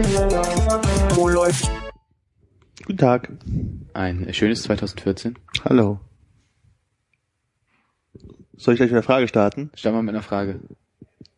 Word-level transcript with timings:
Wo 0.00 1.28
läuft? 1.28 1.70
Guten 2.86 2.98
Tag. 2.98 3.30
Ein 3.92 4.32
schönes 4.32 4.62
2014. 4.62 5.38
Hallo. 5.64 6.00
Soll 8.56 8.74
ich 8.74 8.78
gleich 8.78 8.88
mit 8.88 8.96
einer 8.96 9.02
Frage 9.02 9.28
starten? 9.28 9.70
Start 9.74 9.94
mal 9.94 10.02
mit 10.02 10.14
einer 10.14 10.22
Frage. 10.22 10.60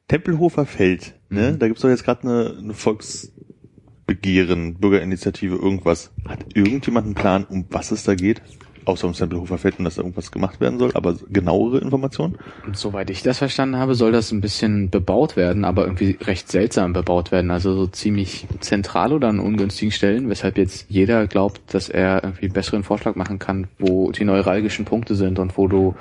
Tempelhofer 0.07 0.65
Feld, 0.65 1.19
ne? 1.29 1.53
Mhm. 1.53 1.59
Da 1.59 1.67
gibt's 1.67 1.83
doch 1.83 1.89
jetzt 1.89 2.05
gerade 2.05 2.23
eine, 2.23 2.57
eine 2.57 2.75
Volksbegehren, 2.75 4.79
Bürgerinitiative, 4.79 5.57
irgendwas. 5.57 6.13
Hat 6.29 6.47
irgendjemand 6.55 7.07
einen 7.07 7.15
Plan, 7.17 7.45
um 7.45 7.67
was 7.71 7.91
es 7.91 8.05
da 8.05 8.15
geht? 8.15 8.43
Außer 8.85 9.05
ums 9.05 9.19
Tempelhofer 9.19 9.59
Feld 9.59 9.79
und 9.79 9.85
dass 9.85 9.95
da 9.95 10.03
irgendwas 10.03 10.33
gemacht 10.33 10.61
werden 10.61 10.79
soll, 10.79 10.91
aber 10.95 11.15
genauere 11.31 11.79
Informationen? 11.79 12.37
Und 12.67 12.77
soweit 12.77 13.11
ich 13.11 13.23
das 13.23 13.39
verstanden 13.39 13.77
habe, 13.77 13.95
soll 13.95 14.11
das 14.11 14.33
ein 14.33 14.41
bisschen 14.41 14.91
bebaut 14.91 15.37
werden, 15.37 15.65
aber 15.65 15.85
irgendwie 15.85 16.19
recht 16.23 16.51
seltsam 16.51 16.93
bebaut 16.93 17.31
werden. 17.31 17.51
Also 17.53 17.75
so 17.75 17.87
ziemlich 17.87 18.47
zentral 18.61 19.13
oder 19.13 19.29
an 19.29 19.39
ungünstigen 19.39 19.93
Stellen, 19.93 20.29
weshalb 20.29 20.59
jetzt 20.59 20.87
jeder 20.89 21.27
glaubt, 21.29 21.61
dass 21.75 21.89
er 21.89 22.25
irgendwie 22.25 22.47
einen 22.47 22.55
besseren 22.55 22.83
Vorschlag 22.83 23.15
machen 23.15 23.39
kann, 23.39 23.69
wo 23.79 24.11
die 24.11 24.25
neuralgischen 24.25 24.85
Punkte 24.85 25.15
sind 25.15 25.39
und 25.39 25.57
wo 25.57 25.69
du 25.69 25.95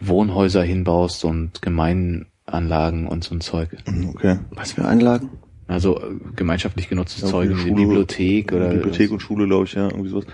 Wohnhäuser 0.00 0.62
hinbaust 0.62 1.24
und 1.24 1.60
Gemeinanlagen 1.62 3.08
und 3.08 3.24
so 3.24 3.34
ein 3.34 3.40
Zeug. 3.40 3.70
Okay. 4.14 4.38
Was 4.50 4.72
für 4.72 4.84
Anlagen? 4.84 5.30
Also 5.66 5.98
äh, 6.00 6.14
gemeinschaftlich 6.36 6.88
genutztes 6.88 7.22
Ja, 7.22 7.28
Zeug, 7.28 7.56
Schule- 7.56 7.74
Bibliothek 7.74 8.52
oder 8.52 8.68
Bibliothek 8.68 9.10
und 9.10 9.20
Schule, 9.20 9.46
glaube 9.46 9.64
ich, 9.66 9.74
ja, 9.74 9.88
irgendwie 9.88 10.08
sowas. 10.08 10.24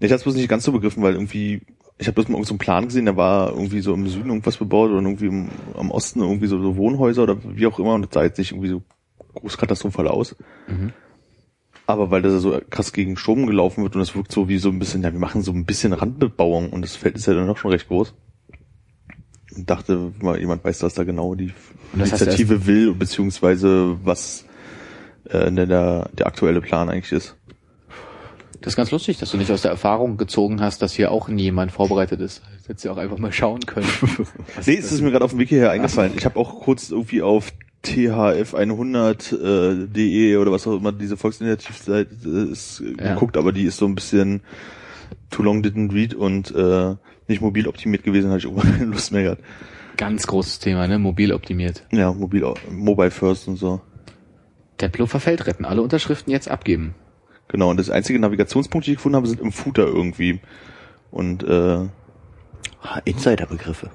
Ich 0.00 0.10
habe 0.10 0.16
es 0.16 0.22
bloß 0.24 0.34
nicht 0.34 0.48
ganz 0.48 0.64
so 0.64 0.72
begriffen, 0.72 1.02
weil 1.02 1.14
irgendwie, 1.14 1.62
ich 1.98 2.06
habe 2.06 2.14
bloß 2.14 2.28
mal 2.28 2.34
irgend 2.34 2.48
so 2.48 2.54
einen 2.54 2.58
Plan 2.58 2.84
gesehen, 2.84 3.06
da 3.06 3.16
war 3.16 3.50
irgendwie 3.50 3.80
so 3.80 3.94
im 3.94 4.06
Süden 4.06 4.28
irgendwas 4.28 4.58
bebaut 4.58 4.90
oder 4.90 5.00
irgendwie 5.00 5.26
im, 5.26 5.48
am 5.74 5.90
Osten 5.90 6.20
irgendwie 6.20 6.46
so, 6.46 6.60
so 6.60 6.76
Wohnhäuser 6.76 7.22
oder 7.22 7.36
wie 7.42 7.66
auch 7.66 7.78
immer 7.78 7.94
und 7.94 8.02
das 8.02 8.10
sah 8.12 8.22
jetzt 8.22 8.38
nicht 8.38 8.52
irgendwie 8.52 8.68
so 8.68 8.82
groß 9.34 9.56
katastrophal 9.56 10.08
aus. 10.08 10.36
Mhm. 10.68 10.92
Aber 11.86 12.10
weil 12.10 12.20
das 12.20 12.42
so 12.42 12.60
krass 12.68 12.92
gegen 12.92 13.16
Strom 13.16 13.46
gelaufen 13.46 13.82
wird 13.84 13.94
und 13.94 14.02
es 14.02 14.14
wirkt 14.14 14.32
so 14.32 14.48
wie 14.48 14.58
so 14.58 14.70
ein 14.70 14.78
bisschen, 14.78 15.02
ja, 15.02 15.12
wir 15.12 15.20
machen 15.20 15.42
so 15.42 15.52
ein 15.52 15.64
bisschen 15.64 15.92
Randbebauung 15.92 16.70
und 16.70 16.82
das 16.82 16.96
Feld 16.96 17.16
ist 17.16 17.26
ja 17.26 17.34
dann 17.34 17.48
auch 17.48 17.56
schon 17.56 17.70
recht 17.70 17.86
groß. 17.88 18.14
Und 19.54 19.70
dachte 19.70 20.12
mal, 20.20 20.38
jemand 20.38 20.64
weiß, 20.64 20.82
was 20.82 20.94
da 20.94 21.04
genau 21.04 21.34
die 21.34 21.52
das 21.94 22.08
Initiative 22.10 22.66
will, 22.66 22.92
beziehungsweise 22.92 23.96
was 24.02 24.44
äh, 25.24 25.50
der, 25.52 25.66
der, 25.66 26.10
der 26.12 26.26
aktuelle 26.26 26.60
Plan 26.60 26.90
eigentlich 26.90 27.12
ist. 27.12 27.36
Das 28.60 28.72
ist 28.72 28.76
ganz 28.76 28.90
lustig, 28.90 29.18
dass 29.18 29.30
du 29.30 29.36
nicht 29.36 29.50
aus 29.50 29.62
der 29.62 29.70
Erfahrung 29.70 30.16
gezogen 30.16 30.60
hast, 30.60 30.82
dass 30.82 30.92
hier 30.92 31.10
auch 31.12 31.28
nie 31.28 31.44
jemand 31.44 31.72
vorbereitet 31.72 32.20
ist. 32.20 32.42
Das 32.58 32.68
hättest 32.68 32.84
du 32.84 32.90
auch 32.90 32.96
einfach 32.96 33.18
mal 33.18 33.32
schauen 33.32 33.60
können. 33.66 33.86
Nee, 34.66 34.76
es 34.76 34.92
ist 34.92 35.00
mir 35.02 35.10
gerade 35.10 35.24
auf 35.24 35.30
dem 35.32 35.38
Weg 35.40 35.48
hierher 35.48 35.70
eingefallen. 35.70 36.12
Ich 36.16 36.24
habe 36.24 36.38
auch 36.38 36.60
kurz 36.60 36.90
irgendwie 36.90 37.22
auf 37.22 37.52
thf100.de 37.84 40.32
äh, 40.32 40.36
oder 40.36 40.52
was 40.52 40.66
auch 40.66 40.76
immer 40.76 40.92
diese 40.92 41.16
Volksinitiativseite 41.16 42.28
ist 42.50 42.80
äh, 42.80 43.04
Ja. 43.04 43.14
geguckt, 43.14 43.36
aber 43.36 43.52
die 43.52 43.64
ist 43.64 43.76
so 43.76 43.86
ein 43.86 43.94
bisschen 43.94 44.40
too 45.30 45.42
long 45.42 45.62
didn't 45.62 45.92
read 45.92 46.14
und 46.14 46.54
äh, 46.54 46.94
nicht 47.28 47.40
mobil 47.40 47.68
optimiert 47.68 48.04
gewesen, 48.04 48.28
habe 48.30 48.38
ich 48.38 48.44
irgendwann 48.44 48.72
keine 48.78 48.90
Lust 48.90 49.12
mehr 49.12 49.22
gehabt. 49.22 49.42
Ganz 49.96 50.26
großes 50.26 50.58
Thema, 50.58 50.86
ne? 50.86 50.98
Mobil 50.98 51.32
optimiert. 51.32 51.84
Ja, 51.90 52.12
mobil, 52.12 52.44
mobile 52.70 53.10
first 53.10 53.48
und 53.48 53.56
so. 53.56 53.80
Tempelhofer 54.78 55.20
Feld 55.20 55.46
retten. 55.46 55.64
Alle 55.64 55.80
Unterschriften 55.80 56.30
jetzt 56.30 56.50
abgeben. 56.50 56.94
Genau, 57.56 57.70
und 57.70 57.80
das 57.80 57.88
einzige 57.88 58.18
Navigationspunkt, 58.18 58.86
die 58.86 58.90
ich 58.90 58.96
gefunden 58.98 59.16
habe, 59.16 59.26
sind 59.26 59.40
im 59.40 59.50
Footer 59.50 59.86
irgendwie. 59.86 60.40
Und 61.10 61.42
äh, 61.42 61.86
Ah, 62.82 63.00
Insiderbegriffe. 63.06 63.88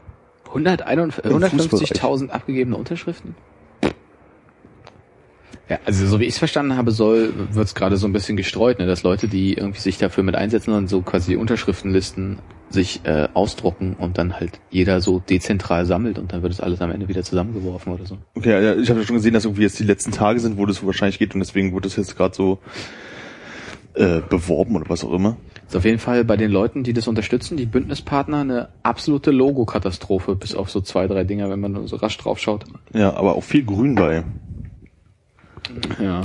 151 0.47 1.31
Im 1.31 1.37
150.000 1.37 2.29
abgegebene 2.29 2.75
Unterschriften? 2.75 3.35
Ja, 5.69 5.77
also 5.85 6.07
so 6.07 6.19
wie 6.19 6.23
ich 6.23 6.31
es 6.31 6.37
verstanden 6.39 6.75
habe, 6.75 6.89
soll, 6.89 7.33
wird 7.51 7.67
es 7.67 7.75
gerade 7.75 7.97
so 7.97 8.07
ein 8.07 8.13
bisschen 8.13 8.35
gestreut, 8.35 8.79
ne, 8.79 8.87
dass 8.87 9.03
Leute, 9.03 9.27
die 9.27 9.53
irgendwie 9.53 9.79
sich 9.79 9.99
dafür 9.99 10.23
mit 10.23 10.33
einsetzen 10.33 10.73
und 10.73 10.87
so 10.87 11.03
quasi 11.03 11.35
Unterschriftenlisten 11.35 12.39
sich 12.71 13.01
äh, 13.03 13.27
ausdrucken 13.35 13.95
und 13.97 14.17
dann 14.17 14.39
halt 14.39 14.59
jeder 14.71 15.01
so 15.01 15.19
dezentral 15.19 15.85
sammelt 15.85 16.17
und 16.17 16.33
dann 16.33 16.41
wird 16.41 16.51
es 16.51 16.61
alles 16.61 16.81
am 16.81 16.89
Ende 16.89 17.07
wieder 17.09 17.21
zusammengeworfen 17.21 17.93
oder 17.93 18.07
so. 18.07 18.17
okay, 18.33 18.51
ja, 18.51 18.75
ich 18.75 18.89
habe 18.89 19.01
ja 19.01 19.05
schon 19.05 19.17
gesehen, 19.17 19.33
dass 19.33 19.45
irgendwie 19.45 19.61
jetzt 19.61 19.77
die 19.77 19.83
letzten 19.83 20.11
Tage 20.11 20.39
sind, 20.39 20.57
wo 20.57 20.65
das 20.65 20.83
wahrscheinlich 20.83 21.19
geht 21.19 21.35
und 21.35 21.41
deswegen 21.41 21.73
wurde 21.73 21.87
das 21.87 21.95
jetzt 21.95 22.17
gerade 22.17 22.33
so 22.35 22.59
äh, 23.95 24.21
beworben 24.21 24.75
oder 24.75 24.89
was 24.89 25.03
auch 25.03 25.13
immer. 25.13 25.37
Ist 25.67 25.75
auf 25.75 25.85
jeden 25.85 25.99
Fall 25.99 26.23
bei 26.23 26.37
den 26.37 26.51
Leuten, 26.51 26.83
die 26.83 26.93
das 26.93 27.07
unterstützen, 27.07 27.57
die 27.57 27.65
Bündnispartner, 27.65 28.39
eine 28.39 28.69
absolute 28.83 29.31
Logo-Katastrophe, 29.31 30.35
bis 30.35 30.55
auf 30.55 30.69
so 30.69 30.81
zwei, 30.81 31.07
drei 31.07 31.23
Dinger, 31.23 31.49
wenn 31.49 31.59
man 31.59 31.87
so 31.87 31.95
rasch 31.97 32.17
drauf 32.17 32.39
schaut. 32.39 32.65
Ja, 32.93 33.13
aber 33.15 33.35
auch 33.35 33.43
viel 33.43 33.63
Grün 33.65 33.95
bei. 33.95 34.23
Ja. 36.01 36.23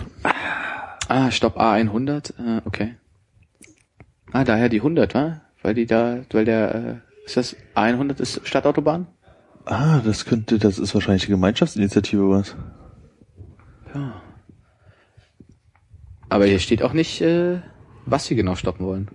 Ah, 1.08 1.30
Stopp 1.30 1.58
A100, 1.58 2.34
äh, 2.38 2.62
okay. 2.64 2.96
Ah, 4.32 4.44
daher 4.44 4.68
die 4.68 4.78
100, 4.78 5.14
wa? 5.14 5.40
Weil 5.62 5.74
die 5.74 5.86
da, 5.86 6.18
weil 6.30 6.44
der, 6.44 6.74
äh, 6.74 6.94
ist 7.24 7.36
das 7.36 7.56
A100 7.74 8.20
ist 8.20 8.46
Stadtautobahn? 8.46 9.06
Ah, 9.64 10.00
das 10.04 10.24
könnte, 10.24 10.58
das 10.58 10.78
ist 10.78 10.94
wahrscheinlich 10.94 11.24
die 11.24 11.32
Gemeinschaftsinitiative 11.32 12.22
oder 12.22 12.38
was. 12.38 12.56
Ja. 13.94 14.22
Aber 16.28 16.46
hier 16.46 16.58
steht 16.58 16.82
auch 16.82 16.92
nicht, 16.92 17.20
äh, 17.20 17.60
was 18.04 18.26
sie 18.26 18.34
genau 18.34 18.54
stoppen 18.56 18.86
wollen. 18.86 19.08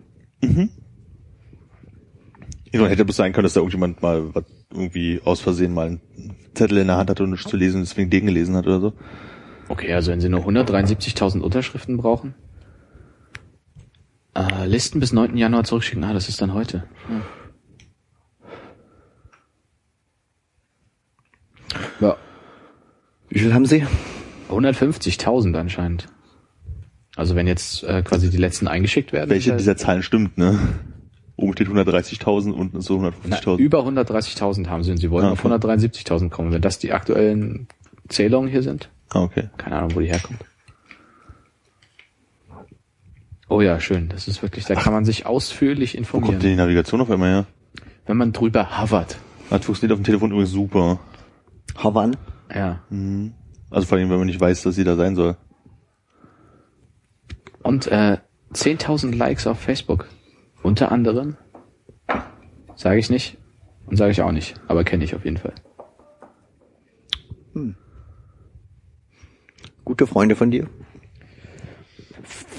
Ja, 2.71 2.87
hätte 2.87 3.05
bloß 3.05 3.17
sein 3.17 3.33
können, 3.33 3.43
dass 3.43 3.53
da 3.53 3.59
irgendjemand 3.59 4.01
mal 4.01 4.33
was 4.33 4.45
irgendwie 4.71 5.21
aus 5.25 5.41
Versehen 5.41 5.73
mal 5.73 5.87
einen 5.87 6.01
Zettel 6.53 6.77
in 6.77 6.87
der 6.87 6.97
Hand 6.97 7.09
hatte 7.09 7.23
und 7.23 7.31
nichts 7.31 7.49
zu 7.49 7.57
lesen 7.57 7.77
und 7.77 7.87
deswegen 7.87 8.09
den 8.09 8.25
gelesen 8.25 8.55
hat 8.55 8.65
oder 8.65 8.79
so. 8.79 8.93
Okay, 9.67 9.93
also 9.93 10.11
wenn 10.11 10.21
sie 10.21 10.29
nur 10.29 10.41
173.000 10.45 11.41
Unterschriften 11.41 11.97
brauchen. 11.97 12.33
Äh, 14.33 14.65
Listen 14.67 14.99
bis 14.99 15.11
9. 15.11 15.35
Januar 15.35 15.65
zurückschicken. 15.65 16.03
Ah, 16.03 16.13
das 16.13 16.29
ist 16.29 16.41
dann 16.41 16.53
heute. 16.53 16.83
Ja. 21.99 22.17
Wie 23.29 23.39
viel 23.39 23.53
haben 23.53 23.65
Sie? 23.65 23.85
150.000 24.49 25.57
anscheinend. 25.57 26.07
Also 27.15 27.35
wenn 27.35 27.45
jetzt 27.47 27.83
äh, 27.83 28.01
quasi 28.03 28.29
die 28.29 28.37
letzten 28.37 28.67
eingeschickt 28.67 29.11
werden. 29.13 29.29
Welche 29.29 29.55
dieser 29.57 29.75
Zahlen 29.77 30.01
stimmt, 30.03 30.37
ne? 30.37 30.57
Oben 31.35 31.53
steht 31.53 31.67
130.000, 31.67 32.51
unten 32.51 32.77
ist 32.77 32.85
so 32.85 33.01
Na, 33.01 33.09
150.000. 33.37 33.57
über 33.57 33.79
130.000 33.85 34.67
haben 34.67 34.83
sie 34.83 34.91
und 34.91 34.97
sie 34.97 35.09
wollen 35.11 35.25
Ah, 35.25 35.31
auf 35.31 35.43
okay. 35.43 35.53
173.000 35.55 36.29
kommen. 36.29 36.51
Wenn 36.53 36.61
das 36.61 36.77
die 36.79 36.93
aktuellen 36.93 37.67
Zählungen 38.09 38.49
hier 38.49 38.61
sind, 38.63 38.89
Ah, 39.09 39.23
okay. 39.23 39.49
keine 39.57 39.77
Ahnung, 39.77 39.95
wo 39.95 39.99
die 39.99 40.07
herkommt. 40.07 40.39
Oh 43.49 43.59
ja, 43.61 43.79
schön. 43.79 44.07
Das 44.09 44.27
ist 44.27 44.41
wirklich, 44.41 44.65
da 44.65 44.75
kann 44.75 44.93
man 44.93 45.03
sich 45.03 45.25
ausführlich 45.25 45.93
Wo 45.93 45.97
informieren. 45.97 46.31
kommt 46.33 46.43
denn 46.43 46.51
die 46.51 46.55
Navigation 46.55 47.01
auf 47.01 47.11
einmal 47.11 47.29
her? 47.31 47.45
Wenn 48.05 48.17
man 48.17 48.31
drüber 48.31 48.79
hovert. 48.81 49.17
Das 49.49 49.65
funktioniert 49.65 49.93
auf 49.93 49.99
dem 49.99 50.05
Telefon 50.05 50.31
übrigens 50.31 50.51
super. 50.51 50.99
Havan? 51.75 52.15
Ja. 52.53 52.79
Also 53.69 53.87
vor 53.87 53.97
allem, 53.97 54.09
wenn 54.09 54.17
man 54.19 54.27
nicht 54.27 54.39
weiß, 54.39 54.61
dass 54.63 54.75
sie 54.75 54.83
da 54.85 54.95
sein 54.95 55.15
soll. 55.15 55.35
Und 57.63 57.87
äh, 57.87 58.17
10.000 58.53 59.15
Likes 59.15 59.47
auf 59.47 59.59
Facebook. 59.59 60.07
Unter 60.63 60.91
anderem, 60.91 61.37
sage 62.75 62.99
ich 62.99 63.09
nicht 63.09 63.37
und 63.87 63.97
sage 63.97 64.11
ich 64.11 64.21
auch 64.21 64.31
nicht, 64.31 64.59
aber 64.67 64.83
kenne 64.83 65.03
ich 65.03 65.15
auf 65.15 65.25
jeden 65.25 65.37
Fall. 65.37 65.53
Gute 69.83 70.07
Freunde 70.07 70.35
von 70.35 70.51
dir? 70.51 70.69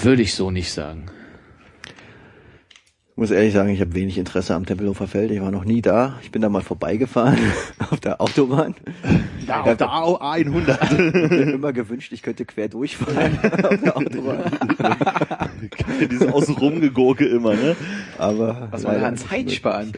Würde 0.03 0.23
ich 0.23 0.35
so 0.35 0.51
nicht 0.51 0.73
sagen. 0.73 1.07
Ich 3.11 3.17
muss 3.17 3.31
ehrlich 3.31 3.53
sagen, 3.53 3.71
ich 3.71 3.81
habe 3.81 3.95
wenig 3.95 4.19
Interesse 4.19 4.55
am 4.55 4.67
Tempelhofer 4.67 5.07
Feld. 5.07 5.31
Ich 5.31 5.41
war 5.41 5.51
noch 5.51 5.65
nie 5.65 5.81
da. 5.81 6.19
Ich 6.23 6.31
bin 6.31 6.43
da 6.43 6.49
mal 6.49 6.63
vorbeigefahren 6.63 7.39
auf 7.91 8.01
der 8.01 8.21
Autobahn. 8.21 8.75
Da, 9.53 9.61
auf 9.63 9.77
der 9.77 9.89
A100. 9.89 11.29
mir 11.29 11.53
immer 11.53 11.73
gewünscht, 11.73 12.13
ich 12.13 12.23
könnte 12.23 12.45
quer 12.45 12.69
durchfahren 12.69 13.39
auf 13.65 13.81
der 13.81 13.97
Autobahn. 13.97 14.43
Dieses 16.11 16.27
Außenrumgegurke 16.29 17.27
immer, 17.27 17.55
ne? 17.55 17.77
Aber 18.19 18.69
Was 18.71 18.83
leider 18.83 19.07
an 19.07 19.17
Zeit 19.17 19.51
sparen? 19.53 19.93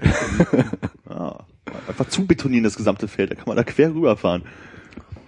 Ah, 1.08 1.44
einfach 1.88 2.08
zubetonieren 2.08 2.64
das 2.64 2.76
gesamte 2.76 3.08
Feld, 3.08 3.30
da 3.30 3.34
kann 3.34 3.44
man 3.46 3.56
da 3.56 3.64
quer 3.64 3.94
rüberfahren. 3.94 4.42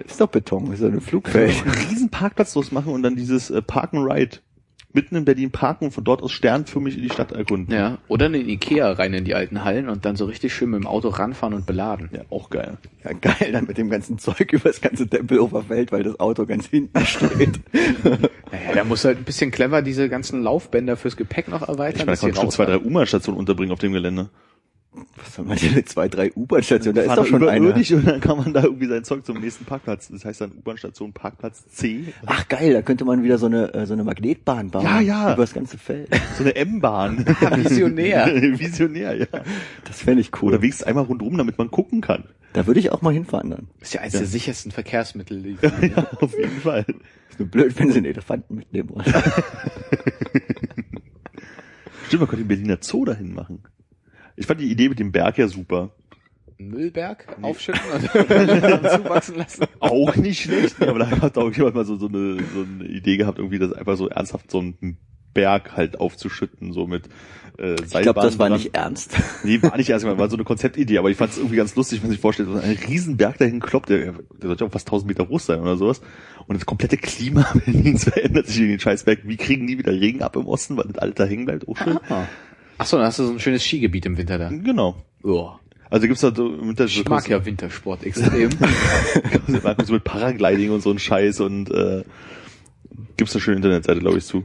Ist 0.05 0.21
doch 0.21 0.29
Beton, 0.29 0.73
ist 0.73 0.83
doch 0.83 0.89
ein 0.89 1.01
Flugfeld. 1.01 1.63
einen 1.65 1.75
riesen 1.89 2.11
Parkplatz 2.11 2.53
draus 2.53 2.71
machen 2.71 2.93
und 2.93 3.03
dann 3.03 3.17
dieses 3.17 3.51
äh, 3.51 3.63
Park 3.63 3.95
and 3.95 4.11
Ride 4.11 4.39
mitten 4.97 5.15
in 5.15 5.25
Berlin 5.25 5.53
parken 5.53 5.85
und 5.85 5.91
von 5.93 6.03
dort 6.03 6.23
aus 6.23 6.33
sternförmig 6.33 6.97
in 6.97 7.03
die 7.03 7.11
Stadt 7.11 7.31
erkunden. 7.31 7.73
Ja, 7.73 7.99
oder 8.09 8.27
in 8.27 8.33
den 8.33 8.49
Ikea 8.49 8.91
rein 8.93 9.15
in 9.15 9.25
die 9.25 9.35
alten 9.35 9.63
Hallen 9.63 9.89
und 9.89 10.05
dann 10.05 10.17
so 10.17 10.25
richtig 10.25 10.55
schön 10.55 10.71
mit 10.71 10.81
dem 10.81 10.87
Auto 10.89 11.09
ranfahren 11.09 11.55
und 11.55 11.67
beladen. 11.67 12.09
Ja, 12.13 12.23
auch 12.31 12.51
geil. 12.51 12.79
Ja, 13.05 13.13
geil, 13.13 13.53
dann 13.53 13.67
mit 13.67 13.79
dem 13.79 13.91
ganzen 13.91 14.19
Zeug 14.19 14.41
über 14.53 14.71
das 14.71 14.81
ganze 14.81 15.07
Tempelhofer 15.07 15.63
Feld, 15.63 15.93
weil 15.93 16.03
das 16.03 16.19
Auto 16.19 16.47
ganz 16.47 16.67
hinten 16.67 17.07
steht. 17.07 17.61
Naja, 18.53 18.77
da 18.77 18.85
muss 18.85 19.05
halt 19.05 19.19
ein 19.19 19.25
bisschen 19.25 19.51
clever 19.51 19.83
diese 19.83 20.09
ganzen 20.09 20.41
Laufbänder 20.41 20.97
fürs 20.97 21.17
Gepäck 21.17 21.49
noch 21.49 21.63
erweitern. 21.63 22.03
Ich 22.03 22.07
meine, 22.07 22.17
da 22.17 22.27
kann 22.29 22.35
schon 22.37 22.51
zwei, 22.53 22.65
drei. 22.65 22.79
U-Bahn-Stationen 22.79 23.41
unterbringen 23.41 23.73
auf 23.73 23.81
dem 23.81 23.93
Gelände. 23.93 24.31
Was 25.17 25.35
soll 25.35 25.45
man 25.45 25.57
denn 25.59 25.75
mit 25.75 25.89
zwei, 25.89 26.09
drei 26.09 26.33
U-Bahn-Stationen? 26.35 26.95
Da 26.97 27.03
ist 27.03 27.17
doch 27.17 27.27
schon 27.27 27.47
eine. 27.49 27.59
überirdisch 27.69 27.93
und 27.93 28.07
dann 28.07 28.21
kann 28.21 28.39
man 28.39 28.53
da 28.53 28.63
irgendwie 28.65 28.87
sein 28.87 29.05
Zeug 29.05 29.25
zum 29.27 29.41
nächsten 29.41 29.65
Parkplatz. 29.65 30.09
Das 30.09 30.25
heißt 30.25 30.41
dann 30.41 30.53
U-Bahn-Station 30.53 31.13
Parkplatz 31.13 31.67
C. 31.69 32.13
Ach 32.27 32.47
geil, 32.49 32.73
da 32.73 32.83
könnte 32.83 33.05
man 33.05 33.23
wieder 33.23 33.39
so 33.39 33.47
eine, 33.47 33.73
äh, 33.75 33.87
so 33.87 33.93
eine 33.95 34.05
Magnetbahn 34.05 34.71
bauen. 34.71 34.85
Ja, 34.85 35.01
ja. 35.01 35.33
Über 35.35 35.43
das 35.43 35.53
ganze 35.55 35.79
Feld. 35.79 36.09
So 36.37 36.45
eine 36.45 36.55
M-Bahn. 36.57 37.25
Visionär. 37.57 38.27
Visionär, 38.59 39.15
ja. 39.15 39.27
Das 39.85 40.01
fände 40.01 40.21
ich 40.21 40.31
cool. 40.43 40.49
Oder 40.49 40.63
wenigstens 40.63 40.87
einmal 40.87 41.05
rundrum, 41.05 41.37
damit 41.39 41.59
man 41.59 41.71
gucken 41.71 42.01
kann. 42.01 42.25
Da 42.53 42.67
würde 42.67 42.81
ich 42.81 42.91
auch 42.91 43.03
mal 43.03 43.13
hinfahren 43.13 43.51
dann. 43.51 43.67
Ist 43.81 43.93
ja 43.95 44.01
eines 44.01 44.15
der 44.15 44.25
sichersten 44.27 44.73
Verkehrsmittel. 44.73 45.43
die- 45.43 45.59
ja, 45.63 46.07
auf 46.21 46.37
jeden 46.39 46.61
Fall. 46.61 46.87
Ist 47.31 47.39
nur 47.39 47.49
blöd, 47.49 47.79
wenn 47.79 47.91
sie 47.93 47.99
einen 47.99 48.07
Elefanten 48.07 48.55
mitnehmen 48.55 48.89
wollen. 48.91 49.05
Stimmt, 52.07 52.21
man 52.21 52.29
könnte 52.29 52.45
den 52.45 52.49
Berliner 52.49 52.79
Zoo 52.81 53.05
dahin 53.05 53.35
machen. 53.35 53.63
Ich 54.37 54.47
fand 54.47 54.61
die 54.61 54.71
Idee 54.71 54.89
mit 54.89 54.99
dem 54.99 55.13
Berg 55.13 55.39
ja 55.39 55.49
super. 55.49 55.91
Müllberg 56.59 57.27
aufschütten 57.43 57.83
und 57.95 58.15
dann 58.63 59.03
zuwachsen 59.03 59.37
lassen. 59.37 59.65
Auch 59.81 60.17
nicht 60.17 60.43
schlecht, 60.43 60.81
aber 60.83 61.01
da 61.01 61.11
hat 61.11 61.37
auch 61.37 61.53
jemand 61.53 61.75
mal 61.75 61.85
so, 61.85 61.97
so, 61.97 62.09
eine, 62.09 62.39
so 62.55 62.63
eine 62.63 62.85
Idee 62.85 63.17
gehabt, 63.19 63.39
irgendwie 63.39 63.59
das 63.59 63.73
einfach 63.73 63.97
so 63.97 64.09
ernsthaft 64.09 64.51
so 64.51 64.61
einen 64.61 64.97
Berg 65.35 65.77
halt 65.77 66.01
aufzuschütten, 66.01 66.73
so 66.73 66.87
mit 66.87 67.11
äh, 67.59 67.75
Ich 67.75 67.91
glaube, 67.91 68.21
das 68.23 68.39
war 68.39 68.49
dran. 68.49 68.59
nicht 68.59 68.75
ernst. 68.75 69.17
Nee, 69.45 69.63
war 69.63 69.77
nicht 69.77 69.91
erstmal, 69.91 70.17
war 70.17 70.31
so 70.31 70.37
eine 70.37 70.45
Konzeptidee, 70.45 70.97
aber 70.97 71.11
ich 71.11 71.19
fand 71.19 71.33
es 71.33 71.37
irgendwie 71.37 71.57
ganz 71.57 71.77
lustig, 71.77 71.99
wenn 72.01 72.09
man 72.09 72.13
sich 72.13 72.21
vorstellt, 72.21 72.49
so 72.49 72.55
ein 72.57 72.79
Riesenberg 72.89 73.37
dahin 73.37 73.61
kloppt, 73.61 73.91
der, 73.91 74.13
der 74.13 74.15
sollte 74.41 74.65
auch 74.65 74.73
fast 74.73 74.89
1000 74.89 75.09
Meter 75.09 75.29
hoch 75.29 75.41
sein 75.41 75.61
oder 75.61 75.77
sowas. 75.77 76.01
Und 76.47 76.57
das 76.57 76.65
komplette 76.65 76.97
Klima 76.97 77.47
Berlins 77.67 78.05
verändert 78.05 78.47
sich 78.47 78.61
in 78.61 78.69
den 78.69 78.81
Scheißberg. 78.81 79.21
Wie 79.25 79.37
kriegen 79.37 79.67
die 79.67 79.77
wieder 79.77 79.93
Regen 79.93 80.23
ab 80.23 80.37
im 80.37 80.47
Osten, 80.47 80.79
weil 80.79 80.87
das 80.87 80.99
alles 80.99 81.17
da 81.17 81.25
hängen 81.25 81.45
bleibt? 81.45 81.69
Auch 81.69 81.77
schön. 81.77 81.99
Ach 82.79 82.87
so, 82.87 82.97
dann 82.97 83.07
hast 83.07 83.19
du 83.19 83.27
so 83.27 83.33
ein 83.33 83.41
schönes 83.41 83.63
Skigebiet 83.65 84.07
im 84.07 84.17
Winter 84.19 84.39
da. 84.39 84.49
Genau. 84.49 84.97
Oh. 85.23 85.51
Also 85.89 86.07
gibt's 86.09 86.23
da 86.23 86.35
so 86.35 86.53
im 86.55 86.69
Winter 86.69 86.85
Ich 86.87 87.09
mag 87.09 87.29
ja 87.29 87.45
Wintersport 87.45 88.05
extrem. 88.05 88.51
so 89.85 89.93
mit 89.93 90.05
Paragliding 90.05 90.71
und 90.73 90.83
so 90.83 90.91
ein 90.91 90.99
Scheiß 90.99 91.41
und 91.41 91.71
äh, 91.71 92.03
gibt's 93.17 93.35
eine 93.35 93.41
schöne 93.41 93.57
Internetseite, 93.59 94.01
glaube 94.01 94.19
ich, 94.19 94.25
zu. 94.25 94.45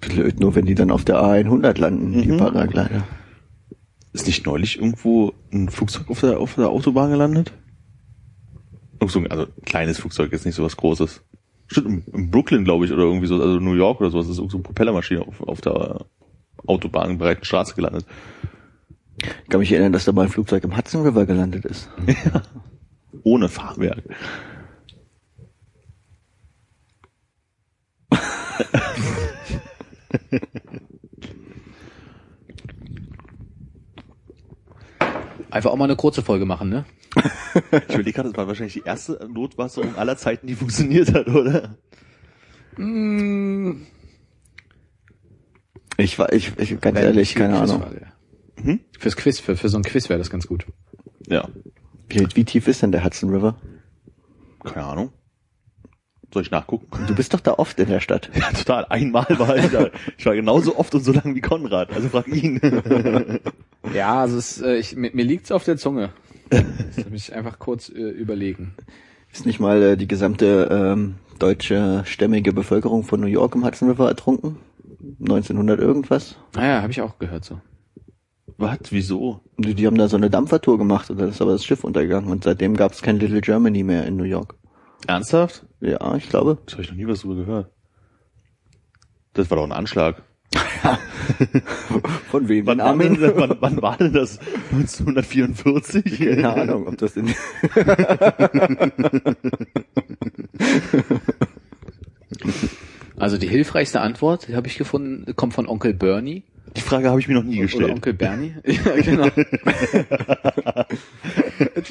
Blöd, 0.00 0.40
nur 0.40 0.54
wenn 0.54 0.66
die 0.66 0.74
dann 0.74 0.90
auf 0.90 1.04
der 1.04 1.16
A100 1.16 1.78
landen, 1.80 2.22
die 2.22 2.28
Mhm. 2.32 2.36
Paraglider. 2.38 3.04
Ist 4.12 4.26
nicht 4.26 4.46
neulich 4.46 4.78
irgendwo 4.78 5.34
ein 5.52 5.68
Flugzeug 5.68 6.08
auf 6.08 6.20
der, 6.20 6.38
auf 6.38 6.54
der 6.54 6.68
Autobahn 6.70 7.10
gelandet? 7.10 7.52
Also 9.00 9.20
ein 9.20 9.46
kleines 9.64 9.98
Flugzeug, 9.98 10.32
jetzt 10.32 10.46
nicht 10.46 10.54
so 10.54 10.64
was 10.64 10.76
Großes. 10.76 11.22
Stimmt, 11.66 12.08
in, 12.08 12.30
Brooklyn, 12.30 12.64
glaube 12.64 12.86
ich, 12.86 12.92
oder 12.92 13.02
irgendwie 13.02 13.26
so, 13.26 13.34
also 13.40 13.58
New 13.58 13.74
York 13.74 14.00
oder 14.00 14.10
sowas, 14.10 14.28
ist 14.28 14.38
irgend 14.38 14.52
so 14.52 14.58
eine 14.58 14.62
Propellermaschine 14.62 15.20
auf, 15.22 15.40
auf 15.42 15.60
der 15.60 16.06
Autobahn, 16.66 17.18
breiten 17.18 17.44
Straße 17.44 17.74
gelandet. 17.74 18.06
Ich 19.18 19.48
kann 19.48 19.60
mich 19.60 19.72
erinnern, 19.72 19.92
dass 19.92 20.04
da 20.04 20.12
mal 20.12 20.22
ein 20.22 20.28
Flugzeug 20.28 20.64
im 20.64 20.76
Hudson 20.76 21.02
River 21.02 21.24
gelandet 21.26 21.64
ist. 21.64 21.88
Ohne 23.22 23.48
Fahrwerk. 23.48 24.02
Einfach 35.50 35.70
auch 35.70 35.76
mal 35.76 35.84
eine 35.84 35.96
kurze 35.96 36.22
Folge 36.22 36.44
machen, 36.44 36.68
ne? 36.68 36.84
Ich 37.88 37.94
überlege 37.94 38.12
gerade, 38.12 38.28
das 38.28 38.36
war 38.36 38.46
wahrscheinlich 38.46 38.74
die 38.74 38.82
erste 38.84 39.26
Notwasserung 39.32 39.96
aller 39.96 40.18
Zeiten, 40.18 40.46
die 40.46 40.54
funktioniert 40.54 41.14
hat, 41.14 41.28
oder? 41.28 41.78
Ich 45.98 46.18
war, 46.18 46.32
ich, 46.32 46.52
ich 46.58 46.80
ganz 46.80 46.98
ehrlich, 46.98 47.34
keine 47.34 47.58
Ahnung. 47.58 47.84
Hm? 48.62 48.80
Fürs 48.98 49.16
Quiz, 49.16 49.40
für, 49.40 49.56
für 49.56 49.68
so 49.68 49.78
ein 49.78 49.82
Quiz 49.82 50.08
wäre 50.08 50.18
das 50.18 50.30
ganz 50.30 50.46
gut. 50.46 50.66
Ja. 51.26 51.48
Wie, 52.08 52.26
wie 52.34 52.44
tief 52.44 52.68
ist 52.68 52.82
denn 52.82 52.92
der 52.92 53.04
Hudson 53.04 53.30
River? 53.30 53.56
Keine 54.64 54.86
Ahnung. 54.86 55.12
Soll 56.32 56.42
ich 56.42 56.50
nachgucken? 56.50 56.86
Du 57.06 57.14
bist 57.14 57.32
doch 57.34 57.40
da 57.40 57.52
oft 57.54 57.78
in 57.78 57.88
der 57.88 58.00
Stadt. 58.00 58.30
Ja, 58.34 58.50
total. 58.50 58.86
Einmal 58.86 59.26
war 59.30 59.56
ich 59.56 59.70
da. 59.70 59.90
Ich 60.18 60.26
war 60.26 60.34
genauso 60.34 60.76
oft 60.76 60.94
und 60.94 61.02
so 61.02 61.12
lang 61.12 61.34
wie 61.34 61.40
Konrad. 61.40 61.92
Also 61.92 62.08
frag 62.08 62.28
ihn. 62.28 62.60
Ja, 63.94 64.22
also 64.22 64.36
es, 64.36 64.60
äh, 64.60 64.78
ich, 64.78 64.96
mir, 64.96 65.12
mir 65.14 65.24
liegt's 65.24 65.52
auf 65.52 65.62
der 65.62 65.76
Zunge. 65.76 66.10
Das 66.50 67.08
muss 67.08 67.28
ich 67.28 67.34
einfach 67.34 67.60
kurz 67.60 67.88
äh, 67.88 67.92
überlegen. 67.92 68.74
Ist 69.32 69.46
nicht 69.46 69.60
mal 69.60 69.80
äh, 69.80 69.96
die 69.96 70.08
gesamte 70.08 70.68
ähm, 70.70 71.14
deutsche 71.38 72.02
stämmige 72.04 72.52
Bevölkerung 72.52 73.04
von 73.04 73.20
New 73.20 73.28
York 73.28 73.54
im 73.54 73.64
Hudson 73.64 73.88
River 73.88 74.08
ertrunken? 74.08 74.56
1900 75.20 75.80
irgendwas? 75.80 76.36
Naja, 76.54 76.82
habe 76.82 76.92
ich 76.92 77.00
auch 77.00 77.18
gehört 77.18 77.44
so. 77.44 77.60
Was? 78.58 78.78
Wieso? 78.90 79.40
Die, 79.58 79.74
die 79.74 79.86
haben 79.86 79.98
da 79.98 80.08
so 80.08 80.16
eine 80.16 80.30
Dampfertour 80.30 80.78
gemacht 80.78 81.10
und 81.10 81.18
da 81.20 81.26
ist 81.26 81.42
aber 81.42 81.52
das 81.52 81.64
Schiff 81.64 81.84
untergegangen 81.84 82.30
und 82.30 82.44
seitdem 82.44 82.76
gab 82.76 82.92
es 82.92 83.02
kein 83.02 83.18
Little 83.18 83.40
Germany 83.40 83.82
mehr 83.82 84.06
in 84.06 84.16
New 84.16 84.24
York. 84.24 84.54
Ernsthaft? 85.06 85.66
Ja, 85.80 86.16
ich 86.16 86.28
glaube. 86.28 86.58
Das 86.64 86.74
habe 86.74 86.82
ich 86.82 86.90
noch 86.90 86.96
nie 86.96 87.06
was 87.06 87.20
drüber 87.20 87.34
gehört. 87.36 87.70
Das 89.34 89.50
war 89.50 89.58
doch 89.58 89.64
ein 89.64 89.72
Anschlag. 89.72 90.22
Von 92.30 92.48
wem? 92.48 92.66
Wann, 92.66 92.78
war 92.78 92.96
denn, 92.96 93.22
Armin? 93.22 93.32
wann, 93.36 93.56
wann 93.60 93.82
war 93.82 93.96
denn 93.98 94.12
das? 94.12 94.38
1944? 94.72 96.18
Keine 96.18 96.54
Ahnung, 96.54 96.86
ob 96.86 96.96
das 96.96 97.16
in 97.16 97.26
Also 103.18 103.38
die 103.38 103.48
hilfreichste 103.48 104.00
Antwort, 104.00 104.48
die 104.48 104.56
habe 104.56 104.66
ich 104.66 104.76
gefunden, 104.76 105.34
kommt 105.36 105.54
von 105.54 105.66
Onkel 105.66 105.94
Bernie. 105.94 106.42
Die 106.76 106.82
Frage 106.82 107.08
habe 107.08 107.20
ich 107.20 107.28
mir 107.28 107.34
noch 107.34 107.44
nie 107.44 107.56
Oder 107.56 107.62
gestellt. 107.62 107.90
Onkel 107.90 108.12
Bernie. 108.12 108.54
ja, 108.66 108.96
genau. 108.96 109.26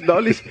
neulich 0.05 0.43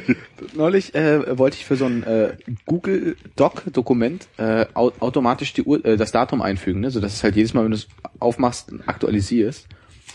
neulich 0.56 0.94
äh, 0.94 1.38
wollte 1.38 1.56
ich 1.56 1.64
für 1.64 1.76
so 1.76 1.84
ein 1.84 2.02
äh, 2.02 2.36
Google 2.66 3.16
Doc 3.36 3.62
Dokument 3.72 4.26
äh, 4.38 4.66
au 4.74 4.90
automatisch 4.98 5.52
die 5.52 5.62
Uhr, 5.62 5.84
äh, 5.84 5.96
das 5.96 6.10
Datum 6.10 6.42
einfügen, 6.42 6.80
ne? 6.80 6.90
so 6.90 7.00
dass 7.00 7.14
es 7.14 7.22
halt 7.22 7.36
jedes 7.36 7.54
Mal, 7.54 7.64
wenn 7.64 7.70
du 7.70 7.76
es 7.76 7.86
aufmachst, 8.18 8.72
aktualisierst. 8.86 9.68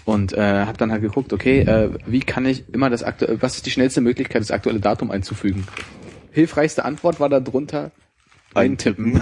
Und 0.05 0.33
äh, 0.33 0.65
habe 0.65 0.77
dann 0.77 0.91
halt 0.91 1.03
geguckt, 1.03 1.33
okay, 1.33 1.59
äh, 1.59 1.91
wie 2.07 2.21
kann 2.21 2.45
ich 2.45 2.63
immer 2.73 2.89
das 2.89 3.03
aktuelle, 3.03 3.41
was 3.41 3.55
ist 3.55 3.67
die 3.67 3.71
schnellste 3.71 4.01
Möglichkeit, 4.01 4.41
das 4.41 4.49
aktuelle 4.49 4.79
Datum 4.79 5.11
einzufügen? 5.11 5.67
Hilfreichste 6.31 6.83
Antwort 6.83 7.19
war 7.19 7.29
da 7.29 7.39
drunter 7.39 7.91
eintippen. 8.53 9.21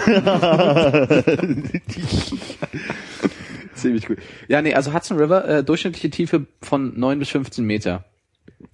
Ziemlich 3.74 4.06
gut. 4.06 4.18
Ja, 4.48 4.60
nee, 4.62 4.74
also 4.74 4.92
Hudson 4.92 5.18
River, 5.18 5.48
äh, 5.48 5.64
durchschnittliche 5.64 6.10
Tiefe 6.10 6.46
von 6.62 6.98
9 6.98 7.18
bis 7.18 7.28
15 7.30 7.64
Meter. 7.64 8.04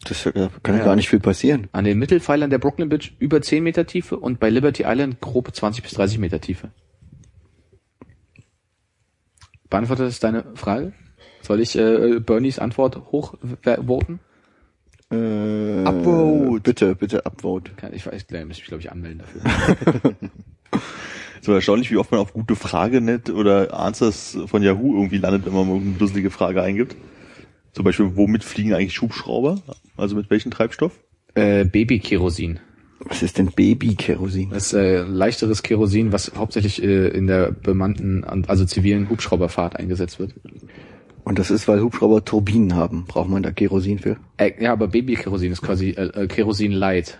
Das 0.05 0.25
äh, 0.27 0.33
kann 0.63 0.75
ja 0.77 0.81
Ja. 0.81 0.85
gar 0.87 0.97
nicht 0.97 1.09
viel 1.11 1.21
passieren. 1.21 1.69
An 1.73 1.85
den 1.85 1.99
Mittelpfeilern 1.99 2.49
der 2.51 2.59
Brooklyn 2.59 2.89
Bridge 2.89 3.11
über 3.19 3.43
10 3.43 3.63
Meter 3.63 3.87
Tiefe 3.87 4.17
und 4.19 4.41
bei 4.41 4.49
Liberty 4.51 4.85
Island 4.87 5.21
grobe 5.21 5.53
20 5.53 5.83
bis 5.83 5.93
30 5.93 6.19
Meter 6.19 6.41
Tiefe. 6.41 6.71
Beantwortet 9.69 10.07
das 10.07 10.21
deine 10.21 10.45
Frage? 10.55 10.93
Soll 11.43 11.61
ich 11.61 11.77
äh, 11.77 12.21
Bernies 12.21 12.59
Antwort 12.59 12.97
hochvoten? 13.13 14.21
Äh, 15.13 15.85
Upvote. 15.85 16.61
Bitte, 16.63 16.95
bitte 16.95 17.27
upvote. 17.27 17.73
Ich 17.93 18.07
weiß, 18.07 18.25
ich 18.29 18.47
muss 18.47 18.49
mich 18.49 18.65
glaube 18.65 18.81
ich 18.81 18.91
anmelden 18.91 19.21
dafür. 19.21 20.15
So 21.41 21.53
erstaunlich, 21.53 21.91
wie 21.91 21.99
oft 21.99 22.11
man 22.11 22.21
auf 22.21 22.33
gute 22.33 22.57
Frage 22.57 23.03
net 23.03 23.29
oder 23.29 23.79
Answers 23.79 24.39
von 24.47 24.63
Yahoo 24.63 24.95
irgendwie 24.95 25.19
landet, 25.19 25.45
wenn 25.45 25.53
man 25.53 25.69
mal 25.69 25.77
eine 25.77 25.91
dusselige 25.91 26.31
Frage 26.31 26.63
eingibt. 26.63 26.97
Zum 27.73 27.85
Beispiel, 27.85 28.17
womit 28.17 28.45
fliegen 28.45 28.73
eigentlich 28.73 28.95
Schubschrauber? 28.95 29.61
Also 29.99 30.17
mit 30.17 30.31
welchem 30.31 30.51
Treibstoff? 30.51 30.93
äh, 31.35 31.65
Baby-Kerosin. 31.65 32.61
Was 33.01 33.23
ist 33.23 33.39
denn 33.39 33.51
Baby-Kerosin? 33.53 34.51
Das 34.51 34.67
ist 34.67 34.73
äh, 34.73 35.03
leichteres 35.03 35.63
Kerosin, 35.63 36.13
was 36.13 36.33
hauptsächlich 36.37 36.83
äh, 36.83 37.09
in 37.09 37.27
der 37.27 37.53
bemannten, 37.53 38.25
also 38.25 38.65
zivilen 38.65 39.11
Hubschrauberfahrt 39.11 39.77
eingesetzt 39.77 40.19
wird. 40.19 40.35
Und 41.25 41.39
das 41.39 41.51
ist, 41.51 41.67
weil 41.69 41.81
Hubschrauber 41.81 42.25
Turbinen 42.25 42.75
haben. 42.75 43.05
Braucht 43.07 43.31
man 43.31 43.43
da 43.43 43.51
Kerosin 43.51 43.99
für? 43.99 44.17
Äh, 44.37 44.53
ja, 44.63 44.73
aber 44.73 44.89
Baby-Kerosin 44.89 45.53
ist 45.53 45.63
quasi 45.63 45.91
äh, 45.91 46.23
äh, 46.25 46.27
Kerosin 46.27 46.73
Light. 46.73 47.19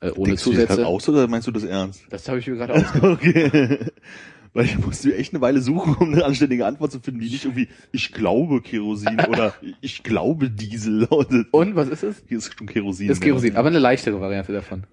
Äh, 0.00 0.10
ohne 0.10 0.26
Denkst 0.30 0.44
du 0.44 0.50
dir 0.50 0.58
das 0.58 0.68
Zusätze. 0.68 0.86
aus 0.86 1.08
oder 1.08 1.28
meinst 1.28 1.46
du 1.46 1.52
das 1.52 1.64
ernst? 1.64 2.02
Das 2.10 2.28
habe 2.28 2.38
ich 2.40 2.46
mir 2.48 2.56
gerade 2.56 2.74
ausgedacht. 2.76 3.04
Okay. 3.12 3.78
Weil 4.54 4.64
ich 4.64 4.78
musste 4.78 5.14
echt 5.14 5.34
eine 5.34 5.40
Weile 5.42 5.60
suchen, 5.60 5.94
um 5.96 6.12
eine 6.12 6.24
anständige 6.24 6.64
Antwort 6.66 6.90
zu 6.90 7.00
finden, 7.00 7.20
die 7.20 7.28
nicht 7.28 7.44
irgendwie, 7.44 7.68
ich 7.92 8.12
glaube 8.12 8.62
Kerosin 8.62 9.20
oder 9.28 9.54
ich 9.82 10.02
glaube 10.02 10.50
Diesel. 10.50 11.06
lautet. 11.08 11.48
Und 11.52 11.76
was 11.76 11.88
ist 11.88 12.02
es? 12.02 12.24
Hier 12.26 12.38
ist 12.38 12.54
schon 12.56 12.66
Kerosin. 12.66 13.08
Das 13.08 13.18
ist 13.18 13.22
Kerosin, 13.22 13.56
aber 13.56 13.68
eine 13.68 13.78
leichtere 13.78 14.20
Variante 14.20 14.52
davon. 14.52 14.84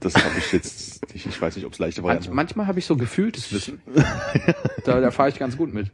Das 0.00 0.14
habe 0.16 0.34
ich 0.38 0.52
jetzt 0.52 1.14
nicht, 1.14 1.24
ich 1.24 1.40
weiß 1.40 1.54
nicht, 1.56 1.64
ob 1.64 1.72
es 1.72 1.78
leichte 1.78 2.02
Manch, 2.02 2.08
Variante 2.08 2.34
manchmal 2.34 2.66
habe 2.66 2.78
ich 2.78 2.84
so 2.84 2.96
gefühltes 2.96 3.52
Wissen. 3.52 3.80
da 4.84 5.00
da 5.00 5.10
fahre 5.12 5.28
ich 5.30 5.38
ganz 5.38 5.56
gut 5.56 5.72
mit. 5.72 5.90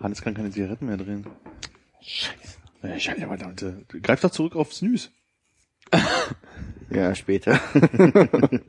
Hannes 0.00 0.22
kann 0.22 0.34
keine 0.34 0.50
Zigaretten 0.50 0.86
mehr 0.86 0.96
drehen. 0.96 1.26
Scheiße. 2.00 2.98
Scheiße, 2.98 3.24
aber 3.24 3.36
Leute, 3.36 3.84
greif 4.02 4.20
doch 4.20 4.30
zurück 4.30 4.56
auf 4.56 4.72
Snooze. 4.72 5.08
Ja, 6.92 7.14
später. 7.14 7.60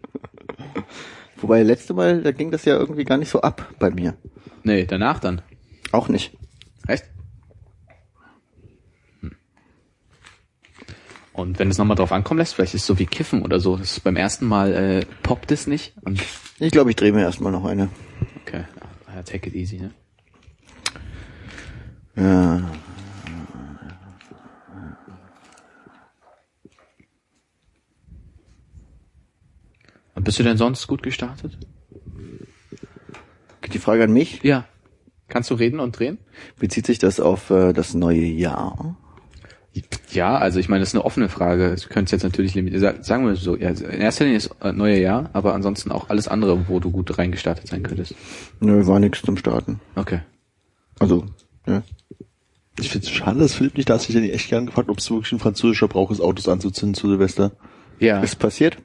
Wobei, 1.38 1.63
letzte 1.63 1.95
Mal, 1.95 2.21
da 2.21 2.31
ging 2.31 2.51
das 2.51 2.65
ja 2.65 2.77
irgendwie 2.77 3.03
gar 3.03 3.17
nicht 3.17 3.29
so 3.29 3.41
ab 3.41 3.73
bei 3.79 3.89
mir. 3.89 4.15
Nee, 4.63 4.85
danach 4.85 5.19
dann. 5.19 5.41
Auch 5.91 6.07
nicht. 6.07 6.38
Echt? 6.85 7.05
Hm. 9.21 9.31
Und 11.33 11.57
wenn 11.57 11.71
es 11.71 11.79
nochmal 11.79 11.95
drauf 11.97 12.11
ankommen 12.11 12.38
lässt, 12.38 12.53
vielleicht 12.53 12.75
ist 12.75 12.81
es 12.81 12.88
so 12.88 13.00
wie 13.00 13.07
Kiffen 13.07 13.41
oder 13.41 13.59
so. 13.59 13.75
Das 13.75 13.93
ist 13.93 14.03
beim 14.03 14.17
ersten 14.17 14.45
Mal 14.45 14.71
äh, 14.73 15.05
poppt 15.23 15.51
es 15.51 15.65
nicht. 15.65 15.93
Und 16.03 16.21
Ich 16.59 16.71
glaube, 16.71 16.91
ich 16.91 16.95
drehe 16.95 17.11
mir 17.13 17.21
erstmal 17.21 17.51
noch 17.51 17.65
eine. 17.65 17.89
okay, 18.43 18.65
ja, 19.15 19.23
take 19.23 19.50
it 19.50 19.55
easy, 19.55 19.79
ne? 19.79 19.91
Ja. 22.21 22.61
Und 30.13 30.23
bist 30.23 30.37
du 30.37 30.43
denn 30.43 30.57
sonst 30.57 30.85
gut 30.85 31.01
gestartet? 31.01 31.57
Geht 33.61 33.73
die 33.73 33.79
Frage 33.79 34.03
an 34.03 34.13
mich? 34.13 34.43
Ja. 34.43 34.65
Kannst 35.29 35.49
du 35.49 35.55
reden 35.55 35.79
und 35.79 35.97
drehen? 35.97 36.19
Bezieht 36.59 36.85
sich 36.85 36.99
das 36.99 37.19
auf 37.19 37.49
äh, 37.49 37.73
das 37.73 37.95
neue 37.95 38.25
Jahr? 38.25 38.97
Ja, 40.11 40.37
also 40.37 40.59
ich 40.59 40.69
meine, 40.69 40.81
das 40.81 40.89
ist 40.89 40.95
eine 40.95 41.05
offene 41.05 41.29
Frage. 41.29 41.75
Du 41.75 41.87
könntest 41.87 42.11
jetzt 42.11 42.23
natürlich 42.23 42.53
limitieren. 42.53 43.01
Sagen 43.01 43.25
wir 43.25 43.35
so, 43.35 43.55
ja, 43.55 43.69
in 43.69 44.01
erster 44.01 44.25
Linie 44.25 44.37
ist 44.37 44.51
äh, 44.61 44.73
neue 44.73 44.99
Jahr, 44.99 45.29
aber 45.33 45.55
ansonsten 45.55 45.91
auch 45.91 46.09
alles 46.09 46.27
andere, 46.27 46.67
wo 46.67 46.79
du 46.79 46.91
gut 46.91 47.17
reingestartet 47.17 47.67
sein 47.67 47.81
könntest. 47.81 48.13
Nö, 48.59 48.85
war 48.85 48.99
nichts 48.99 49.21
zum 49.21 49.37
Starten. 49.37 49.79
Okay. 49.95 50.19
Also, 50.99 51.25
ja. 51.65 51.81
Ich 52.79 52.89
finde 52.89 53.07
es 53.07 53.11
schade, 53.11 53.39
dass 53.39 53.53
Philipp 53.53 53.75
nicht 53.77 53.89
da 53.89 53.95
ist. 53.95 54.09
Ich 54.09 54.15
hätte 54.15 54.25
ihn 54.25 54.33
echt 54.33 54.49
gern 54.49 54.65
gefragt, 54.65 54.89
ob 54.89 54.99
es 54.99 55.09
wirklich 55.11 55.31
ein 55.33 55.39
französischer 55.39 55.87
Brauch 55.87 56.09
ist, 56.11 56.21
Autos 56.21 56.47
anzuzünden 56.47 56.93
zu 56.93 57.09
Silvester. 57.09 57.51
Ja. 57.99 58.21
Ist 58.21 58.39
passiert? 58.39 58.77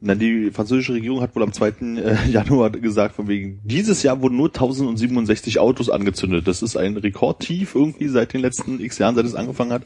Na, 0.00 0.14
die 0.14 0.50
französische 0.50 0.94
Regierung 0.94 1.20
hat 1.20 1.34
wohl 1.34 1.42
am 1.42 1.52
2. 1.52 1.68
äh, 1.68 2.16
Januar 2.30 2.70
gesagt, 2.70 3.14
von 3.14 3.28
wegen, 3.28 3.60
dieses 3.64 4.02
Jahr 4.02 4.20
wurden 4.20 4.36
nur 4.36 4.48
1067 4.48 5.58
Autos 5.58 5.88
angezündet. 5.88 6.46
Das 6.48 6.62
ist 6.62 6.76
ein 6.76 6.96
Rekordtief 6.96 7.74
irgendwie 7.74 8.08
seit 8.08 8.32
den 8.32 8.40
letzten 8.40 8.80
x 8.80 8.98
Jahren, 8.98 9.14
seit 9.14 9.24
es 9.24 9.34
angefangen 9.34 9.72
hat. 9.72 9.84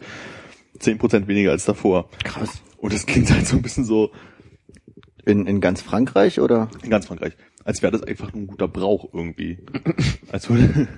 10% 0.81 1.27
weniger 1.27 1.51
als 1.51 1.65
davor. 1.65 2.09
Krass. 2.25 2.63
Und 2.79 2.93
das 2.93 3.07
klingt 3.07 3.31
halt 3.31 3.47
so 3.47 3.57
ein 3.57 3.63
bisschen 3.63 3.85
so, 3.85 4.11
In, 5.25 5.47
in 5.47 5.61
ganz 5.61 5.83
Frankreich 5.83 6.41
oder? 6.41 6.69
in 6.83 6.91
ganz 6.91 7.07
Frankreich, 7.07 7.35
als 7.65 7.83
wäre 7.83 7.93
das 7.93 8.03
einfach 8.03 8.33
nur 8.33 8.43
ein 8.43 8.47
guter 8.47 8.69
Brauch 8.69 9.09
irgendwie. 9.13 9.59
als 10.33 10.49
würde, 10.49 10.89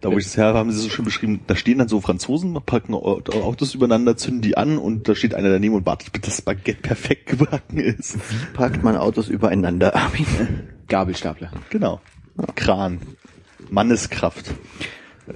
da 0.00 0.10
wo 0.10 0.18
ich 0.18 0.24
das 0.24 0.36
her 0.36 0.46
habe, 0.46 0.58
haben 0.58 0.70
sie 0.70 0.78
es 0.78 0.84
so 0.84 0.90
schön 0.90 1.04
beschrieben, 1.04 1.40
da 1.46 1.54
stehen 1.56 1.78
dann 1.78 1.88
so 1.88 2.00
Franzosen, 2.00 2.54
packen 2.64 2.94
Au- 2.94 3.22
Autos 3.42 3.74
übereinander, 3.74 4.16
zünden 4.16 4.40
die 4.42 4.56
an 4.56 4.78
und 4.78 5.08
da 5.08 5.14
steht 5.14 5.34
einer 5.34 5.50
daneben 5.50 5.74
und 5.74 5.86
wartet, 5.86 6.12
bis 6.12 6.22
das 6.22 6.42
Baguette 6.42 6.80
perfekt 6.80 7.26
gebacken 7.26 7.78
ist. 7.78 8.16
Wie 8.16 8.46
packt 8.54 8.82
man 8.82 8.96
Autos 8.96 9.28
übereinander, 9.28 9.94
Armin? 9.94 10.26
Gabelstapler. 10.88 11.50
Genau. 11.70 12.00
Kran. 12.54 13.00
Manneskraft. 13.70 14.52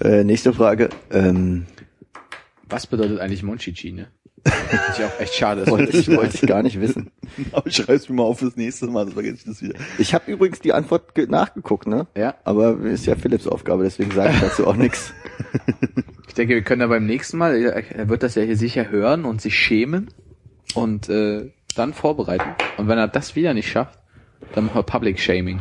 Äh, 0.00 0.25
nächste 0.25 0.52
Frage. 0.52 0.88
Ähm, 1.11 1.66
Was 2.68 2.87
bedeutet 2.87 3.21
eigentlich 3.21 3.42
Monchichi, 3.42 3.92
ne? 3.92 4.09
Ist 4.45 4.99
ja 4.99 5.07
auch 5.07 5.21
echt 5.21 5.35
schade. 5.35 5.67
wollte 5.67 5.97
ich, 5.97 6.09
wollte 6.09 6.37
ich 6.37 6.47
gar 6.49 6.63
nicht 6.63 6.81
wissen. 6.81 7.11
Aber 7.53 7.67
ich 7.67 7.77
schreib's 7.77 8.09
mir 8.09 8.17
mal 8.17 8.25
auf 8.25 8.39
fürs 8.41 8.57
nächste 8.57 8.87
Mal, 8.87 9.03
sonst 9.05 9.15
vergesse 9.15 9.37
ich 9.37 9.45
das 9.45 9.63
wieder. 9.63 9.75
Ich 9.99 10.13
habe 10.15 10.31
übrigens 10.31 10.61
die 10.61 10.73
Antwort 10.73 11.15
ge- 11.15 11.27
nachgeguckt, 11.29 11.87
ne? 11.87 12.07
Ja. 12.17 12.35
Aber 12.45 12.79
ist 12.81 13.07
ja 13.07 13.17
Philipps 13.17 13.47
Aufgabe, 13.47 13.85
deswegen 13.85 14.11
sage 14.11 14.33
ich 14.35 14.41
dazu 14.41 14.67
auch 14.67 14.77
nichts. 14.77 15.13
Ich 16.27 16.35
denke, 16.37 16.55
wir 16.55 16.63
können 16.63 16.81
da 16.81 16.89
beim 16.89 17.07
nächsten 17.07 17.37
Mal, 17.39 17.55
er 17.63 18.09
wird 18.09 18.25
das 18.25 18.35
ja 18.35 18.43
hier 18.43 18.57
sicher 18.57 18.91
hören 18.91 19.25
und 19.25 19.41
sich 19.41 19.57
schämen 19.57 20.09
und 20.75 21.09
äh, 21.09 21.53
dann 21.77 21.95
vorbereiten. 21.95 22.49
Und 22.77 22.89
wenn 22.89 22.99
er 22.99 23.07
das 23.07 23.37
wieder 23.37 23.55
nicht 23.55 23.71
schafft, 23.71 24.01
dann 24.53 24.65
machen 24.67 24.75
wir 24.79 24.83
Public 24.83 25.21
Shaming. 25.21 25.61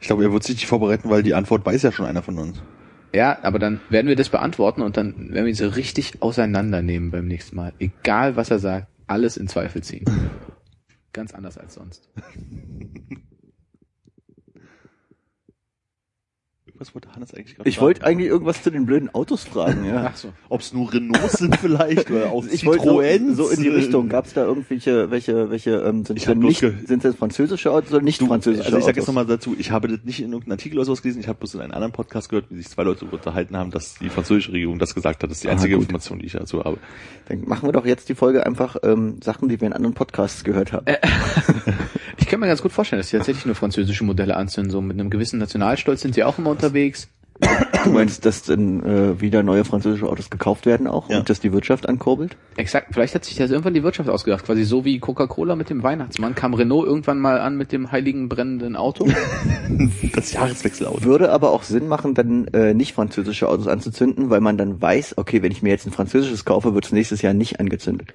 Ich 0.00 0.06
glaube, 0.06 0.24
er 0.24 0.32
wird 0.32 0.42
sich 0.42 0.54
nicht 0.56 0.66
vorbereiten, 0.66 1.10
weil 1.10 1.22
die 1.22 1.34
Antwort 1.34 1.66
weiß 1.66 1.82
ja 1.82 1.92
schon 1.92 2.06
einer 2.06 2.22
von 2.22 2.38
uns. 2.38 2.62
Ja, 3.12 3.38
aber 3.42 3.58
dann 3.58 3.80
werden 3.88 4.08
wir 4.08 4.16
das 4.16 4.28
beantworten 4.28 4.82
und 4.82 4.96
dann 4.96 5.32
werden 5.32 5.44
wir 5.44 5.46
ihn 5.46 5.54
so 5.54 5.68
richtig 5.68 6.22
auseinandernehmen 6.22 7.10
beim 7.10 7.26
nächsten 7.26 7.56
Mal. 7.56 7.72
Egal 7.78 8.36
was 8.36 8.50
er 8.50 8.58
sagt, 8.58 8.88
alles 9.06 9.36
in 9.36 9.48
Zweifel 9.48 9.82
ziehen. 9.82 10.04
Ganz 11.12 11.34
anders 11.34 11.56
als 11.58 11.74
sonst. 11.74 12.08
Was 16.78 16.94
wollte 16.94 17.12
Hannes 17.14 17.34
eigentlich 17.34 17.56
gerade 17.56 17.68
Ich 17.68 17.80
wollte 17.80 18.04
eigentlich 18.04 18.28
irgendwas 18.28 18.62
zu 18.62 18.70
den 18.70 18.86
blöden 18.86 19.12
Autos 19.14 19.44
fragen, 19.44 19.84
ja. 19.84 20.10
Ach 20.12 20.16
so. 20.16 20.28
Ob 20.48 20.60
es 20.60 20.72
nur 20.72 20.92
Renaults 20.92 21.38
sind 21.38 21.56
vielleicht 21.56 22.10
oder 22.10 22.30
auch 22.30 22.44
Ich 22.52 22.64
wollte 22.64 22.84
Citroën. 22.88 23.34
so, 23.34 23.44
so 23.46 23.50
in 23.50 23.62
die 23.62 23.68
Richtung. 23.68 24.08
Gab 24.08 24.26
es 24.26 24.34
da 24.34 24.44
irgendwelche, 24.44 25.10
welche, 25.10 25.50
welche, 25.50 25.70
ähm, 25.72 26.04
sind 26.04 26.16
Ich 26.16 26.24
denn 26.26 26.38
nicht, 26.38 26.60
sind 26.86 27.04
das 27.04 27.16
französische 27.16 27.72
Autos 27.72 27.92
oder 27.92 28.02
nicht 28.02 28.22
französische 28.22 28.64
Also 28.66 28.78
ich 28.78 28.84
sag 28.84 28.90
Autos? 28.90 28.96
jetzt 28.96 29.06
nochmal 29.08 29.26
dazu, 29.26 29.56
ich 29.58 29.70
habe 29.72 29.88
das 29.88 29.98
nicht 30.04 30.20
in 30.20 30.26
irgendeinem 30.32 30.52
Artikel 30.52 30.78
oder 30.78 30.84
sowas 30.84 31.02
gelesen, 31.02 31.20
ich 31.20 31.28
habe 31.28 31.38
bloß 31.38 31.54
in 31.54 31.60
einem 31.62 31.72
anderen 31.72 31.92
Podcast 31.92 32.28
gehört, 32.28 32.46
wie 32.50 32.56
sich 32.56 32.68
zwei 32.68 32.84
Leute 32.84 33.00
darüber 33.00 33.16
unterhalten 33.16 33.56
haben, 33.56 33.70
dass 33.72 33.94
die 33.98 34.08
französische 34.08 34.52
Regierung 34.52 34.78
das 34.78 34.94
gesagt 34.94 35.22
hat. 35.22 35.30
Das 35.30 35.38
ist 35.38 35.44
die 35.44 35.48
Ah, 35.48 35.52
einzige 35.52 35.74
gut. 35.74 35.82
Information, 35.82 36.20
die 36.20 36.26
ich 36.26 36.32
dazu 36.32 36.64
habe. 36.64 36.78
Dann 37.28 37.42
machen 37.46 37.68
wir 37.68 37.72
doch 37.72 37.86
jetzt 37.86 38.08
die 38.08 38.14
Folge 38.14 38.46
einfach 38.46 38.76
ähm, 38.84 39.16
Sachen, 39.22 39.48
die 39.48 39.60
wir 39.60 39.66
in 39.66 39.72
anderen 39.72 39.94
Podcasts 39.94 40.44
gehört 40.44 40.72
haben. 40.72 40.86
Ich 42.20 42.26
kann 42.26 42.40
mir 42.40 42.46
ganz 42.46 42.60
gut 42.60 42.72
vorstellen, 42.72 42.98
dass 43.00 43.08
sie 43.08 43.16
tatsächlich 43.16 43.46
nur 43.46 43.54
französische 43.54 44.04
Modelle 44.04 44.36
anzünden. 44.36 44.70
So 44.70 44.82
mit 44.82 44.98
einem 44.98 45.08
gewissen 45.08 45.38
Nationalstolz 45.38 46.02
sind 46.02 46.14
sie 46.14 46.24
auch 46.24 46.36
immer 46.38 46.50
unterwegs. 46.50 46.67
Du 47.84 47.90
meinst, 47.90 48.24
dass 48.24 48.42
dann 48.42 48.82
äh, 48.84 49.20
wieder 49.20 49.44
neue 49.44 49.64
französische 49.64 50.08
Autos 50.08 50.28
gekauft 50.28 50.66
werden 50.66 50.88
auch 50.88 51.08
Ja. 51.08 51.18
und 51.20 51.30
dass 51.30 51.38
die 51.38 51.52
Wirtschaft 51.52 51.88
ankurbelt? 51.88 52.36
Exakt, 52.56 52.88
vielleicht 52.92 53.14
hat 53.14 53.24
sich 53.24 53.36
das 53.36 53.52
irgendwann 53.52 53.74
die 53.74 53.84
Wirtschaft 53.84 54.08
ausgedacht, 54.10 54.44
quasi 54.44 54.64
so 54.64 54.84
wie 54.84 54.98
Coca-Cola 54.98 55.54
mit 55.54 55.70
dem 55.70 55.84
Weihnachtsmann, 55.84 56.34
kam 56.34 56.52
Renault 56.54 56.86
irgendwann 56.88 57.20
mal 57.20 57.40
an 57.40 57.56
mit 57.56 57.70
dem 57.70 57.92
heiligen 57.92 58.28
brennenden 58.28 58.74
Auto. 58.74 59.06
Das 60.14 60.32
Jahreswechselauto. 60.32 61.04
Würde 61.04 61.30
aber 61.30 61.50
auch 61.52 61.62
Sinn 61.62 61.86
machen, 61.86 62.14
dann 62.14 62.48
äh, 62.48 62.74
nicht 62.74 62.94
französische 62.94 63.48
Autos 63.48 63.68
anzuzünden, 63.68 64.30
weil 64.30 64.40
man 64.40 64.56
dann 64.58 64.80
weiß, 64.82 65.16
okay, 65.18 65.42
wenn 65.42 65.52
ich 65.52 65.62
mir 65.62 65.68
jetzt 65.70 65.86
ein 65.86 65.92
französisches 65.92 66.44
kaufe, 66.44 66.74
wird 66.74 66.86
es 66.86 66.92
nächstes 66.92 67.22
Jahr 67.22 67.34
nicht 67.34 67.60
angezündet. 67.60 68.14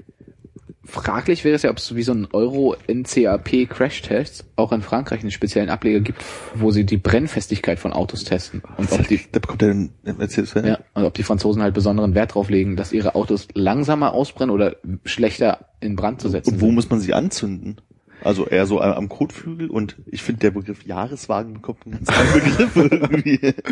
Fraglich 0.86 1.46
wäre 1.46 1.56
es 1.56 1.62
ja, 1.62 1.70
ob 1.70 1.78
es 1.78 1.96
wie 1.96 2.04
so 2.04 2.12
ein 2.14 2.28
Euro-NCAP-Crash-Test 2.34 4.44
auch 4.58 4.74
in 4.74 4.82
Frankreich 4.82 5.22
einen 5.22 5.32
speziellen 5.32 5.70
Ableger 5.70 6.02
gibt, 6.02 6.22
wo 6.56 6.72
sie 6.72 6.86
die 6.86 6.98
Brennfestigkeit 6.98 7.80
von 7.80 7.94
Autos 7.94 8.26
testen. 8.26 8.62
Und 8.78 8.92
ob 8.92 9.08
die, 9.08 9.22
da 9.32 9.40
bekommt 9.40 9.62
er 9.62 9.70
den, 9.70 9.92
erzähl's, 10.20 10.54
ja, 10.54 10.80
und 10.94 11.06
ob 11.06 11.14
die 11.14 11.24
Franzosen 11.24 11.62
halt 11.62 11.74
besonderen 11.74 12.16
Wert 12.16 12.36
drauf 12.36 12.50
legen, 12.50 12.76
dass 12.76 12.92
ihre 12.92 13.16
Autos 13.16 13.48
langsamer 13.54 14.14
ausbrennen 14.14 14.54
oder 14.54 14.76
schlechter 15.06 15.70
in 15.80 15.96
Brand 15.96 16.20
zu 16.20 16.28
setzen 16.28 16.56
Und 16.56 16.62
wo 16.62 16.66
sind. 16.66 16.76
muss 16.76 16.90
man 16.90 17.00
sie 17.00 17.14
anzünden? 17.14 17.78
Also 18.22 18.46
eher 18.48 18.66
so 18.66 18.82
am 18.82 19.08
Kotflügel 19.10 19.70
und 19.70 19.96
ich 20.06 20.22
finde, 20.22 20.42
der 20.42 20.52
Begriff 20.52 20.86
Jahreswagen 20.86 21.54
bekommt 21.54 21.86
einen 21.86 22.04
ganz 22.04 22.10
anderen 22.10 22.42
Begriff 22.42 22.76
irgendwie. 22.76 23.54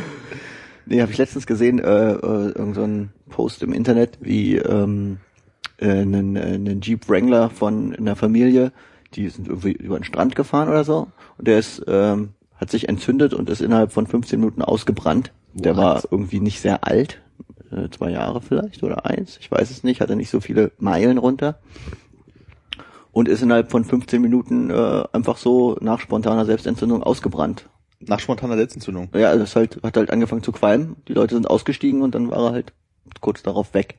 Nee, 0.88 1.00
habe 1.02 1.12
ich 1.12 1.18
letztens 1.20 1.46
gesehen, 1.46 1.78
äh, 1.78 1.84
äh, 1.84 2.52
irgend 2.54 2.74
so 2.76 2.82
ein 2.84 3.12
Post 3.30 3.62
im 3.62 3.72
Internet, 3.72 4.18
wie 4.20 4.56
ähm, 4.58 5.18
äh, 5.82 5.90
einen, 5.90 6.36
äh, 6.36 6.42
einen 6.42 6.82
Jeep 6.82 7.10
Wrangler 7.10 7.50
von 7.50 7.96
einer 7.96 8.16
Familie, 8.16 8.72
die 9.14 9.28
sind 9.30 9.48
irgendwie 9.48 9.74
über 9.74 10.00
den 10.00 10.04
Strand 10.04 10.36
gefahren 10.36 10.70
oder 10.70 10.84
so 10.84 11.08
und 11.38 11.48
der 11.48 11.60
ist 11.60 11.84
ähm, 11.88 12.30
hat 12.56 12.70
sich 12.70 12.88
entzündet 12.88 13.34
und 13.34 13.50
ist 13.50 13.62
innerhalb 13.62 13.92
von 13.92 14.06
15 14.06 14.40
Minuten 14.40 14.62
ausgebrannt. 14.62 15.32
Der 15.54 15.76
What? 15.76 15.84
war 15.84 16.04
irgendwie 16.12 16.40
nicht 16.40 16.62
sehr 16.62 16.88
alt, 16.88 17.20
äh, 17.72 17.90
zwei 17.90 18.12
Jahre 18.12 18.42
vielleicht 18.42 18.84
oder 18.84 19.06
eins, 19.06 19.38
ich 19.42 19.52
weiß 19.52 19.72
es 19.72 19.84
nicht, 19.84 20.00
hatte 20.00 20.16
nicht 20.16 20.30
so 20.30 20.40
viele 20.40 20.72
Meilen 20.78 21.18
runter 21.18 21.60
und 23.12 23.28
ist 23.28 23.42
innerhalb 23.42 23.72
von 23.72 23.84
15 23.84 24.22
Minuten 24.22 24.70
äh, 24.70 25.04
einfach 25.12 25.38
so 25.38 25.78
nach 25.82 26.00
spontaner 26.00 26.46
Selbstentzündung 26.46 27.04
ausgebrannt. 27.04 27.68
Nach 28.00 28.20
spontaner 28.20 28.56
Selbstentzündung. 28.56 29.10
Ja, 29.14 29.36
das 29.36 29.56
halt, 29.56 29.80
hat 29.84 29.98
halt 29.98 30.10
angefangen 30.12 30.44
zu 30.44 30.52
qualmen. 30.52 30.96
Die 31.08 31.14
Leute 31.14 31.36
sind 31.36 31.48
ausgestiegen 31.48 32.02
und 32.02 32.16
dann 32.16 32.32
war 32.32 32.46
er 32.46 32.52
halt 32.52 32.74
kurz 33.20 33.44
darauf 33.44 33.74
weg. 33.74 33.98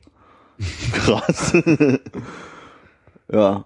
Krass. 0.93 1.53
Ja. 3.31 3.65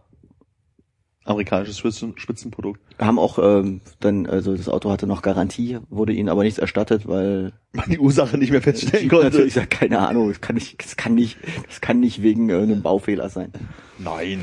Amerikanisches 1.25 1.77
Spitzen, 1.77 2.13
Spitzenprodukt. 2.15 2.79
Haben 3.00 3.20
auch 3.20 3.38
ähm, 3.38 3.82
dann, 4.00 4.27
also 4.27 4.56
das 4.56 4.70
Auto 4.70 4.89
hatte 4.89 5.08
noch 5.08 5.22
Garantie, 5.22 5.79
wurde 5.89 6.13
ihnen 6.13 6.29
aber 6.29 6.44
nichts 6.44 6.58
erstattet, 6.58 7.06
weil 7.06 7.51
Man 7.74 7.89
die 7.89 8.00
Ursache 8.00 8.38
nicht 8.38 8.51
mehr 8.51 8.62
feststellen 8.62 9.10
konnte. 9.10 9.25
natürlich 9.25 9.56
sagt, 9.56 9.72
keine 9.72 10.08
Ahnung, 10.08 10.29
das 10.29 10.39
kann 10.39 10.56
nicht, 10.56 10.82
das 10.82 10.96
kann 10.96 11.15
nicht, 11.15 11.38
das 11.67 11.82
kann 11.82 12.00
nicht 12.00 12.22
wegen 12.22 12.50
äh, 12.50 12.56
einem 12.56 12.82
Baufehler 12.82 13.27
sein. 13.27 13.51
Nein. 13.98 14.39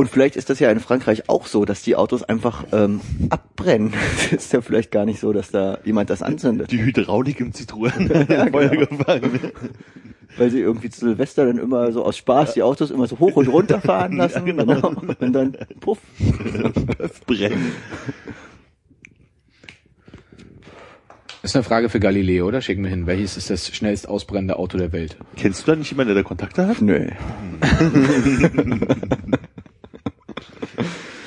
Und 0.00 0.08
vielleicht 0.08 0.36
ist 0.36 0.48
das 0.48 0.58
ja 0.60 0.70
in 0.70 0.80
Frankreich 0.80 1.28
auch 1.28 1.44
so, 1.44 1.66
dass 1.66 1.82
die 1.82 1.94
Autos 1.94 2.22
einfach 2.22 2.64
ähm, 2.72 3.02
abbrennen. 3.28 3.92
ist 4.30 4.50
ja 4.50 4.62
vielleicht 4.62 4.90
gar 4.90 5.04
nicht 5.04 5.20
so, 5.20 5.30
dass 5.34 5.50
da 5.50 5.76
jemand 5.84 6.08
das 6.08 6.22
anzündet. 6.22 6.72
Die 6.72 6.82
Hydraulik 6.82 7.38
im 7.38 7.52
Zitronen 7.52 8.08
Ja, 8.30 8.46
Feuer 8.46 8.70
genau. 8.70 8.86
gefangen. 8.86 9.52
Weil 10.38 10.50
sie 10.50 10.60
irgendwie 10.60 10.88
zu 10.88 11.00
Silvester 11.00 11.44
dann 11.44 11.58
immer 11.58 11.92
so 11.92 12.02
aus 12.02 12.16
Spaß 12.16 12.54
die 12.54 12.62
Autos 12.62 12.90
immer 12.90 13.08
so 13.08 13.18
hoch 13.18 13.36
und 13.36 13.48
runter 13.48 13.78
fahren 13.82 14.16
lassen. 14.16 14.46
Ja, 14.46 14.54
genau. 14.54 14.88
Und 14.88 15.32
dann 15.34 15.54
puff. 15.80 15.98
Brennen. 17.26 17.72
Das 21.42 21.50
ist 21.50 21.56
eine 21.56 21.62
Frage 21.62 21.90
für 21.90 22.00
Galileo, 22.00 22.46
oder? 22.46 22.62
Schicken 22.62 22.82
wir 22.84 22.88
hin. 22.90 23.06
Welches 23.06 23.36
ist 23.36 23.50
das 23.50 23.68
schnellst 23.68 24.08
ausbrennende 24.08 24.58
Auto 24.58 24.78
der 24.78 24.92
Welt? 24.92 25.18
Kennst 25.36 25.66
du 25.66 25.72
da 25.72 25.76
nicht 25.76 25.90
jemanden, 25.90 26.14
der 26.14 26.22
da 26.22 26.26
Kontakte 26.26 26.66
hat? 26.66 26.80
Nö. 26.80 27.10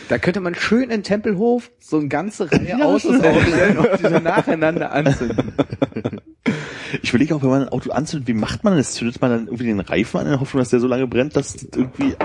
Da 0.09 0.17
könnte 0.17 0.39
man 0.41 0.53
schön 0.55 0.89
in 0.89 1.03
Tempelhof 1.03 1.71
so 1.79 1.97
eine 1.97 2.07
ganze 2.09 2.51
Reihe 2.51 2.85
Autos 2.85 3.19
aufstellen 3.21 3.77
und 3.77 3.87
diese 3.99 4.19
nacheinander 4.19 4.91
anzünden. 4.91 5.53
Ich 7.01 7.09
überlege 7.09 7.35
auch, 7.35 7.41
wenn 7.41 7.49
man 7.49 7.61
ein 7.63 7.69
Auto 7.69 7.91
anzündet, 7.91 8.27
wie 8.27 8.33
macht 8.33 8.63
man 8.63 8.75
das? 8.77 8.93
Zündet 8.93 9.21
man 9.21 9.31
dann 9.31 9.45
irgendwie 9.47 9.65
den 9.65 9.79
Reifen 9.79 10.19
an 10.19 10.25
in 10.25 10.31
der 10.33 10.39
Hoffnung, 10.41 10.59
dass 10.61 10.69
der 10.69 10.79
so 10.79 10.87
lange 10.87 11.07
brennt, 11.07 11.35
dass 11.35 11.55
irgendwie 11.75 12.15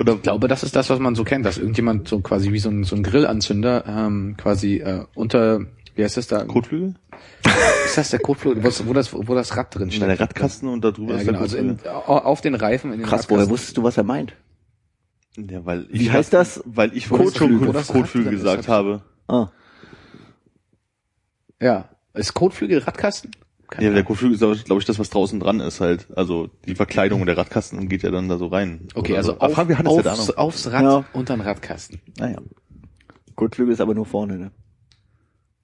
oder 0.00 0.14
Ich 0.14 0.22
glaube, 0.22 0.48
das 0.48 0.62
ist 0.62 0.74
das, 0.74 0.88
was 0.88 0.98
man 0.98 1.14
so 1.14 1.24
kennt, 1.24 1.44
dass 1.44 1.58
irgendjemand 1.58 2.08
so 2.08 2.20
quasi 2.20 2.52
wie 2.52 2.58
so 2.58 2.70
ein, 2.70 2.84
so 2.84 2.96
ein 2.96 3.02
Grillanzünder 3.02 3.84
ähm, 3.86 4.34
quasi 4.38 4.76
äh, 4.76 5.04
unter, 5.14 5.60
wie 5.94 6.02
heißt 6.04 6.16
das 6.16 6.26
da? 6.26 6.44
Kotflügel? 6.44 6.94
Ist 7.84 7.98
das 7.98 8.10
der 8.10 8.20
Kotflug, 8.20 8.56
wo, 8.62 8.70
wo 8.88 8.92
das, 8.94 9.12
wo 9.12 9.34
das 9.34 9.56
Rad 9.56 9.74
drin 9.74 9.84
In 9.84 9.90
steht? 9.92 10.08
der 10.08 10.18
Radkasten 10.20 10.68
und 10.68 10.82
da 10.84 10.90
drüber 10.90 11.12
Ja, 11.14 11.18
ist 11.20 11.26
genau, 11.26 11.32
der 11.38 11.42
also 11.42 11.56
in, 11.58 11.68
Kotflügel. 11.76 11.92
au- 12.06 12.18
auf 12.18 12.40
den 12.40 12.54
Reifen. 12.54 12.92
In 12.92 13.00
den 13.00 13.06
Krass, 13.06 13.28
woher 13.28 13.40
Radkasten. 13.42 13.52
wusstest 13.52 13.76
du, 13.76 13.82
was 13.82 13.96
er 13.98 14.04
meint? 14.04 14.32
Ja, 15.36 15.64
weil 15.64 15.86
Wie 15.90 16.02
ich 16.02 16.12
heißt 16.12 16.32
das? 16.32 16.62
Weil 16.66 16.96
ich 16.96 17.06
vorhin 17.06 17.28
Rad 17.70 17.86
Kotflügel 17.86 18.32
gesagt 18.32 18.68
hab 18.68 18.74
habe. 18.74 19.02
Ah. 19.28 19.48
Ja. 21.60 21.88
Ist 22.14 22.34
Kotflügel 22.34 22.78
Radkasten? 22.78 23.30
Keine 23.68 23.86
Ja, 23.88 23.94
der. 23.94 24.02
Kotflügel 24.02 24.34
ist, 24.34 24.64
glaube 24.64 24.80
ich, 24.80 24.84
das, 24.86 24.98
was 24.98 25.10
draußen 25.10 25.38
dran 25.38 25.60
ist 25.60 25.80
halt. 25.80 26.08
Also 26.16 26.48
die 26.66 26.74
Verkleidung 26.74 27.20
und 27.20 27.26
der 27.28 27.36
Radkasten 27.36 27.88
geht 27.88 28.02
ja 28.02 28.10
dann 28.10 28.28
da 28.28 28.36
so 28.38 28.48
rein. 28.48 28.88
Okay, 28.94 29.16
also 29.16 29.32
so. 29.32 29.38
Auf, 29.38 29.52
fragen 29.52 29.68
wir 29.68 29.86
aufs, 29.86 30.28
noch. 30.28 30.36
aufs 30.36 30.66
Rad 30.72 30.82
Ja. 30.82 31.04
unter 31.12 31.36
den 31.36 31.42
Radkasten. 31.42 32.00
Naja. 32.18 32.38
Kotflügel 33.36 33.72
ist 33.72 33.80
aber 33.80 33.94
nur 33.94 34.06
vorne, 34.06 34.38
ne? 34.38 34.50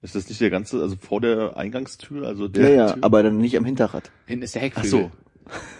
Ist 0.01 0.15
das 0.15 0.29
nicht 0.29 0.39
der 0.39 0.51
ganze, 0.51 0.81
also 0.81 0.95
vor 0.95 1.19
der 1.19 1.57
Eingangstür, 1.57 2.25
also 2.27 2.47
der 2.47 2.69
Ja, 2.69 2.75
ja, 2.75 2.93
Tür? 2.93 3.03
aber 3.03 3.23
dann 3.23 3.39
nicht 3.39 3.57
am 3.57 3.65
Hinterrad. 3.65 4.09
Hinten 4.25 4.43
ist 4.43 4.55
der 4.55 4.61
Ach 4.61 4.65
Heckflügel. 4.65 4.89
so. 4.89 5.11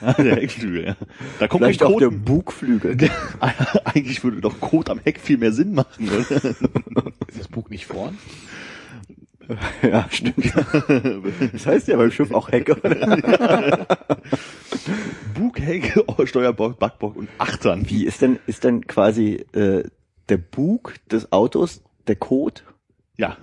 Ja, 0.02 0.14
der 0.14 0.36
Heckflügel, 0.36 0.86
ja. 0.86 0.96
Da 1.40 1.48
kommt 1.48 1.64
Vielleicht 1.64 1.84
auch 1.84 2.00
der. 2.00 2.10
Bugflügel. 2.10 2.98
Eigentlich 3.86 4.24
würde 4.24 4.42
doch 4.42 4.60
Kot 4.60 4.90
am 4.90 5.00
Heck 5.04 5.20
viel 5.20 5.38
mehr 5.38 5.52
Sinn 5.52 5.74
machen, 5.74 6.10
oder? 6.10 6.20
Ist 6.20 6.34
das 7.40 7.48
Bug 7.48 7.70
nicht 7.70 7.86
vorn? 7.86 8.18
ja, 9.82 10.08
stimmt. 10.10 10.54
Das 11.54 11.66
heißt 11.66 11.88
ja 11.88 11.98
beim 11.98 12.12
Schiff 12.12 12.32
auch 12.32 12.52
Heck, 12.52 12.70
oder? 12.70 13.86
Bug, 15.34 15.60
Heck, 15.60 15.98
oh, 16.08 16.26
Steuerbock, 16.26 16.80
Backbock 16.80 17.16
und 17.16 17.30
Achtern. 17.38 17.90
Wie 17.90 18.06
ist 18.06 18.22
denn, 18.22 18.40
ist 18.46 18.64
denn 18.64 18.88
quasi 18.88 19.46
äh, 19.54 19.84
der 20.30 20.38
Bug 20.38 20.96
des 21.10 21.32
Autos 21.32 21.82
der 22.08 22.18
Code? 22.18 22.62
Ja. 23.16 23.38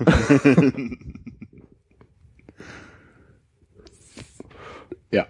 Ja. 5.14 5.28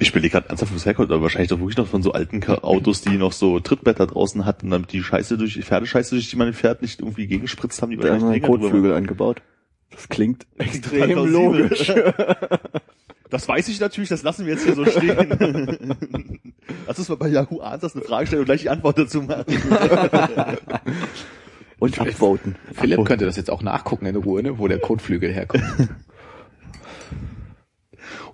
Ich 0.00 0.10
überlege 0.10 0.32
gerade 0.32 0.48
ernsthaft, 0.48 0.72
wo 0.72 0.76
es 0.76 0.86
herkommt, 0.86 1.10
aber 1.10 1.22
wahrscheinlich 1.22 1.50
doch 1.50 1.58
wirklich 1.58 1.76
noch 1.76 1.86
von 1.86 2.02
so 2.02 2.12
alten 2.12 2.42
Autos, 2.44 3.02
die 3.02 3.16
noch 3.16 3.32
so 3.32 3.60
Trittbretter 3.60 4.06
draußen 4.06 4.46
hatten, 4.46 4.70
damit 4.70 4.92
die 4.92 5.02
Scheiße 5.02 5.36
durch, 5.36 5.54
die 5.54 5.62
Pferdescheiße, 5.62 6.14
durch 6.14 6.30
die 6.30 6.36
man 6.36 6.52
fährt, 6.54 6.80
nicht 6.82 7.00
irgendwie 7.00 7.26
gegengespritzt 7.26 7.82
haben, 7.82 7.90
die 7.90 7.98
haben 7.98 8.08
wahrscheinlich 8.08 8.42
drüber 8.42 8.58
Kotflügel 8.58 8.94
angebaut. 8.94 9.42
Das 9.90 10.08
klingt 10.08 10.46
extrem 10.58 11.10
Plausibel. 11.10 11.32
logisch. 11.32 11.92
Das 13.30 13.46
weiß 13.46 13.68
ich 13.68 13.78
natürlich, 13.78 14.08
das 14.08 14.24
lassen 14.24 14.44
wir 14.44 14.54
jetzt 14.54 14.64
hier 14.64 14.74
so 14.74 14.84
stehen. 14.84 16.50
Lass 16.86 16.98
uns 16.98 17.08
mal 17.08 17.14
bei 17.14 17.28
Yahoo 17.28 17.60
Answers 17.60 17.94
eine 17.94 18.04
Frage 18.04 18.26
stellen 18.26 18.40
und 18.40 18.46
gleich 18.46 18.62
die 18.62 18.70
Antwort 18.70 18.98
dazu 18.98 19.22
machen. 19.22 19.44
Und 21.78 21.98
abvoten. 21.98 22.56
Philipp 22.74 23.06
könnte 23.06 23.24
das 23.24 23.36
jetzt 23.36 23.50
auch 23.50 23.62
nachgucken 23.62 24.04
in 24.04 24.14
Ruhe, 24.14 24.42
ne, 24.42 24.58
wo 24.58 24.68
der 24.68 24.80
Kotflügel 24.80 25.32
herkommt. 25.32 25.64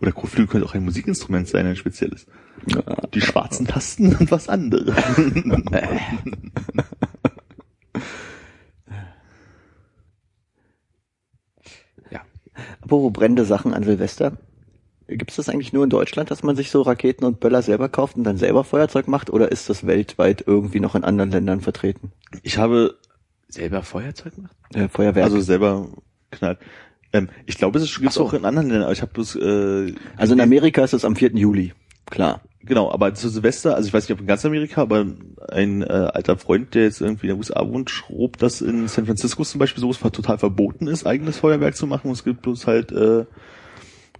Oder 0.01 0.13
Kotflügel 0.13 0.47
könnte 0.47 0.67
auch 0.67 0.75
ein 0.75 0.85
Musikinstrument 0.85 1.49
sein, 1.49 1.67
ein 1.67 1.77
spezielles. 1.77 2.27
Die 3.15 3.21
schwarzen 3.21 3.67
Tasten 3.67 4.15
und 4.17 4.31
was 4.31 4.49
anderes. 4.49 4.95
ja. 12.11 12.21
Apropos 12.83 13.13
brennende 13.13 13.45
Sachen 13.45 13.75
an 13.75 13.83
Silvester. 13.85 14.39
Gibt 15.09 15.31
es 15.31 15.37
das 15.37 15.49
eigentlich 15.49 15.73
nur 15.73 15.85
in 15.85 15.91
Deutschland, 15.91 16.31
dass 16.31 16.43
man 16.43 16.57
sich 16.57 16.71
so 16.71 16.83
Raketen 16.83 17.25
und 17.25 17.39
Böller 17.39 17.63
selber 17.63 17.89
kauft 17.89 18.17
und 18.17 18.25
dann 18.25 18.39
selber 18.39 18.65
Feuerzeug 18.65 19.07
macht? 19.07 19.31
Oder 19.31 19.53
ist 19.53 19.71
das 19.71 19.87
weltweit 19.87 20.43
irgendwie 20.47 20.81
noch 20.81 20.97
in 20.97 21.05
anderen 21.05 21.31
Ländern 21.31 21.61
vertreten? 21.61 22.11
Ich 22.43 22.59
habe 22.59 22.97
Selber 23.49 23.83
Feuerzeug 23.83 24.37
macht? 24.39 24.57
Äh, 24.75 24.89
Feuerwerk. 24.89 25.25
also 25.25 25.41
selber 25.41 25.89
knallt. 26.31 26.59
Ähm, 27.13 27.29
ich 27.47 27.57
glaube, 27.59 27.79
es 27.79 27.95
gibt 27.95 28.09
Ach 28.09 28.13
so. 28.13 28.25
auch 28.25 28.33
in 28.35 28.45
anderen 28.45 28.69
Ländern, 28.69 28.85
aber 28.85 28.93
ich 28.93 29.03
habe 29.03 29.13
bloß 29.13 29.37
äh, 29.37 29.95
also 30.17 30.35
in 30.35 30.41
Amerika 30.41 30.83
ist 30.85 30.93
es 30.95 31.05
am 31.05 31.17
4. 31.17 31.33
Juli. 31.37 31.73
Klar. 32.11 32.41
Genau, 32.63 32.91
aber 32.91 33.15
zu 33.15 33.29
Silvester, 33.29 33.77
also 33.77 33.87
ich 33.87 33.95
weiß 33.95 34.09
nicht, 34.09 34.13
ob 34.15 34.21
in 34.21 34.27
ganz 34.27 34.45
Amerika, 34.45 34.83
aber 34.83 35.07
ein 35.53 35.83
äh, 35.83 35.87
alter 35.87 36.37
Freund, 36.37 36.75
der 36.75 36.83
jetzt 36.83 37.01
irgendwie 37.01 37.27
in 37.29 37.35
den 37.35 37.39
USA 37.39 37.65
wohnt, 37.67 37.91
schrob, 37.91 38.39
dass 38.39 38.61
in 38.61 38.89
San 38.89 39.07
Francisco 39.07 39.45
zum 39.45 39.61
Beispiel 39.61 39.81
sowas 39.81 40.01
total 40.01 40.39
verboten 40.39 40.89
ist, 40.89 41.07
eigenes 41.07 41.39
Feuerwerk 41.39 41.77
zu 41.77 41.87
machen. 41.87 42.09
Und 42.09 42.15
es 42.15 42.25
gibt 42.25 42.43
bloß 42.43 42.67
halt 42.67 42.91
äh, 42.91 43.25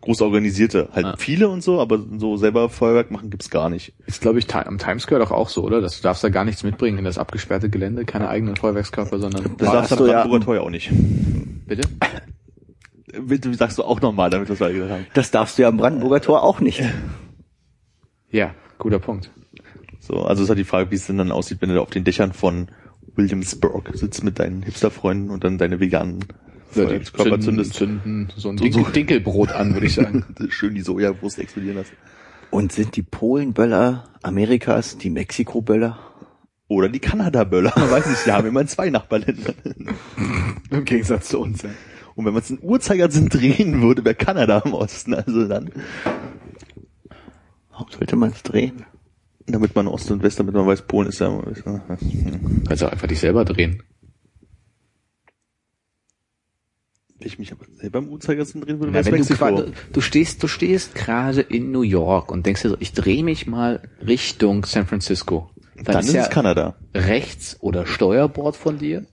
groß 0.01 0.23
organisierte, 0.23 0.91
halt 0.93 1.07
Ah. 1.07 1.15
viele 1.19 1.49
und 1.49 1.65
so, 1.65 1.81
aber 1.81 1.99
so 2.19 2.37
selber 2.37 2.69
Feuerwerk 2.69 3.11
machen 3.11 3.31
gibt's 3.31 3.51
gar 3.51 3.69
nicht. 3.69 3.93
Ist, 4.07 4.21
glaube 4.21 4.39
ich, 4.39 4.55
am 4.55 4.79
Times 4.79 5.03
Square 5.03 5.23
doch 5.23 5.33
auch 5.33 5.49
so, 5.49 5.65
oder? 5.65 5.81
Dass 5.81 5.97
du 5.97 6.03
darfst 6.05 6.23
da 6.23 6.29
gar 6.29 6.45
nichts 6.45 6.63
mitbringen 6.63 6.99
in 6.99 7.05
das 7.05 7.19
abgesperrte 7.19 7.69
Gelände, 7.69 8.05
keine 8.05 8.29
eigenen 8.29 8.55
Feuerwerkskörper, 8.55 9.19
sondern 9.19 9.57
Das 9.59 9.73
darfst 9.73 9.99
du 9.99 10.07
ja 10.07 10.25
auch 10.25 10.71
nicht. 10.71 10.93
bitte? 11.67 11.89
Bitte 13.21 13.53
sagst 13.55 13.79
du 13.79 13.85
auch 13.85 14.01
nochmal, 14.01 14.31
damit 14.31 14.49
wir 14.49 14.53
es 14.55 14.59
gesagt 14.59 14.91
haben. 14.91 15.07
Das 15.15 15.31
darfst 15.31 15.59
du 15.59 15.63
ja 15.63 15.69
am 15.69 15.77
Brandenburger 15.77 16.21
Tor 16.21 16.43
auch 16.43 16.61
nicht. 16.61 16.83
Ja, 18.31 18.55
guter 18.79 18.99
Punkt. 18.99 19.31
So, 20.01 20.23
also 20.23 20.43
ist 20.43 20.49
halt 20.49 20.59
die 20.59 20.65
Frage, 20.65 20.91
wie 20.91 20.97
es 20.97 21.07
denn 21.07 21.19
dann 21.19 21.33
aussieht, 21.33 21.59
wenn 21.61 21.69
du 21.69 21.75
da 21.77 21.81
auf 21.81 21.91
den 21.91 22.05
Dächern 22.05 22.33
von 22.33 22.69
Williamsburg 23.15 23.91
sitzt 23.95 24.23
mit 24.25 24.39
deinen 24.39 24.63
Hipsterfreunden 24.63 25.31
und 25.31 25.43
dann 25.45 25.59
deine 25.59 25.81
veganen 25.81 26.21
Ja, 26.21 26.27
die 26.27 26.75
Feuerwerkskörper 26.75 27.31
zünden, 27.41 27.43
zündest. 27.43 27.75
zünden 27.75 28.33
so 28.37 28.51
ein 28.51 28.59
So- 28.59 28.65
Dinkel, 28.65 28.85
so. 28.85 28.91
Dinkelbrot 28.91 29.53
an, 29.53 29.75
würde 29.75 29.87
ich 29.87 29.95
sagen. 29.95 30.25
Schön 30.51 30.75
die 30.75 30.83
Sojawurst 30.83 31.39
explodieren 31.39 31.77
lassen. 31.79 31.95
Und 32.51 32.73
sind 32.73 32.95
die 32.97 33.03
Polen-Böller 33.03 34.05
Amerikas 34.23 34.99
die 34.99 35.11
Mexiko-Böller? 35.11 35.99
Oder 36.69 36.89
die 36.89 36.99
Kanada-Böller. 36.99 37.73
Man 37.77 37.91
weiß 37.91 38.07
nicht, 38.07 38.27
die 38.27 38.33
haben 38.33 38.47
immer 38.49 38.67
zwei 38.67 38.91
Nachbarländer. 38.91 39.55
Im 40.71 40.85
Gegensatz 40.85 41.29
zu 41.29 41.41
uns. 41.41 41.63
Ja. 41.63 41.71
Und 42.17 42.25
wenn 42.25 42.33
man 42.33 42.43
es 42.43 42.51
in 42.51 42.59
Uhrzeigersinn 42.63 43.29
drehen 43.29 43.81
würde, 43.83 44.05
wäre 44.05 44.15
Kanada 44.17 44.59
im 44.65 44.75
Osten. 44.75 45.15
Also 45.15 45.47
dann, 45.47 45.71
Warum 47.71 47.91
sollte 47.91 48.17
man 48.17 48.31
es 48.31 48.43
drehen? 48.43 48.85
damit 49.49 49.77
man 49.77 49.87
Ost 49.87 50.11
und 50.11 50.25
West, 50.25 50.41
damit 50.41 50.55
man 50.57 50.67
weiß, 50.67 50.83
Polen 50.89 51.09
ist 51.09 51.21
ja... 51.21 51.39
Ist 51.45 51.65
ja 51.65 52.75
du 52.75 52.91
einfach 52.91 53.07
dich 53.07 53.21
selber 53.21 53.45
drehen. 53.45 53.81
wenn 57.19 57.29
ich 57.29 57.39
mich 57.39 57.53
aber 57.53 57.65
selber 57.73 58.01
im 58.01 58.09
Uhrzeigersinn 58.09 58.61
drehen 58.61 58.79
würde, 58.81 58.93
wäre 58.93 59.05
wenn 59.07 59.21
es 59.21 59.29
du, 59.29 59.35
Mexiko. 59.35 59.57
quasi- 59.63 59.73
du 59.93 60.01
stehst, 60.01 60.43
du 60.43 60.49
stehst 60.49 60.95
gerade 60.95 61.41
in 61.43 61.71
New 61.71 61.83
York 61.83 62.31
und 62.33 62.45
denkst 62.45 62.63
dir 62.63 62.71
so, 62.71 62.77
ich 62.81 62.93
drehe 62.93 63.23
mich 63.25 63.47
mal 63.47 63.89
Richtung 64.07 64.65
San 64.67 64.87
Francisco. 64.87 65.51
Dann, 65.77 65.85
dann 65.85 66.05
ist 66.05 66.13
ja 66.13 66.23
es 66.23 66.31
Kanada. 66.31 66.77
rechts 66.95 67.57
oder 67.61 67.87
Steuerbord 67.87 68.57
von 68.57 68.79
dir 68.79 69.07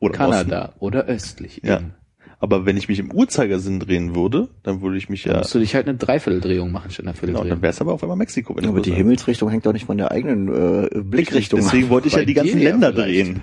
Oder 0.00 0.12
Kanada 0.14 0.74
oder 0.80 1.06
östlich. 1.06 1.60
Ja. 1.64 1.78
eben. 1.78 1.94
Aber 2.40 2.64
wenn 2.66 2.76
ich 2.76 2.88
mich 2.88 3.00
im 3.00 3.10
Uhrzeigersinn 3.10 3.80
drehen 3.80 4.14
würde, 4.14 4.48
dann 4.62 4.80
würde 4.80 4.96
ich 4.96 5.08
mich 5.08 5.24
ja... 5.24 5.38
Musst 5.38 5.54
du 5.54 5.58
dich 5.58 5.74
halt 5.74 5.88
eine 5.88 5.98
Dreivierteldrehung 5.98 6.70
machen 6.70 6.90
statt 6.92 7.04
einer 7.04 7.12
Genau, 7.12 7.20
Vierteldrehung. 7.20 7.48
dann 7.50 7.62
wäre 7.62 7.70
es 7.72 7.80
aber 7.80 7.92
auf 7.92 8.02
einmal 8.02 8.16
Mexiko. 8.16 8.54
Wenn 8.56 8.64
Aber 8.66 8.76
du 8.76 8.82
die 8.84 8.90
so- 8.90 8.96
Himmelsrichtung 8.96 9.50
hängt 9.50 9.66
doch 9.66 9.72
nicht 9.72 9.86
von 9.86 9.98
der 9.98 10.12
eigenen 10.12 10.48
äh, 10.48 10.88
Blickrichtung 11.00 11.58
Deswegen 11.60 11.86
ab. 11.86 11.90
wollte 11.90 12.06
ich 12.08 12.14
ja 12.14 12.20
Bei 12.20 12.24
die 12.26 12.34
ganzen 12.34 12.58
ja 12.60 12.70
Länder 12.70 12.92
vielleicht. 12.92 13.26
drehen. 13.26 13.40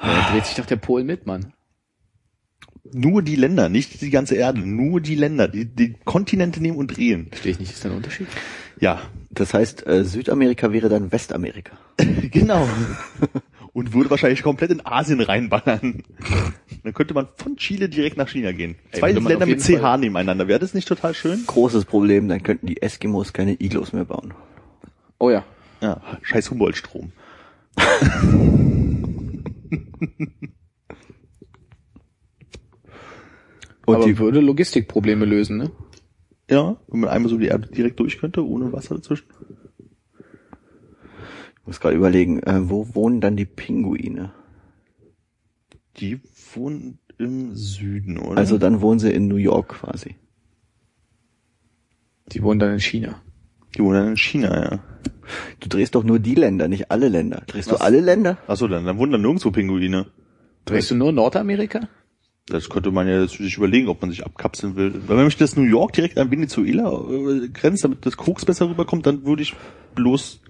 Ja, 0.00 0.08
dann 0.24 0.32
dreht 0.32 0.46
sich 0.46 0.54
doch 0.56 0.66
der 0.66 0.76
Pol 0.76 1.02
mit, 1.04 1.26
Mann. 1.26 1.52
Nur 2.92 3.22
die 3.22 3.36
Länder, 3.36 3.68
nicht 3.68 4.00
die 4.00 4.10
ganze 4.10 4.34
Erde. 4.36 4.60
Nur 4.60 5.00
die 5.00 5.14
Länder. 5.14 5.48
Die, 5.48 5.64
die 5.64 5.94
Kontinente 6.04 6.60
nehmen 6.60 6.76
und 6.76 6.96
drehen. 6.96 7.28
Verstehe 7.30 7.52
ich 7.52 7.60
nicht, 7.60 7.72
ist 7.72 7.84
da 7.84 7.88
ein 7.90 7.96
Unterschied? 7.96 8.26
Ja, 8.80 9.00
Das 9.30 9.54
heißt, 9.54 9.86
äh, 9.86 10.04
Südamerika 10.04 10.72
wäre 10.72 10.88
dann 10.88 11.10
Westamerika. 11.10 11.72
genau. 12.30 12.68
und 13.72 13.94
würde 13.94 14.10
wahrscheinlich 14.10 14.42
komplett 14.42 14.70
in 14.70 14.84
Asien 14.84 15.20
reinballern. 15.20 16.02
Dann 16.84 16.92
könnte 16.94 17.14
man 17.14 17.28
von 17.36 17.56
Chile 17.56 17.88
direkt 17.88 18.16
nach 18.16 18.28
China 18.28 18.52
gehen. 18.52 18.76
Ey, 18.90 18.98
Zwei 19.00 19.12
Länder 19.12 19.46
mit 19.46 19.60
CH 19.60 19.78
Fall- 19.80 19.98
nebeneinander. 19.98 20.48
Wäre 20.48 20.58
das 20.60 20.74
nicht 20.74 20.88
total 20.88 21.14
schön? 21.14 21.44
Großes 21.46 21.84
Problem, 21.84 22.28
dann 22.28 22.42
könnten 22.42 22.66
die 22.66 22.82
Eskimos 22.82 23.32
keine 23.32 23.52
Iglos 23.60 23.92
mehr 23.92 24.04
bauen. 24.04 24.34
Oh 25.18 25.30
ja. 25.30 25.44
Ja, 25.80 26.00
scheiß 26.22 26.50
Humboldt-Strom. 26.50 27.12
Und 33.84 33.96
aber 33.96 34.04
die, 34.04 34.18
würde 34.18 34.40
Logistikprobleme 34.40 35.24
lösen, 35.24 35.56
ne? 35.56 35.70
Ja, 36.48 36.76
wenn 36.88 37.00
man 37.00 37.10
einmal 37.10 37.30
so 37.30 37.38
die 37.38 37.46
Erde 37.46 37.68
direkt 37.68 37.98
durch 37.98 38.18
könnte, 38.18 38.46
ohne 38.46 38.72
Wasser 38.72 38.94
dazwischen. 38.94 39.26
Ich 41.62 41.66
muss 41.68 41.80
gerade 41.80 41.96
überlegen, 41.96 42.42
äh, 42.42 42.68
wo 42.68 42.94
wohnen 42.94 43.20
dann 43.20 43.36
die 43.36 43.44
Pinguine? 43.44 44.32
Die 45.98 46.20
wohnen 46.54 46.98
im 47.18 47.54
Süden, 47.54 48.18
oder? 48.18 48.36
Also 48.36 48.58
dann 48.58 48.80
wohnen 48.80 48.98
sie 48.98 49.12
in 49.12 49.28
New 49.28 49.36
York 49.36 49.68
quasi. 49.68 50.16
Die 52.32 52.42
wohnen 52.42 52.58
dann 52.58 52.72
in 52.72 52.80
China. 52.80 53.22
die 53.76 53.82
wohnen 53.82 53.94
dann 53.94 54.08
in 54.08 54.16
China, 54.16 54.64
ja. 54.72 54.80
Du 55.60 55.68
drehst 55.68 55.94
doch 55.94 56.02
nur 56.02 56.18
die 56.18 56.34
Länder, 56.34 56.66
nicht 56.66 56.90
alle 56.90 57.08
Länder. 57.08 57.44
Drehst 57.46 57.70
Was? 57.70 57.78
du 57.78 57.84
alle 57.84 58.00
Länder? 58.00 58.38
Achso, 58.48 58.66
dann, 58.66 58.84
dann 58.84 58.98
wohnen 58.98 59.12
dann 59.12 59.22
nirgendwo 59.22 59.52
Pinguine. 59.52 60.06
Drehst 60.64 60.90
du 60.90 60.96
nur 60.96 61.12
Nordamerika? 61.12 61.88
Das 62.46 62.68
könnte 62.68 62.90
man 62.90 63.06
ja 63.06 63.24
sich 63.28 63.56
überlegen, 63.56 63.86
ob 63.88 64.00
man 64.02 64.10
sich 64.10 64.26
abkapseln 64.26 64.74
will. 64.74 64.92
Weil 65.06 65.16
wenn 65.16 65.24
mich 65.26 65.36
das 65.36 65.56
New 65.56 65.62
York 65.62 65.92
direkt 65.92 66.18
an 66.18 66.30
Venezuela 66.32 66.90
äh, 67.08 67.48
grenzt, 67.48 67.84
damit 67.84 68.04
das 68.04 68.16
Koks 68.16 68.44
besser 68.44 68.68
rüberkommt, 68.68 69.06
dann 69.06 69.24
würde 69.24 69.42
ich 69.42 69.54
bloß 69.94 70.40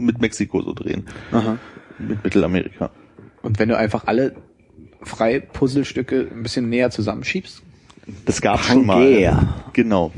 mit 0.00 0.20
Mexiko 0.20 0.62
so 0.62 0.72
drehen. 0.72 1.06
Aha. 1.32 1.58
Mit 1.98 2.24
Mittelamerika. 2.24 2.90
Und 3.42 3.58
wenn 3.58 3.68
du 3.68 3.76
einfach 3.76 4.06
alle 4.06 4.34
frei 5.02 5.40
Puzzlestücke 5.40 6.28
ein 6.30 6.42
bisschen 6.42 6.68
näher 6.68 6.90
zusammenschiebst? 6.90 7.62
Das 8.24 8.40
gab's 8.40 8.66
schon 8.66 8.86
mal. 8.86 8.96
Pangea. 8.96 9.54
Genau. 9.72 10.12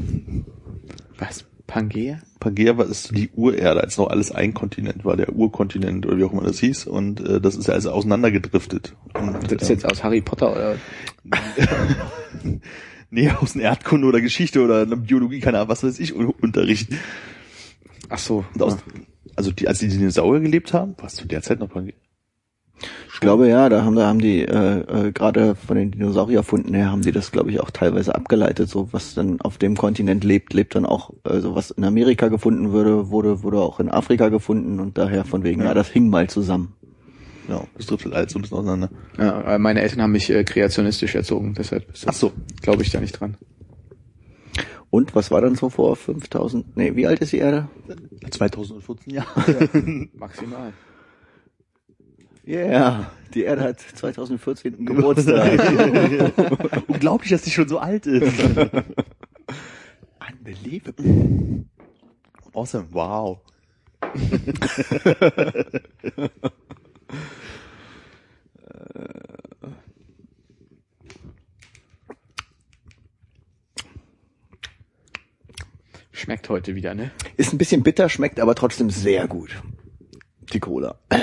Was? 1.19 1.45
Pangea? 1.67 2.19
Pangea 2.41 2.77
war 2.77 2.87
ist 2.87 3.17
die 3.17 3.31
Urerde, 3.35 3.81
als 3.81 3.97
noch 3.97 4.09
alles 4.09 4.33
ein 4.33 4.53
Kontinent 4.53 5.05
war, 5.05 5.17
der 5.17 5.33
Urkontinent 5.33 6.05
oder 6.07 6.19
wie 6.19 6.25
auch 6.25 6.33
immer 6.33 6.43
das 6.43 6.59
hieß. 6.59 6.87
Und 6.87 7.21
äh, 7.21 7.41
das 7.41 7.57
ist 7.57 7.69
ja 7.69 7.75
also 7.75 7.93
auseinandergedriftet. 7.93 8.95
Und, 9.15 9.45
Das 9.45 9.63
ist 9.63 9.71
äh, 9.71 9.75
jetzt 9.75 9.87
aus 9.87 10.03
Harry 10.03 10.21
Potter 10.21 10.53
oder? 10.53 10.77
nee, 13.11 13.31
aus 13.31 13.53
dem 13.53 13.63
Erdkunde 13.63 14.07
oder 14.07 14.21
Geschichte 14.21 14.63
oder 14.63 14.83
einer 14.83 14.97
Biologie, 14.97 15.41
keine 15.41 15.59
Ahnung, 15.59 15.71
was 15.71 15.85
weiß 15.85 16.01
ich, 16.01 16.15
Unterricht. 16.15 16.93
Ach 18.09 18.19
so. 18.19 18.45
Und 18.55 18.63
aus, 18.63 18.79
also 19.37 19.51
die, 19.51 19.69
als 19.69 19.79
die 19.79 19.89
Dinosaurier 19.89 20.41
gelebt 20.41 20.73
haben, 20.73 20.95
war 20.99 21.07
es 21.07 21.15
zu 21.15 21.27
der 21.27 21.43
Zeit 21.43 21.61
noch 21.61 21.71
Pangea. 21.71 21.95
Ich 23.15 23.21
glaube 23.21 23.49
ja, 23.49 23.69
da 23.69 23.85
haben, 23.85 23.95
da 23.95 24.07
haben 24.07 24.21
die 24.21 24.41
äh, 24.41 24.79
äh, 25.07 25.13
gerade 25.13 25.55
von 25.55 25.77
den 25.77 25.93
Dinosaurierfunden 25.93 26.75
her 26.75 26.91
haben 26.91 27.03
die 27.03 27.13
das, 27.13 27.31
glaube 27.31 27.51
ich, 27.51 27.61
auch 27.61 27.71
teilweise 27.71 28.15
abgeleitet. 28.15 28.69
So 28.69 28.89
was 28.93 29.15
dann 29.15 29.41
auf 29.41 29.59
dem 29.59 29.77
Kontinent 29.77 30.25
lebt, 30.25 30.53
lebt 30.53 30.75
dann 30.75 30.87
auch, 30.87 31.11
also 31.23 31.55
was 31.55 31.71
in 31.71 31.85
Amerika 31.85 32.29
gefunden 32.29 32.73
würde, 32.73 33.11
wurde, 33.11 33.43
wurde 33.45 33.59
auch 33.59 33.79
in 33.79 33.89
Afrika 33.89 34.29
gefunden 34.29 34.81
und 34.81 34.99
daher 34.99 35.25
von 35.25 35.45
wegen, 35.45 35.63
ja, 35.63 35.75
das 35.75 35.89
hing 35.89 36.11
mal 36.11 36.29
zusammen. 36.29 36.75
Ja, 37.49 37.65
das 37.77 37.87
driftet 37.87 38.13
alles 38.13 38.33
so 38.33 38.39
ein 38.39 38.43
bisschen 38.43 38.59
auseinander. 38.59 38.91
Ja, 39.19 39.55
äh, 39.55 39.59
meine 39.59 39.83
Eltern 39.83 40.03
haben 40.03 40.13
mich 40.13 40.31
äh, 40.31 40.43
kreationistisch 40.45 41.15
erzogen, 41.15 41.55
deshalb 41.57 41.93
ist 41.93 42.09
Ach 42.09 42.15
so. 42.15 42.33
glaube 42.61 42.83
ich 42.83 42.91
da 42.91 43.01
nicht 43.01 43.21
dran. 43.21 43.37
Und 44.93 45.15
was 45.15 45.31
war 45.31 45.41
dann 45.41 45.55
so 45.55 45.71
vor 45.71 45.97
5000? 45.97 46.77
Nee, 46.77 46.95
wie 46.95 47.07
alt 47.07 47.21
ist 47.21 47.33
die 47.33 47.39
Erde? 47.39 47.67
2014 48.31 49.15
Jahre. 49.15 49.71
Maximal. 50.13 50.75
Yeah, 52.47 53.11
die 53.33 53.45
Erde 53.45 53.63
hat 53.63 53.81
2014 53.81 54.85
Geburtstag. 54.85 55.59
Unglaublich, 56.89 57.31
dass 57.31 57.41
die 57.41 57.51
schon 57.51 57.69
so 57.69 57.79
alt 57.79 58.05
ist. 58.05 58.39
Unbelievable. 60.31 61.65
Awesome, 62.53 62.89
wow. 62.91 63.39
Schmeckt 76.23 76.49
heute 76.49 76.77
wieder, 76.77 76.95
ne? 76.95 77.11
Ist 77.37 77.53
ein 77.53 77.59
bisschen 77.59 77.83
bitter, 77.83 78.09
schmeckt 78.09 78.39
aber 78.39 78.55
trotzdem 78.55 78.91
sehr 78.91 79.27
gut. 79.27 79.61
Die 80.53 80.61
Cola. 80.61 80.95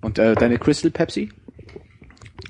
Und 0.00 0.18
äh, 0.20 0.34
deine 0.36 0.58
Crystal 0.58 0.90
Pepsi? 0.92 1.30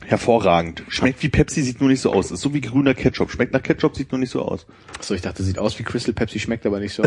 Hervorragend. 0.05 0.83
Schmeckt 0.89 1.23
wie 1.23 1.31
Pepsi, 1.31 1.63
sieht 1.63 1.81
nur 1.81 1.89
nicht 1.89 2.01
so 2.03 2.13
aus. 2.13 2.31
Ist 2.31 2.43
so 2.43 2.53
wie 2.53 2.61
grüner 2.61 2.93
Ketchup. 2.93 3.31
Schmeckt 3.31 3.55
nach 3.55 3.63
Ketchup, 3.63 3.97
sieht 3.97 4.13
nur 4.13 4.19
nicht 4.19 4.31
so 4.31 4.43
aus. 4.43 4.67
Achso, 4.99 5.15
ich 5.15 5.23
dachte, 5.23 5.43
sieht 5.43 5.59
aus 5.59 5.79
wie 5.79 5.85
Crystal 5.85 6.13
Pepsi, 6.13 6.39
schmeckt 6.39 6.67
aber 6.67 6.81
nicht 6.81 6.93
so. 6.95 7.03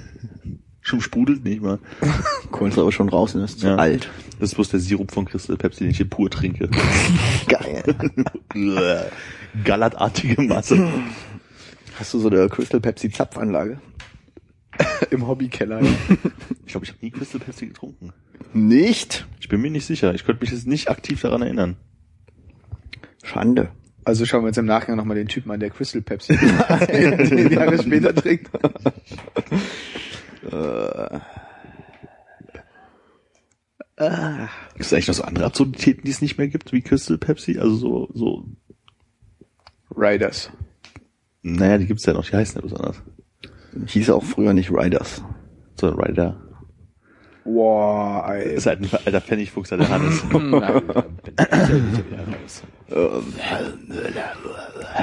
Schon 0.80 1.00
sprudelt 1.00 1.42
nicht 1.44 1.60
mal. 1.60 1.80
Kohlensäure 2.52 2.90
schon 2.92 3.08
raus, 3.08 3.34
ne? 3.34 3.44
Ist 3.44 3.60
zu 3.60 3.66
Ja. 3.68 3.76
alt. 3.76 4.08
Das 4.40 4.48
ist 4.50 4.54
bloß 4.54 4.70
der 4.70 4.80
Sirup 4.80 5.12
von 5.12 5.26
Crystal 5.26 5.58
Pepsi, 5.58 5.84
den 5.84 5.90
ich 5.90 5.98
hier 5.98 6.08
pur 6.08 6.30
trinke. 6.30 6.70
Geil. 7.46 7.84
Gallertartige 9.64 10.40
Masse. 10.40 10.88
Hast 11.98 12.14
du 12.14 12.18
so 12.18 12.30
eine 12.30 12.48
Crystal 12.48 12.80
Pepsi 12.80 13.10
Zapfanlage? 13.10 13.80
Im 15.10 15.28
Hobbykeller. 15.28 15.82
Ich 16.64 16.72
glaube, 16.72 16.86
ich 16.86 16.92
habe 16.92 16.98
nie 17.02 17.10
Crystal 17.10 17.38
Pepsi 17.38 17.66
getrunken. 17.66 18.14
Nicht? 18.54 19.26
Ich 19.40 19.48
bin 19.48 19.60
mir 19.60 19.70
nicht 19.70 19.84
sicher. 19.84 20.14
Ich 20.14 20.24
könnte 20.24 20.42
mich 20.42 20.52
jetzt 20.52 20.66
nicht 20.66 20.88
aktiv 20.88 21.20
daran 21.20 21.42
erinnern. 21.42 21.76
Schande. 23.22 23.70
Also 24.04 24.24
schauen 24.24 24.42
wir 24.42 24.48
uns 24.48 24.56
im 24.56 24.64
Nachgang 24.64 24.96
nochmal 24.96 25.16
den 25.16 25.28
Typen 25.28 25.50
an, 25.50 25.60
der 25.60 25.68
Crystal 25.68 26.00
Pepsi 26.00 26.34
den 26.38 27.52
Jahre 27.52 27.76
später 27.82 28.14
trinkt. 28.14 28.50
Gibt 34.00 34.86
es 34.86 34.92
eigentlich 34.92 35.08
noch 35.08 35.14
so 35.14 35.24
andere 35.24 35.44
Absurditäten, 35.44 36.02
die 36.04 36.10
es 36.10 36.22
nicht 36.22 36.38
mehr 36.38 36.48
gibt, 36.48 36.72
wie 36.72 36.80
Crystal 36.80 37.18
Pepsi? 37.18 37.58
Also 37.58 37.76
so, 37.76 38.08
so, 38.14 38.44
Riders. 39.94 40.50
naja, 41.42 41.76
die 41.76 41.86
gibt's 41.86 42.06
ja 42.06 42.14
noch, 42.14 42.24
die 42.24 42.34
heißen 42.34 42.56
ja 42.56 42.62
besonders. 42.62 43.02
Hieß 43.86 44.10
auch 44.10 44.24
früher 44.24 44.54
nicht 44.54 44.70
Riders. 44.70 45.22
So 45.78 45.88
ein 45.88 45.94
Rider. 45.94 46.40
Wow, 47.44 48.28
ey. 48.30 48.54
Ist 48.54 48.66
halt 48.66 48.80
ein 48.80 48.90
alter 49.04 49.20
Pfennigfuchs, 49.20 49.70
der 49.70 49.88
Hannes. 49.88 50.22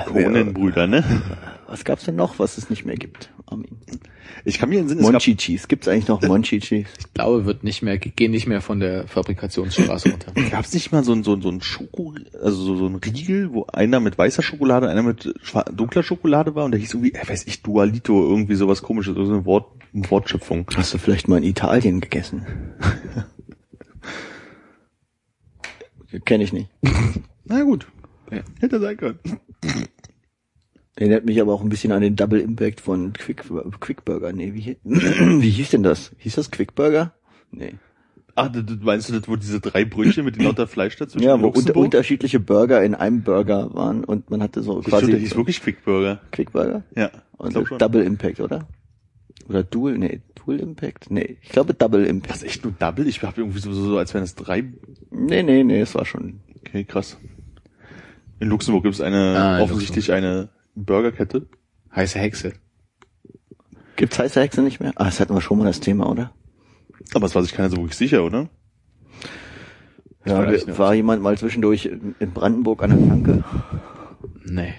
Kronenbrüder, 0.06 0.88
ne? 0.88 1.04
Was 1.68 1.84
gab's 1.84 2.06
denn 2.06 2.16
noch, 2.16 2.40
was 2.40 2.58
es 2.58 2.70
nicht 2.70 2.86
mehr 2.86 2.96
gibt? 2.96 3.32
Armin? 3.46 3.78
Ich 4.48 4.60
kann 4.60 4.70
mir 4.70 4.78
den 4.78 4.88
Sinn, 4.88 5.00
es 5.00 5.04
gab, 5.04 5.12
Monchichis. 5.12 5.68
Gibt's 5.68 5.90
eigentlich 5.90 6.08
noch 6.08 6.22
Monchichis? 6.22 6.88
Ich 7.00 7.14
glaube, 7.14 7.46
wird 7.46 7.66
nicht 7.66 7.82
mehr, 7.82 7.98
gehen 7.98 8.32
nicht 8.32 8.48
mehr 8.48 8.62
von 8.62 8.80
der 8.80 9.06
Fabrikationsstraße 9.06 10.10
runter. 10.10 10.32
gab's 10.52 10.74
nicht 10.74 10.94
mal 10.94 11.04
so 11.04 11.12
ein, 11.12 11.26
so 11.26 11.34
ein, 11.34 11.42
so 11.42 11.50
ein 11.50 11.60
Schoko, 11.60 12.16
also 12.42 12.56
so, 12.56 12.78
so 12.78 12.88
ein 12.88 12.96
Riegel, 12.96 13.52
wo 13.52 13.66
einer 13.66 14.00
mit 14.00 14.18
weißer 14.18 14.42
Schokolade, 14.42 14.90
einer 14.90 15.04
mit 15.04 15.34
dunkler 15.74 16.02
Schokolade 16.02 16.56
war 16.56 16.64
und 16.64 16.72
der 16.72 16.80
hieß 16.80 16.94
irgendwie, 16.94 17.14
äh, 17.14 17.28
weiß 17.28 17.46
ich, 17.48 17.62
Dualito, 17.62 18.24
irgendwie 18.24 18.56
sowas 18.56 18.82
komisches, 18.82 19.16
so 19.16 19.22
eine 19.22 19.44
Wort, 19.44 19.70
eine 19.94 20.10
Wortschöpfung. 20.10 20.66
Hast 20.78 20.94
du 20.94 20.98
vielleicht 20.98 21.28
mal 21.28 21.40
in 21.40 21.44
Italien 21.44 22.00
gegessen? 22.00 22.46
Kenne 26.24 26.46
ich 26.46 26.54
nicht. 26.54 26.70
Na 27.44 27.64
gut. 27.64 27.86
Ja. 28.32 28.44
Hätte 28.62 28.80
sein 28.80 28.96
können. 28.96 29.20
Erinnert 30.98 31.26
mich 31.26 31.40
aber 31.40 31.54
auch 31.54 31.62
ein 31.62 31.70
bisschen 31.70 31.92
an 31.92 32.02
den 32.02 32.16
Double 32.16 32.40
Impact 32.40 32.82
von 32.82 33.14
Quick, 33.14 33.44
Quick 33.80 34.04
Burger. 34.04 34.34
Nee, 34.34 34.56
wie, 34.56 34.78
wie 34.84 35.50
hieß 35.50 35.70
denn 35.70 35.84
das? 35.84 36.12
Hieß 36.18 36.36
das 36.36 36.50
Quick 36.50 36.74
Burger? 36.74 37.14
Nee. 37.52 37.76
Ach, 38.34 38.52
du, 38.52 38.64
meinst 38.82 39.08
du, 39.08 39.14
das, 39.14 39.28
wo 39.28 39.36
diese 39.36 39.60
drei 39.60 39.86
Brötchen 39.86 40.26
mit 40.26 40.42
lauter 40.42 40.66
Fleisch 40.66 40.96
dazwischen 40.96 41.24
Ja, 41.24 41.36
in 41.36 41.44
wo 41.44 41.50
unter, 41.50 41.76
unterschiedliche 41.76 42.40
Burger 42.40 42.84
in 42.84 42.96
einem 42.96 43.22
Burger 43.22 43.76
waren 43.76 44.04
und 44.04 44.32
man 44.32 44.42
hatte 44.42 44.64
so 44.64 44.76
Das 44.76 44.86
stimmt, 44.86 45.00
quasi 45.00 45.12
der 45.12 45.20
hieß 45.20 45.36
wirklich 45.36 45.62
Quick 45.62 45.86
Burger. 45.86 46.20
Quick 46.32 46.52
Burger 46.52 46.84
Ja, 46.96 47.12
ich 47.48 47.56
und. 47.56 47.80
Double 47.80 48.02
Impact, 48.02 48.40
oder? 48.40 48.68
Oder 49.48 49.64
Dual, 49.64 50.00
nee, 50.00 50.22
Dual 50.34 50.60
Impact? 50.60 51.12
Nee, 51.12 51.38
ich 51.44 51.50
glaube 51.50 51.76
Double 51.76 52.06
Impact. 52.06 52.32
Das 52.32 52.38
ist 52.38 52.48
echt 52.48 52.64
nur 52.64 52.74
Double? 52.74 53.08
Ich 53.08 53.22
habe 53.22 53.40
irgendwie 53.40 53.60
so, 53.60 53.72
so, 53.72 54.00
als 54.00 54.16
wären 54.16 54.24
es 54.24 54.34
drei. 54.34 54.64
Nee, 55.12 55.44
nee, 55.44 55.64
nee, 55.64 55.80
es 55.80 55.94
war 55.94 56.06
schon. 56.06 56.40
Okay, 56.60 56.86
krass. 56.86 57.18
In 58.40 58.50
Luxemburg 58.50 58.84
gibt 58.84 58.96
es 58.96 59.02
eine, 59.02 59.36
Ah, 59.38 59.62
offensichtlich 59.62 60.12
eine 60.12 60.50
Burgerkette. 60.86 61.48
Heiße 61.96 62.20
Hexe. 62.20 62.54
Gibt's 63.96 64.20
heiße 64.20 64.40
Hexe 64.40 64.62
nicht 64.62 64.80
mehr? 64.80 64.94
Ah, 64.96 65.06
das 65.06 65.20
hatten 65.20 65.34
wir 65.34 65.42
schon 65.42 65.58
mal 65.58 65.66
das 65.66 65.80
Thema, 65.80 66.10
oder? 66.10 66.32
Aber 67.14 67.26
es 67.26 67.34
war 67.36 67.42
sich 67.44 67.54
keiner 67.54 67.70
so 67.70 67.78
wirklich 67.78 67.96
sicher, 67.98 68.24
oder? 68.24 68.50
Ja, 70.26 70.46
nicht. 70.46 70.78
war 70.78 70.94
jemand 70.94 71.22
mal 71.24 71.38
zwischendurch 71.38 71.86
in 71.86 72.32
Brandenburg 72.34 72.84
an 72.84 72.90
der 72.92 73.08
Tanke? 73.08 73.44
Nee. 74.46 74.74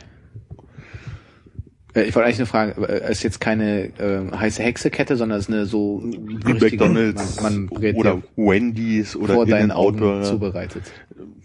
Äh, 1.95 2.03
Ich 2.05 2.15
wollte 2.15 2.27
eigentlich 2.27 2.39
nur 2.39 2.47
fragen, 2.47 2.85
äh, 2.85 3.11
ist 3.11 3.23
jetzt 3.23 3.41
keine 3.41 3.87
äh, 3.99 4.31
heiße 4.31 4.63
Hexe-Kette, 4.63 5.17
sondern 5.17 5.39
es 5.39 5.49
ist 5.49 5.55
eine 5.55 5.67
so 5.67 6.03
Wie 6.05 6.53
McDonalds 6.53 7.41
man, 7.41 7.67
man 7.73 7.95
oder 7.95 8.23
Wendy's 8.37 9.17
oder 9.17 9.35
vor 9.35 9.47
deinen 9.47 9.71
Augen 9.73 9.99
Burger. 10.01 10.23
zubereitet. 10.25 10.83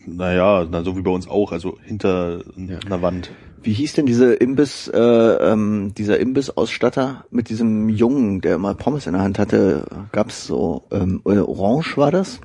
Naja, 0.05 0.67
na, 0.69 0.83
so 0.83 0.97
wie 0.97 1.01
bei 1.01 1.11
uns 1.11 1.27
auch, 1.27 1.51
also 1.53 1.79
hinter 1.81 2.43
Ja. 2.57 2.79
einer 2.85 3.01
Wand. 3.01 3.31
Wie 3.63 3.71
hieß 3.71 3.93
denn 3.93 4.05
diese 4.05 4.33
Imbiss, 4.33 4.89
äh, 4.89 4.99
ähm, 4.99 5.93
dieser 5.97 6.19
Imbissausstatter 6.19 7.25
mit 7.31 7.47
diesem 7.47 7.87
Jungen, 7.87 8.41
der 8.41 8.55
immer 8.55 8.73
Pommes 8.75 9.07
in 9.07 9.13
der 9.13 9.21
Hand 9.21 9.39
hatte? 9.39 9.85
Gab's 10.11 10.45
so 10.45 10.83
ähm, 10.91 11.21
äh, 11.25 11.37
Orange 11.37 11.97
war 11.97 12.11
das? 12.11 12.41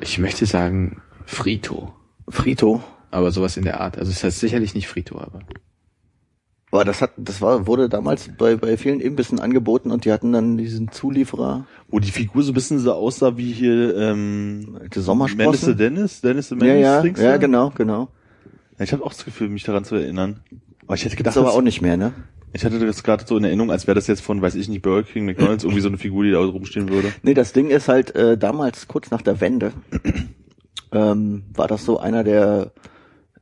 Ich 0.00 0.18
möchte 0.18 0.46
sagen 0.46 1.02
Frito. 1.26 1.92
Frito. 2.28 2.82
Aber 3.10 3.32
sowas 3.32 3.56
in 3.56 3.64
der 3.64 3.80
Art. 3.80 3.98
Also 3.98 4.12
es 4.12 4.22
heißt 4.22 4.38
sicherlich 4.38 4.74
nicht 4.74 4.86
Frito, 4.86 5.18
aber. 5.18 5.40
Aber 6.70 6.84
das 6.84 7.02
hat, 7.02 7.12
das 7.16 7.40
war, 7.40 7.66
wurde 7.66 7.88
damals 7.88 8.30
bei, 8.36 8.56
bei 8.56 8.76
vielen 8.76 9.00
Imbissen 9.00 9.38
angeboten 9.38 9.92
und 9.92 10.04
die 10.04 10.12
hatten 10.12 10.32
dann 10.32 10.56
diesen 10.56 10.90
Zulieferer, 10.90 11.66
Wo 11.88 12.00
die 12.00 12.10
Figur 12.10 12.42
so 12.42 12.50
ein 12.50 12.54
bisschen 12.54 12.80
so 12.80 12.92
aussah 12.92 13.36
wie 13.36 13.52
hier, 13.52 13.96
ähm, 13.96 14.80
die 14.92 15.00
Sommersprossen. 15.00 15.76
Dennis, 15.76 16.20
Dennis 16.20 16.48
the 16.48 16.56
ja, 16.56 16.64
Menace 16.64 17.18
ja, 17.18 17.24
ja, 17.24 17.30
da? 17.32 17.36
genau, 17.36 17.70
genau. 17.70 18.08
Ja, 18.78 18.84
Ich 18.84 18.92
habe 18.92 19.04
auch 19.04 19.12
das 19.12 19.24
Gefühl, 19.24 19.48
mich 19.48 19.64
daran 19.64 19.84
zu 19.84 19.96
erinnern. 19.96 20.40
Aber 20.86 20.94
ich 20.94 21.04
hätte 21.04 21.16
gedacht, 21.16 21.36
aber 21.36 21.46
das- 21.46 21.54
auch 21.56 21.62
nicht 21.62 21.82
mehr, 21.82 21.96
ne? 21.96 22.12
ich 22.52 22.64
hatte 22.64 22.78
das 22.78 23.02
gerade 23.02 23.24
so 23.26 23.36
in 23.36 23.42
Erinnerung, 23.44 23.72
als 23.72 23.88
wäre 23.88 23.96
das 23.96 24.06
jetzt 24.06 24.20
von, 24.20 24.40
weiß 24.40 24.54
ich 24.54 24.68
nicht, 24.68 24.82
Burger 24.82 25.02
King, 25.02 25.24
McDonalds, 25.24 25.64
irgendwie 25.64 25.80
so 25.80 25.88
eine 25.88 25.98
Figur, 25.98 26.22
die 26.24 26.30
da 26.30 26.38
rumstehen 26.38 26.88
würde. 26.88 27.12
Nee, 27.22 27.34
das 27.34 27.52
Ding 27.52 27.68
ist 27.70 27.88
halt 27.88 28.14
äh, 28.14 28.38
damals 28.38 28.86
kurz 28.86 29.10
nach 29.10 29.22
der 29.22 29.40
Wende 29.40 29.72
ähm, 30.92 31.42
war 31.54 31.66
das 31.66 31.84
so 31.84 31.98
einer 31.98 32.22
der 32.22 32.70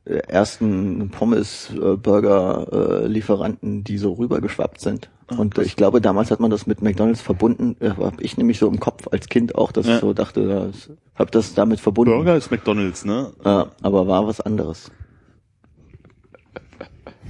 äh, 0.05 0.15
ersten 0.27 1.09
Pommes-Burger-Lieferanten, 1.11 3.83
die 3.83 3.97
so 3.97 4.13
rübergeschwappt 4.13 4.81
sind. 4.81 5.09
Und 5.37 5.57
ich 5.57 5.75
glaube, 5.75 6.01
damals 6.01 6.31
hat 6.31 6.39
man 6.39 6.51
das 6.51 6.67
mit 6.67 6.81
McDonalds 6.81 7.21
verbunden. 7.21 7.75
Äh, 7.79 7.91
hab 7.91 8.21
ich 8.21 8.37
nämlich 8.37 8.59
so 8.59 8.67
im 8.67 8.79
Kopf 8.79 9.07
als 9.11 9.29
Kind 9.29 9.55
auch, 9.55 9.71
dass 9.71 9.87
Ja. 9.87 9.95
ich 9.95 10.01
so 10.01 10.13
dachte, 10.13 10.47
das, 10.47 10.89
hab 11.15 11.31
das 11.31 11.53
damit 11.53 11.79
verbunden. 11.79 12.13
Burger 12.13 12.35
ist 12.35 12.51
McDonalds, 12.51 13.05
ne? 13.05 13.31
Ja, 13.43 13.67
aber 13.81 14.07
war 14.07 14.27
was 14.27 14.41
anderes. 14.41 14.91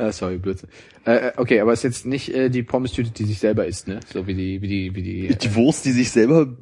Ah, 0.00 0.12
sorry, 0.12 0.38
Blödsinn. 0.38 0.70
Äh, 1.04 1.28
äh, 1.28 1.32
okay, 1.36 1.60
aber 1.60 1.72
es 1.72 1.80
ist 1.80 1.84
jetzt 1.84 2.06
nicht 2.06 2.34
äh, 2.34 2.48
die 2.48 2.62
Pommes-Tüte, 2.62 3.10
die 3.10 3.24
sich 3.24 3.38
selber 3.38 3.66
isst, 3.66 3.86
ne? 3.86 4.00
So 4.10 4.26
wie 4.26 4.34
die, 4.34 4.62
wie 4.62 4.68
die, 4.68 4.94
wie 4.94 5.02
die. 5.02 5.28
Die 5.36 5.54
Wurst, 5.54 5.84
die 5.84 5.92
sich 5.92 6.10
selber 6.10 6.56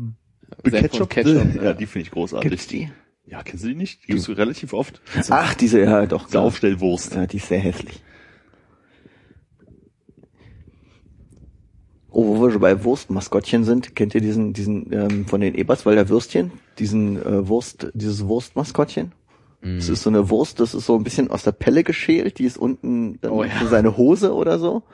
Ketchup, 0.64 1.10
Ketchup, 1.10 1.54
ja, 1.54 1.62
ja. 1.62 1.72
die 1.72 1.86
finde 1.86 2.06
ich 2.06 2.10
großartig. 2.10 2.50
Gibt's 2.50 2.66
die? 2.66 2.90
Ja, 3.26 3.42
kennst 3.42 3.64
du 3.64 3.68
die 3.68 3.74
nicht? 3.74 4.02
Die 4.02 4.08
gibt's 4.08 4.24
du 4.24 4.32
relativ 4.32 4.72
oft. 4.72 5.00
Ach, 5.28 5.54
diese, 5.54 5.80
ja, 5.80 6.06
doch. 6.06 6.26
Diese 6.26 6.40
Aufstellwurst. 6.40 7.14
Ja, 7.14 7.26
die 7.26 7.36
ist 7.36 7.48
sehr 7.48 7.60
hässlich. 7.60 8.02
Oh, 12.10 12.26
wo 12.26 12.42
wir 12.42 12.50
schon 12.50 12.60
bei 12.60 12.82
Wurstmaskottchen 12.82 13.64
sind, 13.64 13.94
kennt 13.94 14.14
ihr 14.14 14.20
diesen, 14.20 14.54
diesen 14.54 14.92
ähm, 14.92 15.26
von 15.26 15.40
den 15.40 15.54
Eberswalder 15.54 16.08
Würstchen? 16.08 16.50
Diesen 16.78 17.22
äh, 17.22 17.46
Wurst, 17.46 17.88
dieses 17.94 18.26
Wurstmaskottchen? 18.26 19.12
Das 19.60 19.88
ist 19.88 20.02
so 20.02 20.10
eine 20.10 20.30
Wurst, 20.30 20.60
das 20.60 20.74
ist 20.74 20.86
so 20.86 20.96
ein 20.96 21.02
bisschen 21.02 21.30
aus 21.30 21.42
der 21.42 21.52
Pelle 21.52 21.82
geschält, 21.82 22.38
die 22.38 22.44
ist 22.44 22.56
unten 22.58 23.20
dann 23.20 23.32
Oh 23.32 23.42
ja. 23.42 23.50
für 23.50 23.66
seine 23.66 23.96
Hose 23.96 24.32
oder 24.32 24.58
so 24.58 24.84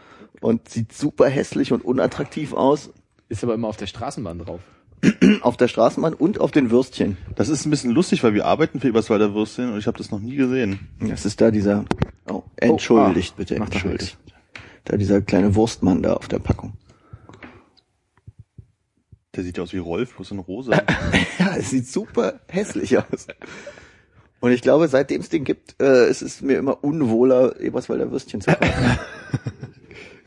und 0.40 0.68
sieht 0.68 0.92
super 0.92 1.28
hässlich 1.28 1.72
und 1.72 1.84
unattraktiv 1.84 2.54
aus 2.54 2.90
Ist 3.28 3.44
aber 3.44 3.54
immer 3.54 3.68
auf 3.68 3.76
der 3.76 3.86
Straßenbahn 3.86 4.38
drauf. 4.38 4.60
auf 5.42 5.58
der 5.58 5.68
Straßenbahn 5.68 6.14
und 6.14 6.40
auf 6.40 6.50
den 6.50 6.70
Würstchen. 6.70 7.18
Das 7.34 7.50
ist 7.50 7.66
ein 7.66 7.70
bisschen 7.70 7.90
lustig, 7.90 8.22
weil 8.24 8.32
wir 8.32 8.46
arbeiten 8.46 8.80
für 8.80 8.88
Eberswalder 8.88 9.34
Würstchen 9.34 9.72
und 9.72 9.78
ich 9.78 9.86
habe 9.86 9.98
das 9.98 10.10
noch 10.10 10.20
nie 10.20 10.36
gesehen. 10.36 10.88
Das 11.00 11.26
ist 11.26 11.40
da 11.40 11.50
dieser, 11.50 11.84
oh, 12.30 12.42
entschuldigt 12.56 13.34
ah, 13.34 13.38
bitte, 13.38 13.56
entschuldigt. 13.56 14.16
Da 14.84 14.96
dieser 14.96 15.20
kleine 15.20 15.54
Wurstmann 15.54 16.02
da 16.02 16.14
auf 16.14 16.28
der 16.28 16.38
Packung. 16.38 16.74
Der 19.34 19.42
sieht 19.42 19.56
ja 19.56 19.62
aus 19.62 19.72
wie 19.72 19.78
Rolf, 19.78 20.14
bloß 20.14 20.30
in 20.30 20.38
rosa. 20.38 20.72
Ja, 21.38 21.56
es 21.56 21.70
sieht 21.70 21.88
super 21.88 22.40
hässlich 22.48 22.96
aus. 22.96 23.26
Und 24.44 24.52
ich 24.52 24.60
glaube, 24.60 24.88
seitdem 24.88 25.22
es 25.22 25.30
den 25.30 25.42
gibt, 25.42 25.74
äh, 25.80 26.06
ist 26.10 26.20
es 26.20 26.42
mir 26.42 26.58
immer 26.58 26.84
unwohler, 26.84 27.58
Eberswalder 27.58 28.10
Würstchen 28.10 28.42
zu 28.42 28.50
kaufen. 28.52 28.98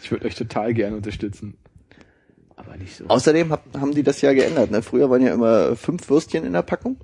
Ich 0.01 0.09
würde 0.09 0.25
euch 0.25 0.33
total 0.33 0.73
gerne 0.73 0.95
unterstützen. 0.95 1.55
Aber 2.55 2.77
nicht 2.77 2.97
so. 2.97 3.05
Außerdem 3.07 3.51
hab, 3.51 3.63
haben 3.79 3.93
die 3.93 4.01
das 4.01 4.21
ja 4.21 4.33
geändert. 4.33 4.71
Ne? 4.71 4.81
Früher 4.81 5.11
waren 5.11 5.21
ja 5.21 5.33
immer 5.33 5.75
fünf 5.75 6.09
Würstchen 6.09 6.45
in 6.45 6.53
der 6.53 6.63
Packung. 6.63 6.97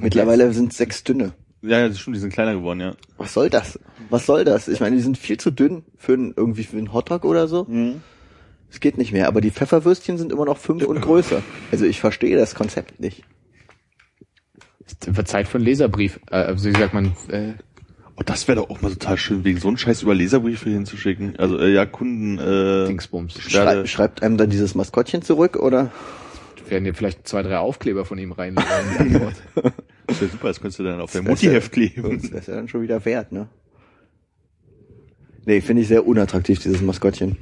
Mittlerweile 0.00 0.52
sind 0.52 0.72
sechs 0.72 1.04
dünne. 1.04 1.32
ja, 1.62 1.78
ja, 1.78 1.88
das 1.88 2.00
stimmt, 2.00 2.16
die 2.16 2.20
sind 2.20 2.32
kleiner 2.32 2.54
geworden, 2.54 2.80
ja. 2.80 2.96
Was 3.16 3.32
soll 3.32 3.48
das? 3.48 3.78
Was 4.10 4.26
soll 4.26 4.44
das? 4.44 4.66
Ich 4.66 4.80
meine, 4.80 4.96
die 4.96 5.02
sind 5.02 5.16
viel 5.16 5.38
zu 5.38 5.52
dünn 5.52 5.84
für 5.96 6.14
ein, 6.14 6.34
irgendwie 6.36 6.64
für 6.64 6.76
einen 6.76 6.92
Hotdog 6.92 7.24
oder 7.24 7.46
so. 7.46 7.68
Es 8.68 8.80
geht 8.80 8.98
nicht 8.98 9.12
mehr. 9.12 9.28
Aber 9.28 9.40
die 9.40 9.52
Pfefferwürstchen 9.52 10.18
sind 10.18 10.32
immer 10.32 10.44
noch 10.44 10.58
fünf 10.58 10.84
und 10.86 11.00
größer. 11.00 11.40
Also 11.70 11.84
ich 11.84 12.00
verstehe 12.00 12.36
das 12.36 12.56
Konzept 12.56 12.98
nicht. 12.98 13.24
Es 14.86 15.16
wird 15.16 15.28
Zeit 15.28 15.48
für 15.48 15.58
einen 15.58 15.64
Leserbrief. 15.64 16.20
Äh, 16.30 16.36
also 16.36 16.68
wie 16.68 16.78
sagt 16.78 16.94
man, 16.94 17.12
äh, 17.28 17.54
Oh, 18.16 18.22
das 18.24 18.46
wäre 18.46 18.60
doch 18.60 18.70
auch 18.70 18.80
mal 18.80 18.92
total 18.92 19.16
schön, 19.16 19.42
wegen 19.42 19.58
so 19.58 19.66
einen 19.66 19.76
Scheiß 19.76 20.02
über 20.02 20.14
Leserbriefe 20.14 20.70
hinzuschicken. 20.70 21.34
Also, 21.36 21.58
äh, 21.58 21.72
ja, 21.72 21.84
Kunden, 21.84 22.38
äh, 22.38 22.86
Dingsbums. 22.86 23.40
Schrei 23.40 23.86
schreibt 23.86 24.22
einem 24.22 24.36
dann 24.36 24.50
dieses 24.50 24.76
Maskottchen 24.76 25.22
zurück 25.22 25.56
oder? 25.56 25.90
werden 26.70 26.84
dir 26.84 26.94
vielleicht 26.94 27.26
zwei, 27.26 27.42
drei 27.42 27.58
Aufkleber 27.58 28.04
von 28.04 28.18
ihm 28.18 28.32
rein. 28.32 28.56
rein 28.58 28.84
in 28.98 29.08
die 29.08 29.14
Antwort. 29.16 29.34
Das 30.06 30.20
wäre 30.20 30.30
super, 30.30 30.48
das 30.48 30.60
könntest 30.60 30.78
du 30.78 30.84
dann 30.84 31.00
auf 31.00 31.12
dein 31.12 31.24
Mutti-Heft 31.24 31.72
kleben. 31.72 32.20
Das 32.32 32.40
ist 32.40 32.48
ja 32.48 32.54
dann 32.54 32.68
schon 32.68 32.82
wieder 32.82 33.04
wert, 33.04 33.32
ne? 33.32 33.48
Nee, 35.46 35.60
finde 35.60 35.82
ich 35.82 35.88
sehr 35.88 36.06
unattraktiv, 36.06 36.58
dieses 36.60 36.80
Maskottchen. 36.80 37.36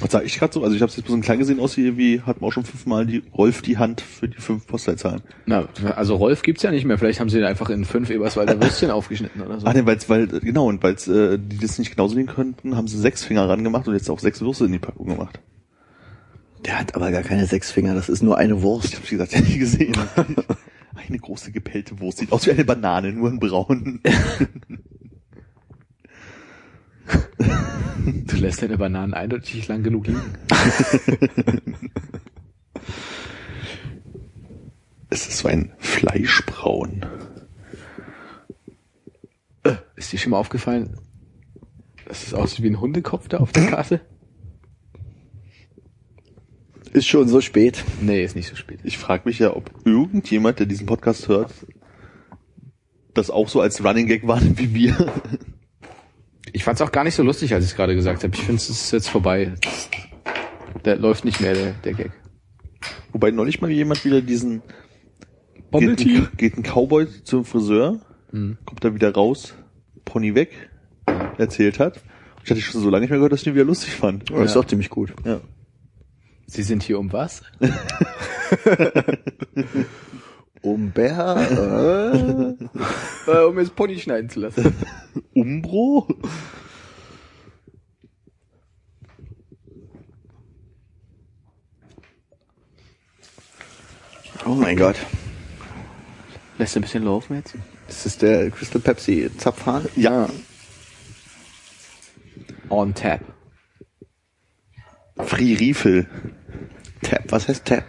Was 0.00 0.10
sag 0.10 0.24
ich 0.24 0.38
gerade 0.38 0.52
so? 0.52 0.62
Also 0.64 0.74
ich 0.74 0.82
habe 0.82 0.90
es 0.90 0.96
jetzt 0.96 1.06
bloß 1.06 1.16
ein 1.16 1.22
klein 1.22 1.38
gesehen 1.38 1.60
aus, 1.60 1.76
wie 1.76 1.82
irgendwie 1.82 2.22
hat 2.22 2.40
man 2.40 2.48
auch 2.48 2.52
schon 2.52 2.64
fünfmal 2.64 3.06
die 3.06 3.22
Rolf 3.34 3.62
die 3.62 3.78
Hand 3.78 4.00
für 4.00 4.28
die 4.28 4.38
fünf 4.38 4.66
Postleitzahlen. 4.66 5.20
Na, 5.46 5.68
also 5.94 6.16
Rolf 6.16 6.42
gibt's 6.42 6.62
ja 6.62 6.70
nicht 6.70 6.84
mehr. 6.84 6.98
Vielleicht 6.98 7.20
haben 7.20 7.28
sie 7.28 7.38
ihn 7.38 7.44
einfach 7.44 7.70
in 7.70 7.84
fünf 7.84 8.10
Eberswalder 8.10 8.60
Würstchen 8.60 8.90
aufgeschnitten 8.92 9.42
oder 9.42 9.60
so. 9.60 9.66
Ah, 9.66 9.74
ne, 9.74 9.84
weil's, 9.86 10.08
weil, 10.08 10.26
genau, 10.26 10.66
und 10.66 10.82
weil's, 10.82 11.06
äh, 11.08 11.38
die 11.38 11.58
das 11.58 11.78
nicht 11.78 11.90
genauso 11.90 12.14
sehen 12.14 12.26
könnten, 12.26 12.76
haben 12.76 12.88
sie 12.88 12.98
sechs 12.98 13.22
Finger 13.22 13.48
ran 13.48 13.62
gemacht 13.64 13.86
und 13.86 13.94
jetzt 13.94 14.10
auch 14.10 14.18
sechs 14.18 14.40
Würste 14.40 14.64
in 14.64 14.72
die 14.72 14.78
Packung 14.78 15.06
gemacht. 15.08 15.40
Der 16.64 16.78
hat 16.78 16.94
aber 16.94 17.10
gar 17.10 17.22
keine 17.22 17.46
sechs 17.46 17.70
Finger, 17.70 17.94
das 17.94 18.08
ist 18.08 18.22
nur 18.22 18.38
eine 18.38 18.54
Ich 18.56 18.62
Wurst. 18.62 18.94
habe 18.94 19.04
wie 19.06 19.10
gesagt 19.10 19.32
ja 19.32 19.40
nie 19.46 19.58
gesehen. 19.58 19.94
Eine 21.08 21.18
große 21.18 21.52
gepellte 21.52 21.98
Wurst. 22.00 22.18
Sieht 22.18 22.30
aus 22.32 22.46
wie 22.46 22.50
eine 22.52 22.64
Banane, 22.64 23.12
nur 23.12 23.28
in 23.30 23.40
braun. 23.40 24.00
Du 28.26 28.36
lässt 28.36 28.62
deine 28.62 28.78
Bananen 28.78 29.14
eindeutig 29.14 29.68
lang 29.68 29.82
genug 29.82 30.06
liegen. 30.06 30.22
Es 35.12 35.28
ist 35.28 35.38
so 35.38 35.48
ein 35.48 35.74
Fleischbraun. 35.78 37.04
Ist 39.94 40.10
dir 40.10 40.18
schon 40.18 40.30
mal 40.30 40.38
aufgefallen, 40.38 40.96
dass 42.06 42.26
es 42.26 42.32
aussieht 42.32 42.64
wie 42.64 42.70
ein 42.70 42.80
Hundekopf 42.80 43.28
da 43.28 43.36
auf 43.36 43.52
der 43.52 43.66
Karte? 43.66 44.00
Ist 46.94 47.06
schon 47.06 47.28
so 47.28 47.42
spät. 47.42 47.84
Nee, 48.00 48.24
ist 48.24 48.36
nicht 48.36 48.48
so 48.48 48.56
spät. 48.56 48.80
Ich 48.84 48.96
frage 48.96 49.24
mich 49.26 49.38
ja, 49.38 49.54
ob 49.54 49.70
irgendjemand, 49.84 50.58
der 50.60 50.66
diesen 50.66 50.86
Podcast 50.86 51.28
hört, 51.28 51.52
das 53.12 53.28
auch 53.28 53.50
so 53.50 53.60
als 53.60 53.84
Running 53.84 54.06
Gag 54.06 54.26
wahrnimmt 54.26 54.58
wie 54.58 54.72
wir. 54.72 55.12
Ich 56.52 56.64
fand's 56.64 56.80
auch 56.82 56.92
gar 56.92 57.04
nicht 57.04 57.14
so 57.14 57.22
lustig, 57.22 57.54
als 57.54 57.64
ich 57.64 57.76
gerade 57.76 57.94
gesagt 57.94 58.24
habe. 58.24 58.34
Ich 58.34 58.42
finde, 58.42 58.56
es 58.56 58.68
ist 58.68 58.90
jetzt 58.92 59.08
vorbei. 59.08 59.54
Der 60.84 60.96
läuft 60.96 61.24
nicht 61.24 61.40
mehr, 61.40 61.54
der, 61.54 61.72
der 61.84 61.94
Gag. 61.94 62.12
Wobei 63.12 63.30
neulich 63.30 63.60
mal 63.60 63.70
jemand 63.70 64.04
wieder 64.04 64.20
diesen 64.20 64.62
geht, 65.70 66.00
ein, 66.00 66.28
geht 66.36 66.56
ein 66.56 66.62
Cowboy 66.62 67.06
zum 67.24 67.44
Friseur, 67.44 68.00
kommt 68.64 68.84
da 68.84 68.94
wieder 68.94 69.12
raus, 69.14 69.54
Pony 70.04 70.34
weg, 70.34 70.70
erzählt 71.38 71.78
hat. 71.78 72.00
Ich 72.44 72.50
hatte 72.50 72.60
schon 72.60 72.80
so 72.80 72.90
lange 72.90 73.02
nicht 73.02 73.10
mehr 73.10 73.18
gehört, 73.18 73.32
dass 73.32 73.40
ich 73.40 73.44
den 73.44 73.54
wieder 73.54 73.64
lustig 73.64 73.94
fand. 73.94 74.30
Das 74.30 74.46
ist 74.46 74.56
doch 74.56 74.66
ziemlich 74.66 74.90
gut. 74.90 75.14
Ja. 75.24 75.40
Sie 76.46 76.62
sind 76.62 76.82
hier 76.82 76.98
um 76.98 77.12
was? 77.12 77.42
Um 80.62 80.92
Bär, 80.92 81.36
äh, 82.14 83.30
Äh, 83.30 83.44
um 83.44 83.58
jetzt 83.58 83.74
Pony 83.74 83.98
schneiden 83.98 84.30
zu 84.30 84.40
lassen. 84.40 84.74
Umbro? 85.34 86.06
Oh 94.44 94.54
mein 94.54 94.76
Gott. 94.76 94.96
Lässt 96.58 96.74
du 96.74 96.80
ein 96.80 96.82
bisschen 96.82 97.04
laufen 97.04 97.36
jetzt? 97.36 97.54
Das 97.86 98.06
ist 98.06 98.22
der 98.22 98.50
Crystal 98.50 98.80
Pepsi 98.80 99.30
Zapfhahn. 99.36 99.86
Ja. 99.96 100.28
On 102.68 102.94
tap. 102.94 103.20
Free 105.18 105.54
Refill. 105.54 106.06
Tap. 107.02 107.24
Was 107.30 107.48
heißt 107.48 107.64
Tap? 107.64 107.84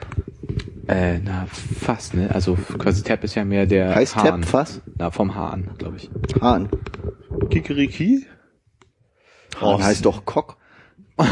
Äh, 0.87 1.19
na, 1.19 1.45
fast, 1.47 2.13
ne? 2.13 2.29
Also 2.33 2.55
quasi 2.55 3.03
Tap 3.03 3.23
ist 3.23 3.35
ja 3.35 3.45
mehr 3.45 3.65
der 3.65 3.95
Heißt 3.95 4.15
Hahn. 4.17 4.41
Tap 4.41 4.53
was? 4.53 4.81
Na, 4.97 5.11
vom 5.11 5.35
Hahn, 5.35 5.71
glaube 5.77 5.97
ich. 5.97 6.09
Hahn. 6.41 6.69
Kikeriki? 7.49 8.25
Hahn 9.59 9.83
heißt 9.83 10.05
doch 10.05 10.25
Cock. 10.25 10.57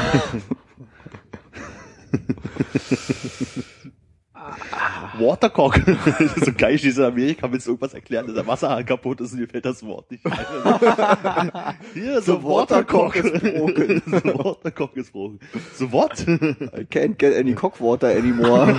Watercock. 5.20 5.76
so 6.46 6.52
geil, 6.54 6.78
du 6.78 6.88
in 6.88 7.04
Amerika, 7.04 7.52
willst 7.52 7.68
du 7.68 7.72
irgendwas 7.72 7.94
erklären, 7.94 8.26
dass 8.26 8.36
der 8.36 8.48
Wasserhahn 8.48 8.86
kaputt 8.86 9.22
ist 9.22 9.34
und 9.34 9.40
dir 9.40 9.48
fällt 9.48 9.66
das 9.66 9.84
Wort 9.84 10.10
nicht 10.10 10.26
ein. 10.26 11.52
Hier, 11.94 12.22
so 12.22 12.44
Watercock. 12.44 13.16
is 13.16 13.32
broken. 13.32 14.02
so 14.06 14.40
Watercock 14.40 14.98
ist 14.98 15.12
broken. 15.12 15.40
So 15.76 15.92
what? 15.92 16.20
I 16.22 16.86
can't 16.90 17.18
get 17.18 17.36
any 17.36 17.54
cockwater 17.54 18.08
anymore. 18.08 18.74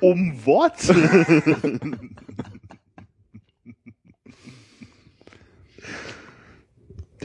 Um 0.00 0.34
what? 0.44 0.74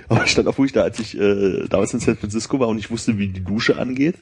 Aber 0.10 0.24
ich 0.26 0.32
stand 0.32 0.48
auch 0.48 0.58
ruhig 0.58 0.72
da, 0.74 0.82
als 0.82 1.00
ich 1.00 1.18
äh, 1.18 1.66
damals 1.70 1.94
in 1.94 2.00
San 2.00 2.18
Francisco 2.18 2.60
war 2.60 2.68
und 2.68 2.78
ich 2.80 2.90
wusste, 2.92 3.18
wie 3.18 3.28
die 3.28 3.44
Dusche 3.44 3.78
angeht, 3.78 4.16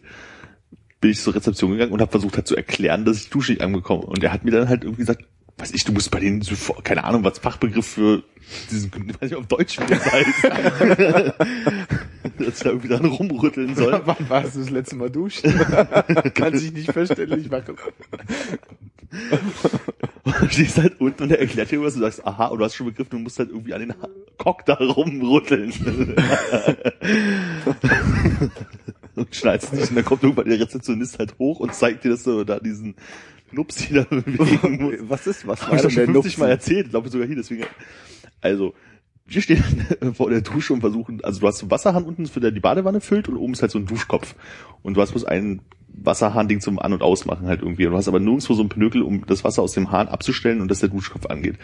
bin 1.01 1.11
ich 1.11 1.19
zur 1.19 1.33
Rezeption 1.35 1.71
gegangen 1.71 1.91
und 1.91 2.01
habe 2.01 2.11
versucht 2.11 2.35
halt 2.37 2.47
zu 2.47 2.55
erklären, 2.55 3.05
dass 3.05 3.17
ich 3.17 3.29
Dusche 3.29 3.53
nicht 3.53 3.61
angekommen. 3.61 4.03
Und 4.03 4.23
er 4.23 4.31
hat 4.33 4.43
mir 4.45 4.51
dann 4.51 4.67
halt 4.69 4.83
irgendwie 4.83 5.01
gesagt, 5.03 5.23
weiß 5.57 5.71
ich, 5.73 5.83
du 5.85 5.91
musst 5.91 6.11
bei 6.11 6.19
denen, 6.19 6.41
so- 6.41 6.73
keine 6.83 7.03
Ahnung, 7.03 7.23
was 7.23 7.39
Fachbegriff 7.39 7.87
für 7.87 8.23
diesen, 8.69 8.91
ich 9.07 9.13
weiß 9.21 9.29
nicht, 9.31 9.35
auf 9.35 9.47
Deutsch, 9.47 9.79
wie 9.79 9.85
das 9.93 10.11
heißt. 10.11 11.33
dass 12.45 12.59
da 12.59 12.69
irgendwie 12.69 12.87
dran 12.89 13.05
rumrütteln 13.05 13.75
soll. 13.75 14.01
Wann 14.05 14.29
warst 14.29 14.55
du 14.55 14.59
das 14.59 14.69
letzte 14.69 14.95
Mal 14.95 15.09
duschen? 15.09 15.53
Kann 16.33 16.57
sich 16.57 16.71
nicht 16.71 16.91
verständlich 16.91 17.49
machen. 17.49 17.75
Und 20.23 20.41
du 20.41 20.49
stehst 20.49 20.77
halt 20.77 20.99
unten 20.99 21.23
und 21.23 21.31
er 21.31 21.39
erklärt 21.39 21.71
dir 21.71 21.75
irgendwas, 21.75 21.95
du 21.95 22.01
sagst, 22.01 22.25
aha, 22.25 22.47
und 22.47 22.59
du 22.59 22.65
hast 22.65 22.75
schon 22.75 22.87
begriffen, 22.87 23.11
du 23.11 23.19
musst 23.19 23.39
halt 23.39 23.49
irgendwie 23.49 23.73
an 23.73 23.81
den 23.81 23.93
Cock 24.37 24.65
da 24.65 24.75
rumrütteln. 24.75 25.71
und 29.15 29.35
schnallst 29.35 29.73
nicht, 29.73 29.89
und 29.89 29.95
dann 29.95 30.05
kommt 30.05 30.23
irgendwann 30.23 30.49
der 30.49 30.59
Rezeptionist 30.59 31.19
halt 31.19 31.37
hoch 31.39 31.59
und 31.59 31.73
zeigt 31.73 32.03
dir, 32.03 32.09
dass 32.09 32.23
du 32.23 32.43
da 32.43 32.59
diesen 32.59 32.95
Nupsi 33.51 33.93
da 33.93 34.03
bewegen 34.03 34.83
musst. 34.83 35.09
was 35.09 35.27
ist, 35.27 35.47
was 35.47 35.65
Hab 35.65 35.75
ich 35.75 35.81
schon 35.81 35.91
50 35.91 36.13
Nupsi? 36.13 36.39
Mal 36.39 36.49
erzählt, 36.49 36.89
glaube 36.89 37.07
ich 37.07 37.13
sogar 37.13 37.27
hier, 37.27 37.37
deswegen. 37.37 37.65
Also, 38.41 38.73
wir 39.27 39.41
stehen 39.41 39.63
vor 40.13 40.29
der 40.29 40.41
Dusche 40.41 40.73
und 40.73 40.81
versuchen, 40.81 41.23
also 41.23 41.39
du 41.41 41.47
hast 41.47 41.57
so 41.57 41.65
einen 41.65 41.71
Wasserhahn 41.71 42.03
unten, 42.05 42.25
für 42.27 42.39
der 42.39 42.51
die 42.51 42.59
Badewanne 42.59 43.01
füllt 43.01 43.27
und 43.27 43.37
oben 43.37 43.53
ist 43.53 43.61
halt 43.61 43.71
so 43.71 43.79
ein 43.79 43.85
Duschkopf. 43.85 44.35
Und 44.83 44.95
du 44.95 45.01
hast 45.01 45.11
bloß 45.11 45.25
ein 45.25 45.61
Wasserhahn-Ding 45.99 46.61
zum 46.61 46.79
An- 46.79 46.93
und 46.93 47.01
Ausmachen 47.01 47.47
halt 47.47 47.61
irgendwie. 47.61 47.85
Und 47.85 47.91
du 47.91 47.97
hast 47.97 48.07
aber 48.07 48.19
nirgendwo 48.19 48.53
so 48.53 48.61
ein 48.63 48.69
Pinökel, 48.69 49.01
um 49.01 49.25
das 49.25 49.43
Wasser 49.43 49.63
aus 49.63 49.73
dem 49.73 49.91
Hahn 49.91 50.07
abzustellen 50.07 50.61
und 50.61 50.69
dass 50.69 50.79
der 50.79 50.89
Duschkopf 50.89 51.25
angeht. 51.25 51.55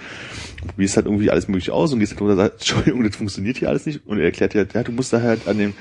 Du 0.61 0.67
probierst 0.69 0.95
halt 0.97 1.05
irgendwie 1.05 1.29
alles 1.29 1.47
möglich 1.47 1.71
aus 1.71 1.93
und 1.93 1.99
gehst 1.99 2.13
halt 2.13 2.21
runter 2.21 2.33
und 2.33 2.39
sagst, 2.39 2.53
Entschuldigung, 2.59 3.03
das 3.03 3.15
funktioniert 3.15 3.57
hier 3.57 3.69
alles 3.69 3.85
nicht. 3.85 4.05
Und 4.07 4.17
er 4.17 4.25
erklärt 4.25 4.53
dir 4.53 4.59
halt, 4.59 4.73
ja, 4.73 4.83
du 4.83 4.91
musst 4.91 5.13
da 5.13 5.21
halt 5.21 5.47
an 5.47 5.57
dem 5.57 5.73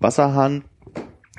Wasserhahn, 0.00 0.64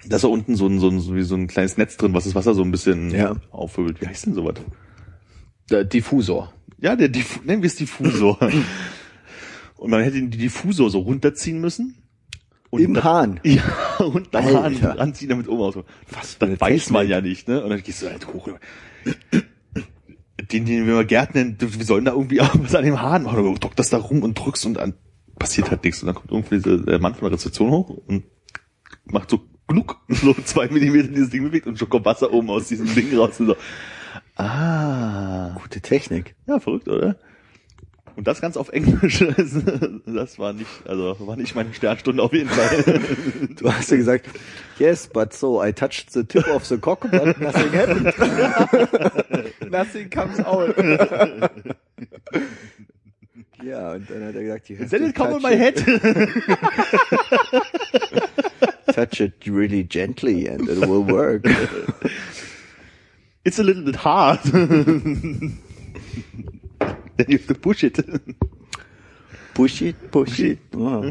da 0.08 0.16
ist 0.16 0.24
da 0.24 0.28
unten 0.30 0.56
so 0.56 0.68
ein, 0.68 0.80
so 0.80 0.88
ein, 0.88 1.00
so 1.00 1.14
wie 1.16 1.24
so 1.24 1.36
ein 1.36 1.48
kleines 1.48 1.78
Netz 1.78 1.98
drin, 1.98 2.14
was 2.14 2.24
das 2.24 2.36
Wasser 2.36 2.54
so 2.54 2.64
ein 2.64 2.72
bisschen 2.72 3.12
Ja. 3.12 3.36
aufwirbelt. 3.52 4.02
Wie 4.02 4.08
heißt 4.08 4.26
denn 4.28 4.34
sowas? 4.34 4.56
Der 5.70 5.84
Diffusor. 5.84 6.54
Ja, 6.80 6.96
der 6.96 7.10
Diff 7.10 7.44
nennen 7.44 7.62
wir 7.62 7.68
es 7.68 7.76
Diffusor. 7.76 8.38
und 9.78 9.90
man 9.92 10.02
hätte 10.04 10.18
den 10.18 10.32
Diffusor 10.32 10.90
so 10.90 11.00
runterziehen 11.00 11.60
müssen. 11.62 11.96
Und 12.70 12.82
Im 12.82 12.94
dann- 12.96 13.04
Hahn. 13.04 13.40
Ja, 13.44 13.64
und 14.06 14.36
am 14.36 14.44
Hahn 14.46 14.56
Alter. 14.56 14.98
ranziehen, 15.00 15.30
damit 15.30 15.48
oben 15.48 15.62
aus. 15.62 15.76
Was 16.12 16.38
Dann 16.40 16.60
weiß 16.60 16.90
man 16.90 17.08
ja 17.08 17.22
nicht, 17.22 17.48
ne? 17.48 17.64
Und 17.64 17.70
dann 17.70 17.82
gehst 17.82 18.02
du 18.02 18.10
halt 18.10 18.28
hoch. 18.34 18.50
Den, 20.52 20.66
den 20.66 20.86
wir 20.86 21.04
Gärtner, 21.06 21.46
wir 21.60 21.86
sollen 21.86 22.06
da 22.06 22.12
irgendwie 22.12 22.42
auch 22.42 22.54
was 22.60 22.76
an 22.76 22.84
dem 22.84 23.02
Hahn 23.02 23.24
machen. 23.24 23.44
Du 23.44 23.54
drückst 23.56 23.80
das 23.80 23.90
da 23.90 23.98
rum 23.98 24.24
und 24.24 24.34
drückst 24.36 24.66
und 24.66 24.74
dann 24.76 24.94
passiert 25.40 25.72
halt 25.72 25.84
nichts. 25.84 26.02
Und 26.04 26.08
dann 26.08 26.16
kommt 26.16 26.32
irgendwie 26.32 26.56
dieser, 26.58 26.78
der 26.78 27.00
Mann 27.00 27.14
von 27.16 27.30
der 27.30 27.34
Rezeption 27.38 27.70
hoch 27.72 27.90
und 28.08 28.24
macht 29.06 29.30
so 29.30 29.40
gluck, 29.68 29.98
so 30.10 30.34
zwei 30.44 30.68
Millimeter 30.68 31.08
dieses 31.08 31.30
Ding 31.30 31.44
bewegt 31.44 31.68
und 31.68 31.80
schon 31.80 31.90
kommt 31.90 32.06
Wasser 32.06 32.34
oben 32.34 32.50
aus 32.50 32.68
diesem 32.68 32.94
Ding 32.94 33.16
raus. 33.18 33.40
Und 33.40 33.48
so, 33.48 33.56
ah. 34.36 35.56
Gute 35.62 35.80
Technik. 35.82 36.36
Ja, 36.48 36.60
verrückt, 36.60 36.88
oder? 36.90 37.16
Und 38.16 38.28
das 38.28 38.40
ganz 38.40 38.56
auf 38.56 38.70
Englisch, 38.70 39.20
das 40.06 40.40
war 40.40 40.54
nicht, 40.54 40.70
also 40.88 41.16
war 41.20 41.36
nicht 41.36 41.54
meine 41.56 41.74
Sternstunde 41.74 42.24
auf 42.24 42.32
jeden 42.34 42.50
Fall. 42.50 43.02
Du 43.58 43.72
hast 43.72 43.92
ja 43.92 43.98
gesagt, 43.98 44.28
yes, 44.80 45.08
but 45.08 45.34
so 45.34 45.64
I 45.64 45.72
touched 45.74 46.12
the 46.12 46.24
tip 46.24 46.48
of 46.48 46.66
the 46.66 46.78
cock, 46.78 47.02
but 47.12 47.40
nothing 47.40 47.72
happened. 47.74 48.14
Nothing 49.72 50.10
comes 50.10 50.40
out. 50.40 50.76
Ja, 53.64 53.94
und 53.94 54.10
dann 54.10 54.24
hat 54.26 54.36
er 54.36 54.44
gesagt, 54.44 54.70
you 54.70 54.78
have 54.78 54.90
Then 54.90 55.02
to 55.02 55.08
it 55.10 55.16
come 55.16 55.34
on 55.36 55.42
my 55.42 55.54
it, 55.54 55.60
head. 55.60 55.84
touch 58.94 59.20
it 59.20 59.34
really 59.48 59.84
gently 59.84 60.48
and 60.48 60.70
it 60.70 60.80
will 60.82 61.06
work. 61.06 61.46
It's 63.44 63.60
a 63.60 63.64
little 63.64 63.84
bit 63.84 63.98
hard. 63.98 64.40
Then 67.18 67.28
you 67.30 67.38
have 67.38 67.48
to 67.48 67.54
push 67.54 67.84
it. 67.84 68.04
Push 69.54 69.82
it, 69.82 70.12
push 70.12 70.40
it. 70.40 70.60
Oh. 70.76 71.04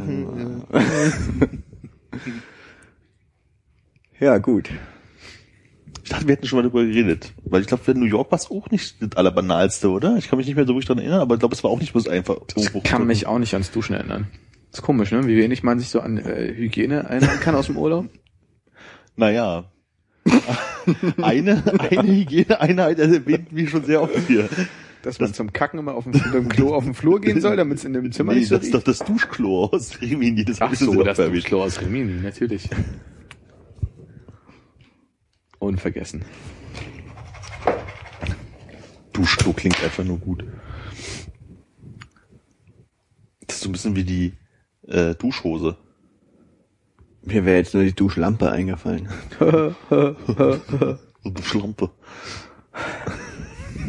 Ja, 4.21 4.39
gut. 4.39 4.71
Ich 6.03 6.11
dachte, 6.11 6.29
wir 6.29 6.37
hätten 6.37 6.47
schon 6.47 6.59
mal 6.59 6.63
darüber 6.63 6.85
geredet. 6.85 7.33
Weil 7.45 7.63
ich 7.63 7.67
glaube, 7.67 7.91
in 7.91 8.01
New 8.01 8.07
York 8.07 8.31
war 8.31 8.39
es 8.39 8.51
auch 8.51 8.71
nicht 8.71 9.03
das 9.03 9.17
Allerbanalste, 9.17 9.91
oder? 9.91 10.17
Ich 10.19 10.29
kann 10.29 10.37
mich 10.37 10.47
nicht 10.47 10.57
mehr 10.57 10.67
so 10.67 10.75
richtig 10.75 10.89
dran 10.89 10.99
erinnern, 10.99 11.21
aber 11.21 11.35
ich 11.35 11.39
glaube, 11.41 11.55
es 11.55 11.65
war 11.65 11.71
auch 11.71 11.81
nicht 11.81 11.93
bloß 11.93 12.09
einfach. 12.09 12.37
Ich 12.57 12.71
kann 12.83 13.07
mich 13.07 13.27
auch 13.27 13.39
nicht 13.39 13.55
ans 13.55 13.71
Duschen 13.71 13.95
erinnern. 13.95 14.27
ist 14.71 14.83
komisch, 14.83 15.11
ne? 15.13 15.27
Wie 15.27 15.37
wenig 15.37 15.63
man 15.63 15.79
sich 15.79 15.89
so 15.89 16.01
an 16.01 16.19
äh, 16.19 16.55
Hygiene 16.55 17.05
erinnern 17.05 17.41
kann 17.41 17.55
aus 17.55 17.67
dem 17.67 17.79
Urlaub. 17.79 18.09
Naja. 19.17 19.71
eine, 21.23 21.63
eine 21.91 22.13
Hygieneeinheit 22.13 22.99
erwähnten 22.99 23.57
wir 23.57 23.69
schon 23.69 23.85
sehr 23.85 24.03
oft 24.03 24.19
hier. 24.27 24.49
Dass 25.05 25.21
man 25.21 25.35
zum 25.35 25.53
Kacken 25.53 25.79
immer 25.79 25.95
auf 25.95 26.05
dem, 26.05 26.13
mit 26.13 26.33
dem 26.33 26.49
Klo 26.49 26.75
auf 26.75 26.85
dem 26.85 26.95
Flur 26.95 27.21
gehen 27.21 27.39
soll, 27.39 27.57
damit 27.57 27.77
es 27.77 27.85
in 27.85 27.93
dem 27.93 28.11
Zimmer 28.11 28.33
nee, 28.33 28.39
nicht 28.39 28.49
so 28.49 28.57
das 28.57 28.65
ist 28.65 28.73
doch 28.73 28.83
das 28.83 29.01
Duschklo 29.01 29.67
aus 29.67 30.01
Rimini. 30.01 30.47
Das 30.47 30.63
Ach 30.63 30.75
so, 30.75 31.03
das. 31.03 31.19
Duschklo 31.19 31.63
aus 31.63 31.79
Rimini, 31.83 32.23
natürlich. 32.23 32.71
Unvergessen. 35.59 36.25
Duschklo 39.13 39.53
klingt 39.53 39.85
einfach 39.85 40.05
nur 40.05 40.19
gut. 40.19 40.43
Das 43.47 43.57
ist 43.57 43.63
so 43.63 43.69
ein 43.69 43.73
bisschen 43.73 43.97
wie 43.97 44.05
die 44.05 44.33
äh, 44.89 45.15
Duschhose. 45.17 45.77
Mir 47.21 47.45
wäre 47.45 47.59
jetzt 47.59 47.75
nur 47.75 47.83
die 47.83 47.93
Duschlampe 47.95 48.51
eingefallen. 48.51 49.11
Duschlampe. 51.25 51.91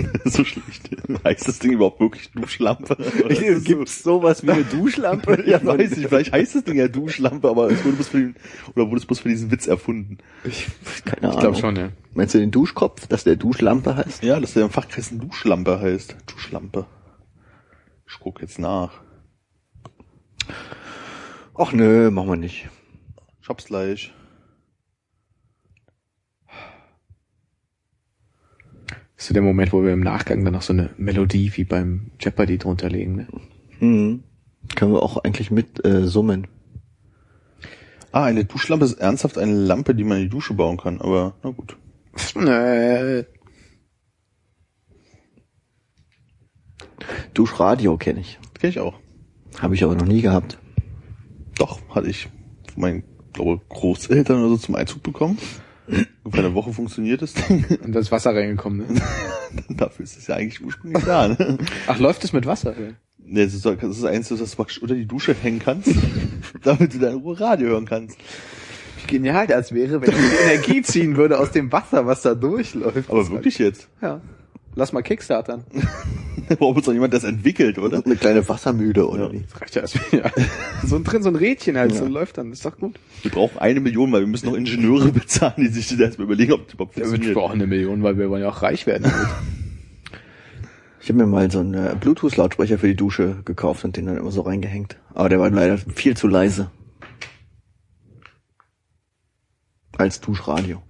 so 0.25 0.43
schlecht. 0.43 0.89
Heißt 1.23 1.47
das 1.47 1.59
Ding 1.59 1.73
überhaupt 1.73 1.99
wirklich 1.99 2.31
Duschlampe? 2.31 2.97
Gibt's 3.63 4.03
sowas 4.03 4.45
wie 4.45 4.51
eine 4.51 4.63
Duschlampe? 4.63 5.35
Ja, 5.45 5.63
weiß 5.63 5.97
ich. 5.97 6.07
Vielleicht 6.07 6.31
heißt 6.31 6.55
das 6.55 6.63
Ding 6.63 6.75
ja 6.75 6.87
Duschlampe, 6.87 7.49
aber 7.49 7.69
es 7.69 7.83
wurde 7.83 7.95
bloß 7.95 8.07
für 8.07 8.17
den, 8.17 8.35
oder 8.75 8.87
wurde 8.87 8.97
es 8.97 9.05
bloß 9.05 9.19
für 9.19 9.29
diesen 9.29 9.51
Witz 9.51 9.67
erfunden. 9.67 10.17
Ich, 10.43 10.67
keine 11.05 11.23
Ahnung. 11.23 11.33
Ich 11.33 11.39
glaube 11.39 11.57
schon, 11.57 11.75
ja. 11.75 11.89
Meinst 12.13 12.33
du 12.33 12.39
den 12.39 12.51
Duschkopf, 12.51 13.07
dass 13.07 13.23
der 13.23 13.35
Duschlampe 13.35 13.95
heißt? 13.95 14.23
Ja, 14.23 14.39
dass 14.39 14.53
der 14.53 14.63
im 14.63 14.69
Fachkreis 14.69 15.11
eine 15.11 15.19
Duschlampe 15.19 15.79
heißt. 15.79 16.15
Duschlampe. 16.25 16.85
Ich 18.07 18.19
guck 18.19 18.41
jetzt 18.41 18.59
nach. 18.59 19.01
Ach 21.55 21.71
nö, 21.71 22.09
machen 22.11 22.29
wir 22.29 22.37
nicht. 22.37 22.69
Ich 23.41 23.49
hab's 23.49 23.65
gleich. 23.65 24.13
Ist 29.17 29.27
so 29.27 29.33
der 29.33 29.43
Moment, 29.43 29.71
wo 29.73 29.83
wir 29.83 29.93
im 29.93 30.01
Nachgang 30.01 30.43
dann 30.43 30.53
noch 30.53 30.61
so 30.61 30.73
eine 30.73 30.89
Melodie 30.97 31.51
wie 31.55 31.63
beim 31.63 32.11
Jeopardy 32.19 32.57
drunter 32.57 32.89
legen, 32.89 33.15
ne? 33.15 33.27
Hm. 33.79 34.23
Können 34.75 34.93
wir 34.93 35.03
auch 35.03 35.17
eigentlich 35.17 35.51
mit 35.51 35.85
äh, 35.85 36.07
summen. 36.07 36.47
Ah, 38.11 38.23
eine 38.23 38.45
Duschlampe 38.45 38.85
ist 38.85 38.93
ernsthaft 38.93 39.37
eine 39.37 39.53
Lampe, 39.53 39.93
die 39.93 40.03
man 40.03 40.17
in 40.17 40.23
die 40.23 40.29
Dusche 40.29 40.53
bauen 40.53 40.77
kann, 40.77 41.01
aber 41.01 41.35
na 41.43 41.49
gut. 41.51 41.77
Äh, 42.35 43.25
Duschradio 47.33 47.97
kenne 47.97 48.21
ich. 48.21 48.39
Kenn 48.53 48.69
ich 48.69 48.79
auch. 48.79 48.99
Habe 49.59 49.75
ich 49.75 49.83
aber 49.83 49.95
noch 49.95 50.05
nie 50.05 50.21
gehabt. 50.21 50.57
Doch, 51.57 51.79
hatte 51.89 52.09
ich 52.09 52.29
von 52.73 52.81
meinen, 52.81 53.03
glaube 53.33 53.61
Großeltern 53.69 54.39
oder 54.39 54.49
so 54.49 54.57
zum 54.57 54.75
Einzug 54.75 55.03
bekommen. 55.03 55.37
Ungefähr 56.23 56.45
eine 56.45 56.53
Woche 56.55 56.73
funktioniert 56.73 57.21
das 57.21 57.33
Ding. 57.33 57.65
und 57.83 57.93
das 57.93 58.11
Wasser 58.11 58.35
reingekommen, 58.35 58.79
ne? 58.79 59.01
Dafür 59.69 60.03
ist 60.03 60.17
es 60.17 60.27
ja 60.27 60.35
eigentlich 60.35 60.63
ursprünglich 60.63 61.03
da. 61.03 61.27
Ne? 61.27 61.57
Ach, 61.87 61.99
läuft 61.99 62.23
es 62.23 62.33
mit 62.33 62.45
Wasser? 62.45 62.73
Nee, 63.17 63.45
Das 63.45 63.53
ist, 63.53 63.65
das 63.65 63.97
ist 63.97 64.03
eins, 64.03 64.29
das 64.29 64.39
du 64.39 64.55
praktisch 64.55 64.81
unter 64.81 64.95
die 64.95 65.05
Dusche 65.07 65.33
hängen 65.33 65.59
kannst, 65.59 65.89
damit 66.63 66.93
du 66.93 66.99
dein 66.99 67.15
Ruhe 67.15 67.39
Radio 67.39 67.69
hören 67.69 67.85
kannst. 67.85 68.17
Wie 69.01 69.07
genial 69.07 69.47
das 69.47 69.71
wäre, 69.71 70.01
wenn 70.01 70.11
die 70.11 70.51
Energie 70.51 70.81
ziehen 70.81 71.15
würde 71.15 71.39
aus 71.39 71.51
dem 71.51 71.71
Wasser, 71.71 72.05
was 72.05 72.21
da 72.21 72.35
durchläuft. 72.35 73.09
Aber 73.09 73.29
wirklich 73.29 73.57
jetzt. 73.59 73.87
Ja. 74.01 74.21
Lass 74.75 74.91
mal 74.91 75.01
Kickstartern. 75.01 75.63
Braucht 76.59 76.77
uns 76.77 76.85
doch 76.85 76.93
jemand 76.93 77.13
das 77.13 77.23
entwickelt, 77.23 77.79
oder? 77.79 78.03
Eine 78.05 78.17
kleine 78.17 78.47
Wassermühle 78.47 79.07
oder 79.07 79.25
Ja. 79.27 79.31
wie? 79.31 79.41
Das 79.49 79.61
reicht 79.61 79.75
ja 79.75 79.81
erst 79.81 79.95
ja. 80.11 80.29
So 80.85 80.97
ein 80.97 81.03
drin, 81.03 81.23
so 81.23 81.29
ein 81.29 81.35
Rädchen 81.35 81.77
halt, 81.77 81.95
so 81.95 82.05
läuft 82.05 82.37
dann, 82.37 82.51
ist 82.51 82.65
doch 82.65 82.77
gut. 82.77 82.99
Wir 83.23 83.31
brauchen 83.31 83.57
eine 83.57 83.79
Million, 83.79 84.11
weil 84.11 84.19
wir 84.21 84.27
müssen 84.27 84.47
noch 84.47 84.53
Ingenieure 84.55 85.11
bezahlen, 85.13 85.53
die 85.57 85.67
sich 85.67 85.87
das 85.87 85.97
erstmal 85.99 86.25
überlegen, 86.25 86.53
ob 86.53 86.65
das 86.65 86.73
überhaupt 86.73 86.97
Ja, 86.97 87.09
wir 87.09 87.33
brauchen 87.33 87.53
eine 87.53 87.67
Million, 87.67 88.03
weil 88.03 88.17
wir 88.17 88.29
wollen 88.29 88.41
ja 88.43 88.49
auch 88.49 88.61
reich 88.61 88.85
werden. 88.85 89.11
Ich 91.01 91.09
habe 91.09 91.19
mir 91.19 91.27
mal 91.27 91.51
so 91.51 91.59
einen 91.59 91.75
äh, 91.75 91.95
Bluetooth-Lautsprecher 91.99 92.79
für 92.79 92.87
die 92.87 92.95
Dusche 92.95 93.43
gekauft 93.45 93.85
und 93.85 93.95
den 93.95 94.07
dann 94.07 94.17
immer 94.17 94.31
so 94.31 94.41
reingehängt. 94.41 94.97
Aber 95.13 95.29
der 95.29 95.39
war 95.39 95.51
leider 95.51 95.77
viel 95.77 96.17
zu 96.17 96.27
leise. 96.27 96.71
Als 99.99 100.19
Duschradio. 100.19 100.81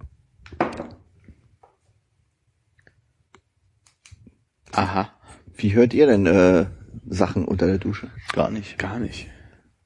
Aha, 4.76 5.10
Wie 5.56 5.74
hört 5.74 5.94
ihr 5.94 6.06
denn 6.06 6.26
äh, 6.26 6.66
Sachen 7.08 7.46
unter 7.46 7.66
der 7.66 7.78
Dusche? 7.78 8.10
Gar 8.32 8.50
nicht. 8.50 8.78
gar 8.78 8.98
nicht. 8.98 9.28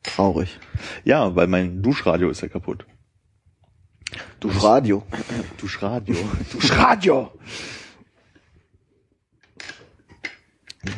Traurig. 0.02 0.58
Ja, 1.04 1.36
weil 1.36 1.46
mein 1.46 1.80
Duschradio 1.80 2.28
ist 2.28 2.40
ja 2.40 2.48
kaputt. 2.48 2.86
Duschradio. 4.40 5.06
Duschradio. 5.58 6.16
Duschradio! 6.52 7.32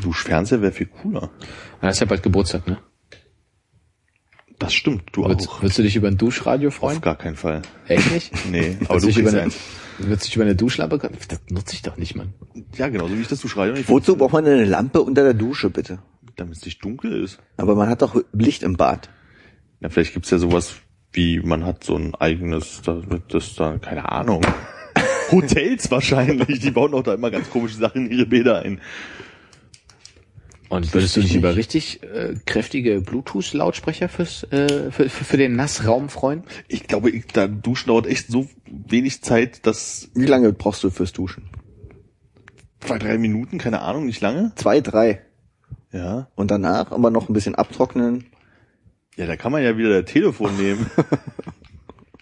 Duschfernseher 0.00 0.62
wäre 0.62 0.72
viel 0.72 0.86
cooler. 0.86 1.30
Das 1.80 1.96
ist 1.96 2.00
ja 2.00 2.06
bald 2.06 2.22
Geburtstag, 2.22 2.66
ne? 2.66 2.78
Das 4.62 4.72
stimmt, 4.74 5.02
du 5.12 5.24
Würdest, 5.24 5.48
auch. 5.48 5.62
würdest 5.62 5.78
du 5.78 5.82
dich 5.82 5.96
über 5.96 6.08
ein 6.08 6.16
Duschradio 6.16 6.68
Auf 6.68 6.74
freuen? 6.74 7.00
gar 7.00 7.16
keinen 7.16 7.36
Fall. 7.36 7.62
Echt 7.88 8.10
nicht? 8.12 8.32
Nee, 8.50 8.76
aber 8.84 8.90
Würdest 8.90 9.02
du 9.04 9.06
dich 9.08 9.18
über 9.18 9.30
eine, 9.30 9.42
eins. 9.42 9.56
würdest 9.98 10.22
du 10.22 10.26
dich 10.26 10.36
über 10.36 10.44
eine 10.44 10.54
Duschlampe, 10.56 10.98
das 10.98 11.40
nutze 11.50 11.74
ich 11.74 11.82
doch 11.82 11.96
nicht, 11.96 12.14
Mann. 12.16 12.32
Ja, 12.76 12.88
genau, 12.88 13.08
so 13.08 13.16
wie 13.16 13.20
ich 13.22 13.28
das 13.28 13.40
Duschradio 13.40 13.74
nicht 13.74 13.88
Wozu 13.88 14.16
braucht 14.16 14.32
man 14.32 14.46
eine 14.46 14.64
Lampe 14.64 15.02
unter 15.02 15.22
der 15.24 15.34
Dusche, 15.34 15.70
bitte? 15.70 15.98
Damit 16.36 16.56
es 16.56 16.64
nicht 16.64 16.82
dunkel 16.84 17.22
ist. 17.22 17.38
Aber 17.58 17.74
man 17.74 17.88
hat 17.88 18.00
doch 18.02 18.16
Licht 18.32 18.62
im 18.62 18.76
Bad. 18.76 19.10
Ja, 19.80 19.88
vielleicht 19.90 20.14
gibt's 20.14 20.30
ja 20.30 20.38
sowas 20.38 20.76
wie, 21.12 21.40
man 21.40 21.66
hat 21.66 21.84
so 21.84 21.94
ein 21.96 22.14
eigenes, 22.14 22.80
da 22.82 23.10
wird 23.10 23.34
das 23.34 23.54
da, 23.54 23.76
keine 23.78 24.10
Ahnung. 24.10 24.40
Hotels 25.30 25.90
wahrscheinlich, 25.90 26.60
die 26.60 26.70
bauen 26.70 26.94
auch 26.94 27.02
da 27.02 27.14
immer 27.14 27.30
ganz 27.30 27.50
komische 27.50 27.76
Sachen 27.76 28.06
in 28.06 28.12
ihre 28.18 28.26
Bäder 28.26 28.60
ein. 28.62 28.80
Und 30.72 30.94
würdest 30.94 31.18
du 31.18 31.20
dich 31.20 31.34
über 31.34 31.54
richtig 31.54 32.02
äh, 32.02 32.34
kräftige 32.46 33.02
Bluetooth-Lautsprecher 33.02 34.08
fürs 34.08 34.44
äh, 34.44 34.90
für, 34.90 35.10
für, 35.10 35.24
für 35.24 35.36
den 35.36 35.54
Nassraum 35.54 36.08
freuen? 36.08 36.44
Ich 36.66 36.86
glaube, 36.86 37.10
ich, 37.10 37.26
da 37.26 37.46
duschen 37.46 37.88
dauert 37.88 38.06
echt 38.06 38.28
so 38.28 38.48
wenig 38.64 39.22
Zeit, 39.22 39.66
dass 39.66 40.08
Wie 40.14 40.24
lange 40.24 40.50
brauchst 40.54 40.82
du 40.82 40.88
fürs 40.88 41.12
Duschen? 41.12 41.50
zwei, 42.80 42.98
drei 42.98 43.18
Minuten, 43.18 43.58
keine 43.58 43.82
Ahnung, 43.82 44.06
nicht 44.06 44.22
lange. 44.22 44.52
Zwei, 44.56 44.80
drei. 44.80 45.20
Ja. 45.92 46.28
Und 46.36 46.50
danach 46.50 46.90
aber 46.90 47.10
noch 47.10 47.28
ein 47.28 47.34
bisschen 47.34 47.54
abtrocknen. 47.54 48.24
Ja, 49.16 49.26
da 49.26 49.36
kann 49.36 49.52
man 49.52 49.62
ja 49.62 49.76
wieder 49.76 50.02
das 50.02 50.10
Telefon 50.10 50.56
nehmen. 50.56 50.90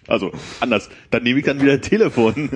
Also, 0.07 0.33
anders. 0.59 0.89
Dann 1.13 1.23
nehme 1.23 1.39
ich 1.39 1.45
dann 1.45 1.61
wieder 1.61 1.79
das 1.79 1.89
Telefon. 1.89 2.51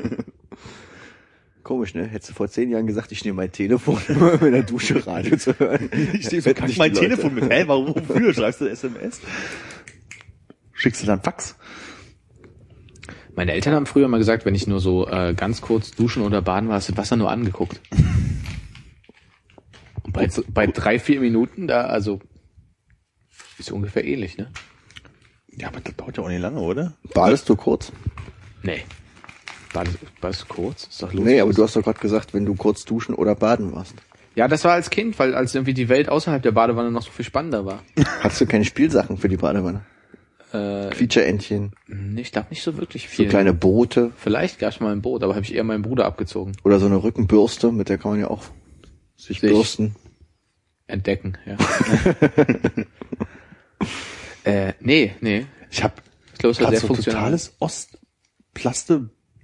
Komisch, 1.64 1.94
ne? 1.94 2.06
Hättest 2.06 2.30
du 2.30 2.34
vor 2.34 2.48
zehn 2.48 2.70
Jahren 2.70 2.86
gesagt, 2.86 3.10
ich 3.10 3.24
nehme 3.24 3.36
mein 3.36 3.50
Telefon, 3.50 3.98
um 4.08 4.46
in 4.46 4.52
der 4.52 4.62
Dusche 4.62 5.04
Radio 5.06 5.36
zu 5.38 5.58
hören. 5.58 5.90
Ich 6.12 6.26
stehe 6.26 6.42
so, 6.42 6.52
sich 6.54 6.78
mein 6.78 6.92
Telefon 6.92 7.34
mit. 7.34 7.50
Hä, 7.50 7.64
warum, 7.66 7.94
wofür? 7.96 8.34
Schreibst 8.34 8.60
du 8.60 8.66
SMS? 8.68 9.20
Schickst 10.74 11.02
du 11.02 11.06
dann 11.06 11.22
Fax? 11.22 11.56
Meine 13.34 13.52
Eltern 13.52 13.74
haben 13.74 13.86
früher 13.86 14.06
mal 14.08 14.18
gesagt, 14.18 14.44
wenn 14.44 14.54
ich 14.54 14.66
nur 14.66 14.78
so 14.78 15.08
äh, 15.08 15.34
ganz 15.34 15.62
kurz 15.62 15.92
duschen 15.92 16.22
oder 16.22 16.42
baden 16.42 16.68
war, 16.68 16.76
hast 16.76 16.88
du 16.88 16.92
das 16.92 16.98
Wasser 16.98 17.16
nur 17.16 17.30
angeguckt. 17.30 17.80
Und 20.02 20.12
bei, 20.12 20.28
bei 20.52 20.66
drei, 20.66 20.98
vier 20.98 21.20
Minuten 21.20 21.66
da, 21.66 21.86
also 21.86 22.20
ist 23.58 23.72
ungefähr 23.72 24.04
ähnlich, 24.04 24.36
ne? 24.36 24.50
Ja, 25.56 25.68
aber 25.68 25.80
das 25.80 25.96
dauert 25.96 26.18
ja 26.18 26.24
auch 26.24 26.28
nicht 26.28 26.40
lange, 26.40 26.60
oder? 26.60 26.92
Badest 27.14 27.48
du 27.48 27.56
kurz? 27.56 27.90
Nee. 28.62 28.82
Bad, 29.74 29.88
badest 30.20 30.42
du 30.42 30.46
kurz? 30.46 30.86
Ist 30.86 31.02
doch 31.02 31.12
los. 31.12 31.24
Nee, 31.24 31.40
aber 31.40 31.52
du 31.52 31.62
hast 31.62 31.76
doch 31.76 31.82
gerade 31.82 31.98
gesagt, 31.98 32.32
wenn 32.32 32.46
du 32.46 32.54
kurz 32.54 32.84
duschen 32.86 33.14
oder 33.14 33.34
baden 33.34 33.72
warst. 33.74 33.94
Ja, 34.36 34.48
das 34.48 34.64
war 34.64 34.72
als 34.72 34.88
Kind, 34.88 35.18
weil 35.18 35.34
als 35.34 35.54
irgendwie 35.54 35.74
die 35.74 35.88
Welt 35.88 36.08
außerhalb 36.08 36.42
der 36.42 36.52
Badewanne 36.52 36.90
noch 36.90 37.02
so 37.02 37.10
viel 37.10 37.24
spannender 37.24 37.66
war. 37.66 37.82
Hast 38.20 38.40
du 38.40 38.46
keine 38.46 38.64
Spielsachen 38.64 39.18
für 39.18 39.28
die 39.28 39.36
Badewanne? 39.36 39.82
Äh, 40.52 40.90
Quietscheentchen, 40.90 41.72
nee, 41.88 42.20
ich 42.20 42.30
glaube 42.30 42.46
nicht 42.50 42.62
so 42.62 42.76
wirklich 42.76 43.08
so 43.08 43.08
viel. 43.08 43.28
kleine 43.28 43.52
Boote 43.52 44.12
Vielleicht 44.16 44.60
gab's 44.60 44.78
mal 44.78 44.92
ein 44.92 45.02
Boot, 45.02 45.24
aber 45.24 45.34
habe 45.34 45.44
ich 45.44 45.52
eher 45.52 45.64
meinen 45.64 45.82
Bruder 45.82 46.04
abgezogen. 46.04 46.52
oder 46.62 46.78
so 46.78 46.86
eine 46.86 47.02
Rückenbürste, 47.02 47.72
mit 47.72 47.88
der 47.88 47.98
kann 47.98 48.12
man 48.12 48.20
ja 48.20 48.28
auch 48.30 48.44
sich 49.16 49.40
Sich- 49.40 49.50
bürsten. 49.50 49.96
Entdecken, 50.86 51.36
ja. 51.46 51.56
äh, 54.44 54.74
nee, 54.78 55.14
nee. 55.20 55.46
Ich 55.70 55.82
habe 55.82 55.94
es 56.38 56.44
war 56.44 56.52
gerade 56.52 56.70
sehr 56.76 56.80
so 56.80 56.86
ein 56.86 56.94
funktional. 56.94 57.40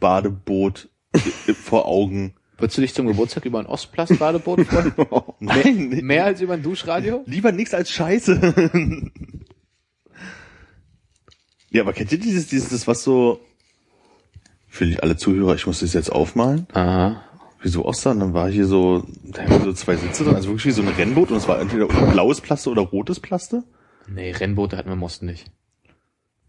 Ostplaste-Badeboot 0.01 0.89
vor 1.55 1.87
Augen. 1.87 2.35
Würdest 2.59 2.77
du 2.77 2.83
dich 2.83 2.95
zum 2.95 3.07
Geburtstag 3.07 3.45
über 3.45 3.59
ein 3.59 3.67
Ostplast-Badeboot 3.67 4.67
freuen? 4.67 4.93
Nein, 5.41 5.89
nee. 5.91 6.03
Mehr 6.03 6.25
als 6.25 6.41
über 6.41 6.55
ein 6.55 6.63
Duschradio? 6.63 7.23
lieber 7.27 7.53
nichts 7.53 7.75
als 7.75 7.91
Scheiße. 7.91 8.55
ja, 11.71 11.83
aber 11.83 11.93
kennt 11.93 12.13
ihr 12.13 12.19
dieses, 12.19 12.49
dieses, 12.49 12.71
das 12.71 12.87
was 12.87 13.03
so, 13.03 13.41
für 14.69 15.03
alle 15.03 15.17
Zuhörer, 15.17 15.55
ich 15.55 15.67
muss 15.67 15.81
das 15.81 15.95
jetzt 15.95 16.13
aufmalen, 16.13 16.67
Aha. 16.75 17.23
wie 17.63 17.69
so 17.69 17.85
aussah, 17.87 18.11
und 18.11 18.21
dann 18.21 18.35
war 18.35 18.51
hier 18.51 18.67
so, 18.67 19.05
da 19.25 19.43
haben 19.43 19.51
wir 19.51 19.61
so 19.61 19.73
zwei 19.73 19.97
Sitze 19.97 20.25
drin, 20.25 20.35
also 20.35 20.49
wirklich 20.51 20.67
wie 20.67 20.71
so 20.71 20.83
ein 20.83 20.89
Rennboot, 20.89 21.31
und 21.31 21.39
es 21.39 21.49
war 21.49 21.61
entweder 21.61 21.87
blaues 21.87 22.43
Plaste 22.43 22.69
oder 22.71 22.83
rotes 22.83 23.21
Plaste. 23.21 23.65
Nee, 24.07 24.33
Rennboote 24.33 24.77
hatten 24.77 24.91
wir 24.91 24.95
im 24.95 25.03
Osten 25.03 25.27
nicht. 25.27 25.51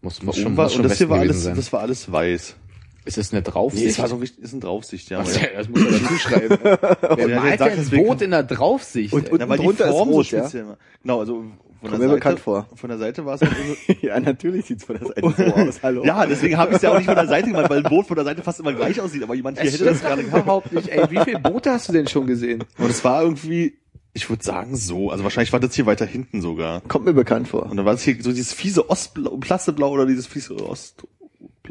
Muss, 0.02 0.22
muss 0.22 0.36
schon, 0.36 0.56
war, 0.56 0.64
muss 0.64 0.72
schon 0.72 0.82
und 0.82 0.90
das 0.90 0.98
hier 0.98 1.08
war 1.08 1.20
alles, 1.20 1.44
sein. 1.44 1.56
das 1.56 1.72
war 1.72 1.80
alles 1.80 2.10
weiß. 2.10 2.56
Ist 3.04 3.16
das 3.18 3.32
eine 3.32 3.40
Nee, 3.42 3.50
Draufsicht? 3.50 3.86
es 3.86 3.98
war 3.98 4.08
so 4.08 4.16
richtig, 4.16 4.44
ist 4.44 4.52
ein 4.52 4.60
Draufsicht, 4.60 5.10
ja. 5.10 5.20
Was, 5.20 5.36
aber- 5.36 5.46
das 5.56 5.68
muss 5.68 5.80
man 5.80 5.92
dazu 5.92 6.14
schreiben. 6.18 6.58
Wer 7.16 7.28
Ja, 7.28 7.40
malt 7.40 7.60
denn 7.60 7.78
ein 7.78 7.90
Boot 7.90 8.22
in 8.22 8.30
der 8.30 8.42
Draufsicht? 8.44 9.12
Und- 9.12 9.30
und- 9.30 9.38
Na, 9.40 9.48
weil 9.48 9.58
die 9.58 9.72
Form 9.72 10.08
rot, 10.10 10.26
so 10.26 10.36
ja? 10.36 10.42
speziell 10.42 10.66
war. 10.68 10.76
Genau, 11.02 11.20
also 11.20 11.34
von 11.34 11.90
Kommt 11.90 11.92
der 11.94 11.98
mir 11.98 12.04
Seite, 12.04 12.14
bekannt 12.14 12.40
vor. 12.40 12.68
Von 12.76 12.88
der 12.90 12.98
Seite 12.98 13.26
war 13.26 13.34
es 13.34 13.40
halt 13.40 13.52
so, 13.88 13.92
ja, 14.06 14.20
natürlich 14.20 14.66
sieht's 14.66 14.84
von 14.84 14.98
der 14.98 15.08
Seite 15.08 15.34
so 15.36 15.42
aus. 15.54 15.82
Hallo. 15.82 16.04
Ja, 16.04 16.26
deswegen 16.26 16.56
habe 16.56 16.70
ich 16.70 16.76
es 16.76 16.82
ja 16.82 16.90
auch 16.92 16.96
nicht 16.96 17.06
von 17.06 17.16
der 17.16 17.26
Seite 17.26 17.48
gemacht, 17.48 17.68
weil 17.70 17.78
ein 17.78 17.90
Boot 17.90 18.06
von 18.06 18.14
der 18.14 18.24
Seite 18.24 18.40
fast 18.42 18.60
immer 18.60 18.72
gleich 18.72 19.00
aussieht, 19.00 19.22
aber 19.24 19.34
jemand 19.34 19.58
hier 19.60 19.68
das 19.70 19.74
hätte 19.80 19.90
das 19.90 20.00
gerade 20.00 20.22
gehabt. 20.22 20.42
überhaupt 20.44 20.72
nicht. 20.72 20.88
Ey, 20.88 21.10
wie 21.10 21.18
viele 21.24 21.40
Boote 21.40 21.72
hast 21.72 21.88
du 21.88 21.92
denn 21.92 22.06
schon 22.06 22.26
gesehen? 22.28 22.62
Und 22.78 22.88
es 22.90 23.02
war 23.02 23.22
irgendwie, 23.24 23.78
ich 24.14 24.30
würde 24.30 24.44
sagen 24.44 24.76
so, 24.76 25.10
also 25.10 25.24
wahrscheinlich 25.24 25.52
war 25.52 25.58
das 25.58 25.74
hier 25.74 25.86
weiter 25.86 26.06
hinten 26.06 26.40
sogar. 26.40 26.82
Kommt 26.82 27.04
mir 27.04 27.14
bekannt 27.14 27.48
vor. 27.48 27.68
Und 27.68 27.76
dann 27.76 27.84
war 27.84 27.94
es 27.94 28.02
hier 28.04 28.16
so 28.22 28.30
dieses 28.30 28.52
fiese 28.52 28.88
Ostblau, 28.88 29.38
Plasteblau 29.38 29.90
oder 29.90 30.06
dieses 30.06 30.28
fiese 30.28 30.54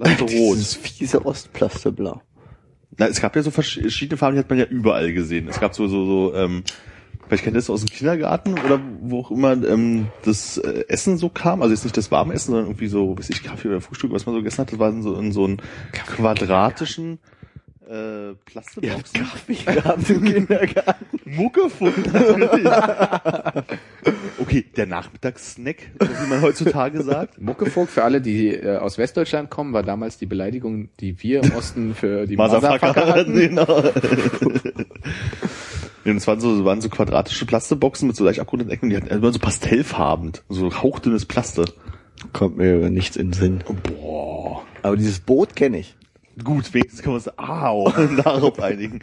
Ostplasterot. 0.02 0.56
Dieses 0.56 0.76
fiese 0.76 1.26
Ostplasteblau. 1.26 2.22
Na, 2.98 3.08
es 3.08 3.22
gab 3.22 3.36
ja 3.36 3.44
so 3.44 3.52
verschiedene 3.52 4.18
Farben, 4.18 4.36
die 4.36 4.40
hat 4.40 4.50
man 4.50 4.60
ja 4.60 4.66
überall 4.66 5.14
gesehen. 5.14 5.48
Es 5.48 5.60
gab 5.60 5.74
so, 5.74 5.88
so, 5.88 6.06
so, 6.06 6.36
ähm, 6.36 6.64
vielleicht 7.28 7.44
kennt 7.44 7.56
ihr 7.56 7.60
das 7.60 7.70
aus 7.70 7.86
dem 7.86 7.90
Kindergarten 7.90 8.54
oder 8.54 8.82
wo 9.02 9.22
auch 9.22 9.32
immer 9.32 9.54
ähm, 9.54 10.08
das 10.26 10.58
äh, 10.58 10.86
Essen 10.90 11.18
so 11.18 11.30
kam. 11.30 11.62
Also 11.62 11.74
jetzt 11.74 11.86
nicht 11.86 11.96
das 11.96 12.12
warme 12.12 12.34
Essen, 12.34 12.52
sondern 12.52 12.68
irgendwie 12.68 12.88
so, 12.88 13.18
weiß 13.18 13.30
ich, 13.30 13.44
Kaffee 13.44 13.70
oder 13.70 13.82
Frühstück, 13.82 14.12
was 14.12 14.26
man 14.26 14.36
so 14.36 14.40
gegessen 14.40 14.60
hat. 14.60 14.74
Das 14.74 14.80
war 14.80 14.90
in 14.90 15.02
so, 15.02 15.16
in 15.16 15.32
so 15.32 15.46
einen 15.46 15.62
quadratischen 15.94 17.20
äh, 17.92 18.36
Plastebox. 18.46 19.14
Kaffee 19.14 19.54
gehabt 19.54 20.10
im 20.10 20.24
Kindergarten. 20.24 21.06
Muckefuck 21.26 21.98
natürlich. 22.14 22.66
okay, 24.40 24.66
der 24.76 24.86
Nachmittagssnack, 24.86 25.78
wie 26.00 26.30
man 26.30 26.42
heutzutage 26.42 27.04
sagt. 27.04 27.42
Muckefuck, 27.42 27.90
für 27.90 28.04
alle, 28.04 28.22
die 28.22 28.50
äh, 28.50 28.78
aus 28.78 28.98
Westdeutschland 28.98 29.50
kommen, 29.50 29.74
war 29.74 29.84
damals 29.84 30.18
die 30.18 30.26
Beleidigung, 30.26 30.90
die 31.00 31.22
wir 31.22 31.44
im 31.44 31.52
Osten 31.52 31.94
für 31.94 32.26
die 32.28 32.38
Motherfucker 32.38 32.96
hatten. 32.96 33.36
genau. 33.36 33.84
Ja, 36.04 36.12
und 36.12 36.18
es 36.18 36.26
waren 36.28 36.40
so, 36.40 36.66
waren 36.66 36.82
so 36.82 36.90
quadratische 36.90 37.46
Plasteboxen 37.46 38.08
mit 38.08 38.16
so 38.16 38.24
leicht 38.24 38.40
abgerundeten 38.40 38.74
Ecken, 38.74 38.90
die 38.90 38.98
hatten 38.98 39.08
immer 39.08 39.32
so 39.32 39.40
pastellfarben, 39.40 40.32
so 40.50 40.82
hauchdünnes 40.82 41.26
Plaste. 41.26 41.66
Kommt 42.34 42.58
mir 42.58 42.90
nichts 42.90 43.18
in 43.18 43.28
den 43.28 43.34
Sinn. 43.34 43.64
Boah. 43.84 44.64
Aber 44.82 44.96
dieses 44.96 45.20
Boot 45.20 45.56
kenne 45.56 45.80
ich. 45.80 45.96
Gut, 46.44 46.74
wenigstens 46.74 47.02
können 47.02 47.14
wir 47.14 47.18
uns 47.18 47.38
au, 47.38 47.92
darauf 48.24 48.60
einigen. 48.60 49.00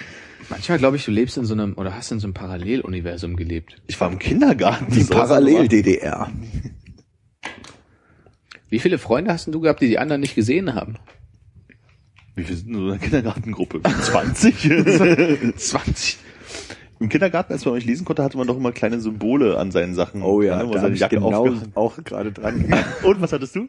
Manchmal 0.49 0.79
glaube 0.79 0.97
ich, 0.97 1.05
du 1.05 1.11
lebst 1.11 1.37
in 1.37 1.45
so 1.45 1.55
einem, 1.55 1.75
oder 1.75 1.95
hast 1.95 2.11
in 2.11 2.21
so 2.21 2.27
einem 2.27 2.35
Paralleluniversum 2.35 3.37
gelebt. 3.37 3.77
Ich 3.87 4.01
war 4.01 4.11
im 4.11 4.19
Kindergarten. 4.19 4.91
Die 4.93 5.05
Parallel-DDR. 5.05 6.31
Wie 8.71 8.79
viele 8.79 8.99
Freunde 8.99 9.33
hast 9.33 9.47
denn 9.47 9.53
du 9.53 9.61
gehabt, 9.61 9.81
die 9.81 9.89
die 9.89 9.99
anderen 9.99 10.21
nicht 10.21 10.35
gesehen 10.35 10.75
haben? 10.75 10.97
Wie 12.35 12.45
viel 12.45 12.57
sind 12.57 12.69
in 12.69 12.75
so 12.75 12.87
einer 12.87 12.99
Kindergartengruppe? 12.99 13.83
20? 14.03 15.57
20. 15.57 16.19
Im 17.01 17.09
Kindergarten, 17.09 17.53
als 17.53 17.65
man 17.65 17.75
euch 17.75 17.85
lesen 17.85 18.05
konnte, 18.05 18.25
hatte 18.25 18.37
man 18.37 18.47
doch 18.47 18.57
immer 18.57 18.73
kleine 18.73 19.01
Symbole 19.01 19.57
an 19.57 19.71
seinen 19.71 19.95
Sachen. 19.95 20.23
Oh 20.23 20.43
ja, 20.43 20.67
wo 20.67 20.73
da 20.73 20.81
seine 20.81 20.83
hab 20.83 20.95
ich 20.95 21.01
Jacke 21.01 21.17
genau 21.17 21.55
auch 21.75 21.97
gerade 22.03 22.33
dran. 22.33 22.75
Und 23.05 23.21
was 23.21 23.33
hattest 23.33 23.55
du? 23.55 23.69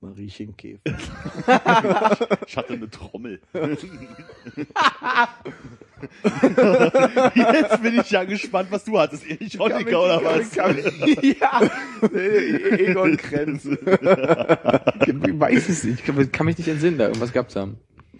Mariechen 0.00 0.56
Käfer. 0.56 0.80
Ich 2.46 2.56
hatte 2.56 2.72
eine 2.72 2.88
Trommel. 2.88 3.40
Jetzt 7.34 7.82
bin 7.82 8.00
ich 8.00 8.10
ja 8.10 8.24
gespannt, 8.24 8.68
was 8.70 8.84
du 8.84 8.98
hattest. 8.98 9.28
Erich 9.28 9.58
Honecker 9.58 10.02
oder 10.02 10.24
was? 10.24 10.54
ja, 10.54 11.70
Egon 12.78 13.18
Krenz. 13.18 13.64
ich 13.66 13.78
weiß 13.78 15.68
es 15.68 15.84
nicht. 15.84 16.00
Ich 16.00 16.04
kann, 16.06 16.32
kann 16.32 16.46
mich 16.46 16.56
nicht 16.56 16.68
entsinnen, 16.68 16.96
da 16.96 17.08
irgendwas 17.08 17.32
gab's 17.34 17.52
da. 17.54 17.68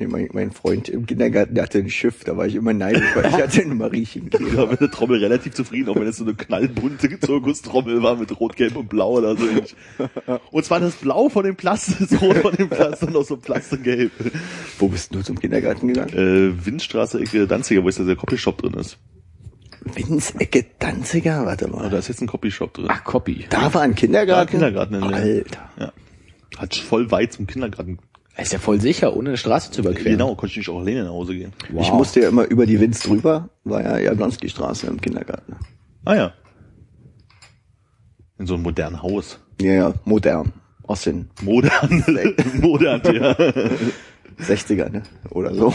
Nee, 0.00 0.06
mein, 0.06 0.28
mein 0.32 0.50
Freund 0.50 0.88
im 0.88 1.04
Kindergarten, 1.04 1.54
der 1.54 1.64
hatte 1.64 1.78
ein 1.78 1.90
Schiff, 1.90 2.24
da 2.24 2.34
war 2.34 2.46
ich 2.46 2.54
immer 2.54 2.72
neidisch, 2.72 3.04
weil 3.14 3.26
ich 3.26 3.34
hatte 3.34 3.60
einen 3.60 3.76
Mariechen 3.76 4.30
Ich 4.32 4.56
war 4.56 4.66
mit 4.66 4.80
der 4.80 4.90
Trommel 4.90 5.18
relativ 5.22 5.52
zufrieden, 5.52 5.90
auch 5.90 5.96
wenn 5.96 6.06
es 6.06 6.16
so 6.16 6.24
eine 6.24 6.34
knallbunte 6.34 7.20
Zirkustrommel 7.20 8.02
war 8.02 8.16
mit 8.16 8.40
Rot, 8.40 8.56
Gelb 8.56 8.76
und 8.76 8.88
Blau 8.88 9.18
oder 9.18 9.36
so. 9.36 9.44
Und 10.52 10.64
zwar 10.64 10.80
das 10.80 10.94
Blau 10.96 11.28
von 11.28 11.44
dem 11.44 11.54
Platz, 11.54 11.94
das 11.98 12.18
Rot 12.18 12.38
von 12.38 12.54
dem 12.56 12.70
Platz 12.70 13.02
und 13.02 13.12
noch 13.12 13.24
so 13.26 13.36
Plastengelb. 13.36 14.10
Wo 14.78 14.88
bist 14.88 15.14
du 15.14 15.20
zum 15.20 15.38
Kindergarten 15.38 15.88
gegangen? 15.88 16.14
Äh, 16.14 16.64
Windstraße, 16.66 17.20
Ecke 17.20 17.46
Danziger, 17.46 17.82
wo 17.84 17.88
jetzt 17.88 17.98
der 17.98 18.16
Copyshop 18.16 18.56
drin 18.62 18.72
ist. 18.74 18.96
Winzecke 19.82 20.64
Danziger, 20.78 21.44
warte 21.44 21.68
mal. 21.68 21.90
da 21.90 21.98
ist 21.98 22.08
jetzt 22.08 22.22
ein 22.22 22.26
Copyshop 22.26 22.72
drin. 22.72 22.86
Ach, 22.88 23.04
Copy. 23.04 23.44
Da 23.50 23.72
war 23.74 23.82
ein 23.82 23.94
Kindergarten? 23.94 24.52
Ja, 24.60 24.66
Kindergarten 24.68 24.94
in 24.94 25.00
der- 25.02 25.12
Alter. 25.12 25.70
Ja. 25.78 25.92
Hat 26.56 26.74
voll 26.74 27.10
weit 27.10 27.34
zum 27.34 27.46
Kindergarten. 27.46 27.98
Er 28.36 28.44
ist 28.44 28.52
ja 28.52 28.58
voll 28.58 28.80
sicher, 28.80 29.14
ohne 29.16 29.30
eine 29.30 29.36
Straße 29.36 29.70
zu 29.70 29.80
überqueren. 29.82 30.12
Genau, 30.12 30.34
konnte 30.34 30.52
ich 30.52 30.56
nicht 30.58 30.68
auch 30.70 30.80
alleine 30.80 31.04
nach 31.04 31.10
Hause 31.10 31.34
gehen. 31.34 31.52
Wow. 31.70 31.82
Ich 31.82 31.92
musste 31.92 32.20
ja 32.20 32.28
immer 32.28 32.44
über 32.44 32.64
die 32.64 32.80
Winz 32.80 33.00
drüber, 33.00 33.50
war 33.64 33.82
ja 33.82 33.98
Jablonski-Straße 33.98 34.86
im 34.86 35.00
Kindergarten. 35.00 35.56
Ah 36.04 36.14
ja. 36.14 36.32
In 38.38 38.46
so 38.46 38.54
einem 38.54 38.62
modernen 38.62 39.02
Haus. 39.02 39.40
Ja, 39.60 39.72
ja, 39.72 39.94
modern. 40.04 40.52
Aus 40.84 41.02
den 41.02 41.28
Modern. 41.42 42.02
Modern, 42.60 43.02
ja. 43.14 43.32
60er, 44.40 44.88
ne? 44.90 45.02
Oder 45.30 45.54
so. 45.54 45.72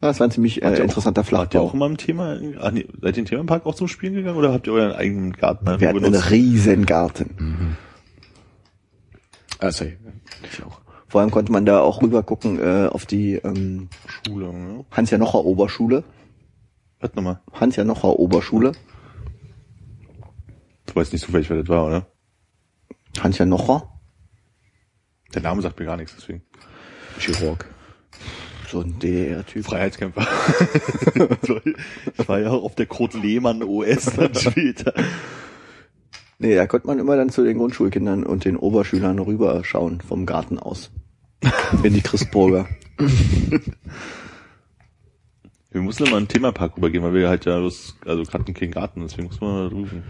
Das 0.00 0.20
war 0.20 0.26
ein 0.28 0.30
ziemlich 0.30 0.62
äh, 0.62 0.66
Habt 0.66 0.76
ihr 0.76 0.80
auch- 0.84 0.88
interessanter 0.88 1.22
Wart 1.32 1.54
ihr 1.54 1.60
auch 1.60 1.70
Flachbau. 1.70 1.76
immer 1.76 1.86
im 1.86 1.96
Thema, 1.96 2.38
ah, 2.60 2.70
nee, 2.70 2.86
seid 3.00 3.16
ihr 3.16 3.20
im 3.20 3.24
Themenpark 3.26 3.64
auch 3.66 3.74
zum 3.74 3.88
Spielen 3.88 4.14
gegangen 4.14 4.36
oder 4.36 4.52
habt 4.52 4.66
ihr 4.66 4.74
euren 4.74 4.92
eigenen 4.92 5.32
Garten 5.32 5.80
Wir 5.80 5.88
hatten 5.88 6.04
einen 6.04 6.14
riesen 6.14 6.84
Garten. 6.86 7.76
Also, 9.64 9.86
ich 9.86 10.62
auch. 10.62 10.82
Vor 11.08 11.22
allem 11.22 11.30
konnte 11.30 11.50
man 11.50 11.64
da 11.64 11.80
auch 11.80 12.02
rüber 12.02 12.22
gucken 12.22 12.60
äh, 12.60 12.86
auf 12.88 13.06
die 13.06 13.36
ähm, 13.36 13.88
Schule, 14.06 14.52
ne? 14.52 14.84
Hans-Janocher 14.90 15.42
Oberschule. 15.42 16.04
Was 17.00 17.14
nochmal? 17.14 17.40
Hans-Janocher 17.50 18.18
Oberschule. 18.18 18.72
Du 20.84 20.94
weißt 20.94 21.14
nicht 21.14 21.24
zufällig, 21.24 21.48
wer 21.48 21.56
das 21.56 21.68
war, 21.68 21.86
oder? 21.86 22.06
Hans-Janocher. 23.20 23.88
Der 25.34 25.40
Name 25.40 25.62
sagt 25.62 25.78
mir 25.78 25.86
gar 25.86 25.96
nichts, 25.96 26.14
deswegen. 26.14 26.42
Chirurg. 27.18 27.64
So 28.68 28.80
ein 28.80 28.98
DDR-Typ. 28.98 29.64
Freiheitskämpfer. 29.64 30.26
So, 31.46 31.60
ich 31.64 32.28
war 32.28 32.40
ja 32.40 32.50
auch 32.50 32.64
auf 32.64 32.74
der 32.74 32.86
Kurt 32.86 33.14
Lehmann 33.14 33.62
OS 33.62 34.06
dann 34.16 34.34
später. 34.34 34.92
Nee, 36.44 36.56
da 36.56 36.66
konnte 36.66 36.86
man 36.86 36.98
immer 36.98 37.16
dann 37.16 37.30
zu 37.30 37.42
den 37.42 37.56
Grundschulkindern 37.56 38.22
und 38.22 38.44
den 38.44 38.58
Oberschülern 38.58 39.18
rüberschauen 39.18 40.02
vom 40.02 40.26
Garten 40.26 40.58
aus. 40.58 40.90
In 41.82 41.94
die 41.94 42.02
Christburger. 42.02 42.68
Wir 45.70 45.80
mussten 45.80 46.04
immer 46.04 46.18
in 46.18 46.24
den 46.24 46.28
Themapark 46.28 46.76
rübergehen, 46.76 47.02
weil 47.02 47.14
wir 47.14 47.30
halt 47.30 47.46
ja 47.46 47.56
los, 47.56 47.96
also 48.04 48.30
hatten 48.30 48.52
keinen 48.52 48.72
Garten, 48.72 49.00
deswegen 49.00 49.28
mussten 49.28 49.46
wir 49.46 49.68
da 49.70 49.74
rufen. 49.74 50.02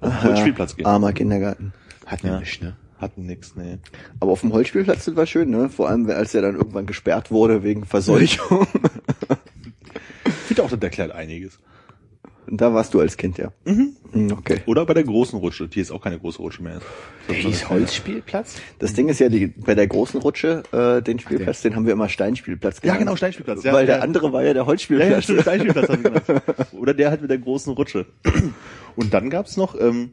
Auf 0.00 0.12
den 0.12 0.22
Holzspielplatz 0.22 0.76
gehen. 0.76 0.86
Armer 0.86 1.12
Kindergarten. 1.12 1.72
Hat 2.06 2.22
Ja. 2.22 2.38
nicht, 2.38 2.62
ne? 2.62 2.76
Hatten 2.98 3.26
nix, 3.26 3.56
nee. 3.56 3.78
Aber 4.20 4.30
auf 4.30 4.42
dem 4.42 4.52
Holzspielplatz 4.52 5.06
das 5.06 5.16
war 5.16 5.26
schön, 5.26 5.50
ne? 5.50 5.70
Vor 5.70 5.88
allem, 5.88 6.08
als 6.08 6.30
der 6.32 6.42
dann 6.42 6.54
irgendwann 6.54 6.86
gesperrt 6.86 7.32
wurde 7.32 7.64
wegen 7.64 7.84
Verseuchung. 7.84 8.64
Ich 10.24 10.32
finde 10.56 10.62
auch, 10.62 10.70
das 10.70 10.80
erklärt 10.80 11.10
einiges. 11.10 11.58
Und 12.46 12.60
da 12.60 12.74
warst 12.74 12.94
du 12.94 13.00
als 13.00 13.16
Kind, 13.16 13.38
ja. 13.38 13.52
Mhm. 13.64 13.92
Okay. 14.32 14.60
Oder 14.66 14.84
bei 14.86 14.94
der 14.94 15.04
großen 15.04 15.38
Rutsche, 15.38 15.68
die 15.68 15.78
jetzt 15.78 15.92
auch 15.92 16.00
keine 16.00 16.18
große 16.18 16.38
Rutsche 16.38 16.62
mehr 16.62 16.78
ist. 16.78 16.86
Der 17.28 17.36
hieß 17.36 17.68
Holzspielplatz? 17.68 18.56
Das 18.80 18.92
Ding 18.94 19.08
ist 19.08 19.20
ja, 19.20 19.28
die, 19.28 19.46
bei 19.48 19.74
der 19.76 19.86
großen 19.86 20.20
Rutsche, 20.20 20.62
äh, 20.72 21.00
den 21.00 21.20
Spielplatz, 21.20 21.62
den 21.62 21.76
haben 21.76 21.86
wir 21.86 21.92
immer 21.92 22.08
Steinspielplatz 22.08 22.76
Ja, 22.78 22.80
genannt. 22.80 22.98
genau, 23.00 23.16
Steinspielplatz. 23.16 23.62
Ja, 23.62 23.72
Weil 23.72 23.86
der 23.86 23.98
ja. 23.98 24.02
andere 24.02 24.32
war 24.32 24.42
ja 24.42 24.52
der 24.52 24.62
Ja, 24.62 24.66
Holzspielplatz. 24.66 25.10
ja, 25.10 25.22
stimmt, 25.22 25.42
Steinspielplatz 25.42 25.88
haben 25.90 26.02
wir 26.02 26.10
genannt. 26.10 26.42
Oder 26.72 26.94
der 26.94 27.10
halt 27.10 27.20
mit 27.20 27.30
der 27.30 27.38
großen 27.38 27.72
Rutsche. 27.72 28.06
Und 28.96 29.14
dann 29.14 29.30
gab's 29.30 29.56
noch, 29.56 29.78
ähm, 29.80 30.10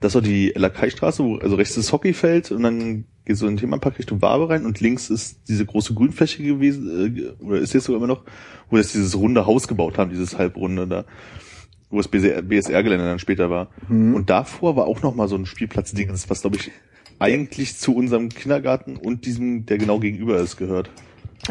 das 0.00 0.14
war 0.14 0.22
die 0.22 0.52
Lakaistraße, 0.54 1.22
wo, 1.22 1.36
also 1.36 1.56
rechts 1.56 1.76
ist 1.76 1.86
das 1.86 1.92
Hockeyfeld 1.92 2.50
und 2.50 2.62
dann 2.62 3.04
geht 3.26 3.36
so 3.36 3.46
ein 3.46 3.58
Themenpark 3.58 3.98
Richtung 3.98 4.22
Wabe 4.22 4.48
rein 4.48 4.64
und 4.64 4.80
links 4.80 5.10
ist 5.10 5.48
diese 5.48 5.66
große 5.66 5.94
Grünfläche 5.94 6.42
gewesen, 6.42 7.16
äh, 7.16 7.42
oder 7.42 7.58
ist 7.58 7.74
jetzt 7.74 7.84
sogar 7.84 7.98
immer 7.98 8.06
noch, 8.06 8.24
wo 8.70 8.78
jetzt 8.78 8.94
dieses 8.94 9.16
runde 9.16 9.44
Haus 9.46 9.68
gebaut 9.68 9.98
haben, 9.98 10.10
dieses 10.10 10.38
halbrunde 10.38 10.86
da, 10.86 11.04
wo 11.90 11.98
das 11.98 12.08
BSR-Gelände 12.08 13.04
dann 13.04 13.18
später 13.18 13.50
war. 13.50 13.68
Und 14.14 14.30
davor 14.30 14.76
war 14.76 14.86
auch 14.86 15.02
noch 15.02 15.14
mal 15.14 15.28
so 15.28 15.36
ein 15.36 15.44
Spielplatzding, 15.44 16.10
was 16.10 16.40
glaube 16.40 16.56
ich 16.56 16.70
eigentlich 17.18 17.76
zu 17.76 17.94
unserem 17.94 18.30
Kindergarten 18.30 18.96
und 18.96 19.26
diesem, 19.26 19.66
der 19.66 19.76
genau 19.76 20.00
gegenüber 20.00 20.38
ist, 20.38 20.56
gehört. 20.56 20.90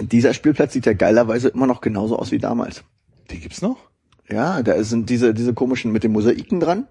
Dieser 0.02 0.34
Spielplatz 0.34 0.74
sieht 0.74 0.88
ja 0.88 0.94
geilerweise 0.94 1.50
immer 1.50 1.68
noch 1.68 1.82
genauso 1.82 2.18
aus 2.18 2.32
wie 2.32 2.40
damals. 2.40 2.84
Die 3.30 3.40
gibt's 3.40 3.62
noch? 3.62 3.78
Ja, 4.28 4.64
da 4.64 4.82
sind 4.84 5.10
diese, 5.10 5.34
diese 5.34 5.54
komischen 5.54 5.92
mit 5.92 6.04
den 6.04 6.12
Mosaiken 6.12 6.60
dran. 6.60 6.88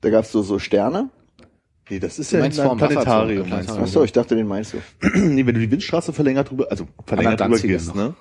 Da 0.00 0.10
gab's 0.10 0.32
so, 0.32 0.42
so 0.42 0.58
Sterne. 0.58 1.10
Nee, 1.88 2.00
das 2.00 2.18
ist 2.18 2.32
Du 2.32 2.36
ja 2.36 2.42
meinst 2.42 2.58
ein 2.58 2.66
vorm 2.66 2.78
Planetarium, 2.78 3.48
meinst 3.48 3.70
du? 3.70 3.74
Ach 3.74 3.86
so, 3.86 4.02
ich 4.02 4.12
dachte, 4.12 4.34
den 4.34 4.46
meinst 4.46 4.74
du. 4.74 4.78
nee, 5.14 5.46
wenn 5.46 5.54
du 5.54 5.60
die 5.60 5.70
Windstraße 5.70 6.12
verlängert 6.12 6.50
drüber, 6.50 6.66
also 6.70 6.88
verlängert 7.06 7.40
drüber 7.40 7.58
gehst, 7.58 7.94
ne? 7.94 8.14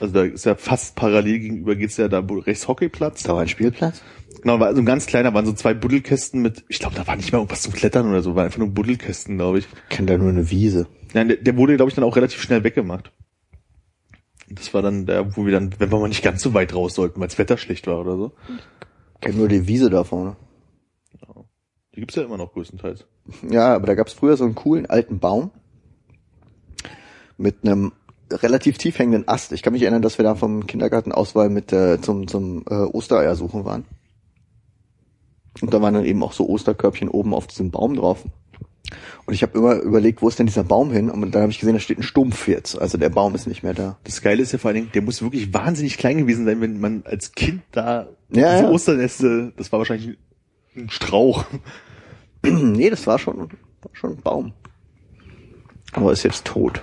Also 0.00 0.14
da 0.14 0.22
ist 0.22 0.46
ja 0.46 0.54
fast 0.54 0.96
parallel 0.96 1.38
gegenüber 1.40 1.76
geht's 1.76 1.98
ja 1.98 2.08
da 2.08 2.20
rechts 2.20 2.66
Hockeyplatz. 2.66 3.22
Da 3.22 3.34
war 3.34 3.42
ein 3.42 3.48
Spielplatz? 3.48 4.02
Genau, 4.40 4.58
war 4.58 4.74
so 4.74 4.80
ein 4.80 4.86
ganz 4.86 5.06
kleiner, 5.06 5.34
waren 5.34 5.46
so 5.46 5.52
zwei 5.52 5.74
Buddelkästen 5.74 6.40
mit, 6.40 6.64
ich 6.68 6.78
glaube, 6.78 6.96
da 6.96 7.06
war 7.06 7.16
nicht 7.16 7.32
mal 7.32 7.38
irgendwas 7.38 7.62
zum 7.62 7.72
Klettern 7.72 8.08
oder 8.08 8.22
so, 8.22 8.34
war 8.34 8.44
einfach 8.44 8.58
nur 8.58 8.68
Buddelkästen, 8.68 9.36
glaube 9.36 9.58
ich. 9.58 9.66
Ich 9.66 9.96
kenn 9.96 10.06
da 10.06 10.16
nur 10.16 10.30
eine 10.30 10.50
Wiese. 10.50 10.86
Ja, 11.12 11.24
der, 11.24 11.36
der 11.36 11.56
wurde, 11.56 11.76
glaube 11.76 11.90
ich, 11.90 11.94
dann 11.94 12.04
auch 12.04 12.16
relativ 12.16 12.42
schnell 12.42 12.64
weggemacht. 12.64 13.12
Das 14.48 14.74
war 14.74 14.82
dann 14.82 15.06
der, 15.06 15.36
wo 15.36 15.46
wir 15.46 15.52
dann, 15.52 15.74
wenn 15.78 15.90
wir 15.90 15.98
mal 15.98 16.08
nicht 16.08 16.24
ganz 16.24 16.42
so 16.42 16.54
weit 16.54 16.74
raus 16.74 16.94
sollten, 16.94 17.20
weil 17.20 17.28
das 17.28 17.38
Wetter 17.38 17.56
schlecht 17.56 17.86
war 17.86 18.00
oder 18.00 18.16
so. 18.16 18.32
Ich 19.14 19.20
kenn 19.20 19.36
nur 19.36 19.48
die 19.48 19.66
Wiese 19.66 19.90
da 19.90 20.04
vorne. 20.04 20.36
Die 21.94 22.00
gibt's 22.00 22.16
ja 22.16 22.24
immer 22.24 22.36
noch 22.36 22.52
größtenteils. 22.52 23.06
Ja, 23.48 23.74
aber 23.74 23.86
da 23.86 23.94
gab's 23.94 24.12
früher 24.12 24.36
so 24.36 24.44
einen 24.44 24.54
coolen 24.54 24.86
alten 24.86 25.18
Baum 25.18 25.50
mit 27.36 27.56
einem 27.62 27.92
relativ 28.30 28.78
tief 28.78 28.98
hängenden 28.98 29.28
Ast. 29.28 29.52
Ich 29.52 29.62
kann 29.62 29.72
mich 29.72 29.82
erinnern, 29.82 30.02
dass 30.02 30.18
wir 30.18 30.24
da 30.24 30.34
vom 30.34 30.66
Kindergartenauswahl 30.66 31.50
mit 31.50 31.72
äh, 31.72 32.00
zum 32.00 32.26
zum 32.26 32.64
äh, 32.68 32.74
Ostereier 32.74 33.36
suchen 33.36 33.64
waren. 33.64 33.84
Und 35.60 35.72
da 35.72 35.80
waren 35.80 35.94
dann 35.94 36.04
eben 36.04 36.22
auch 36.22 36.32
so 36.32 36.48
Osterkörbchen 36.48 37.08
oben 37.08 37.32
auf 37.32 37.46
diesem 37.46 37.70
Baum 37.70 37.94
drauf. 37.94 38.24
Und 39.26 39.34
ich 39.34 39.42
habe 39.42 39.56
immer 39.56 39.76
überlegt, 39.76 40.20
wo 40.20 40.28
ist 40.28 40.38
denn 40.38 40.46
dieser 40.46 40.64
Baum 40.64 40.90
hin? 40.92 41.10
Und 41.10 41.34
dann 41.34 41.42
habe 41.42 41.52
ich 41.52 41.58
gesehen, 41.58 41.74
da 41.74 41.80
steht 41.80 41.98
ein 41.98 42.02
Stumpf 42.02 42.48
jetzt. 42.48 42.78
Also 42.78 42.98
der 42.98 43.08
Baum 43.08 43.34
ist 43.34 43.46
nicht 43.46 43.62
mehr 43.62 43.72
da. 43.72 43.96
Das 44.04 44.20
Geile 44.20 44.42
ist 44.42 44.52
ja 44.52 44.58
vor 44.58 44.68
allen 44.68 44.76
Dingen, 44.76 44.90
der 44.92 45.02
muss 45.02 45.22
wirklich 45.22 45.54
wahnsinnig 45.54 45.96
klein 45.96 46.18
gewesen 46.18 46.44
sein, 46.44 46.60
wenn 46.60 46.80
man 46.80 47.02
als 47.06 47.32
Kind 47.32 47.62
da 47.72 48.08
Ja, 48.30 48.52
diese 48.52 48.64
ja. 48.64 48.70
Osterneste, 48.70 49.52
das 49.56 49.72
war 49.72 49.78
wahrscheinlich 49.78 50.18
ein 50.76 50.90
Strauch. 50.90 51.44
nee, 52.76 52.90
das 52.90 53.06
war 53.06 53.18
schon, 53.18 53.38
war 53.38 53.48
schon 53.92 54.12
ein 54.12 54.20
Baum. 54.20 54.52
Aber 55.92 56.12
ist 56.12 56.24
jetzt 56.24 56.44
tot. 56.44 56.82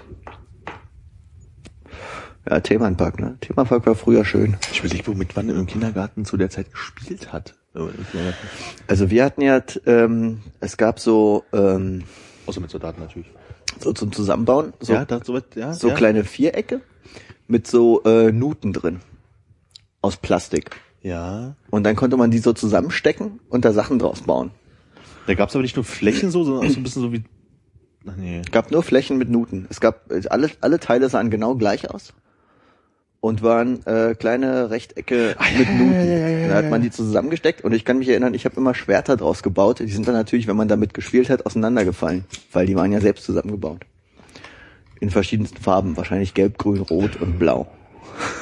Ja, 2.49 2.59
Themenpark, 2.59 3.19
ne? 3.19 3.37
Themenpark 3.41 3.85
war 3.85 3.95
früher 3.95 4.25
schön. 4.25 4.57
Ich 4.71 4.79
überlege, 4.79 5.07
womit 5.07 5.35
man 5.35 5.49
im 5.49 5.67
Kindergarten 5.67 6.25
zu 6.25 6.37
der 6.37 6.49
Zeit 6.49 6.71
gespielt 6.71 7.31
hat. 7.31 7.55
Äh. 7.75 7.81
Also 8.87 9.09
wir 9.09 9.23
hatten 9.23 9.41
ja, 9.41 9.61
ähm, 9.85 10.41
es 10.59 10.77
gab 10.77 10.99
so, 10.99 11.43
ähm, 11.53 12.03
Außer 12.47 12.59
mit 12.59 12.71
Soldaten 12.71 13.01
natürlich. 13.01 13.29
so 13.79 13.93
zum 13.93 14.11
Zusammenbauen, 14.11 14.73
so, 14.79 14.93
ja, 14.93 15.05
da, 15.05 15.23
so, 15.23 15.39
ja, 15.55 15.73
so 15.73 15.89
ja. 15.89 15.95
kleine 15.95 16.23
Vierecke 16.23 16.81
mit 17.47 17.67
so 17.67 18.03
äh, 18.03 18.31
Nuten 18.31 18.73
drin. 18.73 19.01
Aus 20.01 20.17
Plastik. 20.17 20.71
Ja. 21.01 21.55
Und 21.69 21.83
dann 21.83 21.95
konnte 21.95 22.17
man 22.17 22.31
die 22.31 22.39
so 22.39 22.53
zusammenstecken 22.53 23.39
und 23.49 23.65
da 23.65 23.73
Sachen 23.73 23.99
draus 23.99 24.21
bauen. 24.21 24.51
Da 25.31 25.35
gab's 25.35 25.55
aber 25.55 25.61
nicht 25.61 25.77
nur 25.77 25.85
Flächen 25.85 26.29
so, 26.29 26.43
sondern 26.43 26.67
auch 26.67 26.69
so 26.69 26.77
ein 26.77 26.83
bisschen 26.83 27.03
so 27.03 27.13
wie. 27.13 27.23
Ach 28.05 28.17
nee. 28.17 28.41
Es 28.43 28.51
gab 28.51 28.69
nur 28.69 28.83
Flächen 28.83 29.17
mit 29.17 29.29
Nuten. 29.29 29.65
Es 29.69 29.79
gab 29.79 30.11
alle, 30.29 30.49
alle 30.59 30.77
Teile 30.77 31.07
sahen 31.07 31.29
genau 31.29 31.55
gleich 31.55 31.89
aus 31.89 32.13
und 33.21 33.41
waren 33.41 33.85
äh, 33.85 34.13
kleine 34.13 34.71
Rechtecke 34.71 35.37
mit 35.57 35.69
Nuten. 35.69 36.49
da 36.49 36.55
hat 36.55 36.69
man 36.69 36.81
die 36.81 36.91
zusammengesteckt 36.91 37.63
und 37.63 37.71
ich 37.71 37.85
kann 37.85 37.99
mich 37.99 38.09
erinnern, 38.09 38.33
ich 38.33 38.43
habe 38.43 38.57
immer 38.57 38.75
Schwerter 38.75 39.15
draus 39.15 39.41
gebaut. 39.41 39.79
Die 39.79 39.87
sind 39.87 40.05
dann 40.05 40.15
natürlich, 40.15 40.47
wenn 40.47 40.57
man 40.57 40.67
damit 40.67 40.93
gespielt 40.93 41.29
hat, 41.29 41.45
auseinandergefallen, 41.45 42.25
weil 42.51 42.65
die 42.65 42.75
waren 42.75 42.91
ja 42.91 42.99
selbst 42.99 43.23
zusammengebaut. 43.23 43.85
In 44.99 45.11
verschiedensten 45.11 45.61
Farben, 45.61 45.95
wahrscheinlich 45.95 46.33
gelb, 46.33 46.57
grün, 46.57 46.81
rot 46.81 47.21
und 47.21 47.39
blau. 47.39 47.71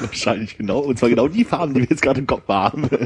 Wahrscheinlich 0.00 0.58
genau. 0.58 0.80
Und 0.80 0.98
zwar 0.98 1.08
genau 1.08 1.28
die 1.28 1.44
Farben, 1.44 1.72
die 1.72 1.82
wir 1.82 1.88
jetzt 1.88 2.02
gerade 2.02 2.18
im 2.18 2.26
Kopf 2.26 2.48
haben. 2.48 2.90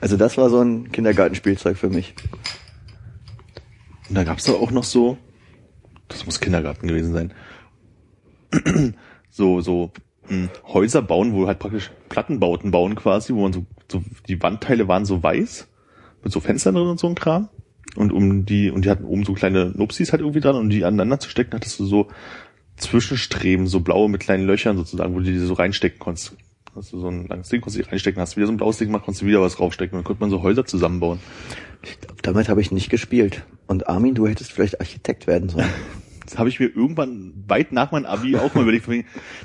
Also 0.00 0.16
das 0.16 0.36
war 0.36 0.50
so 0.50 0.60
ein 0.60 0.92
Kindergartenspielzeug 0.92 1.76
für 1.76 1.88
mich. 1.88 2.14
Und 4.08 4.14
da 4.14 4.24
gab's 4.24 4.44
doch 4.44 4.60
auch 4.60 4.70
noch 4.70 4.84
so, 4.84 5.18
das 6.08 6.26
muss 6.26 6.40
Kindergarten 6.40 6.86
gewesen 6.86 7.12
sein, 7.12 7.34
so, 9.30 9.60
so 9.60 9.92
mh, 10.28 10.48
Häuser 10.68 11.02
bauen, 11.02 11.32
wo 11.32 11.46
halt 11.46 11.58
praktisch 11.58 11.90
Plattenbauten 12.08 12.70
bauen 12.70 12.94
quasi, 12.94 13.34
wo 13.34 13.42
man 13.42 13.52
so, 13.52 13.66
so, 13.90 14.02
die 14.28 14.40
Wandteile 14.42 14.88
waren 14.88 15.04
so 15.04 15.22
weiß, 15.22 15.68
mit 16.22 16.32
so 16.32 16.40
Fenstern 16.40 16.74
drin 16.74 16.88
und 16.88 17.00
so 17.00 17.08
ein 17.08 17.14
Kram. 17.14 17.48
Und 17.96 18.12
um 18.12 18.44
die, 18.44 18.70
und 18.70 18.84
die 18.84 18.90
hatten 18.90 19.04
oben 19.04 19.24
so 19.24 19.32
kleine 19.32 19.72
Nupsis 19.74 20.12
halt 20.12 20.20
irgendwie 20.20 20.40
dran, 20.40 20.56
und 20.56 20.70
die 20.70 20.84
aneinander 20.84 21.18
zu 21.18 21.30
stecken, 21.30 21.54
hattest 21.54 21.80
du 21.80 21.86
so 21.86 22.08
Zwischenstreben, 22.76 23.66
so 23.66 23.80
blaue 23.80 24.10
mit 24.10 24.20
kleinen 24.20 24.46
Löchern 24.46 24.76
sozusagen, 24.76 25.14
wo 25.14 25.18
du 25.18 25.24
die 25.24 25.38
so 25.38 25.54
reinstecken 25.54 25.98
konntest. 25.98 26.36
Hast 26.76 26.92
du 26.92 27.00
so 27.00 27.08
ein 27.08 27.26
langes 27.26 27.48
Ding, 27.48 27.62
konntest 27.62 27.86
du 27.86 27.90
reinstecken, 27.90 28.20
hast 28.20 28.36
wieder 28.36 28.46
so 28.46 28.52
ein 28.52 28.58
blaues 28.58 28.76
Ding 28.76 28.88
gemacht, 28.88 29.04
konntest 29.06 29.22
du 29.22 29.26
wieder 29.26 29.40
was 29.40 29.56
draufstecken, 29.56 29.96
und 29.96 30.00
dann 30.00 30.04
konnte 30.04 30.20
man 30.20 30.28
so 30.28 30.42
Häuser 30.42 30.66
zusammenbauen. 30.66 31.20
Ich 31.82 31.98
glaub, 32.00 32.20
damit 32.20 32.50
habe 32.50 32.60
ich 32.60 32.70
nicht 32.70 32.90
gespielt. 32.90 33.44
Und 33.66 33.88
Armin, 33.88 34.14
du 34.14 34.26
hättest 34.26 34.52
vielleicht 34.52 34.78
Architekt 34.78 35.26
werden 35.26 35.48
sollen. 35.48 35.68
Das 36.26 36.38
habe 36.38 36.48
ich 36.48 36.58
mir 36.58 36.66
irgendwann 36.66 37.34
weit 37.46 37.70
nach 37.70 37.92
meinem 37.92 38.06
Abi 38.06 38.34
auch 38.34 38.52
mal 38.52 38.62
überlegt, 38.62 38.88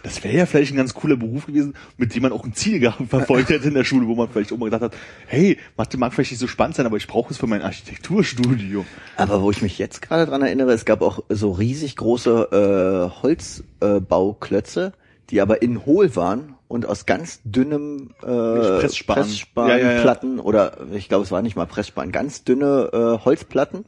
das 0.01 0.23
wäre 0.23 0.35
ja 0.35 0.45
vielleicht 0.47 0.73
ein 0.73 0.77
ganz 0.77 0.95
cooler 0.95 1.15
Beruf 1.15 1.45
gewesen, 1.45 1.75
mit 1.97 2.15
dem 2.15 2.23
man 2.23 2.31
auch 2.31 2.43
ein 2.43 2.55
Ziel 2.55 2.79
gehabt, 2.79 3.07
verfolgt 3.07 3.49
hätte 3.49 3.67
in 3.67 3.75
der 3.75 3.83
Schule, 3.83 4.07
wo 4.07 4.15
man 4.15 4.29
vielleicht 4.29 4.51
auch 4.51 4.57
mal 4.57 4.65
gedacht 4.65 4.81
hat, 4.81 4.95
hey, 5.27 5.59
Mathe 5.77 5.99
mag 5.99 6.11
vielleicht 6.11 6.31
nicht 6.31 6.39
so 6.39 6.47
spannend 6.47 6.75
sein, 6.75 6.87
aber 6.87 6.97
ich 6.97 7.05
brauche 7.05 7.31
es 7.31 7.37
für 7.37 7.45
mein 7.45 7.61
Architekturstudium. 7.61 8.87
Aber 9.15 9.43
wo 9.43 9.51
ich 9.51 9.61
mich 9.61 9.77
jetzt 9.77 10.01
gerade 10.01 10.25
dran 10.25 10.41
erinnere, 10.41 10.71
es 10.71 10.83
gab 10.83 11.03
auch 11.03 11.19
so 11.29 11.51
riesig 11.51 11.97
große 11.97 13.11
äh, 13.13 13.21
Holzbauklötze, 13.21 14.93
äh, 14.95 14.97
die 15.29 15.39
aber 15.39 15.61
in 15.61 15.85
hohl 15.85 16.15
waren 16.15 16.55
und 16.71 16.85
aus 16.85 17.05
ganz 17.05 17.41
dünnem 17.43 18.11
äh, 18.21 18.25
Pressspan. 18.25 19.17
Pressspanplatten 19.17 20.29
Ja, 20.29 20.37
ja, 20.37 20.37
ja. 20.37 20.43
oder 20.43 20.77
ich 20.93 21.09
glaube, 21.09 21.25
es 21.25 21.31
war 21.31 21.41
nicht 21.41 21.57
mal 21.57 21.67
Pressspan, 21.67 22.11
ganz 22.11 22.43
dünne 22.45 22.89
äh, 22.93 23.25
Holzplatten 23.25 23.85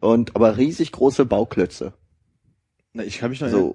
und 0.00 0.36
aber 0.36 0.58
riesig 0.58 0.92
große 0.92 1.24
Bauklötze. 1.24 1.94
Na, 2.92 3.02
ich 3.02 3.18
kann 3.18 3.30
mich 3.30 3.40
noch 3.40 3.48
erinnern. 3.48 3.72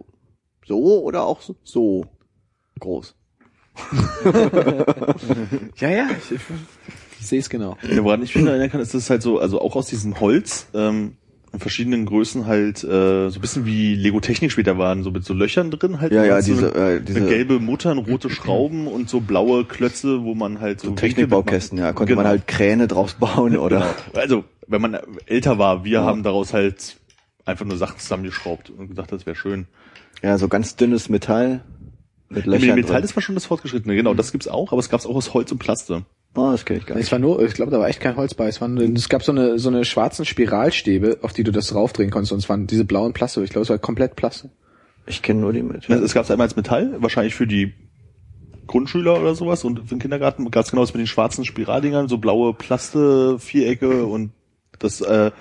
So, 0.66 0.76
so 0.76 1.04
oder 1.04 1.24
auch 1.24 1.42
so, 1.42 1.56
so 1.64 2.06
groß. 2.80 3.16
Ja, 5.78 5.90
ja, 5.90 6.08
ich, 6.18 6.32
ich, 6.32 6.42
ich 7.20 7.28
sehe 7.28 7.40
es 7.40 7.50
genau. 7.50 7.78
Ja, 7.84 8.04
woran 8.04 8.24
ich 8.24 8.36
mich 8.36 8.44
noch 8.44 8.52
erinnern 8.52 8.72
kann, 8.72 8.82
ist 8.82 8.94
das 8.94 9.10
halt 9.10 9.22
so, 9.22 9.40
also 9.40 9.62
auch 9.62 9.76
aus 9.76 9.88
diesem 9.88 10.20
Holz, 10.20 10.68
ähm, 10.74 11.18
in 11.58 11.60
verschiedenen 11.60 12.06
Größen 12.06 12.46
halt, 12.46 12.84
äh, 12.84 13.30
so 13.30 13.38
ein 13.38 13.42
bisschen 13.42 13.66
wie 13.66 13.96
Lego 13.96 14.20
Technik 14.20 14.52
später 14.52 14.78
waren, 14.78 15.02
so 15.04 15.10
mit 15.10 15.26
so 15.26 15.34
Löchern 15.34 15.72
drin 15.72 16.00
halt. 16.00 16.14
Ja, 16.14 16.24
ja, 16.24 16.40
so 16.42 16.54
diese, 16.54 16.76
eine, 16.76 16.90
äh, 16.98 17.02
diese 17.02 17.20
eine 17.20 17.28
gelbe 17.30 17.60
Muttern, 17.60 17.98
rote 17.98 18.30
Schrauben 18.30 18.88
und 18.88 19.10
so 19.10 19.20
blaue 19.22 19.66
Klötze, 19.66 20.24
wo 20.24 20.36
man 20.36 20.62
halt 20.62 20.80
so, 20.82 20.90
so 20.90 20.94
Technikbaukästen, 20.94 21.80
ja, 21.80 21.94
konnte 21.94 22.12
Genau. 22.14 22.22
man 22.22 22.30
halt 22.30 22.46
Kräne 22.48 22.88
draus 22.88 23.16
bauen 23.16 23.58
oder 23.58 23.80
Genau. 23.80 24.22
Also, 24.22 24.44
wenn 24.68 24.82
man 24.82 24.98
älter 25.26 25.58
war, 25.58 25.84
wir 25.84 25.92
Ja. 26.00 26.04
haben 26.06 26.22
daraus 26.24 26.54
halt 26.54 26.98
einfach 27.46 27.66
nur 27.66 27.78
Sachen 27.78 27.98
zusammengeschraubt 28.00 28.70
und 28.70 28.88
gedacht, 28.90 29.12
das 29.12 29.26
wäre 29.26 29.36
schön. 29.36 29.66
ja, 30.22 30.38
so 30.38 30.48
ganz 30.48 30.76
dünnes 30.76 31.10
Metall 31.10 31.62
mit 32.30 32.46
Löchern 32.46 32.76
Metall 32.76 32.98
drin. 32.98 33.04
ist 33.06 33.16
war 33.16 33.24
schon 33.24 33.36
das 33.36 33.46
Fortgeschrittene, 33.46 33.96
genau, 33.96 34.14
das 34.14 34.32
gibt's 34.32 34.48
auch, 34.48 34.72
aber 34.74 34.80
es 34.80 34.90
gab's 34.90 35.06
auch 35.06 35.16
aus 35.16 35.34
Holz 35.34 35.52
und 35.52 35.58
Plaste. 35.58 36.04
Oh, 36.38 36.52
das 36.52 36.66
kenne 36.66 36.80
ich 36.80 36.86
gar 36.86 36.96
nicht. 36.96 37.06
Es 37.06 37.12
war 37.12 37.18
nur, 37.18 37.42
ich 37.42 37.56
glaube, 37.56 37.72
da 37.72 37.80
war 37.80 37.88
echt 37.88 38.00
kein 38.00 38.16
Holz 38.16 38.36
bei. 38.36 38.48
Es, 38.48 38.62
waren, 38.62 38.78
es 38.96 39.10
gab 39.10 39.24
so 39.24 39.32
eine, 39.32 39.58
so 39.58 39.70
eine 39.70 39.84
schwarzen 39.86 40.24
Spiralstäbe, 40.24 41.18
auf 41.24 41.34
die 41.34 41.44
du 41.44 41.52
das 41.52 41.68
draufdrehen 41.68 42.12
konntest. 42.12 42.32
Und 42.32 42.38
es 42.38 42.48
waren 42.48 42.68
diese 42.68 42.86
blauen 42.86 43.14
Plaste. 43.14 43.44
Ich 43.44 43.50
glaube, 43.50 43.64
es 43.64 43.70
war 43.72 43.80
komplett 43.80 44.16
Plaste. 44.16 44.52
Ich 45.08 45.24
kenne 45.24 45.40
nur 45.40 45.52
die 45.52 45.64
mit. 45.64 45.90
Also, 45.90 46.04
es 46.04 46.14
gab's 46.14 46.30
einmal 46.30 46.46
als 46.46 46.56
Metall, 46.56 46.96
wahrscheinlich 47.00 47.34
für 47.34 47.48
die 47.48 47.74
Grundschüler 48.68 49.20
oder 49.20 49.34
sowas 49.34 49.64
und 49.64 49.80
für 49.80 49.96
den 49.96 50.00
Kindergarten 50.00 50.52
gab's 50.52 50.70
genau 50.70 50.84
das 50.84 50.94
mit 50.94 51.00
den 51.00 51.08
schwarzen 51.08 51.44
Spiraldingern, 51.44 52.08
so 52.08 52.20
blaue 52.20 52.54
Plaste, 52.54 53.40
Vierecke 53.40 54.06
und 54.06 54.32
das, 54.78 55.02
äh, 55.02 55.32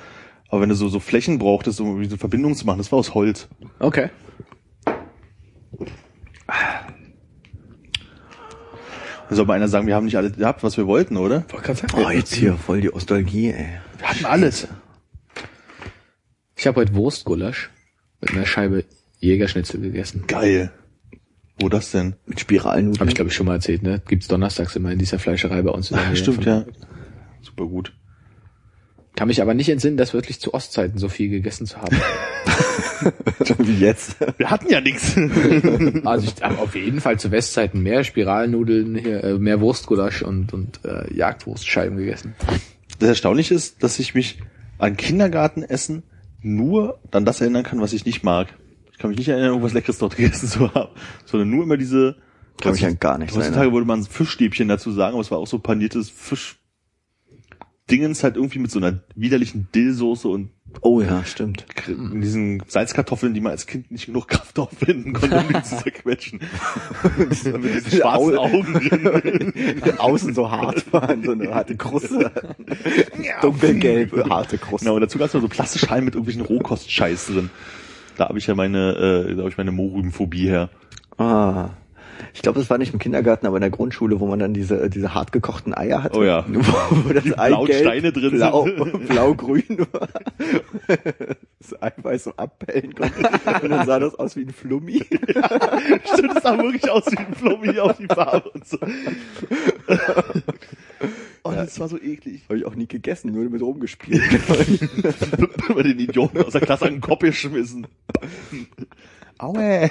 aber 0.48 0.60
wenn 0.62 0.68
du 0.68 0.76
so, 0.76 0.88
so 0.88 1.00
Flächen 1.00 1.38
brauchtest, 1.38 1.80
um 1.80 1.88
irgendwie 1.88 2.08
so 2.08 2.16
Verbindungen 2.16 2.56
zu 2.56 2.64
machen, 2.64 2.78
das 2.78 2.90
war 2.92 3.00
aus 3.00 3.12
Holz. 3.14 3.48
Okay. 3.80 4.10
Da 6.46 6.85
soll 9.30 9.46
mal 9.46 9.54
einer 9.54 9.68
sagen, 9.68 9.86
wir 9.86 9.94
haben 9.94 10.04
nicht 10.04 10.16
alles 10.16 10.36
gehabt, 10.36 10.62
was 10.62 10.76
wir 10.76 10.86
wollten, 10.86 11.16
oder? 11.16 11.44
Wollte 11.50 11.66
gerade 11.66 11.78
sagen. 11.80 11.94
Oh, 11.96 12.10
jetzt 12.10 12.34
hier 12.34 12.54
voll 12.54 12.80
die 12.80 12.88
Nostalgie, 12.88 13.50
ey. 13.50 13.68
Wir 13.98 14.08
hatten 14.08 14.24
alles. 14.24 14.68
Ich 16.56 16.66
habe 16.66 16.80
heute 16.80 16.94
Wurstgulasch 16.94 17.70
mit 18.20 18.30
einer 18.32 18.46
Scheibe 18.46 18.84
Jägerschnitzel 19.20 19.80
gegessen. 19.80 20.24
Geil. 20.26 20.70
Wo 21.58 21.68
das 21.68 21.90
denn? 21.90 22.16
Mit 22.26 22.38
Spiralnudeln. 22.40 23.00
Habe 23.00 23.08
ich, 23.10 23.14
glaube 23.14 23.30
ich, 23.30 23.36
schon 23.36 23.46
mal 23.46 23.54
erzählt, 23.54 23.82
ne? 23.82 24.02
Gibt's 24.06 24.28
donnerstags 24.28 24.76
immer 24.76 24.90
in 24.92 24.98
dieser 24.98 25.18
Fleischerei 25.18 25.62
bei 25.62 25.70
uns. 25.70 25.90
in 25.90 25.96
der 25.96 26.04
Ah, 26.04 26.08
Nähe 26.08 26.16
stimmt, 26.16 26.44
ja. 26.44 26.64
Super 27.42 27.64
gut. 27.66 27.94
Kann 29.16 29.28
mich 29.28 29.40
aber 29.40 29.54
nicht 29.54 29.70
entsinnen, 29.70 29.96
das 29.96 30.12
wirklich 30.12 30.40
zu 30.40 30.52
Ostzeiten 30.52 30.98
so 30.98 31.08
viel 31.08 31.30
gegessen 31.30 31.66
zu 31.66 31.78
haben. 31.80 31.96
Wie 33.58 33.78
jetzt. 33.78 34.16
Wir 34.38 34.50
hatten 34.50 34.68
ja 34.70 34.80
nichts. 34.80 35.16
also 36.04 36.26
ich 36.26 36.42
habe 36.42 36.58
auf 36.58 36.74
jeden 36.74 37.00
Fall 37.00 37.18
zu 37.18 37.30
Westzeiten 37.30 37.82
mehr 37.82 38.04
Spiralnudeln, 38.04 38.96
hier, 38.96 39.24
äh, 39.24 39.38
mehr 39.38 39.60
Wurstgulasch 39.60 40.22
und, 40.22 40.52
und 40.52 40.80
äh, 40.84 41.12
Jagdwurstscheiben 41.14 41.96
gegessen. 41.96 42.34
Das 42.98 43.08
Erstaunliche 43.08 43.54
ist, 43.54 43.82
dass 43.82 43.98
ich 43.98 44.14
mich 44.14 44.38
an 44.78 44.96
Kindergartenessen 44.96 46.02
nur 46.40 46.98
an 47.10 47.24
das 47.24 47.40
erinnern 47.40 47.64
kann, 47.64 47.80
was 47.80 47.92
ich 47.92 48.04
nicht 48.04 48.22
mag. 48.22 48.48
Ich 48.92 48.98
kann 48.98 49.10
mich 49.10 49.18
nicht 49.18 49.28
erinnern, 49.28 49.48
irgendwas 49.48 49.74
Leckeres 49.74 49.98
dort 49.98 50.16
gegessen 50.16 50.48
zu 50.48 50.72
haben, 50.74 50.90
sondern 51.24 51.50
nur 51.50 51.64
immer 51.64 51.76
diese. 51.76 52.16
Kann 52.60 52.72
mich 52.72 52.86
an 52.86 52.98
gar 52.98 53.18
nichts 53.18 53.36
Heutzutage 53.36 53.70
würde 53.70 53.86
man 53.86 54.02
Fischstäbchen 54.04 54.68
dazu 54.68 54.90
sagen, 54.90 55.12
aber 55.12 55.20
es 55.20 55.30
war 55.30 55.36
auch 55.36 55.46
so 55.46 55.58
paniertes 55.58 56.08
Fisch. 56.08 56.56
Dingens 57.90 58.24
halt 58.24 58.36
irgendwie 58.36 58.58
mit 58.58 58.70
so 58.70 58.78
einer 58.78 59.00
widerlichen 59.14 59.68
Dillsoße 59.74 60.28
und 60.28 60.50
Oh 60.82 61.00
ja, 61.00 61.24
stimmt. 61.24 61.64
in 61.86 62.20
diesen 62.20 62.62
Salzkartoffeln, 62.66 63.32
die 63.32 63.40
man 63.40 63.52
als 63.52 63.66
Kind 63.66 63.90
nicht 63.90 64.06
genug 64.06 64.28
Kraft 64.28 64.58
aufwenden 64.58 65.14
konnte, 65.14 65.38
um 65.38 65.48
die 65.48 65.62
zu 65.62 65.76
zerquetschen. 65.76 66.40
mit 67.16 67.30
diesen 67.32 68.00
schwarzen 68.00 68.36
Augen. 68.36 69.52
Außen 69.98 70.34
so 70.34 70.50
hart 70.50 70.92
waren, 70.92 71.24
so 71.24 71.32
eine 71.32 71.54
harte 71.54 71.76
Kruste. 71.76 72.30
Dunkelgelb, 73.42 74.28
harte 74.28 74.58
Kruste. 74.58 74.84
Genau, 74.84 74.96
und 74.96 75.00
dazu 75.02 75.18
gab 75.18 75.28
es 75.28 75.34
noch 75.34 75.40
so 75.40 75.48
Plastikschalen 75.48 76.04
mit 76.04 76.14
irgendwelchen 76.14 76.44
Rohkostscheiß 76.44 77.26
drin. 77.28 77.50
Da 78.16 78.28
habe 78.28 78.38
ich 78.38 78.46
ja 78.46 78.54
meine, 78.54 78.92
äh, 79.28 79.34
da 79.34 79.38
habe 79.38 79.50
ich 79.50 79.58
meine 79.58 79.72
Mohrrübenphobie 79.72 80.48
her. 80.48 80.70
Ah. 81.16 81.70
Ich 82.36 82.42
glaube, 82.42 82.58
das 82.58 82.68
war 82.68 82.76
nicht 82.76 82.92
im 82.92 82.98
Kindergarten, 82.98 83.46
aber 83.46 83.56
in 83.56 83.62
der 83.62 83.70
Grundschule, 83.70 84.20
wo 84.20 84.26
man 84.26 84.38
dann 84.38 84.52
diese, 84.52 84.90
diese 84.90 85.14
hart 85.14 85.32
gekochten 85.32 85.72
Eier 85.72 86.02
hatte. 86.02 86.18
Oh 86.18 86.22
ja. 86.22 86.44
Wo, 86.48 87.08
wo 87.08 87.12
das 87.14 87.24
Die 87.24 87.30
blauen 87.30 87.72
Steine 87.72 88.12
drin 88.12 88.32
blau, 88.32 88.64
sind. 88.66 89.08
Blau-grün 89.08 89.86
war. 89.90 90.08
Das 91.58 91.82
Eiweiß 91.82 92.24
so 92.24 92.32
abpellen 92.36 92.94
konnte. 92.94 93.18
Und 93.62 93.70
dann 93.70 93.86
sah 93.86 93.98
das 93.98 94.14
aus 94.14 94.36
wie 94.36 94.42
ein 94.42 94.50
Flummi. 94.50 95.02
Stimmt, 95.02 96.36
das 96.36 96.42
sah 96.42 96.56
wirklich 96.58 96.88
aus 96.88 97.10
wie 97.10 97.16
ein 97.16 97.34
Flummi 97.34 97.78
auf 97.80 97.96
die 97.96 98.06
Farbe 98.06 98.50
und 98.50 98.68
so. 98.68 98.78
Oh, 101.42 101.50
das 101.52 101.80
war 101.80 101.88
so 101.88 101.98
eklig. 101.98 102.44
Habe 102.48 102.58
ich 102.58 102.66
auch 102.66 102.76
nie 102.76 102.86
gegessen, 102.86 103.32
nur 103.32 103.44
damit 103.44 103.62
rumgespielt. 103.62 104.22
Über 105.68 105.82
den 105.82 105.98
Idioten 105.98 106.42
aus 106.42 106.52
der 106.52 106.60
Klasse 106.60 106.84
an 106.84 106.92
den 106.92 107.00
Kopf 107.00 107.20
geschmissen. 107.20 107.88
Aue. 109.38 109.90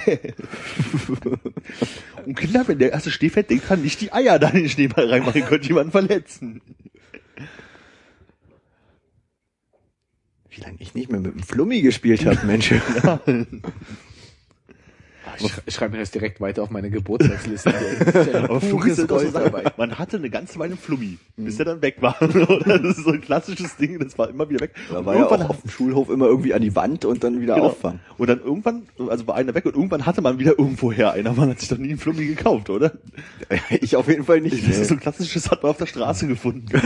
Und 2.26 2.36
Kinder, 2.36 2.66
wenn 2.66 2.78
der 2.78 2.92
erste 2.92 3.10
Schneefeld 3.10 3.50
denkt, 3.50 3.66
kann 3.66 3.82
nicht 3.82 4.00
die 4.00 4.12
Eier 4.12 4.38
da 4.38 4.48
in 4.48 4.62
den 4.62 4.68
Schneeball 4.68 5.08
reinmachen, 5.08 5.44
könnte 5.44 5.68
jemanden 5.68 5.92
verletzen. 5.92 6.60
Wie 10.50 10.60
lange 10.60 10.76
ich 10.78 10.94
nicht 10.94 11.10
mehr 11.10 11.20
mit 11.20 11.34
dem 11.34 11.42
Flummi 11.42 11.82
gespielt 11.82 12.24
habe, 12.24 12.46
Mensch. 12.46 12.72
Ich, 15.40 15.52
ich 15.66 15.74
schreibe 15.74 15.92
mir 15.94 15.98
das 16.00 16.10
direkt 16.10 16.40
weiter 16.40 16.62
auf 16.62 16.70
meine 16.70 16.90
Geburtstagsliste. 16.90 17.72
Aber 18.44 18.60
Flummi 18.60 18.90
ist 18.90 18.96
so 19.08 19.18
Sache, 19.18 19.72
man 19.76 19.98
hatte 19.98 20.16
eine 20.16 20.30
ganze 20.30 20.58
Weile 20.58 20.72
einen 20.72 20.78
Flummi, 20.78 21.18
bis 21.36 21.56
der 21.56 21.66
dann 21.66 21.82
weg 21.82 21.96
war. 22.00 22.16
Das 22.66 22.98
ist 22.98 23.04
so 23.04 23.10
ein 23.12 23.20
klassisches 23.20 23.76
Ding, 23.76 23.98
das 23.98 24.18
war 24.18 24.28
immer 24.28 24.48
wieder 24.48 24.60
weg. 24.60 24.72
Da 24.90 25.04
war 25.04 25.14
ja 25.14 25.20
irgendwann 25.22 25.42
auch 25.46 25.50
auf 25.50 25.62
dem 25.62 25.70
Schulhof 25.70 26.10
immer 26.10 26.26
irgendwie 26.26 26.54
an 26.54 26.62
die 26.62 26.74
Wand 26.74 27.04
und 27.04 27.22
dann 27.24 27.40
wieder 27.40 27.54
Genau. 27.54 27.68
auffangen. 27.68 28.00
Und 28.18 28.28
dann 28.28 28.40
irgendwann, 28.40 28.82
also 29.08 29.26
war 29.26 29.36
einer 29.36 29.54
weg 29.54 29.64
und 29.66 29.74
irgendwann 29.74 30.04
hatte 30.06 30.20
man 30.20 30.38
wieder 30.38 30.58
irgendwoher 30.58 31.12
einer. 31.12 31.32
Man 31.32 31.50
hat 31.50 31.60
sich 31.60 31.68
doch 31.68 31.78
nie 31.78 31.90
einen 31.90 31.98
Flummi 31.98 32.26
gekauft, 32.26 32.70
oder? 32.70 32.92
Ich 33.80 33.96
auf 33.96 34.08
jeden 34.08 34.24
Fall 34.24 34.40
nicht. 34.40 34.68
Das 34.68 34.78
ist 34.78 34.88
so 34.88 34.94
ein 34.94 35.00
klassisches, 35.00 35.50
hat 35.50 35.62
man 35.62 35.70
auf 35.70 35.76
der 35.76 35.86
Straße 35.86 36.26
gefunden. 36.26 36.66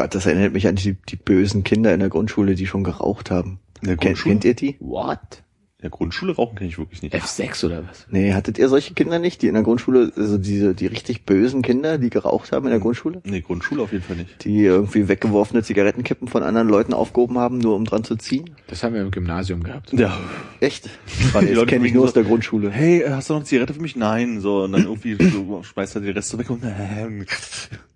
Gott, 0.00 0.14
das 0.14 0.24
erinnert 0.24 0.54
mich 0.54 0.66
an 0.66 0.76
die, 0.76 0.94
die 0.94 1.16
bösen 1.16 1.62
Kinder 1.62 1.92
in 1.92 2.00
der 2.00 2.08
Grundschule, 2.08 2.54
die 2.54 2.66
schon 2.66 2.84
geraucht 2.84 3.30
haben. 3.30 3.58
Kennt, 3.82 4.22
kennt 4.22 4.46
ihr 4.46 4.54
die? 4.54 4.76
What? 4.80 5.42
Ja, 5.82 5.88
Grundschule 5.88 6.34
rauchen 6.36 6.56
kenne 6.56 6.68
ich 6.68 6.78
wirklich 6.78 7.02
nicht. 7.02 7.14
F6 7.14 7.64
oder 7.64 7.82
was? 7.88 8.06
Nee, 8.10 8.34
hattet 8.34 8.58
ihr 8.58 8.68
solche 8.68 8.92
Kinder 8.92 9.18
nicht, 9.18 9.40
die 9.40 9.46
in 9.46 9.54
der 9.54 9.62
Grundschule, 9.62 10.12
also 10.14 10.36
diese, 10.36 10.74
die 10.74 10.86
richtig 10.86 11.24
bösen 11.24 11.62
Kinder, 11.62 11.96
die 11.96 12.10
geraucht 12.10 12.52
haben 12.52 12.66
in 12.66 12.70
der 12.70 12.80
Grundschule? 12.80 13.22
Nee, 13.24 13.40
Grundschule 13.40 13.82
auf 13.82 13.92
jeden 13.92 14.04
Fall 14.04 14.16
nicht. 14.16 14.44
Die 14.44 14.60
irgendwie 14.64 15.08
weggeworfene 15.08 15.62
Zigarettenkippen 15.62 16.28
von 16.28 16.42
anderen 16.42 16.68
Leuten 16.68 16.92
aufgehoben 16.92 17.38
haben, 17.38 17.56
nur 17.58 17.76
um 17.76 17.86
dran 17.86 18.04
zu 18.04 18.16
ziehen? 18.16 18.50
Das 18.66 18.82
haben 18.82 18.92
wir 18.94 19.00
im 19.00 19.10
Gymnasium 19.10 19.62
gehabt. 19.62 19.92
Ja. 19.94 20.18
Echt? 20.60 20.90
waren 21.32 21.42
die 21.46 21.52
Das 21.52 21.56
Leute 21.56 21.66
kenne 21.68 21.76
ich 21.78 21.82
mich 21.84 21.94
nur 21.94 22.02
so- 22.02 22.08
aus 22.08 22.14
der 22.14 22.24
Grundschule. 22.24 22.70
Hey, 22.70 23.02
hast 23.08 23.30
du 23.30 23.34
noch 23.34 23.40
eine 23.40 23.46
Zigarette 23.46 23.72
für 23.72 23.80
mich? 23.80 23.96
Nein. 23.96 24.40
So, 24.40 24.64
und 24.64 24.72
dann 24.72 24.82
irgendwie 24.84 25.16
so, 25.30 25.62
schmeißt 25.62 25.94
er 25.96 26.02
die 26.02 26.10
Reste 26.10 26.38
weg 26.38 26.50
und 26.50 26.62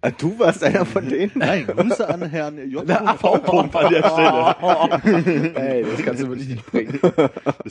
Ah, 0.01 0.11
du 0.11 0.39
warst 0.39 0.62
einer 0.62 0.85
von 0.85 1.09
denen? 1.09 1.32
Nein, 1.35 1.66
Grüße 1.66 2.07
an 2.09 2.22
Herrn 2.28 2.59
J. 2.70 2.87
V. 3.18 3.39
Punkt 3.39 3.74
an 3.74 3.91
der 3.93 4.03
Stelle. 4.11 5.53
Ey, 5.55 5.82
das 5.82 6.05
kannst 6.05 6.22
du 6.22 6.28
wirklich 6.28 6.49
nicht 6.49 6.66
bringen. 6.70 6.99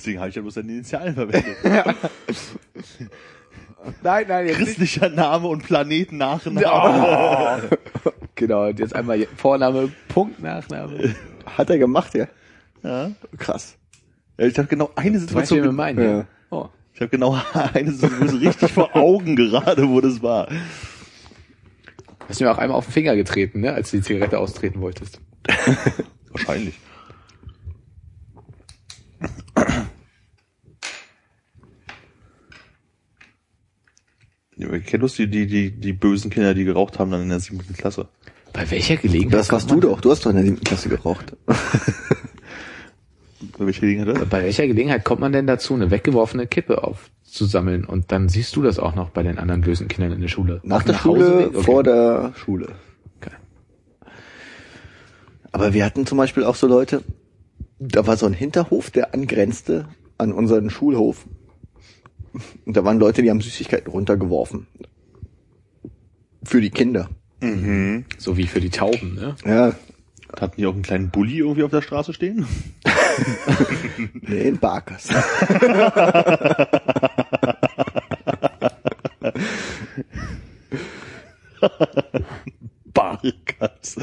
Deswegen 0.04 0.20
habe 0.20 0.28
ich 0.28 0.36
ja 0.36 0.42
bloß 0.42 0.56
seine 0.56 0.70
Initialen 0.70 1.14
verwendet. 1.16 1.56
Nein, 4.04 4.26
nein, 4.28 4.48
jetzt 4.48 4.58
nicht. 4.60 4.68
Christlicher 4.68 5.08
Name 5.08 5.48
und 5.48 5.64
Planet 5.64 6.12
Nachname. 6.12 7.70
Genau, 8.36 8.68
und 8.68 8.80
jetzt 8.80 8.94
einmal 8.96 9.26
Vorname, 9.38 9.92
Punkt, 10.10 10.42
Nachname. 10.42 11.16
Hat 11.46 11.70
er 11.70 11.78
gemacht, 11.78 12.16
ja? 12.16 12.28
Ja. 12.82 13.12
Krass. 13.38 13.78
Ja, 14.38 14.48
ich 14.48 14.58
habe 14.58 14.68
genau 14.68 14.90
eine 14.96 15.20
Du 15.20 15.34
weißt, 15.36 15.48
Situation. 15.48 15.76
meinen, 15.76 16.04
Ja. 16.04 16.18
ja. 16.18 16.26
Oh. 16.50 16.68
Ich 16.94 17.00
habe 17.00 17.10
genau 17.10 17.40
eine 17.74 17.92
Situation 17.92 18.28
so 18.28 18.38
richtig 18.38 18.74
vor 18.74 18.94
Augen 18.98 19.38
gerade, 19.38 19.88
wo 19.88 20.02
das 20.02 20.22
war. 20.22 20.50
Hast 22.28 22.42
du 22.42 22.44
mir 22.44 22.52
auch 22.52 22.58
einmal 22.58 22.78
auf 22.78 22.88
den 22.88 22.92
Finger 22.92 23.16
getreten, 23.16 23.62
ne, 23.62 23.74
als 23.74 23.92
du 23.92 23.98
die 23.98 24.04
Zigarette 24.04 24.38
austreten 24.38 24.82
wolltest. 24.82 25.22
Wahrscheinlich. 26.32 26.76
Kennst 34.86 35.20
du 35.20 35.28
die, 35.28 35.48
die, 35.48 35.72
die 35.72 35.94
bösen 35.94 36.30
Kinder, 36.30 36.54
die 36.54 36.64
geraucht 36.64 37.00
haben 37.00 37.12
dann 37.12 37.24
in 37.24 37.30
der 37.30 37.40
siebten 37.40 37.74
Klasse? 37.74 38.08
Bei 38.52 38.70
welcher 38.70 38.98
Gelegenheit? 38.98 39.40
Das 39.40 39.52
warst 39.52 39.72
du 39.72 39.80
doch. 39.80 40.00
Du 40.00 40.12
hast 40.12 40.26
doch 40.26 40.30
in 40.30 40.36
der 40.36 40.46
siebten 40.46 40.64
Klasse 40.64 40.90
geraucht. 40.90 41.36
Bei 43.58 43.66
welcher 43.66 43.82
Gelegenheit? 43.82 44.30
Bei 44.30 44.44
welcher 44.44 44.68
Gelegenheit 44.68 45.04
kommt 45.04 45.22
man 45.22 45.32
denn 45.32 45.48
dazu, 45.48 45.74
eine 45.74 45.92
weggeworfene 45.92 46.48
Kippe 46.48 46.84
aufzusammeln 46.84 47.84
und 47.84 48.12
dann 48.12 48.30
siehst 48.30 48.56
du 48.56 48.62
das 48.62 48.80
auch 48.80 48.96
noch 48.96 49.10
bei 49.10 49.24
den 49.24 49.38
anderen 49.38 49.62
bösen 49.62 49.88
Kindern 49.88 50.14
in 50.14 50.22
der 50.22 50.28
Schule? 50.28 50.62
Nach 50.64 50.78
Auf 50.78 50.84
der 50.86 50.94
dem 50.96 51.00
Schule? 51.00 51.48
Okay. 51.50 51.64
vor 51.64 51.84
der 51.84 52.34
Schule. 52.36 52.68
Okay. 53.20 53.36
Aber 55.52 55.74
wir 55.74 55.86
hatten 55.86 56.06
zum 56.06 56.18
Beispiel 56.18 56.44
auch 56.44 56.56
so 56.56 56.68
Leute, 56.68 57.04
da 57.80 58.08
war 58.08 58.18
so 58.18 58.26
ein 58.26 58.34
Hinterhof, 58.34 58.92
der 58.92 59.14
angrenzte 59.14 59.88
an 60.18 60.32
unseren 60.32 60.70
Schulhof. 60.70 61.26
Und 62.66 62.76
da 62.78 62.84
waren 62.84 63.00
Leute, 63.00 63.22
die 63.22 63.30
haben 63.30 63.42
Süßigkeiten 63.42 63.92
runtergeworfen. 63.92 64.68
Für 66.44 66.62
die 66.62 66.72
Kinder. 66.72 67.10
So 68.18 68.38
wie 68.38 68.48
für 68.48 68.62
die 68.62 68.70
Tauben, 68.70 69.16
ne? 69.16 69.36
Ja, 69.46 69.74
Hatten 70.40 70.56
die 70.58 70.66
auch 70.66 70.74
einen 70.74 70.82
kleinen 70.82 71.12
Bulli 71.12 71.38
irgendwie 71.40 71.64
auf 71.64 71.72
der 71.72 71.82
Straße 71.84 72.14
stehen? 72.14 72.48
nee, 74.22 74.48
in 74.48 74.58
Barkers. 74.58 75.10
Barkas. 82.94 83.98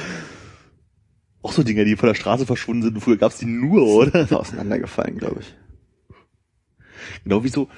Auch 1.42 1.52
so 1.52 1.62
Dinger, 1.64 1.84
die 1.84 1.96
von 1.96 2.08
der 2.08 2.14
Straße 2.14 2.46
verschwunden 2.46 2.82
sind. 2.82 3.00
Früher 3.00 3.16
gab's 3.16 3.38
die 3.38 3.46
nur, 3.46 3.82
oder? 3.86 4.20
Ist 4.20 4.32
auseinandergefallen, 4.32 5.18
glaube 5.18 5.40
ich. 5.40 5.56
Genau 7.24 7.42
wie 7.42 7.48
so 7.48 7.68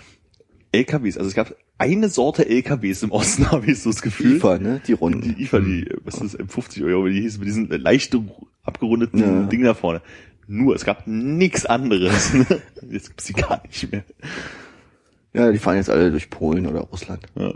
LKWs. 0.72 1.16
Also 1.18 1.28
es 1.28 1.34
gab 1.34 1.54
eine 1.78 2.08
Sorte 2.08 2.48
LKWs 2.48 3.02
im 3.02 3.12
Osten, 3.12 3.50
habe 3.50 3.70
ich 3.70 3.80
so 3.80 3.90
das 3.90 4.02
Gefühl. 4.02 4.36
IFA, 4.36 4.58
ne? 4.58 4.80
Die 4.86 4.92
Runden. 4.94 5.34
Die 5.36 5.42
IFA, 5.42 5.60
die, 5.60 5.88
was 6.04 6.14
ist 6.20 6.34
das, 6.34 6.40
M50 6.40 6.84
Euro, 6.86 7.04
wie 7.06 7.12
die 7.14 7.20
hieß, 7.22 7.38
mit 7.38 7.48
diesen 7.48 7.68
leicht 7.68 8.16
abgerundeten 8.64 9.20
Ja. 9.20 9.42
Dingen 9.44 9.64
da 9.64 9.74
vorne. 9.74 10.02
Nur, 10.48 10.74
es 10.74 10.84
gab 10.84 11.06
nix 11.06 11.66
anderes. 11.66 12.34
ne? 12.34 12.46
Jetzt 12.90 13.08
gibt's 13.08 13.24
die 13.26 13.32
gar 13.34 13.62
nicht 13.66 13.90
mehr. 13.92 14.04
Ja, 15.34 15.50
die 15.50 15.58
fahren 15.58 15.76
jetzt 15.76 15.88
alle 15.88 16.10
durch 16.10 16.28
Polen 16.28 16.66
oder 16.66 16.80
Russland. 16.80 17.24
Ja. 17.36 17.54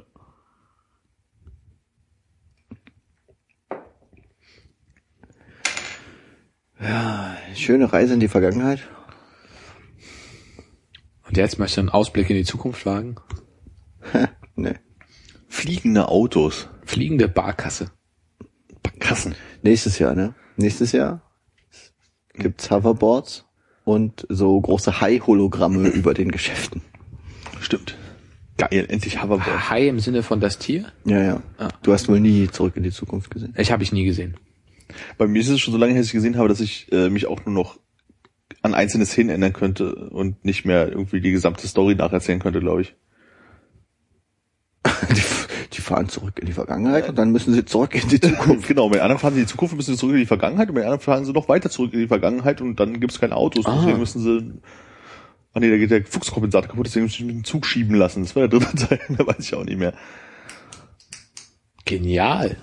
Schöne 7.55 7.93
Reise 7.93 8.15
in 8.15 8.21
die 8.21 8.29
Vergangenheit. 8.29 8.81
Und 11.27 11.37
jetzt 11.37 11.59
möchte 11.59 11.75
ich 11.75 11.79
einen 11.81 11.89
Ausblick 11.89 12.31
in 12.31 12.37
die 12.37 12.45
Zukunft 12.45 12.87
wagen. 12.87 13.17
Nee. 14.59 14.77
Fliegende 15.49 16.09
Autos. 16.09 16.69
Fliegende 16.87 17.29
Barkasse. 17.29 17.91
Kassen. 19.01 19.35
Nächstes 19.63 19.99
Jahr, 19.99 20.15
ne? 20.15 20.35
Nächstes 20.57 20.93
Jahr 20.93 21.21
gibt's 22.33 22.71
Hoverboards 22.71 23.45
und 23.85 24.27
so 24.31 24.59
große 24.59 25.01
Hai-Hologramme 25.03 25.89
über 25.95 26.15
den 26.15 26.31
Geschäften. 26.31 26.81
Stimmt. 27.61 27.97
Geil, 28.57 28.87
endlich 28.89 29.23
Hoverboard. 29.23 29.69
Hai 29.69 29.89
im 29.89 30.01
Sinne 30.01 30.23
von 30.23 30.41
das 30.41 30.59
Tier? 30.59 30.87
Ja, 31.05 31.23
ja. 31.23 31.43
Ah. 31.59 31.69
Du 31.83 31.93
hast 31.93 32.09
wohl 32.09 32.21
nie 32.21 32.49
zurück 32.49 32.77
in 32.77 32.83
die 32.83 32.91
Zukunft 32.91 33.31
gesehen. 33.31 33.55
Ich 33.59 33.71
habe 33.71 33.83
ich 33.83 33.93
nie 33.93 34.05
gesehen. 34.05 34.37
Bei 35.19 35.27
mir 35.27 35.41
ist 35.41 35.49
es 35.49 35.61
schon 35.61 35.73
so 35.73 35.79
lange 35.79 35.93
her, 35.93 36.01
dass 36.01 36.07
ich 36.07 36.15
gesehen 36.15 36.39
habe, 36.39 36.49
dass 36.49 36.61
ich 36.61 36.91
äh, 36.93 37.11
mich 37.11 37.27
auch 37.27 37.45
nur 37.45 37.55
noch 37.55 37.79
an 38.67 38.75
einzelne 38.75 39.07
Szenen 39.07 39.31
ändern 39.31 39.53
könnte 39.53 39.95
und 39.95 40.45
nicht 40.45 40.65
mehr 40.65 40.89
irgendwie 40.89 41.21
die 41.21 41.33
gesamte 41.33 41.67
Story 41.67 41.95
nacherzählen 41.95 42.41
könnte, 42.41 42.61
glaube 42.61 42.83
ich. 42.83 42.95
Die, 45.11 45.23
die 45.73 45.81
fahren 45.81 46.09
zurück 46.09 46.39
in 46.39 46.47
die 46.47 46.53
Vergangenheit 46.53 47.09
und 47.09 47.17
dann 47.17 47.33
müssen 47.33 47.53
sie 47.53 47.65
zurück 47.65 47.95
in 47.95 48.09
die 48.09 48.21
Zukunft. 48.21 48.69
Genau, 48.69 48.89
bei 48.89 48.97
den 48.97 49.03
anderen 49.03 49.21
fahren 49.21 49.35
sie 49.35 49.41
in 49.41 49.47
die 49.47 49.51
Zukunft, 49.51 49.75
müssen 49.75 49.95
sie 49.95 49.99
zurück 49.99 50.15
in 50.15 50.21
die 50.21 50.27
Vergangenheit 50.27 50.69
und 50.69 50.75
bei 50.75 50.81
den 50.83 50.87
anderen 50.87 51.03
fahren 51.03 51.25
sie 51.25 51.33
noch 51.33 51.49
weiter 51.49 51.71
zurück 51.71 51.93
in 51.93 52.01
die 52.01 52.09
Vergangenheit 52.09 52.61
und 52.61 52.79
dann 52.79 53.01
gibt's 53.01 53.21
keine 53.21 53.37
Autos. 53.37 53.67
Ah. 53.67 53.77
Deswegen 53.79 53.99
müssen 53.99 54.23
sie. 54.23 54.61
Ah 55.53 55.61
nee, 55.61 55.71
da 55.71 55.77
geht 55.79 55.91
der 55.91 56.05
Fuchskompensator 56.05 56.69
kaputt, 56.69 56.87
deswegen 56.87 57.07
müssen 57.07 57.27
sie 57.27 57.33
den 57.33 57.45
Zug 57.45 57.67
schieben 57.67 57.97
lassen. 57.97 58.23
Das 58.23 58.37
war 58.37 58.47
der 58.47 58.61
dritte 58.61 58.77
Teil, 58.77 59.01
da 59.09 59.27
weiß 59.27 59.39
ich 59.41 59.55
auch 59.55 59.65
nicht 59.65 59.79
mehr. 59.79 59.95
Genial. 61.85 62.57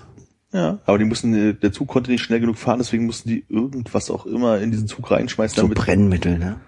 Ja. 0.54 0.78
Aber 0.86 0.98
die 0.98 1.04
mussten, 1.04 1.34
äh, 1.34 1.52
der 1.54 1.72
Zug 1.72 1.88
konnte 1.88 2.10
nicht 2.12 2.22
schnell 2.22 2.38
genug 2.40 2.56
fahren, 2.56 2.78
deswegen 2.78 3.06
mussten 3.06 3.28
die 3.28 3.44
irgendwas 3.48 4.08
auch 4.08 4.24
immer 4.24 4.58
in 4.60 4.70
diesen 4.70 4.86
Zug 4.86 5.10
reinschmeißen, 5.10 5.56
So 5.56 5.62
damit. 5.62 5.76
Brennmittel, 5.78 6.38
ne? 6.38 6.60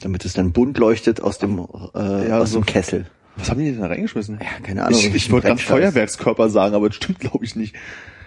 Damit 0.00 0.24
es 0.24 0.32
dann 0.34 0.52
bunt 0.52 0.76
leuchtet 0.76 1.22
aus 1.22 1.38
dem, 1.38 1.58
äh, 1.94 2.28
Ja, 2.28 2.40
aus 2.40 2.50
so- 2.50 2.60
dem 2.60 2.66
Kessel. 2.66 3.06
Was 3.36 3.48
haben 3.50 3.60
die 3.60 3.70
denn 3.70 3.80
da 3.80 3.86
reingeschmissen? 3.86 4.38
Ja, 4.42 4.60
keine 4.62 4.84
Ahnung. 4.84 4.98
ich 4.98 5.14
ich 5.14 5.30
wollte 5.30 5.46
gerade 5.48 5.60
Feuerwerkskörper 5.62 6.48
sagen, 6.50 6.74
aber 6.74 6.88
das 6.88 6.96
stimmt 6.96 7.20
glaube 7.20 7.44
ich 7.44 7.54
nicht. 7.54 7.76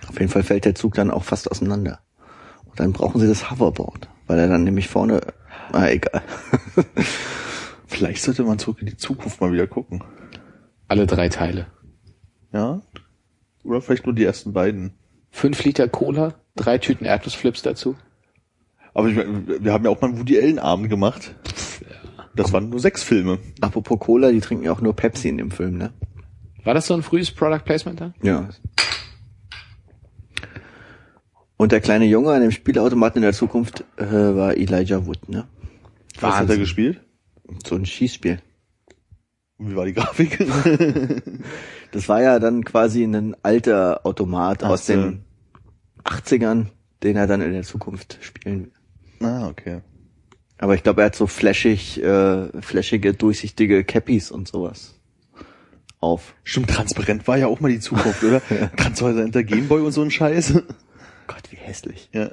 Auf 0.07 0.17
jeden 0.19 0.32
Fall 0.32 0.43
fällt 0.43 0.63
der 0.65 0.75
Zug 0.75 0.93
dann 0.93 1.11
auch 1.11 1.23
fast 1.23 1.51
auseinander. 1.51 1.99
Und 2.65 2.80
dann 2.80 2.93
brauchen 2.93 3.19
sie 3.19 3.27
das 3.27 3.51
Hoverboard, 3.51 4.07
weil 4.27 4.39
er 4.39 4.47
dann 4.47 4.63
nämlich 4.63 4.88
vorne, 4.88 5.19
ah, 5.73 5.88
egal. 5.88 6.21
Vielleicht 7.88 8.21
sollte 8.23 8.43
man 8.43 8.59
zurück 8.59 8.77
in 8.82 8.86
die 8.88 8.97
Zukunft 8.97 9.41
mal 9.41 9.51
wieder 9.51 9.67
gucken. 9.67 10.03
Alle 10.88 11.05
drei 11.07 11.27
Teile. 11.30 11.67
Ja? 12.53 12.82
Oder 13.64 13.82
vielleicht 13.82 14.05
nur 14.05 14.16
die 14.16 14.24
ersten 14.24 14.53
beiden. 14.53 14.93
Fünf 15.32 15.64
Liter 15.64 15.88
Cola, 15.88 16.34
drei 16.55 16.78
Tüten 16.78 17.05
Erdnussflips 17.05 17.62
dazu. 17.62 17.95
Aber 18.93 19.07
ich, 19.07 19.16
meine, 19.16 19.64
wir 19.64 19.74
haben 19.74 19.84
ja 19.86 19.91
auch 19.91 20.01
mal 20.01 20.10
einen 20.10 20.20
Woody 20.20 20.39
Allen 20.39 20.60
Abend 20.60 20.89
gemacht. 20.89 21.36
Das 22.36 22.51
waren 22.53 22.70
nur 22.70 22.80
sechs 22.80 23.03
Filme. 23.03 23.39
Apropos 23.62 23.99
Cola, 23.99 24.32
die 24.32 24.39
trinken 24.39 24.66
ja 24.66 24.72
auch 24.72 24.82
nur 24.82 24.95
Pepsi 24.95 25.30
in 25.30 25.38
dem 25.38 25.51
Film, 25.51 25.78
ne? 25.78 25.93
War 26.64 26.74
das 26.74 26.88
so 26.88 26.93
ein 26.93 27.03
frühes 27.03 27.32
Product 27.32 27.64
Placement 27.64 28.01
da? 28.01 28.14
Ja. 28.22 28.49
Und 31.57 31.72
der 31.72 31.82
kleine 31.82 32.05
Junge 32.05 32.32
an 32.32 32.41
dem 32.41 32.51
Spielautomaten 32.51 33.18
in 33.18 33.24
der 33.24 33.34
Zukunft 33.34 33.84
äh, 33.97 34.05
war 34.05 34.55
Elijah 34.55 35.05
Wood, 35.05 35.30
ne? 35.30 35.47
Was 36.20 36.36
hat 36.36 36.49
er 36.49 36.57
gespielt? 36.57 37.01
So 37.66 37.76
ein 37.76 37.86
Schießspiel. 37.86 38.39
Und 39.57 39.72
wie 39.72 39.76
war 39.76 39.86
die 39.86 39.93
Grafik? 39.93 40.39
Das 41.92 42.08
war 42.08 42.22
ja 42.22 42.40
dann 42.40 42.64
quasi 42.64 43.04
ein 43.04 43.36
alter 43.44 44.06
Automat 44.06 44.64
Ach 44.64 44.70
aus 44.70 44.86
so. 44.86 44.94
den 44.94 45.24
80ern, 46.04 46.68
den 47.04 47.16
er 47.16 47.28
dann 47.28 47.42
in 47.42 47.54
der 47.54 47.64
Zukunft 47.64 48.20
spielen 48.22 48.72
will. 49.20 49.28
ah, 49.28 49.48
okay. 49.48 49.82
Aber 50.58 50.76
ich 50.76 50.84
glaube, 50.84 51.02
er 51.02 51.06
hat 51.06 51.16
so 51.16 51.26
flashig, 51.26 52.04
äh, 52.04 52.62
flashige, 52.62 53.14
durchsichtige 53.14 53.84
Cappies 53.86 54.30
und 54.30 54.48
sowas 54.48 55.00
auf. 56.00 56.36
Stimmt, 56.44 56.70
transparent 56.70 57.28
war 57.28 57.38
ja 57.38 57.48
auch 57.48 57.60
mal 57.60 57.72
die 57.72 57.80
Zukunft, 57.80 58.24
oder? 58.24 58.42
Transparent 58.78 59.20
hinter 59.20 59.44
Gameboy 59.44 59.82
und 59.82 59.92
so 59.92 60.02
ein 60.02 60.12
Scheiß. 60.12 60.54
Gott, 61.28 61.52
wie 61.52 61.58
hässlich. 61.58 62.10
Ja. 62.14 62.32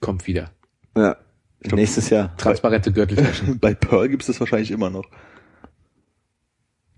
Kommt 0.00 0.26
wieder. 0.26 0.50
Ja. 0.96 1.16
Nächstes 1.72 2.10
Jahr. 2.10 2.36
Transparente 2.36 2.92
Gürteltaschen. 2.92 3.58
Bei 3.60 3.74
Pearl 3.74 4.08
gibt's 4.08 4.26
das 4.26 4.38
wahrscheinlich 4.40 4.70
immer 4.70 4.90
noch. 4.90 5.06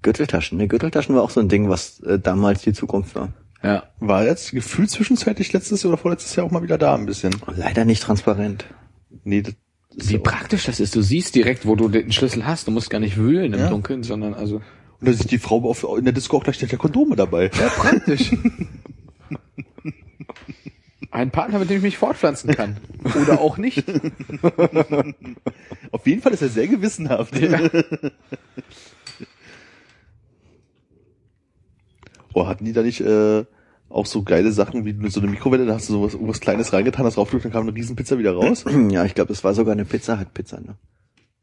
Gürteltaschen. 0.02 0.58
Ne, 0.58 0.68
Gürteltaschen 0.68 1.14
war 1.14 1.22
auch 1.22 1.30
so 1.30 1.40
ein 1.40 1.48
Ding, 1.48 1.68
was 1.68 2.00
äh, 2.00 2.18
damals 2.18 2.62
die 2.62 2.72
Zukunft 2.72 3.14
war. 3.14 3.32
ja. 3.62 3.84
War 4.00 4.24
jetzt 4.24 4.52
gefühlt 4.52 4.90
zwischenzeitlich 4.90 5.52
letztes 5.52 5.82
Jahr 5.82 5.92
oder 5.92 6.00
vorletztes 6.00 6.34
Jahr 6.36 6.46
auch 6.46 6.50
mal 6.50 6.62
wieder 6.62 6.78
da 6.78 6.94
ein 6.94 7.06
bisschen. 7.06 7.34
Leider 7.56 7.84
nicht 7.84 8.02
transparent. 8.02 8.66
Nee, 9.24 9.42
das 9.42 9.54
ist 9.96 10.08
Wie 10.10 10.14
ja 10.14 10.18
auch- 10.20 10.22
praktisch 10.24 10.64
das 10.64 10.80
ist. 10.80 10.94
Du 10.94 11.02
siehst 11.02 11.34
direkt, 11.34 11.66
wo 11.66 11.74
du 11.76 11.88
den 11.88 12.12
Schlüssel 12.12 12.46
hast. 12.46 12.66
Du 12.68 12.70
musst 12.70 12.90
gar 12.90 13.00
nicht 13.00 13.16
wühlen 13.16 13.52
im 13.52 13.58
Ja. 13.60 13.68
Dunkeln, 13.70 14.02
sondern 14.04 14.34
also 14.34 14.56
Und 15.00 15.08
da 15.08 15.12
sieht 15.12 15.30
die 15.30 15.38
Frau 15.38 15.62
auf, 15.68 15.84
in 15.98 16.04
der 16.04 16.12
Disco 16.12 16.36
auch 16.38 16.44
gleich 16.44 16.58
der 16.58 16.68
Kondome 16.78 17.16
dabei. 17.16 17.48
praktisch. 17.48 18.30
Ein 21.10 21.30
Partner, 21.30 21.58
mit 21.58 21.70
dem 21.70 21.78
ich 21.78 21.82
mich 21.82 21.98
fortpflanzen 21.98 22.54
kann. 22.54 22.76
Oder 23.22 23.40
auch 23.40 23.56
nicht. 23.56 23.82
Auf 25.90 26.06
jeden 26.06 26.20
Fall 26.20 26.32
ist 26.34 26.42
er 26.42 26.48
sehr 26.50 26.66
gewissenhaft. 26.68 27.34
Oh, 32.38 32.46
hatten 32.46 32.64
die 32.64 32.72
da 32.72 32.82
nicht 32.82 33.00
äh, 33.00 33.44
auch 33.88 34.06
so 34.06 34.22
geile 34.22 34.52
Sachen 34.52 34.84
wie 34.84 35.10
so 35.10 35.20
eine 35.20 35.30
Mikrowelle, 35.30 35.66
da 35.66 35.74
hast 35.74 35.88
du 35.88 35.94
sowas, 35.94 36.16
was 36.20 36.40
Kleines 36.40 36.72
reingetan, 36.72 37.06
hast 37.06 37.16
draufgedrückt, 37.16 37.46
dann 37.46 37.52
kam 37.52 37.62
eine 37.62 37.74
Riesenpizza 37.74 38.18
wieder 38.18 38.34
raus? 38.34 38.64
Ja, 38.90 39.04
ich 39.04 39.14
glaube, 39.14 39.32
es 39.32 39.44
war 39.44 39.54
sogar 39.54 39.72
eine 39.72 39.84
Pizza 39.84 40.20
Hut 40.20 40.34
Pizza, 40.34 40.60
ne? 40.60 40.76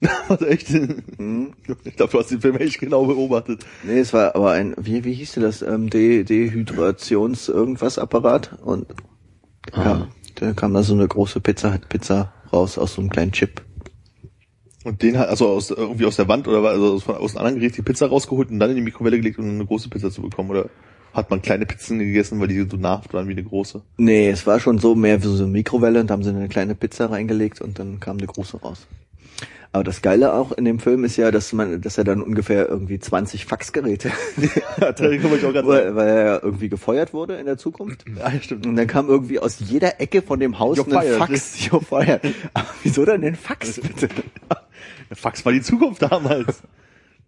Also 0.29 0.45
echt? 0.45 0.69
Ich 0.69 1.95
glaube, 1.95 2.11
du 2.11 2.19
hast 2.19 2.31
den 2.31 2.41
Film 2.41 2.57
echt 2.57 2.79
genau 2.79 3.05
beobachtet. 3.05 3.65
Nee, 3.83 3.99
es 3.99 4.13
war 4.13 4.35
aber 4.35 4.51
ein, 4.51 4.75
wie, 4.77 5.03
wie 5.03 5.13
hieß 5.13 5.33
das, 5.35 5.61
ähm, 5.61 5.89
De 5.89 6.23
Dehydrations 6.23 7.49
irgendwas 7.49 7.97
Apparat 7.97 8.57
und 8.63 8.87
da 9.71 9.83
kam, 9.83 10.07
da 10.35 10.53
kam 10.53 10.73
da 10.73 10.83
so 10.83 10.93
eine 10.93 11.07
große 11.07 11.39
Pizza 11.39 11.73
Hut 11.73 11.89
Pizza 11.89 12.33
raus 12.53 12.77
aus 12.77 12.93
so 12.93 13.01
einem 13.01 13.09
kleinen 13.09 13.31
Chip. 13.31 13.63
Und 14.85 15.01
den 15.01 15.17
hat, 15.17 15.29
also 15.29 15.49
aus, 15.49 15.71
irgendwie 15.71 16.05
aus 16.05 16.15
der 16.15 16.27
Wand 16.27 16.47
oder 16.47 16.61
also 16.69 16.93
aus, 16.93 17.09
aus 17.09 17.35
einem 17.35 17.39
anderen 17.39 17.59
Gerät 17.59 17.75
die 17.75 17.81
Pizza 17.81 18.05
rausgeholt 18.05 18.51
und 18.51 18.59
dann 18.59 18.69
in 18.69 18.75
die 18.75 18.83
Mikrowelle 18.83 19.17
gelegt, 19.17 19.39
um 19.39 19.49
eine 19.49 19.65
große 19.65 19.89
Pizza 19.89 20.11
zu 20.11 20.21
bekommen, 20.21 20.51
oder? 20.51 20.69
Hat 21.11 21.31
man 21.31 21.41
kleine 21.41 21.65
Pizzen 21.65 21.97
gegessen, 21.97 22.39
weil 22.39 22.49
die 22.49 22.67
so 22.69 22.77
nah 22.77 23.01
waren 23.11 23.27
wie 23.27 23.31
eine 23.31 23.43
große? 23.43 23.81
Nee, 23.97 24.29
es 24.29 24.45
war 24.45 24.59
schon 24.59 24.79
so 24.79 24.95
mehr 24.95 25.23
wie 25.23 25.27
so 25.27 25.43
eine 25.43 25.51
Mikrowelle 25.51 26.01
und 26.01 26.09
da 26.09 26.13
haben 26.13 26.23
sie 26.23 26.29
eine 26.29 26.49
kleine 26.49 26.75
Pizza 26.75 27.09
reingelegt 27.09 27.61
und 27.61 27.79
dann 27.79 27.99
kam 27.99 28.17
eine 28.17 28.27
große 28.27 28.57
raus. 28.57 28.85
Aber 29.71 29.83
das 29.83 30.01
Geile 30.01 30.33
auch 30.33 30.53
in 30.53 30.63
dem 30.63 30.79
Film 30.79 31.03
ist 31.03 31.17
ja, 31.17 31.31
dass 31.31 31.51
man, 31.51 31.81
dass 31.81 31.97
er 31.97 32.05
dann 32.05 32.21
ungefähr 32.21 32.69
irgendwie 32.69 32.97
20 32.97 33.45
Faxgeräte 33.45 34.09
grad 34.77 35.01
weil, 35.01 35.95
weil 35.95 36.07
er 36.07 36.43
irgendwie 36.43 36.69
gefeuert 36.69 37.13
wurde 37.13 37.35
in 37.35 37.45
der 37.45 37.57
Zukunft. 37.57 38.05
Ja, 38.17 38.31
stimmt. 38.39 38.65
Und 38.67 38.77
dann 38.77 38.87
kam 38.87 39.09
irgendwie 39.09 39.39
aus 39.39 39.57
jeder 39.59 39.99
Ecke 39.99 40.21
von 40.21 40.39
dem 40.39 40.59
Haus 40.59 40.79
ein. 40.79 41.17
Fax. 41.17 41.57
You're 41.57 41.83
fired. 41.83 42.21
Wieso 42.83 43.03
denn 43.03 43.21
den 43.21 43.35
Fax 43.35 43.79
bitte? 43.81 44.07
Der 45.09 45.17
Fax 45.17 45.45
war 45.45 45.51
die 45.51 45.61
Zukunft 45.61 46.01
damals. 46.01 46.63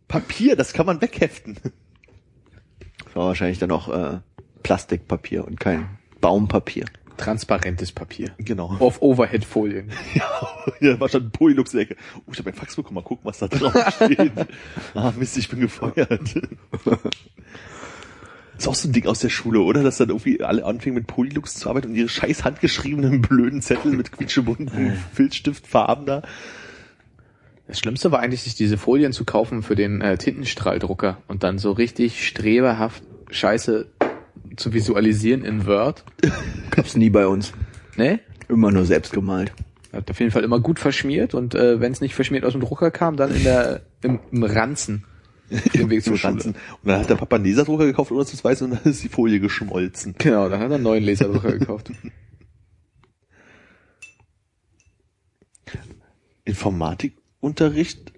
Papier, 0.08 0.56
das 0.56 0.74
kann 0.74 0.86
man 0.86 1.02
wegheften. 1.02 1.58
Das 3.04 3.16
war 3.16 3.28
wahrscheinlich 3.28 3.60
dann 3.60 3.72
auch 3.72 3.90
äh, 3.90 4.20
Plastikpapier 4.64 5.46
und 5.46 5.60
kein 5.60 5.98
Baumpapier. 6.22 6.86
Transparentes 7.18 7.92
Papier. 7.92 8.32
Genau. 8.38 8.76
Auf 8.80 9.02
Overhead-Folien. 9.02 9.92
Ja, 10.82 10.94
da 10.94 11.00
war 11.00 11.10
schon 11.10 11.24
ein 11.24 11.32
Polylux 11.32 11.74
in 11.74 11.78
der 11.78 11.86
Ecke. 11.86 11.96
Oh, 12.18 12.32
ich 12.32 12.38
habe 12.38 12.50
ein 12.50 12.56
Fax 12.56 12.76
bekommen, 12.76 12.96
mal 12.96 13.02
gucken, 13.02 13.26
was 13.26 13.40
da 13.40 13.48
drauf 13.48 13.74
steht. 13.96 14.32
ah, 14.94 15.14
Mist, 15.18 15.38
ich 15.38 15.48
bin 15.48 15.62
gefeuert. 15.62 16.36
Ist 18.58 18.68
auch 18.68 18.76
so 18.76 18.90
ein 18.90 18.92
Ding 18.92 19.08
aus 19.08 19.20
der 19.20 19.30
Schule, 19.30 19.62
oder? 19.62 19.82
Dass 19.82 19.98
dann 19.98 20.10
irgendwie 20.10 20.44
alle 20.44 20.66
anfingen 20.66 20.96
mit 20.96 21.08
Polylux 21.08 21.56
zu 21.56 21.70
arbeiten 21.70 21.90
und 21.90 21.96
ihre 21.96 22.10
scheiß 22.10 22.44
handgeschriebenen 22.44 23.22
blöden 23.22 23.62
Zettel 23.62 23.94
mit 23.94 24.12
quietschebunten 24.12 24.98
Filzstiftfarben 25.14 26.06
da. 26.06 26.22
Das 27.68 27.80
Schlimmste 27.80 28.12
war 28.12 28.20
eigentlich, 28.20 28.44
sich 28.44 28.56
diese 28.56 28.78
Folien 28.78 29.12
zu 29.12 29.26
kaufen 29.26 29.62
für 29.62 29.76
den 29.76 30.00
äh, 30.00 30.18
Tintenstrahldrucker 30.18 31.22
und 31.28 31.44
dann 31.44 31.58
so 31.58 31.72
richtig 31.72 32.26
streberhaft 32.26 33.04
Scheiße 33.30 33.88
zu 34.56 34.74
visualisieren 34.74 35.44
in 35.44 35.66
Word. 35.66 36.06
Gab's 36.72 36.96
nie 36.96 37.10
bei 37.10 37.28
uns. 37.28 37.52
Ne? 37.98 38.22
Immer 38.48 38.72
nur 38.72 38.86
selbst 38.86 39.12
gemalt. 39.12 39.52
Hat 39.92 40.10
auf 40.10 40.20
jeden 40.20 40.32
Fall 40.32 40.46
immer 40.46 40.62
gut 40.62 40.80
verschmiert 40.80 41.34
und 41.34 41.56
äh, 41.56 41.82
wenn 41.82 41.92
es 41.92 42.00
nicht 42.00 42.16
verschmiert 42.16 42.46
aus 42.46 42.54
dem 42.54 42.62
Drucker 42.62 42.90
kam, 42.90 43.18
dann 43.18 43.36
in 43.36 43.44
der 43.44 43.82
im, 44.02 44.20
im 44.32 44.44
Ranzen. 44.44 45.04
Dem 45.74 45.90
Weg 45.90 46.06
Im 46.06 46.18
Schule. 46.18 46.24
Ranzen. 46.26 46.56
Und 46.84 46.90
dann 46.90 47.00
hat 47.00 47.10
der 47.10 47.16
Papa 47.16 47.38
einen 47.38 47.46
Laserdrucker 47.46 47.86
gekauft, 47.86 48.12
ohne 48.12 48.24
es 48.24 48.44
weißt, 48.44 48.64
und 48.64 48.72
dann 48.72 48.84
ist 48.84 49.02
die 49.02 49.08
Folie 49.08 49.40
geschmolzen. 49.40 50.14
Genau, 50.18 50.50
dann 50.50 50.60
hat 50.60 50.70
er 50.70 50.76
einen 50.76 50.84
neuen 50.84 51.06
Laserdrucker 51.06 51.58
gekauft. 51.58 51.90
Informatikunterricht. 57.42 58.14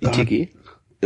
ITG? 0.00 0.48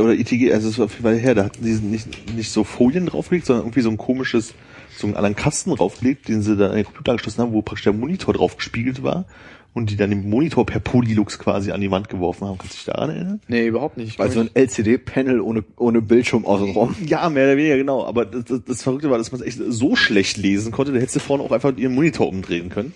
oder 0.01 0.15
ITG, 0.15 0.53
also 0.53 0.69
es 0.69 0.79
war 0.79 0.87
auf 0.87 0.93
jeden 0.93 1.05
Fall 1.05 1.17
her, 1.17 1.35
da 1.35 1.45
hatten 1.45 1.65
die 1.65 1.73
nicht, 1.73 2.35
nicht 2.35 2.51
so 2.51 2.65
Folien 2.65 3.07
draufgelegt, 3.07 3.47
sondern 3.47 3.65
irgendwie 3.65 3.81
so 3.81 3.91
ein 3.91 3.97
komisches, 3.97 4.55
so 4.97 5.07
einen 5.07 5.17
anderen 5.17 5.37
Kasten 5.37 5.75
draufgelegt, 5.75 6.29
den 6.29 6.43
sie 6.43 6.57
dann 6.57 6.71
an 6.71 6.77
den 6.77 6.85
Computer 6.85 7.13
angeschlossen 7.13 7.43
haben, 7.43 7.53
wo 7.53 7.63
praktisch 7.63 7.85
der 7.85 7.93
Monitor 7.93 8.35
drauf 8.35 8.57
gespiegelt 8.57 9.03
war 9.03 9.27
und 9.75 9.91
die 9.91 9.97
dann 9.97 10.11
den 10.11 10.29
Monitor 10.29 10.67
per 10.67 10.81
Polylux 10.81 11.39
quasi 11.39 11.73
an 11.73 11.81
die 11.81 11.91
Wand 11.91 12.09
geworfen 12.09 12.47
haben. 12.47 12.59
Kannst 12.59 12.75
du 12.75 12.77
dich 12.79 12.85
daran 12.87 13.11
erinnern? 13.11 13.41
Nee, 13.49 13.67
überhaupt 13.67 13.97
nicht. 13.97 14.19
Also 14.21 14.41
ein 14.41 14.51
LCD-Panel 14.55 15.41
ohne, 15.41 15.65
ohne 15.77 16.01
Bildschirm 16.01 16.47
außenrum. 16.47 16.97
Ja, 17.07 17.29
mehr 17.29 17.45
oder 17.45 17.57
weniger, 17.57 17.77
genau. 17.77 18.05
Aber 18.05 18.25
das, 18.25 18.45
das, 18.45 18.65
das 18.65 18.83
Verrückte 18.83 19.11
war, 19.11 19.19
dass 19.19 19.31
man 19.33 19.41
es 19.41 19.47
echt 19.47 19.61
so 19.69 19.95
schlecht 19.97 20.37
lesen 20.37 20.73
konnte, 20.73 20.93
da 20.93 20.99
hättest 20.99 21.17
du 21.17 21.21
vorne 21.21 21.43
auch 21.43 21.53
einfach 21.53 21.77
ihren 21.77 21.95
Monitor 21.95 22.29
umdrehen 22.29 22.71
können. 22.71 22.93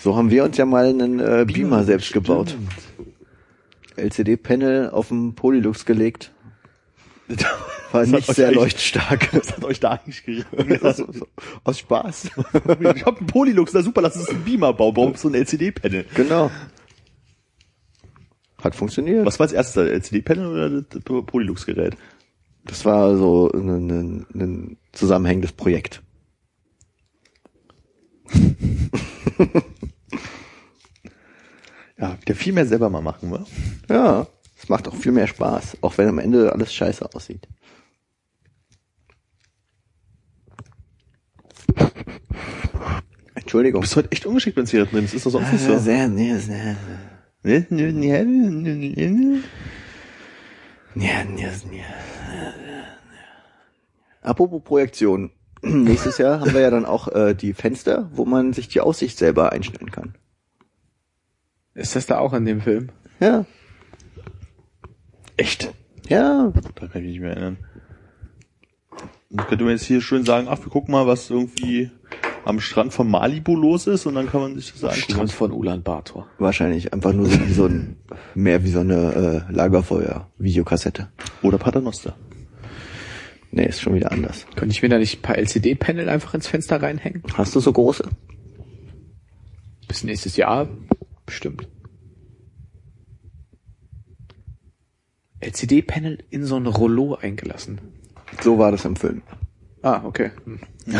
So 0.00 0.16
haben 0.16 0.30
wir 0.30 0.44
uns 0.44 0.56
ja 0.56 0.64
mal 0.64 0.86
einen 0.88 1.20
äh, 1.20 1.44
Beamer 1.46 1.84
selbst 1.84 2.06
Stimmt. 2.06 2.26
gebaut. 2.26 2.56
LCD-Panel 4.00 4.90
auf 4.90 5.08
dem 5.08 5.34
Polylux 5.34 5.84
gelegt. 5.86 6.32
War 7.92 8.00
Das 8.02 8.10
nicht 8.10 8.34
sehr 8.34 8.52
leuchtstark. 8.52 9.32
Was 9.34 9.52
hat 9.52 9.64
euch 9.64 9.80
da 9.80 9.90
eigentlich 10.04 10.44
so- 10.96 11.06
Aus 11.64 11.78
Spaß. 11.78 12.24
ich 12.94 13.04
hab 13.04 13.18
einen 13.18 13.26
Polylux, 13.26 13.72
na 13.72 13.82
super, 13.82 14.02
lass 14.02 14.16
uns 14.16 14.28
einen 14.28 14.44
Beamer 14.44 14.72
bauen, 14.72 14.94
bauen 14.94 15.14
so 15.14 15.28
ein 15.28 15.34
LCD-Panel. 15.34 16.06
genau. 16.14 16.50
Hat 18.62 18.74
funktioniert. 18.74 19.24
Was 19.24 19.38
war 19.38 19.44
als 19.44 19.52
erstes, 19.52 19.74
das 19.74 19.88
LCD-Panel 19.88 20.46
oder 20.46 20.82
das 20.82 21.02
Polylux-Gerät? 21.02 21.96
Das 22.64 22.84
war 22.84 23.16
so 23.16 23.50
ein, 23.52 23.68
ein, 23.90 24.26
ein 24.34 24.76
zusammenhängendes 24.92 25.52
Projekt. 25.52 26.02
Ja, 32.00 32.16
wieder 32.20 32.34
viel 32.34 32.54
mehr 32.54 32.66
selber 32.66 32.88
mal 32.88 33.02
machen, 33.02 33.30
wa? 33.30 33.44
Ja, 33.88 34.26
es 34.56 34.68
macht 34.68 34.88
auch 34.88 34.94
viel 34.94 35.12
mehr 35.12 35.26
Spaß, 35.26 35.78
auch 35.82 35.98
wenn 35.98 36.08
am 36.08 36.18
Ende 36.18 36.52
alles 36.52 36.72
scheiße 36.72 37.14
aussieht. 37.14 37.46
Entschuldigung. 43.34 43.80
Du 43.80 43.84
bist 43.84 43.96
heute 43.96 44.12
echt 44.12 44.24
ungeschickt 44.26 44.56
beim 44.56 44.66
Zigaretten 44.66 44.94
drin, 44.94 45.04
das 45.04 45.14
ist 45.14 45.26
doch 45.26 45.32
sonst 45.32 45.52
nicht 45.52 45.64
so. 45.64 45.78
Sehr, 45.78 46.08
nee, 46.08 46.34
sehr. 46.36 46.76
Apropos 54.22 54.62
Projektion. 54.62 55.32
Nächstes 55.62 56.18
Jahr 56.18 56.40
haben 56.40 56.54
wir 56.54 56.60
ja 56.60 56.70
dann 56.70 56.86
auch 56.86 57.08
äh, 57.08 57.34
die 57.34 57.52
Fenster, 57.52 58.08
wo 58.14 58.24
man 58.24 58.52
sich 58.52 58.68
die 58.68 58.80
Aussicht 58.80 59.18
selber 59.18 59.52
einstellen 59.52 59.90
kann. 59.90 60.14
Ist 61.80 61.96
das 61.96 62.04
da 62.04 62.18
auch 62.18 62.34
in 62.34 62.44
dem 62.44 62.60
Film? 62.60 62.90
Ja. 63.20 63.46
Echt? 65.38 65.72
Ja. 66.08 66.52
Da 66.74 66.86
kann 66.86 66.88
ich 66.88 66.94
mich 66.94 67.04
nicht 67.12 67.20
mehr 67.20 67.30
erinnern. 67.30 67.56
Dann 69.30 69.46
könnte 69.46 69.64
man 69.64 69.72
jetzt 69.72 69.86
hier 69.86 70.02
schön 70.02 70.24
sagen, 70.26 70.46
ach, 70.50 70.58
wir 70.58 70.68
gucken 70.70 70.92
mal, 70.92 71.06
was 71.06 71.30
irgendwie 71.30 71.90
am 72.44 72.60
Strand 72.60 72.92
von 72.92 73.08
Malibu 73.08 73.56
los 73.56 73.86
ist 73.86 74.04
und 74.04 74.14
dann 74.14 74.28
kann 74.28 74.42
man 74.42 74.56
sich 74.56 74.72
das 74.72 74.84
angucken. 74.84 75.12
Strand 75.12 75.32
von 75.32 75.52
Ulaanbaatar. 75.52 76.26
Wahrscheinlich 76.38 76.92
einfach 76.92 77.14
nur 77.14 77.26
so 77.26 77.46
wie 77.46 77.52
so 77.52 77.64
ein, 77.64 77.96
mehr 78.34 78.62
wie 78.62 78.70
so 78.70 78.80
eine 78.80 79.46
äh, 79.48 79.52
Lagerfeuer-Videokassette. 79.52 81.08
Oder 81.42 81.56
Paternoster. 81.56 82.14
Nee, 83.52 83.66
ist 83.66 83.80
schon 83.80 83.94
wieder 83.94 84.12
anders. 84.12 84.44
Könnte 84.54 84.74
ich 84.74 84.82
mir 84.82 84.90
da 84.90 84.98
nicht 84.98 85.20
ein 85.20 85.22
paar 85.22 85.38
LCD-Panel 85.38 86.10
einfach 86.10 86.34
ins 86.34 86.46
Fenster 86.46 86.82
reinhängen? 86.82 87.22
Hast 87.34 87.54
du 87.56 87.60
so 87.60 87.72
große? 87.72 88.04
Bis 89.88 90.04
nächstes 90.04 90.36
Jahr 90.36 90.68
bestimmt. 91.30 91.68
LCD-Panel 95.38 96.18
in 96.28 96.44
so 96.44 96.56
ein 96.56 96.66
Rollo 96.66 97.14
eingelassen. 97.14 97.80
So 98.42 98.58
war 98.58 98.72
das 98.72 98.84
im 98.84 98.96
Film. 98.96 99.22
Ah, 99.82 100.02
okay. 100.04 100.32
Hm. 100.44 100.58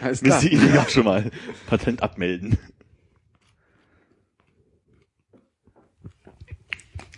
Alles 0.00 0.22
Wir 0.22 0.28
klar. 0.28 0.40
sehen 0.40 0.62
ihn 0.62 0.74
ja 0.74 0.86
schon 0.88 1.04
mal. 1.04 1.30
Patent 1.66 2.02
abmelden. 2.02 2.56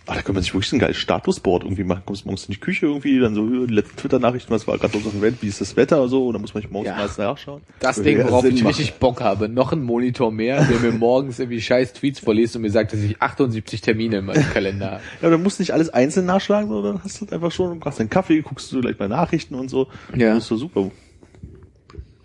Ah, 0.07 0.13
da 0.13 0.15
könnte 0.17 0.33
man 0.33 0.43
sich 0.43 0.53
wirklich 0.53 0.71
ein 0.71 0.77
geiles 0.77 0.97
Statusboard 0.97 1.63
irgendwie 1.63 1.83
machen. 1.83 2.03
Kommst 2.05 2.25
morgens 2.27 2.45
in 2.45 2.53
die 2.53 2.59
Küche 2.59 2.85
irgendwie, 2.85 3.19
dann 3.19 3.33
so 3.33 3.65
die 3.65 3.73
letzten 3.73 3.95
Twitter-Nachrichten, 3.97 4.51
was 4.53 4.67
war 4.67 4.77
gerade 4.77 4.93
los 4.95 5.07
auf 5.07 5.13
der 5.13 5.21
Welt, 5.23 5.37
wie 5.41 5.47
ist 5.47 5.61
das 5.61 5.75
Wetter 5.75 5.97
oder 5.99 6.09
so, 6.09 6.27
und 6.27 6.33
dann 6.33 6.41
muss 6.43 6.53
man 6.53 6.63
morgens 6.69 6.89
Ja. 6.89 6.95
mal 6.95 7.01
erst 7.01 7.17
nachschauen. 7.17 7.61
Das 7.79 7.99
Ding, 8.01 8.23
worauf 8.23 8.43
Sinn 8.43 8.55
ich 8.55 8.63
machen. 8.63 8.75
richtig 8.75 8.93
Bock 8.99 9.21
habe. 9.21 9.49
Noch 9.49 9.71
ein 9.73 9.81
Monitor 9.81 10.31
mehr, 10.31 10.63
der 10.63 10.79
mir 10.79 10.91
morgens 10.97 11.39
irgendwie 11.39 11.59
scheiß 11.59 11.93
Tweets 11.93 12.19
vorliest 12.19 12.55
und 12.55 12.61
mir 12.61 12.69
sagt, 12.69 12.93
dass 12.93 12.99
ich 12.99 13.19
78 13.19 13.81
Termine 13.81 14.17
in 14.19 14.25
meinem 14.25 14.47
Kalender 14.53 14.91
habe. 14.91 15.01
Ja, 15.23 15.29
dann 15.31 15.41
musst 15.41 15.57
du 15.57 15.63
nicht 15.63 15.71
alles 15.73 15.89
einzeln 15.89 16.27
nachschlagen, 16.27 16.69
sondern 16.69 17.03
hast 17.03 17.21
du 17.21 17.25
einfach 17.33 17.51
schon, 17.51 17.81
hast 17.83 17.99
deinen 17.99 18.11
Kaffee, 18.11 18.41
guckst 18.41 18.71
du 18.71 18.81
gleich 18.81 18.97
bei 18.97 19.07
Nachrichten 19.07 19.55
und 19.55 19.69
so. 19.69 19.87
Ja. 20.15 20.35
Das 20.35 20.43
ist 20.43 20.49
so 20.49 20.57
super. 20.57 20.81
Und 20.81 20.91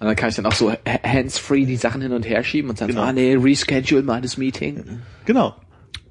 dann 0.07 0.17
kann 0.17 0.31
ich 0.31 0.37
dann 0.37 0.47
auch 0.47 0.53
so 0.53 0.71
ha- 0.71 0.79
hands-free 1.03 1.65
die 1.67 1.77
Sachen 1.77 2.01
hin 2.03 2.13
und 2.13 2.27
her 2.29 2.43
schieben 2.45 2.71
und 2.71 2.79
sagen 2.79 2.91
Genau. 2.93 3.03
so, 3.05 3.09
ah 3.09 3.13
nee, 3.13 3.35
reschedule 3.35 4.03
mal 4.03 4.21
das 4.21 4.37
Meeting. 4.39 4.83
Genau. 5.27 5.55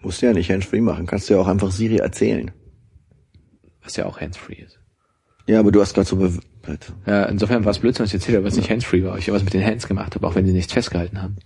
Musst 0.01 0.21
du 0.21 0.27
ja 0.27 0.33
nicht 0.33 0.49
handsfree 0.49 0.81
machen, 0.81 1.05
kannst 1.05 1.29
du 1.29 1.33
ja 1.33 1.39
auch 1.39 1.47
einfach 1.47 1.71
Siri 1.71 1.97
erzählen. 1.97 2.51
Was 3.83 3.95
ja 3.95 4.05
auch 4.05 4.19
handsfree 4.19 4.55
ist. 4.55 4.79
Ja, 5.47 5.59
aber 5.59 5.71
du 5.71 5.81
hast 5.81 5.93
gerade 5.93 6.07
so 6.07 6.15
be 6.15 6.31
Ja, 7.05 7.23
insofern 7.25 7.65
war 7.65 7.71
es 7.71 7.79
Blödsinn, 7.79 8.03
was 8.03 8.11
ich 8.11 8.15
erzählt 8.15 8.37
habe, 8.37 8.45
was 8.45 8.55
nicht 8.55 8.69
handsfree 8.69 9.03
war. 9.03 9.17
Ich 9.17 9.27
habe 9.27 9.35
was 9.35 9.43
mit 9.43 9.53
den 9.53 9.65
Hands 9.65 9.85
gemacht 9.87 10.15
habe, 10.15 10.27
auch 10.27 10.35
wenn 10.35 10.45
sie 10.45 10.53
nichts 10.53 10.73
festgehalten 10.73 11.21
haben. 11.21 11.37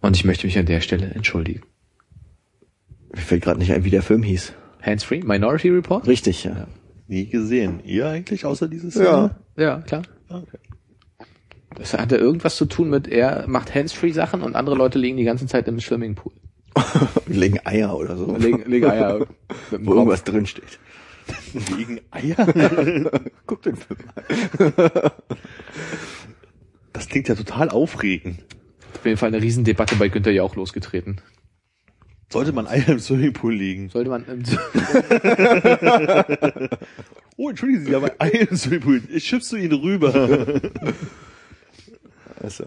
Und 0.00 0.16
ich 0.16 0.24
möchte 0.24 0.46
mich 0.46 0.56
an 0.56 0.66
der 0.66 0.80
Stelle 0.80 1.10
entschuldigen. 1.10 1.62
Mir 3.12 3.20
fällt 3.20 3.42
gerade 3.42 3.58
nicht 3.58 3.72
ein, 3.72 3.84
wie 3.84 3.90
der 3.90 4.02
Film 4.02 4.22
hieß. 4.22 4.52
Handsfree? 4.80 5.22
Minority 5.22 5.68
Report? 5.68 6.06
Richtig, 6.06 6.44
ja. 6.44 6.68
Nie 7.08 7.26
gesehen. 7.26 7.80
Ihr 7.84 8.08
eigentlich, 8.08 8.44
außer 8.44 8.68
dieses 8.68 8.94
Ja. 8.94 9.36
Ja, 9.56 9.80
klar. 9.80 10.02
Okay. 10.28 10.58
Das 11.74 11.94
hatte 11.94 12.16
irgendwas 12.16 12.56
zu 12.56 12.66
tun 12.66 12.90
mit, 12.90 13.08
er 13.08 13.46
macht 13.46 13.74
handsfree 13.74 14.12
Sachen 14.12 14.42
und 14.42 14.56
andere 14.56 14.76
Leute 14.76 14.98
liegen 14.98 15.16
die 15.16 15.24
ganze 15.24 15.46
Zeit 15.46 15.68
im 15.68 15.80
Swimmingpool. 15.80 16.32
Legen 17.26 17.60
Eier 17.64 17.96
oder 17.96 18.16
so. 18.16 18.36
Legen, 18.36 18.62
legen 18.68 18.86
Eier 18.90 19.26
Wo 19.70 19.94
irgendwas 19.94 20.24
drin 20.24 20.46
steht. 20.46 20.78
Wegen 21.52 22.00
Eier? 22.10 22.36
Guck 23.46 23.62
den 23.62 23.76
Film 23.76 24.00
an. 24.14 24.74
Das 26.92 27.08
klingt 27.08 27.28
ja 27.28 27.34
total 27.34 27.68
aufregend. 27.70 28.40
Auf 28.94 29.04
jeden 29.04 29.16
Fall 29.16 29.28
eine 29.28 29.40
Riesendebatte 29.40 29.96
bei 29.96 30.08
Günther 30.08 30.32
Jauch 30.32 30.56
losgetreten. 30.56 31.20
Sollte 32.32 32.52
man 32.52 32.66
Eier 32.66 32.88
im 32.88 33.00
Swimmingpool 33.00 33.54
liegen? 33.54 33.88
Sollte 33.88 34.10
man, 34.10 34.24
ähm, 34.28 34.42
Oh, 37.36 37.48
entschuldigen 37.48 37.86
Sie, 37.86 37.94
aber 37.94 38.12
Eier 38.18 38.50
im 38.50 38.56
Swimmingpool. 38.56 39.02
Ich 39.12 39.24
schippst 39.24 39.52
du 39.52 39.56
ihn 39.56 39.72
rüber. 39.72 40.60
Also. 42.40 42.64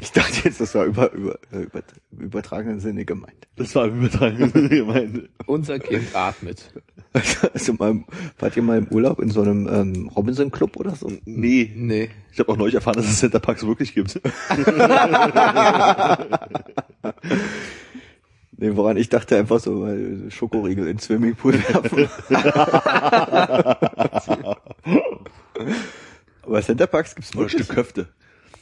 Ich 0.00 0.10
dachte 0.10 0.40
jetzt, 0.44 0.60
das 0.60 0.74
war 0.74 0.86
über, 0.86 1.12
über, 1.12 1.38
über, 1.52 1.82
im 2.10 2.18
übertragenen 2.18 2.80
Sinne 2.80 3.04
gemeint. 3.04 3.46
Das 3.56 3.74
war 3.76 3.86
übertragen 3.86 4.50
gemeint. 4.68 5.28
unser 5.46 5.78
Kind 5.78 6.14
atmet. 6.14 6.72
Also 7.52 7.74
mal, 7.74 8.02
wart 8.40 8.56
ihr 8.56 8.62
mal 8.62 8.78
im 8.78 8.88
Urlaub 8.88 9.20
in 9.20 9.30
so 9.30 9.42
einem 9.42 9.68
ähm, 9.68 10.08
Robinson 10.08 10.50
Club 10.50 10.76
oder 10.76 10.96
so? 10.96 11.12
Nee. 11.24 11.70
Nee. 11.76 12.10
Ich 12.32 12.40
habe 12.40 12.50
auch 12.50 12.56
neulich 12.56 12.74
erfahren, 12.74 12.96
dass 12.96 13.06
es 13.06 13.20
Center 13.20 13.38
Parks 13.38 13.64
wirklich 13.64 13.94
gibt. 13.94 14.20
Nee, 18.56 18.76
woran 18.76 18.96
ich 18.96 19.08
dachte 19.08 19.36
einfach 19.36 19.58
so, 19.58 19.82
weil 19.82 20.30
Schokoriegel 20.30 20.86
in 20.86 20.96
den 20.96 21.00
Swimmingpool 21.00 21.54
werfen. 21.54 22.08
Aber 26.46 26.62
Centerparks 26.62 27.14
gibt's 27.14 27.30
Oder 27.34 27.40
ein 27.40 27.44
wirklich. 27.44 27.64
Stück 27.64 27.74
Köfte. 27.74 28.08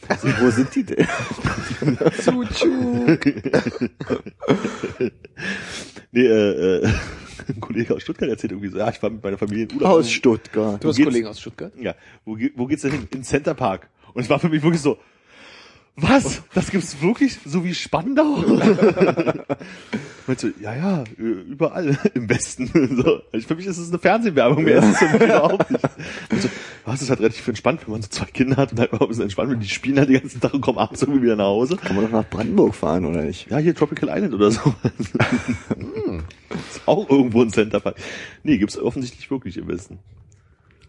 Wo 0.40 0.50
sind 0.50 0.74
die 0.74 0.84
denn? 0.84 1.06
Nee, 6.14 6.26
äh, 6.26 6.84
äh, 6.84 6.88
ein 7.48 7.60
Kollege 7.60 7.94
aus 7.94 8.02
Stuttgart 8.02 8.28
erzählt 8.28 8.52
irgendwie 8.52 8.68
so, 8.68 8.76
ja, 8.76 8.90
ich 8.90 9.02
war 9.02 9.08
mit 9.08 9.22
meiner 9.22 9.38
Familie 9.38 9.64
in 9.64 9.76
Urlaub. 9.76 10.00
Aus 10.00 10.10
Stuttgart. 10.10 10.84
Du 10.84 10.88
hast? 10.88 11.02
Kollegen 11.02 11.26
aus 11.26 11.40
Stuttgart? 11.40 11.72
Ja, 11.80 11.94
wo, 12.26 12.36
wo 12.54 12.66
geht's 12.66 12.82
denn 12.82 12.90
hin? 12.92 13.08
In 13.12 13.24
Center 13.24 13.54
Park. 13.54 13.88
Und 14.12 14.22
es 14.22 14.28
war 14.28 14.38
für 14.38 14.50
mich 14.50 14.62
wirklich 14.62 14.82
so, 14.82 14.98
was? 15.96 16.42
Das 16.54 16.70
gibt's 16.70 17.00
wirklich 17.02 17.38
so 17.44 17.64
wie 17.64 17.74
Spandau? 17.74 18.24
Meinst 20.26 20.42
du, 20.42 20.52
ja, 20.60 20.74
ja, 20.74 21.04
überall 21.16 21.98
im 22.14 22.28
Westen. 22.28 22.66
So. 22.96 23.20
Also 23.32 23.48
für 23.48 23.54
mich 23.54 23.66
ist 23.66 23.78
es 23.78 23.90
eine 23.90 23.98
Fernsehwerbung, 23.98 24.64
mehr 24.64 24.78
ist 24.78 25.02
es 25.02 25.14
überhaupt 25.14 25.70
nicht. 25.70 25.84
Und 26.30 26.42
so, 26.42 26.48
was, 26.84 26.94
das 26.94 27.02
ist 27.02 27.10
halt 27.10 27.20
relativ 27.20 27.46
entspannt, 27.46 27.80
wenn 27.84 27.92
man 27.92 28.02
so 28.02 28.08
zwei 28.08 28.24
Kinder 28.26 28.56
hat 28.56 28.72
und 28.72 28.80
halt 28.80 28.92
ein 28.92 29.08
bisschen 29.08 29.22
entspannt, 29.22 29.52
und 29.52 29.60
die 29.60 29.68
spielen 29.68 29.98
halt 29.98 30.08
den 30.08 30.20
ganzen 30.20 30.40
Tag 30.40 30.54
und 30.54 30.60
kommen 30.60 30.78
abends 30.78 31.02
irgendwie 31.02 31.22
wieder 31.22 31.36
nach 31.36 31.44
Hause. 31.44 31.76
Kann 31.76 31.94
man 31.94 32.04
doch 32.06 32.12
nach 32.12 32.28
Brandenburg 32.28 32.74
fahren, 32.74 33.04
oder 33.04 33.22
nicht? 33.22 33.50
Ja, 33.50 33.58
hier 33.58 33.74
Tropical 33.74 34.08
Island 34.08 34.34
oder 34.34 34.50
so. 34.50 34.60
ist 36.70 36.82
auch 36.86 37.08
irgendwo 37.08 37.42
ein 37.42 37.50
Center 37.50 37.80
Park. 37.80 37.96
Nee, 38.42 38.58
gibt's 38.58 38.78
offensichtlich 38.78 39.30
wirklich 39.30 39.56
im 39.56 39.68
Westen. 39.68 39.98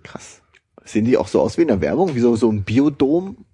Krass. 0.01 0.41
Sehen 0.83 1.05
die 1.05 1.17
auch 1.17 1.27
so 1.27 1.41
aus 1.41 1.57
wie 1.57 1.61
in 1.61 1.67
der 1.69 1.81
Werbung? 1.81 2.15
Wie 2.15 2.19
so, 2.19 2.35
so 2.35 2.51
ein 2.51 2.63
Biodom? 2.63 3.45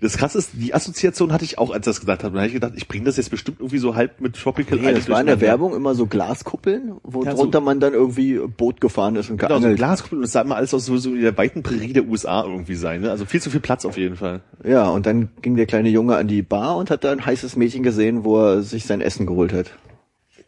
Das 0.00 0.16
krasse 0.16 0.38
ist, 0.38 0.50
die 0.54 0.72
Assoziation 0.72 1.30
hatte 1.30 1.44
ich 1.44 1.58
auch, 1.58 1.70
als 1.70 1.86
er 1.86 1.90
das 1.90 2.00
gesagt 2.00 2.24
hat. 2.24 2.28
Und 2.30 2.34
da 2.36 2.40
habe 2.40 2.46
ich 2.48 2.54
gedacht, 2.54 2.72
ich 2.74 2.88
bringe 2.88 3.04
das 3.04 3.18
jetzt 3.18 3.28
bestimmt 3.30 3.58
irgendwie 3.60 3.76
so 3.78 3.94
halb 3.96 4.18
mit 4.20 4.34
Tropical 4.34 4.78
Nee, 4.78 4.94
das 4.94 5.08
war 5.10 5.20
in 5.20 5.26
der. 5.26 5.40
Werbung 5.42 5.74
immer 5.76 5.94
so 5.94 6.06
Glaskuppeln, 6.06 6.92
wo 7.02 7.22
Ja, 7.22 7.32
so- 7.32 7.42
drunter 7.42 7.60
man 7.60 7.80
dann 7.80 7.92
irgendwie 7.92 8.38
Boot 8.38 8.80
gefahren 8.80 9.16
ist 9.16 9.28
und 9.28 9.36
Genau, 9.36 9.48
so 9.50 9.54
ein 9.56 9.60
geangelt. 9.60 9.78
Glaskuppel 9.78 10.18
und 10.18 10.24
es 10.24 10.32
sah 10.32 10.40
immer 10.40 10.56
alles 10.56 10.72
aus 10.72 10.86
so, 10.86 10.96
so 10.96 11.10
in 11.14 11.20
der 11.20 11.36
weiten 11.36 11.62
Prärie 11.62 11.92
der 11.92 12.06
USA 12.08 12.44
irgendwie 12.44 12.76
sein. 12.76 13.02
Ne? 13.02 13.10
Also 13.10 13.26
viel 13.26 13.42
zu 13.42 13.50
viel 13.50 13.60
Platz 13.60 13.84
auf 13.84 13.98
jeden 13.98 14.16
Fall. 14.16 14.40
ja, 14.64 14.88
und 14.88 15.04
dann 15.04 15.28
ging 15.42 15.56
der 15.56 15.66
kleine 15.66 15.90
Junge 15.90 16.16
an 16.16 16.28
die 16.28 16.40
Bar 16.42 16.76
und 16.78 16.90
hat 16.90 17.04
da 17.04 17.12
ein 17.12 17.26
heißes 17.26 17.56
Mädchen 17.56 17.82
gesehen, 17.82 18.24
wo 18.24 18.38
er 18.42 18.62
sich 18.62 18.86
sein 18.86 19.02
Essen 19.02 19.26
geholt 19.26 19.52
hat. 19.52 19.70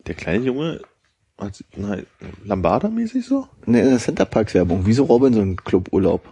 Der 0.07 0.15
kleine 0.15 0.45
Junge, 0.47 0.81
hat- 1.39 1.63
nein, 1.77 2.07
Lambada-mäßig 2.45 3.25
so? 3.27 3.47
Ne, 3.67 3.81
in 3.83 3.89
der 3.91 3.99
Centerparks 3.99 4.55
Werbung, 4.55 4.87
wie 4.87 4.93
so 4.95 5.05
Robinson 5.05 5.57
Club 5.57 5.89
Urlaub. 5.93 6.23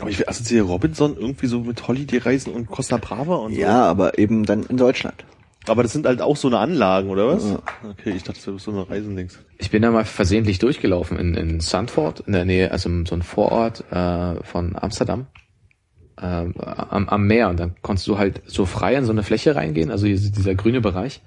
Aber 0.00 0.10
ich 0.10 0.28
assoziiere 0.28 0.66
Robinson 0.66 1.16
irgendwie 1.16 1.46
so 1.46 1.60
mit 1.60 1.86
Holiday-Reisen 1.86 2.52
und 2.52 2.66
Costa 2.66 2.96
Brava 2.96 3.36
und 3.36 3.54
so. 3.54 3.60
Ja, 3.60 3.84
aber 3.86 4.18
eben 4.18 4.44
dann 4.44 4.64
in 4.64 4.76
Deutschland. 4.76 5.24
Aber 5.66 5.82
das 5.82 5.92
sind 5.92 6.06
halt 6.06 6.20
auch 6.20 6.36
so 6.36 6.48
eine 6.48 6.58
Anlagen, 6.58 7.08
oder 7.08 7.28
was? 7.28 7.44
Ja. 7.44 7.62
Okay, 7.88 8.10
ich 8.10 8.22
dachte, 8.22 8.38
das 8.38 8.46
wäre 8.46 8.58
so 8.58 8.70
eine 8.70 8.88
Reisendings. 8.88 9.38
Ich 9.58 9.70
bin 9.70 9.82
da 9.82 9.90
mal 9.90 10.04
versehentlich 10.04 10.58
durchgelaufen 10.58 11.18
in, 11.18 11.34
in 11.34 11.60
Sandford, 11.60 12.20
in 12.26 12.34
der 12.34 12.44
Nähe, 12.44 12.70
also 12.70 12.90
so 13.04 13.14
ein 13.14 13.22
Vorort 13.22 13.90
äh, 13.90 14.42
von 14.42 14.76
Amsterdam, 14.76 15.26
ähm, 16.20 16.54
am, 16.58 17.08
am 17.08 17.26
Meer. 17.26 17.48
Und 17.48 17.60
dann 17.60 17.76
konntest 17.80 18.06
du 18.08 18.18
halt 18.18 18.42
so 18.46 18.66
frei 18.66 18.94
in 18.96 19.04
so 19.04 19.12
eine 19.12 19.22
Fläche 19.22 19.56
reingehen, 19.56 19.90
also 19.90 20.06
hier 20.06 20.16
ist 20.16 20.36
dieser 20.36 20.54
grüne 20.54 20.82
Bereich. 20.82 21.22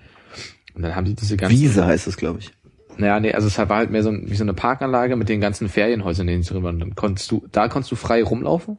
Und 0.76 0.84
dann 0.84 0.96
haben 0.96 1.06
die 1.06 1.16
diese 1.16 1.38
ganzen... 1.38 1.58
Wiese 1.58 1.88
heißt 1.88 2.06
es, 2.06 2.18
glaube 2.18 2.40
ich. 2.40 2.52
Naja, 2.98 3.20
nee, 3.20 3.34
also 3.34 3.48
es 3.48 3.58
war 3.58 3.68
halt 3.78 3.92
mehr 3.92 4.04
so 4.04 4.10
ein, 4.10 4.24
wie 4.30 4.36
so 4.36 4.44
eine 4.44 4.54
Parkanlage 4.54 5.16
mit 5.16 5.30
den 5.30 5.42
ganzen 5.42 5.70
Ferienhäusern, 5.70 6.28
in 6.28 6.34
denen 6.34 6.44
sie 6.44 6.54
drin 6.54 6.64
waren. 6.64 6.80
Dann 6.80 6.96
konntest 6.96 7.30
du, 7.32 7.46
da 7.52 7.68
konntest 7.68 7.92
du 7.92 7.96
frei 7.96 8.24
rumlaufen, 8.24 8.78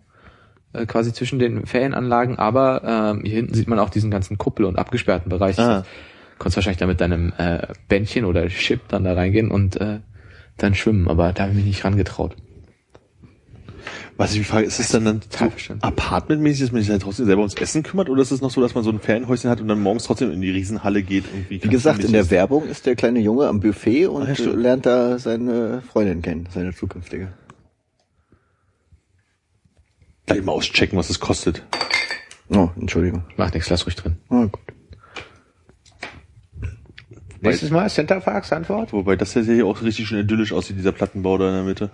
äh, 0.72 0.86
quasi 0.86 1.12
zwischen 1.12 1.38
den 1.38 1.66
Ferienanlagen, 1.66 2.38
aber 2.38 2.82
ähm, 3.16 3.22
hier 3.24 3.36
hinten 3.36 3.54
sieht 3.54 3.68
man 3.68 3.78
auch 3.78 3.90
diesen 3.90 4.10
ganzen 4.10 4.38
Kuppel- 4.38 4.64
und 4.66 4.76
abgesperrten 4.78 5.28
Bereich. 5.30 5.56
Das 5.56 5.66
Ah. 5.66 5.76
heißt, 5.78 5.86
konntest 6.38 6.56
wahrscheinlich 6.56 6.78
da 6.78 6.86
mit 6.86 7.00
deinem 7.00 7.32
äh, 7.38 7.66
Bändchen 7.88 8.24
oder 8.24 8.46
Chip 8.48 8.80
dann 8.88 9.04
da 9.04 9.14
reingehen 9.14 9.50
und 9.50 9.80
äh, 9.80 9.98
dann 10.56 10.74
schwimmen, 10.74 11.08
aber 11.08 11.32
da 11.32 11.42
habe 11.44 11.52
ich 11.52 11.56
mich 11.58 11.66
nicht 11.66 11.84
rangetraut. 11.84 12.36
Was 14.18 14.32
ich 14.32 14.40
mich 14.40 14.48
frage, 14.48 14.66
ist 14.66 14.80
es 14.80 14.88
dann 14.88 15.04
dann 15.04 15.20
Total 15.20 15.52
so 15.56 15.74
apartmentmäßig, 15.80 16.62
dass 16.62 16.72
man 16.72 16.82
sich 16.82 16.90
halt 16.90 17.02
trotzdem 17.02 17.26
selber 17.26 17.42
ums 17.42 17.54
Essen 17.54 17.84
kümmert 17.84 18.10
oder 18.10 18.20
ist 18.20 18.32
es 18.32 18.40
noch 18.40 18.50
so, 18.50 18.60
dass 18.60 18.74
man 18.74 18.82
so 18.82 18.90
ein 18.90 18.98
Ferienhäuschen 18.98 19.48
hat 19.48 19.60
und 19.60 19.68
dann 19.68 19.80
morgens 19.80 20.02
trotzdem 20.02 20.32
in 20.32 20.40
die 20.40 20.50
Riesenhalle 20.50 21.04
geht? 21.04 21.24
Irgendwie 21.32 21.62
Wie 21.62 21.68
gesagt, 21.68 22.02
in 22.02 22.10
der 22.10 22.28
Werbung 22.28 22.66
ist 22.66 22.84
der 22.84 22.96
kleine 22.96 23.20
Junge 23.20 23.46
am 23.46 23.60
Buffet 23.60 24.06
und 24.06 24.26
ja, 24.26 24.34
stimmt. 24.34 24.56
lernt 24.56 24.86
da 24.86 25.20
seine 25.20 25.82
Freundin 25.82 26.20
kennen, 26.20 26.48
seine 26.52 26.74
zukünftige. 26.74 27.28
Gleich 30.26 30.42
mal 30.42 30.50
auschecken, 30.50 30.98
was 30.98 31.10
es 31.10 31.20
kostet. 31.20 31.62
Oh, 32.48 32.70
Entschuldigung. 32.74 33.22
Macht 33.36 33.54
nichts, 33.54 33.70
lass 33.70 33.86
ruhig 33.86 33.94
drin. 33.94 34.16
Oh, 34.30 34.48
gut. 34.48 34.60
Nächstes 37.40 37.70
Mal 37.70 37.88
Center 37.88 38.18
Parks 38.18 38.52
Antwort? 38.52 38.92
Wobei 38.92 39.14
das 39.14 39.34
ja 39.34 39.42
hier 39.42 39.66
auch 39.66 39.80
richtig 39.80 40.08
schön 40.08 40.18
idyllisch 40.18 40.52
aussieht, 40.52 40.76
dieser 40.76 40.90
Plattenbau 40.90 41.38
da 41.38 41.50
in 41.50 41.54
der 41.54 41.62
Mitte. 41.62 41.90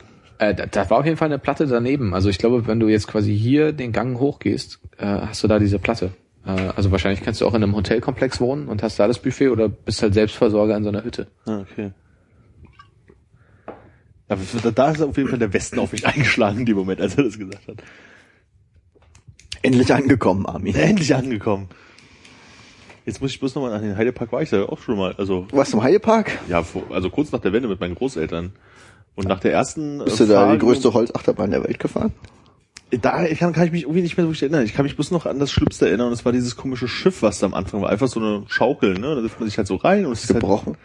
Äh, 0.50 0.54
da, 0.54 0.66
da 0.66 0.90
war 0.90 0.98
auf 0.98 1.04
jeden 1.04 1.16
Fall 1.16 1.26
eine 1.28 1.38
Platte 1.38 1.66
daneben. 1.66 2.14
Also 2.14 2.28
ich 2.28 2.38
glaube, 2.38 2.66
wenn 2.66 2.80
du 2.80 2.88
jetzt 2.88 3.06
quasi 3.08 3.36
hier 3.36 3.72
den 3.72 3.92
Gang 3.92 4.18
hochgehst, 4.18 4.80
äh, 4.98 5.04
hast 5.06 5.42
du 5.42 5.48
da 5.48 5.58
diese 5.58 5.78
Platte. 5.78 6.10
Äh, 6.46 6.50
also 6.76 6.90
wahrscheinlich 6.90 7.22
kannst 7.22 7.40
du 7.40 7.46
auch 7.46 7.54
in 7.54 7.62
einem 7.62 7.74
Hotelkomplex 7.76 8.40
wohnen 8.40 8.68
und 8.68 8.82
hast 8.82 8.98
da 8.98 9.06
das 9.06 9.18
Buffet 9.20 9.48
oder 9.48 9.68
bist 9.68 10.02
halt 10.02 10.14
Selbstversorger 10.14 10.76
in 10.76 10.82
so 10.82 10.88
einer 10.90 11.04
Hütte. 11.04 11.26
Ah, 11.46 11.60
okay. 11.60 11.90
Aber 14.28 14.40
da- 14.62 14.70
da 14.70 14.90
ist 14.90 15.02
auf 15.02 15.16
jeden 15.16 15.28
Fall 15.28 15.38
der 15.38 15.52
Westen 15.52 15.78
auf 15.78 15.92
mich 15.92 16.06
eingeschlagen 16.06 16.60
in 16.60 16.66
dem 16.66 16.76
Moment, 16.76 17.00
als 17.00 17.16
er 17.16 17.24
das 17.24 17.38
gesagt 17.38 17.68
hat. 17.68 17.76
Endlich 19.62 19.92
angekommen, 19.94 20.46
Armin. 20.46 20.74
Endlich 20.74 21.14
angekommen. 21.14 21.68
Jetzt 23.06 23.20
muss 23.20 23.30
ich 23.32 23.40
bloß 23.40 23.54
nochmal 23.54 23.72
an 23.74 23.82
den 23.82 23.96
Heidepark 23.96 24.32
war 24.32 24.40
ich 24.42 24.48
da 24.50 24.64
auch 24.64 24.78
schon 24.80 24.96
mal. 24.96 25.14
Also, 25.16 25.46
Du 25.50 25.56
warst 25.56 25.74
im 25.74 25.82
Heidepark? 25.82 26.38
ja, 26.48 26.62
vor, 26.62 26.82
also 26.90 27.10
kurz 27.10 27.32
nach 27.32 27.40
der 27.40 27.52
Wende 27.52 27.68
mit 27.68 27.80
meinen 27.80 27.94
Großeltern. 27.94 28.52
Und 29.14 29.28
nach 29.28 29.40
der 29.40 29.52
ersten. 29.52 29.98
Bist 30.04 30.20
äh, 30.20 30.26
du 30.26 30.32
da 30.32 30.52
die 30.52 30.58
größte 30.58 30.92
Holzachterbahn 30.92 31.50
der 31.50 31.64
Welt 31.64 31.78
gefahren? 31.78 32.12
Da 32.90 33.24
kann, 33.34 33.52
kann 33.52 33.66
ich 33.66 33.72
mich 33.72 33.82
irgendwie 33.82 34.02
nicht 34.02 34.16
mehr 34.16 34.24
so 34.24 34.30
richtig 34.30 34.50
erinnern. 34.50 34.66
Ich 34.66 34.74
kann 34.74 34.84
mich 34.84 34.94
bloß 34.94 35.10
noch 35.10 35.26
an 35.26 35.38
das 35.38 35.50
Schlimmste 35.50 35.86
erinnern. 35.86 36.08
Und 36.08 36.12
das 36.12 36.24
war 36.24 36.32
dieses 36.32 36.56
komische 36.56 36.88
Schiff, 36.88 37.22
was 37.22 37.38
da 37.38 37.46
am 37.46 37.54
Anfang 37.54 37.82
war. 37.82 37.90
Einfach 37.90 38.08
so 38.08 38.20
eine 38.20 38.44
Schaukel, 38.48 38.94
ne? 38.94 39.14
Da 39.14 39.20
trifft 39.20 39.40
man 39.40 39.48
sich 39.48 39.58
halt 39.58 39.66
so 39.66 39.76
rein 39.76 40.06
und 40.06 40.12
es 40.12 40.24
ist 40.24 40.30
halt, 40.30 40.40
Gebrochen? 40.40 40.76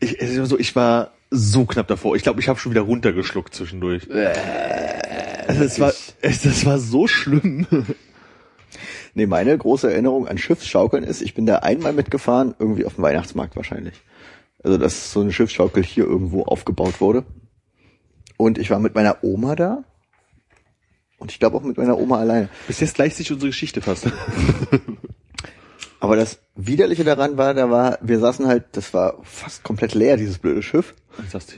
ich, 0.00 0.20
es 0.20 0.30
ist 0.30 0.36
immer 0.36 0.46
so, 0.46 0.58
ich 0.58 0.74
war 0.76 1.12
so 1.30 1.64
knapp 1.64 1.86
davor. 1.88 2.16
Ich 2.16 2.22
glaube, 2.22 2.40
ich 2.40 2.48
habe 2.48 2.58
schon 2.58 2.72
wieder 2.72 2.82
runtergeschluckt 2.82 3.54
zwischendurch. 3.54 4.08
Also 5.46 5.64
es 5.64 5.80
war, 5.80 5.92
es, 6.22 6.42
das 6.42 6.64
war 6.66 6.78
so 6.78 7.06
schlimm. 7.06 7.66
Nee, 9.14 9.26
meine 9.26 9.56
große 9.56 9.90
Erinnerung 9.90 10.28
an 10.28 10.38
Schiffsschaukeln 10.38 11.02
ist, 11.02 11.20
ich 11.20 11.34
bin 11.34 11.46
da 11.46 11.56
einmal 11.56 11.92
mitgefahren, 11.92 12.54
irgendwie 12.58 12.84
auf 12.84 12.94
dem 12.94 13.02
Weihnachtsmarkt 13.02 13.56
wahrscheinlich. 13.56 14.02
Also, 14.62 14.78
dass 14.78 15.12
so 15.12 15.20
eine 15.20 15.32
Schiffsschaukel 15.32 15.82
hier 15.82 16.04
irgendwo 16.04 16.42
aufgebaut 16.42 17.00
wurde. 17.00 17.24
Und 18.36 18.58
ich 18.58 18.70
war 18.70 18.78
mit 18.78 18.94
meiner 18.94 19.22
Oma 19.22 19.54
da. 19.56 19.84
Und 21.18 21.30
ich 21.30 21.38
glaube 21.38 21.56
auch 21.56 21.62
mit 21.62 21.76
meiner 21.76 21.98
Oma 21.98 22.18
alleine. 22.18 22.48
Bis 22.66 22.80
jetzt 22.80 22.94
gleicht 22.94 23.16
sich 23.16 23.30
unsere 23.30 23.50
Geschichte 23.50 23.82
fast. 23.82 24.10
Aber 26.00 26.16
das 26.16 26.40
Widerliche 26.56 27.04
daran 27.04 27.36
war, 27.36 27.52
da 27.52 27.70
war, 27.70 27.98
wir 28.00 28.18
saßen 28.18 28.46
halt, 28.46 28.64
das 28.72 28.94
war 28.94 29.18
fast 29.22 29.62
komplett 29.62 29.94
leer, 29.94 30.16
dieses 30.16 30.38
blöde 30.38 30.62
Schiff. 30.62 30.94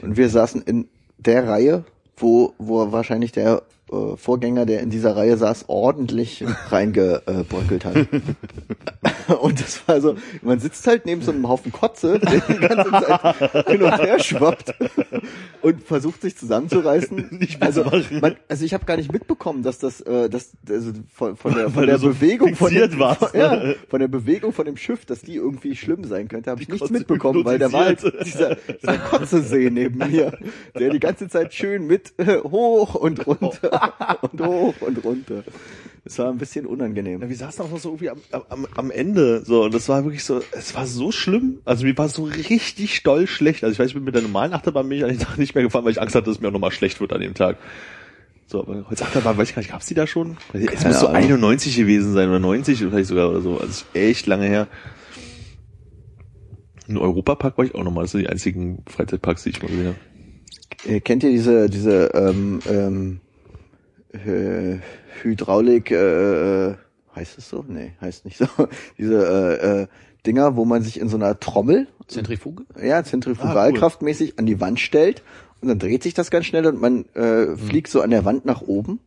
Und 0.03 0.17
wir 0.17 0.29
saßen 0.29 0.61
in 0.63 0.89
der 1.17 1.47
Reihe, 1.47 1.85
wo, 2.17 2.53
wo 2.57 2.91
wahrscheinlich 2.91 3.31
der 3.31 3.63
äh, 3.91 4.17
Vorgänger, 4.17 4.65
der 4.65 4.81
in 4.81 4.89
dieser 4.89 5.15
Reihe 5.15 5.37
saß, 5.37 5.65
ordentlich 5.67 6.43
reingebröckelt 6.69 7.85
hat. 7.85 7.95
und 9.41 9.59
das 9.59 9.87
war 9.87 9.99
so, 9.99 10.15
man 10.41 10.59
sitzt 10.59 10.87
halt 10.87 11.05
neben 11.05 11.21
so 11.21 11.31
einem 11.31 11.47
Haufen 11.47 11.71
Kotze, 11.71 12.19
der 12.19 12.39
die 12.39 12.59
ganze 12.59 12.91
Zeit 12.91 13.67
hin 13.67 13.83
und 13.83 13.97
her 13.99 14.19
schwappt 14.19 14.73
und 15.61 15.83
versucht 15.83 16.21
sich 16.21 16.37
zusammenzureißen. 16.37 17.39
Also, 17.59 17.83
man, 18.21 18.35
also 18.47 18.65
ich 18.65 18.73
habe 18.73 18.85
gar 18.85 18.97
nicht 18.97 19.11
mitbekommen, 19.11 19.63
dass 19.63 19.77
das, 19.77 20.01
äh, 20.01 20.29
das 20.29 20.51
also 20.67 20.91
von, 21.13 21.35
von 21.35 21.53
der, 21.53 21.69
von 21.69 21.85
der 21.85 21.97
so 21.97 22.07
Bewegung 22.07 22.55
von 22.55 22.73
dem, 22.73 22.99
warst, 22.99 23.23
von, 23.25 23.29
ja, 23.39 23.55
ne? 23.55 23.75
von 23.89 23.99
der 23.99 24.07
Bewegung 24.07 24.53
von 24.53 24.65
dem 24.65 24.75
Schiff, 24.75 25.05
dass 25.05 25.21
die 25.21 25.35
irgendwie 25.35 25.75
schlimm 25.75 26.03
sein 26.03 26.27
könnte, 26.27 26.49
habe 26.49 26.61
ich 26.61 26.67
nichts 26.67 26.81
Kotze 26.81 26.93
mitbekommen, 26.93 27.45
weil 27.45 27.59
da 27.59 27.71
war 27.71 27.85
halt 27.85 28.01
dieser, 28.25 28.55
dieser 28.55 28.97
Kotzesee 28.97 29.69
neben 29.69 29.99
mir, 30.09 30.37
der 30.77 30.89
die 30.89 30.99
ganze 30.99 31.27
Zeit 31.27 31.53
schön 31.53 31.85
mit 31.85 32.13
äh, 32.17 32.39
hoch 32.39 32.95
und 32.95 33.25
runter 33.27 33.72
und 34.21 34.41
hoch 34.41 34.75
und 34.81 35.03
runter. 35.03 35.43
Es 36.05 36.19
war 36.19 36.29
ein 36.29 36.37
bisschen 36.37 36.65
unangenehm. 36.65 37.21
Ja, 37.21 37.29
wir 37.29 37.35
saßen 37.35 37.63
auch 37.63 37.71
noch 37.71 37.79
so 37.79 37.89
irgendwie 37.89 38.09
am, 38.09 38.19
am, 38.49 38.67
am 38.75 38.91
Ende, 38.91 39.43
so, 39.45 39.63
und 39.63 39.73
das 39.73 39.87
war 39.87 40.03
wirklich 40.03 40.23
so, 40.23 40.41
es 40.51 40.75
war 40.75 40.85
so 40.85 41.11
schlimm, 41.11 41.59
also 41.63 41.85
mir 41.85 41.97
war 41.97 42.09
so 42.09 42.23
richtig 42.23 43.03
doll 43.03 43.25
schlecht, 43.25 43.63
also 43.63 43.73
ich 43.73 43.79
weiß, 43.79 43.87
ich 43.87 43.93
bin 43.93 44.03
mit 44.03 44.13
der 44.13 44.21
normalen 44.21 44.53
Achterbahn 44.53 44.89
bin 44.89 44.97
ich 44.97 45.03
an 45.05 45.11
dem 45.11 45.19
Tag 45.19 45.37
nicht 45.37 45.55
mehr 45.55 45.63
gefahren, 45.63 45.85
weil 45.85 45.93
ich 45.93 46.01
Angst 46.01 46.13
hatte, 46.15 46.25
dass 46.25 46.35
es 46.35 46.41
mir 46.41 46.49
auch 46.49 46.53
nochmal 46.53 46.71
schlecht 46.71 46.99
wird 46.99 47.13
an 47.13 47.21
dem 47.21 47.33
Tag. 47.33 47.57
So, 48.47 48.59
aber 48.59 48.85
heute 48.89 49.05
Achterbahn, 49.05 49.37
weiß 49.37 49.49
ich 49.49 49.55
gar 49.55 49.61
nicht, 49.61 49.71
gab's 49.71 49.85
die 49.85 49.93
da 49.93 50.05
schon? 50.05 50.37
Es 50.51 50.65
Keine 50.65 50.89
muss 50.89 50.99
so 50.99 51.07
Ahnung. 51.07 51.23
91 51.23 51.77
gewesen 51.77 52.13
sein, 52.13 52.27
oder 52.27 52.39
90 52.39 52.79
vielleicht 52.79 53.07
sogar, 53.07 53.29
oder 53.29 53.41
so, 53.41 53.57
also 53.59 53.65
es 53.67 53.85
echt 53.93 54.27
lange 54.27 54.47
her. 54.47 54.67
In 56.87 56.97
Europapark 56.97 57.57
war 57.57 57.63
ich 57.63 57.75
auch 57.75 57.83
nochmal, 57.83 58.03
das 58.03 58.11
sind 58.11 58.21
die 58.21 58.29
einzigen 58.29 58.83
Freizeitparks, 58.87 59.43
die 59.43 59.51
ich 59.51 59.61
mal 59.61 59.69
gesehen 59.69 59.87
habe. 59.87 59.97
Äh, 60.85 60.99
kennt 60.99 61.23
ihr 61.23 61.31
diese 61.31 61.69
diese 61.69 62.11
ähm, 62.13 62.59
ähm, 62.69 63.19
äh, 64.13 64.79
Hydraulik 65.21 65.91
äh, 65.91 66.69
äh, 66.69 66.75
heißt 67.15 67.37
es 67.37 67.49
so? 67.49 67.65
Nee, 67.67 67.93
heißt 68.01 68.25
nicht 68.25 68.37
so. 68.37 68.47
diese 68.97 69.59
äh, 69.61 69.81
äh, 69.81 69.87
Dinger, 70.25 70.55
wo 70.55 70.65
man 70.65 70.83
sich 70.83 70.99
in 70.99 71.09
so 71.09 71.17
einer 71.17 71.39
Trommel, 71.39 71.87
Zentrifuge? 72.07 72.65
ja, 72.81 73.03
zentrifugalkraftmäßig 73.03 74.39
an 74.39 74.45
die 74.45 74.59
Wand 74.61 74.79
stellt 74.79 75.21
und 75.61 75.67
dann 75.67 75.79
dreht 75.79 76.03
sich 76.03 76.13
das 76.13 76.31
ganz 76.31 76.45
schnell 76.45 76.65
und 76.65 76.79
man 76.79 77.05
äh, 77.13 77.55
fliegt 77.57 77.89
so 77.89 78.01
an 78.01 78.09
der 78.09 78.25
Wand 78.25 78.45
nach 78.45 78.61
oben. 78.61 78.99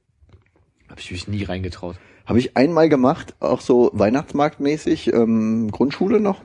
Habe 0.88 1.00
ich 1.00 1.10
mich 1.10 1.28
nie 1.28 1.44
reingetraut. 1.44 1.96
Habe 2.26 2.38
ich 2.38 2.56
einmal 2.56 2.88
gemacht, 2.88 3.34
auch 3.40 3.60
so 3.60 3.90
Weihnachtsmarktmäßig, 3.92 5.12
ähm, 5.12 5.70
Grundschule 5.70 6.20
noch. 6.20 6.42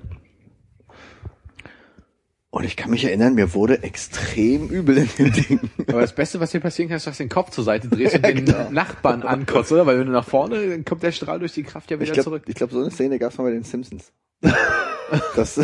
Und 2.54 2.66
ich 2.66 2.76
kann 2.76 2.91
mich 2.91 3.06
erinnern, 3.06 3.34
mir 3.36 3.54
wurde 3.54 3.82
extrem 3.82 4.68
übel 4.68 4.97
in 4.97 5.10
dem 5.18 5.32
Ding. 5.32 5.60
Aber 5.88 6.02
das 6.02 6.14
Beste, 6.14 6.41
was 6.41 6.52
dir 6.52 6.60
passieren 6.60 6.89
kann, 6.89 6.97
ist, 6.97 7.08
dass 7.08 7.16
du 7.18 7.24
den 7.24 7.30
Kopf 7.30 7.49
zur 7.52 7.64
Seite 7.64 7.88
drehst 7.88 8.16
und 8.18 8.26
den 8.26 8.43
Nachbarn 8.74 9.24
ankotzt, 9.24 9.72
oder? 9.72 9.86
Weil 9.86 9.97
wenn 9.99 10.08
du 10.08 10.12
nach 10.12 10.28
vorne, 10.28 10.68
dann 10.68 10.84
kommt 10.84 11.02
der 11.02 11.14
Strahl 11.14 11.39
durch 11.39 11.54
die 11.54 11.64
Kraft 11.64 11.89
ja 11.91 11.97
wieder 11.97 12.08
Ich 12.08 12.12
glaube, 12.14 12.24
zurück. 12.26 12.43
ich 12.47 12.56
glaub, 12.56 12.72
so 12.72 12.82
eine 12.82 12.91
Szene 12.91 13.20
gab 13.20 13.32
es 13.32 13.38
mal 13.38 13.45
bei 13.45 13.52
den 13.52 13.64
Simpsons. 13.64 14.12
das 15.36 15.60
äh, 15.60 15.64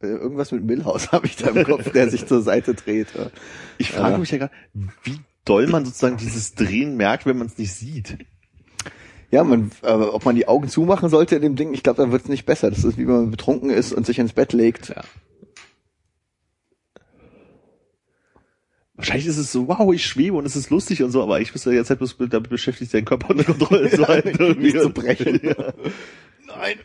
irgendwas 0.00 0.50
mit 0.50 0.64
Millhouse 0.64 1.12
habe 1.12 1.26
ich 1.26 1.36
da 1.36 1.50
im 1.50 1.62
Kopf, 1.64 1.90
der 1.92 2.08
sich 2.08 2.26
zur 2.26 2.40
Seite 2.42 2.72
dreht. 2.74 3.08
Ich 3.76 3.90
frage 3.92 4.12
Ja. 4.12 4.18
mich 4.18 4.30
ja 4.30 4.38
gerade, 4.38 4.52
wie 5.02 5.18
doll 5.44 5.66
man 5.66 5.84
sozusagen 5.84 6.16
dieses 6.16 6.54
Drehen 6.54 6.96
merkt, 6.96 7.26
wenn 7.26 7.36
man 7.36 7.48
es 7.48 7.58
nicht 7.58 7.72
sieht. 7.74 8.16
Ja, 9.30 9.44
man, 9.44 9.72
äh, 9.82 9.90
ob 9.92 10.24
man 10.24 10.36
die 10.36 10.48
Augen 10.48 10.68
zumachen 10.68 11.10
sollte 11.10 11.36
in 11.36 11.42
dem 11.42 11.56
Ding, 11.56 11.74
ich 11.74 11.82
glaube, 11.82 12.00
dann 12.00 12.12
wird 12.12 12.22
es 12.22 12.28
nicht 12.28 12.46
besser. 12.46 12.70
Das 12.70 12.82
ist 12.84 12.96
wie 12.96 13.06
wenn 13.06 13.14
man 13.14 13.30
betrunken 13.30 13.68
ist 13.68 13.92
und 13.92 14.06
sich 14.06 14.18
ins 14.18 14.32
Bett 14.32 14.52
legt. 14.54 14.88
Ja. 14.88 15.02
Wahrscheinlich 18.96 19.26
ist 19.26 19.38
es 19.38 19.50
so, 19.50 19.66
wow, 19.68 19.92
ich 19.92 20.06
schwebe 20.06 20.36
und 20.36 20.46
es 20.46 20.54
ist 20.54 20.70
lustig 20.70 21.02
und 21.02 21.10
so, 21.10 21.22
aber 21.22 21.40
ich 21.40 21.52
bist 21.52 21.66
ja 21.66 21.72
jetzt 21.72 21.90
halt 21.90 21.98
bloß 21.98 22.16
damit 22.30 22.48
beschäftigt, 22.48 22.92
seinen 22.92 23.04
Körper 23.04 23.30
unter 23.30 23.44
Kontrolle 23.44 23.90
zu 23.90 24.06
halten. 24.08 24.36
irgendwie. 24.38 24.62
nicht 24.72 24.80
zu 24.80 24.90
brechen. 24.90 25.40
Ja. 25.42 25.54
Nein. 26.46 26.76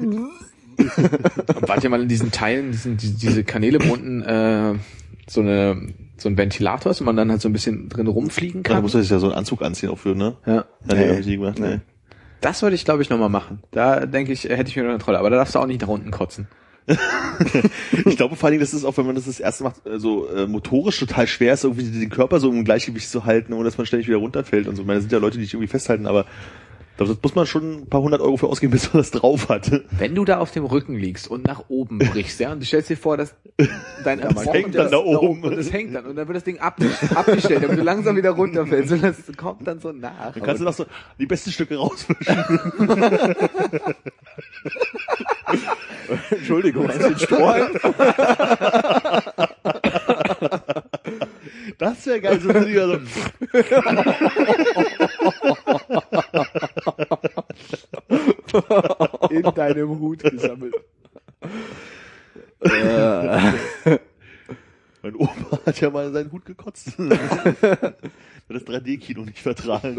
Und 0.00 0.30
wart 1.68 1.82
ihr 1.84 1.90
mal 1.90 2.00
in 2.00 2.08
diesen 2.08 2.30
Teilen, 2.30 2.70
diesen, 2.72 2.96
die, 2.96 3.12
diese 3.14 3.44
Kanäle, 3.44 3.78
wo 3.86 3.92
unten 3.94 4.22
äh, 4.22 4.74
so 5.28 5.40
eine 5.40 5.88
so 6.16 6.28
ein 6.28 6.36
Ventilator 6.36 6.92
ist 6.92 7.00
und 7.00 7.06
man 7.06 7.16
dann 7.16 7.30
halt 7.30 7.40
so 7.40 7.48
ein 7.48 7.52
bisschen 7.54 7.88
drin 7.88 8.06
rumfliegen 8.06 8.62
Da 8.62 8.74
kann? 8.74 8.82
muss 8.82 8.92
man 8.92 9.02
sich 9.02 9.10
ja 9.10 9.18
so 9.18 9.26
einen 9.26 9.34
Anzug 9.34 9.62
anziehen 9.62 9.88
auch 9.88 9.98
für, 9.98 10.14
ne? 10.14 10.36
Ja. 10.44 10.54
Ja, 10.54 10.94
nee, 10.94 11.20
Nee. 11.24 11.36
gemacht, 11.36 11.58
nee. 11.58 11.80
Das 12.42 12.60
würde 12.62 12.74
ich, 12.76 12.84
glaube 12.84 13.00
ich, 13.02 13.08
nochmal 13.10 13.30
machen. 13.30 13.62
Da 13.70 14.04
denke 14.06 14.32
ich, 14.32 14.44
hätte 14.44 14.68
ich 14.68 14.76
mir 14.76 14.82
noch 14.82 14.90
eine 14.90 14.98
Trolle. 14.98 15.18
Aber 15.18 15.30
da 15.30 15.36
darfst 15.36 15.54
du 15.54 15.58
auch 15.58 15.66
nicht 15.66 15.80
nach 15.80 15.88
unten 15.88 16.10
kotzen. 16.10 16.46
Ich 18.06 18.16
glaube 18.16 18.36
vor 18.36 18.46
allen 18.46 18.52
Dingen, 18.52 18.60
das 18.60 18.74
ist 18.74 18.84
auch, 18.84 18.96
wenn 18.96 19.06
man 19.06 19.14
das 19.14 19.26
das 19.26 19.40
erste 19.40 19.64
macht, 19.64 19.86
äh, 19.86 19.98
so 19.98 20.28
äh, 20.28 20.46
motorisch 20.46 20.98
total 20.98 21.26
schwer 21.26 21.54
ist, 21.54 21.64
irgendwie 21.64 21.84
den 21.84 22.10
Körper 22.10 22.40
so 22.40 22.50
im 22.50 22.64
Gleichgewicht 22.64 23.08
zu 23.08 23.24
halten, 23.24 23.52
ohne 23.52 23.64
dass 23.64 23.78
man 23.78 23.86
ständig 23.86 24.08
wieder 24.08 24.18
runterfällt 24.18 24.66
und 24.66 24.76
so. 24.76 24.82
Ich 24.82 24.86
meine, 24.86 24.98
das 24.98 25.04
sind 25.04 25.12
ja 25.12 25.18
Leute, 25.18 25.38
die 25.38 25.44
dich 25.44 25.54
irgendwie 25.54 25.70
festhalten, 25.70 26.06
aber 26.06 26.26
da 27.00 27.06
muss 27.22 27.34
man 27.34 27.46
schon 27.46 27.82
ein 27.82 27.86
paar 27.88 28.02
hundert 28.02 28.20
Euro 28.20 28.36
für 28.36 28.48
ausgeben, 28.48 28.72
bis 28.72 28.92
man 28.92 29.00
das 29.02 29.10
drauf 29.10 29.48
hat. 29.48 29.70
Wenn 29.90 30.14
du 30.14 30.26
da 30.26 30.38
auf 30.38 30.50
dem 30.50 30.64
Rücken 30.66 30.94
liegst 30.96 31.28
und 31.28 31.46
nach 31.46 31.64
oben 31.68 31.98
brichst, 32.12 32.40
ja, 32.40 32.52
und 32.52 32.60
du 32.60 32.66
stellst 32.66 32.90
dir 32.90 32.96
vor, 32.96 33.16
dass 33.16 33.34
dein 34.04 34.20
das 34.20 34.46
hängt 34.46 34.74
dann 34.74 34.90
da 34.90 34.98
oben. 34.98 35.42
und 35.42 35.56
das 35.56 35.72
hängt 35.72 35.94
dann 35.94 36.04
und 36.06 36.16
dann 36.16 36.28
wird 36.28 36.36
das 36.36 36.44
Ding 36.44 36.58
ab, 36.58 36.76
abgestellt, 37.14 37.62
damit 37.62 37.78
du 37.78 37.82
langsam 37.82 38.16
wieder 38.16 38.30
runterfällst 38.30 38.92
und 38.92 39.02
das 39.02 39.16
kommt 39.36 39.66
dann 39.66 39.80
so 39.80 39.92
nach. 39.92 40.34
Dann 40.34 40.42
kannst 40.42 40.60
du 40.60 40.64
noch 40.64 40.74
so 40.74 40.84
die 41.18 41.26
besten 41.26 41.50
Stücke 41.50 41.76
rausfischen. 41.76 42.36
Entschuldigung, 46.30 46.88
du 46.88 46.98
den 46.98 47.18
Strohhalm? 47.18 47.70
Das 51.78 52.04
wäre 52.06 52.20
geil, 52.20 52.40
so 52.40 52.48
wieder 52.50 52.88
so. 52.88 52.98
In 59.30 59.42
deinem 59.54 59.98
Hut 59.98 60.22
gesammelt. 60.22 60.74
Mein 65.02 65.14
Opa 65.14 65.60
hat 65.64 65.80
ja 65.80 65.88
mal 65.90 66.12
seinen 66.12 66.30
Hut 66.30 66.44
gekotzt. 66.44 66.88
Hat 66.98 67.96
das 68.48 68.64
3D-Kino 68.66 69.22
nicht 69.22 69.38
vertragen. 69.38 69.96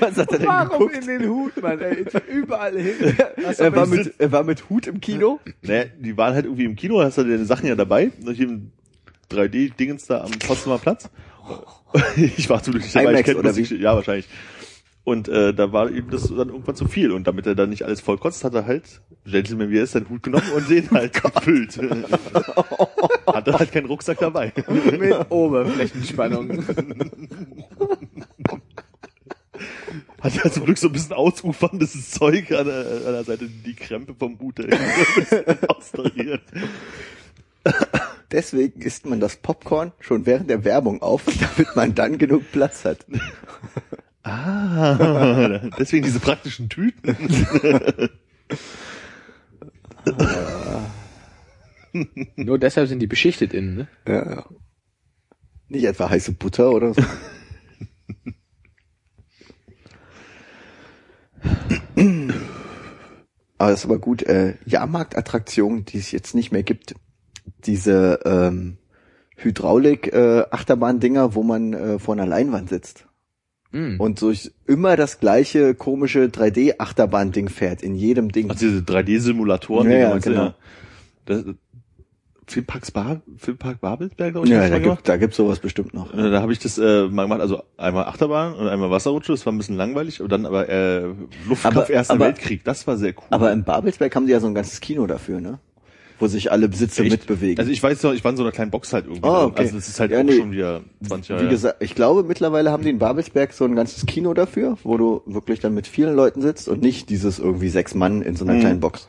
Was 0.00 0.16
hat 0.16 0.32
er 0.32 0.38
denn 0.38 0.46
Warum 0.46 0.78
geguckt? 0.88 0.96
in 0.96 1.06
den 1.06 1.28
Hut, 1.28 1.60
Mann? 1.60 1.80
Ey, 1.80 2.06
überall 2.32 2.78
hin. 2.78 3.16
Er 3.58 3.74
war, 3.74 3.86
mit, 3.86 4.14
er 4.18 4.32
war 4.32 4.44
mit 4.44 4.70
Hut 4.70 4.86
im 4.86 5.00
Kino. 5.00 5.40
Naja, 5.62 5.84
die 5.98 6.16
waren 6.16 6.34
halt 6.34 6.44
irgendwie 6.46 6.64
im 6.64 6.76
Kino, 6.76 7.02
hast 7.02 7.18
du 7.18 7.22
deine 7.24 7.44
Sachen 7.44 7.66
ja 7.68 7.74
dabei. 7.74 8.12
Und 8.24 8.32
hier 8.34 8.48
im 8.48 8.70
3D-Dingens 9.30 10.06
da 10.06 10.22
am 10.22 10.30
Potsdamer 10.30 10.78
Platz. 10.78 11.10
Ich 12.16 12.48
war 12.48 12.62
zum 12.62 12.72
Glück 12.72 12.82
nicht 12.84 12.94
dabei, 12.96 13.10
IMAX 13.10 13.20
ich 13.20 13.26
kenn 13.26 13.36
oder 13.36 13.52
die- 13.52 13.76
Ja, 13.76 13.94
wahrscheinlich. 13.94 14.26
Und 15.06 15.28
äh, 15.28 15.54
da 15.54 15.72
war 15.72 15.88
ihm 15.88 16.10
das 16.10 16.28
dann 16.28 16.48
irgendwann 16.48 16.74
zu 16.74 16.88
viel. 16.88 17.12
Und 17.12 17.28
damit 17.28 17.46
er 17.46 17.54
dann 17.54 17.70
nicht 17.70 17.84
alles 17.84 18.00
voll 18.00 18.18
kotzt, 18.18 18.42
hat 18.42 18.54
er 18.54 18.66
halt, 18.66 19.02
Gentleman 19.24 19.70
wie 19.70 19.78
er 19.78 19.84
ist, 19.84 19.92
seinen 19.92 20.08
Hut 20.08 20.24
genommen 20.24 20.50
und 20.52 20.68
den 20.68 20.90
halt 20.94 21.12
gefüllt. 21.22 21.78
Hatte 23.28 23.52
halt 23.52 23.70
keinen 23.70 23.86
Rucksack 23.86 24.18
dabei. 24.18 24.52
Mit 24.98 25.30
Oberflächenspannung. 25.30 26.58
Hat 30.20 30.34
ja 30.34 30.50
zum 30.50 30.64
Glück 30.64 30.78
so 30.78 30.88
ein 30.88 30.92
bisschen 30.92 31.12
ausuferndes 31.12 32.10
Zeug 32.10 32.50
an 32.50 32.66
der, 32.66 32.84
an 33.06 33.12
der 33.12 33.22
Seite, 33.22 33.46
die 33.46 33.76
Krempe 33.76 34.12
vom 34.18 34.40
Hut 34.40 34.58
austariert. 35.68 36.42
Deswegen 38.32 38.80
isst 38.80 39.06
man 39.06 39.20
das 39.20 39.36
Popcorn 39.36 39.92
schon 40.00 40.26
während 40.26 40.50
der 40.50 40.64
Werbung 40.64 41.00
auf, 41.00 41.26
damit 41.26 41.76
man 41.76 41.94
dann 41.94 42.18
genug 42.18 42.50
Platz 42.50 42.84
hat. 42.84 43.06
Ah, 44.26 45.70
deswegen 45.78 46.04
diese 46.04 46.18
praktischen 46.18 46.68
Tüten. 46.68 47.16
Nur 52.34 52.58
deshalb 52.58 52.88
sind 52.88 52.98
die 52.98 53.06
beschichtet 53.06 53.54
innen, 53.54 53.76
ne? 53.76 53.86
Ja, 54.06 54.28
ja. 54.28 54.44
Nicht 55.68 55.84
etwa 55.84 56.10
heiße 56.10 56.32
Butter 56.32 56.72
oder 56.72 56.92
so. 56.92 57.00
aber 63.58 63.70
das 63.70 63.80
ist 63.80 63.84
aber 63.84 64.00
gut. 64.00 64.24
Äh, 64.24 64.56
Jahrmarktattraktionen, 64.64 65.84
die 65.84 65.98
es 65.98 66.10
jetzt 66.10 66.34
nicht 66.34 66.50
mehr 66.50 66.64
gibt, 66.64 66.96
diese 67.64 68.18
ähm, 68.24 68.78
Hydraulik-Achterbahn-Dinger, 69.36 71.36
wo 71.36 71.44
man 71.44 71.72
äh, 71.72 72.00
vor 72.00 72.14
einer 72.14 72.26
Leinwand 72.26 72.70
sitzt 72.70 73.05
Mm. 73.76 74.00
und 74.00 74.18
so 74.18 74.32
immer 74.66 74.96
das 74.96 75.20
gleiche 75.20 75.74
komische 75.74 76.24
3D-Achterbahn-Ding 76.26 77.48
fährt 77.50 77.82
in 77.82 77.94
jedem 77.94 78.32
Ding. 78.32 78.48
Also 78.50 78.66
diese 78.66 78.80
3D-Simulatoren, 78.80 79.90
Ja, 79.90 79.96
die 79.96 80.02
ja, 80.02 80.18
genau. 80.18 80.54
Das, 81.26 81.44
Filmparks 82.48 82.92
Bar, 82.92 83.22
Filmpark 83.38 83.80
Babelsberg, 83.80 84.32
glaube 84.32 84.46
ich, 84.46 84.52
Ja, 84.52 84.68
da 84.68 84.78
gibt, 84.78 85.08
da 85.08 85.16
gibt's 85.16 85.36
sowas 85.36 85.58
bestimmt 85.58 85.94
noch. 85.94 86.14
Äh, 86.14 86.30
Da 86.30 86.40
habe 86.40 86.52
ich 86.52 86.60
das 86.60 86.78
äh, 86.78 87.08
mal 87.08 87.24
gemacht, 87.24 87.40
also 87.40 87.64
einmal 87.76 88.04
Achterbahn 88.04 88.54
und 88.54 88.68
einmal 88.68 88.88
Wasserrutsche, 88.88 89.32
das 89.32 89.44
war 89.46 89.52
ein 89.52 89.58
bisschen 89.58 89.76
langweilig, 89.76 90.20
und 90.22 90.30
dann 90.30 90.46
aber 90.46 90.68
äh, 90.68 91.06
Luftkampf 91.48 91.76
Aber- 91.76 91.90
Erster 91.90 92.14
aber- 92.14 92.26
Weltkrieg, 92.26 92.62
das 92.62 92.86
war 92.86 92.96
sehr 92.98 93.14
cool. 93.16 93.24
Aber 93.30 93.50
im 93.52 93.64
Babelsberg 93.64 94.14
haben 94.14 94.26
die 94.26 94.32
ja 94.32 94.38
so 94.38 94.46
ein 94.46 94.54
ganzes 94.54 94.80
Kino 94.80 95.06
dafür, 95.08 95.40
ne? 95.40 95.58
Wo 96.18 96.26
sich 96.28 96.50
alle 96.50 96.68
Besitzer 96.68 97.02
Echt? 97.02 97.12
mitbewegen. 97.12 97.58
Also 97.58 97.70
ich 97.70 97.82
weiß 97.82 98.02
noch, 98.04 98.12
ich 98.14 98.24
war 98.24 98.30
in 98.30 98.36
so 98.38 98.42
einer 98.42 98.52
kleinen 98.52 98.70
Box 98.70 98.92
halt 98.92 99.04
irgendwie. 99.04 99.20
Drin. 99.22 99.30
okay. 99.30 99.58
Also 99.58 99.76
das 99.76 99.88
ist 99.88 100.00
halt 100.00 100.10
Ja, 100.12 100.20
auch 100.20 100.24
nee. 100.24 100.36
schon 100.38 100.50
wieder 100.52 100.82
20 101.06 101.28
Jahre. 101.28 101.44
Wie 101.44 101.48
gesagt, 101.50 101.82
ich 101.82 101.94
glaube, 101.94 102.22
mittlerweile 102.22 102.70
haben 102.70 102.82
die 102.82 102.90
in 102.90 102.98
Babelsberg 102.98 103.52
so 103.52 103.64
ein 103.64 103.74
ganzes 103.76 104.06
Kino 104.06 104.32
dafür, 104.32 104.78
wo 104.82 104.96
du 104.96 105.22
wirklich 105.26 105.60
dann 105.60 105.74
mit 105.74 105.86
vielen 105.86 106.16
Leuten 106.16 106.40
sitzt 106.40 106.68
und 106.68 106.80
nicht 106.82 107.10
dieses 107.10 107.38
irgendwie 107.38 107.68
sechs 107.68 107.94
Mann 107.94 108.22
in 108.22 108.34
so 108.34 108.44
einer 108.44 108.54
Mhm. 108.54 108.60
kleinen 108.60 108.80
Box. 108.80 109.08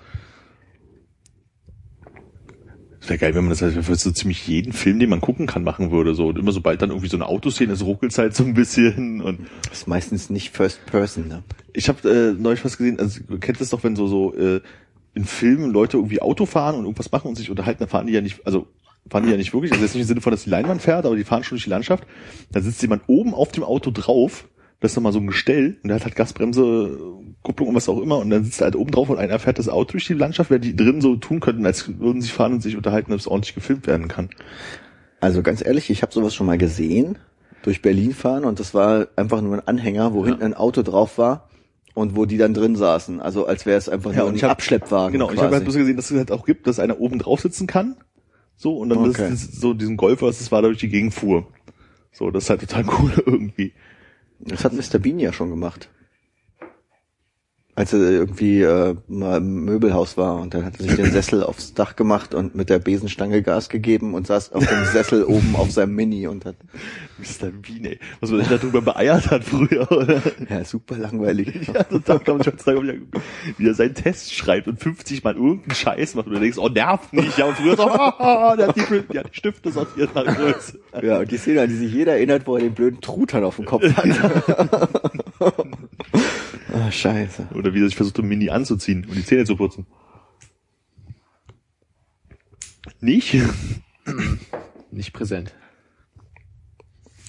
Das 2.99 3.09
wäre 3.09 3.19
geil, 3.19 3.35
wenn 3.35 3.45
man 3.45 3.51
das 3.51 3.61
halt 3.61 3.73
für 3.85 3.95
so 3.95 4.11
ziemlich 4.11 4.45
jeden 4.49 4.73
Film, 4.73 4.99
den 4.99 5.09
man 5.09 5.21
gucken 5.21 5.47
kann, 5.47 5.63
machen 5.63 5.91
würde. 5.91 6.13
So 6.13 6.27
und 6.27 6.37
immer 6.37 6.51
sobald 6.51 6.81
dann 6.81 6.89
irgendwie 6.89 7.07
so 7.07 7.15
eine 7.15 7.25
Autoszene 7.27 7.71
ist, 7.71 7.83
ruckelt's 7.85 8.17
halt 8.17 8.35
so 8.35 8.43
ein 8.43 8.53
bisschen 8.53 9.21
und 9.21 9.39
Das 9.69 9.79
ist 9.79 9.87
meistens 9.87 10.29
nicht 10.29 10.53
First 10.53 10.85
Person, 10.87 11.29
ne? 11.29 11.43
ich 11.73 11.87
habe 11.87 12.09
äh, 12.09 12.33
neulich 12.33 12.65
was 12.65 12.77
gesehen, 12.77 12.99
also 12.99 13.21
kennt 13.39 13.61
das 13.61 13.69
doch, 13.69 13.83
wenn 13.85 13.95
so 13.95 14.07
so 14.07 14.35
äh, 14.35 14.59
in 15.17 15.25
Filmen 15.25 15.71
Leute 15.71 15.97
irgendwie 15.97 16.21
Auto 16.21 16.45
fahren 16.45 16.75
und 16.75 16.83
irgendwas 16.83 17.11
machen 17.11 17.29
und 17.29 17.35
sich 17.35 17.49
unterhalten, 17.49 17.79
dann 17.79 17.89
fahren 17.89 18.05
die 18.05 18.13
ja 18.13 18.21
nicht, 18.21 18.45
also 18.45 18.67
fahren 19.09 19.25
die 19.25 19.31
ja 19.31 19.37
nicht 19.37 19.53
wirklich, 19.53 19.71
also 19.71 19.83
jetzt 19.83 19.95
nicht 19.95 20.03
im 20.03 20.07
Sinne 20.07 20.21
von, 20.21 20.31
dass 20.31 20.43
die 20.43 20.51
Leinwand 20.51 20.81
fährt, 20.81 21.05
aber 21.05 21.15
die 21.15 21.23
fahren 21.23 21.43
schon 21.43 21.55
durch 21.55 21.63
die 21.63 21.71
Landschaft. 21.71 22.05
Da 22.51 22.61
sitzt 22.61 22.81
jemand 22.83 23.03
oben 23.07 23.33
auf 23.33 23.51
dem 23.51 23.63
Auto 23.63 23.89
drauf, 23.91 24.47
das 24.79 24.91
ist 24.91 24.95
nochmal 24.95 25.13
so 25.13 25.19
ein 25.19 25.25
Gestell 25.25 25.77
und 25.81 25.87
der 25.87 25.95
hat 25.95 26.05
halt 26.05 26.15
Gasbremse, 26.15 26.99
Kupplung 27.41 27.69
und 27.69 27.75
was 27.75 27.89
auch 27.89 27.99
immer 27.99 28.19
und 28.19 28.29
dann 28.29 28.43
sitzt 28.43 28.61
er 28.61 28.65
halt 28.65 28.75
oben 28.75 28.91
drauf 28.91 29.09
und 29.09 29.17
einer 29.17 29.39
fährt 29.39 29.57
das 29.57 29.69
Auto 29.69 29.93
durch 29.93 30.05
die 30.05 30.13
Landschaft, 30.13 30.51
während 30.51 30.65
die 30.65 30.75
drin 30.75 31.01
so 31.01 31.15
tun 31.15 31.39
könnten, 31.39 31.65
als 31.65 31.99
würden 31.99 32.21
sie 32.21 32.29
fahren 32.29 32.53
und 32.53 32.61
sich 32.61 32.77
unterhalten, 32.77 33.11
dass 33.11 33.21
es 33.21 33.27
ordentlich 33.27 33.55
gefilmt 33.55 33.87
werden 33.87 34.07
kann. 34.07 34.29
Also 35.19 35.41
ganz 35.41 35.65
ehrlich, 35.65 35.89
ich 35.89 36.03
habe 36.03 36.13
sowas 36.13 36.35
schon 36.35 36.45
mal 36.45 36.59
gesehen, 36.59 37.17
durch 37.63 37.81
Berlin 37.81 38.13
fahren 38.13 38.45
und 38.45 38.59
das 38.59 38.75
war 38.75 39.07
einfach 39.15 39.41
nur 39.41 39.55
ein 39.55 39.67
Anhänger, 39.67 40.13
wo 40.13 40.23
hinten 40.23 40.43
ein 40.43 40.53
Auto 40.53 40.83
drauf 40.83 41.17
war 41.17 41.49
und 41.97 42.15
wo 42.15 42.25
die 42.25 42.37
dann 42.37 42.53
drin 42.53 42.75
saßen. 42.75 43.19
Also 43.19 43.47
als 43.47 43.65
wäre 43.65 43.77
es 43.77 43.89
einfach 43.89 44.13
nur 44.13 44.25
und 44.25 44.33
ein 44.33 44.35
ich 44.35 44.43
hab- 44.43 44.51
Abschleppwagen. 44.51 45.13
Genau, 45.13 45.25
ich 45.29 45.31
quasi. 45.35 45.45
habe 45.45 45.55
halt 45.55 45.63
bloß 45.65 45.75
gesehen, 45.75 45.95
dass 45.97 46.11
es 46.11 46.17
halt 46.17 46.31
auch 46.31 46.45
gibt, 46.45 46.67
dass 46.67 46.79
einer 46.79 46.99
oben 46.99 47.17
drauf 47.19 47.41
sitzen 47.41 47.65
kann. 47.67 47.95
So, 48.55 48.77
und 48.77 48.89
dann 48.89 48.99
Okay. 48.99 49.29
das, 49.29 49.47
das, 49.47 49.59
so 49.59 49.73
diesen 49.73 49.97
Golf, 49.97 50.21
was 50.21 50.37
das 50.39 50.51
war, 50.51 50.61
da 50.61 50.67
durch 50.67 50.79
die 50.79 50.89
Gegend 50.89 51.13
fuhr. 51.13 51.47
So, 52.11 52.31
das 52.31 52.45
ist 52.45 52.49
halt 52.49 52.61
total 52.61 52.85
cool 52.99 53.11
irgendwie. 53.25 53.73
Das 54.39 54.63
hat 54.63 54.73
Mr. 54.73 54.99
Bean 54.99 55.19
ja 55.19 55.33
schon 55.33 55.49
gemacht. 55.49 55.89
Als 57.77 57.93
er 57.93 57.99
irgendwie 57.99 58.63
äh, 58.63 58.95
mal 59.07 59.37
im 59.37 59.65
Möbelhaus 59.65 60.17
war 60.17 60.41
und 60.41 60.55
dann 60.55 60.65
hat 60.65 60.79
er 60.79 60.85
sich 60.87 60.95
den 60.95 61.11
Sessel 61.11 61.43
aufs 61.43 61.75
Dach 61.75 61.95
gemacht 61.95 62.33
und 62.33 62.55
mit 62.55 62.71
der 62.71 62.79
Besenstange 62.79 63.43
Gas 63.43 63.69
gegeben 63.69 64.15
und 64.15 64.25
saß 64.25 64.51
auf 64.53 64.65
dem 64.65 64.83
Sessel 64.85 65.23
oben 65.27 65.55
auf 65.55 65.69
seinem 65.69 65.93
Mini 65.93 66.25
und 66.25 66.43
hat 66.43 66.55
Mr. 67.19 67.51
Bean, 67.51 67.85
ey. 67.85 67.99
Was 68.19 68.31
man 68.31 68.39
sich 68.39 68.49
darüber 68.49 68.81
beeiert 68.81 69.29
hat 69.29 69.43
früher, 69.43 69.91
oder? 69.91 70.23
ja 70.49 70.65
super 70.65 70.97
langweilig. 70.97 71.67
Ja, 71.77 71.83
total, 71.83 72.19
ich, 72.39 72.47
heutzutage 72.47 72.81
wieder 72.81 72.93
geguckt, 72.93 73.25
wie 73.57 73.67
er 73.67 73.75
seinen 73.75 73.93
Test 73.93 74.33
schreibt 74.33 74.67
und 74.67 74.79
50 74.79 75.23
mal 75.23 75.35
irgendeinen 75.35 75.75
Scheiß 75.75 76.15
macht 76.15 76.25
und 76.25 76.33
du 76.33 76.39
denkst, 76.39 76.57
oh, 76.57 76.69
nervt 76.69 77.13
nicht. 77.13 77.37
Ja, 77.37 77.45
und 77.45 77.57
früher 77.57 77.75
so, 77.75 77.83
oh, 77.83 78.55
der, 78.55 78.69
hat 78.69 78.75
die, 78.75 79.03
der 79.13 79.23
hat 79.23 79.31
die 79.31 79.37
Stifte 79.37 79.71
sortiert 79.71 80.15
nach 80.15 80.25
Größe. 80.25 80.79
Ja, 81.03 81.19
und 81.19 81.29
die 81.29 81.37
Szene, 81.37 81.61
an 81.61 81.69
die 81.69 81.75
sich 81.75 81.93
jeder 81.93 82.13
erinnert, 82.13 82.47
wo 82.47 82.55
er 82.55 82.63
den 82.63 82.73
blöden 82.73 83.01
Truthahn 83.01 83.43
auf 83.43 83.57
dem 83.57 83.65
Kopf 83.65 83.83
hat. 83.83 84.89
Ah, 86.73 86.91
scheiße. 86.91 87.49
Oder 87.53 87.73
wie 87.73 87.81
er 87.81 87.87
sich 87.87 87.95
versucht, 87.95 88.19
um 88.19 88.27
Mini 88.27 88.49
anzuziehen 88.49 89.05
und 89.05 89.15
die 89.15 89.25
Zähne 89.25 89.45
zu 89.45 89.55
putzen. 89.55 89.85
Nicht? 92.99 93.35
Nicht 94.91 95.13
präsent. 95.13 95.53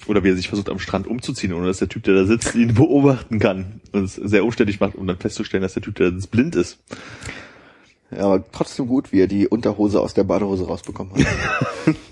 Oder 0.07 0.23
wie 0.23 0.29
er 0.29 0.35
sich 0.35 0.47
versucht, 0.47 0.69
am 0.69 0.79
Strand 0.79 1.05
umzuziehen, 1.05 1.53
ohne 1.53 1.67
dass 1.67 1.79
der 1.79 1.89
Typ, 1.89 2.03
der 2.03 2.15
da 2.15 2.25
sitzt, 2.25 2.55
ihn 2.55 2.73
beobachten 2.73 3.37
kann. 3.39 3.81
Und 3.91 4.05
es 4.05 4.15
sehr 4.15 4.43
umständlich 4.43 4.79
macht, 4.79 4.95
um 4.95 5.05
dann 5.05 5.19
festzustellen, 5.19 5.61
dass 5.61 5.73
der 5.73 5.83
Typ, 5.83 5.95
der 5.95 6.09
da 6.09 6.15
sitzt, 6.15 6.31
blind 6.31 6.55
ist. 6.55 6.79
Ja, 8.11 8.21
aber 8.21 8.43
trotzdem 8.51 8.87
gut, 8.87 9.11
wie 9.11 9.21
er 9.21 9.27
die 9.27 9.47
Unterhose 9.47 10.01
aus 10.01 10.15
der 10.15 10.23
Badehose 10.23 10.65
rausbekommen 10.65 11.13
hat. 11.13 11.95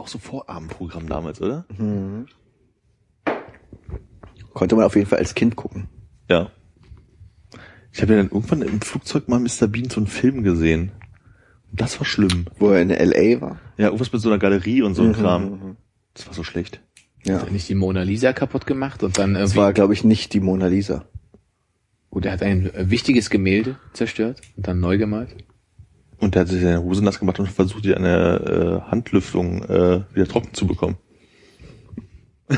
war 0.00 0.04
auch 0.04 0.08
so 0.08 0.18
Vorabendprogramm 0.18 1.06
damals, 1.08 1.42
oder? 1.42 1.66
Konnte 4.54 4.76
man 4.76 4.84
auf 4.86 4.96
jeden 4.96 5.06
Fall 5.06 5.18
als 5.18 5.34
Kind 5.34 5.56
gucken. 5.56 5.88
Ja. 6.28 6.50
Ich 7.92 8.00
habe 8.00 8.14
ja 8.14 8.18
dann 8.22 8.30
irgendwann 8.30 8.62
im 8.62 8.80
Flugzeug 8.80 9.28
mal 9.28 9.38
Mr. 9.40 9.66
Bean 9.68 9.90
so 9.90 9.98
einen 10.00 10.06
Film 10.06 10.42
gesehen. 10.42 10.92
Und 11.70 11.80
das 11.80 11.98
war 12.00 12.06
schlimm. 12.06 12.46
Wo 12.58 12.70
er 12.70 12.80
in 12.82 12.90
L.A. 12.90 13.40
war. 13.40 13.60
Ja, 13.76 13.86
irgendwas 13.86 14.12
mit 14.12 14.22
so 14.22 14.28
einer 14.30 14.38
Galerie 14.38 14.82
und 14.82 14.94
so 14.94 15.02
ein 15.02 15.08
Mhm, 15.08 15.12
Kram. 15.12 15.42
mhm. 15.50 15.76
Das 16.14 16.26
war 16.26 16.34
so 16.34 16.44
schlecht. 16.44 16.80
Ja. 17.24 17.38
Hat 17.40 17.46
er 17.48 17.52
nicht 17.52 17.68
die 17.68 17.74
Mona 17.74 18.02
Lisa 18.02 18.32
kaputt 18.32 18.66
gemacht 18.66 19.02
und 19.02 19.18
dann 19.18 19.34
Das 19.34 19.42
irgendwie, 19.50 19.56
war, 19.58 19.72
glaube 19.74 19.92
ich, 19.92 20.02
nicht 20.04 20.32
die 20.32 20.40
Mona 20.40 20.66
Lisa. 20.68 21.04
gut, 22.08 22.24
er 22.24 22.32
hat 22.32 22.42
ein 22.42 22.70
wichtiges 22.74 23.28
Gemälde 23.28 23.76
zerstört 23.92 24.40
und 24.56 24.66
dann 24.66 24.80
neu 24.80 24.96
gemalt. 24.98 25.36
Und 26.20 26.34
der 26.34 26.42
hat 26.42 26.48
sich 26.48 26.62
seine 26.62 26.82
Hose 26.82 27.02
nass 27.02 27.18
gemacht 27.18 27.40
und 27.40 27.48
versucht, 27.48 27.84
die 27.84 27.94
eine 27.94 28.82
äh, 28.86 28.90
Handlüftung 28.90 29.62
äh, 29.64 30.02
wieder 30.14 30.28
trocken 30.28 30.52
zu 30.52 30.66
bekommen. 30.66 30.96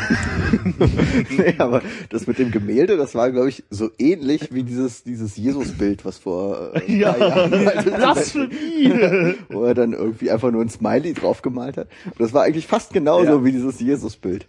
nee, 1.36 1.55
aber 1.59 1.82
das 2.09 2.26
mit 2.26 2.39
dem 2.39 2.51
Gemälde, 2.51 2.97
das 2.97 3.14
war, 3.14 3.30
glaube 3.30 3.51
ich, 3.51 3.62
so 3.68 3.90
ähnlich 3.98 4.52
wie 4.52 4.62
dieses, 4.62 5.05
dieses 5.05 5.36
Jesus-Bild, 5.36 6.06
was 6.06 6.16
vor 6.18 6.74
äh, 6.74 6.80
paar 6.80 6.89
Jahren 6.89 7.52
halt 7.66 7.84
Blasphemie! 7.84 9.34
wo 9.51 9.64
er 9.64 9.74
dann 9.74 9.93
irgendwie 9.93 10.30
einfach 10.30 10.51
nur 10.51 10.62
ein 10.62 10.70
Smiley 10.70 11.12
drauf 11.12 11.43
gemalt 11.43 11.76
hat. 11.76 11.89
Und 12.06 12.20
das 12.20 12.32
war 12.32 12.44
eigentlich 12.44 12.66
fast 12.66 12.94
genauso 12.94 13.32
Ja. 13.32 13.44
wie 13.44 13.52
dieses 13.52 13.80
Jesus-Bild. 13.80 14.47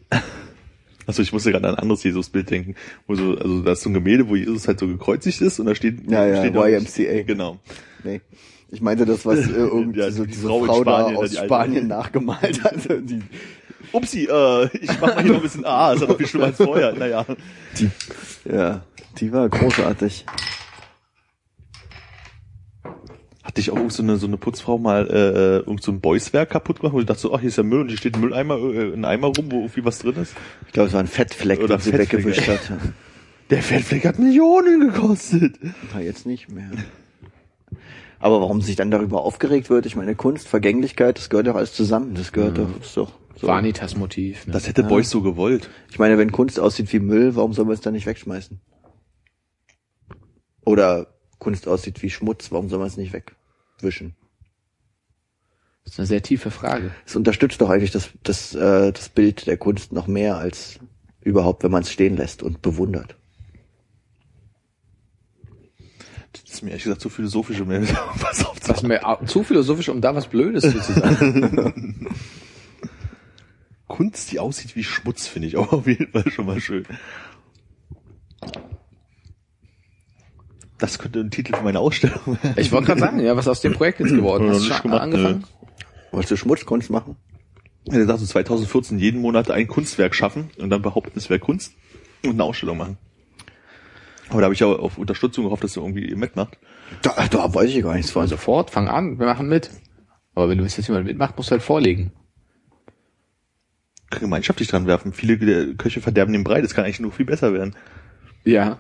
Achso, 1.05 1.21
ich 1.21 1.33
musste 1.33 1.51
gerade 1.51 1.67
an 1.67 1.75
ein 1.75 1.81
anderes 1.81 2.03
Jesus-Bild 2.03 2.49
denken. 2.49 2.75
Wo 3.07 3.15
so, 3.15 3.37
also 3.37 3.61
da 3.63 3.73
ist 3.73 3.81
so 3.81 3.89
ein 3.89 3.93
Gemälde, 3.93 4.29
wo 4.29 4.37
Jesus 4.37 4.67
halt 4.69 4.79
so 4.79 4.87
gekreuzigt 4.87 5.41
ist 5.41 5.59
und 5.59 5.65
da 5.65 5.75
steht, 5.75 6.09
Ja, 6.09 6.25
ja, 6.25 6.37
steht 6.37 6.55
YMCA. 6.55 7.23
Genau. 7.23 7.59
Nee. 8.05 8.21
Ich 8.73 8.81
meinte 8.81 9.05
das, 9.05 9.23
was 9.23 9.39
äh, 9.39 9.51
irgendwie 9.51 9.99
Ja, 9.99 10.09
so 10.09 10.25
die 10.25 10.31
diese 10.31 10.47
Frau 10.47 10.63
Frau, 10.63 10.83
da 10.83 11.03
aus 11.03 11.35
alte. 11.35 11.45
Spanien 11.45 11.87
nachgemalt 11.87 12.63
hat. 12.63 12.75
Die, 12.89 13.21
Upsi, 13.91 14.25
äh, 14.25 14.65
ich 14.77 14.89
mach 14.99 15.13
mal 15.13 15.21
hier 15.21 15.33
noch 15.33 15.37
ein 15.37 15.43
bisschen 15.43 15.65
A, 15.65 15.93
ist 15.93 16.01
ja 16.01 16.07
noch 16.07 16.17
viel 16.17 16.25
schlimmer 16.25 16.47
als 16.47 16.57
vorher. 16.57 16.93
Naja. 16.93 17.23
die, 17.77 17.91
ja, 18.51 18.81
die 19.19 19.31
war 19.31 19.47
großartig. 19.47 20.25
Hatte 23.43 23.61
ich 23.61 23.69
auch 23.69 23.75
irgend 23.75 23.93
so 23.93 24.01
eine, 24.01 24.17
so 24.17 24.25
eine 24.25 24.37
Putzfrau 24.37 24.79
mal 24.79 25.07
äh, 25.07 25.57
irgend 25.57 25.83
so 25.83 25.91
ein 25.91 26.01
Boyswerk 26.01 26.49
kaputt 26.49 26.79
gemacht, 26.79 26.95
wo 26.95 26.99
ich 26.99 27.05
dachte 27.05 27.21
so, 27.21 27.35
ach, 27.35 27.41
hier 27.41 27.49
ist 27.49 27.57
ja 27.57 27.63
Müll 27.63 27.81
und 27.81 27.89
hier 27.89 27.97
steht 27.97 28.15
ein 28.15 28.21
Mülleimer, 28.21 28.57
äh, 28.57 28.93
ein 28.93 29.05
Eimer 29.05 29.27
rum, 29.27 29.51
wo 29.51 29.57
irgendwie 29.57 29.85
was 29.85 29.99
drin 29.99 30.15
ist. 30.15 30.33
Ich 30.65 30.73
glaube, 30.73 30.87
es 30.87 30.93
war 30.93 31.01
ein 31.01 31.07
Fettfleck, 31.07 31.59
Oder 31.59 31.77
den 31.77 31.81
sie 31.81 31.93
weggewischt 31.93 32.47
hat. 32.47 32.71
Der 33.51 33.61
Fettfleck 33.61 34.05
hat 34.05 34.17
Millionen 34.17 34.79
gekostet. 34.79 35.59
Na, 35.93 36.01
jetzt 36.01 36.25
nicht 36.25 36.49
mehr. 36.49 36.71
Aber 38.23 38.39
warum 38.39 38.61
sich 38.61 38.77
dann 38.77 38.89
darüber 38.89 39.23
aufgeregt 39.23 39.69
wird, 39.69 39.85
ich 39.85 39.97
meine, 39.97 40.15
Kunst, 40.15 40.47
Vergänglichkeit, 40.47 41.17
das 41.17 41.29
gehört 41.29 41.47
doch 41.47 41.55
alles 41.55 41.73
zusammen. 41.73 42.15
Das 42.15 42.31
gehört 42.31 42.57
doch, 42.57 42.69
ist 42.79 42.95
doch 42.95 43.11
so. 43.35 43.47
Vanitas-Motiv. 43.47 44.47
Ne? 44.47 44.53
Das 44.53 44.65
hätte 44.65 44.83
Beuys 44.83 45.09
so 45.09 45.21
gewollt. 45.21 45.69
Ich 45.91 45.99
meine, 45.99 46.17
wenn 46.17 46.31
Kunst 46.31 46.57
aussieht 46.57 46.93
wie 46.93 46.99
Müll, 46.99 47.35
warum 47.35 47.51
soll 47.51 47.65
man 47.65 47.73
es 47.73 47.81
dann 47.81 47.91
nicht 47.91 48.05
wegschmeißen? 48.05 48.61
Oder 50.63 51.07
Kunst 51.37 51.67
aussieht 51.67 52.01
wie 52.01 52.09
Schmutz, 52.09 52.49
warum 52.53 52.69
soll 52.69 52.79
man 52.79 52.87
es 52.87 52.95
nicht 52.95 53.11
wegwischen? 53.11 54.15
Das 55.83 55.95
ist 55.95 55.99
eine 55.99 56.07
sehr 56.07 56.23
tiefe 56.23 56.49
Frage. 56.49 56.91
Es 57.05 57.17
unterstützt 57.17 57.59
doch 57.59 57.69
eigentlich 57.69 57.91
das, 57.91 58.11
das, 58.23 58.55
äh, 58.55 58.93
das 58.93 59.09
Bild 59.09 59.47
der 59.47 59.57
Kunst 59.57 59.91
noch 59.91 60.07
mehr 60.07 60.37
als 60.37 60.79
überhaupt, 61.19 61.61
wenn 61.63 61.71
man 61.71 61.83
es 61.83 61.91
stehen 61.91 62.15
lässt 62.15 62.41
und 62.41 62.61
bewundert. 62.61 63.17
Das 66.33 66.55
ist 66.55 66.61
mir 66.63 66.71
ehrlich 66.71 66.83
gesagt 66.83 67.01
zu 67.01 67.09
philosophisch, 67.09 67.61
um 67.61 67.67
mir 67.67 67.81
was 68.15 68.45
aufzumachen. 68.45 68.91
Ist 68.91 69.03
mir 69.03 69.27
zu 69.27 69.43
philosophisch, 69.43 69.89
um 69.89 70.01
da 70.01 70.15
was 70.15 70.27
Blödes 70.27 70.63
zu 70.63 70.93
sagen. 70.93 72.09
Kunst, 73.87 74.31
die 74.31 74.39
aussieht 74.39 74.75
wie 74.75 74.83
Schmutz, 74.83 75.27
finde 75.27 75.47
ich 75.47 75.57
auch 75.57 75.71
auf 75.71 75.85
jeden 75.85 76.07
Fall 76.07 76.29
schon 76.31 76.47
mal 76.47 76.59
schön. 76.59 76.83
Das 80.79 80.97
könnte 80.97 81.19
ein 81.19 81.29
Titel 81.29 81.55
für 81.55 81.63
meine 81.63 81.79
Ausstellung 81.79 82.19
werden. 82.25 82.55
Ich 82.57 82.71
wollte 82.71 82.87
gerade 82.87 82.99
sagen, 82.99 83.19
ja, 83.19 83.37
was 83.37 83.47
aus 83.47 83.61
dem 83.61 83.73
Projekt 83.73 83.99
jetzt 83.99 84.15
geworden 84.15 84.49
Hast 84.49 84.65
du 84.65 84.73
schon 84.73 84.81
gemacht, 84.81 85.01
angefangen? 85.01 85.43
Wolltest 86.11 86.31
du 86.31 86.37
Schmutzkunst 86.37 86.89
machen? 86.89 87.15
Hat 87.87 87.95
gesagt, 87.95 88.19
so 88.19 88.25
2014 88.25 88.97
jeden 88.97 89.21
Monat 89.21 89.51
ein 89.51 89.67
Kunstwerk 89.67 90.15
schaffen 90.15 90.49
und 90.57 90.71
dann 90.71 90.81
behaupten, 90.81 91.19
es 91.19 91.29
wäre 91.29 91.39
Kunst 91.39 91.73
und 92.23 92.31
eine 92.31 92.43
Ausstellung 92.43 92.77
machen. 92.77 92.97
Aber 94.33 94.41
da 94.41 94.45
habe 94.45 94.55
ich 94.55 94.63
auch 94.63 94.79
auf 94.79 94.97
Unterstützung 94.97 95.45
gehofft, 95.45 95.63
dass 95.63 95.77
er 95.77 95.83
irgendwie 95.83 96.15
mitmacht. 96.15 96.57
Da, 97.03 97.27
da 97.29 97.53
weiß 97.53 97.69
ich 97.69 97.83
gar 97.83 97.93
nichts 97.93 98.09
von. 98.09 98.27
Sofort, 98.27 98.71
fang 98.71 98.87
an, 98.87 99.19
wir 99.19 99.27
machen 99.27 99.47
mit. 99.47 99.69
Aber 100.33 100.49
wenn 100.49 100.57
du 100.57 100.63
willst, 100.63 100.79
dass 100.79 100.87
jemand 100.87 101.05
mitmacht, 101.05 101.37
musst 101.37 101.49
du 101.49 101.51
halt 101.51 101.61
vorlegen. 101.61 102.11
Gemeinschaftlich 104.09 104.67
dran 104.67 104.87
werfen. 104.87 105.13
Viele 105.13 105.37
der 105.37 105.75
Köche 105.75 106.01
verderben 106.01 106.33
den 106.33 106.43
Brei, 106.43 106.61
das 106.61 106.73
kann 106.73 106.83
eigentlich 106.83 106.99
nur 106.99 107.11
viel 107.11 107.27
besser 107.27 107.53
werden. 107.53 107.75
Ja. 108.43 108.79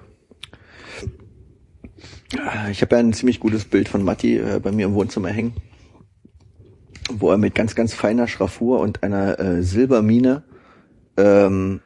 Ich 2.71 2.81
habe 2.81 2.95
ja 2.95 2.99
ein 2.99 3.13
ziemlich 3.13 3.39
gutes 3.39 3.65
Bild 3.65 3.87
von 3.87 4.03
Matti 4.03 4.39
äh, 4.39 4.59
bei 4.59 4.71
mir 4.71 4.87
im 4.87 4.95
Wohnzimmer 4.95 5.29
hängen, 5.29 5.53
wo 7.11 7.29
er 7.29 7.37
mit 7.37 7.53
ganz, 7.53 7.75
ganz 7.75 7.93
feiner 7.93 8.27
Schraffur 8.27 8.79
und 8.79 9.03
einer 9.03 9.39
äh, 9.39 9.61
Silbermine 9.61 10.43
ähm, 11.15 11.81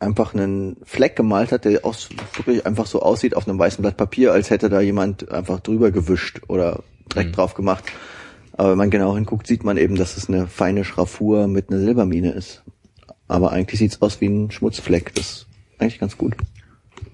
einfach 0.00 0.34
einen 0.34 0.76
Fleck 0.84 1.14
gemalt 1.14 1.52
hat, 1.52 1.64
der 1.64 1.84
aus, 1.84 2.08
wirklich 2.34 2.66
einfach 2.66 2.86
so 2.86 3.02
aussieht 3.02 3.36
auf 3.36 3.46
einem 3.46 3.58
weißen 3.58 3.82
Blatt 3.82 3.96
Papier, 3.96 4.32
als 4.32 4.50
hätte 4.50 4.68
da 4.68 4.80
jemand 4.80 5.30
einfach 5.30 5.60
drüber 5.60 5.90
gewischt 5.90 6.40
oder 6.48 6.82
Dreck 7.08 7.28
Mhm. 7.28 7.32
drauf 7.32 7.54
gemacht. 7.54 7.84
Aber 8.54 8.70
wenn 8.72 8.78
man 8.78 8.90
genau 8.90 9.14
hinguckt, 9.14 9.46
sieht 9.46 9.62
man 9.64 9.76
eben, 9.76 9.94
dass 9.96 10.16
es 10.16 10.28
eine 10.28 10.46
feine 10.46 10.84
Schraffur 10.84 11.46
mit 11.46 11.70
einer 11.70 11.80
Silbermine 11.80 12.32
ist. 12.32 12.62
Aber 13.28 13.52
eigentlich 13.52 13.78
sieht's 13.78 14.02
aus 14.02 14.20
wie 14.20 14.26
ein 14.28 14.50
Schmutzfleck. 14.50 15.14
Das 15.14 15.24
ist 15.26 15.46
eigentlich 15.78 16.00
ganz 16.00 16.18
gut. 16.18 16.34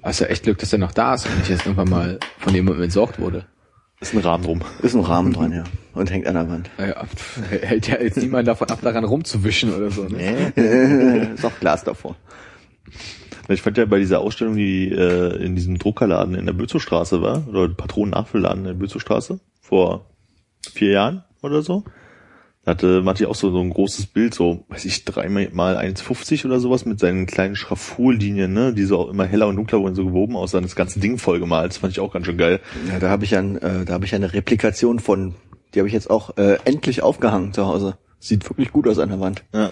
Hast 0.02 0.20
ja 0.20 0.26
echt 0.28 0.44
Glück, 0.44 0.58
dass 0.58 0.72
er 0.72 0.78
noch 0.78 0.92
da 0.92 1.14
ist 1.14 1.26
und 1.26 1.36
nicht 1.38 1.50
jetzt 1.50 1.66
irgendwann 1.66 1.90
mal 1.90 2.18
von 2.38 2.54
jemandem 2.54 2.84
entsorgt 2.84 3.18
wurde. 3.20 3.44
Ist 4.00 4.12
ein 4.14 4.20
Rahmen 4.20 4.44
drum. 4.44 4.60
Ist 4.82 4.94
ein 4.94 5.00
Rahmen 5.00 5.32
dran, 5.32 5.52
ja. 5.52 5.64
Und 5.94 6.10
hängt 6.10 6.26
an 6.26 6.34
der 6.34 6.48
Wand. 6.48 6.70
Ja, 6.78 7.04
hält 7.50 7.88
ja 7.88 8.00
jetzt 8.00 8.18
niemand 8.18 8.46
davon 8.46 8.68
ab, 8.70 8.78
daran 8.82 9.04
rumzuwischen 9.04 9.74
oder 9.74 9.90
so. 9.90 10.04
Ne? 10.04 10.52
ist 11.34 11.44
auch 11.44 11.58
Glas 11.60 11.82
davor. 11.84 12.14
Ich 13.48 13.62
fand 13.62 13.78
ja 13.78 13.84
bei 13.84 13.98
dieser 13.98 14.20
Ausstellung, 14.20 14.56
die 14.56 14.90
äh, 14.90 15.36
in 15.42 15.54
diesem 15.54 15.78
Druckerladen 15.78 16.34
in 16.34 16.46
der 16.46 16.52
Bözowstraße 16.52 17.22
war, 17.22 17.46
oder 17.48 17.68
Patronennachfüllladen 17.68 18.60
in 18.60 18.64
der 18.64 18.74
Bözowstraße, 18.74 19.38
vor 19.60 20.06
vier 20.72 20.90
Jahren 20.90 21.24
oder 21.42 21.62
so, 21.62 21.84
da 22.66 22.72
hatte 22.72 23.00
Matti 23.00 23.26
auch 23.26 23.36
so, 23.36 23.52
so 23.52 23.60
ein 23.60 23.70
großes 23.70 24.06
Bild, 24.06 24.34
so, 24.34 24.64
weiß 24.68 24.86
ich, 24.86 25.04
dreimal 25.04 25.48
mal 25.52 25.78
1,50 25.78 26.46
oder 26.46 26.58
sowas 26.58 26.84
mit 26.84 26.98
seinen 26.98 27.26
kleinen 27.26 27.54
Schraffurlinien, 27.54 28.52
ne, 28.52 28.74
die 28.74 28.82
so 28.82 28.98
auch 28.98 29.08
immer 29.08 29.24
heller 29.24 29.46
und 29.46 29.54
dunkler 29.54 29.78
wurden, 29.78 29.94
so 29.94 30.04
gewoben 30.04 30.34
aus, 30.34 30.50
dann 30.50 30.64
das 30.64 30.74
ganze 30.74 30.98
Ding 30.98 31.16
voll 31.16 31.38
gemalt. 31.38 31.70
Das 31.70 31.78
fand 31.78 31.92
ich 31.92 32.00
auch 32.00 32.12
ganz 32.12 32.26
schön 32.26 32.36
geil. 32.36 32.58
Ja, 32.90 32.98
da 32.98 33.08
habe 33.08 33.24
ich 33.24 33.36
ein, 33.36 33.56
äh, 33.58 33.84
da 33.84 33.92
habe 33.92 34.04
ich 34.04 34.16
eine 34.16 34.32
Replikation 34.32 34.98
von, 34.98 35.36
die 35.74 35.78
habe 35.78 35.86
ich 35.86 35.94
jetzt 35.94 36.10
auch 36.10 36.36
äh, 36.38 36.58
endlich 36.64 37.02
aufgehangen 37.02 37.52
zu 37.52 37.68
Hause. 37.68 37.98
Sieht 38.18 38.48
wirklich 38.50 38.72
gut 38.72 38.88
aus 38.88 38.98
an 38.98 39.10
der 39.10 39.20
Wand. 39.20 39.44
Ja. 39.54 39.70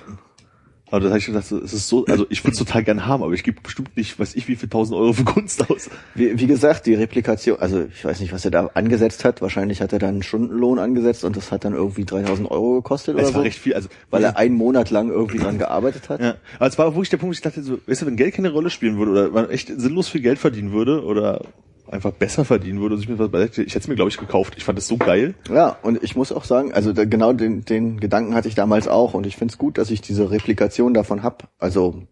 Aber 0.95 1.01
das 1.01 1.11
habe 1.11 1.19
ich 1.19 1.27
gedacht, 1.27 1.51
es 1.51 1.73
ist 1.73 1.89
so, 1.89 2.05
also 2.07 2.25
ich 2.29 2.45
würde 2.45 2.53
es 2.53 2.59
total 2.59 2.85
gern 2.85 3.05
haben, 3.05 3.25
aber 3.25 3.33
ich 3.33 3.43
gebe 3.43 3.61
bestimmt 3.61 3.97
nicht, 3.97 4.17
weiß 4.17 4.37
ich, 4.37 4.47
wie 4.47 4.55
viel 4.55 4.69
tausend 4.69 4.97
Euro 4.97 5.13
für 5.13 5.25
Kunst 5.25 5.69
aus. 5.69 5.91
Wie, 6.15 6.39
wie 6.39 6.47
gesagt, 6.47 6.87
die 6.87 6.95
Replikation, 6.95 7.59
also 7.59 7.85
ich 7.93 8.05
weiß 8.05 8.21
nicht, 8.21 8.33
was 8.33 8.45
er 8.45 8.53
da 8.53 8.71
angesetzt 8.75 9.25
hat. 9.25 9.43
Wahrscheinlich 9.43 9.81
hat 9.81 9.93
er 9.93 9.99
da 9.99 10.07
einen 10.07 10.23
Stundenlohn 10.23 10.79
angesetzt 10.79 11.25
und 11.25 11.37
das 11.37 11.51
hat 11.51 11.65
dann 11.65 11.75
irgendwie 11.75 12.05
3000 12.05 12.49
Euro 12.49 12.75
gekostet 12.75 13.17
oder 13.17 13.25
Es 13.25 13.35
war 13.35 13.41
so. 13.41 13.45
recht 13.45 13.59
viel, 13.59 13.75
also 13.75 13.89
weil 14.11 14.23
er 14.23 14.37
einen 14.37 14.55
Monat 14.55 14.91
lang 14.91 15.11
irgendwie 15.11 15.39
dran 15.39 15.59
gearbeitet 15.59 16.09
hat. 16.09 16.21
Ja, 16.21 16.37
aber 16.59 16.69
es 16.69 16.79
war 16.79 16.95
wirklich 16.95 17.11
der 17.11 17.17
Punkt, 17.17 17.35
ich 17.35 17.43
dachte, 17.43 17.65
so, 17.65 17.81
weißt 17.89 18.03
du, 18.03 18.07
wenn 18.07 18.15
Geld 18.15 18.35
keine 18.35 18.53
Rolle 18.53 18.71
spielen 18.71 18.97
würde 18.97 19.11
oder 19.11 19.31
man 19.31 19.51
echt 19.51 19.73
sinnlos 19.77 20.07
viel 20.09 20.21
Geld 20.21 20.39
verdienen 20.39 20.71
würde 20.71 21.05
oder 21.05 21.41
einfach 21.91 22.13
besser 22.13 22.45
verdienen 22.45 22.81
würde, 22.81 22.95
und 22.95 23.01
ich 23.03 23.09
mir 23.09 23.19
was 23.19 23.31
beiseite, 23.31 23.63
ich 23.63 23.71
hätte 23.75 23.81
es 23.81 23.89
mir 23.89 23.95
glaube 23.95 24.11
ich 24.11 24.17
gekauft. 24.19 24.55
Ich 24.57 24.65
fand 24.65 24.79
es 24.79 24.87
so 24.89 24.97
geil. 24.97 25.35
Ja, 25.51 25.77
und 25.83 26.03
ich 26.03 26.17
muss 26.17 26.33
auch 26.33 26.45
sagen, 26.45 26.73
also 26.73 26.93
da, 26.93 27.05
genau 27.05 27.33
den, 27.33 27.65
den 27.65 28.01
Gedanken 28.01 28.35
hatte 28.35 28.49
ich 28.49 28.55
damals 28.55 28.89
auch 28.89 29.15
und 29.15 29.27
ich 29.27 29.37
finde 29.37 29.53
es 29.53 29.59
gut, 29.59 29.79
dass 29.79 29.91
ich 29.91 30.01
diese 30.01 30.31
Replikation 30.31 30.95
davon 30.95 31.23
hab. 31.23 31.49
Also 31.59 32.03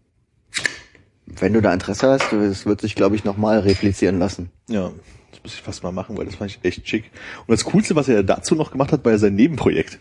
wenn 1.25 1.53
du 1.53 1.61
da 1.61 1.73
Interesse 1.73 2.09
hast, 2.09 2.31
es 2.33 2.65
wird 2.65 2.81
sich, 2.81 2.95
glaube 2.95 3.15
ich, 3.15 3.23
nochmal 3.23 3.59
replizieren 3.59 4.19
lassen. 4.19 4.51
Ja, 4.67 4.91
das 5.31 5.41
muss 5.43 5.53
ich 5.55 5.61
fast 5.61 5.81
mal 5.83 5.91
machen, 5.91 6.17
weil 6.17 6.25
das 6.25 6.35
fand 6.35 6.51
ich 6.51 6.59
echt 6.63 6.87
schick. 6.87 7.05
Und 7.47 7.51
das 7.51 7.63
Coolste, 7.65 7.95
was 7.95 8.07
er 8.09 8.23
dazu 8.23 8.55
noch 8.55 8.71
gemacht 8.71 8.91
hat, 8.91 9.03
war 9.05 9.13
ja 9.13 9.17
sein 9.17 9.35
Nebenprojekt. 9.35 9.99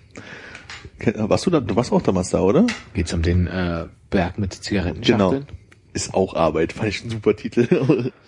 Ken- 0.99 1.15
Warst 1.31 1.47
du 1.47 1.51
da, 1.51 1.61
du 1.61 1.75
warst 1.77 1.93
auch 1.93 2.03
damals 2.03 2.31
da, 2.31 2.41
oder? 2.41 2.67
Geht's 2.93 3.13
um 3.15 3.23
den 3.23 3.47
äh, 3.47 3.87
Berg 4.11 4.39
mit 4.39 4.53
Zigarettenschachteln? 4.53 5.47
Ist 5.95 6.13
auch 6.15 6.35
Arbeit, 6.35 6.73
fand 6.73 6.89
ich 6.89 7.05
ein 7.05 7.11
super 7.11 7.35
Titel. 7.37 8.13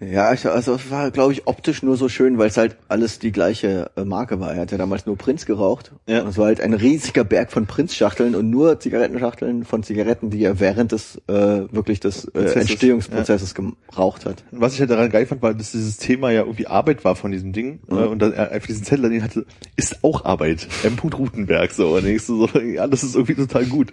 Ja, 0.00 0.32
ich, 0.32 0.46
also 0.46 0.74
es 0.76 0.90
war, 0.90 1.10
glaube 1.10 1.32
ich, 1.34 1.46
optisch 1.46 1.82
nur 1.82 1.96
so 1.98 2.08
schön, 2.08 2.38
weil 2.38 2.48
es 2.48 2.56
halt 2.56 2.76
alles 2.88 3.18
die 3.18 3.32
gleiche 3.32 3.90
äh, 3.96 4.04
Marke 4.04 4.40
war. 4.40 4.54
Er 4.54 4.62
hat 4.62 4.72
ja 4.72 4.78
damals 4.78 5.04
nur 5.04 5.18
Prinz 5.18 5.44
geraucht. 5.44 5.92
Ja. 6.06 6.22
Und 6.22 6.28
es 6.28 6.38
war 6.38 6.46
halt 6.46 6.60
ein 6.62 6.72
riesiger 6.72 7.22
Berg 7.22 7.52
von 7.52 7.66
Prinz-Schachteln 7.66 8.34
und 8.34 8.48
nur 8.48 8.80
Zigarettenschachteln 8.80 9.64
von 9.64 9.82
Zigaretten, 9.82 10.30
die 10.30 10.42
er 10.42 10.58
während 10.58 10.92
des 10.92 11.16
äh, 11.28 11.32
wirklich 11.70 12.00
des 12.00 12.24
äh, 12.24 12.30
Prozesses, 12.30 12.56
Entstehungsprozesses 12.70 13.54
geraucht 13.54 14.24
hat. 14.24 14.42
Was 14.52 14.72
ich 14.74 14.80
halt 14.80 14.90
daran 14.90 15.10
geil 15.10 15.26
fand, 15.26 15.42
war, 15.42 15.52
dass 15.52 15.72
dieses 15.72 15.98
Thema 15.98 16.30
ja 16.30 16.40
irgendwie 16.42 16.66
Arbeit 16.66 17.04
war 17.04 17.14
von 17.14 17.30
diesem 17.30 17.52
Ding. 17.52 17.80
äh, 17.90 17.94
Und 17.94 18.20
dass 18.22 18.32
er 18.32 18.52
einfach 18.52 18.68
diesen 18.68 18.84
Zettel, 18.84 19.10
den 19.10 19.22
hatte, 19.22 19.44
ist 19.76 20.02
auch 20.02 20.24
Arbeit. 20.24 20.66
M. 20.82 20.96
Rutenberg, 21.12 21.72
so. 21.72 21.94
Und 21.96 22.04
denkst 22.06 22.26
du 22.26 22.46
so, 22.46 22.58
ja, 22.60 22.86
das 22.86 23.02
ist 23.02 23.16
irgendwie 23.16 23.34
total 23.34 23.66
gut. 23.66 23.92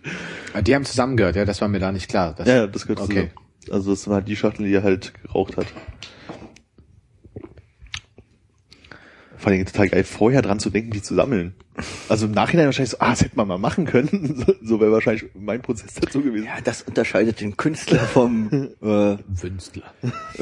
Ah, 0.53 0.61
Die 0.61 0.73
haben 0.73 0.85
zusammengehört, 0.85 1.35
ja, 1.35 1.43
das 1.43 1.59
war 1.59 1.67
mir 1.67 1.79
da 1.79 1.91
nicht 1.91 2.07
klar. 2.07 2.33
Das, 2.37 2.47
Ja, 2.47 2.55
ja, 2.55 2.67
das 2.67 2.83
gehört 2.83 3.01
Okay. 3.01 3.13
zusammen. 3.13 3.31
Also 3.71 3.91
das 3.91 4.07
war 4.07 4.21
die 4.21 4.35
Schachtel, 4.35 4.65
die 4.65 4.73
er 4.73 4.83
halt 4.83 5.13
geraucht 5.23 5.57
hat. 5.57 5.67
Vor 9.37 9.51
allem 9.51 9.65
total 9.65 9.89
geil, 9.89 10.03
vorher 10.03 10.41
dran 10.41 10.59
zu 10.59 10.69
denken, 10.69 10.91
die 10.91 11.01
zu 11.01 11.15
sammeln. 11.15 11.53
Also 12.09 12.25
im 12.25 12.31
Nachhinein 12.31 12.65
wahrscheinlich 12.65 12.89
so, 12.89 12.97
ah, 12.99 13.11
das 13.11 13.21
hätte 13.21 13.35
man 13.35 13.47
mal 13.47 13.59
machen 13.59 13.85
können. 13.85 14.43
So, 14.45 14.55
so 14.63 14.79
wäre 14.79 14.91
wahrscheinlich 14.91 15.25
mein 15.35 15.61
Prozess 15.61 15.93
dazu 15.93 16.21
gewesen. 16.21 16.45
Ja, 16.45 16.59
das 16.63 16.81
unterscheidet 16.81 17.39
den 17.39 17.55
Künstler 17.55 17.99
vom 17.99 18.49
äh, 18.81 19.17
Wünstler. 19.27 19.93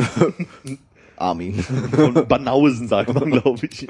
Armin. 1.17 1.55
Von 1.61 2.27
Banausen, 2.27 2.87
sagt 2.87 3.13
man, 3.13 3.31
glaube 3.31 3.67
ich. 3.69 3.87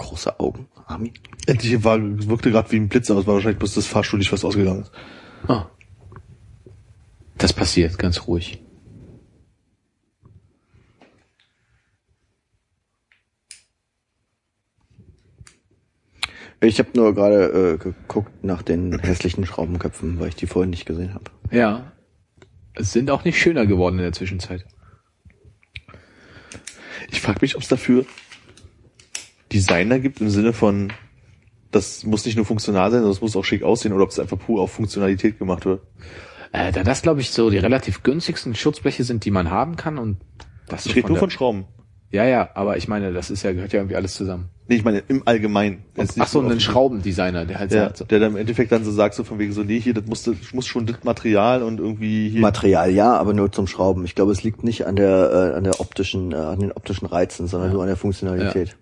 Große 0.00 0.40
Augen, 0.40 0.66
Armin. 0.86 1.12
Endlich 1.46 1.84
war, 1.84 2.00
wirkte 2.00 2.50
gerade 2.50 2.72
wie 2.72 2.76
ein 2.76 2.88
Blitz, 2.88 3.10
aber 3.10 3.20
es 3.20 3.26
war 3.26 3.34
wahrscheinlich 3.34 3.58
bloß 3.58 3.74
das 3.74 3.86
Fahrstuhl 3.86 4.18
nicht 4.18 4.32
was 4.32 4.46
ausgegangen 4.46 4.80
ist. 4.80 4.92
Ah. 5.46 5.66
Das 7.36 7.52
passiert, 7.52 7.98
ganz 7.98 8.26
ruhig. 8.26 8.62
Ich 16.62 16.78
habe 16.78 16.88
nur 16.94 17.14
gerade 17.14 17.74
äh, 17.74 17.76
geguckt 17.76 18.42
nach 18.42 18.62
den 18.62 18.98
hässlichen 19.00 19.44
Schraubenköpfen, 19.44 20.18
weil 20.18 20.28
ich 20.28 20.36
die 20.36 20.46
vorhin 20.46 20.70
nicht 20.70 20.86
gesehen 20.86 21.12
habe. 21.12 21.24
Ja. 21.50 21.92
Es 22.72 22.92
sind 22.92 23.10
auch 23.10 23.24
nicht 23.24 23.38
schöner 23.38 23.66
geworden 23.66 23.98
in 23.98 24.04
der 24.04 24.12
Zwischenzeit. 24.12 24.64
Ich 27.10 27.20
frage 27.20 27.40
mich, 27.42 27.54
ob 27.54 27.60
es 27.60 27.68
dafür 27.68 28.06
Designer 29.52 29.98
gibt 29.98 30.20
im 30.20 30.30
Sinne 30.30 30.52
von, 30.52 30.92
das 31.70 32.04
muss 32.04 32.24
nicht 32.24 32.36
nur 32.36 32.44
funktional 32.44 32.90
sein, 32.90 33.00
sondern 33.00 33.12
es 33.12 33.20
muss 33.20 33.36
auch 33.36 33.44
schick 33.44 33.62
aussehen 33.62 33.92
oder 33.92 34.04
ob 34.04 34.10
es 34.10 34.18
einfach 34.18 34.38
pur 34.38 34.60
auf 34.62 34.72
Funktionalität 34.72 35.38
gemacht 35.38 35.64
wird. 35.66 35.82
Äh, 36.52 36.72
da 36.72 36.82
das, 36.82 37.02
glaube 37.02 37.20
ich, 37.20 37.30
so 37.30 37.50
die 37.50 37.58
relativ 37.58 38.02
günstigsten 38.02 38.54
Schutzbleche 38.54 39.04
sind, 39.04 39.24
die 39.24 39.30
man 39.30 39.50
haben 39.50 39.76
kann 39.76 39.98
und 39.98 40.18
das 40.68 40.86
Ich 40.86 40.92
so 40.92 40.96
rede 40.96 41.08
nur 41.08 41.16
von 41.18 41.30
Schrauben. 41.30 41.64
Ja, 42.12 42.24
ja, 42.24 42.50
aber 42.54 42.76
ich 42.76 42.88
meine, 42.88 43.12
das 43.12 43.30
ist 43.30 43.44
ja, 43.44 43.52
gehört 43.52 43.72
ja 43.72 43.78
irgendwie 43.80 43.94
alles 43.94 44.14
zusammen. 44.14 44.48
Nee, 44.66 44.76
ich 44.76 44.84
meine 44.84 44.98
im 45.06 45.22
Allgemeinen. 45.26 45.84
Ach 45.96 46.26
so, 46.26 46.40
nur 46.40 46.46
auf 46.46 46.52
ein 46.52 46.58
die- 46.58 46.64
Schraubendesigner, 46.64 47.44
der 47.46 47.58
halt 47.60 47.72
Ja, 47.72 47.84
sagt, 47.84 47.98
so, 47.98 48.04
der 48.04 48.18
dann 48.18 48.32
im 48.32 48.36
Endeffekt 48.36 48.72
dann 48.72 48.84
so 48.84 48.90
sagt, 48.90 49.14
so 49.14 49.22
von 49.22 49.38
wegen 49.38 49.52
so, 49.52 49.62
nee, 49.62 49.78
hier, 49.78 49.94
das 49.94 50.06
muss, 50.06 50.24
das 50.24 50.34
muss 50.52 50.66
schon 50.66 50.86
das 50.86 51.04
Material 51.04 51.62
und 51.62 51.78
irgendwie 51.78 52.28
hier. 52.30 52.40
Material 52.40 52.90
ja, 52.90 53.16
aber 53.16 53.32
nur 53.32 53.52
zum 53.52 53.68
Schrauben. 53.68 54.04
Ich 54.04 54.16
glaube, 54.16 54.32
es 54.32 54.42
liegt 54.42 54.64
nicht 54.64 54.86
an 54.86 54.96
der 54.96 55.52
äh, 55.54 55.56
an 55.56 55.62
der 55.64 55.80
optischen 55.80 56.32
äh, 56.32 56.36
an 56.36 56.58
den 56.58 56.72
optischen 56.72 57.06
Reizen, 57.06 57.46
sondern 57.46 57.72
nur 57.72 57.82
an 57.82 57.88
der 57.88 57.96
Funktionalität. 57.96 58.76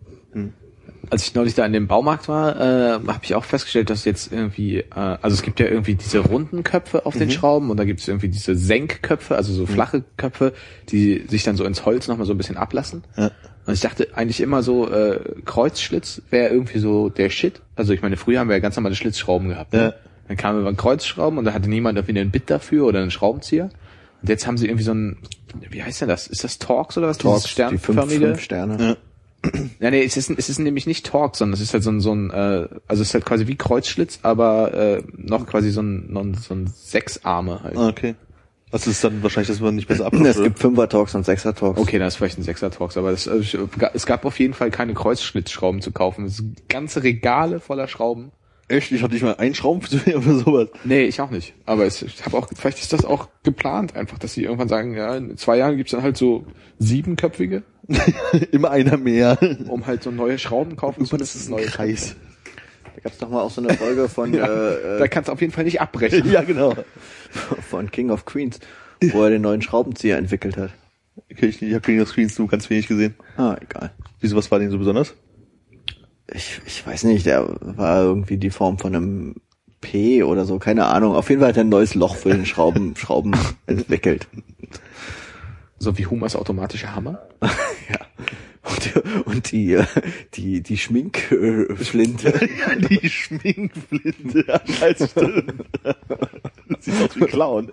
Als 1.11 1.27
ich 1.27 1.35
neulich 1.35 1.55
da 1.55 1.65
in 1.65 1.73
dem 1.73 1.87
Baumarkt 1.87 2.29
war, 2.29 2.61
äh, 2.61 2.93
habe 3.07 3.21
ich 3.23 3.35
auch 3.35 3.45
festgestellt, 3.45 3.91
dass 3.91 4.05
jetzt 4.05 4.33
irgendwie, 4.33 4.79
äh, 4.79 4.85
also 4.95 5.35
es 5.35 5.43
gibt 5.43 5.61
ja 5.61 5.67
irgendwie 5.67 5.95
diese 5.95 6.19
runden 6.19 6.65
Köpfe 6.65 7.07
auf 7.07 7.17
den 7.17 7.31
Schrauben 7.31 7.71
und 7.71 7.77
da 7.79 7.85
gibt 7.85 8.01
es 8.01 8.09
irgendwie 8.09 8.29
diese 8.29 8.57
Senkköpfe, 8.57 9.37
also 9.37 9.53
so 9.53 9.67
flache 9.67 10.05
Köpfe, 10.17 10.53
die 10.91 11.25
sich 11.29 11.45
dann 11.45 11.57
so 11.57 11.65
ins 11.65 11.87
Holz 11.87 12.09
nochmal 12.09 12.27
so 12.27 12.35
ein 12.35 12.39
bisschen 12.39 12.57
ablassen. 12.57 13.05
Ja. 13.17 13.31
Und 13.67 13.75
ich 13.75 13.81
dachte 13.81 14.09
eigentlich 14.15 14.41
immer 14.41 14.63
so, 14.63 14.91
äh, 14.91 15.21
Kreuzschlitz 15.45 16.23
wäre 16.31 16.53
irgendwie 16.53 16.79
so 16.79 17.09
der 17.11 17.31
Shit. 17.31 17.61
Also 17.77 17.93
ich 17.93 18.03
meine, 18.03 18.17
früher 18.17 18.41
haben 18.41 18.49
wir 18.49 18.57
ja 18.57 18.61
ganz 18.61 18.77
normale 18.77 18.95
Schlitzschrauben 18.95 19.49
gehabt. 19.49 19.73
Ne? 19.73 19.81
Ja. 19.81 19.95
Dann 20.27 20.37
kamen 20.37 20.61
immer 20.61 20.75
Kreuzschrauben 20.75 21.39
und 21.39 21.45
da 21.45 21.53
hatte 21.53 21.69
niemand 21.69 21.97
irgendwie 21.99 22.19
einen 22.19 22.31
Bit 22.31 22.51
dafür 22.51 22.87
oder 22.87 23.01
einen 23.01 23.11
Schraubenzieher. 23.11 23.71
Und 24.21 24.29
jetzt 24.29 24.47
haben 24.47 24.59
sie 24.59 24.67
irgendwie 24.67 24.85
so 24.85 24.93
ein, 24.93 25.19
wie 25.71 25.83
heißt 25.83 26.01
denn 26.01 26.09
das? 26.09 26.27
Ist 26.27 26.45
das 26.45 26.59
Torx 26.59 26.99
oder 26.99 27.09
was? 27.09 27.19
Torx, 27.19 27.43
Dieses 27.55 27.71
die 27.71 27.79
fünf, 27.79 28.13
fünf 28.13 28.41
Sterne. 28.41 28.77
Ja, 28.81 28.97
nee, 29.81 30.02
es 30.05 30.16
ist, 30.16 30.31
es 30.31 30.48
ist 30.48 30.59
nämlich 30.59 30.86
nicht 30.86 31.06
Torx, 31.06 31.39
sondern 31.39 31.55
es 31.55 31.60
ist 31.60 31.73
halt 31.73 31.82
so 31.85 31.90
ein, 31.90 32.01
so 32.01 32.12
ein 32.12 32.31
äh, 32.31 32.69
also 32.89 33.02
es 33.02 33.09
ist 33.09 33.15
halt 33.15 33.24
quasi 33.24 33.47
wie 33.47 33.56
Kreuzschlitz, 33.56 34.19
aber 34.23 34.74
äh, 34.74 35.02
noch 35.16 35.47
quasi 35.47 35.70
so 35.70 35.81
ein, 35.82 36.12
noch 36.12 36.24
so 36.36 36.55
ein 36.55 36.66
Sechsarme 36.66 37.62
halt. 37.62 37.77
Ah, 37.77 37.89
okay. 37.89 38.15
Das 38.70 38.86
ist 38.86 39.02
dann 39.02 39.23
wahrscheinlich, 39.23 39.48
dass 39.48 39.60
man 39.60 39.77
nicht 39.77 39.89
besser 39.89 40.06
Es 40.12 40.12
abkommt. 40.12 40.44
gibt 40.44 40.59
Fünfer-Talks 40.59 41.15
und 41.15 41.24
Sechser-Talks. 41.24 41.81
Okay, 41.81 41.98
da 41.98 42.06
ist 42.06 42.16
vielleicht 42.16 42.39
ein 42.39 42.43
Sechser-Torx, 42.43 42.97
aber 42.98 43.12
das, 43.12 43.27
also, 43.28 43.40
ich- 43.40 43.56
es 43.94 44.05
gab 44.06 44.24
auf 44.27 44.39
jeden 44.39 44.52
Fall 44.55 44.70
keine 44.70 44.93
Kreuzschlitzschrauben 44.94 45.81
zu 45.81 45.93
kaufen. 45.93 46.27
Es 46.27 46.36
sind 46.39 46.69
ganze 46.69 47.02
Regale 47.02 47.60
voller 47.60 47.89
Schrauben. 47.89 48.31
Echt? 48.70 48.93
Ich 48.93 49.02
hatte 49.02 49.15
nicht 49.15 49.23
mal 49.23 49.36
einen 49.36 49.55
Schrauben 49.55 49.81
für 49.81 49.97
für 49.98 50.20
sowas. 50.40 50.69
Nee, 50.85 51.05
ich 51.05 51.19
auch 51.23 51.31
nicht. 51.31 51.55
Aber 51.65 51.86
es, 51.86 52.02
ich 52.02 52.23
habe 52.27 52.36
auch, 52.36 52.48
vielleicht 52.55 52.78
ist 52.81 52.93
das 52.93 53.06
auch 53.06 53.28
geplant 53.43 53.97
einfach, 53.97 54.19
dass 54.19 54.35
sie 54.35 54.43
irgendwann 54.43 54.69
sagen, 54.69 54.94
ja, 54.94 55.16
in 55.16 55.39
zwei 55.39 55.56
Jahren 55.56 55.78
gibt's 55.78 55.93
dann 55.93 56.02
halt 56.02 56.19
so 56.19 56.44
siebenköpfige, 56.78 57.62
Immer 58.52 58.70
einer 58.70 58.97
mehr. 58.97 59.39
um 59.69 59.86
halt 59.86 60.02
so 60.02 60.10
neue 60.10 60.39
Schrauben 60.39 60.77
kaufen 60.77 61.05
zu 61.06 61.16
Das 61.16 61.35
müssen. 61.35 61.55
ist 61.55 61.60
ein 61.66 61.66
Kreis. 61.70 62.16
Da 62.94 63.01
gab's 63.02 63.19
doch 63.19 63.31
mal 63.31 63.40
auch 63.43 63.51
so 63.51 63.62
eine 63.62 63.74
Folge 63.74 64.09
von, 64.09 64.35
Ja, 64.35 64.44
äh, 64.47 64.98
da 64.98 65.05
äh, 65.05 65.09
kannst 65.09 65.28
du 65.28 65.32
auf 65.32 65.40
jeden 65.40 65.52
Fall 65.52 65.65
nicht 65.65 65.81
abbrechen. 65.81 66.31
ja, 66.31 66.43
genau. 66.43 66.74
von 67.70 67.90
King 67.90 68.10
of 68.10 68.24
Queens, 68.24 68.59
wo 69.12 69.23
er 69.24 69.31
den 69.31 69.43
neuen 69.43 69.62
Schraubenzieher 69.62 70.19
entwickelt 70.19 70.56
hat. 70.56 70.70
Okay, 71.31 71.47
ich, 71.47 71.62
ich 71.62 71.73
habe 71.74 71.82
King 71.82 72.01
of 72.01 72.09
Screens 72.09 72.39
nur 72.39 72.48
ganz 72.48 72.69
wenig 72.70 72.86
gesehen. 72.89 73.15
Ah, 73.36 73.56
egal. 73.60 73.93
Wieso, 74.20 74.36
was 74.36 74.51
war 74.51 74.59
denn 74.59 74.70
so 74.70 74.78
besonders? 74.78 75.15
Ich, 76.32 76.60
ich 76.66 76.86
weiß 76.86 77.05
nicht, 77.05 77.24
der 77.27 77.47
war 77.60 78.02
irgendwie 78.02 78.36
die 78.36 78.51
Form 78.51 78.78
von 78.78 78.94
einem 78.94 79.36
P 79.81 80.23
oder 80.24 80.44
so, 80.44 80.59
keine 80.59 80.86
Ahnung. 80.86 81.15
Auf 81.15 81.28
jeden 81.31 81.40
Fall 81.40 81.51
hat 81.51 81.56
er 81.56 81.65
ein 81.65 81.69
neues 81.69 81.94
Loch 81.94 82.16
für 82.16 82.31
den 82.31 82.44
Schrauben, 82.47 82.97
Schrauben 82.97 83.32
entwickelt. 83.66 84.27
So 85.79 85.97
wie 85.97 86.07
Humas 86.07 86.37
automatischer 86.37 86.95
Hammer. 86.95 87.29
Ja. 87.91 88.01
Und, 88.71 89.27
und 89.27 89.53
die, 89.53 89.73
äh, 89.73 89.87
die, 90.35 90.63
die 90.63 90.77
Schminkflinte. 90.77 92.35
Ja, 92.61 92.75
die 92.75 93.09
Schminkflinte. 93.09 94.45
Ja, 94.47 94.61
scheiße, 94.67 95.09
stimmt. 95.09 95.55
Sieht 96.81 97.03
aus 97.03 97.17
wie 97.17 97.25
Clown. 97.25 97.73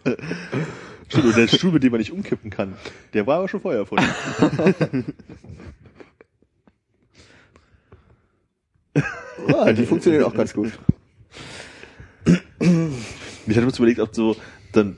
Stimmt, 1.10 1.26
und 1.26 1.36
der 1.36 1.48
Stuhl, 1.50 1.74
mit 1.74 1.84
dem 1.84 1.92
man 1.92 2.00
nicht 2.00 2.14
umkippen 2.14 2.50
kann, 2.50 2.76
der 3.14 3.28
war 3.28 3.40
aber 3.40 3.50
schon 3.50 3.60
vorher 3.60 3.82
erfunden. 3.82 4.06
Ja, 9.50 9.74
die 9.74 9.86
funktionieren 9.86 10.24
auch 10.24 10.34
ganz 10.34 10.54
gut. 10.54 10.72
Ich 12.58 12.68
hatte 13.58 13.66
mir 13.66 13.76
überlegt, 13.76 14.00
ob 14.00 14.16
so 14.16 14.38
dann 14.72 14.98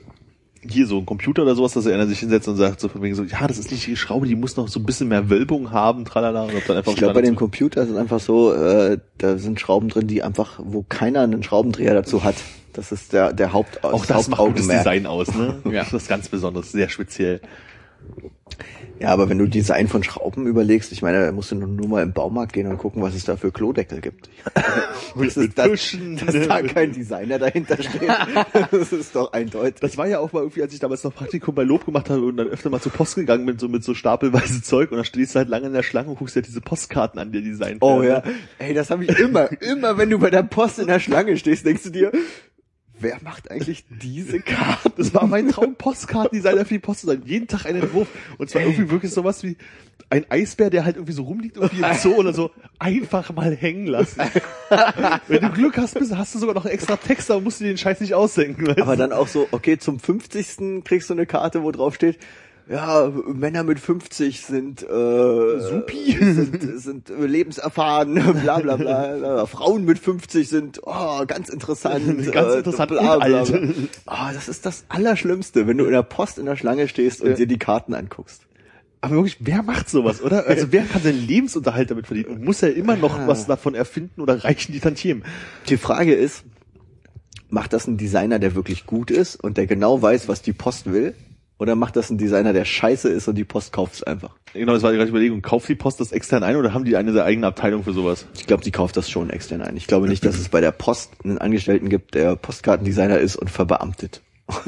hier 0.62 0.86
so 0.86 0.98
ein 0.98 1.06
Computer 1.06 1.42
oder 1.42 1.54
sowas, 1.54 1.72
dass 1.72 1.86
er 1.86 2.06
sich 2.06 2.20
hinsetzt 2.20 2.48
und 2.48 2.56
sagt 2.56 2.80
so 2.80 2.88
von 2.88 3.02
wegen 3.02 3.14
so, 3.14 3.22
ja, 3.22 3.46
das 3.46 3.58
ist 3.58 3.70
nicht 3.70 3.86
die 3.86 3.96
Schraube, 3.96 4.26
die 4.26 4.34
muss 4.34 4.56
noch 4.56 4.68
so 4.68 4.80
ein 4.80 4.86
bisschen 4.86 5.08
mehr 5.08 5.30
Wölbung 5.30 5.70
haben, 5.70 6.04
tralala, 6.04 6.42
und 6.42 6.54
ob 6.54 6.66
dann 6.66 6.76
einfach 6.76 6.92
Ich 6.92 6.98
glaube, 6.98 7.14
bei 7.14 7.22
dem 7.22 7.36
Computer 7.36 7.82
ist 7.82 7.90
es 7.90 7.96
einfach 7.96 8.20
so, 8.20 8.52
äh, 8.52 8.98
da 9.18 9.38
sind 9.38 9.60
Schrauben 9.60 9.88
drin, 9.88 10.06
die 10.06 10.22
einfach, 10.22 10.60
wo 10.62 10.84
keiner 10.88 11.22
einen 11.22 11.42
Schraubendreher 11.42 11.94
dazu 11.94 12.24
hat. 12.24 12.36
Das 12.72 12.92
ist 12.92 13.12
der, 13.12 13.32
der 13.32 13.52
Haupt, 13.52 13.82
auch 13.84 14.04
das 14.06 14.28
macht 14.28 14.38
gutes 14.38 14.38
Hauptaugenmerk. 14.38 14.78
Design 14.78 15.06
aus, 15.06 15.34
ne? 15.34 15.58
Ja. 15.64 15.82
Das 15.90 15.92
ist 15.92 16.08
ganz 16.08 16.28
Besonderes, 16.28 16.72
sehr 16.72 16.88
speziell. 16.88 17.40
Ja, 19.00 19.10
aber 19.10 19.28
wenn 19.28 19.38
du 19.38 19.46
Design 19.46 19.86
von 19.86 20.02
Schrauben 20.02 20.46
überlegst, 20.46 20.90
ich 20.90 21.02
meine, 21.02 21.24
da 21.24 21.32
musst 21.32 21.52
du 21.52 21.54
nur, 21.54 21.88
mal 21.88 22.02
im 22.02 22.12
Baumarkt 22.12 22.52
gehen 22.52 22.66
und 22.66 22.78
gucken, 22.78 23.00
was 23.00 23.14
es 23.14 23.24
da 23.24 23.36
für 23.36 23.52
Klodeckel 23.52 24.00
gibt. 24.00 24.28
das 25.16 25.36
ist, 25.36 25.54
Büschen. 25.54 26.16
dass 26.16 26.34
da 26.48 26.62
kein 26.62 26.92
Designer 26.92 27.38
dahinter 27.38 27.76
steht. 27.80 28.02
Das 28.70 28.92
ist 28.92 29.14
doch 29.14 29.32
eindeutig. 29.32 29.80
Das 29.80 29.96
war 29.96 30.06
ja 30.06 30.18
auch 30.18 30.32
mal 30.32 30.40
irgendwie, 30.40 30.62
als 30.62 30.72
ich 30.72 30.80
damals 30.80 31.04
noch 31.04 31.14
Praktikum 31.14 31.54
bei 31.54 31.62
Lob 31.62 31.84
gemacht 31.84 32.10
habe 32.10 32.24
und 32.24 32.36
dann 32.36 32.48
öfter 32.48 32.70
mal 32.70 32.80
zur 32.80 32.92
Post 32.92 33.14
gegangen 33.14 33.46
bin, 33.46 33.58
so 33.58 33.68
mit 33.68 33.84
so 33.84 33.94
stapelweise 33.94 34.62
Zeug 34.62 34.90
und 34.90 34.96
dann 34.96 35.04
stehst 35.04 35.34
du 35.34 35.38
halt 35.38 35.48
lange 35.48 35.66
in 35.66 35.72
der 35.72 35.82
Schlange 35.82 36.10
und 36.10 36.18
guckst 36.18 36.36
dir 36.36 36.42
diese 36.42 36.60
Postkarten 36.60 37.20
an, 37.20 37.32
die 37.32 37.42
designt 37.42 37.82
Oh 37.82 38.02
ja. 38.02 38.22
Ey, 38.58 38.74
das 38.74 38.90
habe 38.90 39.04
ich 39.04 39.18
immer. 39.18 39.50
Immer 39.62 39.96
wenn 39.98 40.10
du 40.10 40.18
bei 40.18 40.30
der 40.30 40.42
Post 40.42 40.78
in 40.78 40.86
der 40.86 41.00
Schlange 41.00 41.36
stehst, 41.36 41.64
denkst 41.66 41.84
du 41.84 41.90
dir, 41.90 42.12
wer 43.00 43.18
macht 43.22 43.50
eigentlich 43.50 43.84
diese 43.88 44.40
Karten? 44.40 44.92
Das 44.96 45.14
war 45.14 45.26
mein 45.26 45.48
Traum, 45.48 45.74
Postkartendesigner 45.74 46.64
für 46.64 46.74
die 46.74 46.80
Post 46.80 47.00
zu 47.00 47.06
sein. 47.06 47.22
Jeden 47.24 47.46
Tag 47.46 47.66
einen 47.66 47.82
Entwurf. 47.82 48.08
Und 48.38 48.50
zwar 48.50 48.62
irgendwie 48.62 48.90
wirklich 48.90 49.12
sowas 49.12 49.42
wie 49.42 49.56
ein 50.10 50.24
Eisbär, 50.30 50.70
der 50.70 50.84
halt 50.84 50.96
irgendwie 50.96 51.12
so 51.12 51.22
rumliegt, 51.22 51.56
irgendwie 51.56 51.82
im 51.82 51.94
Zoo 51.94 52.14
oder 52.14 52.32
so, 52.32 52.50
einfach 52.78 53.32
mal 53.32 53.54
hängen 53.54 53.86
lassen. 53.86 54.22
Wenn 55.28 55.42
du 55.42 55.50
Glück 55.50 55.76
hast, 55.76 55.98
hast 55.98 56.34
du 56.34 56.38
sogar 56.38 56.54
noch 56.54 56.64
einen 56.64 56.74
extra 56.74 56.96
Text, 56.96 57.30
aber 57.30 57.40
musst 57.40 57.60
du 57.60 57.64
dir 57.64 57.72
den 57.72 57.78
Scheiß 57.78 58.00
nicht 58.00 58.14
ausdenken. 58.14 58.68
Aber 58.80 58.96
dann 58.96 59.12
auch 59.12 59.28
so, 59.28 59.48
okay, 59.50 59.78
zum 59.78 59.98
50. 60.00 60.84
kriegst 60.84 61.10
du 61.10 61.14
eine 61.14 61.26
Karte, 61.26 61.62
wo 61.62 61.70
drauf 61.72 61.94
steht, 61.94 62.18
ja, 62.70 63.10
Männer 63.26 63.62
mit 63.64 63.80
50 63.80 64.42
sind, 64.42 64.82
äh, 64.82 65.58
Supi. 65.60 66.16
sind, 66.20 66.80
sind 66.80 67.08
lebenserfahren, 67.18 68.14
bla 68.42 68.58
bla 68.58 68.76
bla. 68.76 69.46
Frauen 69.46 69.84
mit 69.84 69.98
50 69.98 70.48
sind, 70.48 70.80
oh, 70.84 71.24
ganz 71.26 71.48
interessant. 71.48 72.04
Ganz 72.32 72.54
äh, 72.54 72.58
interessant 72.58 72.90
bla, 72.90 73.14
und 73.14 73.20
bla, 73.24 73.26
bla. 73.26 73.38
alt. 73.38 73.74
Oh, 74.06 74.34
das 74.34 74.48
ist 74.48 74.66
das 74.66 74.84
Allerschlimmste, 74.88 75.66
wenn 75.66 75.78
du 75.78 75.84
in 75.86 75.92
der 75.92 76.02
Post 76.02 76.38
in 76.38 76.46
der 76.46 76.56
Schlange 76.56 76.88
stehst 76.88 77.22
und 77.22 77.30
Ja. 77.30 77.36
dir 77.36 77.46
die 77.46 77.58
Karten 77.58 77.94
anguckst. 77.94 78.42
Aber 79.00 79.14
wirklich, 79.14 79.36
wer 79.40 79.62
macht 79.62 79.88
sowas, 79.88 80.20
oder? 80.20 80.46
Also 80.48 80.72
wer 80.72 80.82
kann 80.84 81.00
seinen 81.02 81.24
Lebensunterhalt 81.26 81.90
damit 81.90 82.06
verdienen? 82.08 82.30
Und 82.30 82.44
muss 82.44 82.62
er 82.62 82.74
immer 82.74 82.96
noch 82.96 83.16
Ja. 83.16 83.28
was 83.28 83.46
davon 83.46 83.74
erfinden 83.74 84.20
oder 84.20 84.42
reichen 84.44 84.72
die 84.72 84.80
Tantiemen? 84.80 85.22
Die 85.68 85.76
Frage 85.76 86.14
ist, 86.14 86.42
macht 87.48 87.72
das 87.72 87.86
ein 87.86 87.96
Designer, 87.96 88.38
der 88.40 88.54
wirklich 88.56 88.86
gut 88.86 89.10
ist 89.10 89.36
und 89.36 89.56
der 89.56 89.66
genau 89.66 90.02
weiß, 90.02 90.28
was 90.28 90.42
die 90.42 90.52
Post 90.52 90.92
will? 90.92 91.14
Oder 91.58 91.74
macht 91.74 91.96
das 91.96 92.08
ein 92.08 92.18
Designer, 92.18 92.52
der 92.52 92.64
scheiße 92.64 93.08
ist 93.08 93.26
und 93.26 93.34
die 93.34 93.44
Post 93.44 93.72
kauft 93.72 93.94
es 93.94 94.02
einfach? 94.04 94.36
Genau, 94.54 94.74
das 94.74 94.84
war 94.84 94.92
gerade 94.92 95.06
die 95.06 95.10
Überlegung. 95.10 95.42
Kauft 95.42 95.68
die 95.68 95.74
Post 95.74 95.98
das 95.98 96.12
extern 96.12 96.44
ein 96.44 96.54
oder 96.54 96.72
haben 96.72 96.84
die 96.84 96.96
eine 96.96 97.24
eigene 97.24 97.48
Abteilung 97.48 97.82
für 97.82 97.92
sowas? 97.92 98.26
Ich 98.36 98.46
glaube, 98.46 98.62
die 98.62 98.70
kauft 98.70 98.96
das 98.96 99.10
schon 99.10 99.28
extern 99.30 99.62
ein. 99.62 99.76
Ich 99.76 99.88
glaube 99.88 100.08
nicht, 100.08 100.24
dass 100.24 100.38
es 100.38 100.48
bei 100.48 100.60
der 100.60 100.70
Post 100.70 101.10
einen 101.24 101.38
Angestellten 101.38 101.88
gibt, 101.88 102.14
der 102.14 102.36
Postkartendesigner 102.36 103.18
ist 103.18 103.34
und 103.34 103.50
verbeamtet. 103.50 104.22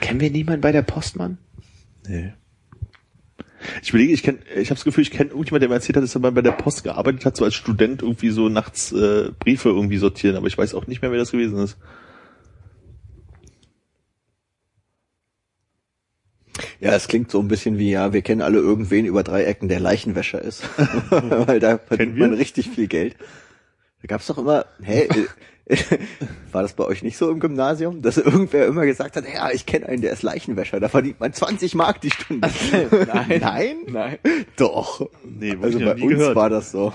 Kennen 0.00 0.20
wir 0.20 0.30
niemanden 0.30 0.60
bei 0.60 0.72
der 0.72 0.82
Postmann? 0.82 1.38
Nee. 2.06 2.32
Ich 3.82 3.90
überlege, 3.90 4.12
ich 4.12 4.22
kenn, 4.22 4.38
ich 4.54 4.70
habe 4.70 4.76
das 4.76 4.84
Gefühl, 4.84 5.02
ich 5.02 5.10
kenne 5.10 5.30
irgendjemand, 5.30 5.62
der 5.62 5.68
mir 5.68 5.76
erzählt 5.76 5.96
hat, 5.96 6.04
dass 6.04 6.14
er 6.14 6.20
mal 6.20 6.32
bei 6.32 6.42
der 6.42 6.52
Post 6.52 6.84
gearbeitet 6.84 7.24
hat, 7.24 7.36
so 7.36 7.44
als 7.44 7.54
Student 7.54 8.02
irgendwie 8.02 8.30
so 8.30 8.48
nachts 8.48 8.92
äh, 8.92 9.30
Briefe 9.38 9.70
irgendwie 9.70 9.96
sortieren, 9.96 10.36
aber 10.36 10.46
ich 10.46 10.58
weiß 10.58 10.74
auch 10.74 10.86
nicht 10.86 11.02
mehr, 11.02 11.10
wer 11.10 11.18
das 11.18 11.32
gewesen 11.32 11.58
ist. 11.58 11.76
Ja, 16.80 16.92
es 16.92 17.08
klingt 17.08 17.30
so 17.30 17.40
ein 17.40 17.48
bisschen 17.48 17.78
wie, 17.78 17.90
ja, 17.90 18.12
wir 18.12 18.22
kennen 18.22 18.42
alle 18.42 18.58
irgendwen 18.58 19.06
über 19.06 19.22
drei 19.22 19.44
Ecken, 19.44 19.68
der 19.68 19.80
Leichenwäscher 19.80 20.42
ist. 20.42 20.62
Weil 21.10 21.58
da 21.60 21.78
verdient 21.78 22.18
man 22.18 22.34
richtig 22.34 22.68
viel 22.70 22.86
Geld. 22.86 23.16
Da 24.02 24.08
gab's 24.08 24.26
doch 24.26 24.38
immer, 24.38 24.66
hä, 24.82 25.08
äh, 25.68 25.76
war 26.52 26.62
das 26.62 26.74
bei 26.74 26.84
euch 26.84 27.02
nicht 27.02 27.16
so 27.16 27.30
im 27.30 27.40
Gymnasium, 27.40 28.02
dass 28.02 28.18
irgendwer 28.18 28.66
immer 28.66 28.86
gesagt 28.86 29.16
hat, 29.16 29.24
ja, 29.32 29.50
ich 29.50 29.66
kenne 29.66 29.86
einen, 29.86 30.02
der 30.02 30.12
ist 30.12 30.22
Leichenwäscher, 30.22 30.78
da 30.78 30.88
verdient 30.88 31.18
man 31.18 31.32
20 31.32 31.74
Mark 31.74 32.00
die 32.02 32.10
Stunde. 32.10 32.48
Nein. 32.90 33.40
Nein? 33.40 33.76
Nein. 33.88 34.18
Doch. 34.56 35.08
Nee, 35.24 35.56
Also 35.60 35.78
bei 35.80 35.92
uns 35.94 36.00
gehört. 36.02 36.36
war 36.36 36.50
das 36.50 36.70
so. 36.70 36.92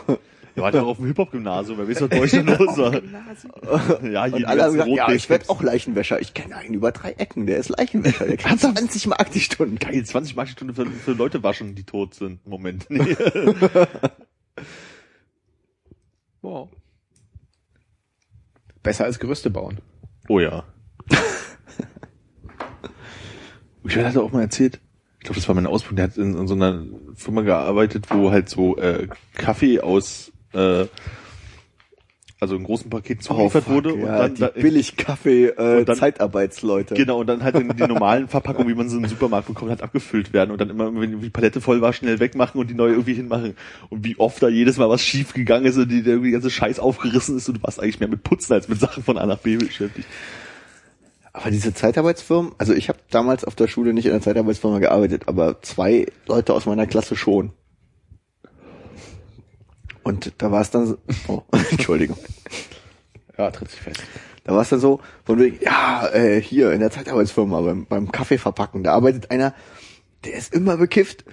Ja, 0.56 0.64
war 0.64 0.72
doch 0.72 0.86
auf 0.86 0.98
dem 0.98 1.08
Hip-Hop-Gymnasium, 1.08 1.78
wer 1.78 1.88
weiß, 1.88 2.02
was 2.02 2.10
bei 2.10 2.20
euch 2.20 2.32
denn 2.32 2.46
los 2.46 2.78
war. 2.78 2.94
Ja, 4.04 4.26
hier 4.26 4.36
Und 4.36 4.46
alle 4.46 4.64
haben 4.64 4.74
gesagt, 4.74 4.90
ja, 4.90 5.12
ich 5.12 5.30
werde 5.30 5.50
auch 5.50 5.62
Leichenwäscher. 5.62 6.20
Ich 6.20 6.34
kenne 6.34 6.58
einen 6.58 6.74
über 6.74 6.92
drei 6.92 7.12
Ecken, 7.14 7.46
der 7.46 7.58
ist 7.58 7.70
Leichenwäscher. 7.70 8.26
Der 8.26 8.38
kriegt 8.38 8.60
20 8.60 9.08
Mark 9.08 9.32
die 9.32 9.40
Stunde. 9.40 9.78
Geil, 9.78 10.04
20 10.04 10.36
Mark 10.36 10.48
die 10.48 10.54
Stunde 10.54 10.74
für, 10.74 10.86
für 10.86 11.14
Leute 11.14 11.42
waschen, 11.44 11.76
die 11.76 11.84
tot 11.84 12.14
sind. 12.16 12.46
Moment. 12.46 12.86
Nee. 12.90 13.16
Wow. 16.42 16.70
Besser 18.82 19.06
als 19.06 19.20
Gerüste 19.20 19.50
bauen. 19.50 19.80
Oh 20.28 20.40
ja. 20.40 20.64
Ich 23.84 23.98
hatte 23.98 24.22
auch 24.22 24.32
mal 24.32 24.42
erzählt, 24.42 24.80
ich 25.18 25.26
glaube, 25.26 25.40
das 25.40 25.48
war 25.48 25.56
meine 25.56 25.70
Ausbildung, 25.70 25.96
der 25.98 26.06
hat 26.06 26.18
in, 26.18 26.38
in 26.38 26.48
so 26.48 26.54
einer 26.54 26.86
Firma 27.16 27.42
gearbeitet, 27.42 28.08
wo 28.12 28.32
halt 28.32 28.48
so 28.48 28.78
äh, 28.78 29.08
Kaffee 29.34 29.80
aus 29.80 30.31
äh, 30.54 30.86
also 32.40 32.56
in 32.56 32.64
großen 32.64 32.90
Paketen 32.90 33.22
zugeliefert 33.22 33.66
fuck, 33.66 33.74
wurde 33.74 33.94
und 33.94 34.02
ja, 34.02 34.18
dann 34.18 34.34
die 34.34 34.42
da, 34.42 34.48
billig 34.48 34.98
Kaffee 34.98 35.46
äh, 35.46 35.86
dann- 35.86 35.96
Zeitarbeitsleute. 35.96 36.96
Genau, 36.96 37.20
und 37.20 37.28
dann 37.28 37.44
halt 37.44 37.56
in 37.56 37.70
die 37.70 37.84
normalen 37.88 38.28
Verpackungen, 38.28 38.68
wie 38.68 38.74
man 38.74 38.90
sie 38.90 38.98
im 38.98 39.06
Supermarkt 39.06 39.48
bekommt, 39.48 39.70
halt 39.70 39.84
abgefüllt 39.84 40.34
werden 40.34 40.50
und 40.50 40.60
dann 40.60 40.72
immer, 40.72 40.92
wenn 41.00 41.22
die 41.22 41.30
Palette 41.30 41.62
voll 41.62 41.82
war, 41.82 41.94
schnell 41.94 42.20
wegmachen 42.20 42.60
und 42.60 42.68
die 42.72 42.74
neue 42.74 42.94
irgendwie 42.94 43.14
hinmachen. 43.14 43.56
Und 43.90 44.04
wie 44.04 44.18
oft 44.18 44.42
da 44.42 44.48
jedes 44.50 44.78
Mal 44.78 44.90
was 44.90 45.04
schief 45.04 45.34
gegangen 45.34 45.66
ist 45.66 45.78
und 45.78 45.90
die, 45.90 46.02
der 46.02 46.14
irgendwie 46.14 46.32
ganze 46.32 46.50
Scheiß 46.50 46.80
aufgerissen 46.80 47.38
ist 47.38 47.48
und 47.48 47.60
du 47.60 47.64
warst 47.64 47.80
eigentlich 47.80 48.00
mehr 48.00 48.10
mit 48.10 48.24
Putzen 48.24 48.54
als 48.54 48.68
mit 48.68 48.80
Sachen 48.80 49.04
von 49.04 49.20
A 49.20 49.28
nach 49.28 49.38
B 49.38 49.58
beschäftigt. 49.58 50.08
Aber 51.34 51.52
diese 51.52 51.76
Zeitarbeitsfirmen, 51.76 52.54
also 52.58 52.74
ich 52.74 52.90
habe 52.90 52.98
damals 53.12 53.46
auf 53.46 53.54
der 53.54 53.68
Schule 53.68 53.94
nicht 53.94 54.06
in 54.08 54.14
einer 54.14 54.22
Zeitarbeitsfirma 54.22 54.80
gearbeitet, 54.80 55.28
aber 55.28 55.62
zwei 55.62 56.08
Leute 56.28 56.56
aus 56.56 56.66
meiner 56.66 56.88
Klasse 56.88 57.16
schon. 57.16 57.54
Und 60.04 60.34
da 60.40 60.52
war 60.52 60.62
es 60.62 60.72
dann 60.72 60.88
so, 60.88 60.98
oh, 61.28 61.42
Entschuldigung. 61.72 62.18
Ja, 63.38 63.52
tritt 63.52 63.70
sich 63.70 63.82
fest. 63.82 64.02
Da 64.44 64.54
war 64.54 64.62
es 64.64 64.70
dann 64.70 64.80
so, 64.80 65.00
von 65.24 65.40
wegen, 65.40 65.60
ja, 65.62 66.08
äh, 66.14 66.42
hier 66.42 66.72
in 66.72 66.80
der 66.80 66.90
Zeitarbeitsfirma 66.92 67.62
beim, 67.62 67.86
beim 67.86 68.12
Kaffee 68.12 68.38
verpacken, 68.40 68.84
da 68.84 68.94
arbeitet 68.94 69.30
einer, 69.32 69.54
der 70.26 70.34
ist 70.34 70.54
immer 70.54 70.78
bekifft 70.78 71.26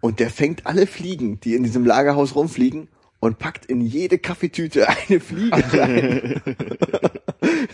und 0.00 0.20
der 0.20 0.30
fängt 0.30 0.66
alle 0.66 0.86
Fliegen, 0.86 1.40
die 1.40 1.54
in 1.54 1.62
diesem 1.64 1.86
Lagerhaus 1.86 2.34
rumfliegen 2.34 2.88
und 3.20 3.38
packt 3.38 3.64
in 3.66 3.80
jede 3.80 4.18
Kaffeetüte 4.18 4.86
eine 5.08 5.20
Fliege 5.20 5.72
rein. 5.72 6.42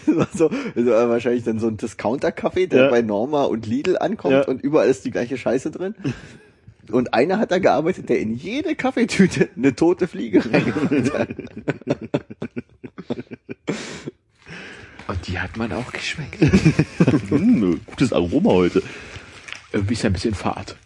das 0.07 0.17
war 0.17 0.29
so, 0.33 0.49
das 0.49 0.87
war 0.87 1.09
wahrscheinlich 1.09 1.43
dann 1.45 1.59
so 1.59 1.67
ein 1.67 1.77
Discounter-Kaffee, 1.77 2.69
der 2.69 2.85
Ja. 2.85 2.91
bei 2.91 3.03
Norma 3.03 3.45
und 3.45 3.67
Lidl 3.67 3.99
ankommt 3.99 4.35
Ja. 4.35 4.45
und 4.47 4.63
überall 4.63 4.89
ist 4.89 5.05
die 5.05 5.11
gleiche 5.11 5.37
Scheiße 5.37 5.73
drin. 5.73 5.95
Und 6.93 7.15
einer 7.15 7.39
hat 7.39 7.51
da 7.51 7.59
gearbeitet, 7.59 8.09
der 8.09 8.21
in 8.21 8.35
jede 8.35 8.75
Kaffeetüte 8.75 9.49
eine 9.57 9.75
tote 9.75 10.09
Fliege 10.09 10.45
reingemacht 10.45 11.13
hat. 11.15 11.29
Und 15.09 15.27
die 15.27 15.39
hat 15.39 15.57
man 15.57 15.73
auch 15.73 15.93
geschmeckt. 15.93 16.39
Hm, 17.29 17.81
gutes 17.87 18.13
Aroma 18.13 18.51
heute. 18.51 18.83
Irgendwie 19.73 19.95
ist 19.95 20.03
ja 20.03 20.11
ein 20.11 20.13
bisschen 20.13 20.35
fad. 20.35 20.77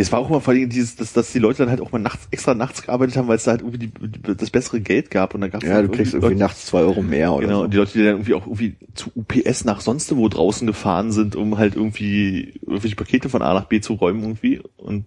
Es 0.00 0.12
war 0.12 0.20
auch 0.20 0.30
immer 0.30 0.40
vor 0.40 0.54
allem 0.54 0.68
dieses, 0.68 0.94
dass, 0.94 1.12
dass 1.12 1.32
die 1.32 1.40
Leute 1.40 1.58
dann 1.58 1.70
halt 1.70 1.80
auch 1.80 1.90
mal 1.90 1.98
nachts, 1.98 2.28
extra 2.30 2.54
nachts 2.54 2.82
gearbeitet 2.82 3.16
haben, 3.16 3.26
weil 3.26 3.36
es 3.36 3.44
da 3.44 3.50
halt 3.50 3.62
irgendwie 3.62 3.88
die, 3.88 4.36
das 4.36 4.50
bessere 4.50 4.80
Geld 4.80 5.10
gab 5.10 5.34
und 5.34 5.40
dann 5.40 5.50
gab 5.50 5.62
es 5.62 5.68
Ja, 5.68 5.82
du 5.82 5.88
kriegst 5.88 6.14
irgendwie 6.14 6.34
Leute, 6.34 6.44
nachts 6.44 6.66
zwei 6.66 6.80
Euro 6.80 7.02
mehr 7.02 7.32
oder 7.32 7.46
Genau, 7.46 7.58
so. 7.58 7.64
und 7.64 7.74
die 7.74 7.76
Leute, 7.78 7.92
die 7.94 7.98
dann 8.04 8.14
irgendwie 8.14 8.34
auch 8.34 8.46
irgendwie 8.46 8.76
zu 8.94 9.10
UPS 9.16 9.64
nach 9.64 9.80
sonst 9.80 10.14
wo 10.16 10.28
draußen 10.28 10.66
gefahren 10.68 11.10
sind, 11.10 11.34
um 11.34 11.58
halt 11.58 11.74
irgendwie 11.74 12.54
irgendwelche 12.64 12.94
Pakete 12.96 13.28
von 13.28 13.42
A 13.42 13.52
nach 13.54 13.64
B 13.64 13.80
zu 13.80 13.94
räumen 13.94 14.22
irgendwie 14.22 14.60
und 14.76 15.04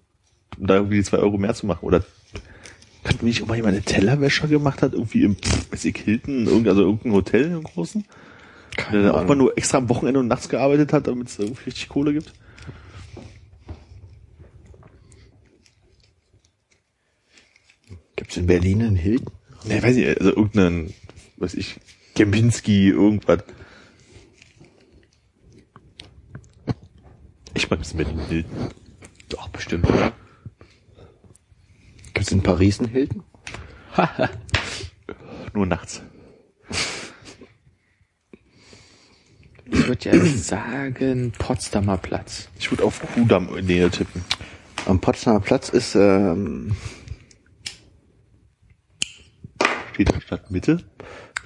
um 0.60 0.68
da 0.68 0.76
irgendwie 0.76 0.98
die 0.98 1.04
zwei 1.04 1.18
Euro 1.20 1.38
mehr 1.38 1.54
zu 1.54 1.66
machen. 1.66 1.86
Oder 1.86 2.04
hat 3.06 3.24
nicht 3.24 3.42
auch 3.42 3.48
mal 3.48 3.56
jemand 3.56 3.76
eine 3.76 3.84
Tellerwäscher 3.86 4.48
gemacht 4.48 4.82
hat, 4.82 4.94
irgendwie 4.94 5.24
im, 5.24 5.38
weiß 5.72 5.86
ich, 5.86 5.98
Hilton, 5.98 6.48
irgend- 6.48 6.68
also 6.68 6.82
irgendein 6.82 7.14
Hotel 7.14 7.46
im 7.46 7.64
Großen? 7.64 8.04
Der 8.92 9.04
dann 9.04 9.12
auch 9.12 9.26
mal 9.28 9.36
nur 9.36 9.58
extra 9.58 9.78
am 9.78 9.88
Wochenende 9.90 10.20
und 10.20 10.28
nachts 10.28 10.50
gearbeitet 10.50 10.92
hat, 10.92 11.08
damit 11.08 11.30
es 11.30 11.40
irgendwie 11.40 11.64
richtig 11.64 11.88
Kohle 11.90 12.14
gibt? 12.14 12.34
Gibt's 18.22 18.38
in 18.38 18.46
Berlin 18.46 18.84
einen 18.84 18.96
Hilton? 18.96 19.34
Ne, 19.66 19.82
weiß 19.82 19.96
ich, 19.96 20.08
also 20.08 20.30
irgendeinen, 20.30 20.94
weiß 21.38 21.56
ich, 21.56 21.80
Kempinski, 22.14 22.90
irgendwas. 22.90 23.44
Ich 27.56 27.68
mag 27.68 27.80
das 27.80 27.96
Berlin 27.96 28.20
Hilton. 28.30 28.70
Doch, 29.28 29.50
bestimmt? 29.50 29.88
Gibt's 32.14 32.32
in 32.32 32.44
Paris 32.44 32.80
einen 32.80 32.90
Hilton? 32.90 33.24
Nur 35.56 35.66
nachts. 35.66 36.04
Ich 39.66 39.88
würde 39.88 40.12
ja 40.12 40.26
sagen 40.38 41.34
Potsdamer 41.40 41.98
Platz. 41.98 42.50
Ich 42.60 42.70
würde 42.72 42.84
auf 42.84 43.02
Kudamm 43.16 43.48
Nähe 43.66 43.90
tippen. 43.90 44.24
Am 44.86 45.00
Potsdamer 45.02 45.40
Platz 45.40 45.70
ist, 45.70 45.96
ähm, 45.96 46.76
Steht 49.94 50.14
da 50.14 50.22
Stadtmitte? 50.22 50.80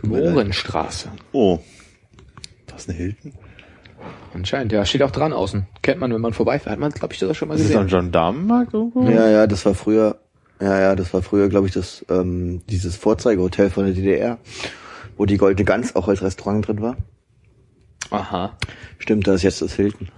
Mohrenstraße. 0.04 1.12
Oh. 1.32 1.60
Das 2.68 2.82
ist 2.84 2.90
eine 2.90 2.98
Hilton? 2.98 3.34
Anscheinend, 4.34 4.72
ja. 4.72 4.86
Steht 4.86 5.02
auch 5.02 5.12
dran 5.12 5.34
außen. 5.34 5.66
Kennt 5.82 6.00
man, 6.00 6.14
wenn 6.14 6.22
man 6.22 6.34
vorbeifährt. 6.34 6.74
Hat 6.74 6.80
man, 6.80 6.92
glaube 6.92 7.14
ich, 7.14 7.20
sogar 7.20 7.34
schon 7.36 7.48
mal 7.48 7.56
Ist 7.56 7.70
das 7.70 7.76
ein 7.76 7.86
gesehen. 7.86 8.02
Gendarmenmarkt 8.02 8.74
irgendwo? 8.74 9.04
ja, 9.10 9.30
ja, 9.30 9.48
das 9.48 9.66
war 9.66 9.74
früher, 9.74 10.20
ja, 10.60 10.80
ja, 10.80 10.96
das 10.96 11.14
war 11.14 11.22
früher, 11.22 11.48
glaube 11.50 11.68
ich, 11.68 11.74
das, 11.74 12.06
ähm, 12.10 12.62
dieses 12.70 12.96
Vorzeigehotel 12.98 13.70
von 13.70 13.86
der 13.86 13.94
DDR, 13.94 14.38
wo 15.18 15.26
die 15.26 15.38
Goldene 15.38 15.66
Gans 15.66 15.96
auch 15.96 16.08
als 16.08 16.22
Restaurant 16.22 16.68
drin 16.68 16.82
war. 16.82 16.98
Aha. 18.12 18.58
Stimmt, 19.00 19.26
da 19.28 19.34
ist 19.34 19.44
jetzt 19.44 19.62
das 19.62 19.74
Hilton. 19.74 20.10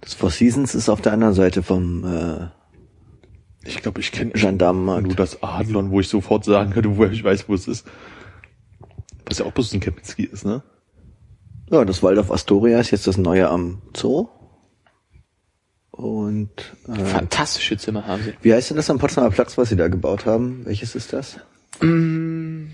Das 0.00 0.14
Four 0.14 0.30
Seasons 0.30 0.74
ist 0.74 0.88
auf 0.88 1.00
der 1.00 1.12
anderen 1.12 1.34
Seite 1.34 1.62
vom 1.62 2.04
äh, 2.04 2.48
Ich 3.64 3.82
glaube, 3.82 4.00
ich 4.00 4.10
kenne 4.12 4.32
Gendarmenmarkt. 4.32 5.06
nur 5.06 5.16
das 5.16 5.42
Adlon, 5.42 5.90
wo 5.90 6.00
ich 6.00 6.08
sofort 6.08 6.44
sagen 6.44 6.72
könnte, 6.72 6.96
woher 6.96 7.12
ich 7.12 7.22
weiß, 7.22 7.48
wo 7.48 7.54
es 7.54 7.68
ist. 7.68 7.86
Was 9.26 9.38
ja 9.38 9.44
auch 9.44 9.52
bloß 9.52 9.72
ein 9.74 9.80
Kempinski 9.80 10.24
ist, 10.24 10.44
ne? 10.44 10.62
Ja, 11.70 11.84
das 11.84 12.02
Waldorf 12.02 12.32
Astoria 12.32 12.80
ist 12.80 12.90
jetzt 12.90 13.06
das 13.06 13.16
neue 13.16 13.48
am 13.48 13.82
Zoo. 13.96 14.28
Und 15.90 16.50
äh, 16.88 17.04
Fantastische 17.04 17.76
Zimmer 17.76 18.06
haben 18.06 18.22
sie. 18.22 18.32
wie 18.42 18.54
heißt 18.54 18.70
denn 18.70 18.76
das 18.76 18.88
am 18.90 18.98
Potsdamer 18.98 19.30
Platz, 19.30 19.58
was 19.58 19.68
sie 19.68 19.76
da 19.76 19.88
gebaut 19.88 20.24
haben? 20.24 20.64
Welches 20.64 20.94
ist 20.94 21.12
das? 21.12 21.38
Ich 21.74 21.86
finde 21.86 22.70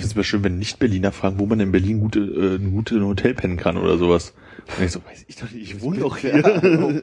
es 0.00 0.12
immer 0.12 0.24
schön, 0.24 0.44
wenn 0.44 0.58
Nicht-Berliner 0.58 1.12
fragen, 1.12 1.38
wo 1.38 1.46
man 1.46 1.60
in 1.60 1.72
Berlin 1.72 2.00
gute, 2.00 2.20
äh, 2.20 2.56
ein 2.56 2.72
gutes 2.72 3.00
Hotel 3.00 3.34
pennen 3.34 3.56
kann 3.56 3.76
oder 3.78 3.96
sowas. 3.98 4.34
Und 4.78 4.84
ich 4.84 4.92
so, 4.92 5.00
weiß 5.04 5.24
ich 5.26 5.36
doch 5.36 5.50
nicht, 5.50 5.62
ich 5.62 5.80
wohne 5.80 6.00
doch 6.00 6.18
hier. 6.18 7.02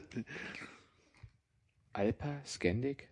Alpa, 1.92 2.40
Scandic, 2.46 3.08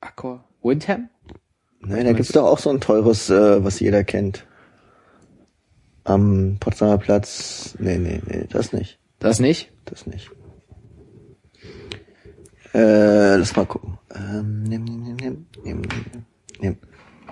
Accor, 0.00 0.44
Windham? 0.62 1.08
Nein, 1.80 2.04
da 2.06 2.12
gibt's 2.12 2.32
doch 2.32 2.44
auch 2.46 2.58
so 2.58 2.70
ein 2.70 2.80
teures, 2.80 3.28
äh, 3.28 3.62
was 3.64 3.80
jeder 3.80 4.04
kennt. 4.04 4.46
Am 6.04 6.56
Potsdamer 6.58 6.98
Platz. 6.98 7.76
Nee, 7.78 7.98
nee, 7.98 8.20
nee, 8.26 8.46
das 8.50 8.72
nicht. 8.72 8.98
Das 9.18 9.38
nicht? 9.40 9.72
Das 9.84 10.06
nicht. 10.06 10.30
Äh, 12.74 13.36
lass 13.36 13.54
mal 13.56 13.66
gucken. 13.66 13.98
Ähm, 14.14 14.62
nimm, 14.62 14.84
nimm, 14.84 15.02
nimm, 15.16 15.46
nimm, 15.62 15.80
nimm, 15.82 16.24
nimm. 16.60 16.76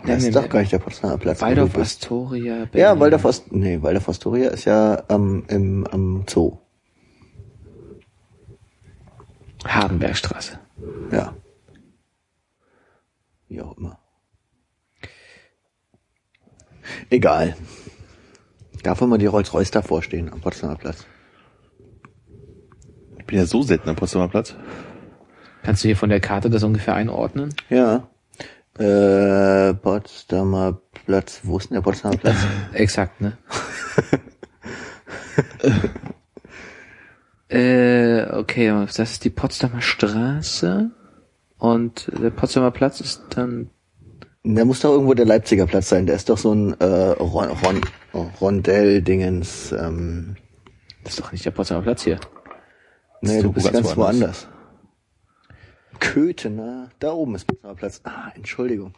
Das 0.06 0.18
Nimm, 0.22 0.28
ist 0.28 0.34
doch 0.36 0.42
nimm. 0.42 0.50
gar 0.50 0.60
nicht 0.60 0.72
der 0.72 0.78
Potsdamer 0.78 1.18
Platz. 1.18 1.40
Waldorf. 1.40 1.76
Astoria, 1.76 2.64
Berlin. 2.66 2.70
Ja, 2.74 2.98
Waldorf 3.00 3.26
Ast 3.26 3.52
nee, 3.52 3.80
Waldorf 3.82 4.08
Astoria 4.08 4.50
ist 4.50 4.64
ja 4.66 5.02
am, 5.08 5.44
im, 5.48 5.86
am 5.86 6.24
Zoo. 6.28 6.58
Hardenbergstraße. 9.66 10.58
Ja. 11.10 11.34
Wie 13.48 13.60
auch 13.60 13.76
immer. 13.76 13.98
Egal. 17.10 17.56
Darf 18.82 19.02
immer 19.02 19.18
die 19.18 19.26
Rolls-Royce 19.26 19.70
davor 19.70 20.02
stehen 20.02 20.32
am 20.32 20.40
Potsdamer 20.40 20.76
Platz. 20.76 21.04
Ich 23.18 23.26
bin 23.26 23.38
ja 23.38 23.44
so 23.44 23.62
selten 23.62 23.88
am 23.88 23.96
Potsdamer 23.96 24.28
Platz. 24.28 24.54
Kannst 25.62 25.84
du 25.84 25.88
hier 25.88 25.96
von 25.96 26.08
der 26.08 26.20
Karte 26.20 26.48
das 26.48 26.62
ungefähr 26.62 26.94
einordnen? 26.94 27.54
Ja. 27.68 28.08
Äh, 28.78 29.74
Potsdamer 29.74 30.80
Platz. 31.04 31.40
Wo 31.42 31.58
ist 31.58 31.68
denn 31.70 31.74
der 31.74 31.82
Potsdamer 31.82 32.16
Platz? 32.16 32.36
Exakt, 32.72 33.20
ne? 33.20 33.36
äh, 37.50 38.26
okay, 38.32 38.68
das 38.68 38.98
ist 38.98 39.24
die 39.24 39.30
Potsdamer 39.30 39.80
Straße 39.80 40.90
und 41.58 42.10
der 42.22 42.30
Potsdamer 42.30 42.70
Platz 42.70 43.00
ist 43.00 43.22
dann 43.30 43.70
Da 44.44 44.64
muss 44.64 44.80
doch 44.80 44.92
irgendwo 44.92 45.14
der 45.14 45.26
Leipziger 45.26 45.66
Platz 45.66 45.88
sein. 45.88 46.06
Der 46.06 46.16
ist 46.16 46.28
doch 46.30 46.38
so 46.38 46.54
ein 46.54 46.78
äh, 46.80 46.84
Ron, 46.84 47.48
Ron, 47.50 47.80
Rondell-Dingens. 48.40 49.72
Ähm, 49.72 50.36
das 51.04 51.14
ist 51.14 51.20
doch 51.20 51.32
nicht 51.32 51.44
der 51.44 51.50
Potsdamer 51.50 51.82
Platz 51.82 52.04
hier. 52.04 52.18
nee, 53.20 53.36
ist 53.36 53.44
du 53.44 53.52
bist 53.52 53.72
ganz 53.72 53.84
ganz 53.86 53.96
woanders. 53.96 54.48
Köthen, 55.98 56.88
da 56.98 57.12
oben 57.12 57.34
ist 57.34 57.46
Potsdamer 57.46 57.74
Platz. 57.74 58.00
Ah, 58.04 58.30
Entschuldigung. 58.34 58.94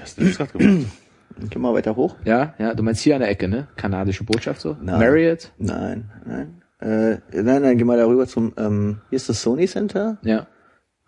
Hast 0.00 0.18
du 0.18 0.24
das 0.24 0.38
gerade 0.38 0.52
gemacht? 0.52 0.86
Geh 1.50 1.58
mal 1.58 1.74
weiter 1.74 1.96
hoch. 1.96 2.16
Ja, 2.24 2.54
ja, 2.58 2.72
du 2.72 2.82
meinst 2.82 3.02
hier 3.02 3.14
an 3.14 3.20
der 3.20 3.28
Ecke, 3.28 3.46
ne? 3.48 3.68
Kanadische 3.76 4.24
Botschaft 4.24 4.60
so? 4.60 4.76
Nein. 4.80 4.98
Marriott? 4.98 5.52
Nein, 5.58 6.10
nein. 6.24 6.62
Äh, 6.78 7.16
nein, 7.32 7.62
nein, 7.62 7.78
geh 7.78 7.84
mal 7.84 7.96
darüber 7.96 8.26
zum, 8.26 8.52
ähm, 8.56 9.00
hier 9.08 9.16
ist 9.16 9.28
das 9.28 9.42
Sony 9.42 9.66
Center. 9.66 10.18
Ja. 10.22 10.46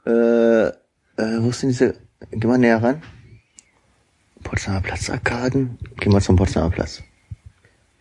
Äh, 0.07 0.69
äh, 0.69 0.73
wo 1.16 1.51
ist 1.51 1.62
denn 1.62 1.70
diese, 1.70 1.95
geh 2.31 2.47
mal 2.47 2.59
näher 2.59 2.82
ran. 2.82 3.03
Potsdamer 4.43 4.81
Platz 4.81 5.11
Arkaden. 5.11 5.78
Geh 5.97 6.09
mal 6.09 6.23
zum 6.23 6.36
Potsdamer 6.36 6.70
Platz. 6.70 7.03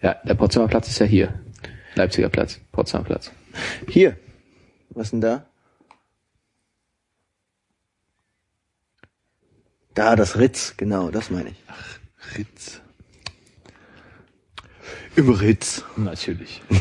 Ja, 0.02 0.14
der 0.24 0.36
Potsdamer 0.36 0.68
Platz 0.68 0.88
ist 0.88 1.00
ja 1.00 1.06
hier. 1.06 1.34
Leipziger 1.96 2.30
Platz, 2.30 2.60
Potsdamer 2.72 3.04
Platz. 3.04 3.32
Hier. 3.88 4.16
Was 4.92 5.12
denn 5.12 5.22
da? 5.22 5.46
Da, 9.94 10.16
das 10.16 10.38
Ritz, 10.38 10.76
genau, 10.78 11.10
das 11.10 11.32
meine 11.32 11.50
ich. 11.50 11.64
Ritz. 12.38 12.82
Im 15.16 15.30
Ritz. 15.30 15.84
Natürlich. 15.96 16.62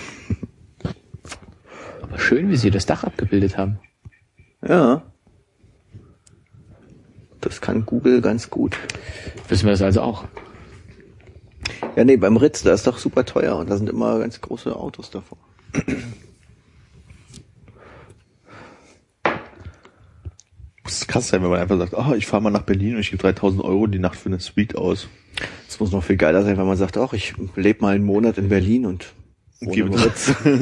Schön, 2.19 2.51
wie 2.51 2.57
sie 2.57 2.71
das 2.71 2.87
Dach 2.87 3.05
abgebildet 3.05 3.57
haben. 3.59 3.79
Ja. 4.67 5.03
Das 7.41 7.61
kann 7.61 7.87
Google 7.87 8.21
ganz 8.21 8.51
gut. 8.51 8.77
Wissen 9.49 9.67
wir 9.67 9.73
das 9.73 9.83
also 9.83 10.01
auch? 10.03 10.25
Ja, 11.95 12.05
nee, 12.05 12.17
beim 12.17 12.37
Ritz, 12.37 12.63
da 12.63 12.73
ist 12.73 12.87
doch 12.87 12.99
super 12.99 13.25
teuer 13.25 13.57
und 13.57 13.71
da 13.71 13.77
sind 13.77 13.89
immer 13.89 14.19
ganz 14.19 14.41
große 14.41 14.75
Autos 14.75 15.11
davor. 15.11 15.39
Muss 20.85 21.07
krass 21.07 21.29
sein, 21.29 21.43
wenn 21.43 21.51
man 21.51 21.61
einfach 21.61 21.79
sagt, 21.79 21.95
ah, 21.95 22.15
ich 22.17 22.27
fahre 22.27 22.43
mal 22.43 22.51
nach 22.51 22.63
Berlin 22.63 22.95
und 22.95 23.01
ich 23.01 23.11
gebe 23.11 23.23
3000 23.23 23.65
Euro 23.65 23.87
die 23.87 23.99
Nacht 23.99 24.17
für 24.17 24.29
eine 24.29 24.41
Suite 24.41 24.77
aus. 24.77 25.09
Es 25.69 25.81
muss 25.81 25.91
noch 25.93 26.05
viel 26.05 26.17
geiler 26.17 26.43
sein, 26.43 26.57
wenn 26.59 26.67
man 26.67 26.77
sagt, 26.77 26.97
ach, 26.97 27.13
ich 27.13 27.35
lebe 27.57 27.83
mal 27.83 27.95
einen 27.95 28.05
Monat 28.05 28.39
in 28.39 28.49
Berlin 28.49 28.87
und 28.87 29.15
Gebe, 29.61 29.91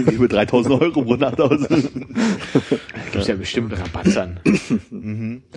gebe 0.09 0.29
3000 0.29 0.81
Euro 0.81 1.03
pro 1.03 1.17
Nacht 1.17 1.41
aus. 1.41 1.67
Gibt's 3.13 3.27
ja 3.27 3.35
bestimmt 3.35 3.73
Rabattern. 3.77 4.39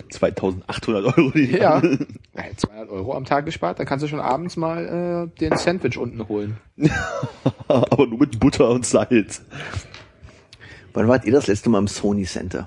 2800 0.10 1.06
Euro 1.18 1.30
die 1.32 1.52
Ja. 1.52 1.82
ja 1.84 2.44
200 2.56 2.90
Euro 2.90 3.14
am 3.14 3.26
Tag 3.26 3.46
gespart, 3.46 3.78
dann 3.80 3.86
kannst 3.86 4.04
du 4.04 4.08
schon 4.08 4.20
abends 4.20 4.58
mal 4.58 5.30
äh, 5.32 5.40
den 5.40 5.56
Sandwich 5.58 5.98
unten 5.98 6.28
holen. 6.28 6.58
Aber 7.68 8.08
nur 8.08 8.20
mit 8.20 8.40
Butter 8.40 8.70
und 8.70 8.86
Salz. 8.86 9.44
Wann 10.94 11.08
wart 11.08 11.26
ihr 11.26 11.32
das 11.32 11.46
letzte 11.46 11.70
Mal 11.70 11.78
im 11.80 11.88
Sony 11.88 12.24
Center? 12.24 12.66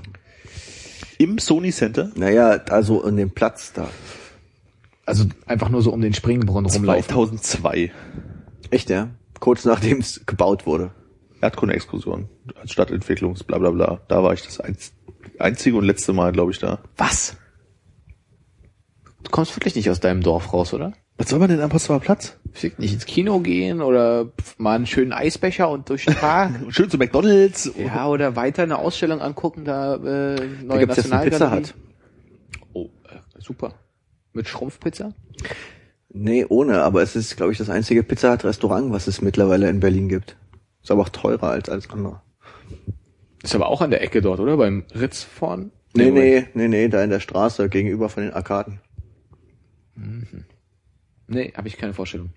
Im 1.18 1.38
Sony 1.38 1.72
Center? 1.72 2.12
Naja, 2.14 2.60
also 2.70 3.02
in 3.02 3.16
dem 3.16 3.30
Platz 3.30 3.72
da. 3.72 3.88
Also 5.05 5.24
einfach 5.47 5.68
nur 5.68 5.82
so 5.82 5.92
um 5.92 6.01
den 6.01 6.14
Springbrunnen 6.14 6.70
rumlaufen. 6.70 7.02
2002. 7.02 7.90
Echt, 8.70 8.88
ja? 8.88 9.09
Kurz 9.41 9.65
nachdem 9.65 9.99
es 9.99 10.25
gebaut 10.27 10.67
wurde. 10.67 10.93
Erdkunde-Exkursion 11.41 12.29
als 12.61 12.73
Stadtentwicklungs, 12.73 13.45
bla 13.45 13.59
bla 13.59 13.71
bla. 13.71 14.01
Da 14.09 14.23
war 14.23 14.33
ich 14.33 14.43
das 14.43 14.61
einz 14.61 14.93
einzige 15.39 15.77
und 15.77 15.85
letzte 15.85 16.12
Mal, 16.12 16.33
glaube 16.33 16.53
ich, 16.53 16.59
da. 16.59 16.81
Was? 16.97 17.37
Du 19.23 19.31
kommst 19.31 19.57
wirklich 19.57 19.75
nicht 19.75 19.91
aus 19.91 20.01
deinem 20.01 20.23
Dorf 20.23 20.53
raus, 20.53 20.73
oder? 20.75 20.93
Was 21.19 21.29
soll 21.29 21.39
man 21.39 21.51
denn 21.51 21.61
am 21.61 21.69
Potsdamer 21.69 22.01
Platz? 22.01 22.39
Nicht 22.79 22.95
ins 22.95 23.05
Kino 23.05 23.41
gehen 23.41 23.83
oder 23.83 24.33
mal 24.57 24.77
einen 24.77 24.87
schönen 24.87 25.12
Eisbecher 25.12 25.69
und 25.69 25.89
durch 25.91 26.07
den 26.07 26.15
Park. 26.15 26.53
Schön 26.71 26.89
zu 26.89 26.97
McDonalds. 26.97 27.71
ja, 27.77 28.09
oder 28.09 28.37
weiter 28.37 28.62
eine 28.62 28.79
Ausstellung 28.79 29.21
angucken, 29.21 29.65
da 29.65 29.97
äh, 29.97 30.37
Da 30.37 30.45
neue 30.62 30.81
jetzt 30.81 31.12
eine 31.12 31.25
Pizza 31.25 31.49
Nationalgalerie. 31.49 31.57
Hut. 31.59 31.75
Oh, 32.73 32.85
äh, 33.09 33.19
super. 33.39 33.75
Mit 34.33 34.49
Schrumpfpizza? 34.49 35.12
Nee, 36.12 36.45
ohne, 36.49 36.82
aber 36.82 37.03
es 37.03 37.15
ist, 37.15 37.37
glaube 37.37 37.53
ich, 37.53 37.59
das 37.59 37.70
einzige 37.70 38.03
Pizza 38.03 38.32
Hut 38.32 38.45
Restaurant, 38.45 38.93
was 38.93 39.07
es 39.07 39.23
mittlerweile 39.23 39.70
in 39.70 39.78
Berlin 39.81 40.09
gibt. 40.09 40.37
Ist 40.82 40.91
aber 40.91 41.03
auch 41.03 41.09
teurer 41.09 41.51
als 41.51 41.69
alles 41.69 41.89
andere. 41.91 42.20
Ist 43.43 43.55
aber 43.55 43.69
auch 43.69 43.81
an 43.81 43.91
der 43.91 44.03
Ecke 44.03 44.20
dort, 44.20 44.41
oder? 44.41 44.57
Beim 44.57 44.85
Ritz 44.95 45.23
vorn? 45.23 45.70
Nee, 45.95 46.11
nee, 46.11 46.47
nee, 46.55 46.69
nee, 46.69 46.89
da 46.89 47.03
in 47.03 47.11
der 47.11 47.20
Straße 47.20 47.69
gegenüber 47.69 48.09
von 48.09 48.24
den 48.24 48.32
Arkaden. 48.32 48.81
Nee, 51.27 51.53
habe 51.57 51.69
ich 51.69 51.77
keine 51.77 51.95
Vorstellung. 51.95 52.31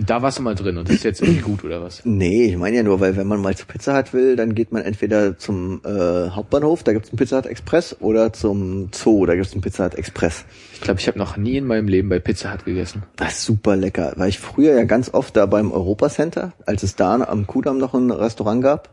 Und 0.00 0.08
da 0.08 0.22
warst 0.22 0.38
du 0.38 0.42
mal 0.42 0.54
drin 0.54 0.78
und 0.78 0.88
das 0.88 0.96
ist 0.96 1.04
jetzt 1.04 1.20
irgendwie 1.20 1.42
gut, 1.42 1.62
oder 1.62 1.82
was? 1.82 2.06
Nee, 2.06 2.46
ich 2.46 2.56
meine 2.56 2.74
ja 2.74 2.82
nur, 2.82 3.00
weil 3.00 3.18
wenn 3.18 3.26
man 3.26 3.38
mal 3.38 3.54
zur 3.54 3.66
Pizza 3.66 3.98
Hut 3.98 4.14
will, 4.14 4.34
dann 4.34 4.54
geht 4.54 4.72
man 4.72 4.80
entweder 4.80 5.36
zum 5.36 5.82
äh, 5.84 6.30
Hauptbahnhof, 6.30 6.82
da 6.82 6.94
gibt's 6.94 7.10
einen 7.10 7.18
Pizza 7.18 7.36
Hut 7.36 7.44
Express, 7.44 7.96
oder 8.00 8.32
zum 8.32 8.88
Zoo, 8.94 9.26
da 9.26 9.34
gibt's 9.34 9.52
einen 9.52 9.60
Pizza 9.60 9.84
Hut 9.84 9.96
Express. 9.96 10.46
Ich 10.72 10.80
glaube, 10.80 11.00
ich 11.00 11.06
habe 11.06 11.18
noch 11.18 11.36
nie 11.36 11.58
in 11.58 11.66
meinem 11.66 11.86
Leben 11.86 12.08
bei 12.08 12.18
Pizza 12.18 12.50
Hut 12.50 12.64
gegessen. 12.64 13.02
Das 13.16 13.32
ist 13.32 13.44
super 13.44 13.76
lecker. 13.76 14.14
War 14.16 14.26
ich 14.26 14.38
früher 14.38 14.74
ja 14.74 14.84
ganz 14.84 15.12
oft 15.12 15.36
da 15.36 15.44
beim 15.44 15.70
Europa 15.70 16.08
Center, 16.08 16.54
als 16.64 16.82
es 16.82 16.96
da 16.96 17.16
am 17.16 17.46
Kudamm 17.46 17.76
noch 17.76 17.92
ein 17.92 18.10
Restaurant 18.10 18.62
gab. 18.62 18.88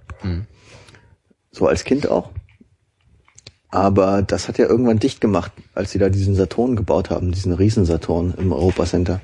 So 1.52 1.68
als 1.68 1.86
Kind 1.86 2.12
auch. 2.12 2.32
Aber 3.70 4.24
das 4.24 4.50
hat 4.50 4.58
ja 4.58 4.68
irgendwann 4.68 5.00
dicht 5.00 5.22
gemacht, 5.22 5.54
als 5.74 5.92
sie 5.92 6.00
da 6.00 6.10
diesen 6.10 6.36
Saturn 6.36 6.76
gebaut 6.76 7.10
haben, 7.12 7.32
diesen 7.32 7.54
Riesensaturn 7.54 8.34
im 8.38 8.52
Europa 8.52 8.84
Center. 8.86 9.22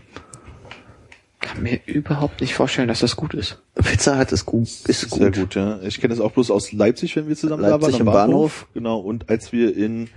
Kann 1.54 1.64
mir 1.64 1.80
überhaupt 1.86 2.42
nicht 2.42 2.56
vorstellen, 2.56 2.88
dass 2.88 3.02
das 3.02 3.16
gut 3.16 3.36
ist. 3.36 3.62
Pizza 3.76 4.20
Hut 4.20 4.32
ist 4.32 4.46
gut, 4.46 4.68
ist 4.88 5.10
gut. 5.10 5.20
Sehr 5.20 5.32
gut, 5.32 5.56
ja. 5.56 5.80
Ich 5.84 6.02
kenne 6.02 6.14
das 6.14 6.20
auch 6.20 6.32
bloß 6.32 6.50
aus 6.50 6.72
Leipzig, 6.72 7.16
wenn 7.16 7.28
wir 7.28 7.36
zusammen 7.36 7.62
Leipzig 7.62 7.98
da 7.98 8.06
waren. 8.06 8.08
im 8.08 8.14
Bahnhof. 8.14 8.68
Genau, 8.74 9.00
und 9.00 9.30
als 9.30 9.52
wir 9.52 9.76
in 9.76 10.10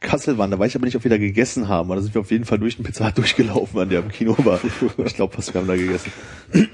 Kassel 0.00 0.38
waren, 0.38 0.50
da 0.50 0.58
weiß 0.58 0.70
ich 0.70 0.76
aber 0.76 0.84
nicht, 0.86 0.96
ob 0.96 1.04
wir 1.04 1.10
da 1.10 1.18
gegessen 1.18 1.68
haben. 1.68 1.88
Da 1.88 2.00
sind 2.00 2.14
wir 2.14 2.20
auf 2.20 2.30
jeden 2.30 2.44
Fall 2.44 2.58
durch 2.58 2.76
den 2.76 2.84
Pizza 2.84 3.10
durchgelaufen, 3.12 3.80
an 3.80 3.88
der 3.88 4.00
im 4.00 4.08
Kino 4.10 4.36
war. 4.44 4.60
Ich 5.04 5.14
glaube, 5.14 5.36
was 5.38 5.52
wir 5.52 5.60
haben 5.60 5.68
da 5.68 5.76
gegessen. 5.76 6.12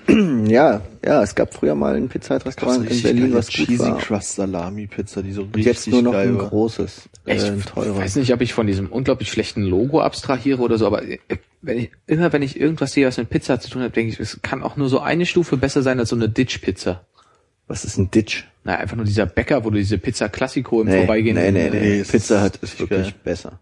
Ja, 0.46 0.82
ja, 1.04 1.22
es 1.22 1.34
gab 1.34 1.54
früher 1.54 1.74
mal 1.74 1.94
ein 1.96 2.08
Pizza 2.08 2.34
Restaurant 2.44 2.90
in 2.90 3.00
Berlin, 3.02 3.32
was 3.34 3.46
gut 3.46 3.66
Cheesy 3.66 3.78
war. 3.78 3.96
Crust 3.98 4.34
Salami 4.34 4.86
Pizza, 4.86 5.22
die 5.22 5.32
so 5.32 5.42
Und 5.42 5.56
richtig 5.56 5.72
jetzt 5.72 5.88
nur 5.88 6.02
noch 6.02 6.12
geil 6.12 6.28
ein 6.28 6.38
war. 6.38 6.48
großes, 6.50 7.08
äh, 7.26 7.36
Ich 7.36 7.44
ein 7.44 7.64
teures. 7.64 7.96
weiß 7.96 8.16
nicht, 8.16 8.32
ob 8.34 8.40
ich 8.42 8.52
von 8.52 8.66
diesem 8.66 8.88
unglaublich 8.92 9.30
schlechten 9.30 9.62
Logo 9.62 10.00
abstrahiere 10.02 10.60
oder 10.60 10.76
so, 10.76 10.86
aber 10.86 11.02
äh, 11.08 11.18
wenn 11.62 11.78
ich, 11.78 11.90
immer 12.06 12.30
wenn 12.32 12.42
ich 12.42 12.60
irgendwas 12.60 12.92
sehe, 12.92 13.06
was 13.06 13.16
mit 13.16 13.30
Pizza 13.30 13.58
zu 13.60 13.70
tun 13.70 13.80
hat, 13.82 13.96
denke 13.96 14.12
ich, 14.12 14.20
es 14.20 14.42
kann 14.42 14.62
auch 14.62 14.76
nur 14.76 14.88
so 14.90 15.00
eine 15.00 15.24
Stufe 15.24 15.56
besser 15.56 15.82
sein 15.82 15.98
als 15.98 16.10
so 16.10 16.16
eine 16.16 16.28
Ditch-Pizza. 16.28 17.06
Was 17.68 17.84
ist 17.86 17.96
ein 17.96 18.10
Ditch? 18.10 18.44
Na, 18.64 18.76
einfach 18.76 18.96
nur 18.96 19.04
dieser 19.04 19.26
Bäcker, 19.26 19.64
wo 19.64 19.70
du 19.70 19.76
diese 19.78 19.98
Pizza 19.98 20.28
Classico 20.28 20.80
im 20.82 20.88
Nee, 20.88 20.98
Vorbeigehen, 20.98 21.34
nee, 21.36 21.50
nee, 21.50 21.68
nee. 21.70 21.80
nee, 21.80 22.02
Pizza 22.04 22.46
ist 22.46 22.54
Hut 22.54 22.62
ist 22.62 22.80
wirklich 22.80 23.06
geil. 23.08 23.14
besser. 23.24 23.58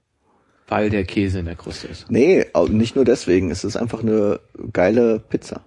weil 0.69 0.91
der 0.91 1.05
Käse 1.05 1.39
in 1.41 1.47
der 1.47 1.57
Kruste 1.57 1.89
ist. 1.89 2.11
Nee, 2.11 2.45
nicht 2.69 2.97
nur 2.97 3.05
deswegen. 3.05 3.51
Es 3.51 3.65
ist 3.65 3.77
einfach 3.77 4.03
eine 4.03 4.41
geile 4.73 5.19
Pizza. 5.19 5.63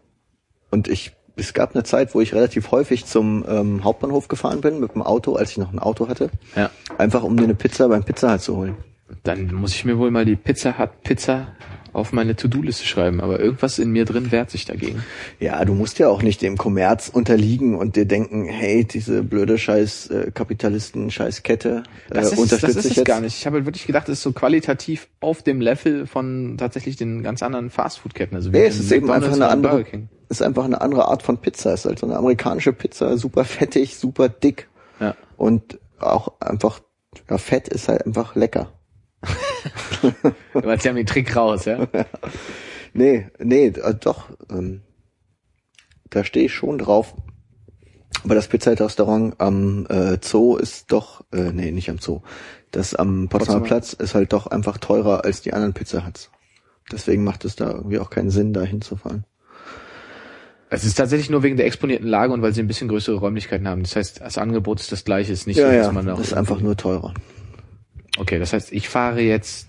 Und 0.70 0.88
ich, 0.88 1.12
es 1.36 1.54
gab 1.54 1.74
eine 1.76 1.84
Zeit, 1.84 2.14
wo 2.16 2.22
ich 2.22 2.34
relativ 2.34 2.72
häufig 2.72 3.06
zum 3.06 3.44
ähm, 3.48 3.84
Hauptbahnhof 3.84 4.28
gefahren 4.28 4.62
bin 4.62 4.80
mit 4.80 4.94
dem 4.94 5.02
Auto, 5.02 5.36
als 5.36 5.52
ich 5.52 5.58
noch 5.58 5.74
ein 5.74 5.80
Auto 5.80 6.08
hatte. 6.08 6.30
Ja. 6.56 6.70
Einfach 6.98 7.24
um 7.24 7.36
mir 7.36 7.44
eine 7.44 7.56
Pizza 7.56 7.88
beim 7.90 8.04
Pizza 8.04 8.34
Hut 8.34 8.42
zu 8.42 8.56
holen. 8.56 8.76
Dann 9.24 9.54
muss 9.54 9.74
ich 9.76 9.84
mir 9.86 9.98
wohl 9.98 10.12
mal 10.12 10.26
die 10.26 10.36
Pizza 10.36 10.78
Hut 10.80 10.90
Pizza 11.04 11.48
auf 11.94 12.12
meine 12.12 12.36
To-Do-Liste 12.36 12.86
schreiben, 12.86 13.22
aber 13.22 13.40
irgendwas 13.40 13.80
in 13.80 13.92
mir 13.92 14.06
drin 14.06 14.32
wehrt 14.32 14.50
sich 14.52 14.66
dagegen. 14.66 15.04
Ja, 15.40 15.64
du 15.64 15.74
musst 15.74 16.00
ja 16.00 16.10
auch 16.10 16.22
nicht 16.24 16.42
dem 16.42 16.58
Kommerz 16.58 17.08
unterliegen 17.10 17.76
und 17.76 17.96
dir 17.96 18.06
denken, 18.06 18.46
hey, 18.46 18.84
diese 18.84 19.24
blöde 19.24 19.58
Scheiß 19.58 20.08
äh, 20.08 20.32
Kapitalisten, 20.34 21.12
Scheiß 21.12 21.44
Kette 21.44 21.84
äh, 22.10 22.14
Das 22.16 22.26
ist, 22.26 22.32
das 22.34 22.40
unterstütze 22.40 22.80
ist 22.80 22.86
ich 22.86 22.96
jetzt. 22.98 23.06
gar 23.06 23.22
nicht. 23.22 23.38
Ich 23.38 23.46
habe 23.46 23.58
halt 23.58 23.66
wirklich 23.66 23.86
gedacht, 23.86 24.10
es 24.10 24.18
ist 24.18 24.24
so 24.24 24.32
qualitativ 24.34 25.08
auf 25.20 25.44
dem 25.44 25.62
Level 25.62 26.08
von 26.08 26.56
tatsächlich 26.58 26.96
den 26.96 27.24
ganz 27.24 27.44
anderen 27.44 27.70
Fastfood-Ketten. 27.70 28.36
Also 28.36 28.50
Nee, 28.50 28.66
es 28.66 28.80
ist 28.80 28.92
eben 28.92 29.10
einfach 29.12 29.34
eine 29.34 29.48
andere, 29.48 29.86
ist 30.30 30.42
einfach 30.42 30.66
eine 30.66 30.82
andere 30.82 31.08
Art 31.08 31.22
von 31.24 31.38
Pizza. 31.38 31.74
Es 31.74 31.82
ist 31.82 31.86
halt 31.86 32.00
so 32.00 32.08
eine 32.08 32.18
amerikanische 32.18 32.74
Pizza, 32.74 33.18
super 33.18 33.46
fettig, 33.46 33.96
super 33.98 34.30
dick 34.30 34.68
Ja. 35.00 35.16
und 35.38 35.80
auch 36.00 36.34
einfach, 36.42 36.80
ja, 37.30 37.38
Fett 37.38 37.68
ist 37.68 37.88
halt 37.88 38.06
einfach 38.06 38.36
lecker. 38.36 38.72
Aber 40.54 40.78
sie 40.78 40.90
haben 40.90 40.96
den 40.96 41.06
Trick 41.06 41.36
raus, 41.36 41.66
ja. 41.66 41.88
Nee, 42.96 43.28
nee, 43.40 43.68
äh, 43.68 43.96
doch, 43.96 44.30
ähm, 44.52 44.82
da 46.12 46.24
stehe 46.24 46.46
ich 46.46 46.54
schon 46.54 46.78
drauf. 46.78 47.16
Aber 48.24 48.36
das 48.36 48.48
Pizza-Restaurant 48.48 49.40
am 49.40 49.88
äh, 49.90 50.18
Zoo 50.22 50.58
ist 50.58 50.92
doch, 50.92 51.26
äh, 51.34 51.52
nee, 51.52 51.72
nicht 51.72 51.90
am 51.90 51.98
Zoo. 51.98 52.22
Das 52.70 52.94
am 52.94 53.30
Potsdamer. 53.30 53.62
Platz 53.62 53.94
ist 53.94 54.14
halt 54.14 54.32
doch 54.32 54.48
einfach 54.48 54.78
teurer 54.78 55.26
als 55.26 55.42
die 55.42 55.54
anderen 55.54 55.74
Pizza 55.74 56.06
Huts. 56.06 56.30
Deswegen 56.92 57.24
macht 57.24 57.46
es 57.46 57.56
da 57.56 57.72
irgendwie 57.72 58.00
auch 58.00 58.10
keinen 58.10 58.30
Sinn, 58.30 58.54
da 58.54 58.62
hinzufahren. 58.62 59.26
Es 60.70 60.84
ist 60.84 60.96
tatsächlich 60.96 61.30
nur 61.30 61.44
wegen 61.44 61.58
der 61.58 61.66
exponierten 61.66 62.08
Lage 62.08 62.34
und 62.34 62.42
weil 62.42 62.54
sie 62.54 62.62
ein 62.62 62.68
bisschen 62.68 62.88
größere 62.88 63.18
Räumlichkeiten 63.18 63.68
haben. 63.68 63.84
Das 63.84 63.96
heißt, 63.96 64.22
das 64.22 64.38
Angebot 64.38 64.80
ist 64.80 64.92
das 64.92 65.04
gleiche, 65.04 65.32
ist 65.32 65.46
nicht 65.46 65.58
Ja, 65.58 65.68
so, 65.68 65.72
dass 65.78 65.86
ja, 65.88 65.92
man 65.92 66.10
auch 66.10 66.20
ist 66.20 66.34
einfach 66.34 66.60
nur 66.62 66.78
teurer. 66.78 67.14
Okay, 68.18 68.40
das 68.40 68.54
heißt, 68.54 68.72
ich 68.72 68.90
fahre 68.90 69.22
jetzt 69.22 69.68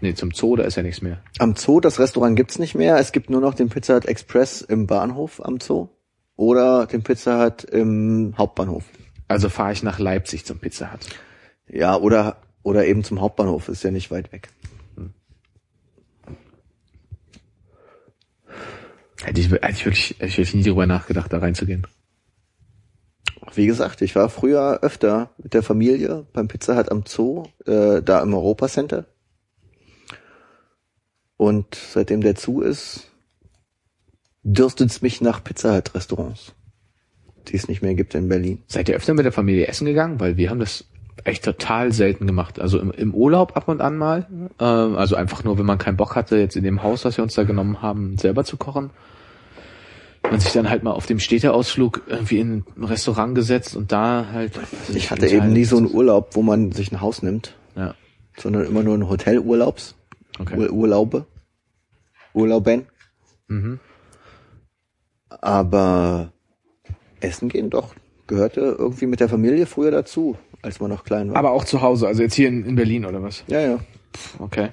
nee, 0.00 0.14
zum 0.14 0.32
Zoo, 0.32 0.56
da 0.56 0.64
ist 0.64 0.76
ja 0.76 0.82
nichts 0.82 1.02
mehr. 1.02 1.22
Am 1.38 1.56
Zoo, 1.56 1.80
das 1.80 1.98
Restaurant 1.98 2.36
gibt's 2.36 2.58
nicht 2.58 2.74
mehr. 2.74 2.96
Es 2.98 3.12
gibt 3.12 3.30
nur 3.30 3.40
noch 3.40 3.54
den 3.54 3.68
Pizza 3.68 3.96
Hut 3.96 4.06
Express 4.06 4.60
im 4.60 4.86
Bahnhof 4.86 5.44
am 5.44 5.60
Zoo 5.60 5.88
oder 6.36 6.86
den 6.86 7.02
Pizza 7.02 7.44
Hut 7.44 7.64
im 7.64 8.34
Hauptbahnhof. 8.36 8.84
Also 9.28 9.48
fahre 9.48 9.72
ich 9.72 9.82
nach 9.82 9.98
Leipzig 9.98 10.44
zum 10.44 10.58
Pizza 10.58 10.92
Hut. 10.92 11.00
Ja, 11.68 11.96
oder, 11.96 12.36
oder 12.62 12.86
eben 12.86 13.02
zum 13.02 13.20
Hauptbahnhof, 13.20 13.68
ist 13.68 13.82
ja 13.82 13.90
nicht 13.90 14.10
weit 14.10 14.32
weg. 14.32 14.48
Hätte 19.22 19.40
ich, 19.40 19.50
hätte 19.50 19.70
ich 19.70 19.84
wirklich, 19.84 20.10
hätte 20.10 20.26
ich 20.26 20.38
wirklich 20.38 20.54
nie 20.54 20.62
darüber 20.62 20.86
nachgedacht, 20.86 21.32
da 21.32 21.38
reinzugehen. 21.38 21.86
Wie 23.54 23.66
gesagt, 23.66 24.02
ich 24.02 24.14
war 24.14 24.28
früher 24.28 24.80
öfter 24.82 25.30
mit 25.38 25.54
der 25.54 25.62
Familie 25.62 26.26
beim 26.32 26.48
Pizza 26.48 26.76
Hut 26.76 26.90
am 26.90 27.04
Zoo, 27.06 27.44
äh, 27.66 28.02
da 28.02 28.20
im 28.20 28.34
Europa 28.34 28.68
Center. 28.68 29.06
Und 31.36 31.74
seitdem 31.74 32.20
der 32.22 32.34
zu 32.34 32.60
ist, 32.60 33.10
dürstet's 34.42 35.02
mich 35.02 35.20
nach 35.20 35.42
Pizza 35.42 35.76
Hut 35.76 35.94
Restaurants, 35.94 36.54
die 37.48 37.56
es 37.56 37.68
nicht 37.68 37.82
mehr 37.82 37.94
gibt 37.94 38.14
in 38.14 38.28
Berlin. 38.28 38.62
Seid 38.66 38.88
ihr 38.88 38.96
öfter 38.96 39.14
mit 39.14 39.24
der 39.24 39.32
Familie 39.32 39.66
essen 39.66 39.86
gegangen? 39.86 40.20
Weil 40.20 40.36
wir 40.36 40.50
haben 40.50 40.60
das 40.60 40.84
echt 41.24 41.44
total 41.44 41.92
selten 41.92 42.26
gemacht. 42.26 42.60
Also 42.60 42.78
im, 42.78 42.90
im 42.90 43.14
Urlaub 43.14 43.56
ab 43.56 43.68
und 43.68 43.80
an 43.80 43.96
mal. 43.96 44.26
Ähm, 44.60 44.96
also 44.96 45.16
einfach 45.16 45.44
nur, 45.44 45.58
wenn 45.58 45.66
man 45.66 45.78
keinen 45.78 45.96
Bock 45.96 46.14
hatte, 46.14 46.36
jetzt 46.36 46.56
in 46.56 46.64
dem 46.64 46.82
Haus, 46.82 47.04
was 47.04 47.16
wir 47.16 47.24
uns 47.24 47.34
da 47.34 47.44
genommen 47.44 47.82
haben, 47.82 48.18
selber 48.18 48.44
zu 48.44 48.56
kochen. 48.56 48.90
Man 50.30 50.40
sich 50.40 50.52
dann 50.52 50.68
halt 50.68 50.82
mal 50.82 50.92
auf 50.92 51.06
dem 51.06 51.18
Städteausflug 51.18 52.02
irgendwie 52.06 52.38
in 52.38 52.64
ein 52.76 52.84
Restaurant 52.84 53.34
gesetzt 53.34 53.76
und 53.76 53.92
da 53.92 54.26
halt. 54.32 54.52
Ich 54.92 55.10
hatte 55.10 55.26
eben 55.28 55.52
nie 55.52 55.64
so 55.64 55.76
einen 55.76 55.92
Urlaub, 55.92 56.34
wo 56.34 56.42
man 56.42 56.72
sich 56.72 56.92
ein 56.92 57.00
Haus 57.00 57.22
nimmt, 57.22 57.56
Ja, 57.76 57.94
sondern 58.36 58.66
immer 58.66 58.82
nur 58.82 58.94
einen 58.94 59.08
Hotelurlaubs, 59.08 59.94
okay. 60.38 60.56
Ur 60.58 60.70
Urlaube, 60.70 61.26
Urlauben. 62.34 62.86
Mhm. 63.48 63.78
Aber 65.28 66.32
Essen 67.20 67.48
gehen 67.48 67.70
doch 67.70 67.94
gehörte 68.26 68.60
irgendwie 68.78 69.06
mit 69.06 69.20
der 69.20 69.28
Familie 69.28 69.66
früher 69.66 69.90
dazu, 69.90 70.36
als 70.62 70.80
man 70.80 70.90
noch 70.90 71.04
klein 71.04 71.30
war. 71.30 71.36
Aber 71.36 71.52
auch 71.52 71.64
zu 71.64 71.82
Hause, 71.82 72.06
also 72.06 72.22
jetzt 72.22 72.34
hier 72.34 72.48
in, 72.48 72.64
in 72.64 72.74
Berlin 72.74 73.04
oder 73.04 73.22
was? 73.22 73.44
ja, 73.46 73.60
ja. 73.60 73.78
Okay. 74.38 74.70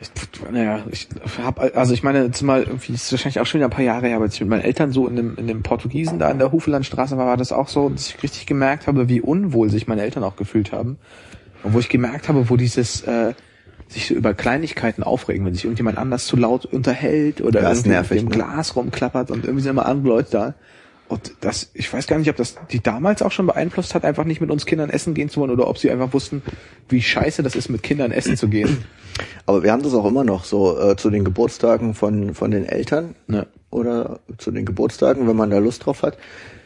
Ich, 0.00 0.10
naja, 0.50 0.84
ich 0.90 1.08
hab, 1.42 1.58
also 1.76 1.92
ich 1.92 2.04
meine, 2.04 2.24
jetzt 2.24 2.42
mal 2.42 2.62
irgendwie, 2.62 2.92
ist 2.92 3.10
wahrscheinlich 3.10 3.40
auch 3.40 3.46
schon 3.46 3.58
wieder 3.58 3.66
ein 3.66 3.72
paar 3.72 3.84
Jahre 3.84 4.06
her, 4.06 4.16
aber 4.16 4.26
als 4.26 4.34
ich 4.34 4.40
mit 4.40 4.50
meinen 4.50 4.62
Eltern 4.62 4.92
so 4.92 5.08
in 5.08 5.16
dem, 5.16 5.36
in 5.36 5.48
dem 5.48 5.62
Portugiesen 5.62 6.20
da 6.20 6.30
in 6.30 6.38
der 6.38 6.52
Hufelandstraße 6.52 7.16
war, 7.16 7.26
war 7.26 7.36
das 7.36 7.50
auch 7.50 7.68
so, 7.68 7.88
dass 7.88 8.10
ich 8.10 8.22
richtig 8.22 8.46
gemerkt 8.46 8.86
habe, 8.86 9.08
wie 9.08 9.20
unwohl 9.20 9.70
sich 9.70 9.88
meine 9.88 10.02
Eltern 10.02 10.22
auch 10.22 10.36
gefühlt 10.36 10.70
haben. 10.70 10.98
Und 11.64 11.74
wo 11.74 11.80
ich 11.80 11.88
gemerkt 11.88 12.28
habe, 12.28 12.48
wo 12.48 12.56
dieses, 12.56 13.02
äh, 13.02 13.34
sich 13.88 14.06
so 14.06 14.14
über 14.14 14.34
Kleinigkeiten 14.34 15.02
aufregen, 15.02 15.44
wenn 15.46 15.54
sich 15.54 15.64
irgendjemand 15.64 15.98
anders 15.98 16.26
zu 16.26 16.36
laut 16.36 16.66
unterhält 16.66 17.40
oder 17.40 17.62
Ja, 17.62 17.70
irgendwie 17.70 17.88
nervig, 17.88 18.22
mit 18.22 18.34
dem 18.34 18.38
ne? 18.38 18.44
Glas 18.44 18.76
rumklappert 18.76 19.30
und 19.30 19.44
irgendwie 19.44 19.62
sind 19.62 19.70
immer 19.70 19.86
andere 19.86 20.08
Leute 20.08 20.30
da. 20.30 20.54
Und 21.08 21.32
das, 21.40 21.70
ich 21.72 21.90
weiß 21.92 22.06
gar 22.06 22.18
nicht, 22.18 22.28
ob 22.28 22.36
das 22.36 22.56
die 22.70 22.82
damals 22.82 23.22
auch 23.22 23.32
schon 23.32 23.46
beeinflusst 23.46 23.94
hat, 23.94 24.04
einfach 24.04 24.24
nicht 24.24 24.40
mit 24.42 24.50
uns 24.50 24.66
Kindern 24.66 24.90
essen 24.90 25.14
gehen 25.14 25.30
zu 25.30 25.40
wollen 25.40 25.50
oder 25.50 25.66
ob 25.66 25.78
sie 25.78 25.90
einfach 25.90 26.12
wussten, 26.12 26.42
wie 26.90 27.00
scheiße 27.00 27.42
das 27.42 27.56
ist, 27.56 27.70
mit 27.70 27.82
Kindern 27.82 28.10
essen 28.12 28.36
zu 28.36 28.48
gehen. 28.48 28.84
Aber 29.46 29.62
wir 29.62 29.72
haben 29.72 29.82
das 29.82 29.94
auch 29.94 30.04
immer 30.04 30.22
noch 30.22 30.44
so 30.44 30.78
äh, 30.78 30.96
zu 30.96 31.08
den 31.10 31.24
Geburtstagen 31.24 31.94
von, 31.94 32.34
von 32.34 32.50
den 32.50 32.66
Eltern 32.66 33.14
Ja. 33.28 33.46
oder 33.70 34.20
zu 34.36 34.50
den 34.50 34.66
Geburtstagen, 34.66 35.26
wenn 35.26 35.36
man 35.36 35.50
da 35.50 35.58
Lust 35.58 35.86
drauf 35.86 36.02
hat, 36.02 36.18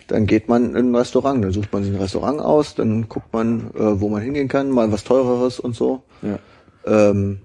dann 0.08 0.26
geht 0.26 0.48
man 0.48 0.74
in 0.74 0.90
ein 0.90 0.96
Restaurant, 0.96 1.42
dann 1.44 1.52
sucht 1.52 1.72
man 1.72 1.84
sich 1.84 1.92
ein 1.94 2.00
Restaurant 2.00 2.40
aus, 2.40 2.74
dann 2.74 3.08
guckt 3.08 3.32
man, 3.32 3.70
äh, 3.74 4.00
wo 4.00 4.08
man 4.08 4.22
hingehen 4.22 4.48
kann, 4.48 4.70
mal 4.70 4.90
was 4.90 5.04
teureres 5.04 5.60
und 5.60 5.76
so. 5.76 6.02
Ja. 6.22 6.38
Ähm, 6.84 7.38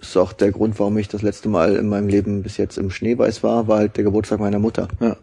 ist 0.00 0.16
auch 0.16 0.32
der 0.32 0.52
Grund, 0.52 0.78
warum 0.78 0.96
ich 0.98 1.08
das 1.08 1.22
letzte 1.22 1.48
Mal 1.48 1.76
in 1.76 1.88
meinem 1.88 2.08
Leben 2.08 2.42
bis 2.42 2.56
jetzt 2.56 2.78
im 2.78 2.90
Schneebeiß 2.90 3.42
war, 3.42 3.68
war 3.68 3.78
halt 3.78 3.96
der 3.96 4.04
Geburtstag 4.04 4.38
meiner 4.38 4.58
Mutter. 4.58 4.86
Ja. 5.00 5.16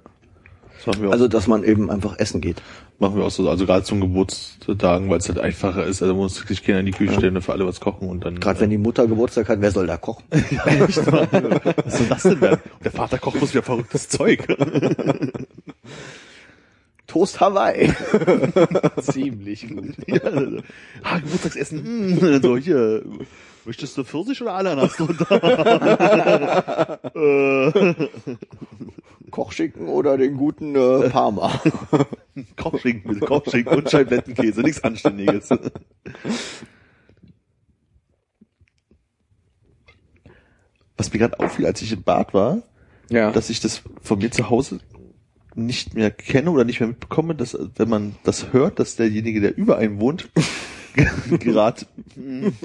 Das 0.82 0.88
machen 0.88 1.04
wir 1.04 1.10
auch, 1.10 1.14
Also, 1.14 1.28
dass 1.28 1.46
man 1.46 1.64
eben 1.64 1.92
einfach 1.92 2.18
essen 2.18 2.42
geht. 2.42 2.60
machen 2.98 3.16
wir 3.16 3.24
auch 3.24 3.30
so, 3.30 3.48
also 3.48 3.68
gerade 3.68 3.84
zum 3.84 4.02
Geburtstagen, 4.02 5.12
weil 5.12 5.20
es 5.20 5.28
halt 5.28 5.38
einfacher 5.38 5.86
ist, 5.86 6.02
also 6.02 6.16
muss 6.16 6.40
wirklich 6.42 6.64
Kinder 6.64 6.80
in 6.80 6.88
die 6.88 6.92
Küche 6.92 7.14
stellen 7.14 7.36
und 7.36 7.44
für 7.44 7.52
alle 7.52 7.68
was 7.68 7.80
kochen 7.80 8.10
und 8.10 8.26
dann. 8.26 8.40
Gerade 8.40 8.62
wenn 8.62 8.72
die 8.72 8.80
Mutter 8.80 9.06
Geburtstag 9.06 9.48
hat, 9.50 9.62
wer 9.62 9.70
soll 9.72 9.86
da 9.86 9.98
kochen? 9.98 10.24
ja. 10.50 10.66
Was 10.66 10.96
soll 10.96 12.08
das 12.10 12.24
denn 12.24 12.42
werden? 12.42 12.62
Der 12.84 12.92
Vater 12.92 13.20
kocht 13.20 13.38
bloß 13.38 13.54
wieder 13.54 13.62
verrücktes 13.62 14.10
Zeug. 14.10 14.48
Toast 17.06 17.40
Hawaii. 17.40 17.94
Ziemlich 19.02 19.68
gut. 19.68 19.96
ja, 20.08 20.20
ah, 21.04 21.20
Geburtstagsessen, 21.20 22.16
mm, 22.16 22.42
so 22.42 22.58
hier. 22.58 23.04
Möchtest 23.66 23.96
du 23.98 24.04
Pfirsich 24.04 24.42
oder 24.42 24.54
Ananas 24.54 24.96
drunter? 24.96 25.30
Kochschinken 29.32 29.88
oder 29.88 30.18
den 30.18 30.38
guten 30.38 30.76
äh, 30.76 31.10
Parma. 31.10 31.60
Kochschinken, 32.58 33.14
bitte, 33.14 33.26
Kochschinken 33.26 33.78
und 33.78 33.90
Scheiblettenkäse, 33.90 34.62
nichts 34.62 34.84
Anständiges. 34.84 35.50
Was 40.98 41.12
mir 41.12 41.20
gerade 41.20 41.40
auffiel, 41.40 41.66
als 41.66 41.82
ich 41.82 41.92
im 41.94 42.04
Bad 42.04 42.34
war, 42.34 42.62
Ja. 43.10 43.32
dass 43.32 43.50
ich 43.50 43.60
das 43.60 43.82
von 44.02 44.20
mir 44.20 44.32
zu 44.32 44.50
Hause 44.50 44.80
nicht 45.56 45.96
mehr 45.96 46.12
kenne 46.12 46.52
oder 46.52 46.64
nicht 46.64 46.80
mehr 46.80 46.90
mitbekomme, 46.90 47.36
dass 47.36 47.58
wenn 47.76 47.90
man 47.90 48.16
das 48.24 48.54
hört, 48.54 48.80
dass 48.80 48.96
derjenige, 48.96 49.42
der 49.42 49.58
über 49.58 49.78
einem 49.78 50.00
wohnt, 50.00 50.30
gerade 51.40 51.86
einen 52.16 52.56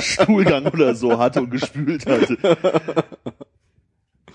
Stuhlgang 0.00 0.66
oder 0.66 0.94
so 0.94 1.18
hatte 1.18 1.42
und 1.42 1.50
gespült 1.50 2.06
hatte. 2.06 2.38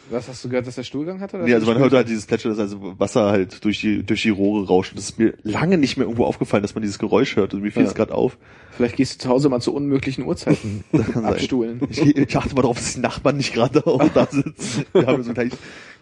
Was 0.10 0.28
hast 0.28 0.44
du 0.44 0.50
gehört, 0.50 0.68
dass 0.68 0.76
der 0.76 0.84
Stuhlgang 0.84 1.20
hatte? 1.22 1.38
oder 1.38 1.46
Nee, 1.46 1.54
also 1.54 1.66
man 1.66 1.78
hört 1.78 1.94
halt 1.94 2.10
dieses 2.10 2.26
Plätschern, 2.26 2.52
dass 2.52 2.60
also 2.60 3.00
Wasser 3.00 3.32
halt 3.32 3.64
durch 3.64 3.80
die 3.82 4.04
durch 4.04 4.22
die 4.22 4.30
Rohre 4.30 4.68
rauscht. 4.68 4.92
Und 4.92 4.98
das 4.98 5.06
ist 5.12 5.20
mir 5.20 5.34
lange 5.44 5.78
nicht 5.78 5.96
mehr 5.98 6.06
irgendwo 6.06 6.26
aufgefallen, 6.26 6.62
dass 6.62 6.76
man 6.76 6.82
dieses 6.82 7.00
Geräusch 7.00 7.36
hört. 7.36 7.54
Und 7.54 7.62
mir 7.62 7.72
fiel 7.72 7.84
es 7.84 7.90
Ja. 7.92 7.96
gerade 7.98 8.14
auf. 8.14 8.38
Vielleicht 8.76 8.96
gehst 8.98 9.16
du 9.16 9.20
zu 9.24 9.30
Hause 9.30 9.50
mal 9.50 9.62
zu 9.62 9.74
unmöglichen 9.74 10.26
Uhrzeiten 10.26 10.84
abstuhlen. 11.24 11.80
Ich, 11.90 12.02
ich 12.02 12.38
achte 12.38 12.54
mal 12.56 12.62
darauf, 12.64 12.78
dass 12.78 12.94
die 12.96 13.00
Nachbarn 13.00 13.38
nicht 13.38 13.54
gerade 13.54 13.86
auch 13.88 14.08
da 14.14 14.28
sitzen. 14.30 14.86
Wir 14.94 15.06
haben 15.08 15.24
so 15.24 15.30
ein 15.30 15.36
kleines, 15.36 15.58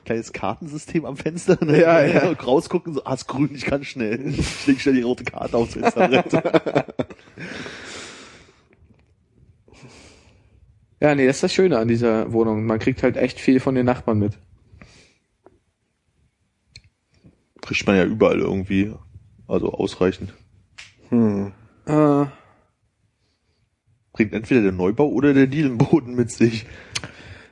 kleines 0.06 0.34
Kartensystem 0.34 1.06
am 1.06 1.16
Fenster. 1.18 1.58
Ne? 1.64 1.82
Ja, 1.82 2.04
ja. 2.06 2.30
Und 2.30 2.48
rausgucken, 2.48 2.94
so, 2.94 3.04
ah, 3.04 3.14
ist 3.14 3.28
grün, 3.28 3.52
ich 3.54 3.66
kann 3.66 3.84
schnell. 3.84 4.34
Ich 4.36 4.66
leg 4.68 4.80
schnell 4.82 4.96
die 4.96 5.02
rote 5.04 5.24
Karte 5.26 5.58
aufs 5.58 5.74
Fensterbrett. 5.74 6.32
Ja, 11.02 11.16
nee, 11.16 11.26
das 11.26 11.38
ist 11.38 11.44
das 11.44 11.54
Schöne 11.54 11.80
an 11.80 11.88
dieser 11.88 12.32
Wohnung. 12.32 12.66
Man 12.66 12.78
kriegt 12.78 13.02
halt 13.02 13.18
echt 13.18 13.40
viel 13.40 13.60
von 13.60 13.74
den 13.74 13.88
Nachbarn 13.88 14.20
mit. 14.20 14.38
Kriegt 17.62 17.88
man 17.88 17.96
ja 17.96 18.06
überall 18.06 18.40
irgendwie. 18.40 18.94
Also 19.48 19.74
ausreichend. 19.74 20.34
Hm. 21.10 21.52
Äh, 21.88 22.26
Bringt 24.14 24.34
entweder 24.34 24.62
der 24.62 24.72
Neubau 24.72 25.08
oder 25.10 25.34
der 25.34 25.48
Dielenboden 25.48 26.16
mit 26.16 26.32
sich. 26.32 26.66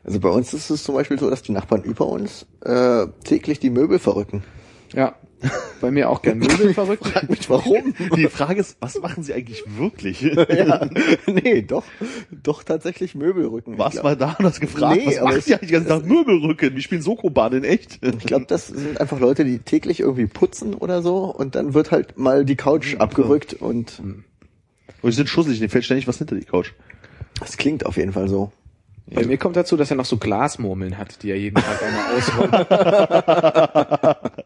Also 0.03 0.19
bei 0.19 0.29
uns 0.29 0.53
ist 0.53 0.69
es 0.69 0.83
zum 0.83 0.95
Beispiel 0.95 1.17
so, 1.19 1.29
dass 1.29 1.41
die 1.41 1.51
Nachbarn 1.51 1.83
über 1.83 2.07
uns 2.07 2.45
äh, 2.61 3.07
täglich 3.23 3.59
die 3.59 3.69
Möbel 3.69 3.99
verrücken. 3.99 4.43
ja. 4.93 5.15
Bei 5.81 5.91
mir 5.91 6.09
auch 6.09 6.21
gern 6.21 6.39
Möbel 6.39 6.73
verrückt. 6.73 7.05
Frag 7.07 7.29
mich 7.29 7.49
warum. 7.49 7.93
Die 8.15 8.27
Frage 8.27 8.59
ist, 8.59 8.77
was 8.81 8.99
machen 8.99 9.23
sie 9.23 9.33
eigentlich 9.33 9.63
wirklich? 9.77 10.21
ja. 10.21 10.89
Nee, 11.27 11.61
doch, 11.61 11.85
doch 12.43 12.63
tatsächlich 12.63 13.15
Möbelrücken. 13.15 13.77
Warst 13.77 14.03
mal 14.03 14.17
da 14.17 14.35
und 14.39 14.45
hast 14.45 14.59
gefragt, 14.59 14.97
Nee, 14.97 15.17
was 15.21 15.35
es- 15.35 15.47
ihr 15.47 15.55
eigentlich 15.55 15.69
den 15.71 15.85
ganzen 15.85 15.89
Tag 15.89 16.05
Möbelrücken? 16.05 16.75
Wir 16.75 16.81
spielen 16.81 17.01
Sokoban 17.01 17.53
in 17.53 17.63
echt. 17.63 17.99
Ich 18.03 18.25
glaube, 18.25 18.45
das 18.47 18.67
sind 18.67 18.99
einfach 18.99 19.19
Leute, 19.19 19.45
die 19.45 19.59
täglich 19.59 19.99
irgendwie 20.01 20.25
putzen 20.27 20.73
oder 20.73 21.01
so 21.01 21.25
und 21.25 21.55
dann 21.55 21.73
wird 21.73 21.91
halt 21.91 22.17
mal 22.17 22.43
die 22.45 22.55
Couch 22.57 22.95
abgerückt 22.97 23.53
und 23.53 23.99
Und 23.99 25.11
die 25.11 25.11
sind 25.15 25.29
schusselig, 25.29 25.59
denen 25.59 25.69
fällt 25.69 25.85
ständig 25.85 26.07
was 26.07 26.17
hinter 26.17 26.35
die 26.35 26.45
Couch. 26.45 26.71
das 27.39 27.55
klingt 27.57 27.85
auf 27.85 27.95
jeden 27.97 28.11
Fall 28.11 28.27
so. 28.27 28.51
Bei 29.13 29.25
mir 29.25 29.37
kommt 29.37 29.55
dazu, 29.55 29.75
dass 29.77 29.89
er 29.89 29.97
noch 29.97 30.05
so 30.05 30.17
Glasmurmeln 30.17 30.97
hat, 30.97 31.23
die 31.23 31.31
er 31.31 31.37
jeden 31.37 31.55
Tag 31.55 31.81
einmal 31.83 32.15
ausräumt. 32.17 32.67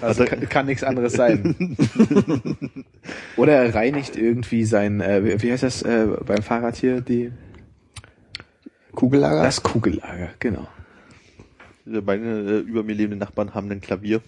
Also 0.00 0.24
kann, 0.24 0.48
kann 0.48 0.66
nichts 0.66 0.84
anderes 0.84 1.14
sein. 1.14 1.76
Oder 3.36 3.54
er 3.54 3.74
reinigt 3.74 4.16
irgendwie 4.16 4.64
sein, 4.64 5.00
äh, 5.00 5.42
wie- 5.42 5.50
heißt 5.52 5.64
das 5.64 5.82
äh, 5.82 6.06
beim 6.24 6.42
Fahrrad 6.42 6.76
hier, 6.76 7.00
die 7.00 7.32
Kugellager? 8.94 9.42
das 9.42 9.62
Kugellager, 9.64 10.30
genau. 10.38 10.68
Meine 11.84 12.38
äh, 12.40 12.58
über 12.60 12.84
mir 12.84 12.94
lebenden 12.94 13.18
Nachbarn 13.18 13.52
haben 13.54 13.68
ein 13.72 13.80
Klavier. 13.80 14.20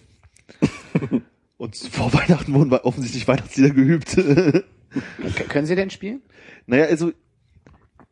Und 1.57 1.75
vor 1.77 2.13
Weihnachten 2.13 2.53
wurden 2.53 2.71
wir 2.71 2.83
offensichtlich 2.85 3.27
Weihnachtslieder 3.27 3.69
geübt. 3.73 4.15
K 4.17 5.43
können 5.47 5.65
Sie 5.65 5.75
denn 5.75 5.89
spielen? 5.89 6.21
naja, 6.67 6.85
also 6.85 7.11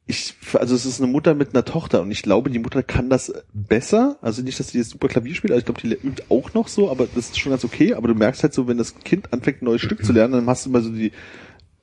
ich, 0.05 0.35
also 0.53 0.75
es 0.75 0.85
ist 0.85 1.01
eine 1.01 1.11
Mutter 1.11 1.33
mit 1.33 1.53
einer 1.53 1.63
Tochter 1.63 2.01
und 2.01 2.11
ich 2.11 2.23
glaube, 2.23 2.49
die 2.49 2.59
Mutter 2.59 2.83
kann 2.83 3.09
das 3.09 3.33
besser. 3.53 4.17
Also 4.21 4.41
nicht, 4.41 4.59
dass 4.59 4.69
sie 4.69 4.79
jetzt 4.79 4.89
super 4.89 5.07
Klavier 5.07 5.33
spielt, 5.33 5.51
also 5.51 5.59
ich 5.59 5.65
glaube, 5.65 5.81
die 5.81 6.07
übt 6.07 6.23
auch 6.29 6.53
noch 6.53 6.67
so, 6.67 6.91
aber 6.91 7.07
das 7.07 7.29
ist 7.29 7.39
schon 7.39 7.51
ganz 7.51 7.63
okay. 7.63 7.93
Aber 7.93 8.09
du 8.09 8.15
merkst 8.15 8.43
halt 8.43 8.53
so, 8.53 8.67
wenn 8.67 8.77
das 8.77 8.95
Kind 8.99 9.31
anfängt, 9.31 9.61
ein 9.61 9.65
neues 9.65 9.81
Stück 9.81 10.03
zu 10.03 10.11
lernen, 10.11 10.33
dann 10.33 10.47
hast 10.47 10.65
du 10.65 10.69
immer 10.69 10.81
so 10.81 10.89
die, 10.89 11.13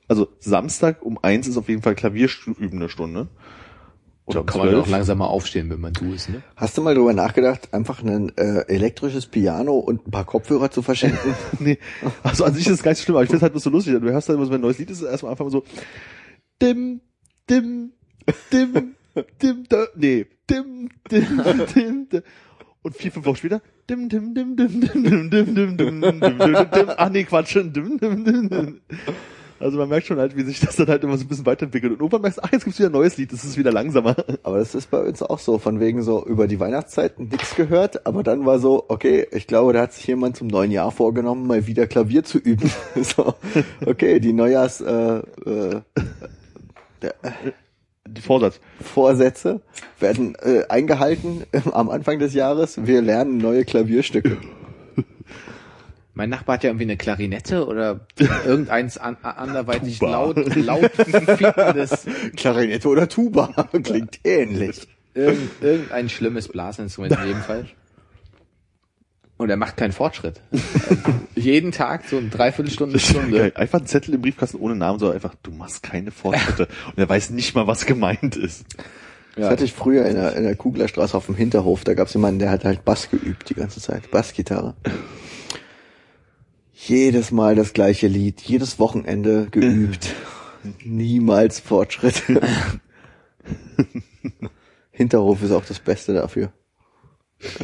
also 0.07 0.27
Samstag 0.39 1.01
um 1.01 1.17
eins 1.23 1.47
ist 1.47 1.57
auf 1.57 1.67
jeden 1.67 1.81
Fall 1.81 1.95
Klavierübende 1.95 2.89
Stunde. 2.89 3.27
Oder 4.25 4.43
Kann 4.43 4.59
man 4.59 4.67
auch 4.69 4.83
12. 4.83 4.89
langsam 4.89 5.17
mal 5.17 5.25
aufstehen, 5.25 5.69
wenn 5.71 5.81
man 5.81 5.93
du 5.93 6.13
ist, 6.13 6.29
ne? 6.29 6.43
Hast 6.55 6.77
du 6.77 6.83
mal 6.83 6.93
drüber 6.93 7.13
nachgedacht, 7.13 7.73
einfach 7.73 8.03
ein 8.03 8.37
äh, 8.37 8.65
elektrisches 8.67 9.25
Piano 9.25 9.73
und 9.73 10.07
ein 10.07 10.11
paar 10.11 10.25
Kopfhörer 10.25 10.69
zu 10.69 10.83
verschenken? 10.83 11.33
Nee, 11.59 11.79
also 12.21 12.45
an 12.45 12.53
sich 12.53 12.67
ist 12.67 12.73
es 12.73 12.83
gar 12.83 12.91
nicht 12.91 12.99
so 12.99 13.05
schlimm, 13.05 13.15
aber 13.15 13.23
ich 13.23 13.29
finde 13.29 13.37
es 13.37 13.43
halt 13.43 13.53
nur 13.53 13.61
so 13.61 13.71
lustig. 13.71 13.99
Du 13.99 14.11
hörst 14.11 14.29
halt 14.29 14.37
immer 14.37 14.45
so, 14.45 14.51
wenn 14.51 14.59
ein 14.59 14.61
neues 14.61 14.77
Lied 14.77 14.91
ist, 14.91 15.01
erstmal 15.01 15.31
einfach 15.31 15.49
so 15.49 15.63
dim, 16.61 17.01
dim, 17.49 17.93
dim, 18.51 18.95
dim, 19.41 19.63
da, 19.69 19.85
nee, 19.95 20.25
dim, 20.49 20.89
dim, 21.09 21.43
dim, 21.75 22.09
dim. 22.09 22.23
Und 22.83 22.95
vier, 22.95 23.11
fünf 23.11 23.25
Wochen 23.25 23.35
später, 23.35 23.61
dim, 23.89 24.09
dim, 24.09 24.33
dim, 24.33 24.55
dim, 24.55 24.81
dim, 24.81 24.91
dim, 24.91 25.29
dim, 25.31 25.55
dim, 25.55 25.77
dim, 25.77 25.77
dim, 25.77 26.01
dim, 26.21 26.39
dim. 26.39 26.89
Ach 26.97 27.09
nee, 27.09 27.23
Quatsch, 27.23 27.55
dim, 27.55 27.99
dim, 27.99 28.25
dim, 28.25 28.49
dim. 28.49 28.81
Also 29.61 29.77
man 29.77 29.89
merkt 29.89 30.07
schon 30.07 30.17
halt, 30.17 30.35
wie 30.35 30.43
sich 30.43 30.59
das 30.59 30.75
dann 30.75 30.87
halt 30.87 31.03
immer 31.03 31.17
so 31.17 31.23
ein 31.23 31.27
bisschen 31.27 31.45
weiterentwickelt. 31.45 31.93
Und 31.93 31.99
irgendwann 31.99 32.21
merkst 32.21 32.39
du, 32.39 32.43
ach, 32.43 32.51
jetzt 32.51 32.63
gibt's 32.63 32.79
wieder 32.79 32.89
ein 32.89 32.93
neues 32.93 33.17
Lied, 33.17 33.31
das 33.31 33.43
ist 33.43 33.57
wieder 33.57 33.71
langsamer. 33.71 34.15
aber 34.43 34.57
das 34.57 34.73
ist 34.73 34.89
bei 34.89 34.99
uns 34.99 35.21
auch 35.21 35.37
so, 35.37 35.59
von 35.59 35.79
wegen 35.79 36.01
so 36.01 36.25
über 36.25 36.47
die 36.47 36.59
Weihnachtszeit 36.59 37.19
nichts 37.19 37.55
gehört, 37.55 38.07
aber 38.07 38.23
dann 38.23 38.45
war 38.45 38.57
so, 38.59 38.85
okay, 38.87 39.27
ich 39.31 39.45
glaube, 39.45 39.73
da 39.73 39.81
hat 39.81 39.93
sich 39.93 40.07
jemand 40.07 40.35
zum 40.35 40.47
neuen 40.47 40.71
Jahr 40.71 40.91
vorgenommen, 40.91 41.45
mal 41.45 41.67
wieder 41.67 41.85
Klavier 41.85 42.23
zu 42.23 42.39
üben. 42.39 42.71
so, 43.01 43.35
okay, 43.85 44.19
die 44.19 44.33
Neujahrs 44.33 44.81
äh, 44.81 45.17
äh, 45.45 45.81
der, 47.01 47.13
Vorsatz. 48.19 48.59
Vorsätze 48.81 49.61
werden 49.99 50.35
äh, 50.41 50.63
eingehalten 50.69 51.43
äh, 51.51 51.61
am 51.71 51.89
Anfang 51.89 52.19
des 52.19 52.33
Jahres. 52.33 52.85
Wir 52.85 53.01
lernen 53.01 53.37
neue 53.37 53.65
Klavierstücke. 53.65 54.37
Mein 56.13 56.29
Nachbar 56.29 56.55
hat 56.55 56.63
ja 56.63 56.69
irgendwie 56.69 56.83
eine 56.83 56.97
Klarinette 56.97 57.65
oder 57.65 58.01
irgendeins 58.45 58.97
an, 58.97 59.17
anderweitig 59.21 59.99
Tuba. 59.99 60.11
laut, 60.11 60.55
laut 60.55 60.91
fiependes, 60.91 62.05
Klarinette 62.35 62.87
oder 62.89 63.07
Tuba 63.07 63.69
klingt 63.81 64.19
ähnlich. 64.25 64.87
irgend, 65.13 65.49
irgendein 65.61 66.09
schlimmes 66.09 66.49
Blasinstrument 66.49 67.17
in 67.17 67.27
jedem 67.27 67.41
Fall. 67.41 67.65
Und 69.41 69.49
er 69.49 69.57
macht 69.57 69.75
keinen 69.75 69.91
Fortschritt. 69.91 70.39
Also 70.51 70.97
jeden 71.33 71.71
Tag 71.71 72.07
so 72.07 72.17
eine 72.17 72.29
Dreiviertelstunde, 72.29 72.99
Stunde. 72.99 73.37
Geil. 73.39 73.51
Einfach 73.55 73.79
ein 73.79 73.87
Zettel 73.87 74.13
im 74.13 74.21
Briefkasten 74.21 74.59
ohne 74.59 74.75
Namen, 74.75 74.99
sondern 74.99 75.15
einfach, 75.15 75.33
du 75.41 75.49
machst 75.49 75.81
keine 75.81 76.11
Fortschritte. 76.11 76.67
Und 76.89 76.99
er 76.99 77.09
weiß 77.09 77.31
nicht 77.31 77.55
mal, 77.55 77.65
was 77.65 77.87
gemeint 77.87 78.35
ist. 78.35 78.65
Das 79.35 79.49
hatte 79.49 79.63
ich 79.63 79.73
früher 79.73 80.05
in 80.05 80.13
der, 80.13 80.35
in 80.35 80.43
der 80.43 80.55
Kuglerstraße 80.55 81.17
auf 81.17 81.25
dem 81.25 81.33
Hinterhof. 81.33 81.83
Da 81.83 81.95
gab 81.95 82.05
es 82.05 82.13
jemanden, 82.13 82.37
der 82.37 82.51
hat 82.51 82.65
halt 82.65 82.85
Bass 82.85 83.09
geübt 83.09 83.49
die 83.49 83.55
ganze 83.55 83.81
Zeit. 83.81 84.11
Bassgitarre. 84.11 84.75
Jedes 86.71 87.31
Mal 87.31 87.55
das 87.55 87.73
gleiche 87.73 88.05
Lied, 88.05 88.41
jedes 88.41 88.77
Wochenende 88.77 89.47
geübt. 89.49 90.13
Niemals 90.85 91.59
Fortschritt. 91.59 92.21
Hinterhof 94.91 95.41
ist 95.41 95.51
auch 95.51 95.65
das 95.65 95.79
Beste 95.79 96.13
dafür. 96.13 96.53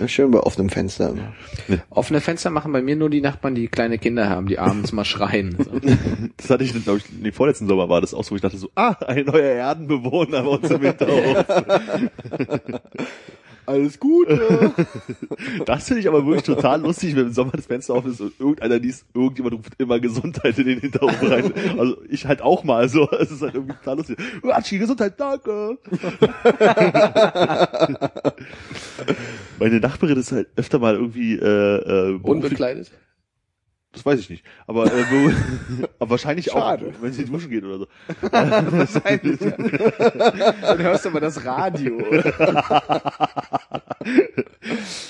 Schön 0.08 0.32
bei 0.32 0.40
offenem 0.40 0.70
Fenster. 0.70 1.10
immer. 1.10 1.80
Offene 1.90 2.22
Fenster 2.22 2.50
machen 2.50 2.72
bei 2.72 2.82
mir 2.82 2.96
nur 2.96 3.10
die 3.10 3.22
Nachbarn, 3.22 3.56
die 3.56 3.68
kleine 3.68 3.98
Kinder 3.98 4.30
haben, 4.30 4.48
die 4.48 4.60
abends 4.60 4.92
mal 4.92 5.06
schreien. 5.06 5.58
So. 5.58 5.72
Das 6.38 6.50
hatte 6.50 6.64
ich, 6.64 6.72
glaube 6.84 7.00
ich, 7.00 7.06
nee, 7.20 7.32
vorletzten 7.32 7.68
Sommer 7.68 7.90
war 7.90 8.02
das 8.02 8.14
auch 8.14 8.24
so, 8.24 8.32
wo 8.32 8.36
ich 8.36 8.42
dachte 8.42 8.58
so, 8.58 8.70
ah, 8.76 8.96
ein 9.08 9.26
neuer 9.26 9.54
Erdenbewohner 9.54 10.44
bei 10.44 10.50
uns 10.50 10.70
im 10.70 10.82
Hinterhof. 10.82 11.46
Alles 13.68 14.00
gut. 14.00 14.28
Das 15.66 15.88
finde 15.88 16.02
ich 16.02 16.08
aber 16.08 16.26
wirklich 16.26 16.44
total 16.44 16.82
lustig, 16.82 17.16
wenn 17.16 17.28
im 17.28 17.34
Sommer 17.34 17.52
das 17.52 17.66
Fenster 17.66 17.94
offen 17.96 18.12
ist 18.12 18.22
und 18.22 18.40
irgendeiner 18.40 18.80
liest, 18.80 19.06
irgendjemand 19.14 19.56
ruft 19.56 19.74
immer 19.78 20.00
Gesundheit 20.00 20.58
in 20.58 20.66
den 20.66 20.80
Hinterhof 20.80 21.22
rein. 21.22 21.52
Also 21.78 21.98
ich 22.10 22.26
halt 22.26 22.42
auch 22.42 22.64
mal 22.64 22.88
so. 22.88 23.10
Es 23.12 23.32
ist 23.32 23.42
halt 23.42 23.56
irgendwie 23.56 23.76
total 23.76 23.98
lustig. 23.98 24.18
Atschi, 24.44 24.78
Gesundheit, 24.78 25.20
danke. 25.20 25.78
Meine 29.60 29.80
Nachbarin 29.80 30.18
ist 30.18 30.32
halt 30.32 30.48
öfter 30.56 30.80
mal 30.80 30.96
irgendwie 30.96 31.36
äh, 31.36 32.12
äh, 32.14 32.20
Unbekleidet? 32.22 32.92
Das 33.98 34.06
weiß 34.06 34.20
ich 34.20 34.30
nicht. 34.30 34.46
Aber, 34.68 34.86
äh, 34.86 35.06
wo, 35.10 35.32
aber 36.00 36.12
wahrscheinlich 36.12 36.46
Schade. 36.46 36.88
auch, 36.88 37.02
wenn 37.02 37.14
sie 37.14 37.26
duschen 37.26 37.50
geht 37.50 37.64
oder 37.64 37.80
so. 37.80 37.88
Wahrscheinlich, 38.32 39.42
ja. 39.42 39.58
Dann 40.62 40.78
hörst 40.84 41.06
du 41.06 41.10
aber 41.10 41.20
das 41.20 41.44
Radio. 41.44 41.98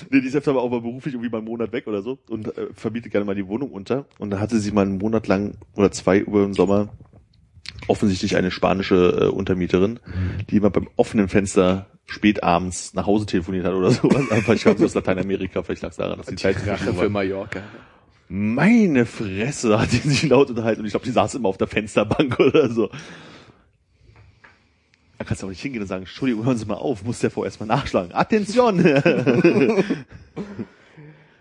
nee, 0.10 0.22
die 0.22 0.28
ist 0.28 0.36
öfter 0.38 0.52
aber 0.52 0.62
auch 0.62 0.70
mal 0.70 0.80
beruflich 0.80 1.16
irgendwie 1.16 1.30
mal 1.30 1.40
einen 1.40 1.48
Monat 1.48 1.74
weg 1.74 1.88
oder 1.88 2.02
so 2.02 2.20
und 2.30 2.58
äh, 2.58 2.68
verbietet 2.74 3.12
gerne 3.12 3.26
mal 3.26 3.36
die 3.36 3.48
Wohnung 3.48 3.72
unter. 3.72 4.06
Und 4.20 4.30
da 4.30 4.40
hatte 4.40 4.58
sie 4.60 4.72
mal 4.72 4.86
einen 4.86 5.00
Monat 5.00 5.28
lang 5.28 5.58
oder 5.76 5.92
zwei 5.92 6.20
über 6.20 6.44
den 6.44 6.54
Sommer 6.54 6.88
offensichtlich 7.90 8.38
eine 8.38 8.52
spanische 8.52 9.20
äh, 9.22 9.26
Untermieterin, 9.28 10.00
die 10.50 10.56
immer 10.58 10.70
beim 10.70 10.88
offenen 10.96 11.28
Fenster 11.28 11.88
spät 12.08 12.42
abends 12.42 12.94
nach 12.94 13.06
Hause 13.06 13.26
telefoniert 13.26 13.66
hat 13.66 13.74
oder 13.74 13.92
sowas. 13.92 14.32
Einfach, 14.32 14.54
ich 14.54 14.64
glaube, 14.64 14.84
aus 14.84 14.94
Lateinamerika, 14.94 15.62
vielleicht 15.62 15.84
lag 15.84 15.92
es 15.92 15.98
daran, 15.98 16.18
dass 16.18 16.28
die 16.28 16.36
Zeit 16.36 16.66
Rache 16.66 16.94
für 16.94 17.10
Mallorca. 17.10 17.62
Meine 18.30 19.06
Fresse, 19.06 19.80
hat 19.80 19.92
die 19.92 19.98
sich 19.98 20.24
laut 20.24 20.50
unterhalten 20.50 20.82
und 20.82 20.88
ich 20.88 20.92
glaube, 20.92 21.06
die 21.06 21.12
saß 21.12 21.36
immer 21.36 21.48
auf 21.50 21.58
der 21.58 21.68
Fensterbank 21.68 22.40
oder 22.40 22.70
so. 22.70 22.90
Da 25.18 25.24
kannst 25.24 25.42
du 25.42 25.48
auch 25.48 25.50
nicht 25.50 25.62
hingehen 25.62 25.82
und 25.82 25.88
sagen, 25.88 26.04
Entschuldigung, 26.04 26.46
hören 26.46 26.58
Sie 26.58 26.66
mal 26.66 26.76
auf, 26.76 27.04
muss 27.04 27.20
der 27.20 27.32
vorher 27.32 27.50
erstmal 27.50 27.68
nachschlagen. 27.68 28.14
Attention! 28.14 28.80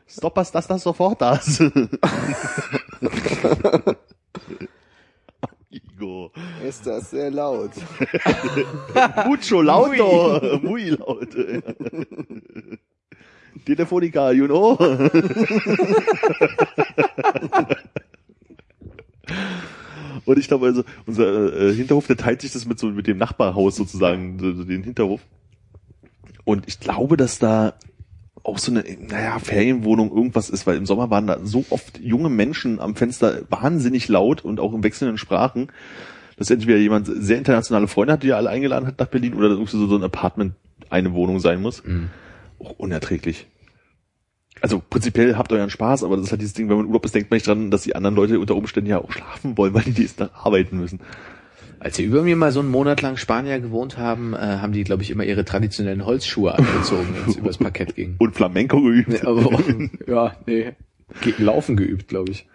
Stoppas 0.08 0.52
das, 0.52 0.68
das, 0.68 0.82
sofort 0.84 1.20
das. 1.20 1.60
Ist 6.66 6.86
das 6.86 7.10
sehr 7.10 7.30
laut. 7.30 7.70
Mucho 9.26 9.62
lauto. 9.62 10.58
Muy 10.62 10.90
laut. 10.90 11.28
Telefonica, 13.64 14.32
you 14.32 14.46
know. 14.46 14.76
Und 20.24 20.38
ich 20.38 20.48
glaube 20.48 20.66
also, 20.66 20.84
unser 21.06 21.54
äh, 21.54 21.72
Hinterhof, 21.72 22.06
der 22.06 22.16
teilt 22.16 22.40
sich 22.40 22.52
das 22.52 22.66
mit 22.66 22.78
so 22.78 22.88
mit 22.88 23.06
dem 23.06 23.16
Nachbarhaus 23.16 23.76
sozusagen, 23.76 24.38
so, 24.38 24.52
so 24.52 24.64
den 24.64 24.82
Hinterhof. 24.82 25.20
Und 26.44 26.66
ich 26.66 26.80
glaube, 26.80 27.16
dass 27.16 27.38
da 27.38 27.74
auch 28.42 28.58
so 28.58 28.70
eine, 28.70 28.84
naja, 29.08 29.38
Ferienwohnung 29.38 30.10
irgendwas 30.10 30.50
ist, 30.50 30.66
weil 30.66 30.76
im 30.76 30.86
Sommer 30.86 31.10
waren 31.10 31.26
da 31.26 31.38
so 31.42 31.64
oft 31.70 31.98
junge 31.98 32.28
Menschen 32.28 32.80
am 32.80 32.94
Fenster 32.94 33.42
wahnsinnig 33.50 34.08
laut 34.08 34.44
und 34.44 34.60
auch 34.60 34.72
in 34.72 34.84
wechselnden 34.84 35.18
Sprachen, 35.18 35.68
dass 36.36 36.50
entweder 36.50 36.78
jemand 36.78 37.06
sehr 37.06 37.38
internationale 37.38 37.88
Freunde 37.88 38.14
hat, 38.14 38.22
die 38.22 38.30
er 38.30 38.36
alle 38.36 38.50
eingeladen 38.50 38.86
hat 38.86 38.98
nach 38.98 39.06
Berlin, 39.06 39.34
oder 39.34 39.48
irgendwie 39.48 39.70
so, 39.70 39.86
so 39.86 39.96
ein 39.96 40.04
Apartment 40.04 40.54
eine 40.90 41.12
Wohnung 41.14 41.40
sein 41.40 41.60
muss. 41.60 41.82
Auch 42.58 42.72
unerträglich. 42.78 43.46
Also 44.60 44.82
prinzipiell 44.88 45.36
habt 45.36 45.52
euren 45.52 45.70
Spaß, 45.70 46.02
aber 46.02 46.16
das 46.16 46.26
ist 46.26 46.30
halt 46.32 46.40
dieses 46.40 46.54
Ding, 46.54 46.68
wenn 46.68 46.78
man 46.78 46.86
Urlaub 46.86 47.04
ist, 47.04 47.14
denkt 47.14 47.30
man 47.30 47.36
nicht 47.36 47.46
dran, 47.46 47.70
dass 47.70 47.82
die 47.82 47.94
anderen 47.94 48.16
Leute 48.16 48.40
unter 48.40 48.56
Umständen 48.56 48.88
ja 48.88 48.98
auch 48.98 49.12
schlafen 49.12 49.56
wollen, 49.58 49.74
weil 49.74 49.82
die 49.82 50.00
nächsten 50.00 50.20
Tag 50.20 50.30
arbeiten 50.34 50.78
müssen. 50.78 51.00
Als 51.78 51.98
wir 51.98 52.06
über 52.06 52.22
mir 52.22 52.36
mal 52.36 52.52
so 52.52 52.60
einen 52.60 52.70
Monat 52.70 53.02
lang 53.02 53.18
Spanier 53.18 53.60
gewohnt 53.60 53.98
haben, 53.98 54.32
äh, 54.32 54.38
haben 54.38 54.72
die, 54.72 54.82
glaube 54.82 55.02
ich, 55.02 55.10
immer 55.10 55.24
ihre 55.24 55.44
traditionellen 55.44 56.06
Holzschuhe 56.06 56.54
angezogen, 56.54 57.08
wenn 57.14 57.30
es 57.30 57.36
übers 57.36 57.58
Parkett 57.58 57.94
ging. 57.94 58.16
Und 58.18 58.34
Flamenco 58.34 58.80
geübt. 58.80 59.08
Nee, 59.08 59.20
aber, 59.20 59.62
ja, 60.06 60.34
nee. 60.46 60.72
Laufen 61.36 61.76
geübt, 61.76 62.08
glaube 62.08 62.32
ich. 62.32 62.48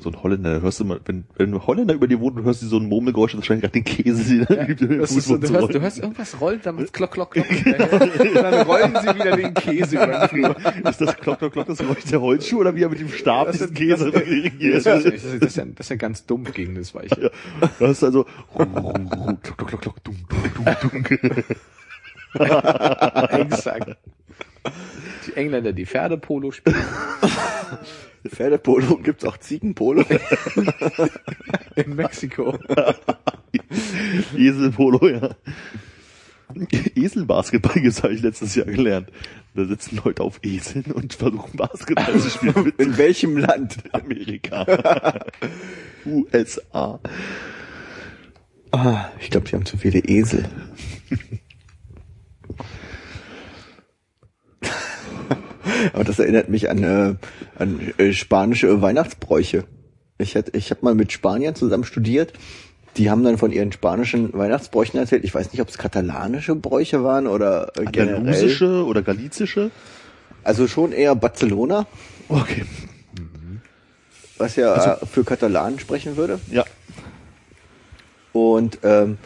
So 0.00 0.10
ein 0.10 0.22
Holländer, 0.22 0.56
da 0.56 0.60
hörst 0.60 0.80
du 0.80 0.84
mal, 0.84 1.00
wenn, 1.04 1.24
wenn 1.36 1.54
ein 1.54 1.66
Holländer 1.66 1.94
über 1.94 2.06
dir 2.08 2.18
wohnt, 2.20 2.36
und 2.36 2.44
hörst 2.44 2.62
du 2.62 2.66
so 2.66 2.78
ein 2.78 2.88
Murmelgeräusch, 2.88 3.34
und 3.34 3.40
wahrscheinlich 3.40 3.62
gerade 3.62 3.72
den 3.72 3.84
Käse, 3.84 4.24
den 4.46 4.56
er 4.58 4.68
übt, 4.68 4.86
den 4.86 4.98
Das 4.98 5.12
ist 5.12 5.26
so, 5.28 5.36
du, 5.36 5.48
hörst, 5.48 5.74
du 5.74 5.80
hörst 5.80 5.98
irgendwas 5.98 6.40
rollen, 6.40 6.60
dann 6.62 6.74
macht's 6.76 6.92
klock, 6.92 7.12
klock, 7.12 7.30
klock. 7.32 7.46
Und 7.50 8.34
dann 8.34 8.66
rollen 8.66 8.96
sie 9.02 9.14
wieder 9.14 9.36
den 9.36 9.54
Käse 9.54 9.96
über 9.96 10.28
den. 10.28 10.84
Ist 10.84 11.00
das 11.00 11.16
Klock, 11.16 11.38
Klock, 11.38 11.52
Klock, 11.52 11.66
das 11.66 11.78
Geräusch 11.78 12.04
der 12.10 12.20
Holzschuh 12.20 12.58
oder 12.60 12.74
wie 12.74 12.82
er 12.82 12.88
mit 12.88 13.00
dem 13.00 13.08
Stab 13.08 13.46
Das 13.46 13.58
diesen 13.58 13.68
ist- 13.68 13.74
Käse 13.76 14.10
das-? 14.10 14.84
Das, 14.84 15.04
ist, 15.04 15.24
das, 15.24 15.32
ist 15.50 15.56
ja, 15.56 15.64
das 15.64 15.86
ist 15.86 15.90
ja 15.90 15.96
ganz 15.96 16.26
dumm 16.26 16.44
gegen 16.44 16.74
das 16.74 16.94
Weiche. 16.94 17.30
Du 17.78 17.86
hast 17.86 18.02
also 18.02 18.24
Klock, 18.54 19.42
Klock, 19.42 19.68
Klock, 19.68 19.80
Klock, 19.80 20.04
dum, 20.04 20.16
dum, 20.28 20.92
dum, 20.92 21.04
dum. 21.20 21.44
Exakt. 23.40 23.96
Die 25.26 25.32
Engländer, 25.36 25.72
die 25.72 25.86
Pferdepolo 25.86 26.50
spielen. 26.50 26.76
Pferdepolo 28.28 28.96
gibt's 28.98 29.24
auch 29.24 29.36
Ziegenpolo. 29.36 30.04
In 31.76 31.94
Mexiko. 31.94 32.58
Eselpolo, 34.36 35.08
ja. 35.08 35.36
Eselbasketball 36.94 37.82
gibt's 37.82 38.02
habe 38.02 38.14
ich 38.14 38.22
letztes 38.22 38.54
Jahr 38.54 38.66
gelernt. 38.66 39.10
Da 39.54 39.64
sitzen 39.64 40.00
Leute 40.04 40.22
auf 40.22 40.40
Eseln 40.42 40.92
und 40.92 41.14
versuchen 41.14 41.56
Basketball 41.56 42.18
zu 42.18 42.30
spielen 42.30 42.72
In 42.78 42.96
welchem 42.96 43.36
Land? 43.36 43.78
Amerika. 43.92 45.24
USA. 46.04 47.00
Ah, 48.72 49.10
ich 49.20 49.30
glaube, 49.30 49.48
die 49.48 49.54
haben 49.54 49.66
zu 49.66 49.76
viele 49.76 50.00
Esel. 50.00 50.48
Aber 55.92 56.04
das 56.04 56.18
erinnert 56.18 56.48
mich 56.48 56.68
an, 56.70 56.82
äh, 56.82 57.14
an 57.58 57.92
äh, 57.98 58.12
spanische 58.12 58.80
Weihnachtsbräuche. 58.82 59.64
Ich, 60.18 60.34
hätt- 60.36 60.54
ich 60.56 60.70
habe 60.70 60.80
mal 60.84 60.94
mit 60.94 61.12
Spaniern 61.12 61.54
zusammen 61.54 61.84
studiert. 61.84 62.32
Die 62.96 63.10
haben 63.10 63.24
dann 63.24 63.38
von 63.38 63.50
ihren 63.50 63.72
spanischen 63.72 64.32
Weihnachtsbräuchen 64.32 65.00
erzählt. 65.00 65.24
Ich 65.24 65.34
weiß 65.34 65.52
nicht, 65.52 65.60
ob 65.60 65.68
es 65.68 65.78
katalanische 65.78 66.54
Bräuche 66.54 67.02
waren 67.02 67.26
oder 67.26 67.72
äh, 67.76 67.84
generell. 67.86 68.16
Andalusische 68.16 68.84
oder 68.84 69.02
galizische? 69.02 69.70
Also 70.44 70.68
schon 70.68 70.92
eher 70.92 71.14
Barcelona, 71.16 71.86
Okay. 72.28 72.64
was 74.38 74.56
ja 74.56 74.94
äh, 74.94 75.06
für 75.06 75.24
Katalanen 75.24 75.78
sprechen 75.78 76.16
würde. 76.16 76.38
Ja. 76.50 76.64
Und 78.32 78.78
ähm, 78.82 79.18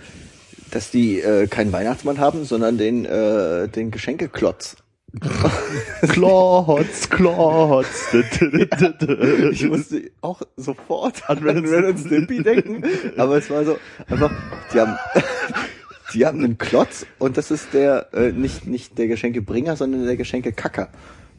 dass 0.70 0.90
die 0.90 1.20
äh, 1.20 1.46
keinen 1.46 1.72
Weihnachtsmann 1.72 2.18
haben, 2.18 2.44
sondern 2.44 2.76
den, 2.78 3.04
äh, 3.04 3.68
den 3.68 3.90
Geschenkeklotz. 3.90 4.76
Klotz, 6.08 7.08
Klotz. 7.08 8.12
Ich 9.52 9.66
musste 9.68 10.10
auch 10.20 10.42
sofort 10.56 11.28
an 11.28 11.38
Ren 11.38 11.84
und 11.86 11.98
Stimpy 11.98 12.42
denken, 12.42 12.82
aber 13.16 13.38
es 13.38 13.48
war 13.50 13.64
so 13.64 13.78
einfach, 14.08 14.30
die 14.72 14.80
haben, 14.80 14.96
die 16.14 16.26
haben 16.26 16.44
einen 16.44 16.58
Klotz 16.58 17.06
und 17.18 17.36
das 17.36 17.50
ist 17.50 17.72
der 17.72 18.08
äh, 18.12 18.32
nicht 18.32 18.66
nicht 18.66 18.98
der 18.98 19.08
Geschenkebringer, 19.08 19.76
sondern 19.76 20.04
der 20.04 20.16
Geschenkekacker, 20.16 20.88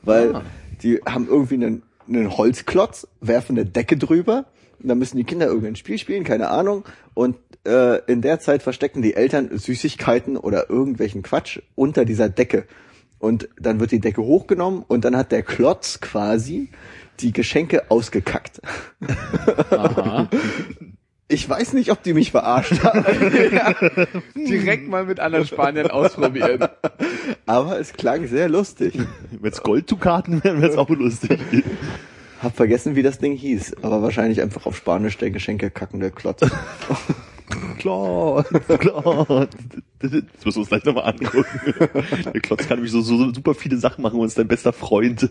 weil 0.04 0.36
Ah. 0.36 0.42
die 0.82 1.00
haben 1.08 1.28
irgendwie 1.28 1.56
einen, 1.56 1.84
einen 2.08 2.36
Holzklotz, 2.38 3.08
werfen 3.22 3.58
eine 3.58 3.66
Decke 3.66 3.98
drüber, 3.98 4.46
und 4.82 4.90
dann 4.90 4.98
müssen 4.98 5.18
die 5.18 5.26
Kinder 5.26 5.46
irgendein 5.48 5.76
Spiel 5.76 5.98
spielen, 6.00 6.24
keine 6.24 6.50
Ahnung, 6.50 6.86
und 7.14 7.36
äh, 7.68 8.00
in 8.12 8.22
der 8.22 8.40
Zeit 8.40 8.64
verstecken 8.64 9.02
die 9.02 9.14
Eltern 9.14 9.50
Süßigkeiten 9.56 10.38
oder 10.38 10.70
irgendwelchen 10.70 11.22
Quatsch 11.22 11.60
unter 11.76 12.06
dieser 12.06 12.30
Decke. 12.30 12.66
Und 13.20 13.50
dann 13.60 13.80
wird 13.80 13.92
die 13.92 14.00
Decke 14.00 14.22
hochgenommen 14.22 14.84
und 14.88 15.06
dann 15.06 15.16
hat 15.16 15.32
der 15.32 15.44
Klotz 15.44 16.00
quasi 16.00 16.70
die 17.20 17.34
Geschenke 17.34 17.92
ausgekackt. 17.92 18.62
Aha. 19.72 20.30
Ich 21.32 21.48
weiß 21.48 21.74
nicht, 21.74 21.92
ob 21.92 22.02
die 22.02 22.14
mich 22.14 22.32
verarscht 22.32 22.84
haben, 22.84 23.06
Direkt 24.36 24.88
mal 24.88 25.06
mit 25.06 25.20
anderen 25.20 25.46
Spaniern 25.46 25.92
ausprobieren. 25.92 26.68
aber 27.46 27.80
es 27.80 27.94
klang 27.94 28.28
sehr 28.28 28.50
lustig. 28.50 28.98
Wenn 29.40 29.52
es 29.52 29.62
Golddukaten 29.62 30.44
wären, 30.44 30.62
wäre 30.62 30.72
es 30.72 30.78
auch 30.78 30.90
lustig. 30.90 31.40
Hab 32.42 32.56
vergessen, 32.56 32.96
wie 32.96 33.04
das 33.04 33.20
Ding 33.20 33.36
hieß, 33.36 33.76
aber 33.84 34.02
wahrscheinlich 34.02 34.42
einfach 34.42 34.66
auf 34.66 34.76
Spanisch 34.76 35.18
der 35.18 35.30
Geschenke 35.30 35.70
kackende 35.70 36.10
Klotz. 36.10 36.42
Klotz, 37.78 38.48
Klotz. 38.80 39.50
Das 40.00 40.12
müssen 40.12 40.30
wir 40.44 40.58
uns 40.58 40.70
gleich 40.70 40.86
nochmal 40.86 41.06
angucken. 41.06 41.46
Der 42.34 42.42
Klotz 42.42 42.68
kann 42.68 42.78
nämlich 42.78 42.92
so, 42.92 43.02
so 43.02 43.34
super 43.34 43.54
viele 43.54 43.78
Sachen 43.78 44.02
machen 44.02 44.20
und 44.20 44.28
ist 44.28 44.38
dein 44.38 44.48
bester 44.48 44.74
Freund. 44.74 45.30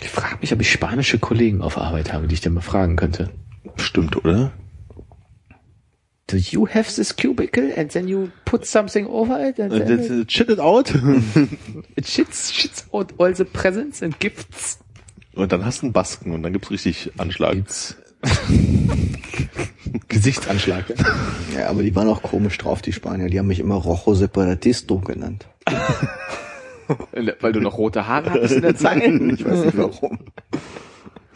Ich 0.00 0.08
frage 0.08 0.38
mich, 0.40 0.52
ob 0.52 0.60
ich 0.60 0.70
spanische 0.70 1.18
Kollegen 1.18 1.62
auf 1.62 1.78
Arbeit 1.78 2.12
habe, 2.12 2.26
die 2.26 2.34
ich 2.34 2.40
dann 2.40 2.54
mal 2.54 2.60
fragen 2.60 2.96
könnte. 2.96 3.30
Stimmt, 3.76 4.16
oder? 4.16 4.52
do 6.26 6.36
you 6.36 6.66
have 6.66 6.94
this 6.96 7.12
cubicle 7.12 7.70
and 7.76 7.90
then 7.92 8.08
you 8.08 8.32
put 8.44 8.66
something 8.66 9.06
over 9.06 9.38
it 9.48 9.58
and 9.60 9.72
then 9.72 9.86
das, 9.86 10.10
äh, 10.10 10.24
shit 10.28 10.50
it 10.50 10.58
out. 10.58 10.90
it 11.96 12.04
shits, 12.04 12.52
shits 12.52 12.84
out 12.92 13.12
all 13.18 13.32
the 13.32 13.44
presents 13.44 14.02
and 14.02 14.18
gifts. 14.18 14.78
Und 15.36 15.52
dann 15.52 15.64
hast 15.64 15.82
du 15.82 15.86
einen 15.86 15.92
Basken 15.92 16.32
und 16.32 16.42
dann 16.42 16.52
gibt's 16.52 16.70
richtig 16.70 17.12
Anschlag. 17.18 17.54
It's 17.56 17.96
Gesichtsanschlag. 20.08 20.86
Ja, 21.54 21.68
aber 21.68 21.82
die 21.82 21.94
waren 21.94 22.08
auch 22.08 22.22
komisch 22.22 22.56
drauf, 22.58 22.82
die 22.82 22.92
Spanier. 22.92 23.28
Die 23.28 23.38
haben 23.38 23.46
mich 23.46 23.60
immer 23.60 23.76
Rojo 23.76 24.14
Separatisto 24.14 24.98
genannt. 24.98 25.46
Weil 27.40 27.52
du 27.52 27.60
noch 27.60 27.76
rote 27.76 28.06
Haare 28.06 28.30
hattest 28.30 28.54
in 28.54 28.62
der 28.62 28.76
Zeit. 28.76 28.98
Nein, 28.98 29.36
ich 29.38 29.44
weiß 29.44 29.66
nicht 29.66 29.76
warum. 29.76 30.18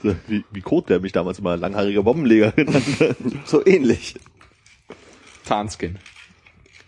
So, 0.02 0.14
Wie, 0.28 0.44
wie 0.50 0.60
Kot, 0.62 0.88
der 0.88 1.00
mich 1.00 1.12
damals 1.12 1.38
immer 1.38 1.56
langhaariger 1.58 2.02
Bombenleger 2.02 2.52
genannt 2.56 3.00
hat. 3.00 3.16
So 3.44 3.64
ähnlich. 3.66 4.14
Tarnskin. 5.44 5.96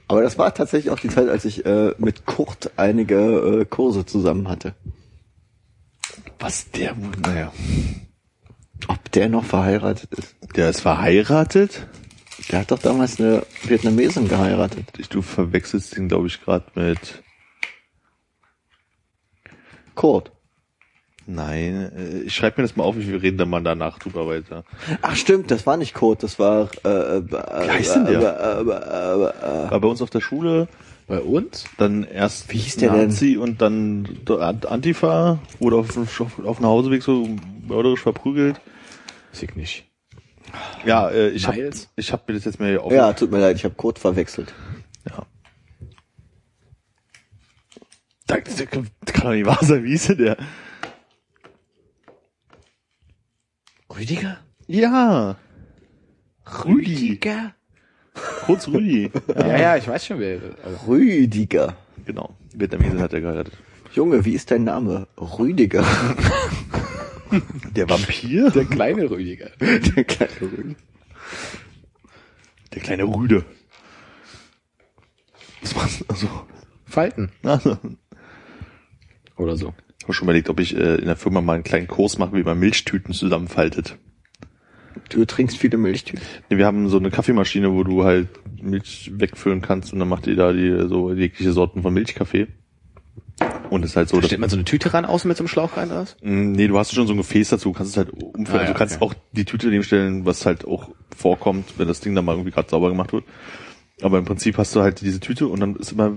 Aber 0.09 0.23
das 0.23 0.39
war 0.39 0.55
tatsächlich 0.55 0.91
auch 0.91 0.99
die 0.99 1.09
Zeit, 1.09 1.29
als 1.29 1.45
ich 1.45 1.67
äh, 1.67 1.93
mit 1.99 2.25
Kurt 2.27 2.71
einige 2.77 3.61
äh, 3.61 3.65
Kurse 3.67 4.07
zusammen 4.07 4.49
hatte. 4.49 4.75
Was 6.43 6.71
der, 6.73 6.95
naja. 7.25 7.53
Ob 8.89 9.13
der 9.13 9.29
noch 9.29 9.45
verheiratet 9.45 10.13
ist? 10.13 10.35
Der 10.57 10.71
ist 10.71 10.81
verheiratet. 10.81 11.87
Der 12.51 12.59
hat 12.61 12.71
doch 12.73 12.81
damals 12.81 13.21
eine 13.21 13.47
Vietnamesin 13.63 14.27
geheiratet. 14.29 14.87
Ich- 14.99 15.09
Du 15.09 15.23
verwechselst 15.23 15.97
ihn, 15.97 16.09
glaube 16.09 16.27
ich, 16.27 16.41
gerade 16.43 16.65
mit, 16.75 17.23
Kurt. 19.95 20.33
nein, 21.27 21.93
äh, 21.97 22.19
ich 22.23 22.35
schreibe 22.35 22.61
mir 22.61 22.67
das 22.67 22.75
mal 22.77 22.83
auf, 22.85 22.97
wir 22.97 23.23
reden 23.23 23.39
dann 23.39 23.51
mal 23.51 23.63
danach 23.63 23.99
drüber 24.01 24.27
weiter. 24.27 24.65
Ach 25.03 25.15
stimmt, 25.15 25.51
das 25.53 25.65
war 25.67 25.77
nicht 25.77 25.95
Kurt, 25.95 26.23
das 26.25 26.39
war 26.41 26.69
äh, 26.85 26.89
äh, 27.19 27.31
Wie 27.31 27.71
heißt 27.71 27.95
denn 27.95 28.07
der? 28.07 28.21
Äh, 28.21 28.61
äh, 28.63 28.63
äh, 28.63 29.67
äh, 29.67 29.71
War 29.71 29.81
bei 29.81 29.87
uns 29.89 30.03
auf 30.03 30.11
der 30.11 30.21
Schule, 30.21 30.67
Bei 31.13 31.21
uns? 31.21 31.67
dann 31.77 32.05
erst 32.05 32.51
Wie 32.51 32.57
hieß 32.57 32.77
der 32.77 32.91
denn? 32.91 33.09
Nazi 33.09 33.37
und 33.37 33.61
dann 33.61 34.09
Antifa, 34.31 35.41
wurde 35.59 35.77
auf, 35.77 35.95
auf, 35.99 36.39
auf 36.39 36.57
dem 36.57 36.65
Hauseweg 36.65 37.03
so 37.03 37.29
mörderisch 37.69 38.01
verprügelt. 38.01 38.59
Ich 39.39 39.55
nicht. 39.55 39.85
Ja, 40.87 41.11
äh, 41.11 41.29
ich 41.29 41.47
habe 41.47 41.71
ich 41.97 42.13
hab 42.15 42.27
mir 42.27 42.33
das 42.33 42.47
jetzt 42.47 42.61
mal 42.61 42.71
hier 42.71 42.83
auf. 42.83 42.91
ja, 42.91 43.13
tut 43.13 43.31
mir 43.31 43.41
leid, 43.41 43.57
ich 43.57 43.65
habe 43.65 43.75
Kurt 43.75 43.99
verwechselt. 43.99 44.55
ja. 45.07 45.27
Da, 48.27 48.39
das 48.39 48.57
kann 48.65 48.89
doch 49.05 49.33
nicht 49.33 49.45
wahr 49.45 49.59
sein, 49.61 49.85
wie 49.85 49.91
hieß 49.91 50.07
denn 50.07 50.17
der? 50.17 50.37
Rüdiger? 53.95 54.39
Ja, 54.67 55.37
Rüdi. 56.65 56.95
Rüdiger? 56.95 57.55
Kurz 58.47 58.69
Rüdi. 58.69 59.11
Ja, 59.37 59.59
ja, 59.59 59.77
ich 59.77 59.89
weiß 59.89 60.07
schon 60.07 60.19
wer. 60.19 60.41
Rüdiger. 60.87 61.77
Genau, 62.05 62.35
Vietnamesen 62.55 63.01
hat 63.01 63.13
er 63.13 63.21
geheiratet. 63.21 63.57
Junge, 63.95 64.25
wie 64.25 64.35
ist 64.35 64.51
dein 64.51 64.65
Name? 64.65 65.07
Rüdiger. 65.19 65.85
Der 67.75 67.89
Vampir? 67.89 68.51
der 68.51 68.65
kleine 68.65 69.11
Rüdiger. 69.11 69.51
Der 69.61 70.05
kleine 70.05 70.41
Rüdiger. 70.41 70.77
Der 72.75 72.83
kleine 72.83 73.05
Rüde. 73.05 73.45
Was 75.63 75.75
machst 75.75 76.01
du? 76.01 76.05
Also, 76.09 76.29
Falten. 76.85 77.31
also. 77.43 77.79
Oder 79.37 79.57
so. 79.57 79.73
Ich 79.99 80.05
habe 80.05 80.15
schon 80.15 80.27
überlegt, 80.27 80.49
ob 80.51 80.61
ich 80.61 80.77
äh, 80.77 80.97
in 80.97 81.07
der 81.07 81.17
Firma 81.17 81.41
mal 81.41 81.55
einen 81.55 81.65
kleinen 81.65 81.87
Kurs 81.87 82.19
mache, 82.19 82.35
wie 82.35 82.43
man 82.43 82.59
Milchtüten 82.59 83.15
zusammenfaltet. 83.15 83.97
Du 85.09 85.25
trinkst 85.25 85.57
viele 85.57 85.77
Milchtüten. 85.77 86.25
Nee, 86.51 86.59
wir 86.59 86.67
haben 86.67 86.89
so 86.89 86.99
eine 86.99 87.11
Kaffeemaschine, 87.11 87.73
wo 87.73 87.85
du 87.85 88.05
halt 88.05 88.29
Milch 88.61 89.11
wegfüllen 89.15 89.61
kannst 89.63 89.93
und 89.93 89.99
dann 89.99 90.09
macht 90.09 90.27
ihr 90.27 90.37
da 90.37 90.53
die 90.53 90.87
so 90.89 91.13
jegliche 91.13 91.53
Sorten 91.53 91.83
von 91.83 91.93
Milchkaffee. 91.93 92.49
Und 93.71 93.85
es 93.85 93.93
ist 93.93 93.97
halt 93.97 94.09
so, 94.09 94.17
Da 94.17 94.21
dass, 94.21 94.29
stellt 94.29 94.41
man 94.41 94.51
so 94.51 94.57
eine 94.57 94.65
Tüte 94.65 94.93
ran 94.93 95.05
außen 95.05 95.27
mit 95.27 95.37
so 95.37 95.43
einem 95.43 95.49
Schlauch 95.49 95.77
rein 95.77 95.91
oder 95.91 96.03
was? 96.03 96.17
Mm, 96.23 96.53
nee, 96.53 96.69
du 96.69 96.79
hast 96.79 96.95
schon 96.95 97.07
so 97.07 97.15
ein 97.15 97.17
Gefäß 97.17 97.49
dazu, 97.49 97.73
kannst 97.73 97.93
es 97.93 97.97
halt 97.97 98.11
umfüllen. 98.11 98.61
Ah, 98.61 98.65
ja, 98.65 98.73
du 98.73 98.75
kannst 98.75 98.97
okay. 99.01 99.05
auch 99.05 99.15
die 99.33 99.45
Tüte 99.45 99.67
daneben 99.67 99.83
stellen, 99.83 100.27
was 100.27 100.45
halt 100.47 100.67
auch 100.67 100.91
vorkommt, 101.17 101.79
wenn 101.79 101.89
das 101.89 102.01
Ding 102.01 102.15
dann 102.15 102.25
mal 102.25 102.33
irgendwie 102.33 102.51
gerade 102.51 102.69
sauber 102.69 102.91
gemacht 102.91 103.13
wird. 103.13 103.25
Aber 104.03 104.19
im 104.19 104.25
Prinzip 104.25 104.59
hast 104.59 104.77
du 104.77 104.83
halt 104.83 105.01
diese 105.01 105.21
Tüte 105.21 105.47
und 105.49 105.61
dann 105.61 105.77
ist 105.77 105.93
immer, 105.93 106.13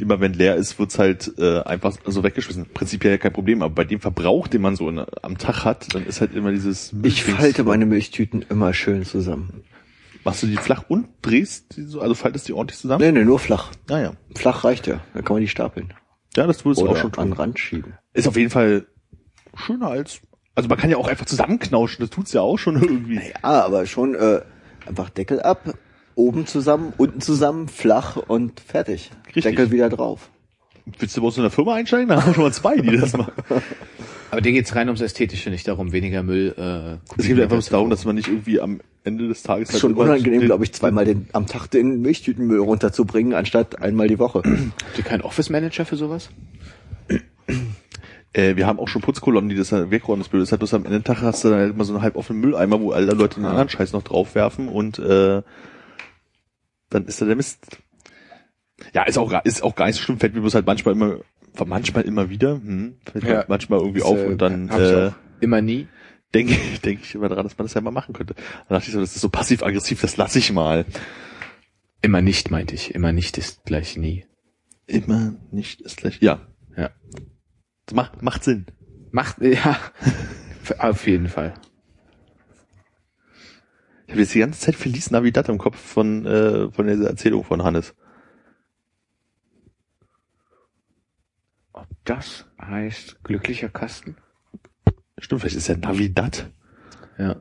immer 0.00 0.20
wenn 0.20 0.32
leer 0.32 0.56
ist, 0.56 0.78
wird's 0.78 0.98
halt 0.98 1.32
äh, 1.38 1.60
einfach 1.60 1.96
so 2.04 2.22
weggeschmissen. 2.22 2.66
Prinzipiell 2.72 3.18
kein 3.18 3.32
Problem, 3.32 3.62
aber 3.62 3.74
bei 3.74 3.84
dem 3.84 4.00
Verbrauch, 4.00 4.48
den 4.48 4.62
man 4.62 4.76
so 4.76 4.88
in, 4.88 5.04
am 5.22 5.38
Tag 5.38 5.64
hat, 5.64 5.94
dann 5.94 6.06
ist 6.06 6.20
halt 6.20 6.34
immer 6.34 6.50
dieses 6.50 6.94
Ich 7.02 7.24
falte 7.24 7.64
meine 7.64 7.86
Milchtüten 7.86 8.44
immer 8.48 8.72
schön 8.74 9.04
zusammen. 9.04 9.64
Machst 10.24 10.42
du 10.42 10.46
die 10.46 10.56
flach 10.56 10.84
und 10.88 11.08
drehst 11.22 11.76
die 11.76 11.82
so, 11.82 12.00
also 12.00 12.14
faltest 12.14 12.46
die 12.46 12.52
ordentlich 12.52 12.78
zusammen? 12.78 13.02
Nee, 13.02 13.12
nee, 13.12 13.24
nur 13.24 13.38
flach. 13.38 13.70
Naja. 13.88 14.12
Flach 14.34 14.64
reicht 14.64 14.86
ja. 14.86 15.00
Dann 15.14 15.24
kann 15.24 15.36
man 15.36 15.40
die 15.40 15.48
stapeln. 15.48 15.94
Ja, 16.36 16.46
das 16.46 16.64
würdest 16.64 16.82
du 16.82 16.88
auch 16.88 16.96
schon 16.96 17.14
an 17.14 17.28
den 17.28 17.34
tun. 17.34 17.40
Rand 17.40 17.58
schieben. 17.58 17.94
Ist 18.12 18.28
auf 18.28 18.36
jeden 18.36 18.50
Fall 18.50 18.86
schöner 19.54 19.88
als, 19.88 20.20
also 20.54 20.68
man 20.68 20.78
kann 20.78 20.90
ja 20.90 20.96
auch 20.96 21.08
einfach 21.08 21.26
zusammenknauschen, 21.26 22.02
das 22.04 22.10
tut's 22.10 22.32
ja 22.32 22.42
auch 22.42 22.58
schon 22.58 22.80
irgendwie. 22.80 23.16
Ja, 23.42 23.64
aber 23.64 23.86
schon 23.86 24.14
äh, 24.14 24.42
einfach 24.86 25.10
Deckel 25.10 25.40
ab, 25.40 25.74
oben 26.14 26.46
zusammen, 26.46 26.92
unten 26.96 27.20
zusammen, 27.20 27.68
flach 27.68 28.16
und 28.16 28.60
fertig. 28.60 29.10
Richtig. 29.26 29.44
Deckel 29.44 29.70
wieder 29.70 29.88
drauf. 29.88 30.30
Willst 30.98 31.16
du 31.16 31.20
bei 31.20 31.26
uns 31.26 31.36
in 31.36 31.42
der 31.42 31.50
Firma 31.50 31.74
einsteigen? 31.74 32.08
Da 32.08 32.16
haben 32.16 32.26
wir 32.28 32.34
schon 32.34 32.44
mal 32.44 32.52
zwei, 32.52 32.76
die 32.76 32.96
das 32.96 33.16
machen. 33.16 33.32
Aber 34.30 34.40
dir 34.40 34.52
geht's 34.52 34.74
rein 34.76 34.88
ums 34.88 35.00
Ästhetische, 35.00 35.50
nicht 35.50 35.66
darum, 35.66 35.92
weniger 35.92 36.22
Müll. 36.22 36.54
Äh, 36.56 36.98
Es 37.20 37.26
geht 37.26 37.40
einfach 37.40 37.62
darum, 37.64 37.90
dass 37.90 38.04
man 38.04 38.14
nicht 38.14 38.28
irgendwie 38.28 38.60
am 38.60 38.80
Ende 39.02 39.26
des 39.28 39.42
Tages 39.42 39.70
Ist 39.70 39.80
schon 39.80 39.92
immer 39.92 40.02
unangenehm, 40.02 40.42
glaube 40.42 40.64
ich, 40.64 40.72
zweimal 40.72 41.04
den, 41.04 41.28
am 41.32 41.46
Tag 41.46 41.66
den 41.68 42.00
Milchtütenmüll 42.00 42.60
runterzubringen, 42.60 43.34
anstatt 43.34 43.82
einmal 43.82 44.08
die 44.08 44.18
Woche. 44.18 44.42
Habt 44.44 44.98
ihr 44.98 45.04
keinen 45.04 45.22
Office 45.22 45.50
Manager 45.50 45.84
für 45.84 45.96
sowas? 45.96 46.30
Äh, 48.32 48.54
wir 48.54 48.68
haben 48.68 48.78
auch 48.78 48.86
schon 48.86 49.02
Putzkolonnen, 49.02 49.50
die 49.50 49.56
das 49.56 49.70
dann 49.70 49.90
wegräumen. 49.90 50.20
Das 50.20 50.28
Blöde 50.28 50.44
ist 50.44 50.52
halt 50.52 50.60
bloß 50.60 50.74
am 50.74 50.84
Ende 50.84 50.98
des 50.98 51.04
Tages 51.04 51.22
hast 51.24 51.42
du 51.44 51.48
dann 51.50 51.58
halt 51.58 51.74
immer 51.74 51.82
so 51.82 51.92
einen 51.94 52.02
halb 52.02 52.14
offenen 52.14 52.40
Mülleimer, 52.40 52.80
wo 52.80 52.92
alle 52.92 53.12
Leute 53.12 53.40
den 53.40 53.44
anderen 53.44 53.68
Scheiß 53.68 53.92
noch 53.92 54.04
draufwerfen 54.04 54.68
und 54.68 55.00
äh, 55.00 55.42
dann 56.90 57.06
ist 57.06 57.20
da 57.20 57.26
der 57.26 57.36
Mist. 57.36 57.78
Ja, 58.94 59.02
ist 59.04 59.18
auch, 59.18 59.32
ist 59.44 59.62
auch 59.62 59.74
gar 59.74 59.86
nicht 59.86 59.96
so 59.96 60.02
schlimm, 60.02 60.18
fällt 60.18 60.34
mir 60.34 60.40
bloß 60.40 60.54
halt 60.54 60.66
manchmal 60.66 60.94
immer, 60.94 61.18
manchmal 61.66 62.04
immer 62.04 62.30
wieder, 62.30 62.52
hm, 62.54 62.96
fällt 63.10 63.24
mir 63.24 63.30
Ja. 63.32 63.44
manchmal 63.48 63.80
irgendwie 63.80 64.02
auf 64.02 64.18
und 64.24 64.38
dann 64.42 64.70
hab 64.70 64.80
ich 64.80 64.90
äh, 64.90 65.06
auch 65.08 65.12
immer 65.40 65.60
nie. 65.60 65.86
denke 66.34 66.54
denk 66.84 67.00
ich 67.02 67.14
immer 67.14 67.28
dran, 67.28 67.44
dass 67.44 67.56
man 67.58 67.66
das 67.66 67.74
ja 67.74 67.80
mal 67.80 67.90
machen 67.90 68.14
könnte. 68.14 68.34
Dann 68.34 68.76
dachte 68.78 68.86
ich 68.88 68.92
so, 68.94 69.00
das 69.00 69.14
ist 69.14 69.20
so 69.22 69.28
passiv-aggressiv, 69.28 70.00
das 70.00 70.16
lasse 70.16 70.38
ich 70.38 70.52
mal. 70.52 70.84
Immer 72.02 72.22
nicht, 72.22 72.50
meinte 72.50 72.74
ich. 72.74 72.94
Immer 72.94 73.12
nicht 73.12 73.36
ist 73.36 73.64
gleich 73.64 73.96
nie. 73.98 74.24
Immer 74.86 75.34
nicht 75.52 75.82
ist 75.82 75.98
gleich. 75.98 76.18
Ja, 76.22 76.40
Ja. 76.76 76.90
das 77.86 77.94
macht, 77.94 78.22
macht 78.22 78.42
Sinn. 78.44 78.66
Macht, 79.12 79.36
ja. 79.42 79.78
Auf 80.78 81.06
jeden 81.06 81.28
Fall. 81.28 81.52
Ich 84.10 84.14
habe 84.14 84.22
jetzt 84.22 84.34
die 84.34 84.40
ganze 84.40 84.58
Zeit 84.58 84.74
Feliz 84.74 85.12
Navidad 85.12 85.48
im 85.48 85.56
Kopf 85.58 85.78
von, 85.78 86.26
äh, 86.26 86.68
von 86.72 86.88
dieser 86.88 87.06
Erzählung 87.08 87.44
von 87.44 87.62
Hannes. 87.62 87.94
Ob 91.72 91.86
das 92.04 92.44
heißt 92.60 93.22
glücklicher 93.22 93.68
Kasten? 93.68 94.16
Stimmt, 95.16 95.42
vielleicht 95.42 95.58
ist 95.58 95.68
ja 95.68 95.76
Navidad. 95.76 96.50
Ja. 97.18 97.36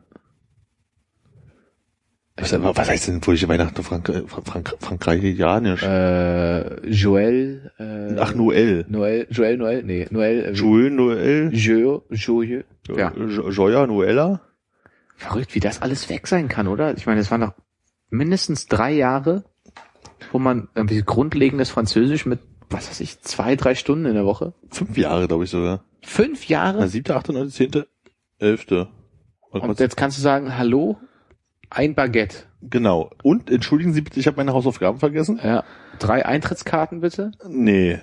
Was, 2.38 2.54
was 2.54 2.88
heißt 2.90 3.08
denn 3.08 3.22
fröhliche 3.24 3.48
Weihnachten 3.50 3.82
Frank 3.82 4.06
Frank 4.28 4.48
Frank 4.48 4.76
Frankreichianisch? 4.80 5.82
Äh, 5.82 6.88
Joël, 6.88 7.72
äh, 7.80 8.16
Ach, 8.20 8.36
Noel. 8.36 8.86
Noël, 8.90 9.26
Joël, 9.32 9.58
Noël, 9.58 9.84
nee, 9.84 10.06
Noël, 10.12 10.46
äh, 10.46 10.52
Joel, 10.52 10.92
Noel, 10.92 11.50
Jo, 11.52 12.06
Joyeux. 12.12 12.64
Ja. 12.96 13.12
Jo- 13.18 13.50
Joya, 13.50 13.88
Noella. 13.88 14.42
Verrückt, 15.20 15.54
wie 15.54 15.60
das 15.60 15.82
alles 15.82 16.10
weg 16.10 16.28
sein 16.28 16.48
kann, 16.48 16.68
oder? 16.68 16.96
Ich 16.98 17.06
meine, 17.06 17.20
es 17.20 17.30
waren 17.30 17.42
noch 17.42 17.54
mindestens 18.10 18.68
drei 18.68 18.92
Jahre, 18.94 19.44
wo 20.32 20.40
man 20.40 20.70
irgendwie 20.76 21.02
grundlegendes 21.04 21.70
Französisch 21.70 22.26
mit, 22.26 22.40
was 22.70 22.90
weiß 22.90 23.02
ich, 23.02 23.20
zwei, 23.22 23.56
drei 23.56 23.76
Stunden 23.76 24.06
in 24.06 24.14
der 24.14 24.26
Woche. 24.26 24.54
Fünf 24.70 24.98
Jahre, 24.98 25.28
glaube 25.28 25.44
ich 25.44 25.50
sogar. 25.50 25.84
Fünf 26.04 26.44
Na, 26.44 26.50
Jahre. 26.50 26.88
siebte, 26.88 27.16
achte, 27.16 27.34
neunte, 27.34 27.52
zehnte, 27.52 27.88
elfte. 28.38 28.88
Und 29.52 29.62
Und 29.62 29.80
jetzt 29.80 29.98
kannst 29.98 30.18
du 30.18 30.22
sagen, 30.22 30.58
hallo, 30.58 30.98
ein 31.70 31.96
Baguette. 31.96 32.44
Genau. 32.62 33.12
Und 33.22 33.50
entschuldigen 33.50 33.94
Sie 33.94 34.02
bitte, 34.02 34.20
ich 34.20 34.28
habe 34.28 34.38
meine 34.38 34.54
Hausaufgaben 34.54 35.00
vergessen. 35.00 35.40
Ja. 35.44 35.64
Drei 36.00 36.26
Eintrittskarten 36.26 37.02
bitte. 37.02 37.32
Nee. 37.48 38.00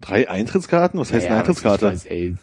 Drei 0.00 0.28
Eintrittskarten? 0.28 0.98
Was 1.00 1.12
heißt 1.12 1.26
Ja, 1.26 1.40
eine 1.42 1.50
ich 1.50 1.64
weiß, 1.64 2.06
ey, 2.06 2.36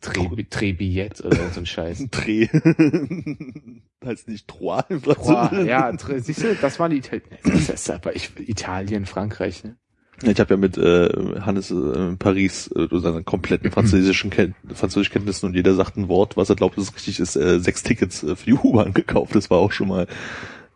Trebi, 0.00 0.44
Trebillett 0.44 1.24
oder 1.24 1.48
so 1.50 1.60
ein 1.60 1.66
Scheiß. 1.66 2.06
Dreh. 2.10 2.48
heißt 4.04 4.28
nicht 4.28 4.46
Trois 4.48 4.82
Französischen. 5.00 5.66
ja, 5.66 5.90
Tre- 5.92 6.20
siehst 6.20 6.42
du, 6.42 6.54
das 6.54 6.78
waren 6.78 6.90
die 6.90 6.98
Italien. 6.98 7.24
Das 7.44 7.68
ist 7.70 7.90
aber 7.90 8.14
ich, 8.14 8.30
Italien, 8.38 9.06
Frankreich, 9.06 9.64
ne? 9.64 9.76
Ich 10.22 10.38
habe 10.38 10.52
ja 10.52 10.58
mit 10.58 10.76
äh, 10.76 11.08
Hannes 11.40 11.70
äh, 11.70 11.74
in 11.74 12.18
Paris 12.18 12.70
äh, 12.76 12.88
seine 12.92 13.22
kompletten 13.22 13.70
französischen 13.70 14.28
Ken 14.28 14.54
Französischkenntnissen 14.74 15.48
und 15.48 15.54
jeder 15.54 15.74
sagt 15.74 15.96
ein 15.96 16.08
Wort, 16.08 16.36
was 16.36 16.50
er 16.50 16.56
glaubt, 16.56 16.76
dass 16.76 16.84
es 16.88 16.94
richtig 16.94 17.20
ist, 17.20 17.36
äh, 17.36 17.58
sechs 17.58 17.82
Tickets 17.82 18.22
äh, 18.22 18.36
für 18.36 18.44
die 18.44 18.52
U-Bahn 18.52 18.92
gekauft. 18.92 19.34
Das 19.34 19.48
war 19.48 19.56
auch 19.58 19.72
schon 19.72 19.88
mal 19.88 20.06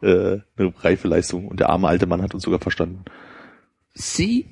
äh, 0.00 0.38
eine 0.56 0.72
Reifeleistung. 0.78 1.46
Und 1.46 1.60
der 1.60 1.68
arme 1.68 1.88
alte 1.88 2.06
Mann 2.06 2.22
hat 2.22 2.32
uns 2.32 2.42
sogar 2.44 2.58
verstanden. 2.58 3.04
Si, 3.92 4.46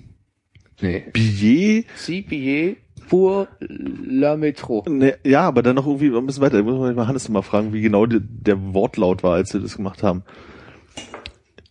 nee, 0.83 1.05
Billet, 1.11 1.87
si 1.97 2.21
billet 2.21 2.77
pour 3.13 3.47
la 3.61 4.37
métro. 4.39 4.83
ne, 4.89 5.19
ja, 5.23 5.43
aber 5.43 5.63
dann 5.63 5.77
noch 5.77 5.87
irgendwie 5.87 6.17
ein 6.17 6.25
bisschen 6.27 6.43
weiter. 6.43 6.57
Da 6.57 6.63
muss 6.63 6.79
man 6.79 6.95
mal 6.95 7.07
Hannes 7.07 7.29
mal 7.29 7.43
fragen, 7.43 7.75
wie 7.75 7.83
genau 7.83 8.07
die, 8.07 8.21
der 8.23 8.73
Wortlaut 8.73 9.23
war, 9.23 9.35
als 9.35 9.53
wir 9.53 9.61
das 9.61 9.77
gemacht 9.77 10.03
haben. 10.03 10.23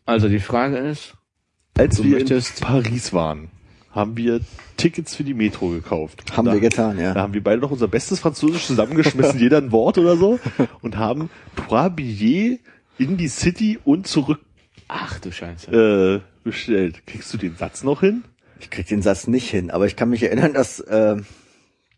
Also 0.06 0.30
die 0.30 0.40
Frage 0.40 0.78
ist, 0.78 1.16
Als 1.78 2.04
wir 2.04 2.12
möchtest- 2.18 2.60
in 2.62 2.68
Paris 2.68 3.12
waren, 3.14 3.50
haben 3.92 4.18
wir 4.18 4.42
Tickets 4.78 5.16
für 5.16 5.24
die 5.24 5.34
Metro 5.34 5.70
gekauft. 5.70 6.38
Haben 6.38 6.46
da, 6.46 6.54
wir 6.54 6.60
getan, 6.60 7.00
ja. 7.00 7.14
Da 7.14 7.22
haben 7.22 7.34
wir 7.34 7.44
beide 7.44 7.60
noch 7.62 7.72
unser 7.72 7.88
bestes 7.88 8.20
Französisch 8.20 8.66
zusammengeschmissen, 8.68 9.40
jeder 9.40 9.58
ein 9.58 9.72
Wort 9.72 9.98
oder 9.98 10.18
so, 10.18 10.40
und 10.82 10.98
haben 10.98 11.30
trois 11.56 11.90
billets 11.90 12.62
in 12.98 13.18
die 13.18 13.28
City 13.28 13.80
und 13.84 14.06
zurück 14.08 14.40
ach 14.88 15.20
du 15.20 15.32
Scheiße. 15.32 15.72
äh, 15.72 16.44
bestellt. 16.44 17.06
Kriegst 17.08 17.34
du 17.34 17.38
den 17.38 17.56
Satz 17.56 17.84
noch 17.84 18.02
hin? 18.02 18.24
Ich 18.62 18.70
krieg 18.70 18.88
den 18.88 19.02
Satz 19.02 19.28
nicht 19.28 19.50
hin, 19.50 19.72
aber 19.72 19.86
ich 19.88 19.96
kann 19.96 20.10
mich 20.10 20.24
erinnern, 20.24 20.54
dass, 20.54 20.80
äh, 20.80 21.18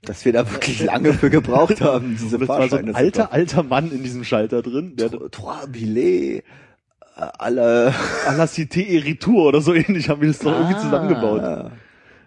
dass 0.02 0.26
wir 0.26 0.34
da 0.34 0.50
wirklich 0.52 0.82
lange 0.84 1.14
für 1.14 1.30
gebraucht 1.30 1.82
haben, 1.82 2.18
diese 2.20 2.40
das 2.40 2.48
war 2.48 2.68
so 2.70 2.78
ein 2.78 2.96
alter, 2.96 3.32
alter 3.32 3.64
Mann 3.64 3.92
in 3.92 4.02
diesem 4.04 4.24
Schalter 4.24 4.62
drin, 4.62 4.96
der 4.96 5.12
Tro- 5.12 5.30
Trois 5.30 5.66
Billets, 5.68 6.44
äh, 7.18 7.22
alle. 7.38 7.94
à 8.28 8.36
la 8.36 8.46
Cité 8.46 8.82
et 8.82 9.28
oder 9.28 9.62
so 9.62 9.74
ähnlich 9.74 10.10
haben 10.10 10.22
wir 10.22 10.28
das 10.30 10.40
doch 10.40 10.52
irgendwie 10.52 10.76
Ah. 10.76 10.80
zusammengebaut. 10.82 11.72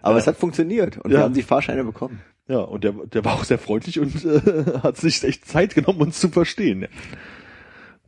Aber 0.01 0.17
es 0.17 0.27
hat 0.27 0.37
funktioniert 0.37 0.97
und 0.99 1.11
wir 1.11 1.19
haben 1.19 1.33
die 1.33 1.41
Fahrscheine 1.41 1.83
bekommen. 1.83 2.21
Ja, 2.47 2.59
und 2.59 2.85
der, 2.85 2.93
der 2.93 3.25
war 3.25 3.33
auch 3.33 3.43
sehr 3.43 3.57
freundlich 3.59 3.99
und 3.99 4.23
äh, 4.23 4.79
hat 4.83 4.95
sich 4.95 5.21
echt 5.25 5.45
Zeit 5.45 5.75
genommen, 5.75 5.99
uns 5.99 6.19
zu 6.21 6.29
verstehen. 6.29 6.87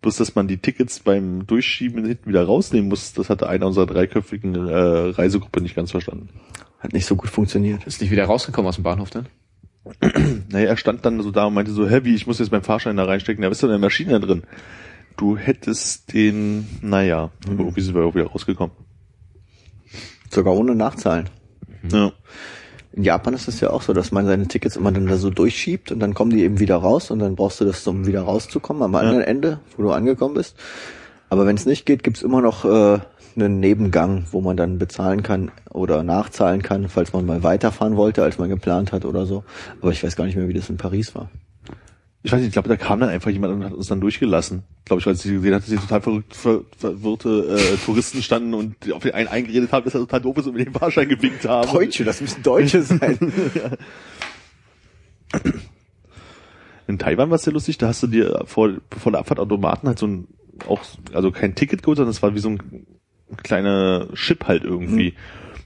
Bloß, 0.02 0.16
dass 0.16 0.36
man 0.36 0.48
die 0.48 0.58
Tickets 0.58 1.02
beim 1.02 1.46
Durchschieben 1.46 2.06
hinten 2.06 2.30
wieder 2.30 2.46
rausnehmen 2.46 2.88
muss, 2.88 3.14
das 3.14 3.30
hatte 3.30 3.50
einer 3.50 3.68
unserer 3.68 3.86
dreiköpfigen 3.86 4.56
äh, 4.56 4.74
Reisegruppe 5.12 5.62
nicht 5.62 5.76
ganz 5.76 5.92
verstanden. 5.92 6.30
Hat 6.80 6.94
nicht 6.94 7.06
so 7.06 7.18
gut 7.18 7.30
funktioniert. 7.30 7.86
Ist 7.86 8.00
nicht 8.00 8.12
wieder 8.12 8.26
rausgekommen 8.26 8.70
aus 8.70 8.76
dem 8.76 8.84
Bahnhof 8.84 9.10
dann? 9.10 9.28
Naja, 10.50 10.70
er 10.70 10.78
stand 10.78 11.06
dann 11.06 11.22
so 11.22 11.32
da 11.32 11.46
und 11.46 11.54
meinte 11.54 11.72
so, 11.72 11.88
Heavy, 11.88 12.16
ich 12.16 12.26
muss 12.26 12.40
jetzt 12.40 12.52
meinen 12.52 12.64
Fahrschein 12.64 12.98
da 12.98 13.04
reinstecken, 13.04 13.42
da 13.44 13.50
bist 13.50 13.62
du 13.62 13.68
in 13.68 13.72
der 13.72 13.80
Maschine 13.80 14.20
drin. 14.20 14.44
Du 15.18 15.38
hättest 15.38 16.14
den, 16.14 16.68
naja, 16.82 17.32
aber 17.46 17.60
irgendwie 17.60 17.82
sind 17.82 17.94
wir 17.94 18.04
auch 18.04 18.16
wieder 18.16 18.28
rausgekommen. 18.28 18.76
Sogar 20.30 20.56
ohne 20.56 20.76
Nachzahlen. 20.76 21.30
Ja. 21.92 22.12
In 22.91 23.03
Japan 23.03 23.34
ist 23.34 23.48
es 23.48 23.60
ja 23.60 23.70
auch 23.70 23.84
so, 23.84 23.94
dass 23.94 24.11
man 24.11 24.26
seine 24.26 24.48
Tickets 24.48 24.76
immer 24.76 24.91
dann 24.91 25.07
da 25.07 25.18
so 25.18 25.30
durchschiebt 25.30 25.91
und 25.91 25.99
dann 25.99 26.14
kommen 26.14 26.32
die 26.32 26.44
eben 26.44 26.60
wieder 26.60 26.78
raus 26.78 27.11
und 27.11 27.20
dann 27.20 27.36
brauchst 27.36 27.61
du 27.61 27.66
das, 27.66 27.86
um 27.88 28.07
wieder 28.07 28.22
rauszukommen 28.22 28.82
am 28.82 28.95
anderen 28.95 29.22
Ende, 29.22 29.60
wo 29.78 29.84
du 29.84 29.91
angekommen 29.91 30.34
bist. 30.34 30.56
Aber 31.30 31.45
wenn 31.45 31.56
es 31.56 31.66
nicht 31.66 31.86
geht, 31.86 32.03
gibt's 32.03 32.24
immer 32.24 32.41
noch 32.41 32.66
äh, 32.66 32.99
einen 33.36 33.60
Nebengang, 33.60 34.26
wo 34.32 34.41
man 34.41 34.57
dann 34.57 34.80
bezahlen 34.80 35.22
kann 35.22 35.52
oder 35.70 36.03
nachzahlen 36.03 36.64
kann, 36.64 36.90
falls 36.90 37.14
man 37.14 37.26
mal 37.26 37.44
weiterfahren 37.44 37.95
wollte, 37.95 38.24
als 38.24 38.40
man 38.40 38.49
geplant 38.49 38.91
hat 38.91 39.06
oder 39.06 39.26
so. 39.26 39.44
Aber 39.82 39.91
ich 39.91 40.03
weiß 40.03 40.16
gar 40.16 40.26
nicht 40.26 40.36
mehr, 40.36 40.48
wie 40.48 40.53
das 40.53 40.70
in 40.70 40.78
Paris 40.78 41.14
war. 41.14 41.30
Ich 42.22 42.32
weiß 42.32 42.40
nicht, 42.40 42.48
ich 42.48 42.54
glaube, 42.54 42.68
da 42.68 42.76
kam 42.76 43.00
dann 43.00 43.10
einfach 43.10 43.30
jemand 43.30 43.54
und 43.54 43.64
hat 43.64 43.74
uns 43.74 43.88
dann 43.88 44.02
durchgelassen. 44.02 44.64
Glaube 44.84 45.00
ich, 45.00 45.06
weil 45.06 45.16
sie 45.16 45.32
gesehen 45.32 45.56
hat, 45.56 45.62
dass 45.62 45.70
sie 45.70 45.78
total 45.78 46.02
verrückt, 46.02 46.36
ver, 46.36 46.62
verwirrte 46.78 47.58
äh, 47.58 47.78
Touristen 47.86 48.22
standen 48.22 48.54
und 48.54 48.91
auf 48.91 49.04
den 49.04 49.14
einen 49.14 49.30
eingeredet 49.30 49.72
haben, 49.72 49.86
dass 49.86 49.94
er 49.94 50.02
total 50.02 50.22
doof 50.22 50.38
ist 50.38 50.48
und 50.48 50.56
mit 50.56 50.68
dem 50.68 50.74
Fahrschein 50.74 51.08
gewinkt 51.08 51.48
haben. 51.48 51.72
Deutsche, 51.72 52.04
das 52.04 52.20
müssen 52.20 52.44
Deutsche 52.44 52.82
sein. 52.84 53.18
In 56.88 57.00
Taiwan 57.00 57.30
war 57.30 57.36
es 57.36 57.44
sehr 57.44 57.54
lustig, 57.54 57.78
da 57.78 57.88
hast 57.88 58.04
du 58.04 58.08
dir 58.08 58.41
vor, 58.46 58.72
vor 58.98 59.12
der 59.14 59.22
Abfahrt 59.22 59.40
Automaten 59.40 59.88
halt 59.88 60.00
so 60.00 60.08
ein, 60.08 60.28
auch, 60.68 60.82
also 61.14 61.32
kein 61.32 61.56
Ticket 61.56 61.84
geholt, 61.84 61.98
sondern 61.98 62.12
es 62.12 62.22
war 62.22 62.36
wie 62.36 62.40
so 62.40 62.50
ein 62.50 62.84
kleiner 63.44 64.08
Chip 64.16 64.46
halt 64.46 64.64
irgendwie. 64.66 65.14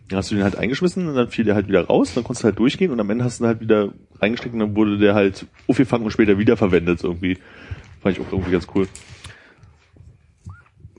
Dann 0.09 0.17
hast 0.17 0.31
du 0.31 0.35
den 0.35 0.43
halt 0.43 0.57
eingeschmissen 0.57 1.07
und 1.07 1.15
dann 1.15 1.29
fiel 1.29 1.45
der 1.45 1.55
halt 1.55 1.67
wieder 1.67 1.85
raus, 1.85 2.13
dann 2.13 2.23
konntest 2.23 2.43
du 2.43 2.45
halt 2.47 2.59
durchgehen 2.59 2.91
und 2.91 2.99
am 2.99 3.09
Ende 3.09 3.23
hast 3.23 3.39
du 3.39 3.43
ihn 3.43 3.47
halt 3.47 3.61
wieder 3.61 3.93
reingesteckt 4.19 4.53
und 4.53 4.59
dann 4.59 4.75
wurde 4.75 4.97
der 4.97 5.15
halt 5.15 5.47
aufgefangen 5.67 6.05
und 6.05 6.11
später 6.11 6.37
wiederverwendet 6.37 7.03
irgendwie. 7.03 7.37
Fand 8.01 8.17
ich 8.17 8.23
auch 8.23 8.31
irgendwie 8.31 8.51
ganz 8.51 8.67
cool. 8.75 8.87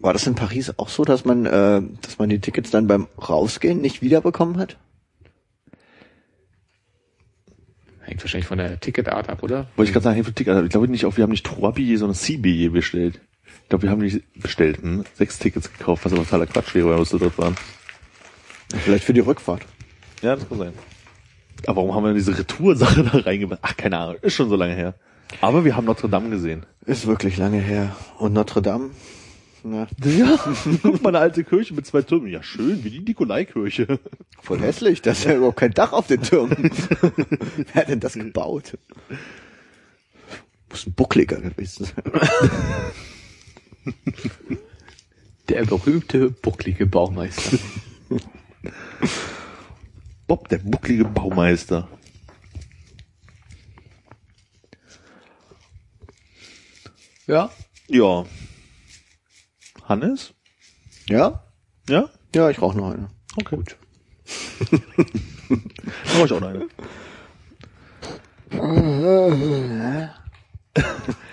War 0.01 0.13
das 0.13 0.27
in 0.27 0.35
Paris 0.35 0.73
auch 0.79 0.89
so, 0.89 1.05
dass 1.05 1.25
man, 1.25 1.47
äh, 1.47 1.83
dass 2.03 2.19
man 2.19 2.29
die 2.29 2.39
Tickets 2.39 2.71
dann 2.71 2.87
beim 2.87 3.09
Rausgehen 3.17 3.81
nicht 3.81 4.03
wiederbekommen 4.03 4.59
hat? 4.59 4.77
Hängt 8.03 8.23
wahrscheinlich 8.23 8.47
von 8.47 8.59
der 8.59 8.79
Ticketart 8.81 9.31
ab, 9.31 9.43
oder? 9.43 9.67
Wollte 9.77 9.89
ich 9.89 9.93
gerade 9.95 10.05
sagen, 10.05 10.15
hey, 10.17 10.25
für 10.25 10.35
Ticket, 10.35 10.63
ich 10.63 10.71
glaube 10.71 10.89
nicht 10.89 11.07
auf, 11.07 11.17
wir 11.17 11.23
haben 11.23 11.31
nicht 11.31 11.47
Trois-Billets, 11.47 12.01
sondern 12.01 12.15
Six-Billets 12.15 12.73
bestellt. 12.73 13.21
Ich 13.63 13.69
glaube, 13.71 13.85
wir 13.85 13.91
haben 13.91 14.03
nicht 14.03 14.21
bestellt, 14.35 14.83
hm? 14.83 15.05
sechs 15.15 15.39
Tickets 15.39 15.73
gekauft, 15.73 16.05
was 16.05 16.13
aber 16.13 16.25
totaler 16.25 16.47
Quatsch 16.47 16.75
wäre, 16.75 16.91
weil 16.91 16.99
wir 16.99 17.05
so 17.07 17.19
dort 17.19 17.39
waren. 17.39 17.57
Vielleicht 18.83 19.05
für 19.05 19.13
die 19.15 19.21
Rückfahrt. 19.21 19.63
Ja, 20.23 20.37
das 20.37 20.49
kann 20.49 20.59
sein. 20.59 20.73
Aber 21.67 21.77
warum 21.77 21.95
haben 21.95 22.05
wir 22.05 22.15
diese 22.15 22.37
Retoursache 22.37 23.05
da 23.05 23.19
reingebracht? 23.19 23.61
Ach, 23.63 23.77
keine 23.77 23.99
Ahnung, 23.99 24.17
ist 24.23 24.35
schon 24.35 24.49
so 24.49 24.57
lange 24.57 24.75
her. 24.75 24.95
Aber 25.41 25.65
wir 25.65 25.77
haben 25.77 25.87
Notre 25.87 26.09
Dame 26.09 26.31
gesehen. 26.31 26.67
Ist 26.85 27.07
wirklich 27.07 27.37
lange 27.37 27.59
her. 27.61 27.97
Und 28.19 28.33
Notre 28.35 28.61
Dame? 28.63 28.91
Na, 29.63 29.87
Ja, 30.05 30.39
guck 30.83 31.03
mal, 31.03 31.09
eine 31.09 31.21
alte 31.21 31.43
Kirche 31.43 31.73
mit 31.73 31.87
zwei 31.87 32.03
Türmen. 32.03 32.27
Ja, 32.29 32.43
schön, 32.43 32.85
wie 32.85 32.91
die 32.91 33.01
Nikolaikirche. 33.01 33.99
voll 34.43 34.61
hässlich. 34.61 35.01
Da 35.01 35.13
ist 35.13 35.25
ja 35.25 35.35
überhaupt 35.35 35.57
kein 35.59 35.73
Dach 35.73 35.93
auf 35.93 36.07
den 36.07 36.21
Türmen. 36.23 36.71
Wer 37.73 37.75
hat 37.75 37.89
denn 37.89 38.01
das 38.01 38.13
gebaut? 38.15 38.77
Muss 40.69 40.87
ein 40.87 40.93
Buckliger 40.93 41.37
gewesen 41.41 41.87
sein. 41.87 42.05
Der 45.49 45.65
berühmte, 45.65 46.31
bucklige 46.31 46.87
Baumeister. 46.87 47.59
Bob, 50.27 50.49
der 50.49 50.59
bucklige 50.59 51.05
Baumeister. 51.05 51.89
ja. 57.27 57.51
Ja. 57.89 58.25
Hannes? 59.85 60.35
Ja? 61.09 61.45
Ja? 61.89 62.09
Ja, 62.35 62.51
ich 62.51 62.61
rauche 62.61 62.77
noch 62.77 62.93
eine. 62.93 63.09
Okay. 63.37 63.57
Gut. 63.57 63.77
da 65.51 66.19
war 66.19 66.25
ich 66.25 66.33
auch 66.33 66.41
noch 66.41 66.49
eine. 66.49 66.67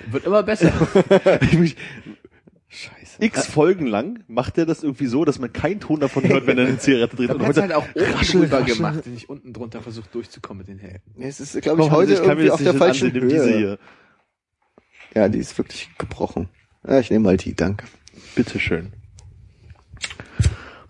Wird 0.08 0.26
immer 0.26 0.44
besser. 0.44 0.72
Ich 1.42 1.54
mich. 1.54 1.78
X 3.22 3.48
Folgen 3.48 3.86
lang 3.88 4.24
macht 4.28 4.58
er 4.58 4.66
das 4.66 4.84
irgendwie 4.84 5.06
so, 5.06 5.24
dass 5.26 5.40
man 5.40 5.54
keinen 5.54 5.80
Ton 5.80 6.00
davon 6.00 6.24
hört, 6.28 6.48
wenn 6.48 6.58
er 6.58 6.68
eine 6.68 6.78
Zigarette 6.80 7.16
dreht. 7.16 7.30
Ich 7.30 7.36
Und 7.36 7.46
heute- 7.48 7.62
halt 7.62 7.74
auch 7.74 7.86
raschel, 7.96 8.42
drüber 8.42 8.60
raschel. 8.62 8.76
gemacht, 8.76 9.06
den 9.06 9.16
ich 9.16 9.30
unten 9.30 9.54
drunter 9.54 9.82
versucht 9.82 10.14
durchzukommen 10.14 10.60
mit 10.60 10.68
den 10.68 10.80
Händen. 10.80 11.22
Es 11.22 11.40
ist, 11.40 11.60
glaube 11.62 11.82
ich, 11.82 11.88
Komm, 11.90 11.96
heute 11.98 12.14
ich 12.14 12.20
kann 12.24 12.38
mir 12.38 12.46
irgendwie 12.46 12.52
auf 12.52 12.62
der 12.64 12.74
nicht 12.74 12.80
falschen 12.80 13.08
ansehen, 13.08 13.20
nimm 13.22 13.30
diese 13.30 13.46
Höhe. 13.50 13.58
hier. 13.58 13.80
Ja, 15.16 15.30
die 15.30 15.40
ist 15.40 15.58
wirklich 15.58 15.90
gebrochen. 15.98 16.50
Ja, 16.88 17.00
ich 17.00 17.10
nehme 17.12 17.24
mal 17.26 17.38
die, 17.38 17.54
danke. 17.56 17.86
Bitteschön. 18.36 18.94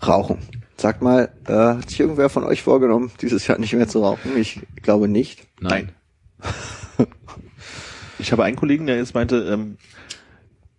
Rauchen. 0.05 0.39
Sagt 0.77 1.01
mal, 1.01 1.31
äh, 1.47 1.53
hat 1.53 1.89
sich 1.89 1.99
irgendwer 1.99 2.29
von 2.29 2.43
euch 2.43 2.63
vorgenommen, 2.63 3.11
dieses 3.21 3.45
Jahr 3.45 3.59
nicht 3.59 3.73
mehr 3.73 3.87
zu 3.87 4.01
rauchen? 4.03 4.35
Ich 4.37 4.61
glaube 4.81 5.07
nicht. 5.07 5.47
Nein. 5.59 5.91
Ich 8.19 8.31
habe 8.31 8.43
einen 8.43 8.55
Kollegen, 8.55 8.85
der 8.85 8.97
jetzt 8.97 9.15
meinte, 9.15 9.37
ähm, 9.51 9.77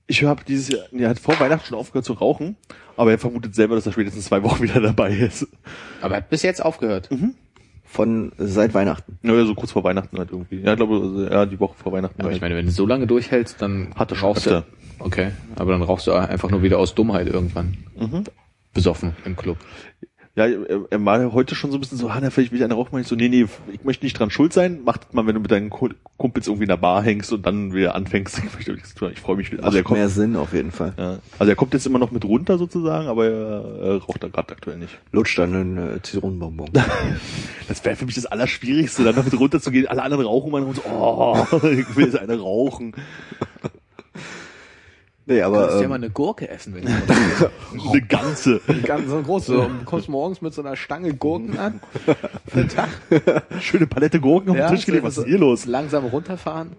ich 0.07 0.24
habe 0.24 0.43
dieses 0.45 0.69
Jahr, 0.69 0.85
er 0.93 1.09
hat 1.11 1.19
vor 1.19 1.39
Weihnachten 1.41 1.66
schon 1.66 1.79
aufgehört 1.79 2.05
zu 2.05 2.15
rauchen, 2.15 2.57
aber 2.97 3.12
er 3.12 3.19
vermutet 3.19 3.55
selber, 3.55 3.74
dass 3.74 3.87
er 3.87 3.93
spätestens 3.93 4.27
zwei 4.27 4.43
Wochen 4.43 4.62
wieder 4.62 4.81
dabei 4.81 5.12
ist. 5.12 5.47
Aber 6.01 6.15
er 6.15 6.19
hat 6.19 6.31
bis 6.31 6.43
jetzt 6.43 6.65
aufgehört. 6.65 7.09
Von 7.85 8.33
seit 8.39 8.73
Weihnachten. 8.73 9.19
Naja, 9.20 9.45
so 9.45 9.55
kurz 9.55 9.73
vor 9.73 9.85
Weihnachten 9.85 10.16
halt 10.16 10.31
irgendwie. 10.31 10.61
Ja, 10.61 10.73
ich 10.73 10.77
glaube, 10.79 11.29
ja, 11.31 11.45
die 11.45 11.61
Woche 11.61 11.74
vor 11.77 11.93
Weihnachten. 11.93 12.20
Aber 12.20 12.29
halt. 12.29 12.37
ich 12.37 12.41
meine, 12.41 12.57
wenn 12.57 12.65
du 12.65 12.73
so 12.73 12.87
lange 12.87 13.07
durchhältst, 13.07 13.61
dann 13.61 13.95
Hat 13.95 14.11
er 14.11 14.16
schon 14.16 14.29
rauchst 14.29 14.47
du. 14.47 14.65
Okay, 14.99 15.33
aber 15.57 15.73
dann 15.73 15.83
rauchst 15.83 16.07
du 16.07 16.12
einfach 16.12 16.51
nur 16.51 16.62
wieder 16.62 16.79
aus 16.79 16.95
Dummheit 16.95 17.27
irgendwann. 17.27 17.77
Mhm. 17.97 18.24
Besoffen 18.73 19.15
im 19.27 19.37
Club. 19.37 19.59
Ja, 20.35 20.47
er, 20.47 20.87
er 20.89 21.05
war 21.05 21.33
heute 21.35 21.55
schon 21.55 21.71
so 21.71 21.77
ein 21.77 21.81
bisschen 21.81 21.99
so, 21.99 22.09
ah, 22.09 22.19
na, 22.23 22.31
vielleicht 22.31 22.53
will 22.53 22.59
ich 22.59 22.65
eine 22.65 22.73
rauchen. 22.73 22.99
Ich 22.99 23.07
so, 23.07 23.15
nee, 23.17 23.29
nee, 23.29 23.47
ich 23.71 23.85
möchte 23.85 24.07
nicht 24.07 24.19
dran 24.19 24.31
schuld 24.31 24.55
sein. 24.55 24.81
Mach 24.83 24.97
das 24.97 25.13
mal, 25.13 25.27
wenn 25.27 25.35
du 25.35 25.41
mit 25.41 25.51
deinen 25.51 25.69
Ku- 25.69 25.91
Kumpels 26.17 26.47
irgendwie 26.47 26.65
in 26.65 26.71
der 26.71 26.79
Bar 26.79 27.03
hängst 27.03 27.35
und 27.35 27.45
dann 27.45 27.75
wieder 27.75 27.95
anfängst. 27.95 28.41
Ich, 28.59 28.67
ich 28.69 29.21
freue 29.21 29.37
mich. 29.37 29.53
Also 29.53 29.77
er 29.77 29.83
Macht 29.83 29.85
kommt, 29.85 29.99
mehr 29.99 30.09
Sinn 30.09 30.37
auf 30.37 30.55
jeden 30.55 30.71
Fall. 30.73 30.95
ja, 30.97 31.19
also 31.39 31.51
er 31.51 31.57
kommt 31.57 31.75
jetzt 31.75 31.87
immer 31.87 31.99
noch 31.99 32.13
mit 32.13 32.25
runter 32.25 32.57
sozusagen, 32.57 33.09
aber 33.09 33.27
er, 33.27 33.65
er 33.83 33.97
raucht 33.99 34.23
da 34.23 34.29
gerade 34.29 34.53
aktuell 34.53 34.79
nicht. 34.79 34.99
Lutscht 35.11 35.39
dann 35.39 35.55
einen 35.55 35.97
äh, 35.97 36.03
Zitronenbonbon. 36.03 36.71
Das 37.69 37.85
wäre 37.85 37.97
für 37.97 38.05
mich 38.07 38.15
das 38.17 38.27
Allerschwierigste, 38.27 39.05
dann 39.05 39.15
damit 39.15 39.39
runterzugehen. 39.39 39.87
Alle 39.87 40.03
anderen 40.03 40.25
rauchen 40.27 40.51
man 40.53 40.65
und 40.65 40.77
so, 40.77 40.83
oh, 40.91 41.37
ich 41.67 41.97
will 41.97 42.07
jetzt 42.07 42.19
eine 42.19 42.39
rauchen. 42.39 42.93
Nee, 45.27 45.39
Du 45.39 45.47
aber 45.47 45.59
kannst 45.61 45.77
ja 45.77 45.82
ähm, 45.82 45.89
mal 45.90 45.94
eine 45.97 46.11
Gurke 46.11 46.49
essen, 46.49 46.74
wenn 46.74 46.85
du 46.85 46.90
Eine 47.90 48.03
ganze. 48.03 48.61
ganz 48.85 49.09
so 49.09 49.23
groß. 49.23 49.47
So, 49.47 49.69
du 49.69 49.85
kommst 49.85 50.09
morgens 50.09 50.40
mit 50.43 50.53
so 50.55 50.62
einer 50.62 50.77
Stange 50.77 51.15
Gurken 51.15 51.59
an. 51.59 51.81
Für 52.49 52.61
den 52.61 52.69
Tag. 52.69 52.89
Schöne 53.61 53.86
Palette 53.86 54.20
Gurken 54.20 54.51
auf 54.51 54.57
den 54.57 54.69
Tisch 54.77 54.86
gelegt. 54.86 55.05
Was 55.05 55.19
ist 55.19 55.27
hier 55.27 55.39
los? 55.39 55.65
Langsam 55.66 56.05
runterfahren. 56.07 56.77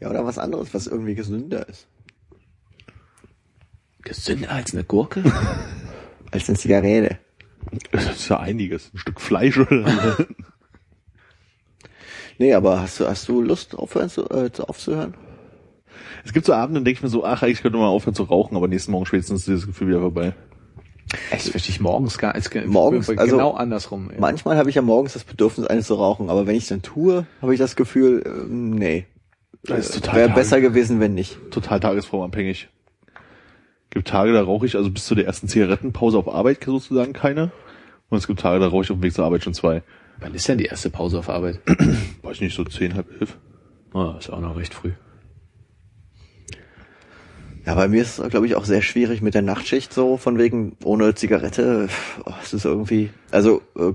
ja, 0.00 0.10
oder 0.10 0.24
was 0.24 0.38
anderes, 0.38 0.72
was 0.74 0.86
irgendwie 0.86 1.14
gesünder 1.14 1.68
ist. 1.68 1.86
Gesünder 4.02 4.50
als 4.50 4.72
eine 4.72 4.84
Gurke? 4.84 5.22
Als 6.32 6.48
eine 6.48 6.56
Zigarette. 6.56 7.18
Das 7.90 8.04
ist 8.06 8.28
ja 8.28 8.38
einiges. 8.38 8.92
Ein 8.94 8.98
Stück 8.98 9.20
Fleisch 9.20 9.58
oder 9.58 10.16
Nee, 12.38 12.54
aber 12.54 12.80
hast 12.80 13.00
du, 13.00 13.06
hast 13.08 13.28
du 13.28 13.42
Lust 13.42 13.74
aufhören 13.74 14.08
zu, 14.08 14.30
äh, 14.30 14.50
zu- 14.52 14.64
aufzuhören? 14.68 15.14
Es 16.24 16.32
gibt 16.32 16.46
so 16.46 16.52
Abende, 16.52 16.78
dann 16.78 16.84
denke 16.84 16.98
ich 16.98 17.02
mir 17.02 17.08
so, 17.08 17.24
ach, 17.24 17.42
eigentlich 17.42 17.62
könnte 17.62 17.78
man 17.78 17.88
aufhören 17.88 18.14
zu 18.14 18.24
rauchen, 18.24 18.56
aber 18.56 18.68
nächsten 18.68 18.92
Morgen 18.92 19.06
spätestens 19.06 19.40
ist 19.40 19.48
dieses 19.48 19.66
Gefühl 19.66 19.88
wieder 19.88 20.00
vorbei. 20.00 20.34
Echt, 21.30 21.48
verstehe 21.48 21.74
ich 21.74 21.80
morgens 21.80 22.18
gar 22.18 22.36
nicht. 22.36 22.66
Morgens, 22.66 23.08
also 23.08 23.36
genau 23.36 23.52
andersrum. 23.52 24.10
ey. 24.10 24.20
Manchmal 24.20 24.56
habe 24.56 24.68
ich 24.68 24.76
ja 24.76 24.82
morgens 24.82 25.14
das 25.14 25.24
Bedürfnis, 25.24 25.66
eines 25.66 25.86
zu 25.86 25.94
rauchen, 25.94 26.30
aber 26.30 26.46
wenn 26.46 26.54
ich 26.54 26.68
dann 26.68 26.82
tue, 26.82 27.26
habe 27.42 27.52
ich 27.52 27.58
das 27.58 27.74
Gefühl, 27.74 28.22
äh, 28.24 28.46
nee. 28.48 29.06
Das 29.64 29.90
ist 29.90 29.94
total 29.96 30.16
Wäre 30.16 30.30
besser 30.30 30.60
gewesen, 30.60 31.00
wenn 31.00 31.14
nicht. 31.14 31.38
Total 31.50 31.80
tagesformabhängig. 31.80 32.68
Gibt 33.90 34.08
Tage, 34.08 34.32
da 34.32 34.42
rauche 34.42 34.66
ich 34.66 34.76
also 34.76 34.90
bis 34.90 35.04
zu 35.04 35.14
der 35.14 35.26
ersten 35.26 35.48
Zigarettenpause 35.48 36.16
auf 36.16 36.32
Arbeit 36.32 36.62
sozusagen 36.64 37.12
keine. 37.12 37.50
Und 38.08 38.18
es 38.18 38.26
gibt 38.26 38.40
Tage, 38.40 38.60
da 38.60 38.68
rauche 38.68 38.84
ich 38.84 38.90
auf 38.90 38.98
dem 38.98 39.02
Weg 39.02 39.12
zur 39.12 39.24
Arbeit 39.24 39.42
schon 39.42 39.54
zwei. 39.54 39.82
Wann 40.20 40.34
ist 40.34 40.48
denn 40.48 40.58
die 40.58 40.66
erste 40.66 40.90
Pause 40.90 41.18
auf 41.18 41.28
Arbeit? 41.28 41.60
Weiß 42.22 42.36
ich 42.36 42.40
nicht, 42.40 42.54
so 42.54 42.64
zehn, 42.64 42.94
halb 42.94 43.10
elf. 43.20 43.36
Oh, 43.92 44.14
ist 44.18 44.30
auch 44.30 44.40
noch 44.40 44.56
recht 44.56 44.74
früh. 44.74 44.92
Ja, 47.66 47.74
bei 47.74 47.88
mir 47.88 48.00
ist 48.02 48.18
es, 48.18 48.28
glaube 48.30 48.46
ich, 48.46 48.54
auch 48.54 48.64
sehr 48.64 48.80
schwierig 48.82 49.20
mit 49.22 49.34
der 49.34 49.42
Nachtschicht 49.42 49.92
so, 49.92 50.16
von 50.16 50.38
wegen 50.38 50.76
ohne 50.82 51.14
Zigarette. 51.14 51.88
Oh, 52.24 52.32
es 52.42 52.54
ist 52.54 52.64
irgendwie, 52.64 53.10
also 53.30 53.60
äh, 53.76 53.92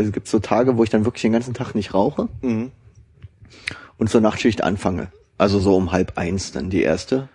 es 0.00 0.12
gibt 0.12 0.28
so 0.28 0.38
Tage, 0.40 0.76
wo 0.76 0.84
ich 0.84 0.90
dann 0.90 1.04
wirklich 1.04 1.22
den 1.22 1.32
ganzen 1.32 1.54
Tag 1.54 1.74
nicht 1.74 1.94
rauche 1.94 2.28
Mhm. 2.42 2.70
und 3.98 4.10
zur 4.10 4.20
Nachtschicht 4.20 4.62
anfange. 4.62 5.08
Also 5.38 5.58
so 5.58 5.74
um 5.76 5.92
halb 5.92 6.16
eins 6.18 6.52
dann 6.52 6.70
die 6.70 6.82
erste. 6.82 7.28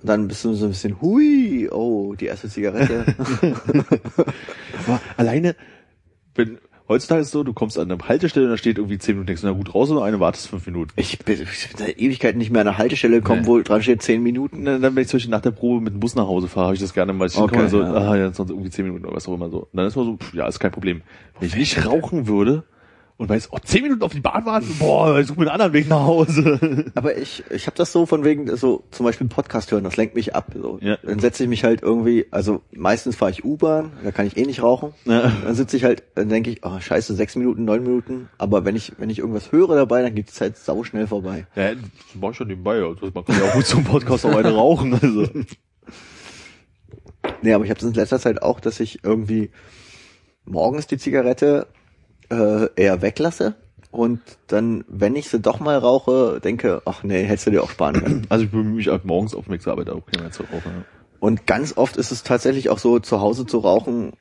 Und 0.00 0.08
dann 0.08 0.28
bist 0.28 0.44
du 0.44 0.54
so 0.54 0.66
ein 0.66 0.70
bisschen, 0.70 1.00
hui, 1.00 1.68
oh, 1.70 2.14
die 2.14 2.26
erste 2.26 2.48
Zigarette. 2.48 3.04
Aber 4.86 5.00
alleine, 5.16 5.54
wenn, 6.34 6.58
heutzutage 6.90 7.22
ist 7.22 7.28
es 7.28 7.32
so, 7.32 7.42
du 7.44 7.54
kommst 7.54 7.78
an 7.78 7.90
eine 7.90 8.06
Haltestelle 8.06 8.44
und 8.46 8.50
da 8.50 8.58
steht 8.58 8.76
irgendwie 8.76 8.98
zehn 8.98 9.14
Minuten, 9.14 9.28
denkst 9.28 9.40
du, 9.42 9.46
na 9.48 9.54
gut, 9.54 9.74
raus 9.74 9.90
oder 9.90 10.02
eine 10.04 10.20
wartest 10.20 10.48
fünf 10.48 10.66
Minuten. 10.66 10.90
ich 10.96 11.18
bin 11.20 11.34
ich 11.40 11.68
bin 11.68 11.78
seit 11.78 11.98
Ewigkeit 11.98 12.36
nicht 12.36 12.50
mehr 12.50 12.60
an 12.60 12.68
eine 12.68 12.76
Haltestelle 12.78 13.16
gekommen, 13.16 13.42
Nee. 13.42 13.46
wo 13.46 13.60
dran 13.62 13.82
steht 13.82 14.02
zehn 14.02 14.22
Minuten. 14.22 14.64
Dann, 14.66 14.82
dann, 14.82 14.94
wenn 14.94 15.02
ich 15.02 15.08
zum 15.08 15.16
Beispiel 15.18 15.30
nach 15.30 15.40
der 15.40 15.52
Probe 15.52 15.80
mit 15.80 15.94
dem 15.94 16.00
Bus 16.00 16.14
nach 16.16 16.26
Hause 16.26 16.48
fahre, 16.48 16.66
habe 16.66 16.74
ich 16.74 16.80
das 16.82 16.92
gerne 16.92 17.12
mal. 17.14 17.26
Ich 17.28 17.38
Okay, 17.38 17.68
so, 17.68 17.80
ja. 17.80 17.92
ah, 17.94 18.16
ja, 18.16 18.32
sonst 18.32 18.50
irgendwie 18.50 18.70
zehn 18.70 18.84
Minuten 18.84 19.06
oder 19.06 19.16
was 19.16 19.26
auch 19.28 19.34
immer 19.34 19.48
so. 19.48 19.60
Und 19.60 19.68
dann 19.76 19.86
ist 19.86 19.96
man 19.96 20.04
so, 20.04 20.16
pff, 20.16 20.34
ja, 20.34 20.46
ist 20.46 20.58
kein 20.58 20.72
Problem. 20.72 21.00
Wenn 21.38 21.48
ich 21.48 21.56
nicht 21.56 21.86
rauchen 21.86 22.26
würde 22.26 22.64
und 23.20 23.28
weiß, 23.28 23.48
oh, 23.52 23.58
zehn 23.62 23.82
Minuten 23.82 24.02
auf 24.02 24.12
die 24.12 24.20
Bahn 24.20 24.46
warten, 24.46 24.74
boah, 24.78 25.18
ich 25.18 25.26
suche 25.26 25.40
mir 25.40 25.42
einen 25.42 25.60
anderen 25.60 25.74
Weg 25.74 25.90
nach 25.90 26.06
Hause. 26.06 26.90
Aber 26.94 27.18
ich, 27.18 27.44
ich 27.50 27.66
habe 27.66 27.76
das 27.76 27.92
so 27.92 28.06
von 28.06 28.24
wegen, 28.24 28.56
so 28.56 28.82
zum 28.92 29.04
Beispiel 29.04 29.28
Podcast 29.28 29.70
hören, 29.70 29.84
das 29.84 29.98
lenkt 29.98 30.14
mich 30.14 30.34
ab. 30.34 30.52
So. 30.54 30.78
Ja. 30.80 30.96
Dann 31.02 31.18
setze 31.18 31.42
ich 31.42 31.48
mich 31.50 31.62
halt 31.62 31.82
irgendwie, 31.82 32.24
also 32.30 32.62
meistens 32.72 33.16
fahre 33.16 33.30
ich 33.30 33.44
U-Bahn, 33.44 33.92
da 34.02 34.10
kann 34.10 34.26
ich 34.26 34.38
eh 34.38 34.46
nicht 34.46 34.62
rauchen. 34.62 34.94
Ja. 35.04 35.30
Dann 35.44 35.54
sitze 35.54 35.76
ich 35.76 35.84
halt, 35.84 36.02
dann 36.14 36.30
denke 36.30 36.48
ich, 36.48 36.64
oh 36.64 36.80
scheiße, 36.80 37.14
sechs 37.14 37.36
Minuten, 37.36 37.66
neun 37.66 37.82
Minuten. 37.82 38.30
Aber 38.38 38.64
wenn 38.64 38.74
ich, 38.74 38.94
wenn 38.96 39.10
ich 39.10 39.18
irgendwas 39.18 39.52
höre 39.52 39.74
dabei, 39.74 40.00
dann 40.00 40.14
geht 40.14 40.28
die 40.28 40.32
Zeit 40.32 40.56
sauschnell 40.56 41.06
vorbei. 41.06 41.46
Ja, 41.56 41.74
das 41.74 41.84
mach 42.18 42.30
ich 42.30 42.36
schon 42.38 42.48
nebenbei. 42.48 42.82
Also 42.82 43.10
man 43.12 43.22
kann 43.26 43.36
ja 43.38 43.50
auch 43.50 43.52
gut 43.52 43.66
zum 43.66 43.84
Podcast 43.84 44.24
auch 44.24 44.34
eine 44.34 44.54
rauchen. 44.54 44.94
Also. 44.94 45.28
Nee, 47.42 47.52
aber 47.52 47.64
ich 47.64 47.70
habe 47.70 47.78
es 47.78 47.86
in 47.86 47.92
letzter 47.92 48.18
Zeit 48.18 48.42
auch, 48.42 48.60
dass 48.60 48.80
ich 48.80 49.04
irgendwie 49.04 49.50
morgens 50.44 50.86
die 50.86 50.98
Zigarette 50.98 51.66
äh, 52.30 52.68
eher 52.76 53.02
weglasse 53.02 53.54
und 53.90 54.20
dann, 54.46 54.84
wenn 54.88 55.16
ich 55.16 55.28
sie 55.28 55.40
doch 55.40 55.58
mal 55.58 55.76
rauche, 55.76 56.40
denke, 56.42 56.82
ach 56.84 57.02
nee, 57.02 57.24
hättest 57.24 57.48
du 57.48 57.50
dir 57.50 57.62
auch 57.62 57.70
sparen 57.70 57.94
können. 57.94 58.26
also 58.28 58.44
ich 58.44 58.50
bemühe 58.50 58.74
mich 58.74 58.90
auch 58.90 59.02
morgens 59.04 59.34
auf 59.34 59.46
dem 59.46 59.54
Weg 59.54 59.62
zur 59.62 59.72
Arbeit 59.72 59.90
auch 59.90 60.06
nicht 60.06 60.20
mehr 60.20 60.30
zu 60.30 60.44
rauchen. 60.44 60.62
Ja. 60.64 60.84
Und 61.18 61.46
ganz 61.46 61.76
oft 61.76 61.96
ist 61.96 62.12
es 62.12 62.22
tatsächlich 62.22 62.70
auch 62.70 62.78
so, 62.78 62.98
zu 62.98 63.20
Hause 63.20 63.46
zu 63.46 63.58
rauchen, 63.58 64.12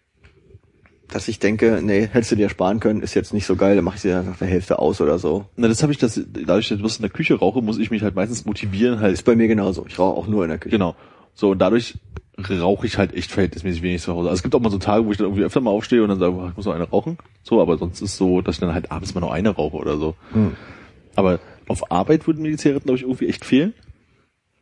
dass 1.07 1.27
ich 1.27 1.39
denke, 1.39 1.81
nee, 1.83 2.07
hättest 2.11 2.31
du 2.31 2.35
dir 2.35 2.49
sparen 2.49 2.79
können, 2.79 3.01
ist 3.01 3.13
jetzt 3.13 3.33
nicht 3.33 3.45
so 3.45 3.55
geil, 3.55 3.75
dann 3.75 3.85
mache 3.85 3.95
ich 3.95 4.01
sie 4.01 4.09
dann 4.09 4.25
nach 4.25 4.37
der 4.37 4.47
Hälfte 4.47 4.79
aus 4.79 5.01
oder 5.01 5.17
so. 5.17 5.45
Na, 5.55 5.67
das 5.67 5.81
habe 5.81 5.91
ich, 5.91 5.97
das, 5.97 6.19
dadurch, 6.27 6.69
dass 6.69 6.79
ich 6.79 6.97
in 6.97 7.01
der 7.01 7.09
Küche 7.09 7.35
rauche, 7.35 7.61
muss 7.61 7.77
ich 7.77 7.89
mich 7.89 8.03
halt 8.03 8.15
meistens 8.15 8.45
motivieren, 8.45 8.99
halt 8.99 9.13
Ist 9.13 9.23
bei 9.23 9.35
mir 9.35 9.47
genauso. 9.47 9.85
Ich 9.87 9.97
rauche 9.97 10.17
auch 10.17 10.27
nur 10.27 10.43
in 10.43 10.49
der 10.49 10.59
Küche. 10.59 10.75
Genau. 10.77 10.95
So, 11.39 11.51
und 11.51 11.59
dadurch 11.59 11.93
rauche 12.49 12.85
ich 12.85 12.97
halt 12.97 13.13
echt 13.13 13.31
verhältnismäßig 13.31 13.81
wenig 13.81 14.01
zu 14.01 14.11
Hause. 14.11 14.27
Also 14.27 14.39
es 14.39 14.43
gibt 14.43 14.55
auch 14.55 14.59
mal 14.59 14.69
so 14.69 14.77
Tage, 14.77 15.05
wo 15.05 15.11
ich 15.11 15.17
dann 15.17 15.27
irgendwie 15.27 15.45
öfter 15.45 15.61
mal 15.61 15.71
aufstehe 15.71 16.03
und 16.03 16.09
dann 16.09 16.19
sage, 16.19 16.33
ich 16.49 16.57
muss 16.57 16.65
noch 16.65 16.73
eine 16.73 16.89
rauchen. 16.89 17.17
So, 17.43 17.61
aber 17.61 17.77
sonst 17.77 18.01
ist 18.01 18.17
so, 18.17 18.41
dass 18.41 18.55
ich 18.55 18.59
dann 18.59 18.73
halt 18.73 18.91
abends 18.91 19.15
mal 19.15 19.21
noch 19.21 19.31
eine 19.31 19.51
rauche 19.51 19.77
oder 19.77 19.97
so. 19.97 20.15
Hm. 20.33 20.57
Aber 21.15 21.39
auf 21.69 21.93
Arbeit 21.93 22.27
würden 22.27 22.41
mir 22.41 22.49
die 22.49 22.57
Zigaretten, 22.57 22.87
glaube 22.87 22.97
ich, 22.97 23.03
irgendwie 23.03 23.29
echt 23.29 23.45
fehlen. 23.45 23.73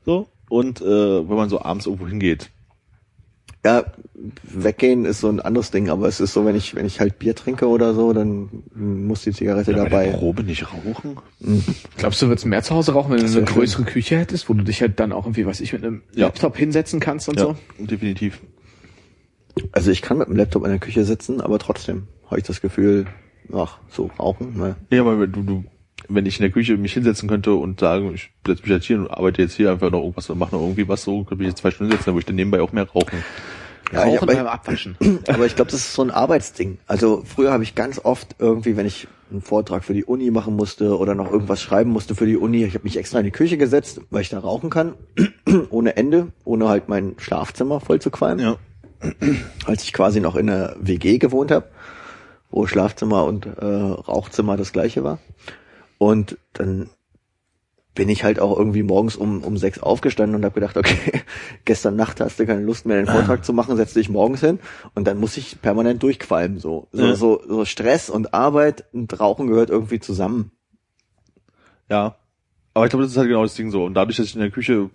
So. 0.06 0.28
Und 0.50 0.80
äh, 0.82 0.86
wenn 1.28 1.36
man 1.36 1.50
so 1.50 1.64
abends 1.64 1.88
irgendwo 1.88 2.08
hingeht. 2.08 2.52
Ja, 3.68 3.84
weggehen 4.44 5.04
ist 5.04 5.20
so 5.20 5.28
ein 5.28 5.42
anderes 5.42 5.72
Ding, 5.72 5.90
aber 5.90 6.08
es 6.08 6.22
ist 6.22 6.32
so, 6.32 6.46
wenn 6.46 6.56
ich, 6.56 6.74
wenn 6.76 6.86
ich 6.86 7.02
halt 7.02 7.20
Bier 7.20 7.36
trinke 7.36 7.68
oder 7.68 7.94
so, 7.94 8.14
dann 8.14 8.64
muss 8.74 9.24
die 9.24 9.34
Zigarette 9.34 9.74
der 9.74 9.84
dabei. 9.84 10.12
Probe 10.12 10.44
nicht 10.44 10.66
rauchen. 10.74 11.18
Glaubst 11.98 12.22
du, 12.22 12.30
würdest 12.30 12.46
mehr 12.46 12.64
zu 12.64 12.74
Hause 12.76 12.94
rauchen, 12.94 13.12
wenn 13.12 13.18
du 13.18 13.24
Das 13.24 13.36
eine 13.36 13.46
wär 13.46 13.54
größere 13.54 13.84
Küche 13.84 14.18
hättest, 14.18 14.48
wo 14.48 14.54
du 14.54 14.64
dich 14.64 14.80
halt 14.80 15.02
dann 15.02 15.12
auch 15.12 15.26
irgendwie, 15.26 15.46
weiß 15.46 15.60
ich, 15.60 15.74
mit 15.74 15.84
einem 15.84 16.02
Ja. 16.16 16.28
Laptop 16.28 16.56
hinsetzen 16.56 17.02
kannst 17.02 17.28
und 17.28 17.38
Ja, 17.40 17.44
so? 17.48 17.56
definitiv. 17.78 18.40
Also 19.74 19.92
ich 19.92 20.02
kann 20.02 20.18
mit 20.18 20.30
dem 20.30 20.38
Laptop 20.38 20.64
in 20.64 20.70
der 20.70 20.80
Küche 20.80 21.04
sitzen, 21.04 21.42
aber 21.42 21.60
trotzdem 21.60 22.08
habe 22.28 22.40
ich 22.40 22.46
das 22.46 22.62
Gefühl, 22.62 23.06
ach, 23.54 23.80
so 23.90 24.10
rauchen, 24.18 24.56
ne? 24.58 24.78
Ja, 24.92 25.02
aber 25.02 25.20
wenn 25.20 25.32
du, 25.34 25.44
du, 25.44 25.64
wenn 26.08 26.26
ich 26.26 26.38
in 26.40 26.44
der 26.44 26.52
Küche 26.52 26.78
mich 26.78 26.94
hinsetzen 26.94 27.28
könnte 27.28 27.54
und 27.54 27.82
sagen, 27.82 28.14
ich 28.14 28.30
setze 28.46 28.62
mich 28.62 28.72
jetzt 28.72 28.86
hier 28.86 29.00
und 29.00 29.12
arbeite 29.12 29.42
jetzt 29.42 29.56
hier 29.56 29.72
einfach 29.72 29.92
noch 29.92 30.00
irgendwas 30.00 30.30
und 30.30 30.40
mache 30.40 30.56
noch 30.56 30.62
irgendwie 30.62 30.88
was 30.88 31.04
so, 31.04 31.24
könnte 31.26 31.44
ich 31.44 31.50
jetzt 31.50 31.60
zwei 31.60 31.72
Stunden 31.72 31.92
sitzen, 31.92 32.06
dann 32.06 32.14
würde 32.16 32.22
ich 32.22 32.26
dann 32.28 32.36
nebenbei 32.36 32.62
auch 32.62 32.72
mehr 32.72 32.88
rauchen. 32.88 33.24
Ja, 33.92 34.04
Rauchen 34.04 34.18
aber, 34.30 34.36
beim 34.36 34.48
Abwaschen. 34.48 34.98
aber 35.28 35.46
ich 35.46 35.56
glaube, 35.56 35.72
das 35.72 35.82
ist 35.82 35.94
so 35.94 36.02
ein 36.02 36.12
Arbeitsding. 36.12 36.78
Also 36.88 37.24
früher 37.26 37.52
habe 37.52 37.64
ich 37.64 37.76
ganz 37.76 38.00
oft 38.04 38.36
irgendwie, 38.40 38.78
wenn 38.78 38.86
ich 38.86 39.08
einen 39.32 39.42
Vortrag 39.42 39.84
für 39.84 39.94
die 39.94 40.06
Uni 40.06 40.32
machen 40.32 40.56
musste 40.56 40.98
oder 40.98 41.16
noch 41.16 41.32
irgendwas 41.32 41.62
schreiben 41.62 41.92
musste 41.92 42.16
für 42.16 42.26
die 42.26 42.38
Uni, 42.38 42.64
ich 42.64 42.74
habe 42.74 42.84
mich 42.84 42.98
extra 42.98 43.20
in 43.20 43.26
die 43.26 43.32
Küche 43.32 43.58
gesetzt, 43.58 44.02
weil 44.10 44.22
ich 44.22 44.30
da 44.30 44.40
rauchen 44.40 44.70
kann, 44.70 44.94
ohne 45.70 45.98
Ende, 45.98 46.28
ohne 46.44 46.70
halt 46.70 46.90
mein 46.90 47.16
Schlafzimmer 47.18 47.80
voll 47.80 48.00
zu 48.00 48.10
qualmen. 48.10 48.40
Ja. 48.40 48.58
als 49.66 49.84
ich 49.84 49.94
quasi 49.94 50.20
noch 50.20 50.36
in 50.36 50.50
einer 50.50 50.76
WG 50.80 51.18
gewohnt 51.18 51.52
habe, 51.52 51.68
wo 52.50 52.66
Schlafzimmer 52.66 53.26
und 53.26 53.46
äh, 53.46 53.66
Rauchzimmer 53.66 54.58
das 54.58 54.72
gleiche 54.72 55.04
war. 55.04 55.20
Und 55.98 56.38
dann 56.54 56.90
bin 57.98 58.10
ich 58.10 58.24
halt 58.24 58.40
auch 58.40 58.56
irgendwie 58.56 58.84
morgens 58.84 59.16
um, 59.16 59.44
um 59.44 59.58
sechs 59.58 59.80
aufgestanden 59.80 60.36
und 60.36 60.46
habe 60.46 60.54
gedacht, 60.54 60.78
okay, 60.78 61.24
gestern 61.66 61.96
Nacht 61.96 62.22
hast 62.22 62.40
du 62.40 62.46
keine 62.46 62.62
Lust 62.62 62.86
mehr, 62.86 62.98
den 62.98 63.08
Vortrag 63.08 63.44
zu 63.44 63.54
machen, 63.54 63.76
setz 63.76 63.96
dich 63.96 64.08
morgens 64.08 64.40
hin 64.42 64.60
und 64.94 65.08
dann 65.08 65.20
muss 65.20 65.36
ich 65.36 65.60
permanent 65.64 66.04
durchqualmen. 66.04 66.60
So, 66.60 66.88
so, 66.92 67.06
Ja. 67.06 67.16
so, 67.16 67.42
so 67.48 67.66
Stress 67.66 68.12
und 68.12 68.36
Arbeit 68.36 68.86
und 68.94 69.20
Rauchen 69.20 69.48
gehört 69.48 69.72
irgendwie 69.72 70.00
zusammen. 70.00 70.52
Ja. 71.90 72.18
Aber 72.76 72.86
ich 72.86 72.92
glaube, 72.92 73.04
das 73.04 73.14
ist 73.14 73.18
halt 73.18 73.30
genau 73.30 73.42
das 73.42 73.56
Ding 73.56 73.72
so. 73.72 73.86
Und 73.86 73.96
dadurch, 73.96 74.18
dass 74.18 74.28
ich 74.28 74.36
in 74.36 74.42
der 74.42 74.52
Küche 74.52 74.92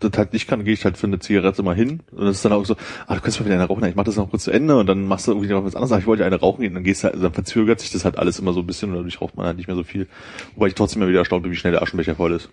das 0.00 0.12
halt 0.16 0.32
nicht 0.32 0.46
kann, 0.48 0.64
gehe 0.64 0.74
ich 0.74 0.84
halt 0.84 0.96
für 0.98 1.06
eine 1.06 1.18
Zigarette 1.18 1.62
mal 1.62 1.74
hin. 1.74 2.00
Und 2.12 2.26
das 2.26 2.36
ist 2.36 2.44
dann 2.44 2.52
auch 2.52 2.64
so, 2.66 2.76
ah, 3.06 3.14
du 3.14 3.20
kannst 3.20 3.38
mal 3.40 3.46
wieder 3.46 3.54
eine 3.56 3.64
rauchen, 3.64 3.84
ich 3.84 3.94
mach 3.94 4.04
das 4.04 4.16
noch 4.16 4.30
kurz 4.30 4.44
zu 4.44 4.50
Ende 4.50 4.76
und 4.76 4.86
dann 4.86 5.06
machst 5.06 5.26
du 5.26 5.32
irgendwie 5.32 5.48
noch 5.48 5.64
was 5.64 5.74
anderes. 5.74 5.98
Ich 6.00 6.06
wollte 6.06 6.24
eine 6.24 6.36
rauchen 6.40 6.60
gehen, 6.62 6.74
dann 6.74 6.84
gehst 6.84 7.02
du 7.04 7.08
halt, 7.08 7.22
dann 7.22 7.32
verzögert 7.32 7.80
sich 7.80 7.90
das 7.92 8.04
halt 8.04 8.18
alles 8.18 8.38
immer 8.38 8.52
so 8.52 8.60
ein 8.60 8.66
bisschen 8.66 8.90
und 8.90 8.96
dadurch 8.96 9.20
raucht 9.20 9.36
man 9.36 9.46
halt 9.46 9.56
nicht 9.56 9.66
mehr 9.66 9.76
so 9.76 9.84
viel. 9.84 10.06
Wobei 10.54 10.68
ich 10.68 10.74
trotzdem 10.74 11.02
immer 11.02 11.08
wieder 11.08 11.20
erstaunt 11.20 11.42
bin, 11.42 11.52
wie 11.52 11.56
schnell 11.56 11.72
der 11.72 11.82
Aschenbecher 11.82 12.14
voll 12.16 12.32
ist. 12.32 12.50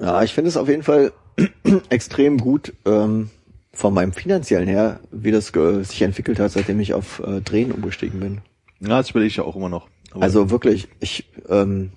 Ja, 0.00 0.22
ich 0.22 0.34
finde 0.34 0.48
es 0.48 0.56
auf 0.56 0.68
jeden 0.68 0.82
Fall 0.82 1.12
extrem 1.88 2.38
gut 2.38 2.72
ähm, 2.84 3.30
von 3.72 3.94
meinem 3.94 4.12
finanziellen 4.12 4.68
her, 4.68 5.00
wie 5.10 5.30
das 5.30 5.52
ge- 5.52 5.82
sich 5.82 6.02
entwickelt 6.02 6.38
hat, 6.38 6.52
seitdem 6.52 6.80
ich 6.80 6.94
auf 6.94 7.20
äh, 7.26 7.40
Drehen 7.40 7.72
umgestiegen 7.72 8.20
bin. 8.20 8.40
Ja, 8.80 8.98
das 8.98 9.10
überlege 9.10 9.28
ich 9.28 9.36
ja 9.36 9.44
auch 9.44 9.56
immer 9.56 9.68
noch. 9.68 9.88
Aber 10.12 10.22
Also 10.22 10.50
wirklich, 10.50 10.88
ich 11.00 11.30
ähm, 11.48 11.92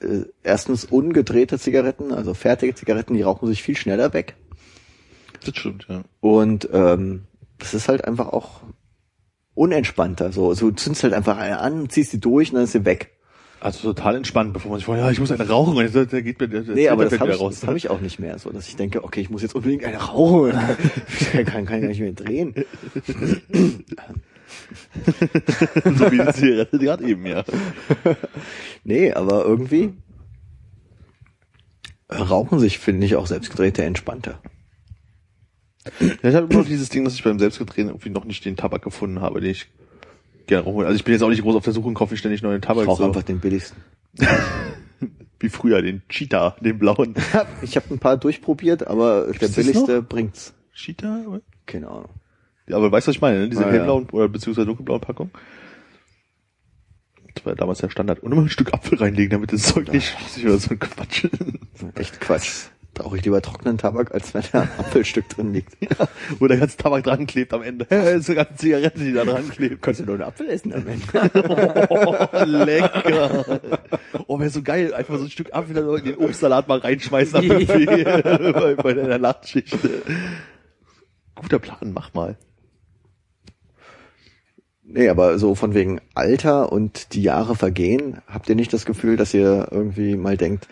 äh, 0.00 0.24
erstens 0.42 0.84
ungedrehte 0.84 1.58
Zigaretten, 1.58 2.12
also 2.12 2.34
fertige 2.34 2.74
Zigaretten, 2.74 3.14
die 3.14 3.22
rauchen 3.22 3.48
sich 3.48 3.62
viel 3.62 3.76
schneller 3.76 4.12
weg. 4.12 4.36
das 5.44 5.56
stimmt, 5.56 5.86
ja. 5.88 6.02
Und 6.20 6.68
ähm, 6.72 7.24
das 7.58 7.74
ist 7.74 7.88
halt 7.88 8.04
einfach 8.04 8.28
auch 8.28 8.62
unentspannter. 9.54 10.32
So, 10.32 10.52
so 10.54 10.70
du 10.70 10.76
zündest 10.76 11.02
halt 11.04 11.14
einfach 11.14 11.38
eine 11.38 11.58
an, 11.58 11.88
ziehst 11.88 12.10
sie 12.10 12.20
durch 12.20 12.50
und 12.50 12.56
dann 12.56 12.64
ist 12.64 12.72
sie 12.72 12.84
weg. 12.84 13.12
Also 13.58 13.92
total 13.92 14.16
entspannt, 14.16 14.52
bevor 14.52 14.70
man 14.70 14.78
sich 14.78 14.84
vorher, 14.84 15.04
ja, 15.04 15.10
ich 15.10 15.18
muss 15.18 15.32
eine 15.32 15.48
rauchen 15.48 15.76
und 15.78 15.82
jetzt, 15.82 16.12
der 16.12 16.22
geht 16.22 16.38
mir, 16.38 16.46
der, 16.46 16.60
der 16.60 16.74
Nee, 16.74 16.88
aber 16.90 17.04
das 17.06 17.18
habe 17.18 17.32
ich, 17.32 17.38
das 17.38 17.66
hab 17.66 17.74
ich 17.74 17.88
auch 17.88 18.00
nicht 18.00 18.18
mehr, 18.18 18.38
so 18.38 18.50
dass 18.50 18.68
ich 18.68 18.76
denke, 18.76 19.02
okay, 19.02 19.22
ich 19.22 19.30
muss 19.30 19.40
jetzt 19.40 19.54
unbedingt 19.54 19.82
eine 19.82 19.96
rauchen. 19.96 20.52
kann, 21.32 21.44
kann, 21.46 21.64
kann 21.64 21.82
ich 21.82 21.88
nicht 21.88 22.00
mehr 22.00 22.12
drehen. 22.12 22.54
so 25.04 26.10
wie 26.12 26.18
die 26.18 26.32
Zigarette 26.32 26.78
gerade 26.78 27.04
eben, 27.04 27.26
ja. 27.26 27.44
Nee, 28.84 29.12
aber 29.12 29.44
irgendwie 29.44 29.94
rauchen 32.10 32.58
sich, 32.58 32.78
finde 32.78 33.06
ich, 33.06 33.16
auch 33.16 33.26
selbstgedrehte 33.26 33.84
entspannter. 33.84 34.40
Ja, 36.00 36.30
ich 36.30 36.34
habe 36.34 36.46
immer 36.46 36.62
noch 36.62 36.68
dieses 36.68 36.88
Ding, 36.88 37.04
dass 37.04 37.14
ich 37.14 37.22
beim 37.24 37.38
Selbstgedrehen 37.38 37.88
irgendwie 37.88 38.10
noch 38.10 38.24
nicht 38.24 38.44
den 38.44 38.56
Tabak 38.56 38.82
gefunden 38.82 39.20
habe, 39.20 39.40
den 39.40 39.50
ich 39.50 39.68
gerne 40.46 40.64
rauchen 40.64 40.78
will. 40.78 40.86
Also 40.86 40.96
ich 40.96 41.04
bin 41.04 41.12
jetzt 41.12 41.22
auch 41.22 41.28
nicht 41.28 41.42
groß 41.42 41.56
auf 41.56 41.64
der 41.64 41.72
Suche 41.72 41.88
und 41.88 41.94
kaufe 41.94 42.16
ständig 42.16 42.42
neuen 42.42 42.60
Ich 42.60 42.66
Tabak. 42.66 42.86
rauche 42.86 43.02
so. 43.02 43.04
einfach 43.08 43.22
den 43.22 43.40
billigsten. 43.40 43.82
Wie 45.38 45.48
früher, 45.48 45.82
den 45.82 46.02
Cheetah, 46.08 46.56
den 46.60 46.78
blauen. 46.78 47.14
Ich 47.60 47.76
habe 47.76 47.92
ein 47.92 47.98
paar 47.98 48.16
durchprobiert, 48.16 48.86
aber 48.86 49.26
der 49.26 49.48
das 49.48 49.52
billigste 49.52 50.02
bringt's. 50.02 50.54
Cheetah? 50.72 51.40
Keine 51.66 51.88
Ahnung. 51.88 52.10
Ja, 52.68 52.76
aber 52.76 52.90
weißt 52.90 53.06
du, 53.06 53.10
was 53.10 53.16
ich 53.16 53.20
meine, 53.22 53.40
ne? 53.40 53.48
Diese 53.48 53.62
Ah, 53.64 53.68
ja. 53.68 53.72
hellblauen 53.74 54.08
oder 54.10 54.28
beziehungsweise 54.28 54.66
dunkelblauen 54.66 55.00
Packung. 55.00 55.30
Das 57.34 57.44
war 57.44 57.52
ja 57.52 57.56
damals 57.56 57.78
der 57.80 57.90
Standard. 57.90 58.20
Und 58.20 58.32
immer 58.32 58.42
ein 58.42 58.48
Stück 58.48 58.72
Apfel 58.72 58.98
reinlegen, 58.98 59.30
damit 59.30 59.52
das 59.52 59.62
Zeug 59.62 59.92
nicht 59.92 60.08
schließlich 60.08 60.46
oder 60.46 60.58
so 60.58 60.70
ein 60.70 60.78
Quatsch. 60.78 61.26
Echt 61.94 62.20
Quatsch. 62.20 62.68
Brauche 62.94 63.18
ich 63.18 63.24
lieber 63.26 63.42
trockenen 63.42 63.76
Tabak, 63.76 64.14
als 64.14 64.32
wenn 64.32 64.42
da 64.52 64.62
ein 64.62 64.70
Apfelstück 64.78 65.28
drin 65.28 65.52
liegt. 65.52 65.76
Wo 66.38 66.46
der 66.46 66.56
ganze 66.56 66.78
Tabak 66.78 67.04
dran 67.04 67.26
klebt 67.26 67.52
am 67.52 67.62
Ende. 67.62 67.84
Das 67.90 68.14
ist 68.20 68.30
eine 68.30 68.36
ganze 68.36 68.54
Zigarette, 68.56 68.98
die 69.00 69.12
da 69.12 69.26
dran 69.26 69.50
klebt. 69.50 69.82
Kannst 69.82 70.00
du 70.00 70.04
nur 70.06 70.14
einen 70.14 70.24
Apfel 70.24 70.48
essen 70.48 70.72
am 70.72 70.86
Ende? 70.88 71.04
Oh, 71.90 72.44
lecker. 72.44 73.60
Oh, 74.26 74.40
wäre 74.40 74.48
so 74.48 74.62
geil. 74.62 74.94
Einfach 74.94 75.18
so 75.18 75.24
ein 75.24 75.30
Stück 75.30 75.52
Apfel 75.54 75.76
in 75.76 76.04
den 76.04 76.16
Obstsalat 76.16 76.68
mal 76.68 76.78
reinschmeißen 76.78 77.36
am 77.36 77.46
Buffet. 77.48 77.84
bei, 78.54 78.74
bei 78.76 78.94
deiner 78.94 79.18
Nachtschicht. 79.18 79.76
Guter 81.34 81.58
Plan, 81.58 81.92
mach 81.92 82.14
mal. 82.14 82.38
Nee, 84.88 85.08
aber 85.08 85.38
so 85.38 85.56
von 85.56 85.74
wegen 85.74 86.00
Alter 86.14 86.70
und 86.70 87.12
die 87.14 87.22
Jahre 87.22 87.56
vergehen, 87.56 88.22
habt 88.28 88.48
ihr 88.48 88.54
nicht 88.54 88.72
das 88.72 88.86
Gefühl, 88.86 89.16
dass 89.16 89.34
ihr 89.34 89.68
irgendwie 89.70 90.16
mal 90.16 90.36
denkt, 90.36 90.68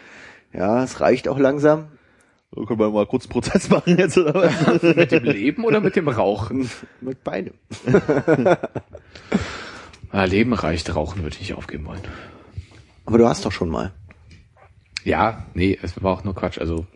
ja, 0.52 0.84
es 0.84 1.00
reicht 1.00 1.26
auch 1.26 1.38
langsam? 1.38 1.88
So, 2.54 2.64
können 2.64 2.78
wir 2.78 2.90
mal 2.90 3.06
kurz 3.06 3.24
einen 3.24 3.32
Prozess 3.32 3.68
machen 3.70 3.98
jetzt 3.98 4.16
oder 4.16 4.34
was? 4.34 4.82
Mit 4.96 5.10
dem 5.10 5.24
Leben 5.24 5.64
oder 5.64 5.80
mit 5.80 5.96
dem 5.96 6.08
Rauchen? 6.08 6.70
Mit 7.00 7.24
beidem. 7.24 7.54
Ah, 10.10 10.26
Leben 10.26 10.52
reicht, 10.52 10.94
Rauchen 10.94 11.24
würde 11.24 11.34
ich 11.34 11.40
nicht 11.40 11.54
aufgeben 11.54 11.86
wollen. 11.86 12.00
Aber 13.04 13.18
du 13.18 13.26
hast 13.26 13.44
doch 13.44 13.50
schon 13.50 13.68
mal. 13.68 13.90
Ja, 15.02 15.46
nee, 15.54 15.76
es 15.82 16.00
war 16.04 16.12
auch 16.12 16.22
nur 16.22 16.36
Quatsch. 16.36 16.58
Also 16.58 16.86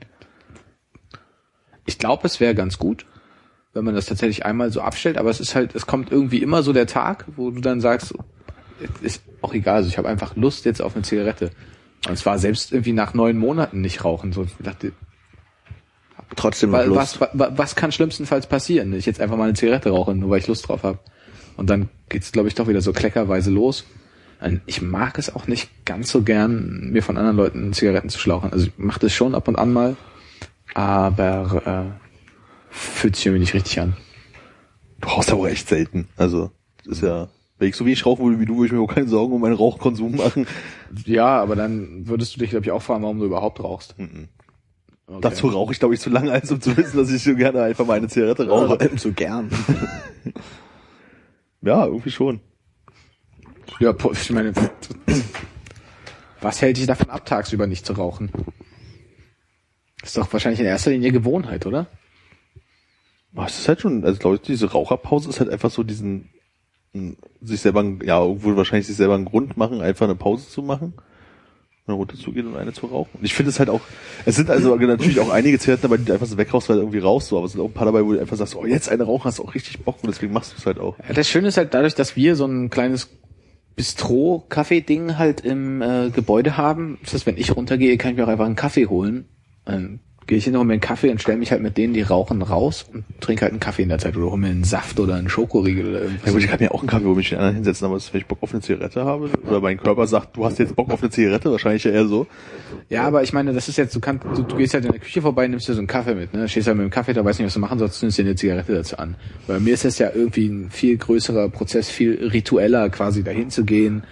ich 1.84 1.98
glaube, 1.98 2.28
es 2.28 2.38
wäre 2.38 2.54
ganz 2.54 2.78
gut, 2.78 3.06
wenn 3.74 3.84
man 3.84 3.94
das 3.94 4.06
tatsächlich 4.06 4.44
einmal 4.44 4.72
so 4.72 4.80
abstellt, 4.80 5.18
aber 5.18 5.30
es 5.30 5.40
ist 5.40 5.54
halt, 5.54 5.74
es 5.74 5.86
kommt 5.86 6.10
irgendwie 6.10 6.42
immer 6.42 6.62
so 6.62 6.72
der 6.72 6.86
Tag, 6.86 7.24
wo 7.36 7.50
du 7.50 7.60
dann 7.60 7.80
sagst, 7.80 8.14
ist 9.02 9.22
auch 9.42 9.54
egal, 9.54 9.76
also 9.76 9.88
ich 9.88 9.98
habe 9.98 10.08
einfach 10.08 10.36
Lust 10.36 10.64
jetzt 10.64 10.80
auf 10.80 10.94
eine 10.94 11.02
Zigarette. 11.02 11.50
Und 12.06 12.12
es 12.14 12.24
war 12.26 12.38
selbst 12.38 12.72
irgendwie 12.72 12.92
nach 12.92 13.12
neun 13.14 13.36
Monaten 13.38 13.80
nicht 13.80 14.04
rauchen. 14.04 14.32
So, 14.32 14.44
ich 14.44 14.54
dachte, 14.60 14.92
Trotzdem 16.36 16.70
Lust. 16.72 17.20
was, 17.20 17.20
wa- 17.32 17.52
was 17.56 17.74
kann 17.74 17.90
schlimmstenfalls 17.90 18.46
passieren? 18.46 18.92
Ich 18.92 19.06
jetzt 19.06 19.20
einfach 19.20 19.36
mal 19.36 19.44
eine 19.44 19.54
Zigarette 19.54 19.90
rauche, 19.90 20.14
nur 20.14 20.30
weil 20.30 20.38
ich 20.40 20.46
Lust 20.46 20.68
drauf 20.68 20.82
habe. 20.82 20.98
Und 21.56 21.70
dann 21.70 21.88
geht's, 22.08 22.30
glaube 22.32 22.48
ich, 22.48 22.54
doch 22.54 22.68
wieder 22.68 22.80
so 22.82 22.92
kleckerweise 22.92 23.50
los. 23.50 23.84
Ich 24.66 24.80
mag 24.82 25.18
es 25.18 25.34
auch 25.34 25.48
nicht 25.48 25.68
ganz 25.84 26.12
so 26.12 26.22
gern, 26.22 26.90
mir 26.92 27.02
von 27.02 27.16
anderen 27.16 27.36
Leuten 27.36 27.72
Zigaretten 27.72 28.08
zu 28.08 28.20
schlauchen. 28.20 28.52
Also 28.52 28.66
ich 28.66 28.72
mache 28.78 29.00
das 29.00 29.12
schon 29.12 29.34
ab 29.34 29.48
und 29.48 29.56
an 29.56 29.72
mal, 29.72 29.96
aber 30.74 31.90
äh, 31.90 32.07
fühlt 32.78 33.16
sich 33.16 33.26
irgendwie 33.26 33.40
nicht 33.40 33.54
richtig 33.54 33.80
an. 33.80 33.96
Du 35.00 35.08
rauchst 35.08 35.30
aber 35.30 35.50
echt 35.50 35.68
selten. 35.68 36.08
Also, 36.16 36.50
das 36.84 36.98
ist 36.98 37.02
ja, 37.02 37.28
wenn 37.58 37.68
ich 37.68 37.76
so 37.76 37.84
wenig 37.84 38.04
rauchen 38.04 38.24
würde 38.24 38.40
wie 38.40 38.46
du, 38.46 38.56
würde 38.56 38.66
ich 38.66 38.72
mir 38.72 38.80
auch 38.80 38.94
keine 38.94 39.08
Sorgen 39.08 39.32
um 39.32 39.40
meinen 39.40 39.54
Rauchkonsum 39.54 40.16
machen. 40.16 40.46
Ja, 41.04 41.40
aber 41.40 41.56
dann 41.56 42.06
würdest 42.08 42.34
du 42.34 42.40
dich, 42.40 42.50
glaube 42.50 42.64
ich, 42.64 42.72
auch 42.72 42.82
fragen, 42.82 43.02
warum 43.02 43.18
du 43.18 43.26
überhaupt 43.26 43.60
rauchst. 43.60 43.94
Okay. 43.98 45.18
Dazu 45.20 45.48
rauche 45.48 45.72
ich, 45.72 45.78
glaube 45.78 45.94
ich, 45.94 46.00
zu 46.00 46.10
lange, 46.10 46.32
als 46.32 46.50
um 46.50 46.60
zu 46.60 46.76
wissen, 46.76 46.96
dass 46.96 47.10
ich 47.10 47.22
so 47.22 47.34
gerne 47.34 47.62
einfach 47.62 47.86
mal 47.86 47.96
eine 47.96 48.08
Zigarette 48.08 48.48
rauche. 48.48 48.78
Allem 48.78 48.98
so 48.98 49.12
gern. 49.12 49.50
Ja, 51.60 51.86
irgendwie 51.86 52.10
schon. 52.10 52.40
Ja, 53.80 53.94
ich 54.12 54.30
meine, 54.30 54.52
was 56.40 56.62
hält 56.62 56.76
dich 56.76 56.86
davon 56.86 57.10
ab, 57.10 57.26
tagsüber 57.26 57.66
nicht 57.66 57.84
zu 57.84 57.94
rauchen? 57.94 58.30
Ist 60.02 60.16
doch 60.16 60.32
wahrscheinlich 60.32 60.60
in 60.60 60.66
erster 60.66 60.90
Linie 60.90 61.12
Gewohnheit, 61.12 61.66
oder? 61.66 61.86
Aber 63.38 63.46
es 63.46 63.60
ist 63.60 63.68
halt 63.68 63.80
schon, 63.80 64.04
also 64.04 64.18
glaube 64.18 64.36
ich, 64.36 64.42
diese 64.42 64.72
Raucherpause 64.72 65.28
ist 65.28 65.38
halt 65.38 65.48
einfach 65.48 65.70
so 65.70 65.84
diesen, 65.84 66.30
mh, 66.92 67.14
sich 67.40 67.60
selber, 67.60 67.84
ja, 68.02 68.20
irgendwo 68.20 68.56
wahrscheinlich 68.56 68.88
sich 68.88 68.96
selber 68.96 69.14
einen 69.14 69.26
Grund 69.26 69.56
machen, 69.56 69.80
einfach 69.80 70.06
eine 70.06 70.16
Pause 70.16 70.48
zu 70.48 70.60
machen, 70.60 70.94
und 71.86 71.94
runterzugehen 71.94 72.48
und 72.48 72.56
eine 72.56 72.72
zu 72.72 72.86
rauchen. 72.86 73.10
Und 73.14 73.24
ich 73.24 73.34
finde 73.34 73.50
es 73.50 73.60
halt 73.60 73.70
auch, 73.70 73.80
es 74.24 74.34
sind 74.34 74.50
also 74.50 74.74
natürlich 74.74 75.20
auch 75.20 75.30
einige 75.30 75.56
Zigaretten 75.60 75.82
dabei, 75.82 75.98
die 75.98 76.10
einfach 76.10 76.26
so 76.26 76.36
wegrauchst, 76.36 76.68
weil 76.68 76.78
irgendwie 76.78 76.98
rauchst, 76.98 77.28
so, 77.28 77.36
aber 77.36 77.46
es 77.46 77.52
sind 77.52 77.60
auch 77.60 77.66
ein 77.66 77.72
paar 77.72 77.86
dabei, 77.86 78.04
wo 78.04 78.12
du 78.12 78.20
einfach 78.20 78.36
sagst, 78.36 78.56
oh, 78.56 78.66
jetzt 78.66 78.88
eine 78.88 79.04
rauchen, 79.04 79.24
hast 79.24 79.38
auch 79.38 79.54
richtig 79.54 79.84
Bock 79.84 79.98
und 80.02 80.08
deswegen 80.08 80.32
machst 80.32 80.52
du 80.52 80.56
es 80.58 80.66
halt 80.66 80.80
auch. 80.80 80.98
Ja, 80.98 81.14
das 81.14 81.28
Schöne 81.28 81.46
ist 81.46 81.56
halt 81.56 81.74
dadurch, 81.74 81.94
dass 81.94 82.16
wir 82.16 82.34
so 82.34 82.44
ein 82.44 82.70
kleines 82.70 83.08
Bistro-Kaffee-Ding 83.76 85.16
halt 85.16 85.42
im 85.42 85.80
äh, 85.80 86.10
Gebäude 86.10 86.56
haben, 86.56 86.98
das, 87.08 87.24
wenn 87.24 87.36
ich 87.36 87.54
runtergehe, 87.54 87.96
kann 87.98 88.10
ich 88.10 88.16
mir 88.16 88.24
auch 88.24 88.28
einfach 88.28 88.46
einen 88.46 88.56
Kaffee 88.56 88.86
holen. 88.86 89.28
Dann 89.64 90.00
gehe 90.28 90.38
ich 90.38 90.44
hin, 90.44 90.54
hole 90.54 90.64
mir 90.64 90.74
einen 90.74 90.80
Kaffee 90.80 91.10
und 91.10 91.20
stelle 91.20 91.38
mich 91.38 91.50
halt 91.50 91.62
mit 91.62 91.76
denen, 91.78 91.94
die 91.94 92.02
rauchen, 92.02 92.42
raus 92.42 92.86
und 92.92 93.04
trinke 93.20 93.42
halt 93.42 93.52
einen 93.52 93.60
Kaffee 93.60 93.82
in 93.82 93.88
der 93.88 93.98
Zeit 93.98 94.16
oder 94.16 94.26
hole 94.26 94.36
mir 94.36 94.48
einen 94.48 94.62
Saft 94.62 95.00
oder 95.00 95.14
einen 95.14 95.28
Schokoriegel 95.28 95.88
oder 95.88 95.98
Ja 95.98 96.04
irgendwas. 96.04 96.32
gut, 96.34 96.42
ich 96.42 96.48
kann 96.48 96.60
mir 96.60 96.72
auch 96.72 96.80
einen 96.80 96.88
Kaffee, 96.88 97.06
wo 97.06 97.14
mich 97.14 97.30
den 97.30 97.38
anderen 97.38 97.56
hinsetzen, 97.56 97.86
aber 97.86 97.96
wenn 97.96 98.20
ich 98.20 98.26
Bock 98.26 98.38
auf 98.42 98.52
eine 98.52 98.60
Zigarette 98.60 99.04
habe, 99.04 99.30
oder 99.48 99.60
mein 99.60 99.78
Körper 99.78 100.06
sagt, 100.06 100.36
du 100.36 100.44
hast 100.44 100.58
jetzt 100.58 100.76
Bock 100.76 100.90
auf 100.90 101.02
eine 101.02 101.10
Zigarette, 101.10 101.50
wahrscheinlich 101.50 101.82
ja 101.84 101.90
eher 101.90 102.06
so. 102.06 102.26
Ja, 102.90 103.04
aber 103.04 103.22
ich 103.22 103.32
meine, 103.32 103.52
das 103.54 103.68
ist 103.68 103.78
jetzt, 103.78 103.96
du 103.96 104.00
kannst, 104.00 104.24
du, 104.36 104.42
du 104.42 104.56
gehst 104.56 104.74
halt 104.74 104.84
in 104.84 104.92
der 104.92 105.00
Küche 105.00 105.22
vorbei, 105.22 105.48
nimmst 105.48 105.66
dir 105.66 105.72
so 105.72 105.78
einen 105.78 105.86
Kaffee 105.88 106.14
mit, 106.14 106.34
ne? 106.34 106.46
Stehst 106.48 106.68
halt 106.68 106.76
mit 106.76 106.84
dem 106.84 106.90
Kaffee 106.90 107.14
da, 107.14 107.24
weißt 107.24 107.38
nicht, 107.40 107.46
was 107.46 107.54
du 107.54 107.60
machen 107.60 107.78
sollst, 107.78 108.02
nimmst 108.02 108.18
dir 108.18 108.24
eine 108.26 108.36
Zigarette 108.36 108.74
dazu 108.74 108.98
an. 108.98 109.16
Bei 109.46 109.58
mir 109.58 109.72
ist 109.74 109.86
das 109.86 109.98
ja 109.98 110.10
irgendwie 110.14 110.46
ein 110.46 110.70
viel 110.70 110.98
größerer 110.98 111.48
Prozess, 111.48 111.88
viel 111.88 112.28
ritueller, 112.32 112.90
quasi 112.90 113.24
dahin 113.24 113.48
zu 113.50 113.64
gehen, 113.64 114.04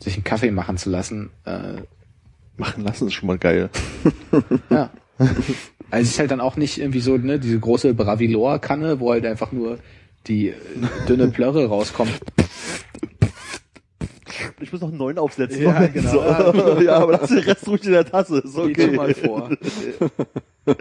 sich 0.00 0.14
einen 0.14 0.24
Kaffee 0.24 0.50
machen 0.50 0.76
zu 0.76 0.90
lassen. 0.90 1.30
Äh, 1.46 1.82
Machen 2.56 2.84
lassen 2.84 3.08
ist 3.08 3.14
schon 3.14 3.26
mal 3.26 3.38
geil. 3.38 3.68
ja. 4.70 4.90
Also 5.90 6.02
es 6.02 6.10
ist 6.12 6.18
halt 6.18 6.30
dann 6.32 6.40
auch 6.40 6.56
nicht 6.56 6.78
irgendwie 6.78 6.98
so, 6.98 7.16
ne, 7.16 7.38
diese 7.38 7.60
große 7.60 7.94
Bravilor-Kanne, 7.94 8.98
wo 8.98 9.12
halt 9.12 9.24
einfach 9.26 9.52
nur 9.52 9.78
die 10.26 10.48
äh, 10.48 10.54
dünne 11.06 11.28
Plörre 11.28 11.66
rauskommt. 11.66 12.18
Ich 14.60 14.72
muss 14.72 14.80
noch 14.80 14.88
einen 14.88 14.98
neuen 14.98 15.18
aufsetzen. 15.18 15.62
Ja, 15.62 15.86
genau. 15.86 16.10
So. 16.10 16.80
ja, 16.80 16.96
aber 16.96 17.12
lass 17.12 17.28
den 17.28 17.38
Rest 17.38 17.68
ruhig 17.68 17.84
in 17.84 17.92
der 17.92 18.06
Tasse. 18.06 18.38
Ist 18.38 18.56
okay. 18.56 18.72
Geht 18.72 18.96
mal 18.96 19.14
vor. 19.14 19.50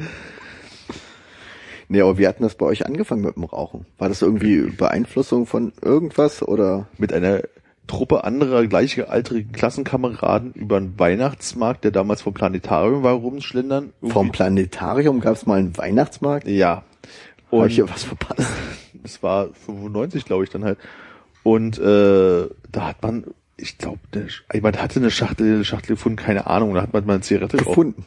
Nee, 1.89 2.01
aber 2.01 2.17
wie 2.17 2.27
hat 2.27 2.39
denn 2.39 2.43
das 2.47 2.55
bei 2.55 2.65
euch 2.65 2.87
angefangen 2.87 3.21
mit 3.21 3.35
dem 3.35 3.43
Rauchen? 3.43 3.85
War 3.99 4.09
das 4.09 4.23
irgendwie 4.23 4.61
Beeinflussung 4.61 5.45
von 5.45 5.73
irgendwas 5.81 6.41
oder? 6.41 6.87
Mit 6.97 7.13
einer 7.13 7.43
Truppe 7.87 8.23
anderer 8.23 8.65
gleichaltrigen 8.65 9.51
Klassenkameraden 9.51 10.53
über 10.53 10.77
einen 10.77 10.97
Weihnachtsmarkt, 10.97 11.83
der 11.83 11.91
damals 11.91 12.21
vom 12.21 12.33
Planetarium 12.33 13.03
war, 13.03 13.13
rumschlendern. 13.13 13.93
Vom 14.01 14.09
Irgendwie- 14.09 14.31
Planetarium 14.31 15.19
gab 15.19 15.35
es 15.35 15.45
mal 15.45 15.59
einen 15.59 15.77
Weihnachtsmarkt? 15.77 16.47
Ja. 16.47 16.75
Hab 16.77 16.83
Und 17.49 17.67
ich 17.67 17.75
hier 17.75 17.89
was 17.89 18.03
verpasst? 18.03 18.49
es 19.03 19.21
war 19.21 19.49
95, 19.65 20.25
glaube 20.25 20.43
ich, 20.45 20.49
dann 20.49 20.63
halt. 20.63 20.77
Und 21.43 21.77
äh, 21.77 22.47
da 22.71 22.87
hat 22.87 23.03
man, 23.03 23.25
ich 23.57 23.77
glaube, 23.77 23.99
jemand 24.53 24.81
hatte 24.81 24.99
eine 24.99 25.11
Schachtel, 25.11 25.55
eine 25.55 25.65
Schachtel 25.65 25.95
gefunden, 25.95 26.15
keine 26.15 26.47
Ahnung, 26.47 26.73
da 26.73 26.81
hat 26.81 26.93
man 26.93 27.05
mal 27.05 27.13
eine 27.13 27.21
Zigarette 27.21 27.57
geraucht. 27.57 27.75
Gefunden. 27.75 28.05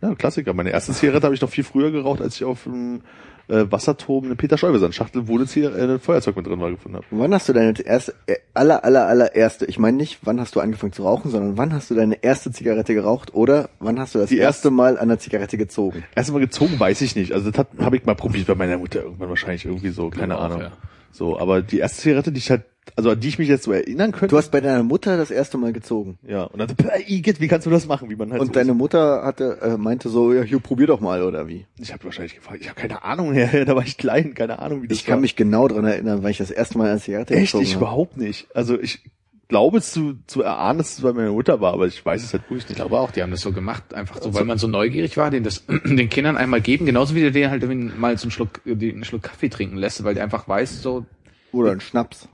Ja, 0.00 0.14
Klassiker. 0.14 0.54
Meine 0.54 0.70
erste 0.70 0.92
Zigarette 0.94 1.26
habe 1.26 1.34
ich 1.34 1.42
noch 1.42 1.50
viel 1.50 1.64
früher 1.64 1.90
geraucht, 1.90 2.22
als 2.22 2.36
ich 2.36 2.44
auf 2.44 2.62
dem 2.64 3.02
äh, 3.50 3.70
Wasserturm 3.70 4.24
eine 4.26 4.36
Peter 4.36 4.56
Stuyvesant 4.56 4.94
Schachtel, 4.94 5.28
wo 5.28 5.36
eine, 5.36 5.46
Zigar 5.46 5.76
äh, 5.76 5.82
ein 5.82 5.98
Feuerzeug 6.00 6.36
mit 6.36 6.46
drin 6.46 6.60
war, 6.60 6.70
gefunden 6.70 6.96
habe. 6.96 7.06
Wann 7.10 7.34
hast 7.34 7.48
du 7.48 7.52
deine 7.52 7.78
erste, 7.80 8.14
äh, 8.26 8.36
aller, 8.54 8.84
aller, 8.84 9.06
allererste, 9.06 9.66
ich 9.66 9.78
meine 9.78 9.96
nicht, 9.96 10.18
wann 10.22 10.40
hast 10.40 10.54
du 10.56 10.60
angefangen 10.60 10.92
zu 10.92 11.02
rauchen, 11.02 11.30
sondern 11.30 11.58
wann 11.58 11.72
hast 11.72 11.90
du 11.90 11.94
deine 11.94 12.22
erste 12.22 12.50
Zigarette 12.52 12.94
geraucht 12.94 13.34
oder 13.34 13.68
wann 13.80 13.98
hast 13.98 14.14
du 14.14 14.18
das 14.20 14.28
Die 14.30 14.36
erste 14.38 14.68
erste- 14.68 14.70
Mal 14.70 14.98
an 14.98 15.08
der 15.08 15.18
Zigarette 15.18 15.56
gezogen? 15.58 16.04
Erstmal 16.14 16.40
gezogen, 16.40 16.78
weiß 16.78 17.00
ich 17.02 17.16
nicht. 17.16 17.32
Also 17.32 17.50
das 17.50 17.66
habe 17.78 17.96
ich 17.96 18.04
mal 18.06 18.14
probiert 18.14 18.46
bei 18.46 18.54
meiner 18.54 18.78
Mutter 18.78 19.02
irgendwann 19.02 19.28
wahrscheinlich 19.28 19.64
irgendwie 19.64 19.90
so, 19.90 20.10
keine 20.10 20.38
auch, 20.38 20.42
Ahnung. 20.44 20.60
ja. 20.62 20.72
So, 21.12 21.38
aber 21.38 21.60
die 21.60 21.78
erste 21.80 22.02
Zigarette, 22.02 22.30
die 22.32 22.38
ich 22.38 22.50
halt, 22.50 22.62
also 22.96 23.10
an 23.10 23.20
die 23.20 23.28
ich 23.28 23.38
mich 23.38 23.48
jetzt 23.48 23.64
so 23.64 23.72
erinnern 23.72 24.12
könnte. 24.12 24.28
Du 24.28 24.36
hast 24.38 24.50
bei 24.50 24.60
deiner 24.60 24.82
Mutter 24.82 25.16
das 25.16 25.30
erste 25.30 25.58
Mal 25.58 25.72
gezogen. 25.72 26.18
ja, 26.26 26.44
und 26.44 26.58
dann 26.58 26.68
so, 26.68 26.74
"Bäh, 26.74 26.88
Igitt, 27.06 27.40
wie 27.40 27.48
kannst 27.48 27.66
du 27.66 27.70
das 27.70 27.86
machen, 27.86 28.10
wie 28.10 28.16
man 28.16 28.30
halt 28.32 28.40
Und 28.40 28.48
so 28.48 28.52
deine 28.52 28.72
ist. 28.72 28.76
Mutter 28.78 29.22
hatte, 29.24 29.58
äh, 29.62 29.76
meinte 29.76 30.08
so, 30.08 30.32
ja, 30.32 30.42
hier, 30.42 30.60
probier 30.60 30.86
doch 30.86 31.00
mal, 31.00 31.22
oder 31.22 31.48
wie? 31.48 31.66
Ich 31.78 31.92
habe 31.92 32.04
wahrscheinlich 32.04 32.34
gefragt, 32.34 32.58
ich 32.60 32.68
habe 32.68 32.80
keine 32.80 33.02
Ahnung, 33.04 33.34
ja, 33.34 33.46
da 33.64 33.74
war 33.76 33.82
ich 33.84 33.96
klein, 33.96 34.34
keine 34.34 34.58
Ahnung, 34.58 34.82
wie 34.82 34.88
das 34.88 34.98
Ich 34.98 35.04
kann 35.06 35.14
war. 35.16 35.20
mich 35.20 35.36
genau 35.36 35.68
dran 35.68 35.84
erinnern, 35.84 36.22
weil 36.22 36.30
ich 36.32 36.38
das 36.38 36.50
erste 36.50 36.78
Mal 36.78 36.90
eine 36.90 37.00
Zigarette 37.00 37.34
Echt, 37.34 37.46
gezogen 37.52 37.64
ich 37.64 37.74
habe. 37.74 37.84
überhaupt 37.84 38.16
nicht. 38.16 38.48
Also 38.54 38.78
ich 38.80 39.00
glaube 39.48 39.78
es 39.78 39.90
zu, 39.90 40.14
zu 40.28 40.42
erahnen, 40.42 40.78
dass 40.78 40.92
es 40.94 41.00
bei 41.00 41.12
meiner 41.12 41.32
Mutter 41.32 41.60
war, 41.60 41.72
aber 41.72 41.86
ich 41.88 42.06
weiß 42.06 42.22
es 42.22 42.32
halt 42.32 42.44
wirklich 42.44 42.60
nicht. 42.68 42.70
Ich 42.70 42.76
glaube 42.76 42.96
auch, 43.00 43.10
die 43.10 43.20
haben 43.20 43.32
das 43.32 43.40
so 43.40 43.50
gemacht, 43.50 43.94
einfach 43.94 44.22
so, 44.22 44.32
weil 44.32 44.44
man 44.44 44.58
so 44.58 44.68
neugierig 44.68 45.16
war, 45.16 45.28
den 45.32 45.42
das 45.42 45.64
den 45.84 46.08
Kindern 46.08 46.36
einmal 46.36 46.60
geben, 46.60 46.86
genauso 46.86 47.16
wie 47.16 47.22
du 47.22 47.32
denen 47.32 47.50
halt 47.50 47.62
mal 47.98 48.16
so 48.16 48.24
einen 48.26 48.30
Schluck, 48.30 48.60
äh, 48.64 48.70
einen 48.70 49.02
Schluck 49.02 49.22
Kaffee 49.24 49.48
trinken 49.48 49.76
lässt, 49.76 50.04
weil 50.04 50.14
die 50.14 50.20
einfach 50.20 50.46
weiß, 50.46 50.82
so, 50.82 51.04
Oder 51.52 51.72
ein 51.72 51.80
Schnaps. 51.80 52.28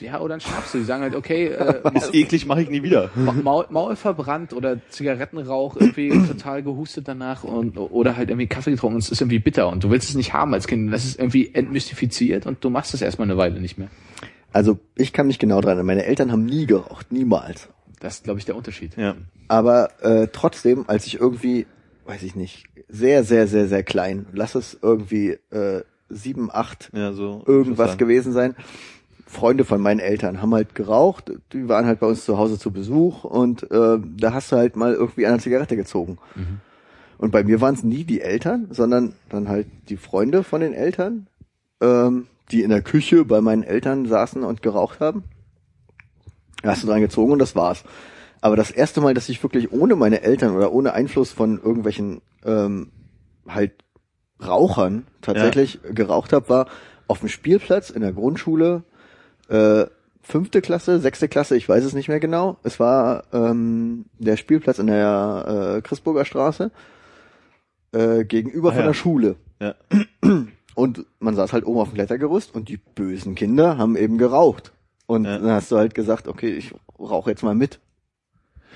Ja, 0.00 0.20
oder 0.20 0.34
ein 0.34 0.40
Schnaps. 0.40 0.72
Die 0.72 0.82
sagen 0.84 1.02
halt, 1.02 1.14
okay, 1.14 1.46
äh, 1.48 1.80
ist 1.94 2.14
eklig, 2.14 2.46
mache 2.46 2.62
ich 2.62 2.70
nie 2.70 2.82
wieder. 2.82 3.10
Ma- 3.14 3.32
Maul, 3.32 3.66
Maul 3.70 3.96
verbrannt 3.96 4.52
oder 4.52 4.78
Zigarettenrauch 4.90 5.76
irgendwie 5.76 6.08
total 6.28 6.62
gehustet 6.62 7.08
danach 7.08 7.44
und 7.44 7.76
oder 7.78 8.16
halt 8.16 8.30
irgendwie 8.30 8.46
Kaffee 8.46 8.70
getrunken 8.72 8.96
und 8.96 9.02
es 9.02 9.10
ist 9.10 9.20
irgendwie 9.20 9.38
bitter 9.38 9.68
und 9.68 9.84
du 9.84 9.90
willst 9.90 10.08
es 10.08 10.14
nicht 10.14 10.32
haben 10.32 10.54
als 10.54 10.66
Kind. 10.66 10.92
Das 10.92 11.04
ist 11.04 11.18
irgendwie 11.18 11.54
entmystifiziert 11.54 12.46
und 12.46 12.62
du 12.64 12.70
machst 12.70 12.94
es 12.94 13.02
erstmal 13.02 13.26
eine 13.28 13.36
Weile 13.36 13.60
nicht 13.60 13.78
mehr. 13.78 13.88
Also 14.52 14.78
ich 14.96 15.12
kann 15.12 15.26
mich 15.26 15.38
genau 15.38 15.60
dran 15.60 15.70
erinnern. 15.72 15.86
Meine 15.86 16.04
Eltern 16.04 16.30
haben 16.32 16.44
nie 16.44 16.66
geraucht, 16.66 17.10
niemals. 17.12 17.68
Das 18.00 18.16
ist, 18.16 18.24
glaube 18.24 18.38
ich, 18.38 18.44
der 18.44 18.54
Unterschied. 18.56 18.96
Ja. 18.96 19.16
Aber 19.48 19.90
äh, 20.02 20.28
trotzdem, 20.32 20.84
als 20.88 21.06
ich 21.06 21.18
irgendwie, 21.20 21.66
weiß 22.06 22.22
ich 22.22 22.34
nicht, 22.36 22.64
sehr, 22.88 23.24
sehr, 23.24 23.46
sehr, 23.48 23.66
sehr 23.66 23.82
klein, 23.82 24.26
lass 24.32 24.54
es 24.54 24.78
irgendwie 24.80 25.38
äh, 25.50 25.82
sieben, 26.08 26.50
acht, 26.52 26.90
Ja, 26.94 27.12
so. 27.12 27.42
irgendwas 27.46 27.96
gewesen 27.98 28.32
sein. 28.32 28.54
Freunde 29.34 29.64
von 29.64 29.80
meinen 29.80 30.00
Eltern 30.00 30.40
haben 30.40 30.54
halt 30.54 30.74
geraucht, 30.74 31.32
die 31.52 31.68
waren 31.68 31.84
halt 31.84 32.00
bei 32.00 32.06
uns 32.06 32.24
zu 32.24 32.38
Hause 32.38 32.58
zu 32.58 32.70
Besuch 32.70 33.24
und 33.24 33.70
äh, 33.70 33.98
da 34.16 34.32
hast 34.32 34.50
du 34.50 34.56
halt 34.56 34.76
mal 34.76 34.94
irgendwie 34.94 35.26
eine 35.26 35.38
Zigarette 35.38 35.76
gezogen. 35.76 36.18
Und 37.18 37.30
bei 37.30 37.44
mir 37.44 37.60
waren 37.60 37.74
es 37.74 37.82
nie 37.82 38.04
die 38.04 38.20
Eltern, 38.20 38.68
sondern 38.70 39.14
dann 39.28 39.48
halt 39.48 39.66
die 39.88 39.96
Freunde 39.96 40.42
von 40.42 40.60
den 40.60 40.72
Eltern, 40.72 41.26
ähm, 41.80 42.26
die 42.50 42.62
in 42.62 42.70
der 42.70 42.82
Küche 42.82 43.24
bei 43.24 43.40
meinen 43.40 43.62
Eltern 43.62 44.06
saßen 44.06 44.42
und 44.42 44.62
geraucht 44.62 45.00
haben. 45.00 45.24
Da 46.62 46.70
hast 46.70 46.82
du 46.82 46.86
dran 46.86 47.00
gezogen 47.00 47.32
und 47.32 47.38
das 47.38 47.54
war's. 47.54 47.84
Aber 48.40 48.56
das 48.56 48.70
erste 48.70 49.00
Mal, 49.00 49.14
dass 49.14 49.28
ich 49.28 49.42
wirklich 49.42 49.72
ohne 49.72 49.96
meine 49.96 50.22
Eltern 50.22 50.54
oder 50.54 50.72
ohne 50.72 50.92
Einfluss 50.92 51.32
von 51.32 51.60
irgendwelchen 51.62 52.20
ähm, 52.44 52.90
halt 53.48 53.72
Rauchern 54.44 55.06
tatsächlich 55.22 55.80
geraucht 55.94 56.32
habe, 56.32 56.48
war 56.48 56.66
auf 57.06 57.20
dem 57.20 57.28
Spielplatz 57.28 57.90
in 57.90 58.02
der 58.02 58.12
Grundschule, 58.12 58.82
äh, 59.48 59.86
fünfte 60.22 60.60
Klasse, 60.62 60.98
sechste 61.00 61.28
Klasse, 61.28 61.56
ich 61.56 61.68
weiß 61.68 61.84
es 61.84 61.92
nicht 61.94 62.08
mehr 62.08 62.20
genau. 62.20 62.56
Es 62.62 62.80
war 62.80 63.24
ähm, 63.32 64.06
der 64.18 64.36
Spielplatz 64.36 64.78
in 64.78 64.86
der 64.86 65.76
äh, 65.76 65.82
Christburger 65.82 66.24
Straße 66.24 66.70
äh, 67.92 68.24
gegenüber 68.24 68.70
Ah, 68.70 68.72
von 68.72 68.80
ja. 68.80 68.86
der 68.86 68.94
Schule. 68.94 69.36
Ja. 69.60 69.74
Und 70.74 71.06
man 71.20 71.36
saß 71.36 71.52
halt 71.52 71.64
oben 71.66 71.78
auf 71.78 71.90
dem 71.90 71.94
Klettergerüst 71.94 72.52
und 72.52 72.68
die 72.68 72.78
bösen 72.78 73.36
Kinder 73.36 73.78
haben 73.78 73.94
eben 73.94 74.18
geraucht. 74.18 74.72
Und 75.06 75.24
Ja. 75.24 75.38
dann 75.38 75.50
hast 75.52 75.70
du 75.70 75.76
halt 75.76 75.94
gesagt, 75.94 76.26
okay, 76.26 76.50
ich 76.52 76.74
rauche 76.98 77.30
jetzt 77.30 77.44
mal 77.44 77.54
mit. 77.54 77.78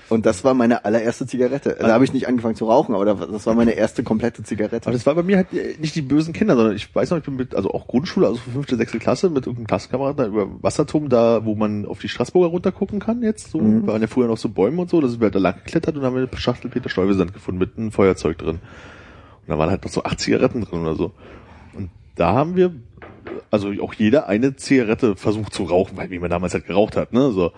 Und 0.09 0.25
das 0.25 0.43
war 0.43 0.53
meine 0.55 0.85
allererste 0.85 1.27
Zigarette. 1.27 1.77
Da 1.79 1.89
habe 1.93 2.03
ich 2.03 2.13
nicht 2.13 2.27
angefangen 2.27 2.55
zu 2.55 2.65
rauchen, 2.65 2.95
aber 2.95 3.05
das 3.05 3.45
war 3.45 3.53
meine 3.53 3.73
erste 3.73 4.03
komplette 4.03 4.41
Zigarette. 4.43 4.87
Aber 4.87 4.93
das 4.93 5.05
war 5.05 5.13
bei 5.13 5.21
mir 5.23 5.37
halt 5.37 5.53
nicht 5.79 5.95
die 5.95 6.01
bösen 6.01 6.33
Kinder, 6.33 6.55
sondern 6.55 6.75
ich 6.75 6.93
weiß 6.93 7.11
noch, 7.11 7.19
ich 7.19 7.23
bin 7.23 7.35
mit, 7.35 7.53
also 7.53 7.71
auch 7.71 7.87
Grundschule, 7.87 8.25
also 8.27 8.39
fünfte, 8.39 8.75
sechste 8.75 8.97
Klasse, 8.97 9.29
mit 9.29 9.45
irgendeinem 9.45 9.67
Klassenkameraden 9.67 10.17
da 10.17 10.25
über 10.25 10.47
Wasserturm, 10.63 11.09
da, 11.09 11.45
wo 11.45 11.55
man 11.55 11.85
auf 11.85 11.99
die 11.99 12.09
Straßburger 12.09 12.47
runtergucken 12.47 12.99
kann 12.99 13.21
jetzt, 13.21 13.51
so, 13.51 13.59
Mhm. 13.59 13.85
waren 13.87 14.01
ja 14.01 14.07
früher 14.07 14.27
noch 14.27 14.37
so 14.37 14.49
Bäume 14.49 14.81
und 14.81 14.89
so, 14.89 14.99
da 14.99 15.07
sind 15.07 15.19
wir 15.21 15.25
halt 15.25 15.35
da 15.35 15.39
lang 15.39 15.55
geklettert 15.63 15.95
und 15.95 16.03
haben 16.03 16.15
eine 16.17 16.27
Schachtel 16.37 16.71
Peter 16.71 16.89
Stuyvesant 16.89 17.33
gefunden 17.33 17.59
mit 17.59 17.77
einem 17.77 17.91
Feuerzeug 17.91 18.37
drin. 18.39 18.55
Und 18.55 19.47
da 19.47 19.57
waren 19.59 19.69
halt 19.69 19.83
noch 19.83 19.91
so 19.91 20.03
acht 20.03 20.19
Zigaretten 20.19 20.61
drin 20.61 20.81
oder 20.81 20.95
so. 20.95 21.11
Und 21.75 21.89
da 22.15 22.33
haben 22.33 22.55
wir, 22.55 22.73
also 23.51 23.71
auch 23.81 23.93
jeder 23.93 24.27
eine 24.27 24.55
Zigarette 24.55 25.15
versucht 25.15 25.53
zu 25.53 25.63
rauchen, 25.65 25.97
weil 25.97 26.09
wie 26.09 26.19
man 26.19 26.29
damals 26.31 26.53
halt 26.55 26.65
geraucht 26.65 26.97
hat, 26.97 27.13
ne, 27.13 27.31
so. 27.31 27.51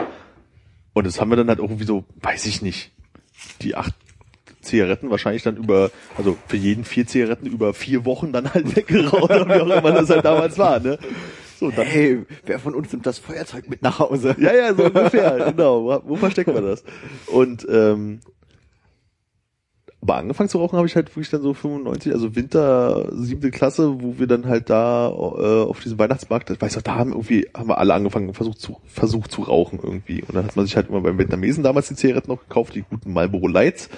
Und 0.94 1.08
das 1.08 1.20
haben 1.20 1.30
wir 1.30 1.38
dann 1.38 1.48
halt 1.48 1.60
irgendwie 1.60 1.86
so, 1.86 2.04
weiß 2.22 2.46
ich 2.46 2.62
nicht, 2.62 2.92
die 3.62 3.76
acht 3.76 3.94
Zigaretten 4.62 5.10
wahrscheinlich 5.10 5.44
dann 5.44 5.58
über, 5.58 5.92
also 6.18 6.38
für 6.48 6.58
jeden 6.58 6.84
vier 6.84 7.08
Zigaretten 7.08 7.48
über 7.48 7.74
vier 7.74 8.06
Wochen 8.06 8.32
dann 8.32 8.54
halt 8.54 8.76
weggeraucht, 8.76 9.30
wie 9.30 9.54
auch 9.54 9.78
immer 9.78 9.92
das 9.92 10.10
halt 10.10 10.26
damals 10.26 10.58
war, 10.58 10.80
ne? 10.80 11.00
So, 11.60 11.70
dann, 11.70 11.86
hey, 11.86 12.26
wer 12.46 12.60
von 12.60 12.74
uns 12.74 12.92
nimmt 12.92 13.06
das 13.06 13.20
Feuerzeug 13.20 13.70
mit 13.70 13.84
nach 13.84 14.00
Hause? 14.00 14.36
ja, 14.40 14.54
ja, 14.54 14.74
so 14.74 14.86
ungefähr, 14.86 15.52
genau. 15.52 15.84
Wo, 15.84 16.02
wo 16.06 16.16
versteckt 16.16 16.52
man 16.52 16.64
das? 16.64 16.84
Und 17.28 17.68
ähm, 17.70 18.20
aber 20.02 20.16
angefangen 20.16 20.50
zu 20.50 20.58
rauchen 20.58 20.78
habe 20.78 20.88
ich 20.88 20.96
halt 20.96 21.10
wirklich 21.10 21.30
dann 21.30 21.44
so 21.44 21.54
95, 21.54 22.12
also 22.12 22.36
Winter, 22.36 23.10
siebte 23.12 23.52
Klasse, 23.52 24.02
wo 24.02 24.18
wir 24.18 24.26
dann 24.26 24.48
halt 24.48 24.70
da 24.72 25.10
äh, 25.10 25.64
auf 25.64 25.80
diesem 25.82 26.00
Weihnachtsmarkt, 26.00 26.50
ich 26.50 26.60
weiß 26.60 26.76
noch, 26.76 26.82
da 26.82 26.96
haben 26.96 27.12
irgendwie, 27.12 27.48
haben 27.56 27.70
wir 27.70 27.78
alle 27.78 27.94
angefangen, 27.94 28.34
versucht 28.34 28.60
zu, 28.60 28.78
versucht 28.88 29.32
zu 29.32 29.44
rauchen 29.44 29.80
irgendwie. 29.82 30.24
Und 30.24 30.36
dann 30.36 30.46
hat 30.46 30.56
man 30.56 30.66
sich 30.66 30.76
halt 30.76 30.90
immer 30.90 31.02
beim 31.02 31.20
Vietnamesen 31.20 31.64
damals 31.64 31.88
die 31.90 31.96
Zigaretten 31.96 32.32
noch 32.32 32.40
gekauft, 32.40 32.74
die 32.74 32.82
guten 32.82 33.14
Marlboro 33.14 33.48
Lights. 33.48 33.90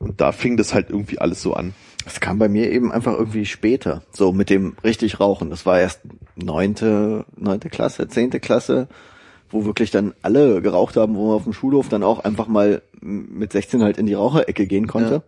Und 0.00 0.20
da 0.20 0.32
fing 0.32 0.56
das 0.56 0.74
halt 0.74 0.90
irgendwie 0.90 1.18
alles 1.18 1.40
so 1.40 1.54
an. 1.54 1.74
Das 2.04 2.20
kam 2.20 2.38
bei 2.38 2.48
mir 2.48 2.70
eben 2.72 2.90
einfach 2.90 3.14
irgendwie 3.16 3.46
später, 3.46 4.02
so 4.10 4.32
mit 4.32 4.50
dem 4.50 4.74
richtig 4.82 5.20
Rauchen. 5.20 5.48
Das 5.48 5.64
war 5.64 5.78
erst 5.78 6.00
neunte, 6.34 7.24
neunte 7.36 7.70
Klasse, 7.70 8.08
zehnte 8.08 8.40
Klasse, 8.40 8.88
wo 9.54 9.64
wirklich 9.64 9.90
dann 9.90 10.14
alle 10.20 10.60
geraucht 10.60 10.96
haben, 10.96 11.14
wo 11.14 11.28
man 11.28 11.36
auf 11.36 11.44
dem 11.44 11.52
Schulhof 11.52 11.88
dann 11.88 12.02
auch 12.02 12.24
einfach 12.24 12.48
mal 12.48 12.82
mit 13.00 13.52
16 13.52 13.82
halt 13.82 13.96
in 13.98 14.06
die 14.06 14.14
Raucherecke 14.14 14.66
gehen 14.66 14.88
konnte. 14.88 15.22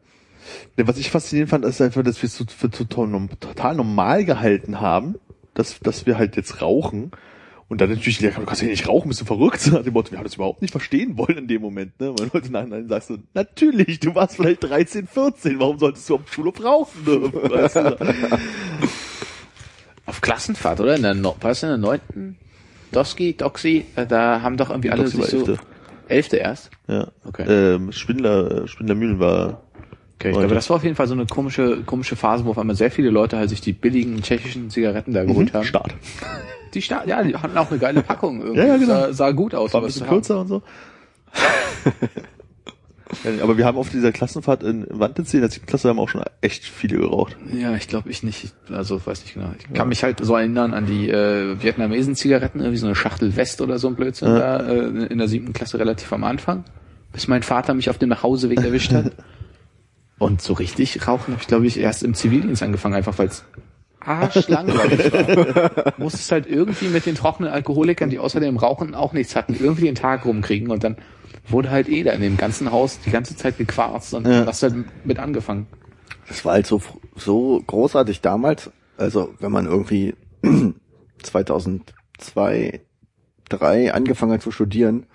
Ja, 0.76 0.86
Was 0.86 0.98
ich 0.98 1.10
faszinierend 1.10 1.50
fand, 1.50 1.64
ist 1.64 1.80
einfach, 1.80 2.02
dass 2.02 2.20
wir 2.22 2.26
es 2.26 2.36
so 2.36 2.44
für 2.46 2.68
total, 2.68 3.74
normal 3.74 4.24
gehalten 4.24 4.80
haben, 4.80 5.14
dass, 5.54 5.78
dass 5.80 6.06
wir 6.06 6.18
halt 6.18 6.36
jetzt 6.36 6.60
rauchen. 6.60 7.12
Und 7.68 7.80
dann 7.80 7.90
natürlich, 7.90 8.18
du 8.18 8.30
kannst 8.30 8.62
ja 8.62 8.68
nicht 8.68 8.88
rauchen, 8.88 9.08
bist 9.08 9.20
du 9.20 9.24
verrückt? 9.24 9.66
Nach 9.72 9.82
dem 9.82 9.92
Motto, 9.92 10.10
wir 10.10 10.18
haben 10.18 10.24
das 10.24 10.34
überhaupt 10.34 10.60
nicht 10.60 10.72
verstehen 10.72 11.16
wollen 11.16 11.38
in 11.38 11.48
dem 11.48 11.62
Moment, 11.62 11.98
ne? 12.00 12.12
Weil 12.18 12.30
heute 12.32 12.50
nachhinein 12.50 12.88
sagst 12.88 13.10
du, 13.10 13.18
natürlich, 13.32 14.00
du 14.00 14.14
warst 14.14 14.36
vielleicht 14.36 14.64
13, 14.64 15.06
14, 15.06 15.60
warum 15.60 15.78
solltest 15.78 16.08
du 16.08 16.16
auf 16.16 16.24
dem 16.24 16.32
Schulhof 16.32 16.64
rauchen? 16.64 17.04
Ne? 17.04 17.32
Weißt 17.50 17.76
du? 17.76 17.96
Auf 20.04 20.20
Klassenfahrt, 20.20 20.80
oder? 20.80 20.96
In 20.96 21.02
der, 21.02 21.14
no 21.14 21.36
war 21.40 21.52
es 21.52 21.62
in 21.62 21.68
der 21.68 21.78
neunten? 21.78 22.25
Doski, 22.96 23.36
Doxy, 23.36 23.84
äh, 23.94 24.06
da 24.06 24.40
haben 24.42 24.56
doch 24.56 24.70
irgendwie 24.70 24.90
alle 24.90 25.02
Doxy 25.04 25.16
sich 25.18 25.30
so... 25.30 25.36
elfte. 25.38 25.58
Elfte 26.08 26.36
erst? 26.36 26.70
Ja. 26.88 27.08
Okay. 27.24 27.44
Ähm, 27.48 27.92
Spindler, 27.92 28.66
Spindlermühlen 28.68 29.18
war, 29.18 29.62
Okay, 30.18 30.30
ich 30.30 30.38
glaube, 30.38 30.54
das 30.54 30.70
war 30.70 30.76
auf 30.76 30.84
jeden 30.84 30.96
Fall 30.96 31.06
so 31.08 31.12
eine 31.12 31.26
komische, 31.26 31.82
komische 31.84 32.16
Phase, 32.16 32.46
wo 32.46 32.50
auf 32.50 32.58
einmal 32.58 32.74
sehr 32.74 32.90
viele 32.90 33.10
Leute 33.10 33.36
halt 33.36 33.50
sich 33.50 33.60
die 33.60 33.74
billigen 33.74 34.22
tschechischen 34.22 34.70
Zigaretten 34.70 35.12
da 35.12 35.24
geholt 35.24 35.52
haben. 35.52 35.64
Start. 35.64 35.94
Die 36.72 36.80
Sta 36.80 37.04
ja, 37.04 37.22
die 37.22 37.36
hatten 37.36 37.58
auch 37.58 37.70
eine 37.70 37.78
geile 37.78 38.02
Packung. 38.02 38.40
Irgendwie. 38.40 38.60
Ja, 38.60 38.66
ja, 38.66 38.76
genau. 38.78 38.86
sah, 38.86 39.12
sah 39.12 39.30
gut 39.32 39.54
aus. 39.54 39.74
War 39.74 39.82
ein 39.82 39.86
bisschen 39.86 40.00
zu 40.00 40.06
haben. 40.06 40.14
kürzer 40.14 40.40
und 40.40 40.48
so. 40.48 40.62
Ja, 43.24 43.42
Aber 43.42 43.56
wir 43.56 43.64
haben 43.64 43.78
auf 43.78 43.90
dieser 43.90 44.10
Klassenfahrt 44.12 44.62
in 44.62 44.86
Wanditz, 44.90 45.32
in 45.34 45.40
der 45.40 45.50
siebten 45.50 45.66
Klasse, 45.66 45.88
haben 45.88 45.98
auch 46.00 46.08
schon 46.08 46.22
echt 46.40 46.64
viele 46.64 46.98
geraucht. 46.98 47.36
Ja, 47.52 47.74
ich 47.76 47.86
glaube 47.88 48.10
ich 48.10 48.22
nicht. 48.22 48.52
Also 48.70 49.04
weiß 49.04 49.22
nicht 49.22 49.34
genau. 49.34 49.50
Ich 49.58 49.72
kann 49.74 49.88
mich 49.88 50.02
halt 50.02 50.24
so 50.24 50.34
erinnern 50.34 50.74
an 50.74 50.86
die 50.86 51.08
äh, 51.08 51.60
Vietnamesen-Zigaretten, 51.62 52.60
irgendwie 52.60 52.78
so 52.78 52.86
eine 52.86 52.96
Schachtel 52.96 53.36
West 53.36 53.60
oder 53.60 53.78
so 53.78 53.88
ein 53.88 53.94
Blödsinn 53.94 54.28
Ja. 54.28 54.58
da 54.58 54.66
äh, 54.68 55.06
in 55.06 55.18
der 55.18 55.28
siebten 55.28 55.52
Klasse 55.52 55.78
relativ 55.78 56.12
am 56.12 56.24
Anfang, 56.24 56.64
bis 57.12 57.28
mein 57.28 57.42
Vater 57.42 57.74
mich 57.74 57.90
auf 57.90 57.98
dem 57.98 58.08
Nachhauseweg 58.08 58.60
erwischt 58.60 58.92
hat. 58.92 59.12
Und 60.18 60.40
so 60.40 60.54
richtig 60.54 61.06
rauchen 61.06 61.32
habe 61.34 61.42
ich, 61.42 61.46
glaube 61.46 61.66
ich, 61.66 61.78
erst 61.78 62.02
im 62.02 62.14
Zivildienst 62.14 62.62
angefangen, 62.62 62.94
einfach 62.94 63.18
weil 63.18 63.28
es 63.28 63.44
arschlangweilig 64.00 65.12
war. 65.12 65.94
Musstest 65.98 66.32
halt 66.32 66.46
irgendwie 66.46 66.88
mit 66.88 67.06
den 67.06 67.14
trockenen 67.16 67.52
Alkoholikern, 67.52 68.08
die 68.10 68.18
außerdem 68.18 68.56
rauchen, 68.56 68.94
auch 68.94 69.12
nichts 69.12 69.36
hatten, 69.36 69.54
irgendwie 69.58 69.84
den 69.86 69.94
Tag 69.94 70.24
rumkriegen 70.24 70.70
und 70.70 70.84
dann 70.84 70.96
wurde 71.48 71.70
halt 71.70 71.88
eh 71.88 72.02
da 72.02 72.12
in 72.12 72.20
dem 72.22 72.36
ganzen 72.36 72.70
Haus 72.72 72.98
die 73.04 73.10
ganze 73.10 73.36
Zeit 73.36 73.58
gequarzt 73.58 74.14
und 74.14 74.26
Ja. 74.26 74.46
hast 74.46 74.62
du 74.62 74.68
halt 74.70 74.84
mit 75.06 75.18
angefangen. 75.18 75.66
Das 76.28 76.44
war 76.44 76.54
halt 76.54 76.66
so, 76.66 76.82
so 77.14 77.62
großartig 77.66 78.20
damals. 78.20 78.70
Also 78.96 79.34
wenn 79.40 79.52
man 79.52 79.66
irgendwie 79.66 80.14
2002, 81.22 82.80
3 83.48 83.94
angefangen 83.94 84.32
hat 84.32 84.42
zu 84.42 84.50
studieren, 84.50 85.06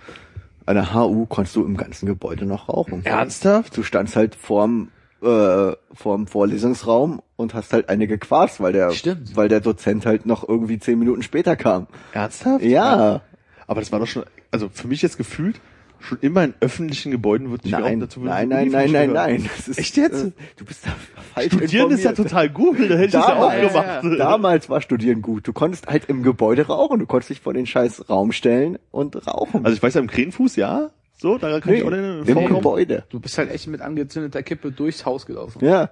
an 0.65 0.75
der 0.75 0.93
HU 0.93 1.25
konntest 1.25 1.55
du 1.55 1.65
im 1.65 1.75
ganzen 1.75 2.05
Gebäude 2.05 2.45
noch 2.45 2.69
rauchen. 2.69 3.03
Ernsthaft? 3.05 3.75
Du 3.75 3.83
standst 3.83 4.15
halt 4.15 4.35
vorm, 4.35 4.89
äh, 5.21 5.73
vorm 5.93 6.27
Vorlesungsraum 6.27 7.21
und 7.35 7.53
hast 7.53 7.73
halt 7.73 7.89
eine 7.89 8.07
gequarzt, 8.07 8.61
weil 8.61 8.71
der, 8.73 8.91
Stimmt. 8.91 9.35
weil 9.35 9.49
der 9.49 9.59
Dozent 9.59 10.05
halt 10.05 10.25
noch 10.25 10.47
irgendwie 10.47 10.79
zehn 10.79 10.99
Minuten 10.99 11.23
später 11.23 11.55
kam. 11.55 11.87
Ernsthaft? 12.13 12.63
Ja. 12.63 13.21
Aber 13.67 13.79
das 13.81 13.91
war 13.91 13.99
doch 13.99 14.07
schon, 14.07 14.23
also 14.51 14.69
für 14.71 14.87
mich 14.87 15.01
jetzt 15.01 15.17
gefühlt, 15.17 15.59
schon 16.01 16.17
immer 16.21 16.43
in 16.43 16.53
öffentlichen 16.59 17.11
Gebäuden 17.11 17.51
wird 17.51 17.63
nicht 17.65 17.71
Nein. 17.77 17.99
Dazu 17.99 18.19
nein, 18.21 18.49
nein, 18.49 18.69
nein, 18.69 18.91
nein, 18.91 19.11
nein. 19.13 19.49
Das 19.57 19.67
ist, 19.67 19.77
Echt 19.79 19.97
jetzt? 19.97 20.23
äh, 20.25 20.31
Du 20.57 20.65
bist 20.65 20.85
da 20.85 20.89
falsch 21.33 21.53
Studieren 21.53 21.91
ist 21.91 22.03
ja 22.03 22.09
informiert. 22.11 22.31
total 22.31 22.49
gut, 22.49 22.79
da 22.79 22.83
hätte 22.95 23.05
ich 23.05 23.11
das 23.11 23.27
ja 23.27 23.35
auch 23.35 23.51
Damals, 23.51 23.71
gemacht. 24.03 24.19
damals 24.19 24.69
war 24.69 24.81
Studieren 24.81 25.21
gut. 25.21 25.47
Du 25.47 25.53
konntest 25.53 25.87
halt 25.87 26.05
im 26.09 26.23
Gebäude 26.23 26.67
rauchen. 26.67 26.99
Du 26.99 27.05
konntest 27.05 27.29
dich 27.29 27.41
vor 27.41 27.53
den 27.53 27.65
scheiß 27.65 28.09
Raum 28.09 28.31
stellen 28.31 28.77
und 28.91 29.27
rauchen. 29.27 29.63
Also 29.65 29.75
ich 29.75 29.83
weiß 29.83 29.93
ja 29.95 30.01
im 30.01 30.07
Krähenfuß, 30.07 30.55
ja, 30.55 30.91
so, 31.17 31.37
da 31.37 31.59
kann 31.59 31.73
ich 31.73 31.83
auch 31.83 31.91
den 31.91 32.23
im 32.25 32.47
Gebäude. 32.47 33.05
Du 33.09 33.19
bist 33.19 33.37
halt 33.37 33.51
echt 33.51 33.67
mit 33.67 33.81
angezündeter 33.81 34.41
Kippe 34.41 34.71
durchs 34.71 35.05
Haus 35.05 35.25
gelaufen. 35.27 35.63
Ja, 35.63 35.91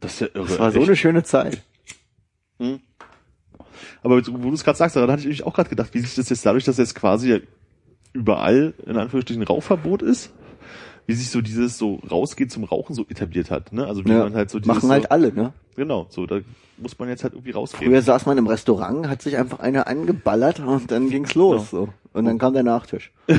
Das 0.00 0.14
ist 0.14 0.20
ja 0.20 0.26
irre. 0.34 0.46
das 0.48 0.58
war 0.58 0.70
so 0.72 0.80
echt. 0.80 0.88
eine 0.88 0.96
schöne 0.96 1.22
Zeit. 1.22 1.62
Aber 4.02 4.16
jetzt, 4.18 4.30
wo 4.32 4.48
du 4.48 4.52
es 4.54 4.64
gerade 4.64 4.76
sagst, 4.76 4.96
daran 4.96 5.10
hatte 5.10 5.28
ich 5.28 5.44
auch 5.44 5.54
gerade 5.54 5.70
gedacht, 5.70 5.90
wie 5.94 6.00
sich 6.00 6.14
das 6.14 6.28
jetzt 6.28 6.44
dadurch, 6.44 6.64
dass 6.64 6.76
jetzt 6.76 6.94
quasi 6.94 7.30
ja 7.32 7.38
überall 8.12 8.74
in 8.86 8.96
Anführungsstrichen 8.96 9.42
Rauchverbot 9.42 10.02
ist, 10.02 10.32
wie 11.06 11.14
sich 11.14 11.30
so 11.30 11.40
dieses 11.40 11.78
so 11.78 12.00
rausgeht 12.10 12.52
zum 12.52 12.64
Rauchen 12.64 12.94
so 12.94 13.04
etabliert 13.08 13.50
hat, 13.50 13.72
ne? 13.72 13.86
Also 13.86 14.04
wie 14.04 14.10
Ja. 14.10 14.24
man 14.24 14.34
halt 14.34 14.50
so 14.50 14.58
dieses 14.58 14.74
Machen 14.82 14.90
halt 14.90 15.04
so, 15.04 15.08
alle, 15.10 15.32
ne? 15.32 15.52
genau, 15.76 16.06
so 16.10 16.26
da 16.26 16.40
muss 16.76 16.98
man 16.98 17.08
jetzt 17.08 17.24
halt 17.24 17.34
irgendwie 17.34 17.50
rausgehen. 17.50 17.90
Früher 17.90 18.00
saß 18.02 18.26
man 18.26 18.38
im 18.38 18.46
Restaurant, 18.46 19.08
hat 19.08 19.20
sich 19.22 19.36
einfach 19.36 19.58
einer 19.60 19.86
angeballert 19.86 20.60
und 20.60 20.90
dann 20.90 21.10
ging's 21.10 21.34
los. 21.34 21.70
So. 21.70 21.88
Und 22.12 22.24
dann 22.24 22.38
kam 22.38 22.52
der 22.54 22.62
Nachtisch. 22.62 23.12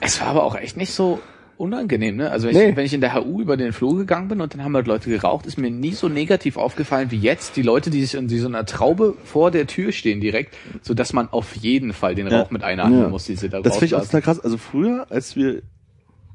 Es 0.00 0.20
war 0.20 0.28
aber 0.28 0.44
auch 0.44 0.54
echt 0.54 0.76
nicht 0.76 0.92
so, 0.92 1.20
unangenehm, 1.56 2.16
ne? 2.16 2.30
Also 2.30 2.48
wenn, 2.48 2.54
Nee. 2.54 2.70
ich, 2.70 2.76
wenn 2.76 2.84
ich 2.86 2.94
in 2.94 3.00
der 3.00 3.14
HU 3.14 3.40
über 3.40 3.56
den 3.56 3.72
Flur 3.72 3.96
gegangen 3.96 4.28
bin 4.28 4.40
und 4.40 4.54
dann 4.54 4.64
haben 4.64 4.74
halt 4.74 4.86
Leute 4.86 5.10
geraucht, 5.10 5.46
ist 5.46 5.58
mir 5.58 5.70
nie 5.70 5.92
so 5.92 6.08
negativ 6.08 6.56
aufgefallen 6.56 7.10
wie 7.10 7.18
jetzt. 7.18 7.56
Die 7.56 7.62
Leute, 7.62 7.90
die 7.90 8.00
sich 8.04 8.14
in 8.14 8.28
so 8.28 8.46
einer 8.48 8.66
Traube 8.66 9.14
vor 9.24 9.50
der 9.50 9.66
Tür 9.66 9.92
stehen 9.92 10.20
direkt, 10.20 10.56
so 10.82 10.94
dass 10.94 11.12
man 11.12 11.28
auf 11.28 11.56
jeden 11.56 11.92
Fall 11.92 12.14
den 12.14 12.26
Ja. 12.28 12.40
Rauch 12.40 12.50
mit 12.50 12.62
einatmen 12.64 13.00
Ja. 13.00 13.08
muss, 13.08 13.24
die 13.24 13.36
sie 13.36 13.48
da 13.48 13.60
Das 13.60 13.74
finde 13.74 13.86
ich 13.86 13.94
auch 13.94 14.02
total 14.04 14.22
krass. 14.22 14.40
Also 14.40 14.56
früher, 14.58 15.06
als 15.10 15.36
wir 15.36 15.62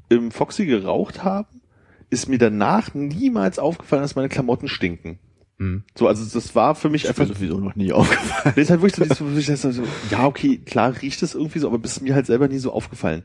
im 0.08 0.30
Foxy 0.30 0.66
geraucht 0.66 1.22
haben, 1.22 1.46
ist 2.10 2.28
mir 2.28 2.38
danach 2.38 2.94
niemals 2.94 3.58
aufgefallen, 3.58 4.02
dass 4.02 4.16
meine 4.16 4.28
Klamotten 4.28 4.66
stinken. 4.68 5.18
Hm. 5.58 5.84
So, 5.96 6.08
also 6.08 6.24
das 6.32 6.54
war 6.54 6.74
für 6.74 6.88
mich 6.88 7.04
Ist 7.04 7.10
einfach 7.10 7.28
mir 7.28 7.34
sowieso 7.34 7.58
noch 7.58 7.76
nie 7.76 7.92
aufgefallen. 7.92 8.54
Das 8.56 8.64
ist 8.64 8.70
halt 8.70 8.82
wirklich 8.82 9.16
so, 9.16 9.26
dieses, 9.28 9.60
so, 9.62 9.82
ja, 10.10 10.24
okay, 10.26 10.58
klar 10.58 10.94
riecht 11.02 11.22
es 11.22 11.34
irgendwie 11.34 11.58
so, 11.58 11.68
aber 11.68 11.78
das 11.78 11.92
ist 11.98 12.00
mir 12.00 12.14
halt 12.14 12.26
selber 12.26 12.48
nie 12.48 12.58
so 12.58 12.72
aufgefallen. 12.72 13.22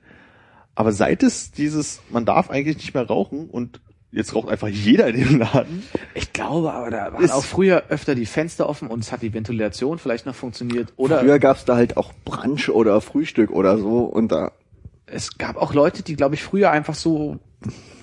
Aber 0.76 0.92
seit 0.92 1.24
es 1.24 1.52
dieses, 1.52 2.02
man 2.10 2.26
darf 2.26 2.50
eigentlich 2.50 2.78
nicht 2.78 2.94
mehr 2.94 3.08
rauchen 3.08 3.50
und 3.50 3.80
jetzt 4.12 4.36
raucht 4.36 4.50
einfach 4.50 4.68
jeder 4.68 5.08
in 5.08 5.16
dem 5.18 5.40
Laden. 5.40 5.84
Ich 6.14 6.32
glaube, 6.34 6.74
aber 6.74 6.90
da 6.92 7.14
waren 7.14 7.32
auch 7.32 7.44
früher 7.44 7.84
öfter 7.90 8.16
die 8.16 8.26
Fenster 8.26 8.68
offen 8.70 8.88
und 8.90 9.00
es 9.00 9.12
hat 9.12 9.22
die 9.22 9.34
Ventilation 9.34 9.98
vielleicht 10.00 10.26
noch 10.26 10.36
funktioniert. 10.36 10.94
Oder 10.98 11.20
Früher 11.20 11.40
gab's 11.40 11.66
da 11.66 11.76
halt 11.76 11.98
auch 11.98 12.12
Brunch 12.26 12.70
oder 12.70 13.00
Frühstück 13.02 13.52
oder 13.52 13.78
so 13.78 14.00
und 14.04 14.32
da 14.32 14.52
es 15.08 15.38
gab 15.38 15.58
auch 15.58 15.74
Leute, 15.74 16.02
die, 16.02 16.16
glaube 16.16 16.34
ich, 16.36 16.42
früher 16.44 16.72
einfach 16.72 16.96
so, 16.96 17.38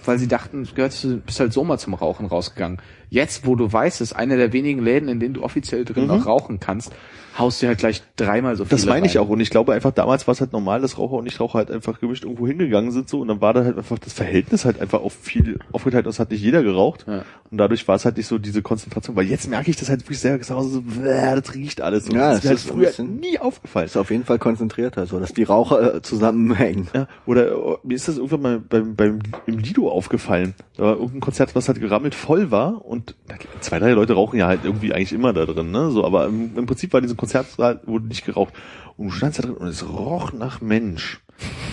weil 0.05 0.19
sie 0.21 0.29
dachten, 0.29 0.65
du 0.65 0.73
gehörst, 0.73 1.03
du 1.03 1.17
bist 1.19 1.41
halt 1.41 1.53
so 1.53 1.65
mal 1.65 1.77
zum 1.79 1.95
Rauchen 1.95 2.27
rausgegangen. 2.27 2.79
Jetzt, 3.11 3.45
wo 3.45 3.57
du 3.57 3.73
weißt, 3.73 4.01
es 4.01 4.13
ist 4.13 4.17
einer 4.17 4.37
der 4.37 4.53
wenigen 4.53 4.83
Läden, 4.85 5.09
in 5.09 5.19
denen 5.19 5.35
du 5.35 5.43
offiziell 5.43 5.85
drin 5.85 6.05
Mhm. 6.05 6.11
auch 6.11 6.27
rauchen 6.27 6.61
kannst, 6.61 6.93
haust 7.39 7.63
du 7.63 7.67
halt 7.67 7.79
gleich 7.79 8.03
dreimal 8.17 8.57
so 8.57 8.65
viel 8.65 8.71
Das 8.71 8.87
meine 8.87 9.07
ich 9.07 9.17
rein. 9.17 9.25
auch. 9.25 9.29
Und 9.29 9.41
ich 9.41 9.51
glaube 9.51 9.73
einfach, 9.73 9.91
damals 9.93 10.27
war 10.27 10.33
es 10.33 10.41
halt 10.41 10.53
normal, 10.53 10.81
dass 10.81 10.99
Raucher 10.99 11.15
und 11.15 11.25
Nichtraucher 11.25 11.59
halt 11.59 11.71
einfach 11.71 12.01
gemischt 12.01 12.25
irgendwo 12.25 12.47
hingegangen 12.47 12.91
sind 12.91 13.09
so 13.09 13.21
und 13.21 13.29
dann 13.29 13.41
war 13.41 13.55
da 13.55 13.65
halt 13.65 13.79
einfach 13.79 13.99
das 13.99 14.13
Verhältnis 14.13 14.65
halt 14.65 14.81
einfach 14.81 15.01
auf 15.01 15.13
viel 15.15 15.59
aufgeteilt. 15.73 16.07
Das 16.07 16.19
hat 16.19 16.31
nicht 16.31 16.43
jeder 16.43 16.63
geraucht. 16.63 17.05
Ja. 17.09 17.25
Und 17.51 17.59
dadurch 17.59 17.87
war 17.89 17.97
es 17.97 18.05
halt 18.05 18.17
nicht 18.17 18.27
so 18.27 18.39
diese 18.39 18.63
Konzentration. 18.63 19.17
Weil 19.17 19.27
jetzt 19.27 19.49
merke 19.49 19.71
ich 19.71 19.77
das 19.77 19.89
halt 19.89 20.01
wirklich 20.03 20.19
selber 20.21 20.39
gesagt, 20.39 20.63
so, 20.63 20.81
bäh, 20.83 21.41
das 21.41 21.55
riecht 21.55 21.81
alles. 21.81 22.07
So. 22.07 22.13
Ja, 22.15 22.31
das 22.31 22.39
ist 22.39 22.45
mir 22.45 22.51
halt 22.51 22.61
früher 22.61 22.87
bisschen- 22.89 23.17
nie 23.21 23.39
aufgefallen. 23.39 23.87
ist 23.87 23.97
auf 23.97 24.11
jeden 24.11 24.25
Fall 24.25 24.39
konzentrierter, 24.39 25.07
so 25.07 25.19
dass 25.21 25.33
die 25.33 25.43
Raucher 25.45 25.97
äh, 25.97 26.03
zusammenhängen. 26.03 26.89
Ja, 26.95 27.09
oder 27.27 27.49
äh, 27.53 27.77
mir 27.85 27.95
ist 27.95 28.09
das 28.09 28.17
irgendwann 28.17 28.43
mal 28.43 28.59
beim, 28.61 28.95
beim 28.95 29.19
im 29.47 29.59
Lido 29.59 29.91
aufgefallen. 29.91 30.55
Da 30.77 30.85
war 30.85 30.93
irgendein 30.95 31.21
Konzert, 31.21 31.55
was 31.55 31.69
halt 31.69 31.81
gerammelt 31.81 32.15
voll 32.15 32.51
war 32.51 32.85
und 32.85 33.15
zwei, 33.61 33.79
drei 33.79 33.93
Leute 33.93 34.15
rauchen 34.15 34.39
ja 34.39 34.47
halt 34.47 34.61
irgendwie 34.65 34.93
eigentlich 34.95 35.13
immer 35.13 35.33
da 35.33 35.45
drin, 35.45 35.71
ne? 35.71 35.91
So, 35.91 36.05
aber 36.05 36.27
im, 36.27 36.57
im 36.57 36.67
Prinzip 36.67 36.93
war 36.93 37.01
diese 37.01 37.15
Konzertsaal 37.23 37.81
wurde 37.87 38.07
nicht 38.07 38.25
geraucht. 38.25 38.53
Und 38.97 39.07
du 39.07 39.11
standst 39.13 39.39
da 39.39 39.43
drin 39.45 39.57
und 39.57 39.69
es 39.69 39.89
roch 39.89 40.33
nach 40.33 40.61
Mensch. 40.61 41.21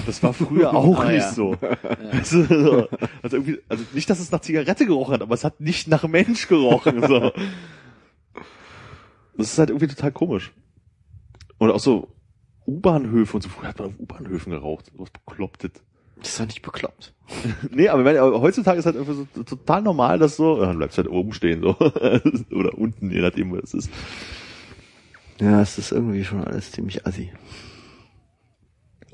Das 0.05 0.23
war 0.23 0.34
früher 0.34 0.73
auch 0.76 0.99
Ah, 1.01 1.11
nicht 1.11 1.21
ja. 1.21 1.31
so. 1.31 1.57
Weißt 1.59 2.31
du, 2.34 2.43
so. 2.45 2.88
Also 3.23 3.38
irgendwie, 3.38 3.59
also 3.67 3.84
nicht, 3.93 4.09
dass 4.09 4.19
es 4.19 4.31
nach 4.31 4.41
Zigarette 4.41 4.85
gerochen 4.85 5.15
hat, 5.15 5.21
aber 5.21 5.34
es 5.34 5.43
hat 5.43 5.59
nicht 5.59 5.88
nach 5.88 6.07
Mensch 6.07 6.47
gerochen. 6.47 7.01
So. 7.07 7.31
Das 9.38 9.51
ist 9.51 9.57
halt 9.57 9.69
irgendwie 9.69 9.88
total 9.88 10.11
komisch. 10.11 10.51
Und 11.57 11.71
auch 11.71 11.80
so 11.80 12.07
U-Bahnhöfe 12.67 13.38
und 13.38 13.41
so. 13.41 13.49
Früher 13.49 13.69
hat 13.69 13.80
man 13.80 13.89
auf 13.89 13.99
U-Bahnhöfen 13.99 14.51
geraucht. 14.51 14.91
Was 14.95 15.09
beklopptet. 15.09 15.81
Das 16.17 16.30
ist 16.30 16.39
doch 16.39 16.45
nicht 16.45 16.61
bekloppt. 16.61 17.13
Nee, 17.71 17.89
aber, 17.89 18.09
aber 18.19 18.41
heutzutage 18.41 18.80
ist 18.80 18.85
halt 18.85 18.97
einfach 18.97 19.13
so 19.13 19.43
total 19.43 19.81
normal, 19.84 20.17
dass 20.19 20.35
so, 20.35 20.59
ja, 20.59 20.65
dann 20.67 20.77
bleibst 20.77 20.97
halt 20.97 21.07
oben 21.07 21.31
stehen, 21.34 21.61
so. 21.61 21.76
Oder 22.51 22.76
unten, 22.77 23.11
je 23.11 23.21
nachdem, 23.21 23.51
wo 23.51 23.55
es 23.57 23.73
ist. 23.73 23.89
Ja, 25.40 25.61
es 25.61 25.78
ist 25.78 25.91
irgendwie 25.91 26.24
schon 26.24 26.44
alles 26.44 26.72
ziemlich 26.72 27.06
assi. 27.06 27.32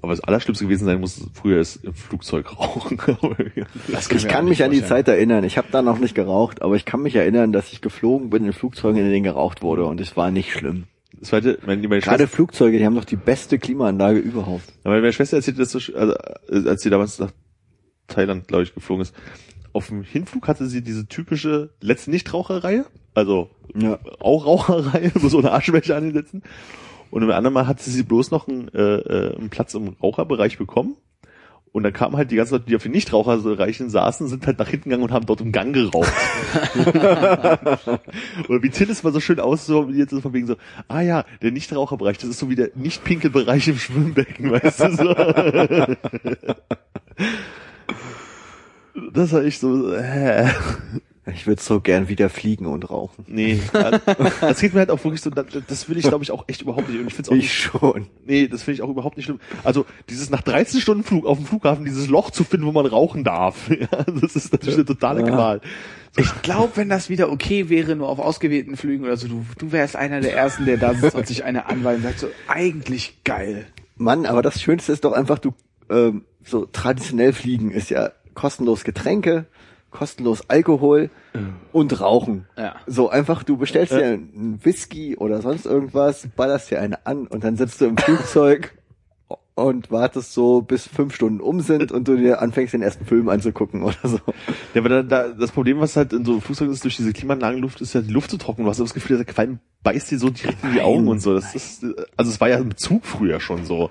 Aber 0.01 0.13
das 0.13 0.23
Allerschlimmste 0.23 0.65
gewesen 0.65 0.85
sein 0.85 0.99
muss, 0.99 1.19
früher 1.33 1.59
ist 1.59 1.77
im 1.77 1.93
Flugzeug 1.93 2.59
rauchen. 2.59 2.99
Das 3.91 4.11
Ich 4.11 4.27
kann 4.27 4.45
mich 4.45 4.63
an 4.63 4.71
die. 4.71 4.83
Zeit 4.83 5.07
erinnern. 5.07 5.43
Ich 5.43 5.57
habe 5.57 5.69
da 5.71 5.81
noch 5.81 5.97
nicht 5.99 6.13
geraucht, 6.13 6.61
aber 6.61 6.75
ich 6.75 6.85
kann 6.85 7.01
mich 7.01 7.15
erinnern, 7.15 7.51
dass 7.51 7.71
ich 7.71 7.81
geflogen 7.81 8.29
bin 8.29 8.45
in 8.45 8.53
Flugzeugen, 8.53 8.99
in 9.01 9.09
denen 9.09 9.23
geraucht 9.23 9.61
wurde 9.63 9.85
und 9.85 9.99
es 10.01 10.15
war 10.15 10.29
nicht 10.31 10.51
schlimm. 10.51 10.83
das 11.19 11.29
zweite, 11.29 11.57
meine, 11.65 11.87
meine 11.87 12.01
Gerade 12.01 12.23
Schwester, 12.23 12.35
Flugzeuge, 12.35 12.77
die 12.77 12.85
haben 12.85 12.95
doch 12.95 13.05
die 13.05 13.15
beste 13.15 13.57
Klimaanlage 13.57 14.19
überhaupt. 14.19 14.65
meine, 14.83 15.01
meine 15.01 15.13
Schwester 15.13 15.37
erzählte 15.37 15.59
das 15.61 15.71
so, 15.71 15.79
also, 15.95 16.13
äh, 16.49 16.69
als 16.69 16.81
sie 16.83 16.89
damals 16.89 17.17
nach 17.17 17.31
Thailand, 18.07 18.47
glaube 18.47 18.63
ich, 18.63 18.75
geflogen 18.75 19.01
ist. 19.01 19.15
Auf 19.73 19.87
dem 19.87 20.03
Hinflug 20.03 20.47
hatte 20.47 20.67
sie 20.67 20.83
diese 20.83 21.07
typische 21.07 21.71
letzte 21.81 22.11
Nichtraucherreihe, 22.11 22.85
also 23.15 23.49
Ja. 23.73 23.97
auch 24.19 24.45
Raucherreihe, 24.45 25.11
wo 25.15 25.27
so 25.29 25.39
eine 25.39 25.51
Aschenbecher 25.51 25.95
an 25.97 26.03
den 26.03 26.13
Sitzen. 26.13 26.43
Und 27.11 27.23
im 27.23 27.31
anderen 27.31 27.53
Mal 27.53 27.65
hatte 27.67 27.89
sie 27.89 28.03
bloß 28.03 28.31
noch 28.31 28.47
einen, 28.47 28.67
äh, 28.73 28.81
äh, 28.81 29.37
einen 29.37 29.49
Platz 29.49 29.73
im 29.73 29.95
Raucherbereich 30.01 30.57
bekommen. 30.57 30.95
Und 31.71 31.83
dann 31.83 31.91
kamen 31.91 32.15
halt 32.15 32.31
die 32.31 32.37
ganzen 32.37 32.53
Leute, 32.53 32.67
die 32.67 32.75
auf 32.77 32.83
den 32.83 32.93
Nichtraucherbereichen 32.93 33.89
saßen, 33.89 34.29
sind 34.29 34.47
halt 34.47 34.59
nach 34.59 34.69
hinten 34.69 34.85
gegangen 34.89 35.03
und 35.03 35.11
haben 35.11 35.25
dort 35.25 35.41
im 35.41 35.51
Gang 35.51 35.73
geraucht. 35.73 36.09
Oder 38.47 38.63
wie 38.63 38.69
Tillis 38.69 39.03
mal 39.03 39.11
so 39.11 39.19
schön 39.19 39.41
aus, 39.41 39.65
so 39.65 39.89
jetzt 39.89 40.11
so 40.11 40.21
von 40.21 40.31
wegen 40.31 40.47
so, 40.47 40.55
ah 40.87 41.01
ja, 41.01 41.25
der 41.41 41.51
Nichtraucherbereich, 41.51 42.17
das 42.17 42.29
ist 42.29 42.39
so 42.39 42.49
wie 42.49 42.55
der 42.55 42.69
nicht 42.75 43.03
pinkel 43.03 43.29
Bereich 43.29 43.67
im 43.67 43.77
Schwimmbecken, 43.77 44.51
weißt 44.51 44.79
du 44.79 44.91
so. 44.95 45.15
Das 49.11 49.33
war 49.33 49.43
echt 49.43 49.59
so, 49.59 49.91
äh. 49.91 50.47
Ich 51.33 51.47
würde 51.47 51.61
so 51.61 51.81
gern 51.81 52.07
wieder 52.07 52.29
fliegen 52.29 52.67
und 52.67 52.87
rauchen. 52.89 53.25
Nee, 53.27 53.59
das 54.41 54.59
geht 54.59 54.73
mir 54.73 54.81
halt 54.81 54.91
auch 54.91 55.03
wirklich 55.03 55.21
so, 55.21 55.31
das, 55.31 55.45
das 55.67 55.89
will 55.89 55.97
ich 55.97 56.03
glaube 56.07 56.23
ich 56.23 56.29
auch 56.31 56.43
echt 56.47 56.61
überhaupt 56.61 56.87
nicht. 56.87 56.99
Und 56.99 57.07
ich 57.07 57.13
finde 57.15 57.31
auch 57.31 57.35
Ich 57.35 57.41
nicht, 57.41 57.53
schon. 57.53 58.07
nee, 58.25 58.47
das 58.47 58.61
finde 58.63 58.75
ich 58.75 58.81
auch 58.83 58.89
überhaupt 58.89 59.17
nicht 59.17 59.25
schlimm. 59.25 59.39
Also 59.63 59.85
dieses 60.09 60.29
nach 60.29 60.41
13 60.43 60.81
Stunden 60.81 61.03
Flug 61.03 61.25
auf 61.25 61.37
dem 61.37 61.47
Flughafen 61.47 61.83
dieses 61.83 62.07
Loch 62.07 62.29
zu 62.29 62.43
finden, 62.43 62.67
wo 62.67 62.71
man 62.71 62.85
rauchen 62.85 63.23
darf, 63.23 63.69
das 64.21 64.35
ist 64.35 64.51
natürlich 64.51 64.75
eine 64.75 64.85
totale 64.85 65.21
Ja. 65.21 65.27
Qual. 65.27 65.61
Ich 66.17 66.41
glaube, 66.43 66.73
wenn 66.75 66.89
das 66.89 67.09
wieder 67.09 67.31
okay 67.31 67.69
wäre, 67.69 67.95
nur 67.95 68.07
auf 68.07 68.19
ausgewählten 68.19 68.77
Flügen 68.77 69.03
oder 69.03 69.17
so, 69.17 69.27
du, 69.27 69.45
du 69.57 69.71
wärst 69.71 69.95
einer 69.95 70.21
der 70.21 70.35
Ersten, 70.35 70.65
der 70.65 70.77
da 70.77 70.93
sitzt 70.93 71.15
und 71.15 71.27
sich 71.27 71.43
eine 71.43 71.65
anweilt 71.65 71.97
und 71.97 72.03
sagt 72.03 72.19
so, 72.19 72.27
eigentlich 72.47 73.23
geil. 73.23 73.65
Mann, 73.97 74.25
aber 74.25 74.41
das 74.41 74.61
Schönste 74.61 74.93
ist 74.93 75.03
doch 75.03 75.11
einfach, 75.11 75.39
du 75.39 75.53
ähm, 75.89 76.23
so 76.43 76.65
traditionell 76.67 77.33
fliegen 77.33 77.71
ist 77.71 77.89
ja 77.89 78.11
kostenlos 78.33 78.83
Getränke, 78.83 79.45
kostenlos 79.95 80.49
Alkohol 80.49 81.09
und 81.71 82.01
Rauchen. 82.01 82.47
Ja. 82.57 82.75
So 82.85 83.09
einfach, 83.09 83.43
du 83.43 83.57
bestellst 83.57 83.93
dir 83.93 84.03
einen 84.03 84.59
Whisky 84.63 85.15
oder 85.15 85.41
sonst 85.41 85.65
irgendwas, 85.65 86.27
ballerst 86.35 86.69
dir 86.69 86.81
eine 86.81 87.05
an 87.05 87.27
und 87.27 87.43
dann 87.43 87.55
sitzt 87.55 87.79
du 87.79 87.85
im 87.85 87.97
Flugzeug 87.97 88.73
und 89.55 89.89
wartest 89.89 90.33
so, 90.33 90.61
bis 90.61 90.85
fünf 90.85 91.15
Stunden 91.15 91.39
um 91.39 91.61
sind 91.61 91.93
und 91.93 92.07
du 92.07 92.17
dir 92.17 92.41
anfängst, 92.41 92.73
den 92.73 92.81
ersten 92.81 93.05
Film 93.05 93.29
anzugucken 93.29 93.83
oder 93.83 93.95
so. 94.03 94.19
Ja, 94.73 94.81
aber 94.81 94.89
da, 94.89 95.03
da, 95.03 95.27
das 95.29 95.51
Problem, 95.51 95.79
was 95.79 95.95
halt 95.95 96.11
in 96.11 96.25
so 96.25 96.41
Flugzeugen 96.41 96.73
ist, 96.73 96.83
durch 96.83 96.97
diese 96.97 97.13
Klimaanlagenluft, 97.13 97.79
ist 97.79 97.93
ja 97.93 98.01
die 98.01 98.11
Luft 98.11 98.29
zu 98.29 98.37
trocken. 98.37 98.63
Du 98.63 98.69
hast 98.69 98.81
das 98.81 98.93
Gefühl, 98.93 99.15
der 99.15 99.25
Qualm 99.25 99.59
beißt 99.83 100.11
dir 100.11 100.19
so 100.19 100.29
direkt 100.29 100.61
in 100.63 100.73
die 100.73 100.81
Augen 100.81 101.07
und 101.07 101.21
so. 101.21 101.33
Das 101.33 101.55
ist, 101.55 101.85
also 102.17 102.31
es 102.31 102.41
war 102.41 102.49
ja 102.49 102.57
im 102.57 102.75
Zug 102.75 103.05
früher 103.05 103.39
schon 103.39 103.65
so. 103.65 103.89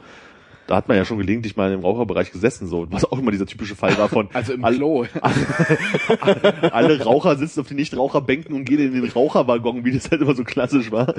Da 0.66 0.77
hat 0.77 0.89
man 0.89 0.97
ja 0.97 1.05
schon 1.05 1.19
gelegentlich 1.19 1.57
mal 1.57 1.70
im 1.73 1.81
Raucherbereich 1.81 2.32
gesessen, 2.32 2.66
so. 2.66 2.86
Was 2.91 3.05
auch 3.05 3.19
immer 3.19 3.31
dieser 3.31 3.45
typische 3.47 3.77
Fall 3.77 3.97
war 3.99 4.09
von, 4.09 4.28
Also 4.32 4.55
im 4.55 4.65
all- 4.65 4.77
Klo. 4.77 5.05
alle 6.70 7.03
Raucher 7.05 7.36
sitzen 7.36 7.61
auf 7.61 7.69
den 7.69 7.77
Nichtraucherbänken 7.77 8.55
und 8.55 8.65
gehen 8.65 8.78
in 8.78 8.93
den 8.95 9.11
Raucherwaggon, 9.11 9.85
wie 9.85 9.93
das 9.93 10.11
halt 10.11 10.23
immer 10.23 10.35
so 10.35 10.45
klassisch 10.45 10.91
war. 10.91 11.15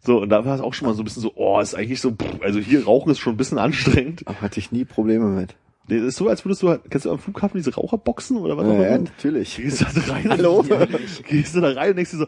So, 0.00 0.20
und 0.20 0.28
da 0.28 0.44
war 0.44 0.54
es 0.56 0.60
auch 0.60 0.74
schon 0.74 0.88
mal 0.88 0.94
so 0.94 1.02
ein 1.02 1.04
bisschen 1.04 1.22
so, 1.22 1.32
oh, 1.36 1.60
ist 1.60 1.74
eigentlich 1.74 2.00
so, 2.00 2.14
also 2.42 2.58
hier 2.58 2.84
Rauchen 2.84 3.10
ist 3.12 3.18
schon 3.18 3.34
ein 3.34 3.36
bisschen 3.38 3.58
anstrengend. 3.58 4.22
Aber 4.26 4.40
hatte 4.40 4.60
ich 4.60 4.72
nie 4.72 4.84
Probleme 4.84 5.26
mit. 5.26 5.54
Nee, 5.88 5.98
das 5.98 6.08
ist 6.08 6.16
so, 6.16 6.28
als 6.28 6.44
würdest 6.44 6.62
du 6.62 6.68
halt, 6.68 6.82
kennst 6.90 7.06
du 7.06 7.10
am 7.10 7.18
Flughafen 7.18 7.58
diese 7.58 7.74
Raucherboxen 7.74 8.36
oder 8.36 8.56
was 8.56 8.66
auch 8.66 8.74
Ja, 8.74 8.82
ja, 8.82 8.88
immer? 8.96 8.98
natürlich. 9.04 9.56
Gehst 9.56 9.80
du 9.80 9.86
da 10.00 10.12
rein? 10.12 10.28
Hallo? 10.30 10.64
Gehst 11.28 11.56
du 11.56 11.60
da 11.60 11.70
rein 11.72 11.90
und 11.90 11.96
denkst 11.96 12.12
dir 12.12 12.18
so, 12.18 12.26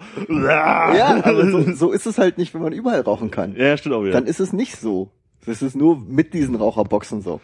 Ja, 0.48 1.20
aber 1.24 1.50
so, 1.50 1.72
so 1.72 1.92
ist 1.92 2.06
es 2.06 2.18
halt 2.18 2.36
nicht, 2.36 2.52
wenn 2.54 2.62
man 2.62 2.72
überall 2.72 3.00
rauchen 3.02 3.30
kann. 3.30 3.54
Ja, 3.56 3.76
stimmt 3.76 3.94
auch 3.94 4.02
wieder. 4.02 4.12
Dann 4.12 4.26
ist 4.26 4.40
es 4.40 4.52
nicht 4.52 4.76
so. 4.80 5.10
Das 5.46 5.62
ist 5.62 5.76
nur 5.76 5.98
mit 5.98 6.34
diesen 6.34 6.54
Raucherboxen 6.54 7.22
so. 7.22 7.40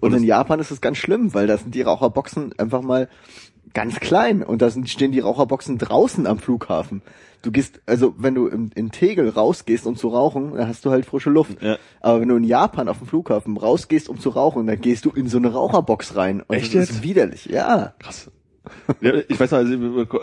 Und 0.00 0.14
in 0.14 0.24
Japan 0.24 0.60
ist 0.60 0.70
es 0.70 0.80
ganz 0.80 0.96
schlimm, 0.96 1.34
weil 1.34 1.46
da 1.46 1.56
sind 1.56 1.74
die 1.74 1.82
Raucherboxen 1.82 2.58
einfach 2.58 2.82
mal 2.82 3.08
ganz 3.74 4.00
klein 4.00 4.42
und 4.42 4.62
da 4.62 4.70
sind, 4.70 4.88
stehen 4.88 5.12
die 5.12 5.20
Raucherboxen 5.20 5.78
draußen 5.78 6.26
am 6.26 6.38
Flughafen. 6.38 7.02
Du 7.42 7.50
gehst, 7.50 7.80
also 7.86 8.14
wenn 8.18 8.34
du 8.34 8.48
in, 8.48 8.70
in 8.74 8.90
Tegel 8.90 9.28
rausgehst, 9.28 9.86
um 9.86 9.96
zu 9.96 10.08
rauchen, 10.08 10.54
dann 10.54 10.68
hast 10.68 10.84
du 10.84 10.90
halt 10.90 11.06
frische 11.06 11.30
Luft. 11.30 11.62
Ja. 11.62 11.78
Aber 12.00 12.20
wenn 12.20 12.28
du 12.28 12.36
in 12.36 12.44
Japan 12.44 12.88
auf 12.88 12.98
dem 12.98 13.06
Flughafen 13.06 13.56
rausgehst, 13.56 14.08
um 14.08 14.18
zu 14.18 14.30
rauchen, 14.30 14.66
dann 14.66 14.80
gehst 14.80 15.04
du 15.06 15.10
in 15.10 15.28
so 15.28 15.38
eine 15.38 15.52
Raucherbox 15.52 16.16
rein. 16.16 16.42
Und 16.42 16.54
Echt 16.56 16.74
das 16.74 16.84
ist 16.84 16.90
jetzt? 16.96 17.02
widerlich, 17.02 17.46
ja. 17.46 17.94
Krass. 17.98 18.30
Ja, 19.00 19.14
ich 19.26 19.40
weiß 19.40 19.52
noch, 19.52 19.58
als 19.58 19.70
wir 19.70 19.76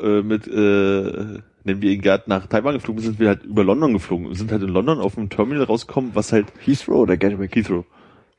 äh, 0.04 0.22
mit, 0.22 0.48
äh, 0.48 1.42
nennen 1.68 1.82
wir 1.82 1.92
ihn 1.92 2.02
gerade 2.02 2.24
nach 2.28 2.48
Taiwan 2.48 2.74
geflogen 2.74 3.02
sind, 3.02 3.14
sind 3.14 3.20
wir 3.20 3.30
halt 3.30 3.44
über 3.44 3.64
London 3.64 3.94
geflogen. 3.94 4.30
Wir 4.30 4.36
sind 4.36 4.52
halt 4.52 4.64
in 4.64 4.70
London 4.70 5.00
auf 5.00 5.16
dem 5.16 5.30
Terminal 5.30 5.66
rausgekommen, 5.66 6.16
was 6.16 6.32
halt 6.32 6.48
Heathrow 6.66 7.02
oder 7.02 7.18
Gatwick. 7.18 7.56
Heathrow. 7.56 7.86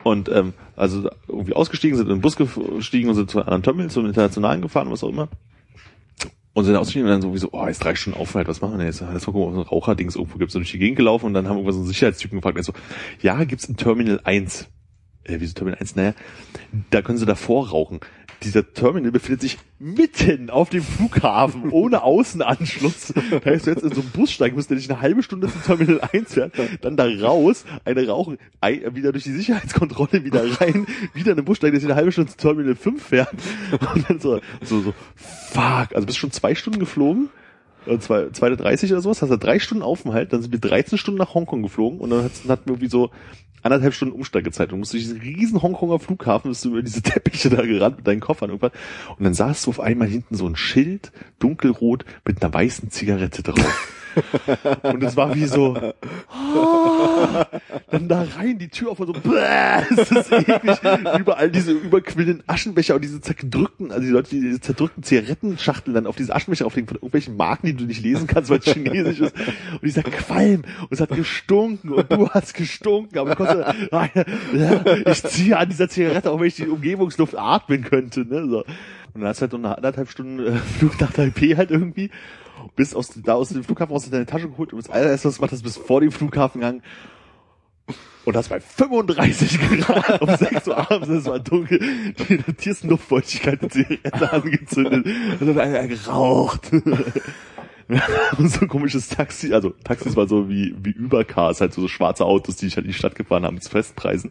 Und 0.02 0.28
ähm, 0.28 0.54
also 0.74 1.08
irgendwie 1.28 1.54
ausgestiegen, 1.54 1.96
sind 1.96 2.08
in 2.08 2.16
den 2.16 2.20
Bus 2.20 2.36
gestiegen 2.36 3.08
und 3.08 3.14
sind 3.14 3.30
zu 3.30 3.40
anderen 3.40 3.62
Terminals, 3.62 3.94
zum 3.94 4.06
internationalen 4.06 4.62
gefahren, 4.62 4.90
was 4.90 5.04
auch 5.04 5.10
immer. 5.10 5.28
Und 6.54 6.64
sind 6.64 6.74
ausgestiegen 6.74 7.06
und 7.06 7.12
dann 7.12 7.22
sowieso, 7.22 7.50
oh, 7.52 7.66
jetzt 7.66 7.84
drei 7.84 7.94
Stunden 7.94 8.18
Aufenthalt, 8.18 8.48
was 8.48 8.60
machen 8.60 8.72
wir 8.72 8.78
denn 8.78 8.86
jetzt? 8.86 9.00
Lass 9.00 9.26
mal 9.26 9.32
gucken, 9.32 9.48
ob 9.48 9.52
es 9.52 9.66
ein 9.66 9.68
Raucherdings 9.68 10.16
irgendwo 10.16 10.38
gibt. 10.38 10.50
So 10.50 10.58
durch 10.58 10.72
die 10.72 10.78
Gegend 10.78 10.96
gelaufen 10.96 11.26
und 11.26 11.34
dann 11.34 11.48
haben 11.48 11.64
wir 11.64 11.72
so 11.72 11.78
einen 11.78 11.86
Sicherheitstypen 11.86 12.38
gefragt, 12.38 12.56
der 12.56 12.64
so, 12.64 12.72
ja, 13.20 13.44
gibt's 13.44 13.68
ein 13.68 13.76
Terminal 13.76 14.20
1? 14.24 14.68
äh, 15.28 15.40
wieso 15.40 15.54
Terminal 15.54 15.80
1? 15.80 15.96
Naja, 15.96 16.14
da 16.90 17.02
können 17.02 17.18
sie 17.18 17.26
davor 17.26 17.68
rauchen. 17.70 18.00
Dieser 18.44 18.72
Terminal 18.72 19.10
befindet 19.10 19.40
sich 19.40 19.58
mitten 19.80 20.48
auf 20.50 20.70
dem 20.70 20.82
Flughafen, 20.82 21.68
ohne 21.70 22.02
Außenanschluss. 22.02 23.12
Da 23.14 23.50
heißt, 23.50 23.66
du 23.66 23.70
jetzt 23.70 23.82
in 23.82 23.92
so 23.92 24.00
einen 24.00 24.10
Bus 24.10 24.30
steigen 24.30 24.54
musst, 24.54 24.70
der 24.70 24.76
dich 24.76 24.88
eine 24.90 25.00
halbe 25.00 25.22
Stunde 25.22 25.48
zum 25.48 25.62
Terminal 25.62 26.00
1 26.12 26.34
fährt, 26.34 26.52
dann 26.82 26.96
da 26.96 27.04
raus, 27.20 27.64
eine 27.84 28.06
rauchen, 28.06 28.38
wieder 28.92 29.12
durch 29.12 29.24
die 29.24 29.32
Sicherheitskontrolle 29.32 30.24
wieder 30.24 30.42
rein, 30.60 30.86
wieder 31.14 31.32
in 31.32 31.36
den 31.36 31.44
Bus 31.44 31.56
steigen, 31.56 31.72
der 31.72 31.80
sich 31.80 31.88
eine 31.90 31.96
halbe 31.96 32.12
Stunde 32.12 32.30
zum 32.30 32.38
Terminal 32.38 32.76
5 32.76 33.02
fährt. 33.02 33.34
Und 33.94 34.08
dann 34.08 34.20
so, 34.20 34.40
so, 34.62 34.80
so, 34.82 34.94
fuck. 35.16 35.94
Also 35.94 36.06
bist 36.06 36.18
schon 36.18 36.30
zwei 36.30 36.54
Stunden 36.54 36.78
geflogen? 36.78 37.28
Zwei, 38.00 38.28
zwei 38.30 38.48
oder 38.48 38.56
30 38.56 38.92
oder 38.92 39.00
sowas, 39.00 39.22
hast 39.22 39.30
du 39.30 39.38
drei 39.38 39.58
Stunden 39.58 39.82
Aufenthalt, 39.82 40.32
dann 40.32 40.42
sind 40.42 40.52
wir 40.52 40.58
13 40.60 40.98
Stunden 40.98 41.16
nach 41.18 41.32
Hongkong 41.34 41.62
geflogen 41.62 42.00
und 42.00 42.10
dann 42.10 42.24
hat- 42.24 42.32
dann 42.42 42.50
hatten 42.52 42.66
wir 42.66 42.72
irgendwie 42.74 42.90
so 42.90 43.10
anderthalb 43.72 43.94
Stunden 43.94 44.14
Umsteigezeit. 44.14 44.72
Du 44.72 44.76
musst 44.76 44.92
durch 44.92 45.04
diesen 45.04 45.20
riesen 45.20 45.62
Hongkonger 45.62 45.98
Flughafen, 45.98 46.50
bist 46.50 46.64
du 46.64 46.70
über 46.70 46.82
diese 46.82 47.02
Teppiche 47.02 47.50
da 47.50 47.62
gerannt 47.62 47.98
mit 47.98 48.06
deinen 48.06 48.20
Koffern 48.20 48.50
irgendwann 48.50 48.72
und 49.16 49.24
dann 49.24 49.34
sahst 49.34 49.66
du 49.66 49.70
auf 49.70 49.80
einmal 49.80 50.08
hinten 50.08 50.34
so 50.34 50.46
ein 50.46 50.56
Schild, 50.56 51.12
dunkelrot, 51.38 52.04
mit 52.26 52.42
einer 52.42 52.52
weißen 52.52 52.90
Zigarette 52.90 53.42
drauf. 53.42 53.94
Und 54.82 55.02
es 55.02 55.16
war 55.16 55.34
wie 55.34 55.46
so, 55.46 55.76
ah, 56.28 57.46
dann 57.90 58.08
da 58.08 58.24
rein, 58.36 58.58
die 58.58 58.68
Tür 58.68 58.92
auf 58.92 59.00
und 59.00 59.08
so, 59.08 59.34
es 59.90 60.10
ist 60.10 60.32
eklig. 60.32 60.78
Überall 61.18 61.50
diese 61.50 61.72
überquillenden 61.72 62.42
Aschenbecher 62.46 62.94
und 62.94 63.02
diese 63.02 63.20
zerdrückten, 63.20 63.90
also 63.90 64.02
die 64.02 64.10
Leute, 64.10 64.30
die 64.30 64.40
diese 64.40 64.60
zerdrückten 64.60 65.02
Zigarettenschachteln 65.02 65.94
dann 65.94 66.06
auf 66.06 66.16
diese 66.16 66.34
Aschenbecher 66.34 66.66
auflegen 66.66 66.88
von 66.88 66.96
irgendwelchen 66.96 67.36
Marken, 67.36 67.66
die 67.66 67.74
du 67.74 67.84
nicht 67.84 68.02
lesen 68.02 68.26
kannst, 68.26 68.50
weil 68.50 68.58
es 68.58 68.64
chinesisch 68.64 69.20
ist. 69.20 69.34
Und 69.72 69.82
dieser 69.82 70.02
Qualm. 70.02 70.62
Und 70.80 70.88
es 70.90 71.00
hat 71.00 71.10
gestunken 71.10 71.92
und 71.92 72.12
du 72.12 72.28
hast 72.30 72.54
gestunken. 72.54 73.18
Aber 73.18 73.36
konnte, 73.36 73.74
ich 75.06 75.22
ziehe 75.24 75.56
an 75.56 75.68
dieser 75.68 75.88
Zigarette, 75.88 76.30
auch 76.30 76.40
wenn 76.40 76.48
ich 76.48 76.56
die 76.56 76.68
Umgebungsluft 76.68 77.36
atmen 77.36 77.82
könnte. 77.84 78.20
Ne? 78.20 78.46
So. 78.48 78.64
Und 79.14 79.22
dann 79.22 79.30
hast 79.30 79.40
du 79.40 79.42
halt 79.42 79.52
noch 79.52 79.58
eine 79.60 79.76
anderthalb 79.76 80.10
Stunden 80.10 80.38
äh, 80.38 80.52
Flug 80.56 81.00
nach 81.00 81.12
Taipei 81.12 81.54
halt 81.56 81.70
irgendwie. 81.70 82.10
Bist 82.76 82.94
aus, 82.94 83.10
da 83.24 83.34
aus 83.34 83.50
dem 83.50 83.64
Flughafen 83.64 83.94
aus 83.94 84.08
deine 84.08 84.26
Tasche 84.26 84.48
geholt 84.48 84.72
und 84.72 84.82
das 84.82 84.90
allererste, 84.90 85.28
was 85.28 85.34
du 85.34 85.40
gemacht 85.40 85.52
hast, 85.52 85.62
bist 85.62 85.78
vor 85.78 86.00
dem 86.00 86.12
Flughafen 86.12 86.60
gegangen. 86.60 86.82
Und 88.24 88.34
das 88.34 88.48
bei 88.48 88.60
35 88.60 89.58
Grad 89.80 90.20
um 90.20 90.36
6 90.36 90.68
Uhr 90.68 90.76
abends, 90.90 91.08
es 91.08 91.24
war 91.24 91.40
dunkel, 91.40 91.80
die 92.28 92.52
tiersten 92.54 92.90
Luftfeuchtigkeit 92.90 93.62
die 93.62 93.68
Zigarette 93.68 94.32
angezündet 94.32 95.06
und 95.40 95.46
dann 95.46 95.58
einer 95.58 95.88
geraucht. 95.88 96.70
Und 98.36 98.48
so 98.52 98.60
ein 98.60 98.68
komisches 98.68 99.08
Taxi, 99.08 99.54
also 99.54 99.70
Taxis 99.70 100.14
war 100.14 100.28
so 100.28 100.48
wie, 100.48 100.74
wie 100.82 100.90
Übercars, 100.90 101.60
halt 101.60 101.72
so, 101.72 101.80
so 101.80 101.88
schwarze 101.88 102.24
Autos, 102.24 102.56
die 102.56 102.66
ich 102.66 102.76
halt 102.76 102.84
in 102.84 102.92
die 102.92 102.98
Stadt 102.98 103.14
gefahren 103.14 103.44
haben 103.44 103.60
zu 103.60 103.70
Festpreisen. 103.70 104.30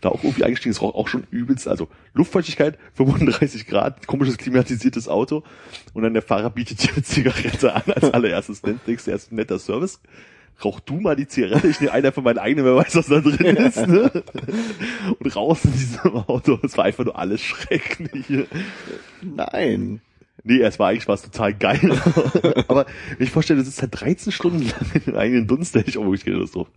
Da 0.00 0.10
auch 0.10 0.22
irgendwie 0.22 0.44
eingestiegen 0.44 0.72
ist, 0.72 0.80
auch 0.82 1.08
schon 1.08 1.24
übelst, 1.30 1.66
also 1.66 1.88
Luftfeuchtigkeit, 2.12 2.78
35 2.94 3.66
Grad, 3.66 4.06
komisches 4.06 4.36
klimatisiertes 4.36 5.08
Auto 5.08 5.42
und 5.94 6.02
dann 6.02 6.12
der 6.12 6.22
Fahrer 6.22 6.50
bietet 6.50 6.82
dir 6.82 6.92
eine 6.92 7.02
Zigarette 7.02 7.74
an 7.74 7.82
als 7.94 8.12
allererstes. 8.12 8.60
Denkst 8.62 9.04
du 9.04 9.10
erst, 9.10 9.32
netter 9.32 9.58
Service. 9.58 10.00
Rauch 10.62 10.78
du 10.80 11.00
mal 11.00 11.16
die 11.16 11.26
Zigarette, 11.26 11.68
ich 11.68 11.80
nehme 11.80 11.92
einer 11.92 12.12
von 12.12 12.22
meinen 12.22 12.36
eigenen, 12.36 12.66
wer 12.66 12.76
weiß, 12.76 12.94
was 12.96 13.06
da 13.06 13.20
drin 13.20 13.56
ist, 13.56 13.86
ne? 13.86 14.10
Und 15.18 15.34
raus 15.34 15.64
in 15.64 15.72
diesem 15.72 16.16
Auto. 16.16 16.58
Es 16.62 16.76
war 16.76 16.84
einfach 16.84 17.04
nur 17.04 17.18
alles 17.18 17.40
schrecklich. 17.40 18.26
Nein. 19.22 20.02
Nee, 20.42 20.60
es 20.60 20.78
war 20.78 20.88
eigentlich 20.88 21.08
was 21.08 21.22
total 21.22 21.54
geil. 21.54 21.80
Aber 22.68 22.86
wenn 23.16 23.26
ich 23.26 23.30
vorstelle, 23.30 23.60
du 23.60 23.64
sitzt 23.64 23.82
halt 23.82 24.00
13 24.00 24.32
Stunden 24.32 24.62
lang 24.62 24.90
in 24.94 25.02
den 25.04 25.16
eigenen 25.16 25.46
Dunst, 25.46 25.74
da 25.74 25.80
hätte 25.80 25.90
ich 25.90 25.98
auch 25.98 26.04
wirklich 26.04 26.24
keine 26.24 26.36
Lust 26.36 26.54
drauf. 26.54 26.68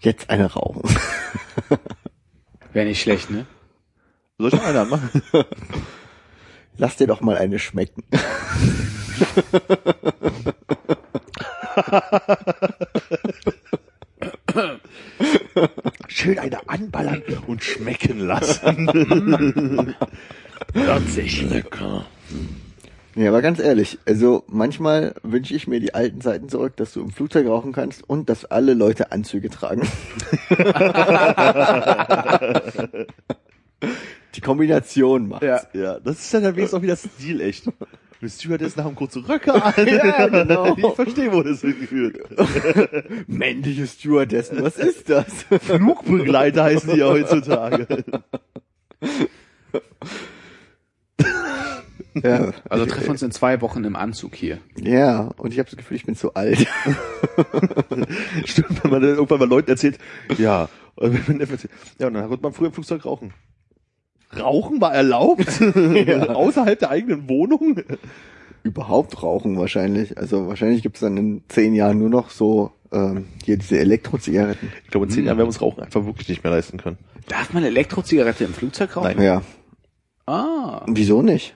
Jetzt 0.00 0.30
eine 0.30 0.52
rauchen. 0.52 0.82
Wäre 2.72 2.86
nicht 2.86 3.00
schlecht, 3.00 3.30
ne? 3.30 3.46
Soll 4.38 4.48
ich 4.48 4.54
noch 4.54 4.64
eine 4.64 4.80
anmachen? 4.80 5.22
Lass 6.76 6.96
dir 6.96 7.08
doch 7.08 7.20
mal 7.20 7.36
eine 7.36 7.58
schmecken. 7.58 8.04
Schön 16.08 16.38
eine 16.38 16.68
anballern 16.68 17.22
und 17.46 17.62
schmecken 17.62 18.20
lassen. 18.20 18.88
Hört 20.74 21.08
sich 21.08 21.48
lecker. 21.48 22.06
Ja, 23.14 23.28
aber 23.28 23.42
ganz 23.42 23.58
ehrlich, 23.58 23.98
also 24.06 24.44
manchmal 24.48 25.14
wünsche 25.22 25.54
ich 25.54 25.66
mir 25.66 25.80
die 25.80 25.94
alten 25.94 26.20
Zeiten 26.20 26.48
zurück, 26.48 26.76
dass 26.76 26.92
du 26.92 27.02
im 27.02 27.10
Flugzeug 27.10 27.46
rauchen 27.46 27.72
kannst 27.72 28.08
und 28.08 28.28
dass 28.28 28.44
alle 28.44 28.74
Leute 28.74 29.12
Anzüge 29.12 29.50
tragen. 29.50 29.88
die 34.34 34.40
Kombination 34.40 35.28
macht. 35.28 35.42
Ja. 35.42 35.62
Ja, 35.72 36.00
das 36.00 36.20
ist 36.20 36.32
ja 36.32 36.40
dann 36.40 36.56
wenigstens 36.56 36.78
auch 36.78 36.82
wieder 36.82 36.96
Stil 36.96 37.40
echt. 37.40 37.68
Die 38.20 38.28
Stewardessen 38.28 38.82
haben 38.82 38.96
kurze 38.96 39.26
Röcke 39.28 39.54
an. 39.54 39.74
Ja, 39.86 40.26
genau. 40.26 40.76
Ich 40.76 40.94
verstehe, 40.94 41.32
wo 41.32 41.42
das 41.42 41.60
hingeführt. 41.60 42.18
Männliche 43.28 43.86
Stewardessen, 43.86 44.62
was 44.62 44.76
ist 44.76 45.08
das? 45.08 45.44
Flugbegleiter 45.60 46.64
heißen 46.64 46.92
die 46.92 46.98
ja 46.98 47.06
heutzutage. 47.06 47.86
ja, 52.22 52.52
Also 52.68 52.86
treffen 52.86 53.04
wir 53.04 53.10
uns 53.10 53.22
in 53.22 53.30
zwei 53.30 53.60
Wochen 53.60 53.84
im 53.84 53.94
Anzug 53.96 54.34
hier. 54.34 54.58
ja, 54.76 55.30
und 55.36 55.52
ich 55.52 55.58
habe 55.58 55.68
das 55.70 55.76
Gefühl, 55.76 55.96
ich 55.96 56.04
bin 56.04 56.16
zu 56.16 56.34
alt. 56.34 56.58
Stimmt, 58.44 58.82
wenn 58.82 58.90
man 58.90 59.00
dann 59.02 59.10
irgendwann 59.10 59.38
mal 59.38 59.48
Leuten 59.48 59.70
erzählt, 59.70 59.98
ja, 60.38 60.68
und 60.96 61.12
wenn 61.28 61.36
man 61.38 61.40
erzählt, 61.48 61.70
ja, 61.98 62.08
und 62.08 62.14
dann 62.14 62.28
konnte 62.28 62.42
man 62.42 62.52
früher 62.52 62.66
im 62.68 62.72
Flugzeug 62.72 63.04
rauchen. 63.04 63.32
Rauchen 64.36 64.80
war 64.80 64.94
erlaubt? 64.94 65.48
Außerhalb 66.28 66.78
der 66.78 66.90
eigenen 66.90 67.28
Wohnung? 67.28 67.80
Überhaupt 68.62 69.22
rauchen 69.22 69.58
wahrscheinlich. 69.58 70.18
Also 70.18 70.48
wahrscheinlich 70.48 70.82
gibt's 70.82 71.00
dann 71.00 71.16
in 71.16 71.42
zehn 71.48 71.74
Jahren 71.74 71.98
nur 71.98 72.10
noch 72.10 72.30
so 72.30 72.72
ähm, 72.92 73.26
hier 73.44 73.56
diese 73.56 73.78
Elektrozigaretten. 73.78 74.70
Ich 74.84 74.90
glaube, 74.90 75.06
in 75.06 75.10
zehn 75.10 75.24
Jahren 75.24 75.38
werden 75.38 75.46
wir 75.46 75.48
uns 75.48 75.60
Rauchen 75.60 75.82
einfach 75.82 76.04
wirklich 76.04 76.28
nicht 76.28 76.44
mehr 76.44 76.52
leisten 76.52 76.78
können. 76.78 76.98
Darf 77.28 77.52
man 77.52 77.64
Elektrozigarette 77.64 78.44
im 78.44 78.54
Flugzeug 78.54 78.96
rauchen? 78.96 79.16
Nein. 79.16 79.22
Ja. 79.22 79.42
Ah. 80.26 80.84
Wieso 80.86 81.22
nicht? 81.22 81.54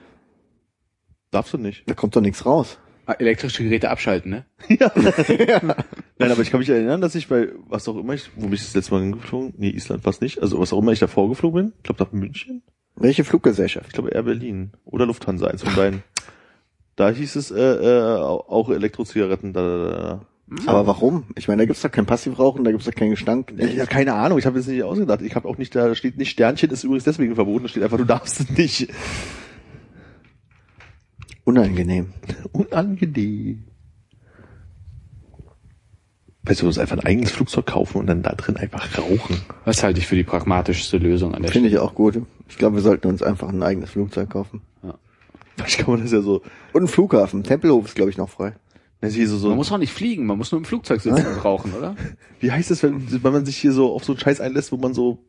Darfst 1.31 1.53
du 1.53 1.57
nicht. 1.57 1.83
Da 1.87 1.93
kommt 1.93 2.15
doch 2.15 2.21
nichts 2.21 2.45
raus. 2.45 2.77
Ah, 3.05 3.13
Elektrische 3.13 3.63
Geräte 3.63 3.89
abschalten, 3.89 4.31
ne? 4.31 4.45
Nein, 6.19 6.31
aber 6.31 6.41
ich 6.41 6.51
kann 6.51 6.59
mich 6.59 6.69
erinnern, 6.69 7.01
dass 7.01 7.15
ich 7.15 7.27
bei, 7.27 7.49
was 7.67 7.87
auch 7.87 7.97
immer 7.97 8.13
ich, 8.13 8.29
wo 8.35 8.41
bin 8.41 8.53
ich 8.53 8.61
das 8.61 8.75
letzte 8.75 8.93
Mal 8.93 9.01
hingeflogen? 9.01 9.53
Nee, 9.57 9.69
Island 9.69 10.05
war 10.05 10.13
nicht. 10.21 10.41
Also 10.41 10.59
was 10.59 10.71
auch 10.71 10.79
immer 10.79 10.91
ich 10.91 10.99
davor 10.99 11.27
geflogen 11.27 11.63
bin. 11.63 11.73
Ich 11.77 11.83
glaube 11.83 12.03
nach 12.03 12.11
München. 12.11 12.61
Welche 12.95 13.23
Fluggesellschaft? 13.23 13.87
Ich 13.87 13.93
glaube 13.93 14.11
Air 14.11 14.23
Berlin. 14.23 14.71
Oder 14.85 15.07
Lufthansa, 15.07 15.47
eins 15.47 15.63
von 15.63 15.75
beiden. 15.75 16.03
Da 16.95 17.09
hieß 17.09 17.35
es 17.35 17.49
äh, 17.49 17.59
äh, 17.59 18.17
auch 18.19 18.69
Elektrozigaretten. 18.69 19.53
Da, 19.53 19.61
da, 19.61 19.91
da. 19.91 20.25
Aber 20.67 20.85
warum? 20.85 21.25
Ich 21.35 21.47
meine, 21.47 21.63
da 21.63 21.65
gibt's 21.65 21.81
doch 21.81 21.89
kein 21.89 22.05
Passivrauchen, 22.05 22.63
da 22.63 22.71
gibt's 22.71 22.85
doch 22.85 22.93
keinen 22.93 23.11
Gestank. 23.11 23.53
Ich 23.57 23.79
habe 23.79 23.87
keine 23.87 24.13
Ahnung, 24.13 24.37
ich 24.37 24.45
habe 24.45 24.59
jetzt 24.59 24.67
nicht 24.67 24.83
ausgedacht. 24.83 25.21
Ich 25.21 25.35
habe 25.35 25.47
auch 25.47 25.57
nicht, 25.57 25.73
da 25.73 25.95
steht 25.95 26.17
nicht 26.17 26.29
Sternchen, 26.29 26.69
ist 26.69 26.83
übrigens 26.83 27.05
deswegen 27.05 27.33
verboten, 27.33 27.63
da 27.63 27.69
steht 27.69 27.81
einfach, 27.81 27.97
du 27.97 28.05
darfst 28.05 28.41
es 28.41 28.49
nicht. 28.51 28.89
Unangenehm. 31.43 32.13
Unangenehm. 32.51 33.63
Weißt 36.45 36.59
du, 36.59 36.63
du 36.63 36.67
musst 36.67 36.79
einfach 36.79 36.97
ein 36.97 37.05
eigenes 37.05 37.31
Flugzeug 37.31 37.65
kaufen 37.65 37.99
und 37.99 38.07
dann 38.07 38.21
da 38.21 38.33
drin 38.33 38.57
einfach 38.57 38.97
rauchen. 38.97 39.41
Was 39.63 39.81
halte 39.83 39.99
ich 39.99 40.07
für 40.07 40.15
die 40.15 40.23
pragmatischste 40.23 40.97
Lösung 40.97 41.33
an 41.33 41.41
der 41.41 41.51
Finde 41.51 41.69
ich 41.69 41.77
auch 41.77 41.95
gut. 41.95 42.21
Ich 42.49 42.57
glaube, 42.57 42.75
wir 42.75 42.81
sollten 42.81 43.07
uns 43.07 43.23
einfach 43.23 43.49
ein 43.49 43.63
eigenes 43.63 43.91
Flugzeug 43.91 44.29
kaufen. 44.29 44.61
Vielleicht 45.55 45.77
kann 45.79 45.91
man 45.91 46.01
das 46.01 46.11
ja 46.11 46.21
so, 46.21 46.41
Und 46.73 46.83
ein 46.83 46.87
Flughafen. 46.87 47.43
Tempelhof 47.43 47.85
ist, 47.85 47.95
glaube 47.95 48.09
ich, 48.09 48.17
noch 48.17 48.29
frei. 48.29 48.53
das 49.01 49.11
ist 49.11 49.15
hier 49.17 49.27
so, 49.29 49.37
so 49.37 49.47
Man 49.49 49.57
muss 49.57 49.71
auch 49.71 49.77
nicht 49.77 49.93
fliegen, 49.93 50.25
man 50.25 50.37
muss 50.37 50.51
nur 50.51 50.59
im 50.59 50.65
Flugzeug 50.65 50.99
sitzen 50.99 51.25
und 51.25 51.45
rauchen, 51.45 51.73
oder? 51.73 51.95
wie 52.39 52.51
heißt 52.51 52.71
das, 52.71 52.81
wenn, 52.83 53.23
wenn 53.23 53.33
man 53.33 53.45
sich 53.45 53.57
hier 53.57 53.71
so 53.71 53.93
auf 53.93 54.03
so 54.03 54.13
einen 54.13 54.19
Scheiß 54.19 54.41
einlässt, 54.41 54.71
wo 54.71 54.77
man 54.77 54.93
so 54.93 55.19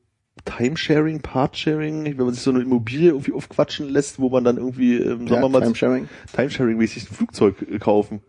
Timesharing, 0.46 1.20
Partsharing, 1.20 2.04
wenn 2.04 2.24
man 2.24 2.34
sich 2.34 2.42
so 2.42 2.50
eine 2.50 2.60
Immobilie 2.62 3.10
irgendwie 3.10 3.32
aufquatschen 3.32 3.88
lässt, 3.88 4.18
wo 4.18 4.30
man 4.30 4.44
dann 4.44 4.56
irgendwie, 4.56 4.96
ähm, 4.96 5.28
sagen 5.28 5.34
Ja, 5.34 5.42
wir 5.42 5.48
mal, 5.48 5.60
Timesharing. 5.62 6.08
Timesharing-mäßig 6.34 7.10
ein 7.10 7.14
Flugzeug 7.14 7.80
kaufen. 7.80 8.20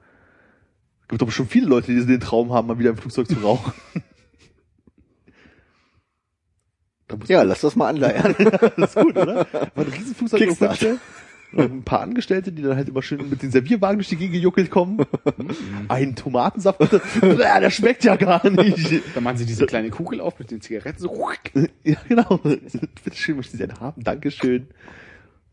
Gibt 1.08 1.22
doch 1.22 1.28
bestimmt 1.28 1.52
viele 1.52 1.68
Leute, 1.68 1.94
die 1.94 2.06
den 2.06 2.20
Traum 2.20 2.52
haben, 2.52 2.68
mal 2.68 2.80
wieder 2.80 2.90
im 2.90 2.98
Flugzeug 2.98 3.28
zu 3.28 3.36
rauchen. 3.36 3.74
da 7.08 7.18
Ja, 7.28 7.44
lass 7.44 7.62
das 7.62 7.76
mal 7.76 7.90
anleiern. 7.90 8.36
das 8.78 8.96
ist 8.96 9.02
gut, 9.02 9.16
oder? 9.16 9.48
Mal 9.76 9.86
ein 9.86 9.92
Riesenflugzeug 9.92 10.40
Kickstart. 10.40 11.00
ein 11.56 11.84
paar 11.84 12.02
Angestellte, 12.02 12.52
die 12.52 12.64
dann 12.64 12.76
halt 12.76 12.90
immer 12.90 13.04
schön 13.04 13.30
mit 13.30 13.44
den 13.44 13.52
Servierwagen 13.52 14.00
durch 14.00 14.10
die 14.10 14.16
Gegend 14.16 14.34
gejuckelt 14.34 14.72
kommen. 14.72 15.06
Ein 15.88 16.16
Tomatensaft. 16.16 16.82
Der 17.22 17.70
schmeckt 17.70 18.04
ja 18.04 18.16
gar 18.16 18.50
nicht. 18.50 19.04
Dann 19.14 19.24
machen 19.24 19.38
sie 19.38 19.46
diese 19.46 19.68
kleine 19.68 19.92
Kugel 19.92 20.20
auf 20.20 20.40
mit 20.40 20.50
den 20.52 20.60
Zigaretten 20.60 21.00
so. 21.00 21.32
Ja, 21.84 21.98
genau. 22.10 22.40
Bitte 22.40 23.16
schön, 23.16 23.38
möchte 23.38 23.56
ich 23.56 23.64
einen 23.64 23.80
haben. 23.80 24.04
Dankeschön. 24.04 24.64
Und 24.64 24.70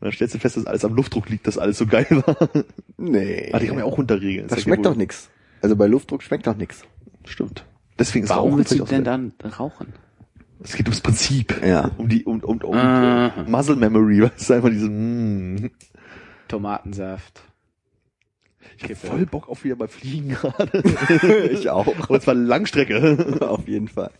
dann 0.01 0.13
stellst 0.13 0.35
du 0.35 0.39
fest, 0.41 0.57
dass 0.57 0.67
alles 0.67 0.85
am 0.85 0.95
Luftdruck 0.95 1.29
liegt, 1.29 1.47
dass 1.47 1.59
alles 1.59 1.79
so 1.79 1.87
geil 1.87 2.07
war. 2.11 2.49
nee. 2.97 3.51
Ah, 3.53 3.61
die 3.61 3.69
man 3.69 3.79
ja 3.79 3.85
auch 3.85 3.99
runterregeln. 3.99 4.49
das 4.49 4.59
ja 4.59 4.63
schmeckt 4.65 4.85
doch 4.87 4.97
nix. 4.97 5.31
Also 5.63 5.77
bei 5.77 5.87
Luftdruck 5.87 6.23
schmeckt 6.23 6.47
doch 6.47 6.57
nix. 6.57 6.83
Stimmt. 7.25 7.65
deswegen 7.99 8.25
ist 8.25 8.31
Warum 8.31 8.59
willst 8.59 8.73
du 8.73 8.85
denn 8.85 9.05
dann 9.05 9.33
rauchen? 9.59 9.95
Es 10.63 10.75
geht 10.75 10.87
ums 10.87 11.01
Prinzip. 11.01 11.61
Ja. 11.65 11.91
Um 11.97 12.09
die, 12.09 12.25
um, 12.25 12.41
um, 12.41 12.59
um 12.59 12.77
äh, 12.77 13.31
Muscle 13.45 13.77
Memory, 13.77 14.23
weißt 14.37 14.51
du, 14.51 14.55
einfach 14.55 14.71
diese, 14.71 14.89
mm. 14.89 15.71
Tomatensaft. 16.49 17.41
Ich 18.77 18.83
hab 18.83 18.89
Kippe. 18.89 19.07
voll 19.07 19.27
Bock 19.27 19.49
auf 19.49 19.65
wieder 19.65 19.77
mal 19.77 19.89
fliegen 19.89 20.31
gerade. 20.31 20.83
ich 21.51 21.69
auch. 21.71 22.09
Und 22.09 22.23
zwar 22.23 22.35
Langstrecke. 22.35 23.39
Auf 23.49 23.67
jeden 23.69 23.89
Fall. 23.89 24.11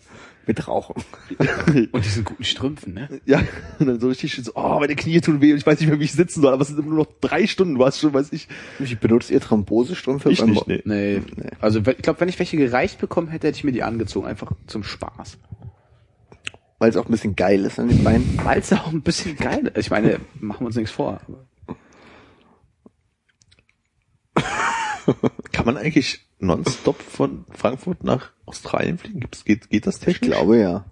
Mit 0.47 0.67
Rauchen. 0.67 0.97
Und 1.93 2.05
diesen 2.05 2.25
guten 2.25 2.43
Strümpfen, 2.45 2.95
ne? 2.95 3.21
Ja, 3.27 3.41
und 3.79 3.87
dann 3.87 4.01
so 4.01 4.09
richtig 4.09 4.33
schön 4.35 4.43
so, 4.43 4.53
oh, 4.57 4.79
meine 4.81 4.97
Knie 4.97 5.21
tun 5.21 5.41
weh 5.41 5.53
und 5.53 5.59
ich 5.59 5.67
weiß 5.67 5.79
nicht 5.79 5.89
mehr, 5.89 6.01
wie 6.01 6.05
ich 6.05 6.13
sitzen 6.13 6.43
soll, 6.43 6.53
aber 6.53 6.63
es 6.63 6.69
sind 6.69 6.85
nur 6.85 6.97
noch 6.97 7.07
drei 7.21 7.47
Stunden, 7.47 7.77
du 7.77 7.85
hast 7.85 8.01
schon, 8.01 8.13
weiß 8.13 8.33
ich. 8.33 8.49
Ich 8.81 8.99
benutze 8.99 9.33
ihr 9.33 9.41
Thrombosestrümpfe 9.41 10.33
Ich 10.33 10.41
beim 10.41 10.51
nicht, 10.51 10.67
Mo- 10.67 10.73
nee. 10.85 11.23
Nee. 11.37 11.51
Also 11.61 11.87
wenn- 11.87 11.95
ich 11.97 12.03
glaube, 12.03 12.19
wenn 12.21 12.29
ich 12.29 12.39
welche 12.41 12.57
gereicht 12.57 12.99
bekommen 12.99 13.29
hätte, 13.29 13.47
hätte 13.47 13.59
ich 13.59 13.65
mir 13.65 13.71
die 13.73 13.85
angezogen, 13.85 14.27
einfach 14.27 14.51
zum 14.67 14.83
Spaß. 14.83 15.39
Weil 16.81 16.91
es 16.91 16.97
auch 16.97 17.05
ein 17.07 17.13
bisschen 17.13 17.37
geil 17.37 17.65
ist 17.65 17.79
an 17.79 17.87
den 17.89 18.03
Beinen. 18.03 18.41
Weil 18.43 18.59
es 18.59 18.73
auch 18.73 18.89
ein 18.93 19.03
bisschen 19.03 19.37
geil 19.37 19.69
ist. 19.69 19.77
Ich 19.87 19.91
meine, 19.91 20.19
machen 20.41 20.63
wir 20.63 20.67
uns 20.67 20.75
nichts 20.77 20.91
vor. 20.91 21.21
Kann 25.53 25.67
man 25.67 25.77
eigentlich 25.77 26.27
nonstop 26.43 27.01
von 27.01 27.45
Frankfurt 27.51 28.05
nach 28.05 28.31
Australien 28.47 28.99
fliegen? 28.99 29.21
Gibt's, 29.21 29.45
geht, 29.45 29.71
geht 29.71 29.87
das 29.87 29.97
Ich 29.99 30.05
technisch? 30.05 30.31
glaube 30.31 30.59
ja. 30.59 30.85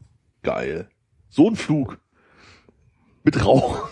Geil. 0.43 0.89
So 1.29 1.49
ein 1.49 1.57
Flug. 1.57 1.99
Mit 3.25 3.45
Rauch. 3.45 3.89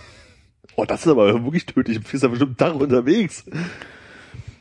Oh, 0.76 0.84
das 0.84 1.00
ist 1.04 1.08
aber 1.08 1.44
wirklich 1.44 1.66
tödlich. 1.66 1.98
Du 2.00 2.10
bist 2.10 2.22
ja 2.22 2.28
bestimmt 2.28 2.60
einen 2.62 2.72
Tag 2.72 2.80
unterwegs. 2.80 3.44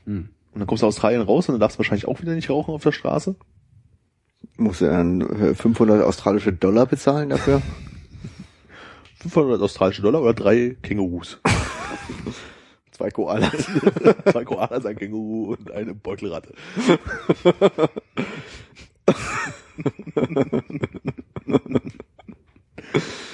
Hm. 0.05 0.29
Und 0.53 0.59
dann 0.59 0.67
kommst 0.67 0.81
du 0.83 0.87
aus 0.87 0.95
Australien 0.95 1.21
raus 1.21 1.47
und 1.47 1.53
dann 1.53 1.59
darfst 1.59 1.75
du 1.75 1.79
wahrscheinlich 1.79 2.07
auch 2.07 2.19
wieder 2.21 2.33
nicht 2.33 2.49
rauchen 2.49 2.73
auf 2.73 2.83
der 2.83 2.91
Straße. 2.91 3.35
Muss 4.57 4.81
er 4.81 4.89
dann 4.89 5.21
äh, 5.21 5.53
500 5.53 6.03
australische 6.03 6.51
Dollar 6.51 6.87
bezahlen 6.87 7.29
dafür? 7.29 7.61
500 9.19 9.61
australische 9.61 10.01
Dollar 10.01 10.21
oder 10.21 10.33
drei 10.33 10.75
Kängurus. 10.81 11.39
Zwei 12.97 13.11
Koalas. 13.11 13.51
Zwei 14.31 14.43
Koalas, 14.43 14.83
ein 14.87 14.95
Känguru 14.95 15.53
und 15.53 15.69
eine 15.69 15.93
Beutelratte. 15.93 16.55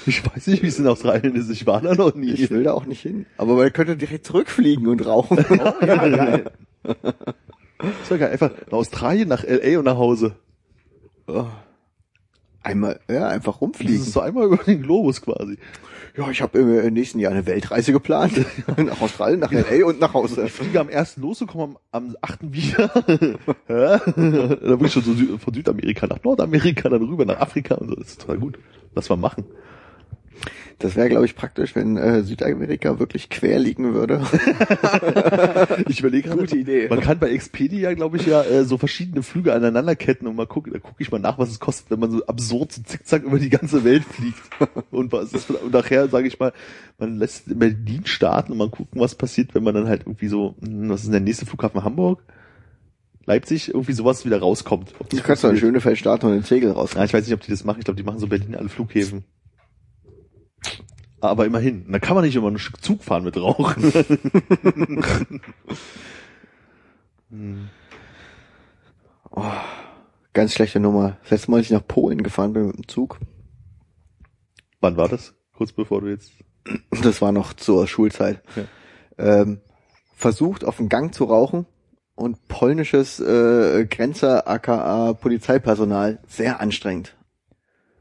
Ich 0.06 0.25
weiß 0.25 0.48
nicht, 0.48 0.64
wie 0.64 0.67
es 0.67 0.80
in 0.80 0.88
Australien 0.88 1.33
ist. 1.35 1.50
Ich 1.50 1.66
war 1.66 1.80
da 1.80 1.95
noch 1.95 2.14
nie. 2.14 2.32
Ich 2.32 2.51
will 2.51 2.64
da 2.64 2.74
auch 2.74 2.85
nicht 2.85 3.01
hin. 3.01 3.25
Aber 3.38 3.56
man 3.56 3.72
könnte 3.72 3.95
direkt 3.95 4.25
zurückfliegen 4.25 4.85
und 4.88 5.06
rauchen. 5.06 5.38
ja, 5.82 6.08
geil. 6.09 6.51
Das 6.83 8.11
war 8.11 8.17
geil. 8.17 8.32
Einfach 8.32 8.51
nach 8.66 8.74
Australien, 8.74 9.30
nach 9.30 9.45
L.A. 9.45 9.80
und 9.80 9.85
nach 9.85 9.98
Hause. 9.98 10.35
Oh. 11.27 11.45
Einmal, 12.64 13.00
ja, 13.09 13.27
einfach 13.27 13.53
Das 13.53 13.61
rumfliegen. 13.61 13.95
ist 13.95 14.14
so 14.14 14.22
einmal 14.22 14.45
über 14.45 14.58
den 14.58 14.82
Globus 14.82 15.22
quasi. 15.22 15.58
Ja, 16.16 16.30
ich 16.30 16.42
habe 16.42 16.59
im 16.59 16.80
äh, 16.80 16.92
nächsten 16.92 17.19
Jahr 17.19 17.32
eine 17.32 17.45
Weltreise 17.45 17.92
geplant. 17.92 18.33
nach 18.77 19.01
Australien, 19.01 19.40
nach 19.40 19.51
LA 19.51 19.85
und 19.85 20.00
nach 20.00 20.14
Hause. 20.14 20.43
Ich 20.45 20.51
fliege 20.51 20.80
am 20.80 20.88
ersten 20.90 21.22
los 21.22 21.42
und 21.42 21.48
komme 21.48 21.64
am, 21.64 21.77
am 21.92 22.16
achten 22.22 22.53
wieder. 22.53 22.88
Da 23.67 23.98
bin 24.06 24.85
ich 24.85 24.93
schon 24.93 25.03
so 25.03 25.11
Sü- 25.11 25.38
von 25.40 25.53
Südamerika 25.53 26.08
nach 26.08 26.24
Nordamerika, 26.24 26.88
dann 26.90 27.01
rüber 27.03 27.25
nach 27.25 27.40
Afrika 27.40 27.75
und 27.75 27.90
so. 27.90 27.95
Das 27.95 28.09
ist 28.09 28.22
total 28.22 28.38
gut. 28.38 28.59
Lass 28.95 29.09
mal 29.09 29.16
machen. 29.17 29.43
Das 30.79 30.95
wäre, 30.95 31.07
glaube 31.09 31.25
ich, 31.25 31.35
praktisch, 31.35 31.75
wenn 31.75 31.95
äh, 31.97 32.23
Südamerika 32.23 32.99
wirklich 32.99 33.29
quer 33.29 33.57
liegen 33.59 33.93
würde. 33.93 34.21
Ich 35.87 35.99
überlege 35.99 36.27
gerade, 36.29 36.41
Gute 36.41 36.57
Idee. 36.57 36.87
man 36.89 36.99
kann 37.01 37.19
bei 37.19 37.29
Expedia, 37.29 37.93
glaube 37.93 38.17
ich, 38.17 38.25
ja 38.25 38.43
äh, 38.43 38.63
so 38.65 38.77
verschiedene 38.77 39.23
Flüge 39.23 39.53
aneinanderketten 39.53 40.27
und 40.27 40.35
mal 40.35 40.47
gucken, 40.47 40.73
da 40.73 40.79
gucke 40.79 41.01
ich 41.01 41.11
mal 41.11 41.19
nach, 41.19 41.37
was 41.37 41.49
es 41.49 41.59
kostet, 41.59 41.91
wenn 41.91 41.99
man 41.99 42.11
so 42.11 42.25
absurd 42.25 42.71
so 42.71 42.81
zickzack 42.81 43.23
über 43.23 43.39
die 43.39 43.49
ganze 43.49 43.83
Welt 43.83 44.03
fliegt. 44.03 44.39
Und 44.91 45.11
was 45.11 45.33
ist 45.33 45.49
und 45.49 45.71
nachher, 45.73 46.07
sage 46.09 46.27
ich 46.27 46.39
mal, 46.39 46.53
man 46.97 47.17
lässt 47.17 47.47
in 47.47 47.59
Berlin 47.59 48.01
starten 48.05 48.51
und 48.51 48.57
mal 48.57 48.69
gucken, 48.69 48.99
was 49.01 49.15
passiert, 49.15 49.53
wenn 49.55 49.63
man 49.63 49.73
dann 49.75 49.87
halt 49.87 50.01
irgendwie 50.05 50.27
so, 50.27 50.55
hm, 50.63 50.89
was 50.89 51.01
ist 51.01 51.05
denn 51.05 51.13
der 51.13 51.21
nächste 51.21 51.45
Flughafen 51.45 51.83
Hamburg? 51.83 52.23
Leipzig, 53.25 53.69
irgendwie 53.69 53.93
sowas 53.93 54.25
wieder 54.25 54.39
rauskommt. 54.39 54.93
Ob 54.99 55.09
Du 55.09 55.15
das 55.15 55.25
kannst 55.25 55.43
doch 55.43 55.49
eine 55.49 55.57
funktioniert. 55.57 55.59
schöne 55.61 55.81
Feld 55.81 55.97
starten 55.97 56.25
und 56.25 56.33
den 56.33 56.43
Tegel 56.43 56.71
raus. 56.71 56.91
Ja, 56.95 57.03
ich 57.05 57.13
weiß 57.13 57.25
nicht, 57.25 57.33
ob 57.33 57.39
die 57.41 57.51
das 57.51 57.63
machen. 57.63 57.79
Ich 57.79 57.85
glaube, 57.85 57.97
die 57.97 58.03
machen 58.03 58.19
so 58.19 58.27
Berlin 58.27 58.55
alle 58.55 58.67
Flughäfen. 58.69 59.23
Aber 61.22 61.45
immerhin. 61.45 61.85
Dann 61.90 62.01
kann 62.01 62.16
man 62.16 62.25
nicht 62.25 62.35
immer 62.35 62.48
einen 62.48 62.59
Zug 62.82 63.03
fahren 63.03 63.24
mit 63.24 63.38
Rauch. 63.38 63.75
Hm. 67.30 67.69
Ganz 70.33 70.53
schlechte 70.53 70.80
Nummer. 70.80 71.17
Das 71.22 71.32
letzte 71.32 71.51
Mal, 71.51 71.58
als 71.58 71.67
ich 71.67 71.72
nach 71.72 71.88
Polen 71.88 72.24
gefahren 72.24 72.53
bin 72.53 72.67
mit 72.67 72.75
dem 72.75 72.88
Zug, 72.88 73.19
Wann 74.83 74.98
war 74.98 75.08
das? 75.08 75.33
Kurz 75.53 75.72
bevor 75.72 76.01
du 76.01 76.09
jetzt. 76.09 76.33
das 77.03 77.22
war 77.22 77.32
noch 77.32 77.53
zur 77.53 77.88
Schulzeit, 77.88 78.43
ähm, 79.17 79.61
versucht 80.14 80.66
auf 80.66 80.75
dem 80.75 80.90
Gang 80.90 81.16
zu 81.16 81.24
rauchen 81.24 81.66
und 82.16 82.50
polnisches 82.50 83.22
äh, 83.22 83.85
Grenzer 83.85 84.45
aka 84.45 85.14
Polizeipersonal 85.14 86.19
sehr 86.27 86.59
anstrengend. 86.59 87.16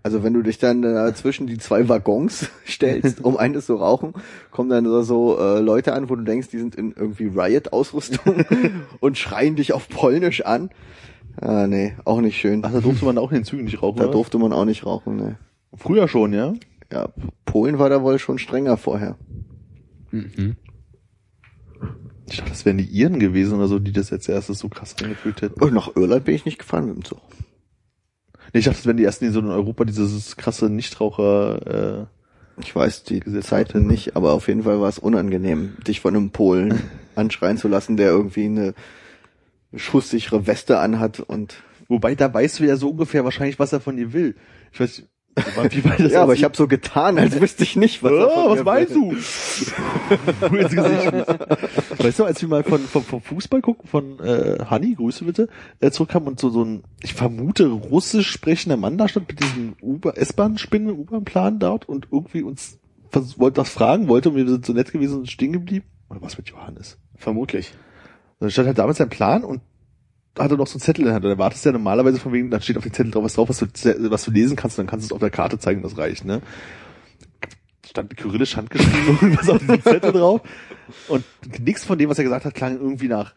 Also 0.05 0.25
wenn 0.25 0.33
du 0.35 0.43
dich 0.43 0.59
dann 0.59 0.83
äh, 0.83 1.15
zwischen 1.15 1.47
die 1.47 1.59
zwei 1.59 1.89
Waggons 1.89 2.51
stellst, 2.67 3.23
um 3.25 3.37
eines 3.37 3.67
zu 3.67 3.77
rauchen, 3.77 4.15
kommen 4.51 4.69
dann 4.69 4.85
so, 4.85 5.03
so 5.03 5.39
äh, 5.39 5.61
Leute 5.61 5.93
an, 5.93 6.11
wo 6.11 6.17
du 6.17 6.23
denkst, 6.23 6.49
die 6.49 6.59
sind 6.59 6.75
in 6.75 6.93
irgendwie 6.93 7.27
Riot-Ausrüstung 7.27 8.45
und 9.01 9.17
schreien 9.17 9.57
dich 9.57 9.73
auf 9.73 9.89
Polnisch 9.89 10.45
an. 10.45 10.71
Ah, 11.41 11.67
nee, 11.67 11.95
auch 12.05 12.21
nicht 12.21 12.39
schön. 12.39 12.63
Ach, 12.65 12.73
da 12.73 12.81
durfte 12.81 13.05
man 13.05 13.17
auch 13.17 13.31
in 13.31 13.39
den 13.39 13.45
Zügen 13.45 13.65
nicht 13.65 13.81
rauchen. 13.83 13.99
Da 13.99 14.05
oder? 14.05 14.13
durfte 14.13 14.39
man 14.39 14.53
auch 14.53 14.65
nicht 14.65 14.85
rauchen, 14.85 15.17
ne. 15.17 15.39
Früher 15.75 16.09
schon, 16.09 16.33
ja? 16.35 16.53
Ja, 16.93 17.09
Polen 17.47 17.79
war 17.79 17.89
da 17.89 18.03
wohl 18.03 18.19
schon 18.19 18.39
strenger 18.39 18.77
vorher. 18.77 19.17
Mhm. 20.11 20.57
Ich 22.29 22.37
dachte, 22.37 22.51
das 22.51 22.65
wären 22.67 22.79
die 22.79 22.85
Iren 22.85 23.19
gewesen 23.19 23.55
oder 23.57 23.69
so, 23.69 23.79
die 23.79 23.93
das 23.93 24.13
als 24.13 24.29
erstes 24.29 24.59
so 24.59 24.69
krass 24.69 24.95
eingeführt 25.03 25.43
hätten. 25.43 25.63
Und 25.63 25.73
nach 25.73 25.97
Irland 25.97 26.25
bin 26.25 26.35
ich 26.35 26.45
nicht 26.45 26.59
gefahren 26.59 26.87
mit 26.87 26.97
dem 26.97 27.05
Zug. 27.05 27.21
Nee, 28.53 28.61
ich 28.61 28.65
dachte, 28.67 28.79
das 28.79 28.87
wären 28.87 28.97
die 28.97 29.05
ersten, 29.05 29.25
die 29.25 29.31
so 29.31 29.41
in 29.41 29.49
Europa 29.49 29.85
dieses 29.85 30.37
krasse 30.37 30.69
Nichtraucher, 30.69 32.07
äh, 32.07 32.61
Ich 32.61 32.75
weiß 32.77 33.05
die 33.05 33.21
Gesetz 33.21 33.47
Zeiten 33.47 33.87
nicht, 33.87 34.15
aber 34.15 34.33
auf 34.33 34.49
jeden 34.49 34.65
Fall 34.65 34.81
war 34.81 34.89
es 34.89 34.99
unangenehm, 34.99 35.77
dich 35.87 36.01
von 36.01 36.15
einem 36.15 36.31
Polen 36.31 36.83
anschreien 37.15 37.57
zu 37.57 37.69
lassen, 37.69 37.97
der 37.97 38.11
irgendwie 38.11 38.45
eine 38.45 38.75
schusssichere 39.75 40.47
Weste 40.47 40.79
anhat 40.79 41.21
und 41.21 41.55
wobei 41.89 42.15
da 42.15 42.33
weißt 42.33 42.61
du 42.61 42.65
ja 42.65 42.77
so 42.77 42.91
ungefähr 42.91 43.25
wahrscheinlich, 43.25 43.59
was 43.59 43.73
er 43.73 43.81
von 43.81 43.97
dir 43.97 44.13
will. 44.13 44.37
Ich 44.73 44.81
weiß 44.81 45.03
ja, 45.99 46.23
aber 46.23 46.35
ich 46.35 46.45
habe 46.45 46.55
so 46.55 46.69
getan, 46.69 47.19
als 47.19 47.41
wüsste 47.41 47.63
ich 47.63 47.77
nicht, 47.77 48.03
was 48.03 48.13
Oh, 48.13 48.51
was 48.51 48.65
meinst 48.65 48.95
du? 48.95 49.13
Weißt 51.99 52.19
du, 52.19 52.25
als 52.25 52.43
wir 52.43 52.49
mal 52.49 52.63
von, 52.63 52.81
von, 52.81 53.03
vom 53.03 53.23
Fußball 53.23 53.63
gucken, 53.63 53.89
von 53.89 54.21
äh, 54.21 54.59
Hanni, 54.69 54.95
Grüße 54.95 55.25
bitte, 55.25 55.49
äh, 55.81 55.91
zurückkamen 55.91 56.29
und 56.29 56.39
so, 56.39 56.51
so 56.51 56.65
ein, 56.65 56.83
ich 57.03 57.15
vermute, 57.15 57.69
russisch 57.69 58.31
sprechender 58.31 58.77
Mann 58.77 58.99
da 58.99 59.09
stand 59.09 59.29
mit 59.29 59.41
diesem 59.41 59.75
S-Bahn-Spinnen, 60.15 60.91
U-Bahn-Plan 60.91 61.59
dort 61.59 61.89
und 61.89 62.09
irgendwie 62.11 62.43
uns 62.43 62.79
wollte 63.39 63.61
das 63.61 63.71
fragen 63.71 64.09
wollte 64.09 64.31
und 64.31 64.37
wir 64.37 64.49
sind 64.49 64.67
so 64.67 64.73
nett 64.73 64.93
gewesen 64.93 65.21
und 65.21 65.31
stehen 65.31 65.53
geblieben. 65.53 65.87
Oder 66.09 66.23
was 66.23 66.39
mit 66.39 66.49
Johannes? 66.49 66.99
Vermutlich. 67.17 67.73
Dann 68.41 68.51
stand 68.51 68.69
halt 68.69 68.79
damals 68.79 68.99
sein 68.99 69.09
Plan 69.09 69.45
und 69.45 69.63
hatte 70.39 70.57
noch 70.57 70.67
so 70.67 70.75
einen 70.75 70.81
Zettel 70.81 71.03
in 71.03 71.07
der 71.07 71.15
Hand. 71.15 71.25
Und 71.25 71.31
dann 71.31 71.39
wartest 71.39 71.65
du 71.65 71.69
ja 71.69 71.73
normalerweise 71.73 72.19
von 72.19 72.33
wegen, 72.33 72.51
dann 72.51 72.63
steht 72.63 72.77
auf 72.77 72.83
dem 72.83 72.93
Zettel 72.93 73.11
drauf 73.11 73.25
was 73.25 73.35
drauf, 73.35 73.49
was 73.49 73.59
du, 73.59 73.67
was 74.11 74.25
du 74.25 74.31
lesen 74.31 74.57
kannst, 74.57 74.79
und 74.79 74.85
dann 74.85 74.91
kannst 74.91 75.05
du 75.05 75.07
es 75.09 75.13
auf 75.13 75.21
der 75.21 75.31
Karte 75.31 75.59
zeigen, 75.59 75.83
das 75.83 75.99
reicht, 75.99 76.25
ne? 76.25 76.41
Stand 77.87 78.17
kyrillisch 78.17 78.57
handgeschrieben 78.57 79.19
irgendwas 79.21 79.49
auf 79.51 79.59
diesem 79.59 79.83
Zettel 79.83 80.13
drauf. 80.13 80.41
Und 81.09 81.25
nichts 81.61 81.85
von 81.85 81.99
dem, 81.99 82.09
was 82.09 82.19
er 82.19 82.25
gesagt 82.25 82.45
hat, 82.45 82.55
klang 82.55 82.79
irgendwie 82.79 83.09
nach 83.09 83.35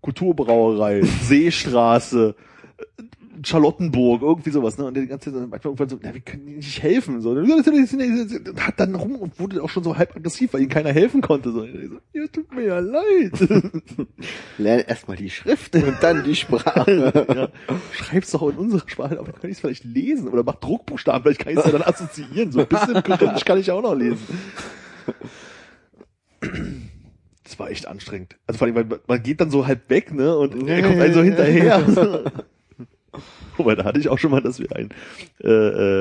Kulturbrauerei, 0.00 1.02
Seestraße, 1.02 2.34
Charlottenburg, 3.44 4.22
irgendwie 4.22 4.50
sowas, 4.50 4.78
ne? 4.78 4.84
Und 4.86 4.94
der 4.94 5.02
die 5.02 5.08
ganze 5.08 5.32
Zeit 5.32 5.48
manchmal 5.48 5.72
irgendwann 5.72 5.88
so, 5.88 5.98
na, 6.02 6.14
wir 6.14 6.20
können 6.20 6.46
Ihnen 6.46 6.56
nicht 6.56 6.82
helfen, 6.82 7.20
so. 7.20 7.30
Und 7.30 8.60
hat 8.60 8.80
dann 8.80 8.94
rum 8.94 9.16
und 9.16 9.38
wurde 9.38 9.62
auch 9.62 9.68
schon 9.68 9.84
so 9.84 9.96
halb 9.96 10.14
aggressiv, 10.16 10.52
weil 10.52 10.62
ihm 10.62 10.68
keiner 10.68 10.92
helfen 10.92 11.20
konnte, 11.20 11.52
so. 11.52 11.60
Und 11.60 11.74
ich 11.74 11.88
so 11.88 11.96
ja, 12.12 12.26
tut 12.28 12.54
mir 12.54 12.64
ja 12.64 12.78
leid. 12.78 13.32
Lern 14.58 14.80
erstmal 14.80 15.16
die 15.16 15.30
Schrift 15.30 15.74
und 15.74 15.96
dann 16.00 16.24
die 16.24 16.34
Sprache. 16.34 17.12
ja, 17.34 17.48
schreib's 17.92 18.30
doch 18.30 18.48
in 18.48 18.56
unserer 18.56 18.88
Sprache, 18.88 19.18
aber 19.18 19.32
dann 19.32 19.40
kann 19.40 19.50
ich 19.50 19.56
es 19.56 19.60
vielleicht 19.60 19.84
lesen 19.84 20.28
oder 20.28 20.42
mach 20.42 20.56
Druckbuchstaben, 20.56 21.22
vielleicht 21.22 21.40
kann 21.40 21.52
ich 21.52 21.58
es 21.58 21.64
ja 21.64 21.72
dann 21.72 21.82
assoziieren. 21.82 22.52
So 22.52 22.60
ein 22.60 22.66
bisschen 22.66 23.02
kyrillisch 23.02 23.44
kann 23.44 23.58
ich 23.58 23.70
auch 23.70 23.82
noch 23.82 23.94
lesen. 23.94 24.26
Das 27.44 27.58
war 27.58 27.70
echt 27.70 27.86
anstrengend. 27.86 28.36
Also 28.46 28.58
vor 28.58 28.66
allem, 28.66 28.74
weil 28.74 29.00
man 29.06 29.22
geht 29.22 29.40
dann 29.40 29.50
so 29.50 29.66
halb 29.66 29.88
weg, 29.88 30.12
ne, 30.12 30.36
und 30.36 30.68
er 30.68 30.82
kommt 30.82 31.00
einen 31.00 31.14
so 31.14 31.22
hinterher. 31.22 31.82
Wobei, 33.58 33.74
da 33.74 33.84
hatte 33.84 33.98
ich 33.98 34.08
auch 34.08 34.18
schon 34.18 34.30
mal, 34.30 34.40
dass 34.40 34.58
wir 34.60 34.74
ein, 34.74 34.90
äh, 35.42 35.48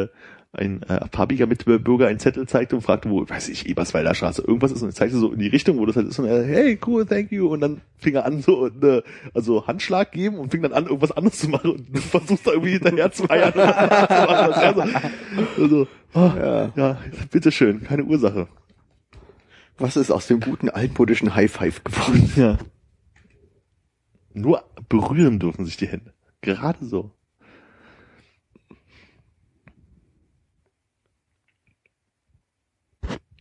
äh, 0.04 0.08
ein 0.54 0.84
äh, 0.84 1.06
farbiger 1.12 1.48
Mitbürger 1.48 2.08
einen 2.08 2.20
Zettel 2.20 2.48
zeigte 2.48 2.76
und 2.76 2.82
fragte, 2.82 3.10
wo, 3.10 3.28
weiß 3.28 3.50
ich, 3.50 3.68
Eberswalder 3.68 4.16
Straße, 4.16 4.42
irgendwas 4.42 4.72
ist 4.72 4.82
und 4.82 4.90
er 4.90 4.96
zeigte 4.96 5.18
so 5.18 5.32
in 5.34 5.40
die 5.40 5.48
Richtung, 5.48 5.78
wo 5.78 5.86
das 5.86 5.96
halt 5.98 6.08
ist 6.08 6.18
und 6.20 6.26
er, 6.26 6.44
hey, 6.44 6.80
cool, 6.86 7.06
thank 7.06 7.32
you 7.32 7.48
und 7.48 7.60
dann 7.60 7.82
fing 7.98 8.16
er 8.16 8.26
an 8.26 8.42
so, 8.42 8.68
äh, 8.68 9.02
also 9.34 9.68
Handschlag 9.68 10.12
geben 10.12 10.38
und 10.38 10.52
fing 10.52 10.62
dann 10.62 10.74
an, 10.74 10.86
irgendwas 10.86 11.12
anderes 11.12 11.40
zu 11.40 11.50
machen 11.50 11.72
und 11.72 12.00
versucht 12.00 12.48
da 12.48 12.52
irgendwie 12.52 12.72
hinterher 12.72 13.12
zu 13.12 13.30
eiern. 13.30 13.54
also, 13.60 14.82
also, 15.58 15.88
oh, 16.14 16.32
Ja. 16.38 16.72
ja, 16.76 16.98
bitteschön, 17.32 17.84
keine 17.84 18.06
Ursache. 18.06 18.48
Was 19.78 19.98
ist 19.98 20.10
aus 20.10 20.28
dem 20.28 20.40
guten 20.40 20.70
altmodischen 20.70 21.36
High 21.36 21.52
Five 21.52 21.84
geworden? 21.84 22.32
Ja. 22.38 22.58
Nur 24.34 24.64
berühren 24.88 25.40
dürfen 25.40 25.66
sich 25.66 25.76
die 25.76 25.88
Hände. 25.88 26.14
Gerade 26.42 26.86
so. 26.86 27.12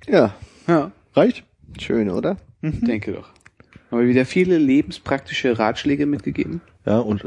Ja, 0.06 0.34
Ja, 0.66 0.90
Reicht? 1.14 1.44
schön, 1.78 2.10
oder? 2.10 2.36
denke 2.62 3.12
doch. 3.12 3.28
Haben 3.90 4.00
wir 4.00 4.08
wieder 4.08 4.24
viele 4.26 4.58
lebenspraktische 4.58 5.58
Ratschläge 5.58 6.06
mitgegeben? 6.06 6.60
Ja, 6.86 6.98
und 6.98 7.24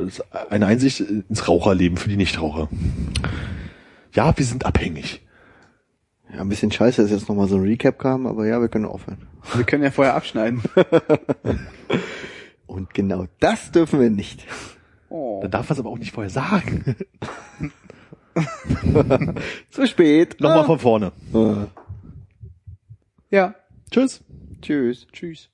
eine 0.50 0.66
Einsicht 0.66 1.00
ins 1.00 1.48
Raucherleben 1.48 1.98
für 1.98 2.10
die 2.10 2.18
Nichtraucher. 2.18 2.70
Ja, 4.14 4.38
wir 4.38 4.46
sind 4.46 4.66
abhängig. 4.66 5.22
Ja, 6.34 6.42
ein 6.42 6.50
bisschen 6.50 6.72
scheiße, 6.72 7.02
dass 7.02 7.12
jetzt 7.12 7.30
nochmal 7.30 7.48
so 7.48 7.56
ein 7.56 7.64
Recap 7.64 8.00
kam, 8.00 8.28
aber 8.28 8.46
ja, 8.46 8.60
wir 8.60 8.68
können 8.68 8.86
aufhören. 8.86 9.28
Wir 9.56 9.64
können 9.64 9.84
ja 9.84 9.92
vorher 9.92 10.16
abschneiden. 10.16 10.62
Und 12.68 12.94
genau 12.94 13.28
das 13.40 13.72
dürfen 13.72 14.00
wir 14.02 14.10
nicht. 14.10 14.46
Oh. 15.10 15.40
Dann 15.42 15.52
darf 15.52 15.70
man 15.70 15.76
es 15.76 15.80
aber 15.80 15.90
auch 15.90 15.98
nicht 15.98 16.12
vorher 16.12 16.30
sagen. 16.30 16.96
Zu 19.72 19.88
spät. 19.88 20.40
Nochmal 20.42 20.66
von 20.66 20.80
vorne. 20.80 21.12
Ah. 21.34 21.68
Ja. 23.30 23.56
Tschüss. 23.92 24.24
Tschüss. 24.62 25.08
Tschüss. 25.12 25.50